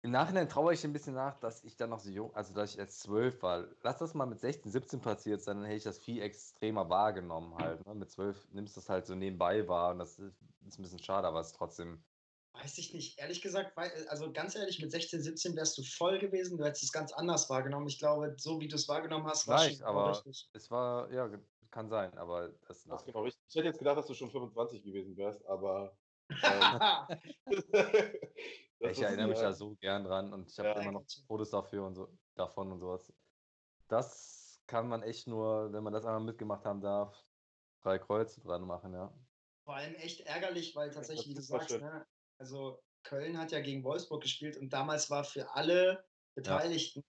im 0.03 0.11
Nachhinein 0.11 0.49
traue 0.49 0.75
ich 0.75 0.85
ein 0.85 0.93
bisschen 0.93 1.15
nach, 1.15 1.39
dass 1.41 1.65
ich 1.65 1.77
dann 1.77 1.91
noch 1.91 2.01
so 2.01 2.11
jung, 2.11 2.35
also 2.35 2.55
dass 2.55 2.73
ich 2.73 2.79
erst 2.79 3.01
zwölf 3.01 3.43
war. 3.43 3.67
Lass 3.83 3.99
das 3.99 4.15
mal 4.15 4.27
mit 4.27 4.41
16, 4.41 4.71
17 4.71 5.01
passiert 5.01 5.43
sein, 5.43 5.57
dann 5.57 5.65
hätte 5.65 5.79
ich 5.79 5.85
das 5.85 5.99
viel 5.99 6.23
extremer 6.23 6.89
wahrgenommen 6.89 7.55
halt. 7.57 7.85
Ne? 7.87 7.95
Mit 7.95 8.11
zwölf 8.11 8.47
nimmst 8.53 8.77
du 8.77 8.81
das 8.81 8.89
halt 8.89 9.07
so 9.07 9.15
nebenbei 9.15 9.67
wahr 9.69 9.93
und 9.93 9.99
das 9.99 10.19
ist, 10.19 10.41
ein 10.79 10.83
bisschen 10.83 11.03
schade, 11.03 11.27
aber 11.27 11.41
es 11.41 11.49
ist 11.49 11.57
trotzdem. 11.57 12.05
Weiß 12.53 12.79
ich 12.79 12.95
nicht. 12.95 13.19
Ehrlich 13.19 13.43
gesagt, 13.43 13.77
also 14.09 14.33
ganz 14.33 14.55
ehrlich, 14.55 14.81
mit 14.81 14.91
16, 14.91 15.23
17 15.23 15.57
wärst 15.57 15.77
du 15.77 15.83
voll 15.83 16.19
gewesen. 16.19 16.57
Du 16.57 16.65
hättest 16.65 16.85
es 16.85 16.93
ganz 16.93 17.13
anders 17.13 17.51
wahrgenommen. 17.51 17.87
Ich 17.87 17.99
glaube, 17.99 18.35
so 18.39 18.61
wie 18.61 18.69
du 18.69 18.77
es 18.77 18.89
wahrgenommen 18.89 19.27
hast, 19.27 19.47
war 19.47 19.69
genau 19.69 19.87
aber- 19.87 20.11
richtig. 20.11 20.49
Es 20.55 20.71
war, 20.71 21.13
ja, 21.13 21.29
kann 21.71 21.89
sein, 21.91 22.17
aber 22.17 22.49
das, 22.67 22.85
das 22.85 23.01
ist 23.01 23.07
genau 23.07 23.23
richtig. 23.25 23.43
Ich 23.49 23.55
hätte 23.57 23.67
jetzt 23.67 23.79
gedacht, 23.79 23.99
dass 23.99 24.07
du 24.07 24.15
schon 24.15 24.31
25 24.31 24.83
gewesen 24.83 25.17
wärst, 25.17 25.45
aber. 25.47 25.97
Ähm, 26.43 26.81
das 28.81 28.97
ich 28.97 29.03
erinnere 29.03 29.29
mich 29.29 29.39
da 29.39 29.53
so 29.53 29.75
gern 29.77 30.05
dran 30.05 30.33
und 30.33 30.51
ich 30.51 30.59
habe 30.59 30.69
Ja. 30.71 30.81
immer 30.81 30.93
noch 30.93 31.05
Fotos 31.27 31.51
dafür 31.51 31.85
und 31.85 31.95
so 31.95 32.19
davon 32.35 32.73
und 32.73 32.81
sowas. 32.81 33.13
Das 33.89 34.63
kann 34.67 34.89
man 34.89 35.03
echt 35.03 35.27
nur, 35.27 35.73
wenn 35.73 35.83
man 35.83 35.93
das 35.93 36.05
einmal 36.05 36.21
mitgemacht 36.21 36.65
haben 36.65 36.81
darf, 36.81 37.25
drei 37.83 37.99
Kreuze 37.99 38.41
dran 38.41 38.63
machen, 38.63 38.93
ja. 38.93 39.13
Vor 39.65 39.77
allem 39.77 39.95
echt 39.97 40.21
ärgerlich, 40.21 40.75
weil 40.77 40.91
tatsächlich, 40.91 41.29
wie 41.29 41.35
du 41.35 41.43
sagst, 41.43 41.81
ne, 41.81 42.07
also 42.39 42.79
Köln 43.03 43.39
hat 43.39 43.53
ja 43.53 43.61
gegen 43.61 43.85
Wolfsburg 43.85 44.23
gespielt 44.23 44.57
und 44.57 44.73
damals 44.73 45.11
war 45.11 45.25
für 45.25 45.55
alle 45.55 46.05
Beteiligten 46.35 47.03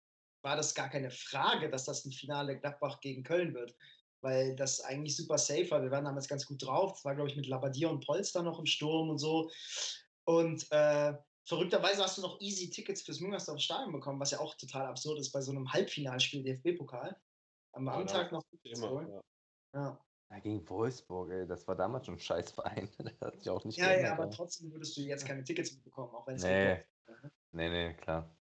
war 0.43 0.55
das 0.55 0.73
gar 0.75 0.89
keine 0.89 1.11
Frage, 1.11 1.69
dass 1.69 1.85
das 1.85 2.05
ein 2.05 2.11
Finale 2.11 2.59
Gladbach 2.59 2.99
gegen 3.01 3.23
Köln 3.23 3.53
wird, 3.53 3.75
weil 4.21 4.55
das 4.55 4.79
eigentlich 4.81 5.15
super 5.15 5.37
safe 5.37 5.69
war. 5.71 5.81
Wir 5.81 5.91
waren 5.91 6.05
damals 6.05 6.27
ganz 6.27 6.45
gut 6.45 6.63
drauf. 6.63 6.93
Es 6.97 7.05
war, 7.05 7.15
glaube 7.15 7.29
ich, 7.29 7.35
mit 7.35 7.47
Labadier 7.47 7.89
und 7.89 8.05
Polster 8.05 8.43
noch 8.43 8.59
im 8.59 8.65
Sturm 8.65 9.09
und 9.09 9.17
so. 9.17 9.49
Und 10.25 10.67
äh, 10.71 11.13
verrückterweise 11.47 12.03
hast 12.03 12.17
du 12.17 12.21
noch 12.21 12.39
easy 12.41 12.69
Tickets 12.69 13.01
fürs 13.01 13.19
Müngersdorf 13.21 13.59
Stadion 13.59 13.93
bekommen, 13.93 14.19
was 14.19 14.31
ja 14.31 14.39
auch 14.39 14.55
total 14.55 14.85
absurd 14.85 15.19
ist 15.19 15.31
bei 15.31 15.41
so 15.41 15.51
einem 15.51 15.71
Halbfinalspiel 15.71 16.43
DFB-Pokal. 16.43 17.15
Am 17.73 17.85
Ja, 17.85 17.93
Abendtag 17.93 18.31
noch 18.31 18.43
immer, 18.63 19.07
ja. 19.07 19.21
Ja. 19.73 20.03
Ja, 20.29 20.39
gegen 20.39 20.67
Wolfsburg, 20.67 21.31
ey, 21.31 21.47
das 21.47 21.65
war 21.69 21.75
damals 21.75 22.05
schon 22.05 22.15
ein 22.15 22.19
Scheißverein. 22.19 22.89
Das 22.97 23.21
hat 23.21 23.39
sich 23.39 23.49
auch 23.49 23.63
nicht 23.63 23.77
Ja, 23.77 23.97
ja, 23.97 24.11
aber 24.11 24.25
ja. 24.25 24.29
trotzdem 24.29 24.71
würdest 24.73 24.97
du 24.97 25.01
jetzt 25.01 25.25
keine 25.25 25.43
Tickets 25.43 25.81
bekommen, 25.81 26.13
auch 26.13 26.27
wenn 26.27 26.35
es 26.35 26.43
Nee. 26.43 26.83
ne? 27.07 27.31
Nee, 27.53 27.69
nee, 27.69 27.93
klar. 27.93 28.37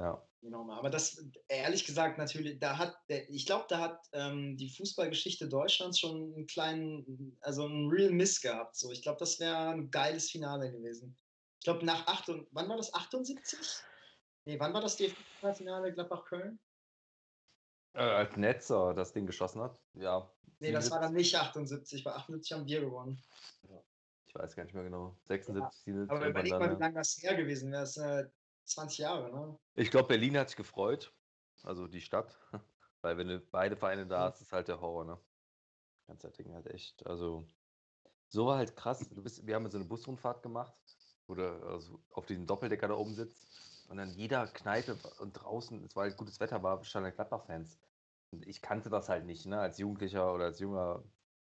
Ja. 0.00 0.28
Genau, 0.40 0.68
aber 0.70 0.90
das, 0.90 1.24
ehrlich 1.48 1.84
gesagt, 1.84 2.18
natürlich, 2.18 2.58
da 2.58 2.78
hat, 2.78 2.96
der, 3.08 3.28
ich 3.30 3.46
glaube, 3.46 3.66
da 3.68 3.78
hat 3.80 4.06
ähm, 4.12 4.56
die 4.56 4.70
Fußballgeschichte 4.70 5.48
Deutschlands 5.48 5.98
schon 5.98 6.34
einen 6.34 6.46
kleinen, 6.46 7.36
also 7.40 7.64
einen 7.66 7.88
Real 7.88 8.10
Miss 8.10 8.40
gehabt. 8.40 8.76
So, 8.76 8.90
ich 8.90 9.02
glaube, 9.02 9.18
das 9.18 9.38
wäre 9.38 9.70
ein 9.70 9.90
geiles 9.90 10.30
Finale 10.30 10.72
gewesen. 10.72 11.16
Ich 11.58 11.64
glaube, 11.64 11.84
nach 11.84 12.06
8 12.06 12.28
und, 12.30 12.48
wann 12.52 12.68
war 12.68 12.76
das? 12.76 12.92
78? 12.94 13.58
Nee, 14.44 14.58
wann 14.58 14.72
war 14.72 14.80
das 14.80 14.96
DFB-Finale 14.96 15.92
Gladbach-Köln? 15.92 16.58
Äh, 17.94 18.00
als 18.00 18.36
Netzer 18.36 18.94
das 18.94 19.12
Ding 19.12 19.26
geschossen 19.26 19.60
hat, 19.60 19.78
ja. 19.94 20.30
Nee, 20.60 20.72
das 20.72 20.90
war 20.90 21.00
77, 21.00 21.00
dann 21.00 21.14
nicht 21.14 21.34
78, 21.36 22.04
bei 22.04 22.12
78 22.12 22.52
haben 22.52 22.66
wir 22.66 22.80
gewonnen. 22.80 23.22
Ich 24.26 24.34
weiß 24.34 24.54
gar 24.54 24.64
nicht 24.64 24.74
mehr 24.74 24.84
genau. 24.84 25.16
76, 25.26 25.84
77. 25.84 26.10
Aber 26.16 26.28
überleg 26.28 26.52
mal, 26.52 26.60
wie 26.68 26.72
ja. 26.74 26.78
lange 26.78 26.94
das 26.94 27.16
her 27.22 27.34
gewesen 27.34 27.72
wäre. 27.72 27.82
Das 27.82 27.94
sind 27.94 28.04
äh, 28.04 28.28
20 28.64 28.98
Jahre, 28.98 29.32
ne? 29.32 29.58
Ich 29.74 29.90
glaube, 29.90 30.08
Berlin 30.08 30.36
hat 30.36 30.48
sich 30.48 30.56
gefreut. 30.56 31.12
Also 31.62 31.86
die 31.86 32.00
Stadt. 32.00 32.38
Weil 33.00 33.16
wenn 33.16 33.28
du 33.28 33.40
beide 33.40 33.76
Vereine 33.76 34.06
da 34.06 34.24
hast, 34.24 34.40
ist 34.40 34.52
halt 34.52 34.68
der 34.68 34.80
Horror, 34.80 35.04
ne? 35.04 35.18
Ganz 36.06 36.22
Ding 36.36 36.52
halt 36.52 36.66
echt. 36.68 37.06
Also, 37.06 37.46
so 38.28 38.46
war 38.46 38.58
halt 38.58 38.74
krass. 38.76 39.06
Du 39.08 39.22
bist, 39.22 39.46
wir 39.46 39.54
haben 39.54 39.70
so 39.70 39.78
eine 39.78 39.84
Busrundfahrt 39.84 40.42
gemacht, 40.42 40.74
du 41.34 41.44
also 41.66 42.00
auf 42.12 42.26
diesem 42.26 42.46
Doppeldecker 42.46 42.88
da 42.88 42.94
oben 42.94 43.14
sitzt. 43.14 43.46
Und 43.88 43.96
dann 43.98 44.10
jeder 44.10 44.46
Kneipe 44.48 44.98
und 45.20 45.32
draußen, 45.32 45.82
es 45.84 45.96
war 45.96 46.04
halt 46.04 46.16
gutes 46.16 46.40
Wetter, 46.40 46.62
war 46.62 46.82
standen 46.84 47.12
Gladbach-Fans. 47.14 47.78
Und 48.30 48.46
ich 48.46 48.60
kannte 48.60 48.90
das 48.90 49.08
halt 49.08 49.24
nicht, 49.24 49.46
ne? 49.46 49.58
Als 49.60 49.78
Jugendlicher 49.78 50.34
oder 50.34 50.46
als 50.46 50.58
junger, 50.60 51.04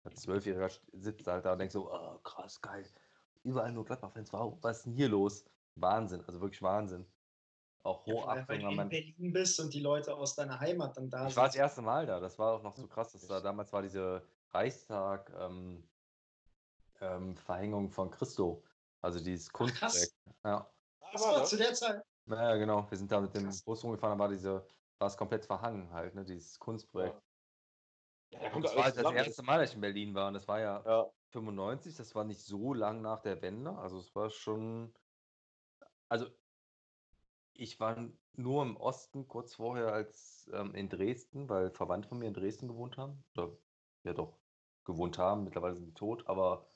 als 0.04 0.20
Zwölfjähriger 0.22 0.70
sitzt 0.92 1.26
halt 1.26 1.44
da 1.46 1.52
und 1.54 1.58
denkst 1.60 1.72
so, 1.72 1.90
oh, 1.92 2.18
krass, 2.18 2.60
geil. 2.60 2.84
Überall 3.42 3.72
nur 3.72 3.84
Gladbach-Fans. 3.86 4.32
Wow, 4.32 4.58
was 4.62 4.78
ist 4.78 4.86
denn 4.86 4.92
hier 4.94 5.08
los? 5.08 5.44
Wahnsinn, 5.76 6.22
also 6.26 6.40
wirklich 6.40 6.62
Wahnsinn. 6.62 7.06
Auch 7.82 8.06
Ja, 8.06 8.14
hohe 8.14 8.28
allem, 8.28 8.48
weil 8.48 8.58
Achtung 8.58 8.76
du 8.76 8.82
in. 8.82 8.88
Berlin 8.88 9.32
bist 9.32 9.60
und 9.60 9.72
die 9.74 9.80
Leute 9.80 10.14
aus 10.14 10.34
deiner 10.34 10.60
Heimat 10.60 10.96
dann 10.96 11.08
da 11.10 11.28
Ich 11.28 11.36
war 11.36 11.44
das 11.44 11.54
sind. 11.54 11.56
erste 11.56 11.82
Mal 11.82 12.06
da. 12.06 12.20
Das 12.20 12.38
war 12.38 12.54
auch 12.54 12.62
noch 12.62 12.76
so 12.76 12.86
krass, 12.88 13.12
dass 13.12 13.26
da 13.26 13.40
damals 13.40 13.72
war 13.72 13.82
diese 13.82 14.26
Reichstag 14.52 15.30
ähm, 15.38 15.88
ähm, 17.00 17.36
Verhängung 17.36 17.90
von 17.90 18.10
Christo. 18.10 18.64
Also 19.06 19.20
dieses. 19.20 19.52
Kunstprojekt. 19.52 20.14
Ja. 20.44 20.68
Das 21.12 21.22
war 21.22 21.44
zu 21.44 21.56
der 21.56 21.72
Zeit. 21.74 22.02
Naja, 22.24 22.56
genau. 22.56 22.90
Wir 22.90 22.98
sind 22.98 23.10
da 23.12 23.20
mit 23.20 23.34
dem 23.34 23.44
Krass. 23.44 23.62
Bus 23.62 23.84
rumgefahren, 23.84 24.18
da 24.18 24.22
war 24.24 24.28
diese, 24.28 24.66
war 24.98 25.06
es 25.06 25.16
komplett 25.16 25.44
verhangen 25.44 25.92
halt, 25.92 26.14
ne? 26.14 26.24
Dieses 26.24 26.58
Kunstprojekt. 26.58 27.22
Ja, 28.32 28.40
da 28.40 28.46
Und 28.46 28.52
kommt 28.52 28.64
das 28.64 28.76
war 28.76 28.84
halt 28.84 28.96
das 28.96 29.12
erste 29.12 29.42
Mal, 29.44 29.60
dass 29.60 29.70
ich 29.70 29.76
in 29.76 29.80
Berlin 29.80 30.14
war 30.14 30.26
und 30.28 30.34
das 30.34 30.48
war 30.48 30.58
ja, 30.60 30.82
Ja, 30.84 31.06
95, 31.30 31.94
das 31.96 32.14
war 32.16 32.24
nicht 32.24 32.40
so 32.40 32.74
lang 32.74 33.00
nach 33.00 33.20
der 33.20 33.42
Wende. 33.42 33.76
Also 33.78 33.98
es 33.98 34.14
war 34.14 34.30
schon. 34.30 34.92
Also 36.08 36.26
ich 37.54 37.80
war 37.80 38.10
nur 38.34 38.62
im 38.62 38.76
Osten 38.76 39.28
kurz 39.28 39.54
vorher 39.54 39.92
als 39.92 40.50
ähm, 40.52 40.74
in 40.74 40.88
Dresden, 40.88 41.48
weil 41.48 41.70
Verwandte 41.70 42.08
von 42.08 42.18
mir 42.18 42.26
in 42.28 42.34
Dresden 42.34 42.68
gewohnt 42.68 42.96
haben. 42.98 43.24
Oder 43.36 43.58
ja 44.04 44.12
doch, 44.14 44.40
gewohnt 44.84 45.18
haben. 45.18 45.44
Mittlerweile 45.44 45.74
sind 45.74 45.86
die 45.86 45.94
tot, 45.94 46.26
aber 46.26 46.66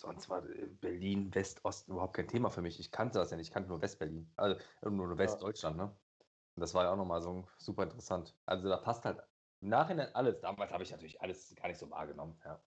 sonst 0.00 0.28
war 0.28 0.48
äh, 0.48 0.66
Berlin, 0.66 1.34
West-Osten 1.34 1.92
überhaupt 1.92 2.14
kein 2.14 2.28
Thema 2.28 2.50
für 2.50 2.62
mich. 2.62 2.80
Ich 2.80 2.90
kannte 2.90 3.18
das 3.18 3.30
ja 3.30 3.36
nicht, 3.36 3.48
ich 3.48 3.52
kannte 3.52 3.68
nur 3.68 3.80
West-Berlin. 3.80 4.30
Also 4.36 4.58
nur 4.82 5.18
Westdeutschland, 5.18 5.76
ne? 5.76 5.84
Und 6.56 6.60
das 6.60 6.74
war 6.74 6.84
ja 6.84 6.92
auch 6.92 6.96
nochmal 6.96 7.22
so 7.22 7.46
super 7.58 7.84
interessant. 7.84 8.36
Also 8.46 8.68
da 8.68 8.78
passt 8.78 9.04
halt 9.04 9.20
im 9.60 9.68
Nachhinein 9.68 10.14
alles. 10.14 10.40
Damals 10.40 10.72
habe 10.72 10.82
ich 10.82 10.90
natürlich 10.90 11.20
alles 11.20 11.54
gar 11.54 11.68
nicht 11.68 11.78
so 11.78 11.90
wahrgenommen, 11.90 12.40
ja. 12.44 12.62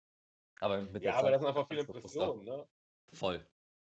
Aber 0.60 0.82
mit 0.82 1.02
ja, 1.02 1.14
aber 1.14 1.30
das 1.30 1.40
sind 1.40 1.48
einfach 1.48 1.68
viele 1.68 1.82
Impressionen, 1.82 2.44
ne? 2.44 2.68
Voll. 3.12 3.46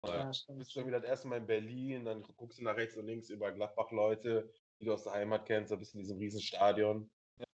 Voll. 0.01 0.15
Ja, 0.15 0.31
du 0.49 0.55
bist 0.55 0.73
schon 0.73 0.87
wieder 0.87 1.01
das 1.01 1.09
erste 1.09 1.29
Mal 1.29 1.39
in 1.39 1.47
Berlin, 1.47 2.05
dann 2.05 2.23
guckst 2.37 2.59
du 2.59 2.65
nach 2.65 2.77
rechts 2.77 2.97
und 2.97 3.07
links 3.07 3.31
über 3.31 3.51
Gladbach-Leute, 3.53 4.53
die 4.79 4.85
du 4.85 4.93
aus 4.93 5.05
der 5.05 5.13
Heimat 5.13 5.47
kennst, 5.47 5.73
da 5.73 5.77
bist 5.77 5.95
du 5.95 5.99
in 5.99 6.05
diesem 6.05 6.19
riesen 6.19 6.41
Stadion. 6.41 7.11
Ja. 7.39 7.47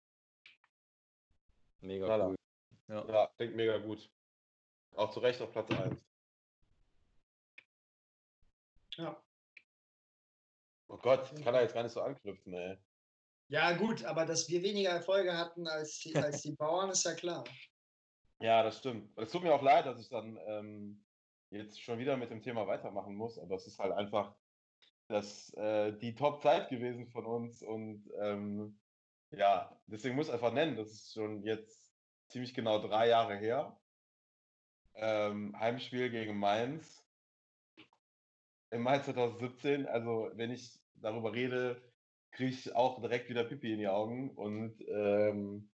Mega 1.81 2.07
Knaller. 2.07 2.29
cool. 2.29 2.37
Ja. 2.89 3.07
ja, 3.07 3.31
klingt 3.37 3.55
mega 3.55 3.79
gut. 3.79 4.11
Auch 4.99 5.11
zu 5.11 5.21
Recht 5.21 5.41
auf 5.41 5.53
Platz 5.53 5.71
1. 5.71 6.05
Ja. 8.97 9.23
Oh 10.89 10.97
Gott, 10.99 11.33
ich 11.37 11.45
kann 11.45 11.55
da 11.55 11.61
jetzt 11.61 11.75
gar 11.75 11.85
nicht 11.85 11.93
so 11.93 12.01
anknüpfen, 12.03 12.53
ey. 12.53 12.79
Ja, 13.47 13.77
gut, 13.77 14.05
aber 14.05 14.27
dass 14.27 14.49
wir 14.49 14.61
weniger 14.61 14.91
Erfolge 14.91 15.39
hatten 15.39 15.69
als 15.69 16.01
die, 16.01 16.17
als 16.17 16.43
die 16.43 16.57
Bauern, 16.57 16.91
ist 16.91 17.05
ja 17.05 17.15
klar. 17.15 17.45
Ja, 18.41 18.65
das 18.65 18.79
stimmt. 18.79 19.17
Es 19.17 19.31
tut 19.31 19.45
mir 19.45 19.55
auch 19.55 19.63
leid, 19.63 19.87
dass 19.87 20.01
ich 20.01 20.09
dann 20.09 20.37
ähm, 20.49 21.05
jetzt 21.51 21.81
schon 21.81 22.01
wieder 22.01 22.17
mit 22.17 22.33
dem 22.33 22.43
Thema 22.43 22.67
weitermachen 22.67 23.15
muss, 23.15 23.39
aber 23.39 23.55
es 23.55 23.69
ist 23.69 23.79
halt 23.79 23.93
einfach 23.93 24.35
das, 25.07 25.55
äh, 25.55 25.93
die 25.93 26.17
Top-Zeit 26.17 26.71
gewesen 26.71 27.07
von 27.07 27.25
uns 27.25 27.63
und 27.63 28.11
ähm, 28.21 28.81
ja, 29.31 29.81
deswegen 29.87 30.17
muss 30.17 30.27
ich 30.27 30.35
einfach 30.35 30.53
nennen, 30.53 30.77
das 30.77 30.91
ist 30.91 31.13
schon 31.13 31.45
jetzt 31.45 31.95
ziemlich 32.27 32.53
genau 32.53 32.81
drei 32.81 33.09
Jahre 33.09 33.37
her. 33.37 33.79
Ähm, 34.99 35.59
Heimspiel 35.59 36.11
gegen 36.11 36.39
Mainz 36.39 37.05
im 38.71 38.83
Mai 38.83 38.99
2017. 38.99 39.87
Also, 39.87 40.31
wenn 40.35 40.51
ich 40.51 40.79
darüber 40.95 41.33
rede, 41.33 41.81
kriege 42.33 42.51
ich 42.51 42.75
auch 42.75 43.01
direkt 43.01 43.29
wieder 43.29 43.45
Pipi 43.45 43.73
in 43.73 43.79
die 43.79 43.89
Augen. 43.89 44.31
Und 44.31 44.81
ähm, 44.89 45.71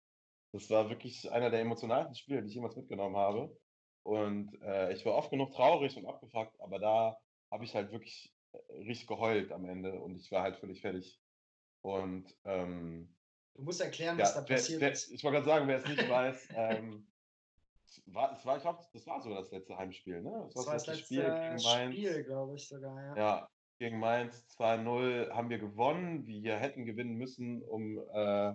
das 0.52 0.70
war 0.70 0.88
wirklich 0.88 1.30
einer 1.32 1.50
der 1.50 1.60
emotionalsten 1.60 2.14
Spiele, 2.14 2.42
die 2.42 2.48
ich 2.48 2.54
jemals 2.54 2.76
mitgenommen 2.76 3.16
habe. 3.16 3.56
Und 4.04 4.60
äh, 4.62 4.92
ich 4.92 5.04
war 5.04 5.14
oft 5.14 5.30
genug 5.30 5.52
traurig 5.52 5.96
und 5.96 6.06
abgefuckt, 6.06 6.60
aber 6.60 6.78
da 6.78 7.18
habe 7.50 7.64
ich 7.64 7.74
halt 7.74 7.90
wirklich 7.90 8.34
äh, 8.52 8.76
richtig 8.82 9.06
geheult 9.06 9.50
am 9.50 9.64
Ende 9.64 9.98
und 9.98 10.16
ich 10.16 10.30
war 10.30 10.42
halt 10.42 10.56
völlig 10.56 10.82
fertig. 10.82 11.18
Und 11.80 12.34
ähm, 12.44 13.16
du 13.54 13.62
musst 13.62 13.80
erklären, 13.80 14.18
was 14.18 14.34
ja, 14.34 14.42
da 14.42 14.46
passiert 14.46 14.80
wer, 14.82 14.92
ist. 14.92 15.10
Ich 15.10 15.24
wollte 15.24 15.36
gerade 15.36 15.46
sagen, 15.46 15.68
wer 15.68 15.78
es 15.78 15.86
nicht 15.86 16.08
weiß, 16.08 16.48
ähm, 16.54 17.06
war, 18.06 18.32
es 18.32 18.44
war, 18.44 18.56
ich 18.56 18.62
glaube, 18.62 18.82
das 18.92 19.06
war 19.06 19.20
sogar 19.20 19.40
das 19.40 19.50
letzte 19.50 19.76
Heimspiel, 19.76 20.22
ne? 20.22 20.42
Das, 20.44 20.54
das 20.54 20.66
war 20.66 20.74
das 20.74 20.86
letzte 20.86 21.04
Spiel 21.04 21.22
gegen 21.22 21.62
Mainz. 21.62 21.94
Spiel, 21.94 22.24
glaube 22.24 22.54
ich 22.56 22.68
sogar, 22.68 23.02
ja. 23.02 23.16
Ja, 23.16 23.50
gegen 23.78 23.98
Mainz 23.98 24.46
2-0 24.58 25.30
haben 25.30 25.50
wir 25.50 25.58
gewonnen. 25.58 26.26
Wir 26.26 26.56
hätten 26.56 26.86
gewinnen 26.86 27.14
müssen, 27.16 27.62
um 27.62 27.98
äh, 28.12 28.54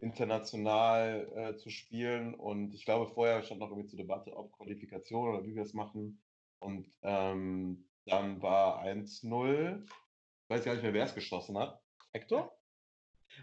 international 0.00 1.30
äh, 1.34 1.56
zu 1.56 1.70
spielen. 1.70 2.34
Und 2.34 2.74
ich 2.74 2.84
glaube, 2.84 3.12
vorher 3.12 3.42
stand 3.42 3.60
noch 3.60 3.70
irgendwie 3.70 3.88
zur 3.88 3.98
Debatte, 3.98 4.36
ob 4.36 4.52
Qualifikation 4.52 5.28
oder 5.28 5.44
wie 5.44 5.54
wir 5.54 5.62
es 5.62 5.74
machen. 5.74 6.22
Und 6.58 6.88
ähm, 7.02 7.88
dann 8.06 8.42
war 8.42 8.82
1-0. 8.84 9.82
Ich 9.84 10.50
weiß 10.50 10.64
gar 10.64 10.72
nicht 10.74 10.82
mehr, 10.82 10.94
wer 10.94 11.04
es 11.04 11.14
geschossen 11.14 11.58
hat. 11.58 11.80
Hector? 12.12 12.56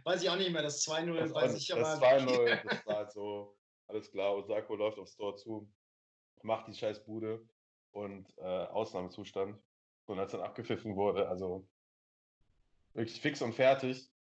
Weiß 0.04 0.22
ich 0.22 0.30
auch 0.30 0.38
nicht 0.38 0.52
mehr. 0.52 0.64
Das 0.64 0.86
2-0 0.86 1.34
weiß 1.34 1.56
ich 1.56 1.72
aber. 1.72 1.82
Das 1.82 2.00
2-0, 2.02 2.70
das 2.70 2.86
war 2.86 3.10
so, 3.10 3.56
alles 3.88 4.12
klar. 4.12 4.36
Osako 4.36 4.76
läuft 4.76 5.00
aufs 5.00 5.16
Tor 5.16 5.36
zu, 5.36 5.72
macht 6.42 6.68
die 6.68 6.74
scheiß 6.74 7.04
Bude 7.06 7.48
und 7.92 8.28
äh, 8.38 8.42
Ausnahmezustand. 8.42 9.62
Und 10.06 10.20
als 10.20 10.32
dann 10.32 10.42
abgepfiffen 10.42 10.96
wurde, 10.96 11.28
also 11.28 11.68
wirklich 12.94 13.20
fix 13.20 13.42
und 13.42 13.54
fertig. 13.54 14.12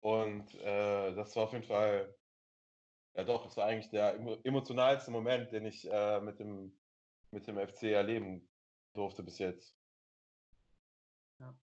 Und 0.00 0.54
äh, 0.56 1.14
das 1.14 1.36
war 1.36 1.44
auf 1.44 1.52
jeden 1.52 1.64
Fall, 1.64 2.14
ja 3.14 3.24
doch, 3.24 3.44
das 3.44 3.56
war 3.56 3.66
eigentlich 3.66 3.90
der 3.90 4.14
emotionalste 4.44 5.10
Moment, 5.12 5.52
den 5.52 5.64
ich 5.64 5.88
äh, 5.88 6.20
mit, 6.20 6.40
dem, 6.40 6.76
mit 7.30 7.46
dem 7.46 7.56
FC 7.56 7.84
erleben 7.84 8.48
durfte 8.94 9.22
bis 9.22 9.38
jetzt. 9.38 9.76
Ja. 11.38 11.54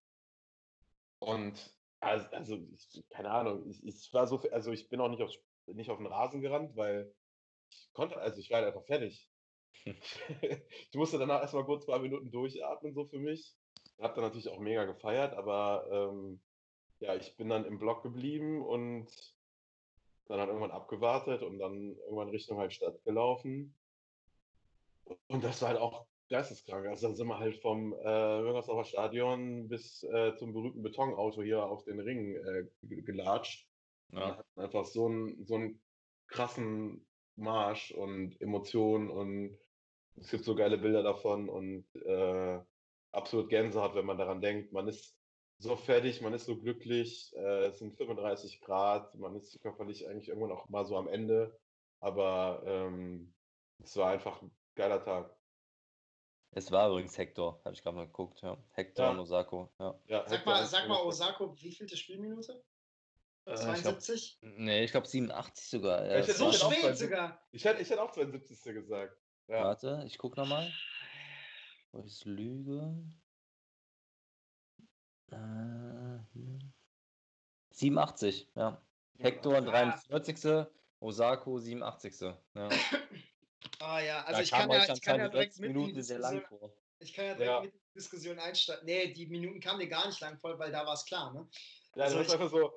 Und 1.18 1.78
also, 2.00 2.26
also 2.30 2.56
ich, 2.72 3.04
keine 3.10 3.30
Ahnung, 3.30 3.68
ich, 3.68 3.84
ich 3.84 4.12
war 4.14 4.26
so, 4.26 4.40
also 4.52 4.72
ich 4.72 4.88
bin 4.88 5.00
auch 5.00 5.10
nicht 5.10 5.22
auf, 5.22 5.30
nicht 5.66 5.90
auf 5.90 5.98
den 5.98 6.06
Rasen 6.06 6.40
gerannt, 6.40 6.76
weil 6.76 7.14
ich 7.70 7.90
konnte, 7.92 8.16
also 8.18 8.38
ich 8.38 8.50
war 8.50 8.58
halt 8.58 8.68
einfach 8.68 8.86
fertig. 8.86 9.28
ich 9.84 10.94
musste 10.94 11.18
danach 11.18 11.40
erstmal 11.40 11.64
kurz 11.64 11.84
zwei 11.84 11.98
Minuten 11.98 12.30
durchatmen, 12.30 12.94
so 12.94 13.06
für 13.06 13.18
mich. 13.18 13.54
Hab 13.98 14.14
dann 14.14 14.24
natürlich 14.24 14.48
auch 14.48 14.58
mega 14.58 14.84
gefeiert, 14.84 15.34
aber 15.34 15.86
ähm, 15.90 16.40
ja, 17.00 17.14
ich 17.16 17.36
bin 17.36 17.48
dann 17.48 17.64
im 17.64 17.78
Block 17.78 18.02
geblieben 18.02 18.62
und 18.64 19.08
dann 20.26 20.38
halt 20.38 20.48
irgendwann 20.48 20.70
abgewartet 20.70 21.42
und 21.42 21.58
dann 21.58 21.96
irgendwann 21.96 22.28
Richtung 22.28 22.58
halt 22.58 22.72
Stadt 22.72 23.02
gelaufen. 23.04 23.74
Und 25.26 25.42
das 25.42 25.60
war 25.60 25.70
halt 25.70 25.80
auch 25.80 26.06
geisteskrank. 26.28 26.86
Also 26.86 27.08
dann 27.08 27.16
sind 27.16 27.26
wir 27.26 27.38
halt 27.38 27.60
vom 27.60 27.92
äh, 27.92 28.42
Müngersdorfer 28.42 28.84
Stadion 28.84 29.68
bis 29.68 30.02
äh, 30.04 30.36
zum 30.36 30.52
berühmten 30.52 30.82
Betonauto 30.82 31.42
hier 31.42 31.64
auf 31.64 31.84
den 31.84 32.00
Ring 32.00 32.36
äh, 32.36 32.66
gelatscht. 33.02 33.66
Ja. 34.12 34.42
Einfach 34.56 34.84
so 34.84 35.06
einen, 35.06 35.44
so 35.44 35.56
einen 35.56 35.80
krassen 36.28 37.04
Marsch 37.40 37.90
und 37.92 38.40
Emotionen 38.40 39.10
und 39.10 39.58
es 40.16 40.30
gibt 40.30 40.44
so 40.44 40.54
geile 40.54 40.78
Bilder 40.78 41.02
davon 41.02 41.48
und 41.48 41.84
äh, 41.94 42.60
absolut 43.12 43.48
Gänsehaut, 43.48 43.94
wenn 43.94 44.06
man 44.06 44.18
daran 44.18 44.40
denkt. 44.40 44.72
Man 44.72 44.88
ist 44.88 45.16
so 45.58 45.76
fertig, 45.76 46.20
man 46.20 46.34
ist 46.34 46.46
so 46.46 46.56
glücklich, 46.56 47.34
äh, 47.36 47.66
es 47.66 47.78
sind 47.78 47.96
35 47.96 48.60
Grad, 48.60 49.14
man 49.14 49.36
ist 49.36 49.60
körperlich 49.60 50.08
eigentlich 50.08 50.28
irgendwann 50.28 50.52
auch 50.52 50.68
mal 50.68 50.84
so 50.84 50.96
am 50.96 51.08
Ende, 51.08 51.58
aber 52.00 52.62
ähm, 52.66 53.34
es 53.82 53.96
war 53.96 54.10
einfach 54.10 54.40
ein 54.42 54.50
geiler 54.74 55.02
Tag. 55.02 55.34
Es 56.52 56.72
war 56.72 56.88
übrigens 56.88 57.16
Hector, 57.16 57.60
habe 57.64 57.74
ich 57.74 57.82
gerade 57.82 57.96
mal 57.96 58.06
geguckt, 58.06 58.40
ja. 58.42 58.56
Hector 58.72 59.04
ja. 59.04 59.10
und 59.12 59.20
Osako, 59.20 59.70
ja. 59.78 59.98
ja 60.06 60.28
sag, 60.28 60.44
mal, 60.44 60.66
sag 60.66 60.88
mal, 60.88 61.00
Osako, 61.02 61.54
wie 61.60 61.72
vielte 61.72 61.96
Spielminute? 61.96 62.62
72? 63.46 64.10
Äh, 64.10 64.14
ich 64.14 64.40
glaub, 64.40 64.58
nee, 64.58 64.84
ich 64.84 64.90
glaube 64.90 65.06
87 65.06 65.68
sogar. 65.68 66.06
Ja, 66.06 66.18
ich 66.18 66.28
hätte 66.28 66.38
so 66.38 66.52
spät 66.52 66.96
sogar. 66.96 67.40
Ich 67.52 67.64
hätte, 67.64 67.82
ich 67.82 67.90
hätte 67.90 68.02
auch 68.02 68.12
72. 68.12 68.74
gesagt. 68.74 69.16
Ja. 69.48 69.64
Warte, 69.64 70.02
ich 70.06 70.18
gucke 70.18 70.38
nochmal. 70.38 70.70
Wo 71.92 72.04
ich 72.04 72.24
lüge. 72.24 73.02
Äh, 75.32 76.18
87, 77.70 78.48
ja. 78.54 78.80
Hector 79.18 79.60
43. 79.60 80.66
Osako 81.00 81.58
87. 81.58 82.20
Ja. 82.54 82.68
Ah 83.80 84.00
ja, 84.00 84.22
also 84.24 84.42
ich 84.42 84.50
kann, 84.50 84.70
ja, 84.70 84.92
ich 84.92 85.00
kann 85.00 85.18
ja 85.18 85.28
direkt 85.28 85.58
mit 85.58 85.72
Minuten 85.72 86.02
sehr 86.02 86.18
lang 86.18 86.42
vor. 86.42 86.70
Ich 86.98 87.14
kann 87.14 87.24
ja 87.24 87.34
direkt 87.34 87.50
ja. 87.50 87.60
mit 87.62 87.72
der 87.72 87.80
Diskussion 87.94 88.38
einsteigen. 88.38 88.84
Nee, 88.84 89.12
die 89.14 89.26
Minuten 89.26 89.58
kamen 89.60 89.80
dir 89.80 89.88
gar 89.88 90.06
nicht 90.06 90.20
lang 90.20 90.38
vor, 90.38 90.58
weil 90.58 90.70
da 90.70 90.84
war 90.84 90.94
es 90.94 91.04
klar, 91.06 91.32
ne? 91.32 91.48
Ja, 91.94 92.04
also 92.04 92.18
das 92.18 92.26
ist 92.26 92.32
einfach 92.34 92.50
so, 92.50 92.72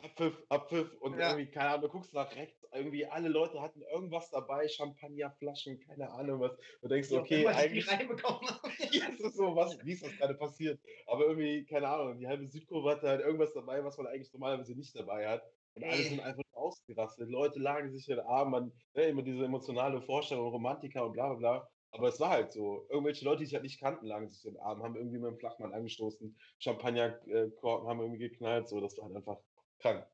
Abpfiff, 0.00 0.44
Abpfiff 0.48 0.94
und 1.00 1.18
ja. 1.18 1.30
irgendwie, 1.30 1.50
keine 1.50 1.70
Ahnung, 1.70 1.82
du 1.82 1.88
guckst 1.88 2.14
nach 2.14 2.34
rechts, 2.36 2.64
irgendwie 2.72 3.06
alle 3.06 3.28
Leute 3.28 3.60
hatten 3.60 3.82
irgendwas 3.82 4.30
dabei, 4.30 4.68
Champagnerflaschen, 4.68 5.80
keine 5.80 6.10
Ahnung 6.10 6.40
was. 6.40 6.56
Du 6.80 6.88
denkst, 6.88 7.10
ja, 7.10 7.20
okay, 7.20 7.46
eigentlich. 7.48 7.86
ja, 8.92 9.08
das 9.10 9.20
ist 9.20 9.36
so, 9.36 9.56
was, 9.56 9.76
wie 9.84 9.92
ist 9.92 10.04
das 10.04 10.16
gerade 10.16 10.34
passiert? 10.34 10.80
Aber 11.06 11.26
irgendwie, 11.26 11.64
keine 11.64 11.88
Ahnung, 11.88 12.18
die 12.18 12.28
halbe 12.28 12.46
Südkurve 12.46 12.90
hatte 12.90 13.08
halt 13.08 13.22
irgendwas 13.22 13.52
dabei, 13.52 13.84
was 13.84 13.96
man 13.98 14.06
eigentlich 14.06 14.32
normalerweise 14.32 14.76
nicht 14.76 14.94
dabei 14.94 15.26
hat. 15.26 15.42
Und 15.74 15.84
alle 15.84 16.02
sind 16.02 16.20
einfach 16.20 16.44
ausgerastet. 16.52 17.28
Leute 17.28 17.58
lagen 17.58 17.90
sich 17.90 18.08
in 18.08 18.16
den 18.16 18.26
Armen, 18.26 18.50
man, 18.50 18.72
ne, 18.94 19.04
immer 19.04 19.22
diese 19.22 19.44
emotionale 19.44 20.00
Vorstellung, 20.02 20.48
Romantiker 20.48 21.06
und 21.06 21.12
bla 21.12 21.28
bla 21.28 21.36
bla. 21.36 21.68
Aber 21.90 22.08
es 22.08 22.20
war 22.20 22.30
halt 22.30 22.52
so. 22.52 22.86
Irgendwelche 22.90 23.24
Leute, 23.24 23.40
die 23.40 23.46
sich 23.46 23.54
halt 23.54 23.64
nicht 23.64 23.80
kannten, 23.80 24.06
lagen 24.06 24.28
sich 24.28 24.44
in 24.44 24.54
den 24.54 24.60
Armen, 24.60 24.82
haben 24.82 24.96
irgendwie 24.96 25.18
mit 25.18 25.30
dem 25.30 25.38
Flachmann 25.38 25.72
angestoßen, 25.72 26.36
Champagnerkorken 26.58 27.88
haben 27.88 28.00
irgendwie 28.00 28.18
geknallt. 28.18 28.68
So, 28.68 28.80
das 28.80 28.96
war 28.98 29.06
halt 29.06 29.16
einfach 29.16 29.38
Krank. 29.78 30.06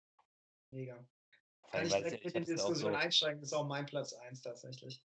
Mega. 0.71 1.07
Kann 1.71 1.87
ich 1.87 1.93
direkt 1.93 2.25
mit 2.25 2.35
in 2.35 2.45
die 2.45 2.53
Diskussion 2.53 2.93
so 2.93 2.97
einsteigen, 2.99 3.43
ist 3.43 3.53
auch 3.53 3.67
mein 3.67 3.87
Platz 3.87 4.13
1 4.13 4.43
tatsächlich. 4.43 5.03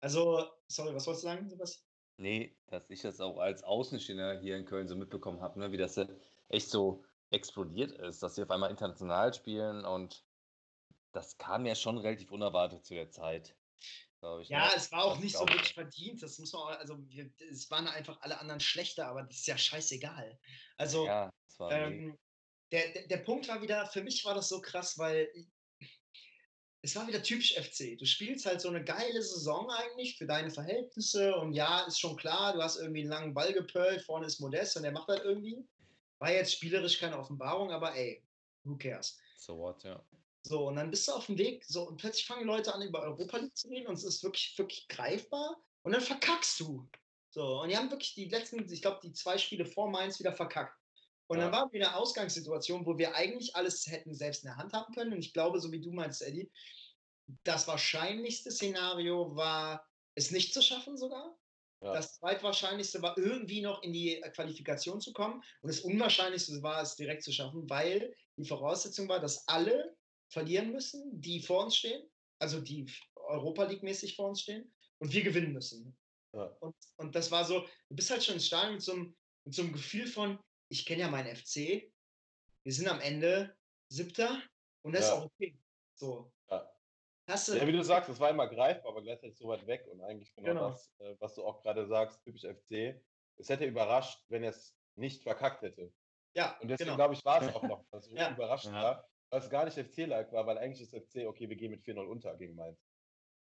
Also, 0.00 0.48
sorry, 0.68 0.94
was 0.94 1.06
wolltest 1.06 1.24
du 1.24 1.28
sagen, 1.28 1.48
Sebastian? 1.48 1.84
Nee, 2.18 2.56
dass 2.66 2.88
ich 2.90 3.02
das 3.02 3.20
auch 3.20 3.38
als 3.38 3.62
Außenstehender 3.62 4.40
hier 4.40 4.56
in 4.56 4.64
Köln 4.64 4.88
so 4.88 4.96
mitbekommen 4.96 5.40
habe, 5.40 5.58
ne, 5.60 5.72
wie 5.72 5.76
das 5.76 6.00
echt 6.48 6.70
so 6.70 7.04
explodiert 7.30 7.92
ist, 7.92 8.22
dass 8.22 8.34
sie 8.34 8.42
auf 8.42 8.50
einmal 8.50 8.70
international 8.70 9.34
spielen 9.34 9.84
und 9.84 10.24
das 11.12 11.38
kam 11.38 11.66
ja 11.66 11.74
schon 11.74 11.98
relativ 11.98 12.32
unerwartet 12.32 12.84
zu 12.84 12.94
der 12.94 13.10
Zeit. 13.10 13.56
Ich, 14.40 14.48
ja, 14.48 14.66
ne? 14.66 14.72
es 14.74 14.90
war 14.90 15.04
auch 15.04 15.18
nicht 15.18 15.36
so 15.36 15.46
wirklich 15.46 15.74
verdient. 15.74 16.22
Das 16.22 16.38
muss 16.38 16.52
man 16.52 16.62
auch, 16.62 16.68
also 16.78 16.98
wir, 17.08 17.30
es 17.50 17.70
waren 17.70 17.86
einfach 17.86 18.20
alle 18.20 18.38
anderen 18.40 18.60
schlechter, 18.60 19.06
aber 19.06 19.22
das 19.22 19.36
ist 19.36 19.46
ja 19.46 19.56
scheißegal. 19.56 20.38
Also 20.76 21.06
ja, 21.06 21.32
ähm, 21.70 22.18
der, 22.72 22.92
der, 22.92 23.06
der 23.06 23.16
Punkt 23.18 23.48
war 23.48 23.62
wieder, 23.62 23.86
für 23.86 24.02
mich 24.02 24.24
war 24.24 24.34
das 24.34 24.48
so 24.48 24.60
krass, 24.60 24.98
weil 24.98 25.30
es 26.82 26.94
war 26.96 27.06
wieder 27.06 27.22
typisch 27.22 27.54
FC. 27.54 27.98
Du 27.98 28.06
spielst 28.06 28.46
halt 28.46 28.60
so 28.60 28.68
eine 28.68 28.82
geile 28.82 29.22
Saison 29.22 29.70
eigentlich 29.70 30.16
für 30.16 30.26
deine 30.26 30.50
Verhältnisse 30.50 31.34
und 31.36 31.52
ja, 31.52 31.80
ist 31.86 32.00
schon 32.00 32.16
klar, 32.16 32.54
du 32.54 32.62
hast 32.62 32.76
irgendwie 32.76 33.00
einen 33.00 33.10
langen 33.10 33.34
Ball 33.34 33.52
gepölt, 33.52 34.02
vorne 34.02 34.26
ist 34.26 34.40
Modest 34.40 34.76
und 34.76 34.82
der 34.82 34.92
macht 34.92 35.08
halt 35.08 35.24
irgendwie. 35.24 35.66
War 36.18 36.32
jetzt 36.32 36.52
spielerisch 36.52 36.98
keine 36.98 37.18
Offenbarung, 37.18 37.70
aber 37.70 37.94
ey, 37.94 38.22
who 38.64 38.76
cares? 38.76 39.18
So 39.36 39.56
what, 39.56 39.82
ja. 39.84 40.02
So, 40.48 40.68
und 40.68 40.76
dann 40.76 40.90
bist 40.90 41.06
du 41.06 41.12
auf 41.12 41.26
dem 41.26 41.36
Weg, 41.36 41.62
so, 41.66 41.82
und 41.82 41.98
plötzlich 41.98 42.26
fangen 42.26 42.46
Leute 42.46 42.74
an, 42.74 42.80
über 42.80 43.02
Europa 43.02 43.36
League 43.36 43.54
zu 43.54 43.68
reden 43.68 43.86
und 43.86 43.98
es 43.98 44.04
ist 44.04 44.22
wirklich, 44.22 44.54
wirklich 44.56 44.88
greifbar 44.88 45.62
und 45.82 45.92
dann 45.92 46.00
verkackst 46.00 46.58
du. 46.60 46.88
So, 47.28 47.60
und 47.60 47.68
die 47.68 47.76
haben 47.76 47.90
wirklich 47.90 48.14
die 48.14 48.30
letzten, 48.30 48.66
ich 48.72 48.80
glaube, 48.80 49.00
die 49.02 49.12
zwei 49.12 49.36
Spiele 49.36 49.66
vor 49.66 49.90
Mainz 49.90 50.18
wieder 50.18 50.32
verkackt. 50.32 50.74
Und 51.26 51.36
ja. 51.36 51.44
dann 51.44 51.52
waren 51.52 51.70
wir 51.70 51.80
in 51.80 51.86
einer 51.86 51.98
Ausgangssituation, 51.98 52.86
wo 52.86 52.96
wir 52.96 53.14
eigentlich 53.14 53.54
alles 53.56 53.86
hätten 53.88 54.14
selbst 54.14 54.42
in 54.42 54.48
der 54.48 54.56
Hand 54.56 54.72
haben 54.72 54.94
können. 54.94 55.12
Und 55.12 55.18
ich 55.18 55.34
glaube, 55.34 55.60
so 55.60 55.70
wie 55.70 55.82
du 55.82 55.92
meinst, 55.92 56.22
Eddie, 56.22 56.50
das 57.44 57.68
wahrscheinlichste 57.68 58.50
Szenario 58.50 59.36
war, 59.36 59.86
es 60.14 60.30
nicht 60.30 60.54
zu 60.54 60.62
schaffen 60.62 60.96
sogar. 60.96 61.38
Ja. 61.82 61.92
Das 61.92 62.14
zweitwahrscheinlichste 62.14 63.02
war, 63.02 63.18
irgendwie 63.18 63.60
noch 63.60 63.82
in 63.82 63.92
die 63.92 64.18
Qualifikation 64.34 65.02
zu 65.02 65.12
kommen. 65.12 65.42
Und 65.60 65.68
das 65.68 65.80
Unwahrscheinlichste 65.80 66.62
war, 66.62 66.80
es 66.80 66.96
direkt 66.96 67.22
zu 67.22 67.32
schaffen, 67.32 67.68
weil 67.68 68.14
die 68.38 68.48
Voraussetzung 68.48 69.10
war, 69.10 69.20
dass 69.20 69.46
alle 69.46 69.97
verlieren 70.30 70.72
müssen, 70.72 71.20
die 71.20 71.40
vor 71.40 71.64
uns 71.64 71.76
stehen, 71.76 72.08
also 72.40 72.60
die 72.60 72.86
Europa 73.14 73.64
League-mäßig 73.64 74.16
vor 74.16 74.28
uns 74.28 74.42
stehen, 74.42 74.72
und 75.00 75.12
wir 75.12 75.22
gewinnen 75.22 75.52
müssen. 75.52 75.96
Ja. 76.34 76.44
Und, 76.60 76.74
und 76.96 77.14
das 77.14 77.30
war 77.30 77.44
so, 77.44 77.60
du 77.88 77.96
bist 77.96 78.10
halt 78.10 78.24
schon 78.24 78.34
ins 78.34 78.46
Stadion 78.46 78.74
mit 78.74 78.82
so 78.82 78.92
einem, 78.92 79.16
mit 79.44 79.54
so 79.54 79.62
einem 79.62 79.72
Gefühl 79.72 80.06
von, 80.06 80.38
ich 80.70 80.84
kenne 80.84 81.02
ja 81.02 81.08
meinen 81.08 81.34
FC, 81.34 81.90
wir 82.64 82.72
sind 82.72 82.88
am 82.88 83.00
Ende 83.00 83.56
Siebter 83.90 84.42
und 84.82 84.92
das 84.92 85.02
ja. 85.02 85.06
ist 85.06 85.12
auch 85.12 85.24
okay. 85.26 85.58
So. 85.94 86.32
Ja. 86.50 86.70
Hast 87.28 87.48
du, 87.48 87.56
ja, 87.56 87.66
wie 87.66 87.72
du 87.72 87.82
sagst, 87.82 88.10
es 88.10 88.20
war 88.20 88.30
immer 88.30 88.48
greifbar, 88.48 88.92
aber 88.92 89.02
gleichzeitig 89.02 89.36
so 89.38 89.48
weit 89.48 89.66
weg 89.66 89.86
und 89.90 90.02
eigentlich 90.02 90.34
genau, 90.34 90.48
genau. 90.48 90.70
das, 90.70 90.92
äh, 90.98 91.16
was 91.18 91.34
du 91.34 91.44
auch 91.44 91.62
gerade 91.62 91.86
sagst, 91.86 92.22
typisch 92.24 92.42
FC. 92.42 93.00
Es 93.36 93.48
hätte 93.48 93.64
überrascht, 93.64 94.24
wenn 94.28 94.42
er 94.42 94.50
es 94.50 94.76
nicht 94.96 95.22
verkackt 95.22 95.62
hätte. 95.62 95.92
Ja, 96.34 96.58
und 96.60 96.68
deswegen 96.68 96.88
genau. 96.90 96.96
glaube 96.96 97.14
ich, 97.14 97.24
war 97.24 97.42
es 97.42 97.48
auch 97.54 97.62
noch 97.62 97.84
so 98.00 98.14
ja. 98.14 98.30
überraschend 98.30 98.74
war, 98.74 99.08
es 99.30 99.50
gar 99.50 99.64
nicht 99.64 99.78
FC-like 99.78 100.32
war, 100.32 100.46
weil 100.46 100.58
eigentlich 100.58 100.80
ist 100.80 100.94
FC, 100.94 101.26
okay, 101.26 101.48
wir 101.48 101.56
gehen 101.56 101.70
mit 101.70 101.82
4-0 101.82 102.06
unter 102.06 102.36
gegen 102.36 102.54
Mainz. 102.54 102.78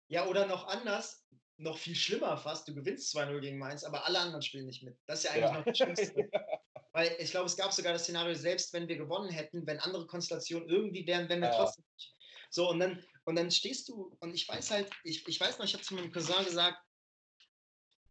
Ja, 0.08 0.26
oder 0.26 0.46
noch 0.46 0.66
anders, 0.68 1.26
noch 1.58 1.78
viel 1.78 1.94
schlimmer 1.94 2.36
fast, 2.38 2.68
du 2.68 2.74
gewinnst 2.74 3.14
2-0 3.16 3.40
gegen 3.40 3.58
Mainz, 3.58 3.84
aber 3.84 4.04
alle 4.04 4.18
anderen 4.18 4.42
spielen 4.42 4.66
nicht 4.66 4.82
mit. 4.82 4.96
Das 5.06 5.18
ist 5.18 5.24
ja 5.24 5.30
eigentlich 5.32 5.50
ja. 5.50 5.58
noch 5.58 5.64
das 5.64 5.76
Schlimmste. 5.76 6.30
Weil 6.92 7.14
ich 7.18 7.30
glaube, 7.30 7.46
es 7.46 7.56
gab 7.56 7.72
sogar 7.72 7.92
das 7.92 8.04
Szenario, 8.04 8.34
selbst 8.34 8.72
wenn 8.72 8.88
wir 8.88 8.96
gewonnen 8.96 9.30
hätten, 9.30 9.66
wenn 9.66 9.78
andere 9.80 10.06
Konstellationen 10.06 10.68
irgendwie 10.68 11.06
wären, 11.06 11.28
wenn 11.28 11.40
wir 11.40 11.48
ja. 11.48 11.56
trotzdem 11.56 11.84
nicht. 11.94 12.14
So, 12.50 12.70
und 12.70 12.80
dann, 12.80 13.04
und 13.24 13.36
dann 13.36 13.50
stehst 13.50 13.88
du, 13.88 14.16
und 14.20 14.34
ich 14.34 14.48
weiß 14.48 14.70
halt, 14.70 14.90
ich, 15.04 15.26
ich 15.28 15.38
weiß 15.38 15.58
noch, 15.58 15.66
ich 15.66 15.74
habe 15.74 15.84
zu 15.84 15.94
meinem 15.94 16.12
Cousin 16.12 16.44
gesagt, 16.44 16.78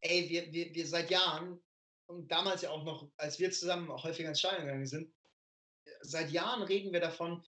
ey, 0.01 0.29
wir, 0.29 0.51
wir, 0.53 0.73
wir 0.73 0.85
seit 0.85 1.09
Jahren, 1.09 1.59
und 2.07 2.31
damals 2.31 2.61
ja 2.61 2.69
auch 2.69 2.83
noch, 2.83 3.09
als 3.17 3.39
wir 3.39 3.49
zusammen 3.49 3.89
auch 3.89 4.03
häufiger 4.03 4.29
ins 4.29 4.39
Stadion 4.39 4.65
gegangen 4.67 4.85
sind, 4.85 5.11
seit 6.01 6.31
Jahren 6.31 6.61
reden 6.61 6.93
wir 6.93 6.99
davon, 6.99 7.43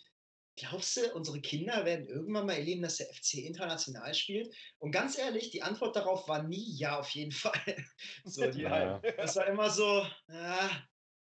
glaubst 0.58 0.98
du, 0.98 1.14
unsere 1.14 1.40
Kinder 1.40 1.86
werden 1.86 2.08
irgendwann 2.08 2.48
mal 2.48 2.58
erleben, 2.58 2.82
dass 2.82 2.98
der 2.98 3.08
FC 3.08 3.36
international 3.36 4.14
spielt? 4.14 4.54
Und 4.80 4.92
ganz 4.92 5.18
ehrlich, 5.18 5.52
die 5.52 5.62
Antwort 5.62 5.96
darauf 5.96 6.28
war 6.28 6.44
nie 6.44 6.76
ja, 6.78 7.00
auf 7.00 7.10
jeden 7.12 7.32
Fall. 7.32 7.86
So, 8.26 8.50
die, 8.50 8.64
ja. 8.64 9.00
Das 9.18 9.36
war 9.36 9.48
immer 9.48 9.70
so, 9.70 10.06
ah, 10.28 10.70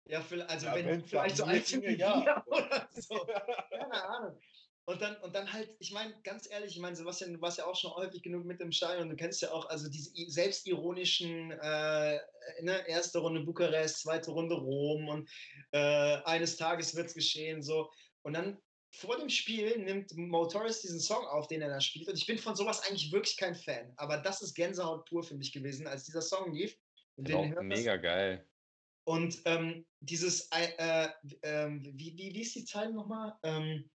ja, 0.06 0.22
also 0.46 0.66
ja, 0.66 0.74
wenn 0.74 1.04
vielleicht 1.04 1.38
so 1.38 1.44
alt 1.44 1.82
wie 1.82 1.96
ja. 1.96 2.44
oder 2.46 2.88
so. 2.92 3.26
Keine 3.70 4.04
Ahnung. 4.04 4.40
Und 4.86 5.00
dann, 5.00 5.16
und 5.22 5.34
dann 5.34 5.50
halt, 5.50 5.74
ich 5.78 5.92
meine, 5.92 6.14
ganz 6.24 6.46
ehrlich, 6.50 6.76
ich 6.76 6.78
meine, 6.78 6.94
Sebastian, 6.94 7.32
du 7.32 7.40
warst 7.40 7.56
ja 7.56 7.64
auch 7.64 7.74
schon 7.74 7.94
häufig 7.94 8.22
genug 8.22 8.44
mit 8.44 8.60
dem 8.60 8.70
Stadion 8.70 9.04
und 9.04 9.08
du 9.08 9.16
kennst 9.16 9.40
ja 9.40 9.50
auch, 9.50 9.66
also 9.70 9.88
diese 9.88 10.10
selbstironischen, 10.30 11.52
äh, 11.52 12.20
ne, 12.60 12.86
erste 12.86 13.20
Runde 13.20 13.40
Bukarest, 13.40 14.00
zweite 14.00 14.30
Runde 14.32 14.56
Rom 14.56 15.08
und 15.08 15.30
äh, 15.70 16.16
eines 16.24 16.58
Tages 16.58 16.94
wird 16.94 17.06
es 17.06 17.14
geschehen, 17.14 17.62
so. 17.62 17.90
Und 18.20 18.34
dann 18.34 18.58
vor 18.96 19.16
dem 19.18 19.28
Spiel 19.28 19.78
nimmt 19.78 20.16
Mo 20.16 20.46
Torres 20.46 20.80
diesen 20.80 21.00
Song 21.00 21.24
auf, 21.26 21.48
den 21.48 21.62
er 21.62 21.68
da 21.68 21.80
spielt. 21.80 22.08
Und 22.08 22.16
ich 22.16 22.26
bin 22.26 22.38
von 22.38 22.54
sowas 22.54 22.80
eigentlich 22.82 23.12
wirklich 23.12 23.36
kein 23.36 23.54
Fan. 23.54 23.92
Aber 23.96 24.18
das 24.18 24.42
ist 24.42 24.54
Gänsehaut 24.54 25.08
pur 25.08 25.22
für 25.22 25.34
mich 25.34 25.52
gewesen, 25.52 25.86
als 25.86 26.04
dieser 26.04 26.22
Song 26.22 26.54
lief. 26.54 26.76
Genau, 27.16 27.44
mega 27.62 27.96
geil. 27.96 28.46
Und 29.04 29.40
ähm, 29.44 29.84
dieses, 30.00 30.48
äh, 30.50 31.08
äh, 31.42 31.68
wie, 31.70 32.16
wie, 32.16 32.34
wie 32.34 32.40
ist 32.40 32.54
die 32.54 32.64
Zeile 32.64 32.92
nochmal? 32.92 33.34
Ähm, 33.42 33.90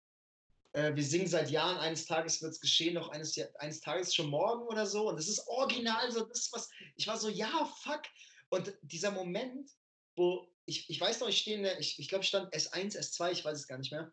äh, 0.73 0.95
wir 0.95 1.03
singen 1.03 1.27
seit 1.27 1.49
Jahren, 1.49 1.77
eines 1.77 2.05
Tages 2.05 2.41
wird 2.41 2.53
es 2.53 2.61
geschehen, 2.61 2.93
noch 2.93 3.09
eines, 3.09 3.37
eines 3.55 3.79
Tages 3.79 4.13
schon 4.13 4.29
morgen 4.29 4.67
oder 4.67 4.85
so. 4.85 5.09
Und 5.09 5.17
das 5.17 5.27
ist 5.27 5.47
original 5.47 6.11
so, 6.11 6.25
das 6.25 6.49
was, 6.51 6.69
ich 6.95 7.07
war 7.07 7.17
so, 7.17 7.29
ja, 7.29 7.65
fuck. 7.81 8.03
Und 8.49 8.77
dieser 8.81 9.11
Moment, 9.11 9.69
wo, 10.15 10.47
ich, 10.65 10.89
ich 10.89 11.01
weiß 11.01 11.21
noch, 11.21 11.29
ich 11.29 11.39
stehe 11.39 11.57
in 11.57 11.63
der, 11.63 11.79
ich, 11.79 11.97
ich 11.97 12.07
glaube, 12.07 12.23
ich 12.23 12.29
stand 12.29 12.53
S1, 12.53 12.97
S2, 12.97 13.31
ich 13.31 13.45
weiß 13.45 13.57
es 13.57 13.67
gar 13.67 13.77
nicht 13.77 13.91
mehr. 13.91 14.11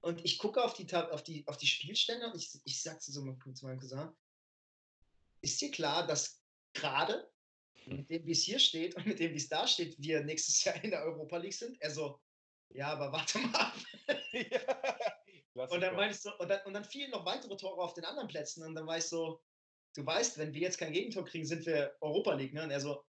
Und 0.00 0.24
ich 0.24 0.38
gucke 0.38 0.62
auf 0.62 0.74
die, 0.74 0.92
auf 0.94 1.22
die, 1.22 1.46
auf 1.46 1.56
die 1.56 1.66
Spielstände 1.66 2.30
und 2.30 2.36
ich, 2.36 2.60
ich 2.64 2.82
sage 2.82 2.98
zu, 2.98 3.12
so 3.12 3.20
zu 3.52 3.66
meinem 3.66 3.80
Cousin, 3.80 4.10
ist 5.40 5.60
dir 5.60 5.70
klar, 5.70 6.06
dass 6.06 6.42
gerade 6.72 7.30
mit 7.86 8.10
dem, 8.10 8.26
wie 8.26 8.32
es 8.32 8.42
hier 8.42 8.58
steht 8.58 8.94
und 8.96 9.06
mit 9.06 9.18
dem, 9.18 9.32
wie 9.32 9.36
es 9.36 9.48
da 9.48 9.66
steht, 9.66 10.00
wir 10.00 10.22
nächstes 10.22 10.62
Jahr 10.62 10.82
in 10.84 10.90
der 10.90 11.02
Europa 11.02 11.36
League 11.38 11.54
sind. 11.54 11.80
Er 11.80 11.90
so, 11.90 12.20
ja, 12.70 12.88
aber 12.88 13.12
warte 13.12 13.38
mal 13.38 13.72
ja, 14.32 15.64
und 15.70 15.80
dann 15.80 15.96
meinst 15.96 16.24
du, 16.24 16.30
und 16.38 16.48
dann, 16.48 16.60
und 16.66 16.74
dann 16.74 16.84
fielen 16.84 17.10
noch 17.10 17.24
weitere 17.24 17.56
Tore 17.56 17.80
auf 17.80 17.94
den 17.94 18.04
anderen 18.04 18.28
Plätzen. 18.28 18.62
Und 18.62 18.74
dann 18.74 18.86
war 18.86 18.98
ich 18.98 19.04
so, 19.04 19.42
du 19.94 20.04
weißt, 20.04 20.38
wenn 20.38 20.52
wir 20.52 20.60
jetzt 20.60 20.78
kein 20.78 20.92
Gegentor 20.92 21.24
kriegen, 21.24 21.46
sind 21.46 21.66
wir 21.66 21.96
Europa 22.00 22.34
League. 22.34 22.54
Ne? 22.54 22.62
Und 22.62 22.70
er 22.70 22.80
so, 22.80 23.04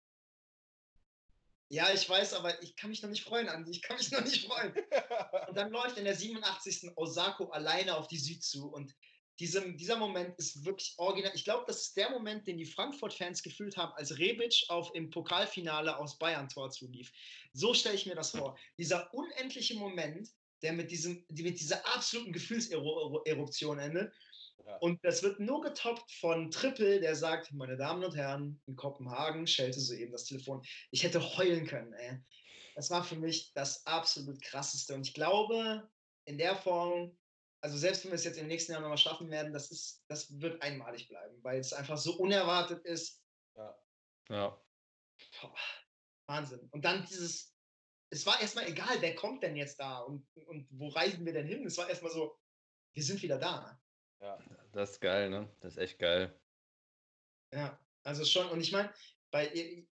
ja, 1.70 1.92
ich 1.94 2.08
weiß, 2.08 2.34
aber 2.34 2.62
ich 2.62 2.76
kann 2.76 2.90
mich 2.92 3.02
noch 3.02 3.10
nicht 3.10 3.24
freuen, 3.24 3.50
Andi. 3.50 3.72
Ich 3.72 3.82
kann 3.82 3.98
mich 3.98 4.12
noch 4.12 4.24
nicht 4.24 4.46
freuen. 4.46 4.74
und 5.48 5.58
dann 5.58 5.72
läuft 5.72 5.98
in 5.98 6.06
der 6.06 6.16
87. 6.16 6.92
Osako 6.96 7.46
alleine 7.50 7.96
auf 7.96 8.08
die 8.08 8.18
Süd 8.18 8.44
zu. 8.44 8.68
Und 8.68 8.94
diesem, 9.40 9.78
dieser 9.78 9.98
Moment 9.98 10.38
ist 10.38 10.64
wirklich 10.64 10.94
original. 10.98 11.32
Ich 11.36 11.44
glaube, 11.44 11.66
das 11.68 11.82
ist 11.82 11.98
der 11.98 12.10
Moment, 12.10 12.48
den 12.48 12.58
die 12.58 12.66
Frankfurt-Fans 12.66 13.44
gefühlt 13.44 13.76
haben, 13.76 13.94
als 13.94 14.18
Rebic 14.18 14.66
auf 14.70 14.92
im 14.94 15.10
Pokalfinale 15.10 15.98
aus 15.98 16.18
Bayern-Tor 16.18 16.70
zulief. 16.72 17.12
So 17.54 17.74
stelle 17.74 17.96
ich 17.96 18.06
mir 18.06 18.16
das 18.16 18.32
vor. 18.32 18.58
Dieser 18.78 19.14
unendliche 19.14 19.76
Moment, 19.76 20.30
der 20.62 20.74
mit, 20.74 20.90
diesem, 20.90 21.26
mit 21.30 21.60
dieser 21.60 21.86
absoluten 21.96 22.32
Gefühlseruption 22.32 23.80
endet. 23.80 24.14
Ja. 24.64 24.78
Und 24.78 25.04
das 25.04 25.24
wird 25.24 25.40
nur 25.40 25.62
getoppt 25.62 26.12
von 26.14 26.52
Triple, 26.52 27.00
der 27.00 27.16
sagt, 27.16 27.52
meine 27.54 27.78
Damen 27.78 28.04
und 28.04 28.16
Herren, 28.16 28.62
in 28.66 28.76
Kopenhagen 28.76 29.48
schellte 29.48 29.80
soeben 29.80 30.12
das 30.12 30.26
Telefon. 30.26 30.64
Ich 30.92 31.04
hätte 31.04 31.22
heulen 31.38 31.68
können. 31.68 31.94
Ey. 31.94 32.20
Das 32.76 32.90
war 32.90 33.04
für 33.04 33.16
mich 33.16 33.54
das 33.54 33.86
absolut 33.86 34.42
krasseste. 34.42 34.96
Und 34.96 35.08
ich 35.08 35.14
glaube, 35.14 35.88
in 36.26 36.38
der 36.38 36.56
Form 36.56 37.16
also 37.66 37.78
selbst 37.78 38.04
wenn 38.04 38.12
wir 38.12 38.16
es 38.16 38.24
jetzt 38.24 38.38
im 38.38 38.46
nächsten 38.46 38.74
Jahr 38.74 38.82
nochmal 38.82 38.98
schaffen 39.00 39.32
werden, 39.32 39.52
das 39.52 39.72
ist, 39.72 40.04
das 40.08 40.40
wird 40.40 40.62
einmalig 40.62 41.08
bleiben, 41.08 41.44
weil 41.44 41.60
es 41.60 41.74
einfach 41.74 41.98
so 41.98 42.16
unerwartet 42.18 42.86
ist. 42.86 43.24
Ja. 43.56 43.76
Ja. 44.30 44.62
Boah, 45.42 45.56
Wahnsinn. 46.28 46.70
Und 46.70 46.86
dann 46.86 47.08
dieses, 47.08 47.56
es 48.12 48.24
war 48.28 48.40
erstmal 48.40 48.68
egal, 48.68 49.02
wer 49.02 49.16
kommt 49.16 49.42
denn 49.42 49.56
jetzt 49.56 49.80
da 49.80 49.98
und, 50.02 50.28
und 50.46 50.68
wo 50.70 50.90
reisen 50.90 51.26
wir 51.26 51.34
denn 51.34 51.48
hin? 51.48 51.66
Es 51.66 51.80
war 51.80 51.90
erstmal 51.90 52.12
so, 52.12 52.38
wir 52.94 53.04
sind 53.04 53.24
wieder 53.24 53.40
da. 53.40 53.82
Ja. 54.26 54.40
Das 54.74 54.92
ist 54.92 55.02
geil, 55.02 55.30
ne? 55.30 55.48
Das 55.62 55.74
ist 55.74 55.78
echt 55.78 56.00
geil. 56.00 56.34
Ja, 57.54 57.80
also 58.04 58.26
schon, 58.26 58.50
und 58.50 58.60
ich 58.60 58.72
meine, 58.72 58.92
bei 59.32 59.48
ihr, 59.50 59.86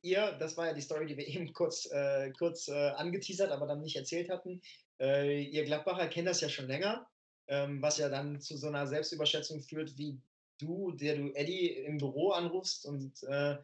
ihr, 0.00 0.32
das 0.38 0.56
war 0.56 0.68
ja 0.68 0.72
die 0.72 0.80
Story, 0.80 1.06
die 1.06 1.16
wir 1.16 1.26
eben 1.28 1.52
kurz, 1.52 1.86
äh, 1.90 2.30
kurz 2.38 2.68
äh, 2.68 2.90
angeteasert, 2.90 3.50
aber 3.50 3.66
dann 3.66 3.82
nicht 3.82 3.96
erzählt 3.96 4.30
hatten. 4.30 4.62
Äh, 5.00 5.42
ihr 5.42 5.64
Gladbacher 5.64 6.08
kennt 6.08 6.28
das 6.28 6.40
ja 6.40 6.48
schon 6.48 6.68
länger 6.68 7.10
ähm, 7.50 7.82
was 7.82 7.98
ja 7.98 8.08
dann 8.08 8.40
zu 8.40 8.56
so 8.56 8.68
einer 8.68 8.86
Selbstüberschätzung 8.86 9.60
führt, 9.60 9.98
wie 9.98 10.18
du, 10.58 10.92
der 10.92 11.16
du 11.16 11.32
Eddie 11.34 11.70
im 11.70 11.98
Büro 11.98 12.30
anrufst 12.30 12.86
und 12.86 13.22
äh, 13.24 13.58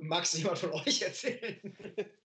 magst 0.00 0.34
du 0.34 0.38
jemand 0.38 0.58
von 0.58 0.72
euch 0.86 1.02
erzählen? 1.02 1.76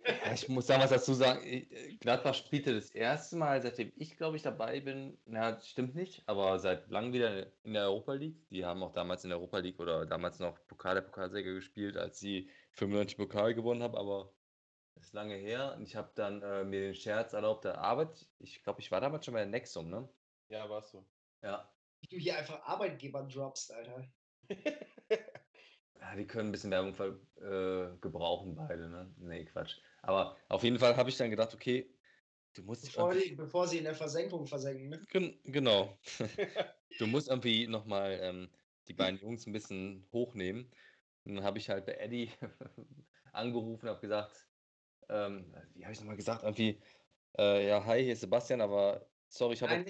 Ja, 0.05 0.33
ich 0.33 0.49
muss 0.49 0.69
was 0.69 0.89
dazu 0.89 1.13
sagen. 1.13 1.41
Äh, 1.45 1.95
Gladbach 1.99 2.33
spielte 2.33 2.73
das 2.73 2.89
erste 2.89 3.35
Mal, 3.35 3.61
seitdem 3.61 3.91
ich, 3.95 4.17
glaube 4.17 4.35
ich, 4.35 4.43
dabei 4.43 4.79
bin. 4.81 5.17
Na, 5.25 5.59
stimmt 5.61 5.95
nicht, 5.95 6.23
aber 6.27 6.59
seit 6.59 6.89
langem 6.89 7.13
wieder 7.13 7.53
in 7.63 7.73
der 7.73 7.83
Europa 7.83 8.13
League. 8.13 8.47
Die 8.49 8.65
haben 8.65 8.83
auch 8.83 8.91
damals 8.91 9.23
in 9.23 9.29
der 9.29 9.39
Europa 9.39 9.59
League 9.59 9.79
oder 9.79 10.05
damals 10.05 10.39
noch 10.39 10.57
Pokal 10.67 10.95
der 10.95 11.01
Pokalsieger 11.01 11.53
gespielt, 11.53 11.97
als 11.97 12.19
sie 12.19 12.49
95 12.71 13.17
Pokal 13.17 13.53
gewonnen 13.53 13.81
haben. 13.81 13.95
Aber 13.95 14.33
das 14.95 15.05
ist 15.05 15.13
lange 15.13 15.35
her. 15.35 15.75
Und 15.77 15.83
ich 15.83 15.95
habe 15.95 16.11
dann 16.15 16.41
äh, 16.41 16.63
mir 16.63 16.81
den 16.81 16.95
Scherz 16.95 17.33
erlaubt 17.33 17.63
der 17.65 17.77
Arbeit. 17.79 18.27
Ich 18.39 18.63
glaube, 18.63 18.81
ich 18.81 18.91
war 18.91 19.01
damals 19.01 19.25
schon 19.25 19.33
bei 19.33 19.41
der 19.41 19.49
Nexum, 19.49 19.89
ne? 19.89 20.09
Ja, 20.49 20.69
warst 20.69 20.93
du. 20.93 21.05
Ja. 21.41 21.73
Wie 22.01 22.07
du 22.07 22.17
hier 22.17 22.37
einfach 22.37 22.61
Arbeitgeber 22.63 23.23
droppst, 23.23 23.71
Alter. 23.71 24.07
ja. 26.03 26.15
Die 26.15 26.27
können 26.27 26.49
ein 26.49 26.51
bisschen 26.51 26.71
Werbung 26.71 26.93
äh, 27.37 27.97
gebrauchen, 27.99 28.55
beide, 28.55 28.89
ne? 28.89 29.13
Nee, 29.17 29.45
Quatsch. 29.45 29.77
Aber 30.01 30.37
auf 30.49 30.63
jeden 30.63 30.79
Fall 30.79 30.95
habe 30.95 31.09
ich 31.09 31.17
dann 31.17 31.29
gedacht, 31.29 31.53
okay, 31.53 31.89
du 32.53 32.63
musst. 32.63 32.85
Bevor, 32.85 33.13
die, 33.13 33.35
bevor 33.35 33.67
sie 33.67 33.77
in 33.77 33.85
der 33.85 33.95
Versenkung 33.95 34.45
versenken, 34.45 34.89
ne? 34.89 35.01
Gen 35.09 35.39
genau. 35.45 35.97
du 36.99 37.07
musst 37.07 37.29
irgendwie 37.29 37.67
nochmal 37.67 38.19
ähm, 38.21 38.49
die 38.87 38.93
beiden 38.93 39.19
Jungs 39.19 39.45
ein 39.47 39.53
bisschen 39.53 40.07
hochnehmen. 40.11 40.69
Und 41.25 41.35
dann 41.35 41.43
habe 41.43 41.57
ich 41.57 41.69
halt 41.69 41.85
bei 41.85 41.93
Eddie 41.93 42.31
angerufen 43.31 43.85
und 43.85 43.89
habe 43.89 44.01
gesagt, 44.01 44.47
ähm, 45.09 45.53
wie 45.73 45.83
habe 45.83 45.93
ich 45.93 45.99
nochmal 45.99 46.17
gesagt, 46.17 46.43
irgendwie, 46.43 46.81
äh, 47.37 47.67
ja, 47.67 47.83
hi, 47.85 48.03
hier 48.03 48.13
ist 48.13 48.21
Sebastian, 48.21 48.61
aber 48.61 49.09
sorry, 49.27 49.53
ich 49.53 49.61
habe 49.61 49.85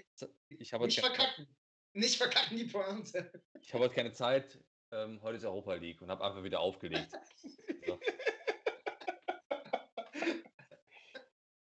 ich 0.49 0.73
hab 0.73 0.81
Nicht 0.81 0.99
verkacken. 0.99 1.47
Nicht 1.93 2.17
verkacken 2.17 2.57
die 2.57 2.65
Pointe. 2.65 3.31
ich 3.61 3.73
hab 3.73 3.81
heute 3.81 3.93
keine 3.93 4.11
Zeit, 4.11 4.59
ähm, 4.93 5.21
heute 5.21 5.37
ist 5.37 5.45
Europa 5.45 5.73
League 5.75 6.01
und 6.01 6.09
habe 6.09 6.23
einfach 6.23 6.43
wieder 6.43 6.59
aufgelegt. 6.59 7.11
So. 7.85 7.99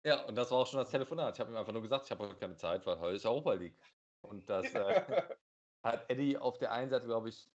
Ja, 0.05 0.25
und 0.25 0.35
das 0.35 0.51
war 0.51 0.57
auch 0.59 0.67
schon 0.67 0.79
das 0.79 0.89
Telefonat. 0.91 1.35
Ich 1.35 1.39
habe 1.39 1.51
ihm 1.51 1.55
einfach 1.55 1.71
nur 1.71 1.81
gesagt, 1.81 2.05
ich 2.05 2.11
habe 2.11 2.27
heute 2.27 2.35
keine 2.37 2.57
Zeit, 2.57 2.85
weil 2.85 2.99
heute 2.99 3.15
ist 3.15 3.25
Europa 3.25 3.53
League. 3.53 3.79
Und 4.21 4.49
das 4.49 4.65
äh, 4.73 5.01
hat 5.83 6.09
Eddie 6.09 6.37
auf 6.37 6.57
der 6.57 6.73
einen 6.73 6.89
Seite, 6.89 7.05
glaube 7.05 7.29
ich, 7.29 7.49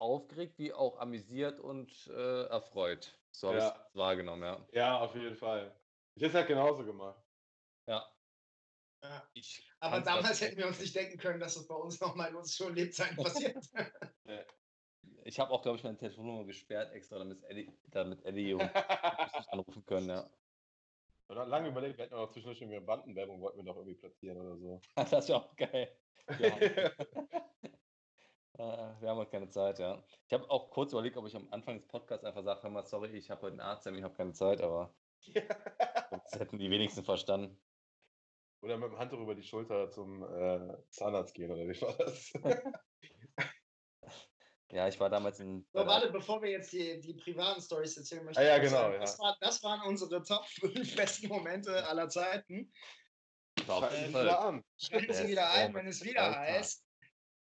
aufgeregt, 0.00 0.58
wie 0.58 0.72
auch 0.72 0.98
amüsiert 0.98 1.60
und 1.60 2.08
äh, 2.08 2.46
erfreut. 2.46 3.16
So 3.30 3.48
habe 3.48 3.58
Ja. 3.58 3.68
ich 3.68 3.74
es 3.74 3.94
wahrgenommen, 3.94 4.42
ja. 4.42 4.66
ja, 4.72 4.98
auf 5.00 5.14
jeden 5.14 5.36
Fall. 5.36 5.80
Ich 6.16 6.22
hätte 6.22 6.30
es 6.30 6.34
halt 6.34 6.48
genauso 6.48 6.84
gemacht. 6.84 7.22
ja. 7.86 8.04
Ja. 9.04 9.28
Ich 9.34 9.68
Aber 9.80 10.00
damals 10.00 10.40
hätten 10.40 10.56
wir 10.58 10.66
uns 10.68 10.78
nicht 10.80 10.94
denken 10.94 11.18
können, 11.18 11.40
dass 11.40 11.54
das 11.54 11.66
bei 11.66 11.74
uns 11.74 12.00
nochmal 12.00 12.30
in 12.30 12.36
uns 12.36 12.56
schon 12.56 12.74
Lebzeiten 12.74 13.16
passiert. 13.16 13.56
Ich 15.24 15.38
habe 15.38 15.52
auch, 15.52 15.62
glaube 15.62 15.78
ich, 15.78 15.84
meine 15.84 15.96
Telefonnummer 15.96 16.44
gesperrt 16.44 16.92
extra, 16.92 17.18
damit 17.18 17.42
Eddie, 17.44 17.72
damit 17.90 18.24
Eddie 18.24 18.54
und 18.54 18.62
nicht 18.62 19.52
anrufen 19.52 19.84
können, 19.86 20.08
ja. 20.08 20.28
Dann 21.28 21.48
lange 21.48 21.68
überlegt, 21.68 21.96
wir 21.96 22.04
hätten 22.04 22.14
auch 22.14 22.30
zwischendurch 22.30 22.60
irgendwie 22.60 22.76
eine 22.76 22.84
Bandenwerbung, 22.84 23.40
wollten 23.40 23.58
wir 23.58 23.64
doch 23.64 23.76
irgendwie 23.76 23.94
platzieren 23.94 24.38
oder 24.38 24.56
so. 24.58 24.80
Das 25.10 25.28
wäre 25.28 25.38
auch 25.38 25.56
geil. 25.56 25.96
Ja. 26.38 26.48
Äh, 26.48 26.90
wir 29.00 29.08
haben 29.08 29.18
heute 29.18 29.30
keine 29.30 29.48
Zeit, 29.48 29.78
ja. 29.78 30.02
Ich 30.26 30.32
habe 30.32 30.50
auch 30.50 30.70
kurz 30.70 30.92
überlegt, 30.92 31.16
ob 31.16 31.26
ich 31.26 31.34
am 31.34 31.48
Anfang 31.50 31.76
des 31.76 31.86
Podcasts 31.88 32.24
einfach 32.24 32.42
sage, 32.42 32.62
hör 32.62 32.70
mal, 32.70 32.84
sorry, 32.84 33.16
ich 33.16 33.30
habe 33.30 33.42
heute 33.42 33.52
einen 33.52 33.60
Arzt, 33.60 33.86
ich 33.86 34.02
habe 34.02 34.14
keine 34.14 34.32
Zeit, 34.32 34.60
aber 34.60 34.94
das 36.10 36.38
hätten 36.38 36.58
die 36.58 36.70
wenigsten 36.70 37.04
verstanden. 37.04 37.58
Oder 38.60 38.76
mit 38.76 38.90
dem 38.90 38.98
Handtuch 38.98 39.20
über 39.20 39.34
die 39.34 39.42
Schulter 39.42 39.90
zum 39.90 40.22
äh, 40.22 40.76
Zahnarzt 40.90 41.34
gehen, 41.34 41.50
oder 41.50 41.66
wie 41.66 41.80
war 41.80 41.96
das? 41.96 42.32
Ja, 44.72 44.88
ich 44.88 44.98
war 44.98 45.10
damals 45.10 45.38
in. 45.38 45.66
So, 45.74 45.86
warte, 45.86 46.10
bevor 46.10 46.40
wir 46.42 46.50
jetzt 46.50 46.72
die, 46.72 46.98
die 46.98 47.12
privaten 47.14 47.60
Stories 47.60 47.94
erzählen 47.96 48.24
möchten. 48.24 48.40
Ah, 48.40 48.44
ja, 48.44 48.58
genau, 48.58 48.70
sagen, 48.70 48.94
ja. 48.94 49.00
Das, 49.00 49.18
war, 49.18 49.36
das 49.40 49.62
waren 49.62 49.82
unsere 49.86 50.22
Top 50.22 50.46
5 50.46 50.96
besten 50.96 51.28
Momente 51.28 51.86
aller 51.86 52.08
Zeiten. 52.08 52.72
Jeden 53.58 53.68
wir 53.68 54.08
wieder 54.08 54.40
an. 54.40 54.64
Schalten 54.78 55.12
Sie 55.12 55.28
wieder 55.28 55.50
ein, 55.50 55.74
wenn 55.74 55.86
es 55.86 56.02
wieder 56.02 56.22
Alter. 56.22 56.38
heißt. 56.40 56.84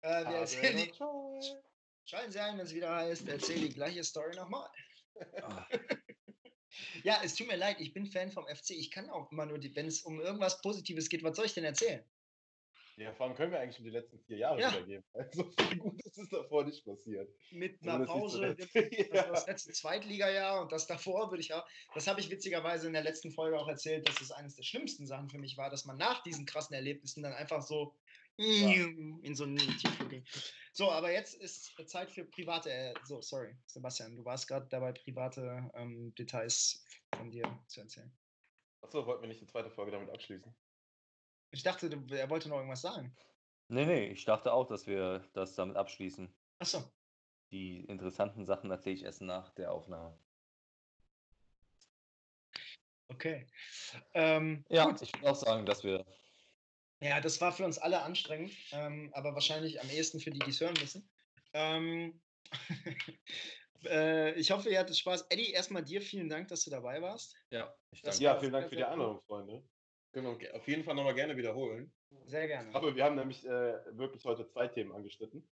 Äh, 0.01 0.25
wir 0.29 0.35
erzählen 0.37 0.77
die, 0.77 0.91
schalten 2.05 2.31
Sie 2.31 2.39
ein, 2.39 2.57
wenn 2.57 2.65
es 2.65 2.73
wieder 2.73 2.95
heißt, 2.95 3.27
erzähl 3.27 3.59
die 3.59 3.69
gleiche 3.69 4.03
Story 4.03 4.35
nochmal. 4.35 4.67
Ah, 5.43 5.67
Ja, 7.03 7.21
es 7.23 7.35
tut 7.35 7.47
mir 7.47 7.57
leid, 7.57 7.79
ich 7.79 7.93
bin 7.93 8.05
Fan 8.07 8.31
vom 8.31 8.47
FC. 8.47 8.71
Ich 8.71 8.89
kann 8.89 9.09
auch 9.09 9.31
immer 9.31 9.45
nur, 9.45 9.59
die- 9.59 9.75
wenn 9.75 9.87
es 9.87 10.01
um 10.01 10.19
irgendwas 10.19 10.59
Positives 10.61 11.07
geht, 11.09 11.23
was 11.23 11.35
soll 11.35 11.45
ich 11.45 11.53
denn 11.53 11.65
erzählen? 11.65 12.03
Ja, 12.97 13.13
vor 13.13 13.25
allem 13.25 13.35
können 13.35 13.51
wir 13.51 13.59
eigentlich 13.59 13.75
schon 13.75 13.85
die 13.85 13.91
letzten 13.91 14.19
vier 14.19 14.37
Jahre 14.37 14.59
Ja. 14.59 14.71
wiedergeben. 14.71 15.03
Also 15.13 15.49
viel 15.51 15.77
Gutes 15.77 16.17
ist 16.17 16.31
davor 16.33 16.65
nicht 16.65 16.85
passiert. 16.85 17.29
Mit 17.51 17.81
einer 17.81 18.05
Pause, 18.05 18.55
das, 18.55 18.69
zuletzt. 18.69 19.11
war 19.11 19.27
das 19.27 19.47
letzte 19.47 19.71
Zweitliga-Jahr 19.71 20.61
und 20.61 20.71
das 20.71 20.87
davor 20.87 21.31
würde 21.31 21.41
ich 21.41 21.53
auch, 21.53 21.65
das 21.93 22.07
habe 22.07 22.19
ich 22.19 22.29
witzigerweise 22.29 22.87
in 22.87 22.93
der 22.93 23.03
letzten 23.03 23.31
Folge 23.31 23.59
auch 23.59 23.67
erzählt, 23.67 24.07
dass 24.07 24.21
es 24.21 24.31
eines 24.31 24.55
der 24.55 24.63
schlimmsten 24.63 25.05
Sachen 25.07 25.29
für 25.29 25.39
mich 25.39 25.57
war, 25.57 25.69
dass 25.69 25.85
man 25.85 25.97
nach 25.97 26.21
diesen 26.23 26.45
krassen 26.45 26.75
Erlebnissen 26.75 27.23
dann 27.23 27.33
einfach 27.33 27.61
so 27.61 27.95
in 28.37 29.35
so 29.35 29.43
einen 29.43 29.57
Tiefflug 29.57 30.09
ging. 30.09 30.25
So, 30.73 30.89
aber 30.89 31.11
jetzt 31.11 31.35
ist 31.35 31.75
Zeit 31.87 32.09
für 32.11 32.25
private, 32.25 32.71
äh, 32.71 32.93
so, 33.03 33.21
sorry, 33.21 33.55
Sebastian, 33.67 34.15
du 34.15 34.25
warst 34.25 34.47
gerade 34.47 34.67
dabei, 34.69 34.93
private 34.93 35.69
ähm, 35.75 36.13
Details 36.15 36.85
von 37.15 37.29
dir 37.29 37.43
zu 37.67 37.81
erzählen. 37.81 38.11
Achso, 38.81 39.05
wollten 39.05 39.21
wir 39.21 39.27
nicht 39.27 39.41
die 39.41 39.47
zweite 39.47 39.69
Folge 39.69 39.91
damit 39.91 40.09
abschließen? 40.09 40.55
Ich 41.51 41.63
dachte, 41.63 41.89
er 42.11 42.29
wollte 42.29 42.49
noch 42.49 42.57
irgendwas 42.57 42.81
sagen. 42.81 43.15
Nee, 43.67 43.85
nee, 43.85 44.05
ich 44.07 44.25
dachte 44.25 44.51
auch, 44.53 44.67
dass 44.67 44.87
wir 44.87 45.25
das 45.33 45.55
damit 45.55 45.77
abschließen. 45.77 46.33
Achso, 46.59 46.83
Die 47.51 47.85
interessanten 47.85 48.45
Sachen 48.45 48.71
erzähle 48.71 48.95
ich 48.95 49.03
erst 49.03 49.21
nach 49.21 49.53
der 49.55 49.71
Aufnahme. 49.71 50.17
okay. 53.09 53.45
Ähm, 54.13 54.65
Ja, 54.69 54.85
gut. 54.85 55.01
ich 55.01 55.13
würde 55.13 55.31
auch 55.31 55.35
sagen, 55.35 55.65
dass 55.65 55.83
wir. 55.83 56.05
Ja, 57.01 57.19
das 57.19 57.41
war 57.41 57.51
für 57.51 57.65
uns 57.65 57.79
alle 57.79 58.01
anstrengend, 58.01 58.53
ähm, 58.71 59.09
aber 59.13 59.33
wahrscheinlich 59.33 59.81
am 59.81 59.89
ehesten 59.89 60.19
für 60.19 60.31
die, 60.31 60.39
die 60.39 60.51
es 60.51 60.61
hören 60.61 60.75
müssen. 60.79 61.09
Ähm, 61.53 62.21
äh, 63.85 64.33
ich 64.33 64.51
hoffe, 64.51 64.69
ihr 64.69 64.79
hattet 64.79 64.97
Spaß. 64.97 65.25
Eddie, 65.29 65.51
erstmal 65.51 65.83
dir 65.83 66.01
vielen 66.01 66.29
Dank, 66.29 66.47
dass 66.49 66.63
du 66.63 66.69
dabei 66.69 67.01
warst. 67.01 67.35
Ja, 67.49 67.73
ich 67.91 68.01
danke. 68.01 68.23
Ja, 68.23 68.39
vielen 68.39 68.53
Dank 68.53 68.69
für 68.69 68.75
die. 68.75 68.83
Einladung, 68.83 69.21
Freunde. 69.21 69.63
Können 70.11 70.27
wir 70.27 70.37
ge- 70.37 70.51
auf 70.51 70.67
jeden 70.67 70.83
Fall 70.83 70.95
nochmal 70.95 71.15
gerne 71.15 71.37
wiederholen. 71.37 71.93
Sehr 72.25 72.47
gerne. 72.47 72.73
Aber 72.75 72.95
wir 72.95 73.03
haben 73.03 73.15
nämlich 73.15 73.45
äh, 73.45 73.97
wirklich 73.97 74.25
heute 74.25 74.45
zwei 74.47 74.67
Themen 74.67 74.91
angeschnitten. 74.91 75.47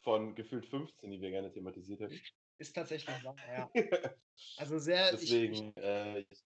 Von 0.00 0.34
gefühlt 0.34 0.64
15, 0.66 1.10
die 1.10 1.20
wir 1.20 1.30
gerne 1.30 1.52
thematisiert 1.52 2.00
hätten. 2.00 2.20
Ist 2.58 2.74
tatsächlich 2.74 3.22
wahr, 3.24 3.36
ja. 3.46 3.70
Also 4.56 4.78
sehr, 4.78 5.12
ich, 5.12 5.20
Deswegen, 5.20 5.74
äh, 5.76 6.20
ich, 6.20 6.44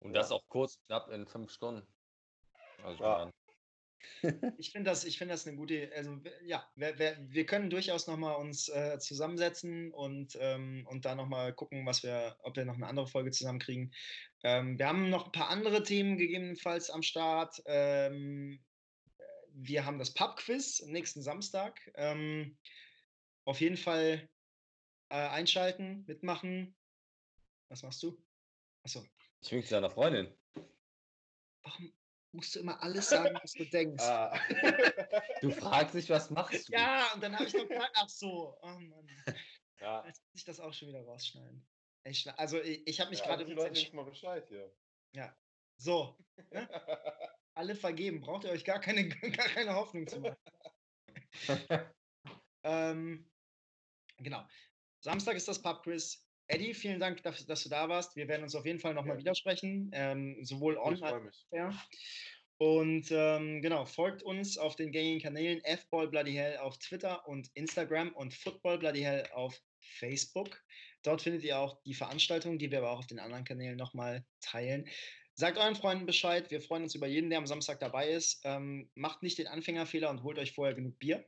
Und 0.00 0.12
das 0.14 0.32
auch 0.32 0.46
kurz, 0.48 0.78
knapp 0.86 1.10
in 1.10 1.26
fünf 1.26 1.50
Stunden. 1.50 1.86
Also, 2.82 3.04
Ja. 3.04 3.32
ich 4.58 4.70
finde 4.72 4.90
das, 4.90 5.04
ich 5.04 5.18
finde 5.18 5.34
das 5.34 5.46
eine 5.46 5.56
gute, 5.56 5.90
also 5.94 6.18
ja, 6.44 6.66
wir, 6.74 6.98
wir, 6.98 7.16
wir 7.20 7.46
können 7.46 7.70
durchaus 7.70 8.06
nochmal 8.06 8.36
uns 8.36 8.68
äh, 8.68 8.98
zusammensetzen 8.98 9.92
und, 9.92 10.36
ähm, 10.40 10.86
und 10.88 11.04
da 11.04 11.14
nochmal 11.14 11.52
gucken, 11.52 11.86
was 11.86 12.02
wir, 12.02 12.36
ob 12.40 12.56
wir 12.56 12.64
noch 12.64 12.74
eine 12.74 12.86
andere 12.86 13.06
Folge 13.06 13.30
zusammenkriegen. 13.30 13.92
Ähm, 14.42 14.78
wir 14.78 14.88
haben 14.88 15.10
noch 15.10 15.26
ein 15.26 15.32
paar 15.32 15.48
andere 15.50 15.82
Themen 15.82 16.18
gegebenenfalls 16.18 16.90
am 16.90 17.02
Start. 17.02 17.62
Ähm, 17.66 18.62
wir 19.52 19.84
haben 19.84 19.98
das 19.98 20.12
Pub-Quiz 20.12 20.82
nächsten 20.86 21.22
Samstag. 21.22 21.80
Ähm, 21.94 22.56
auf 23.44 23.60
jeden 23.60 23.76
Fall 23.76 24.28
äh, 25.08 25.14
einschalten, 25.14 26.04
mitmachen. 26.06 26.76
Was 27.68 27.82
machst 27.82 28.02
du? 28.02 28.22
Achso. 28.82 29.04
Ich 29.40 29.52
wink 29.52 29.68
deiner 29.68 29.90
Freundin. 29.90 30.32
Warum 31.62 31.92
musst 32.36 32.54
du 32.54 32.60
immer 32.60 32.80
alles 32.82 33.08
sagen, 33.08 33.36
was 33.42 33.52
du 33.52 33.64
denkst? 33.64 34.02
ah. 34.04 34.38
Du 35.40 35.50
fragst 35.50 35.94
dich, 35.94 36.08
was 36.10 36.30
machst 36.30 36.68
du? 36.68 36.72
Ja, 36.72 37.12
und 37.14 37.22
dann 37.22 37.34
habe 37.34 37.44
ich 37.46 37.54
noch 37.54 37.66
gesagt, 37.68 37.90
ach 37.94 38.08
so, 38.08 38.56
oh 38.62 38.66
Mann. 38.66 39.08
ja. 39.80 40.04
Jetzt 40.06 40.22
muss 40.32 40.40
ich 40.40 40.44
das 40.44 40.60
auch 40.60 40.72
schon 40.72 40.88
wieder 40.88 41.02
rausschneiden. 41.04 41.66
Ich, 42.04 42.20
schla- 42.20 42.36
also 42.36 42.60
ich, 42.62 42.86
ich 42.86 43.00
habe 43.00 43.10
mich 43.10 43.18
ja, 43.20 43.26
gerade 43.26 43.44
die 43.44 43.52
Leute 43.52 43.68
entschieden. 43.68 43.96
mal 43.96 44.04
Bescheid 44.04 44.46
hier. 44.48 44.72
So, 45.78 46.16
alle 47.54 47.74
vergeben. 47.74 48.20
Braucht 48.20 48.44
ihr 48.44 48.50
euch 48.50 48.64
gar 48.64 48.80
keine, 48.80 49.08
gar 49.08 49.48
keine 49.48 49.74
Hoffnung 49.74 50.06
zu 50.06 50.20
machen. 50.20 50.36
ähm, 52.62 53.30
genau. 54.18 54.46
Samstag 55.00 55.36
ist 55.36 55.48
das 55.48 55.60
Pub-Quiz. 55.60 56.25
Eddie, 56.48 56.74
vielen 56.74 57.00
Dank, 57.00 57.22
dass, 57.22 57.44
dass 57.46 57.62
du 57.64 57.68
da 57.68 57.88
warst. 57.88 58.16
Wir 58.16 58.28
werden 58.28 58.42
uns 58.42 58.54
auf 58.54 58.66
jeden 58.66 58.78
Fall 58.78 58.94
nochmal 58.94 59.16
Ja. 59.16 59.20
widersprechen, 59.20 59.90
ähm, 59.92 60.36
sowohl 60.42 60.74
freue 60.74 61.20
mich. 61.20 61.46
Ja. 61.50 61.70
Und 62.58 63.10
ähm, 63.10 63.60
genau, 63.60 63.84
folgt 63.84 64.22
uns 64.22 64.56
auf 64.56 64.76
den 64.76 64.90
gängigen 64.90 65.20
Kanälen 65.20 65.60
Fball 65.64 66.08
Bloody 66.08 66.32
Hell 66.32 66.56
auf 66.58 66.78
Twitter 66.78 67.26
und 67.28 67.50
Instagram 67.54 68.12
und 68.14 68.32
Football 68.32 68.78
Bloody 68.78 69.00
Hell 69.00 69.26
auf 69.34 69.60
Facebook. 69.80 70.62
Dort 71.02 71.22
findet 71.22 71.44
ihr 71.44 71.58
auch 71.58 71.82
die 71.82 71.94
Veranstaltungen, 71.94 72.58
die 72.58 72.70
wir 72.70 72.78
aber 72.78 72.92
auch 72.92 73.00
auf 73.00 73.06
den 73.06 73.18
anderen 73.18 73.44
Kanälen 73.44 73.76
nochmal 73.76 74.24
teilen. 74.40 74.88
Sagt 75.34 75.58
euren 75.58 75.76
Freunden 75.76 76.06
Bescheid. 76.06 76.50
Wir 76.50 76.62
freuen 76.62 76.84
uns 76.84 76.94
über 76.94 77.06
jeden, 77.06 77.28
der 77.28 77.38
am 77.38 77.46
Samstag 77.46 77.78
dabei 77.78 78.08
ist. 78.08 78.40
Ähm, 78.44 78.90
macht 78.94 79.22
nicht 79.22 79.36
den 79.36 79.48
Anfängerfehler 79.48 80.08
und 80.08 80.22
holt 80.22 80.38
euch 80.38 80.52
vorher 80.52 80.74
genug 80.74 80.98
Bier. 80.98 81.26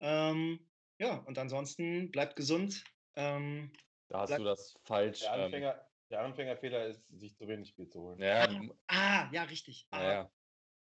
Ähm, 0.00 0.70
ja, 0.98 1.16
und 1.18 1.36
ansonsten 1.38 2.10
bleibt 2.10 2.36
gesund. 2.36 2.82
Ähm, 3.14 3.72
Da 4.08 4.20
hast 4.20 4.28
Bleib- 4.30 4.38
du 4.38 4.44
das 4.44 4.78
falsch. 4.84 5.20
Der, 5.20 5.34
Ähm, 5.34 5.40
Anfänger, 5.44 5.88
der 6.10 6.20
Anfängerfehler 6.20 6.86
ist, 6.86 7.06
sich 7.08 7.36
zu 7.36 7.48
wenig 7.48 7.74
Bier 7.74 7.88
zu 7.88 8.00
holen. 8.00 8.20
ja, 8.20 8.46
du- 8.46 8.74
ah, 8.86 9.28
ja, 9.32 9.42
richtig. 9.44 9.86
Ah, 9.90 10.02
ja, 10.02 10.12
ja. 10.12 10.32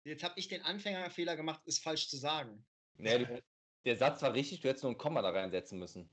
Jetzt 0.03 0.23
habe 0.23 0.33
ich 0.39 0.47
den 0.47 0.63
Anfängerfehler 0.63 1.35
gemacht, 1.35 1.61
ist 1.65 1.83
falsch 1.83 2.07
zu 2.09 2.17
sagen. 2.17 2.65
Nee, 2.95 3.19
du, 3.19 3.43
der 3.85 3.95
Satz 3.97 4.21
war 4.21 4.33
richtig, 4.33 4.61
du 4.61 4.69
hättest 4.69 4.83
nur 4.83 4.91
ein 4.91 4.97
Komma 4.97 5.21
da 5.21 5.29
reinsetzen 5.29 5.77
müssen. 5.77 6.09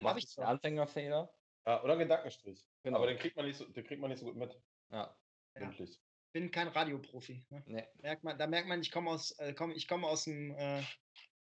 Mach 0.00 0.16
ich 0.16 0.32
den 0.34 0.44
Anfängerfehler? 0.44 1.34
Ja, 1.66 1.82
oder 1.82 1.92
einen 1.92 2.02
Gedankenstrich. 2.02 2.64
Genau. 2.82 2.98
Aber 2.98 3.06
den 3.06 3.18
kriegt 3.18 3.36
man 3.36 3.46
nicht 3.46 3.56
so, 3.56 3.64
den 3.64 3.84
kriegt 3.84 4.00
man 4.00 4.10
nicht 4.10 4.20
so 4.20 4.26
gut 4.26 4.36
mit. 4.36 4.60
Ja. 4.90 5.16
Ja. 5.56 5.60
Mündlich. 5.66 6.00
bin 6.32 6.50
kein 6.50 6.68
Radioprofi. 6.68 7.44
Ne? 7.48 7.62
Nee. 7.66 7.88
Merkt 8.02 8.22
man, 8.24 8.36
da 8.38 8.46
merkt 8.46 8.68
man, 8.68 8.80
ich 8.82 8.90
komme 8.90 9.10
aus, 9.10 9.30
äh, 9.38 9.54
komm, 9.54 9.70
ich 9.70 9.86
komme 9.88 10.06
aus 10.08 10.24
dem, 10.24 10.50
äh, 10.56 10.82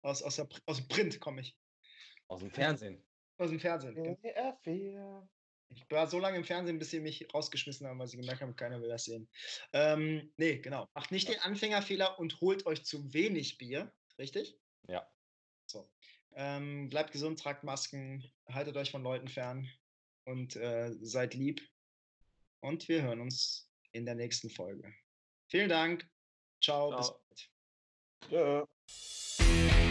aus, 0.01 0.23
aus, 0.23 0.37
der, 0.37 0.47
aus 0.65 0.77
dem 0.77 0.87
Print 0.87 1.19
komme 1.19 1.41
ich. 1.41 1.57
Aus 2.27 2.39
dem 2.39 2.51
Fernsehen. 2.51 3.05
Aus 3.37 3.49
dem 3.49 3.59
Fernsehen. 3.59 3.95
genau. 3.95 4.15
WDR 4.15 4.57
4. 4.63 5.29
Ich 5.69 5.91
war 5.91 6.07
so 6.07 6.19
lange 6.19 6.37
im 6.37 6.43
Fernsehen, 6.43 6.79
bis 6.79 6.91
sie 6.91 6.99
mich 6.99 7.27
rausgeschmissen 7.33 7.87
haben, 7.87 7.99
weil 7.99 8.07
sie 8.07 8.17
gemerkt 8.17 8.41
haben, 8.41 8.55
keiner 8.55 8.81
will 8.81 8.89
das 8.89 9.05
sehen. 9.05 9.29
Ähm, 9.73 10.31
nee, 10.37 10.59
genau. 10.59 10.87
Macht 10.93 11.11
nicht 11.11 11.27
den 11.27 11.39
Anfängerfehler 11.39 12.17
und 12.19 12.39
holt 12.41 12.65
euch 12.65 12.83
zu 12.83 13.13
wenig 13.13 13.57
Bier. 13.57 13.93
Richtig? 14.17 14.57
Ja. 14.87 15.07
So. 15.65 15.89
Ähm, 16.35 16.89
bleibt 16.89 17.11
gesund, 17.11 17.39
tragt 17.39 17.63
Masken, 17.63 18.23
haltet 18.47 18.77
euch 18.77 18.91
von 18.91 19.03
Leuten 19.03 19.27
fern 19.27 19.69
und 20.25 20.55
äh, 20.55 20.93
seid 21.01 21.33
lieb. 21.33 21.61
Und 22.61 22.87
wir 22.87 23.01
hören 23.01 23.21
uns 23.21 23.69
in 23.91 24.05
der 24.05 24.15
nächsten 24.15 24.49
Folge. 24.49 24.93
Vielen 25.49 25.69
Dank. 25.69 26.09
Ciao. 26.61 26.89
Ciao. 26.89 27.19
Bis 27.29 27.49
bald. 28.29 28.67
Ja. 29.69 29.86